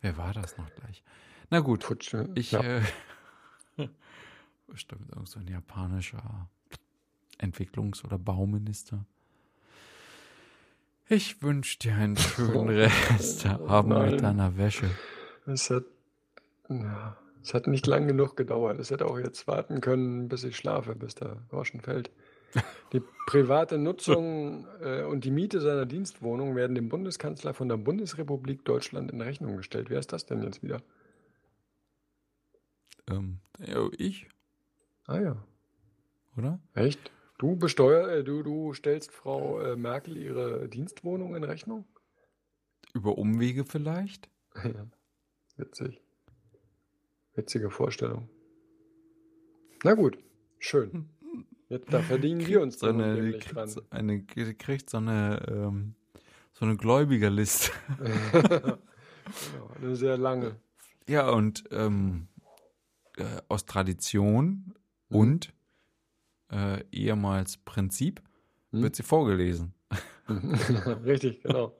Wer 0.00 0.16
war 0.16 0.32
das 0.32 0.56
noch 0.56 0.72
gleich? 0.76 1.02
Na 1.50 1.58
gut, 1.60 1.82
Futsch, 1.84 2.14
ich 2.36 2.52
ja. 2.52 2.62
bestimmt 4.68 5.08
irgend 5.10 5.28
so 5.28 5.40
ein 5.40 5.48
japanischer 5.48 6.48
Entwicklungs- 7.38 8.04
oder 8.04 8.18
Bauminister. 8.18 9.04
Ich 11.08 11.42
wünsche 11.42 11.78
dir 11.78 11.94
einen 11.94 12.16
schönen 12.16 12.68
Restabend 12.68 13.88
Nein. 13.88 14.10
mit 14.10 14.22
deiner 14.22 14.56
Wäsche. 14.58 14.90
Es 15.46 15.70
hat, 15.70 15.84
ja, 16.68 17.16
es 17.42 17.54
hat 17.54 17.66
nicht 17.66 17.86
lang 17.86 18.06
genug 18.06 18.36
gedauert. 18.36 18.78
Es 18.78 18.90
hätte 18.90 19.06
auch 19.06 19.18
jetzt 19.18 19.46
warten 19.46 19.80
können, 19.80 20.28
bis 20.28 20.44
ich 20.44 20.56
schlafe, 20.56 20.94
bis 20.94 21.14
der 21.14 21.38
Groschen 21.48 21.80
fällt. 21.80 22.10
Die 22.92 23.02
private 23.26 23.78
Nutzung 23.78 24.66
äh, 24.82 25.02
und 25.02 25.24
die 25.24 25.30
Miete 25.30 25.60
seiner 25.60 25.84
Dienstwohnung 25.84 26.56
werden 26.56 26.74
dem 26.74 26.88
Bundeskanzler 26.88 27.52
von 27.52 27.68
der 27.68 27.76
Bundesrepublik 27.76 28.64
Deutschland 28.64 29.10
in 29.10 29.20
Rechnung 29.20 29.58
gestellt. 29.58 29.90
Wer 29.90 29.98
ist 29.98 30.12
das 30.12 30.24
denn 30.24 30.42
jetzt 30.42 30.62
wieder? 30.62 30.80
Ähm, 33.06 33.38
ja, 33.58 33.86
ich, 33.98 34.28
Ah 35.08 35.20
ja, 35.20 35.42
oder? 36.36 36.60
echt? 36.74 37.10
Du 37.38 37.56
besteuer, 37.56 38.10
äh, 38.10 38.24
du, 38.24 38.42
du 38.42 38.74
stellst 38.74 39.10
Frau 39.10 39.58
äh, 39.58 39.74
Merkel 39.74 40.18
ihre 40.18 40.68
Dienstwohnung 40.68 41.34
in 41.34 41.44
Rechnung? 41.44 41.86
Über 42.92 43.16
Umwege 43.16 43.64
vielleicht? 43.64 44.28
Ja, 44.64 44.86
witzig. 45.56 46.02
Witzige 47.34 47.70
Vorstellung. 47.70 48.28
Na 49.82 49.94
gut, 49.94 50.18
schön. 50.58 51.08
Jetzt, 51.68 51.90
da 51.92 52.02
verdienen 52.02 52.46
wir 52.46 52.60
uns 52.60 52.78
so 52.78 52.86
dann 52.86 53.00
eine, 53.00 53.14
nämlich 53.14 53.44
kriegt, 53.44 53.56
dran. 53.56 53.68
so 53.68 53.82
eine, 53.90 54.22
kriegt 54.24 54.90
so 54.90 54.98
eine, 54.98 55.42
ähm, 55.48 55.94
so 56.52 56.66
eine 56.66 56.76
Gläubigerliste. 56.76 57.72
genau, 57.98 58.78
eine 59.80 59.96
sehr 59.96 60.18
lange. 60.18 60.56
Ja, 61.08 61.30
und 61.30 61.64
ähm, 61.70 62.28
äh, 63.16 63.24
aus 63.48 63.64
Tradition 63.64 64.74
Mhm. 65.10 65.18
und 65.18 65.52
äh, 66.50 66.84
ehemals 66.92 67.56
Prinzip 67.58 68.22
Mhm. 68.70 68.82
wird 68.82 68.96
sie 68.96 69.02
vorgelesen. 69.02 69.74
Richtig, 71.04 71.42
genau. 71.42 71.74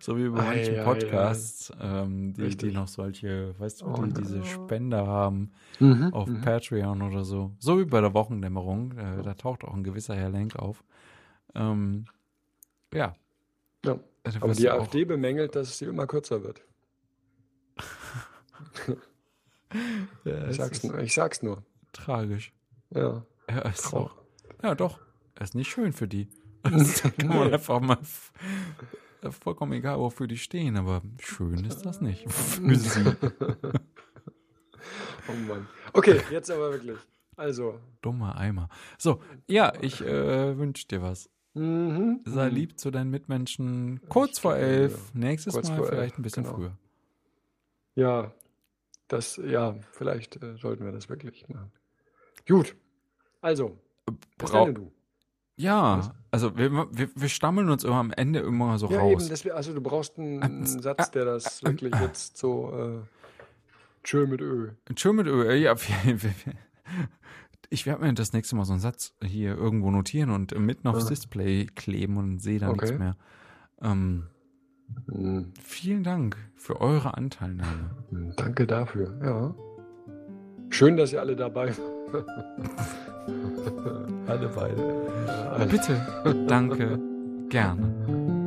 So 0.00 0.16
wie 0.16 0.28
bei 0.28 0.40
Ei, 0.40 0.44
manchen 0.44 0.78
ei, 0.78 0.84
Podcasts, 0.84 1.72
ähm, 1.80 2.32
die, 2.34 2.56
die 2.56 2.72
noch 2.72 2.88
solche, 2.88 3.54
weißt 3.58 3.82
du, 3.82 3.86
Oh, 3.86 4.02
die 4.02 4.12
diese 4.14 4.38
no. 4.38 4.44
Spender 4.44 5.06
haben 5.06 5.52
Mhm. 5.80 6.12
auf 6.14 6.28
mhm. 6.28 6.40
Patreon 6.40 7.02
oder 7.02 7.24
so. 7.24 7.52
So 7.58 7.78
wie 7.78 7.84
bei 7.84 8.00
der 8.00 8.12
Wochendämmerung, 8.14 8.92
äh, 8.98 9.22
da 9.22 9.34
taucht 9.34 9.64
auch 9.64 9.74
ein 9.74 9.84
gewisser 9.84 10.16
Herr 10.16 10.30
Lenk 10.30 10.56
auf. 10.56 10.82
Ähm, 11.54 12.06
ja. 12.92 13.14
Ja. 13.84 13.98
da 14.24 14.30
Aber 14.40 14.54
die 14.54 14.70
AfD 14.70 15.04
bemängelt, 15.04 15.54
dass 15.54 15.78
sie 15.78 15.84
immer 15.86 16.06
kürzer 16.06 16.42
wird. 16.42 16.62
Ja, 20.24 20.48
Ich 20.48 20.56
sag's, 20.56 20.82
nur, 20.84 20.98
ich 20.98 21.14
sag's 21.14 21.42
nur. 21.42 21.64
Tragisch. 21.92 22.52
Ja. 22.90 23.24
Ja, 23.48 23.58
ist 23.68 23.82
Traurig. 23.82 24.12
auch, 24.12 24.16
ja, 24.62 24.74
doch. 24.74 25.00
Er 25.34 25.42
ist 25.42 25.54
nicht 25.54 25.70
schön 25.70 25.92
für 25.92 26.08
die. 26.08 26.28
Das 26.62 27.02
kann 27.02 27.28
man 27.28 27.48
Nee. 27.48 27.54
einfach 27.54 27.80
mal 27.80 27.98
vollkommen 29.30 29.72
egal, 29.72 29.98
wofür 29.98 30.26
die 30.28 30.38
stehen, 30.38 30.76
aber 30.76 31.02
schön 31.20 31.64
ist 31.64 31.84
das 31.84 32.00
nicht. 32.00 32.30
Für 32.30 32.74
sie. 32.76 33.16
Oh 35.28 35.32
Mann. 35.46 35.68
Okay, 35.92 36.20
jetzt 36.30 36.50
aber 36.50 36.72
wirklich. 36.72 36.98
Also, 37.36 37.78
Dummer 38.02 38.36
Eimer. 38.36 38.68
So, 38.98 39.22
ja, 39.46 39.72
ich 39.80 40.00
äh, 40.00 40.58
wünsche 40.58 40.86
dir 40.88 41.02
was. 41.02 41.30
Mhm. 41.54 42.20
Sei 42.24 42.48
Mhm. 42.48 42.54
lieb 42.54 42.78
zu 42.78 42.90
deinen 42.90 43.10
Mitmenschen. 43.10 44.00
Kurz 44.08 44.38
vor 44.40 44.54
glaube, 44.56 44.66
elf. 44.66 45.14
Nächstes 45.14 45.54
Kurz 45.54 45.68
Mal 45.68 45.76
vor 45.76 45.86
vielleicht 45.86 46.14
elf, 46.14 46.18
ein 46.18 46.22
bisschen 46.22 46.42
genau. 46.44 46.56
früher. 46.56 46.76
Ja, 47.94 48.32
das, 49.08 49.36
ja, 49.36 49.76
vielleicht 49.92 50.42
äh, 50.42 50.56
sollten 50.56 50.84
wir 50.84 50.92
das 50.92 51.08
wirklich 51.08 51.48
machen. 51.48 51.70
Gut. 52.48 52.76
Also, 53.40 53.78
was 54.38 54.50
Brau 54.50 54.64
denn 54.66 54.74
du? 54.74 54.92
ja, 55.56 55.98
Was? 55.98 56.10
also 56.30 56.56
wir, 56.56 56.72
wir, 56.72 57.10
wir 57.14 57.28
stammeln 57.28 57.68
uns 57.70 57.84
immer 57.84 57.96
am 57.96 58.10
Ende 58.12 58.40
immer 58.40 58.78
so 58.78 58.88
Ja, 58.88 58.98
raus. 59.00 59.22
eben, 59.22 59.28
das, 59.28 59.46
also 59.48 59.72
du 59.74 59.80
brauchst 59.80 60.18
einen, 60.18 60.42
Ähm, 60.42 60.66
Satz, 60.82 61.10
der 61.10 61.24
das 61.24 61.62
ähm, 61.62 61.68
wirklich 61.68 61.94
jetzt 62.00 62.36
so 62.36 62.72
äh, 62.72 64.06
schön 64.06 64.30
mit 64.30 64.40
Ö. 64.40 64.70
Schön 64.96 65.16
mit 65.16 65.26
Ö. 65.26 65.52
Ja, 65.54 65.74
ich 67.70 67.86
werde 67.86 68.02
mir 68.04 68.12
das 68.14 68.32
nächste 68.32 68.56
Mal 68.56 68.64
so 68.64 68.72
einen 68.72 68.80
Satz 68.80 69.14
hier 69.24 69.56
irgendwo 69.56 69.90
notieren 69.90 70.30
und 70.30 70.56
mitten 70.58 70.88
aufs 70.88 71.06
Ah. 71.06 71.08
Display 71.08 71.66
kleben 71.66 72.16
und 72.16 72.38
sehe 72.40 72.58
da 72.58 72.68
nichts 72.68 72.90
Okay. 72.90 72.98
mehr. 72.98 73.16
Ähm, 73.80 74.26
Hm, 75.10 75.54
vielen 75.62 76.02
Dank 76.02 76.36
für 76.54 76.80
eure 76.82 77.16
Anteilnahme. 77.16 77.96
hm, 78.10 78.34
Danke 78.36 78.66
dafür, 78.66 79.18
ja. 79.24 79.54
Schön, 80.68 80.96
dass 80.98 81.12
ihr 81.14 81.20
alle 81.20 81.34
dabei 81.34 81.68
wart. 81.68 82.01
Alle 84.28 84.48
beide. 84.48 85.66
Bitte, 85.68 86.00
danke, 86.48 86.98
gerne. 87.48 88.41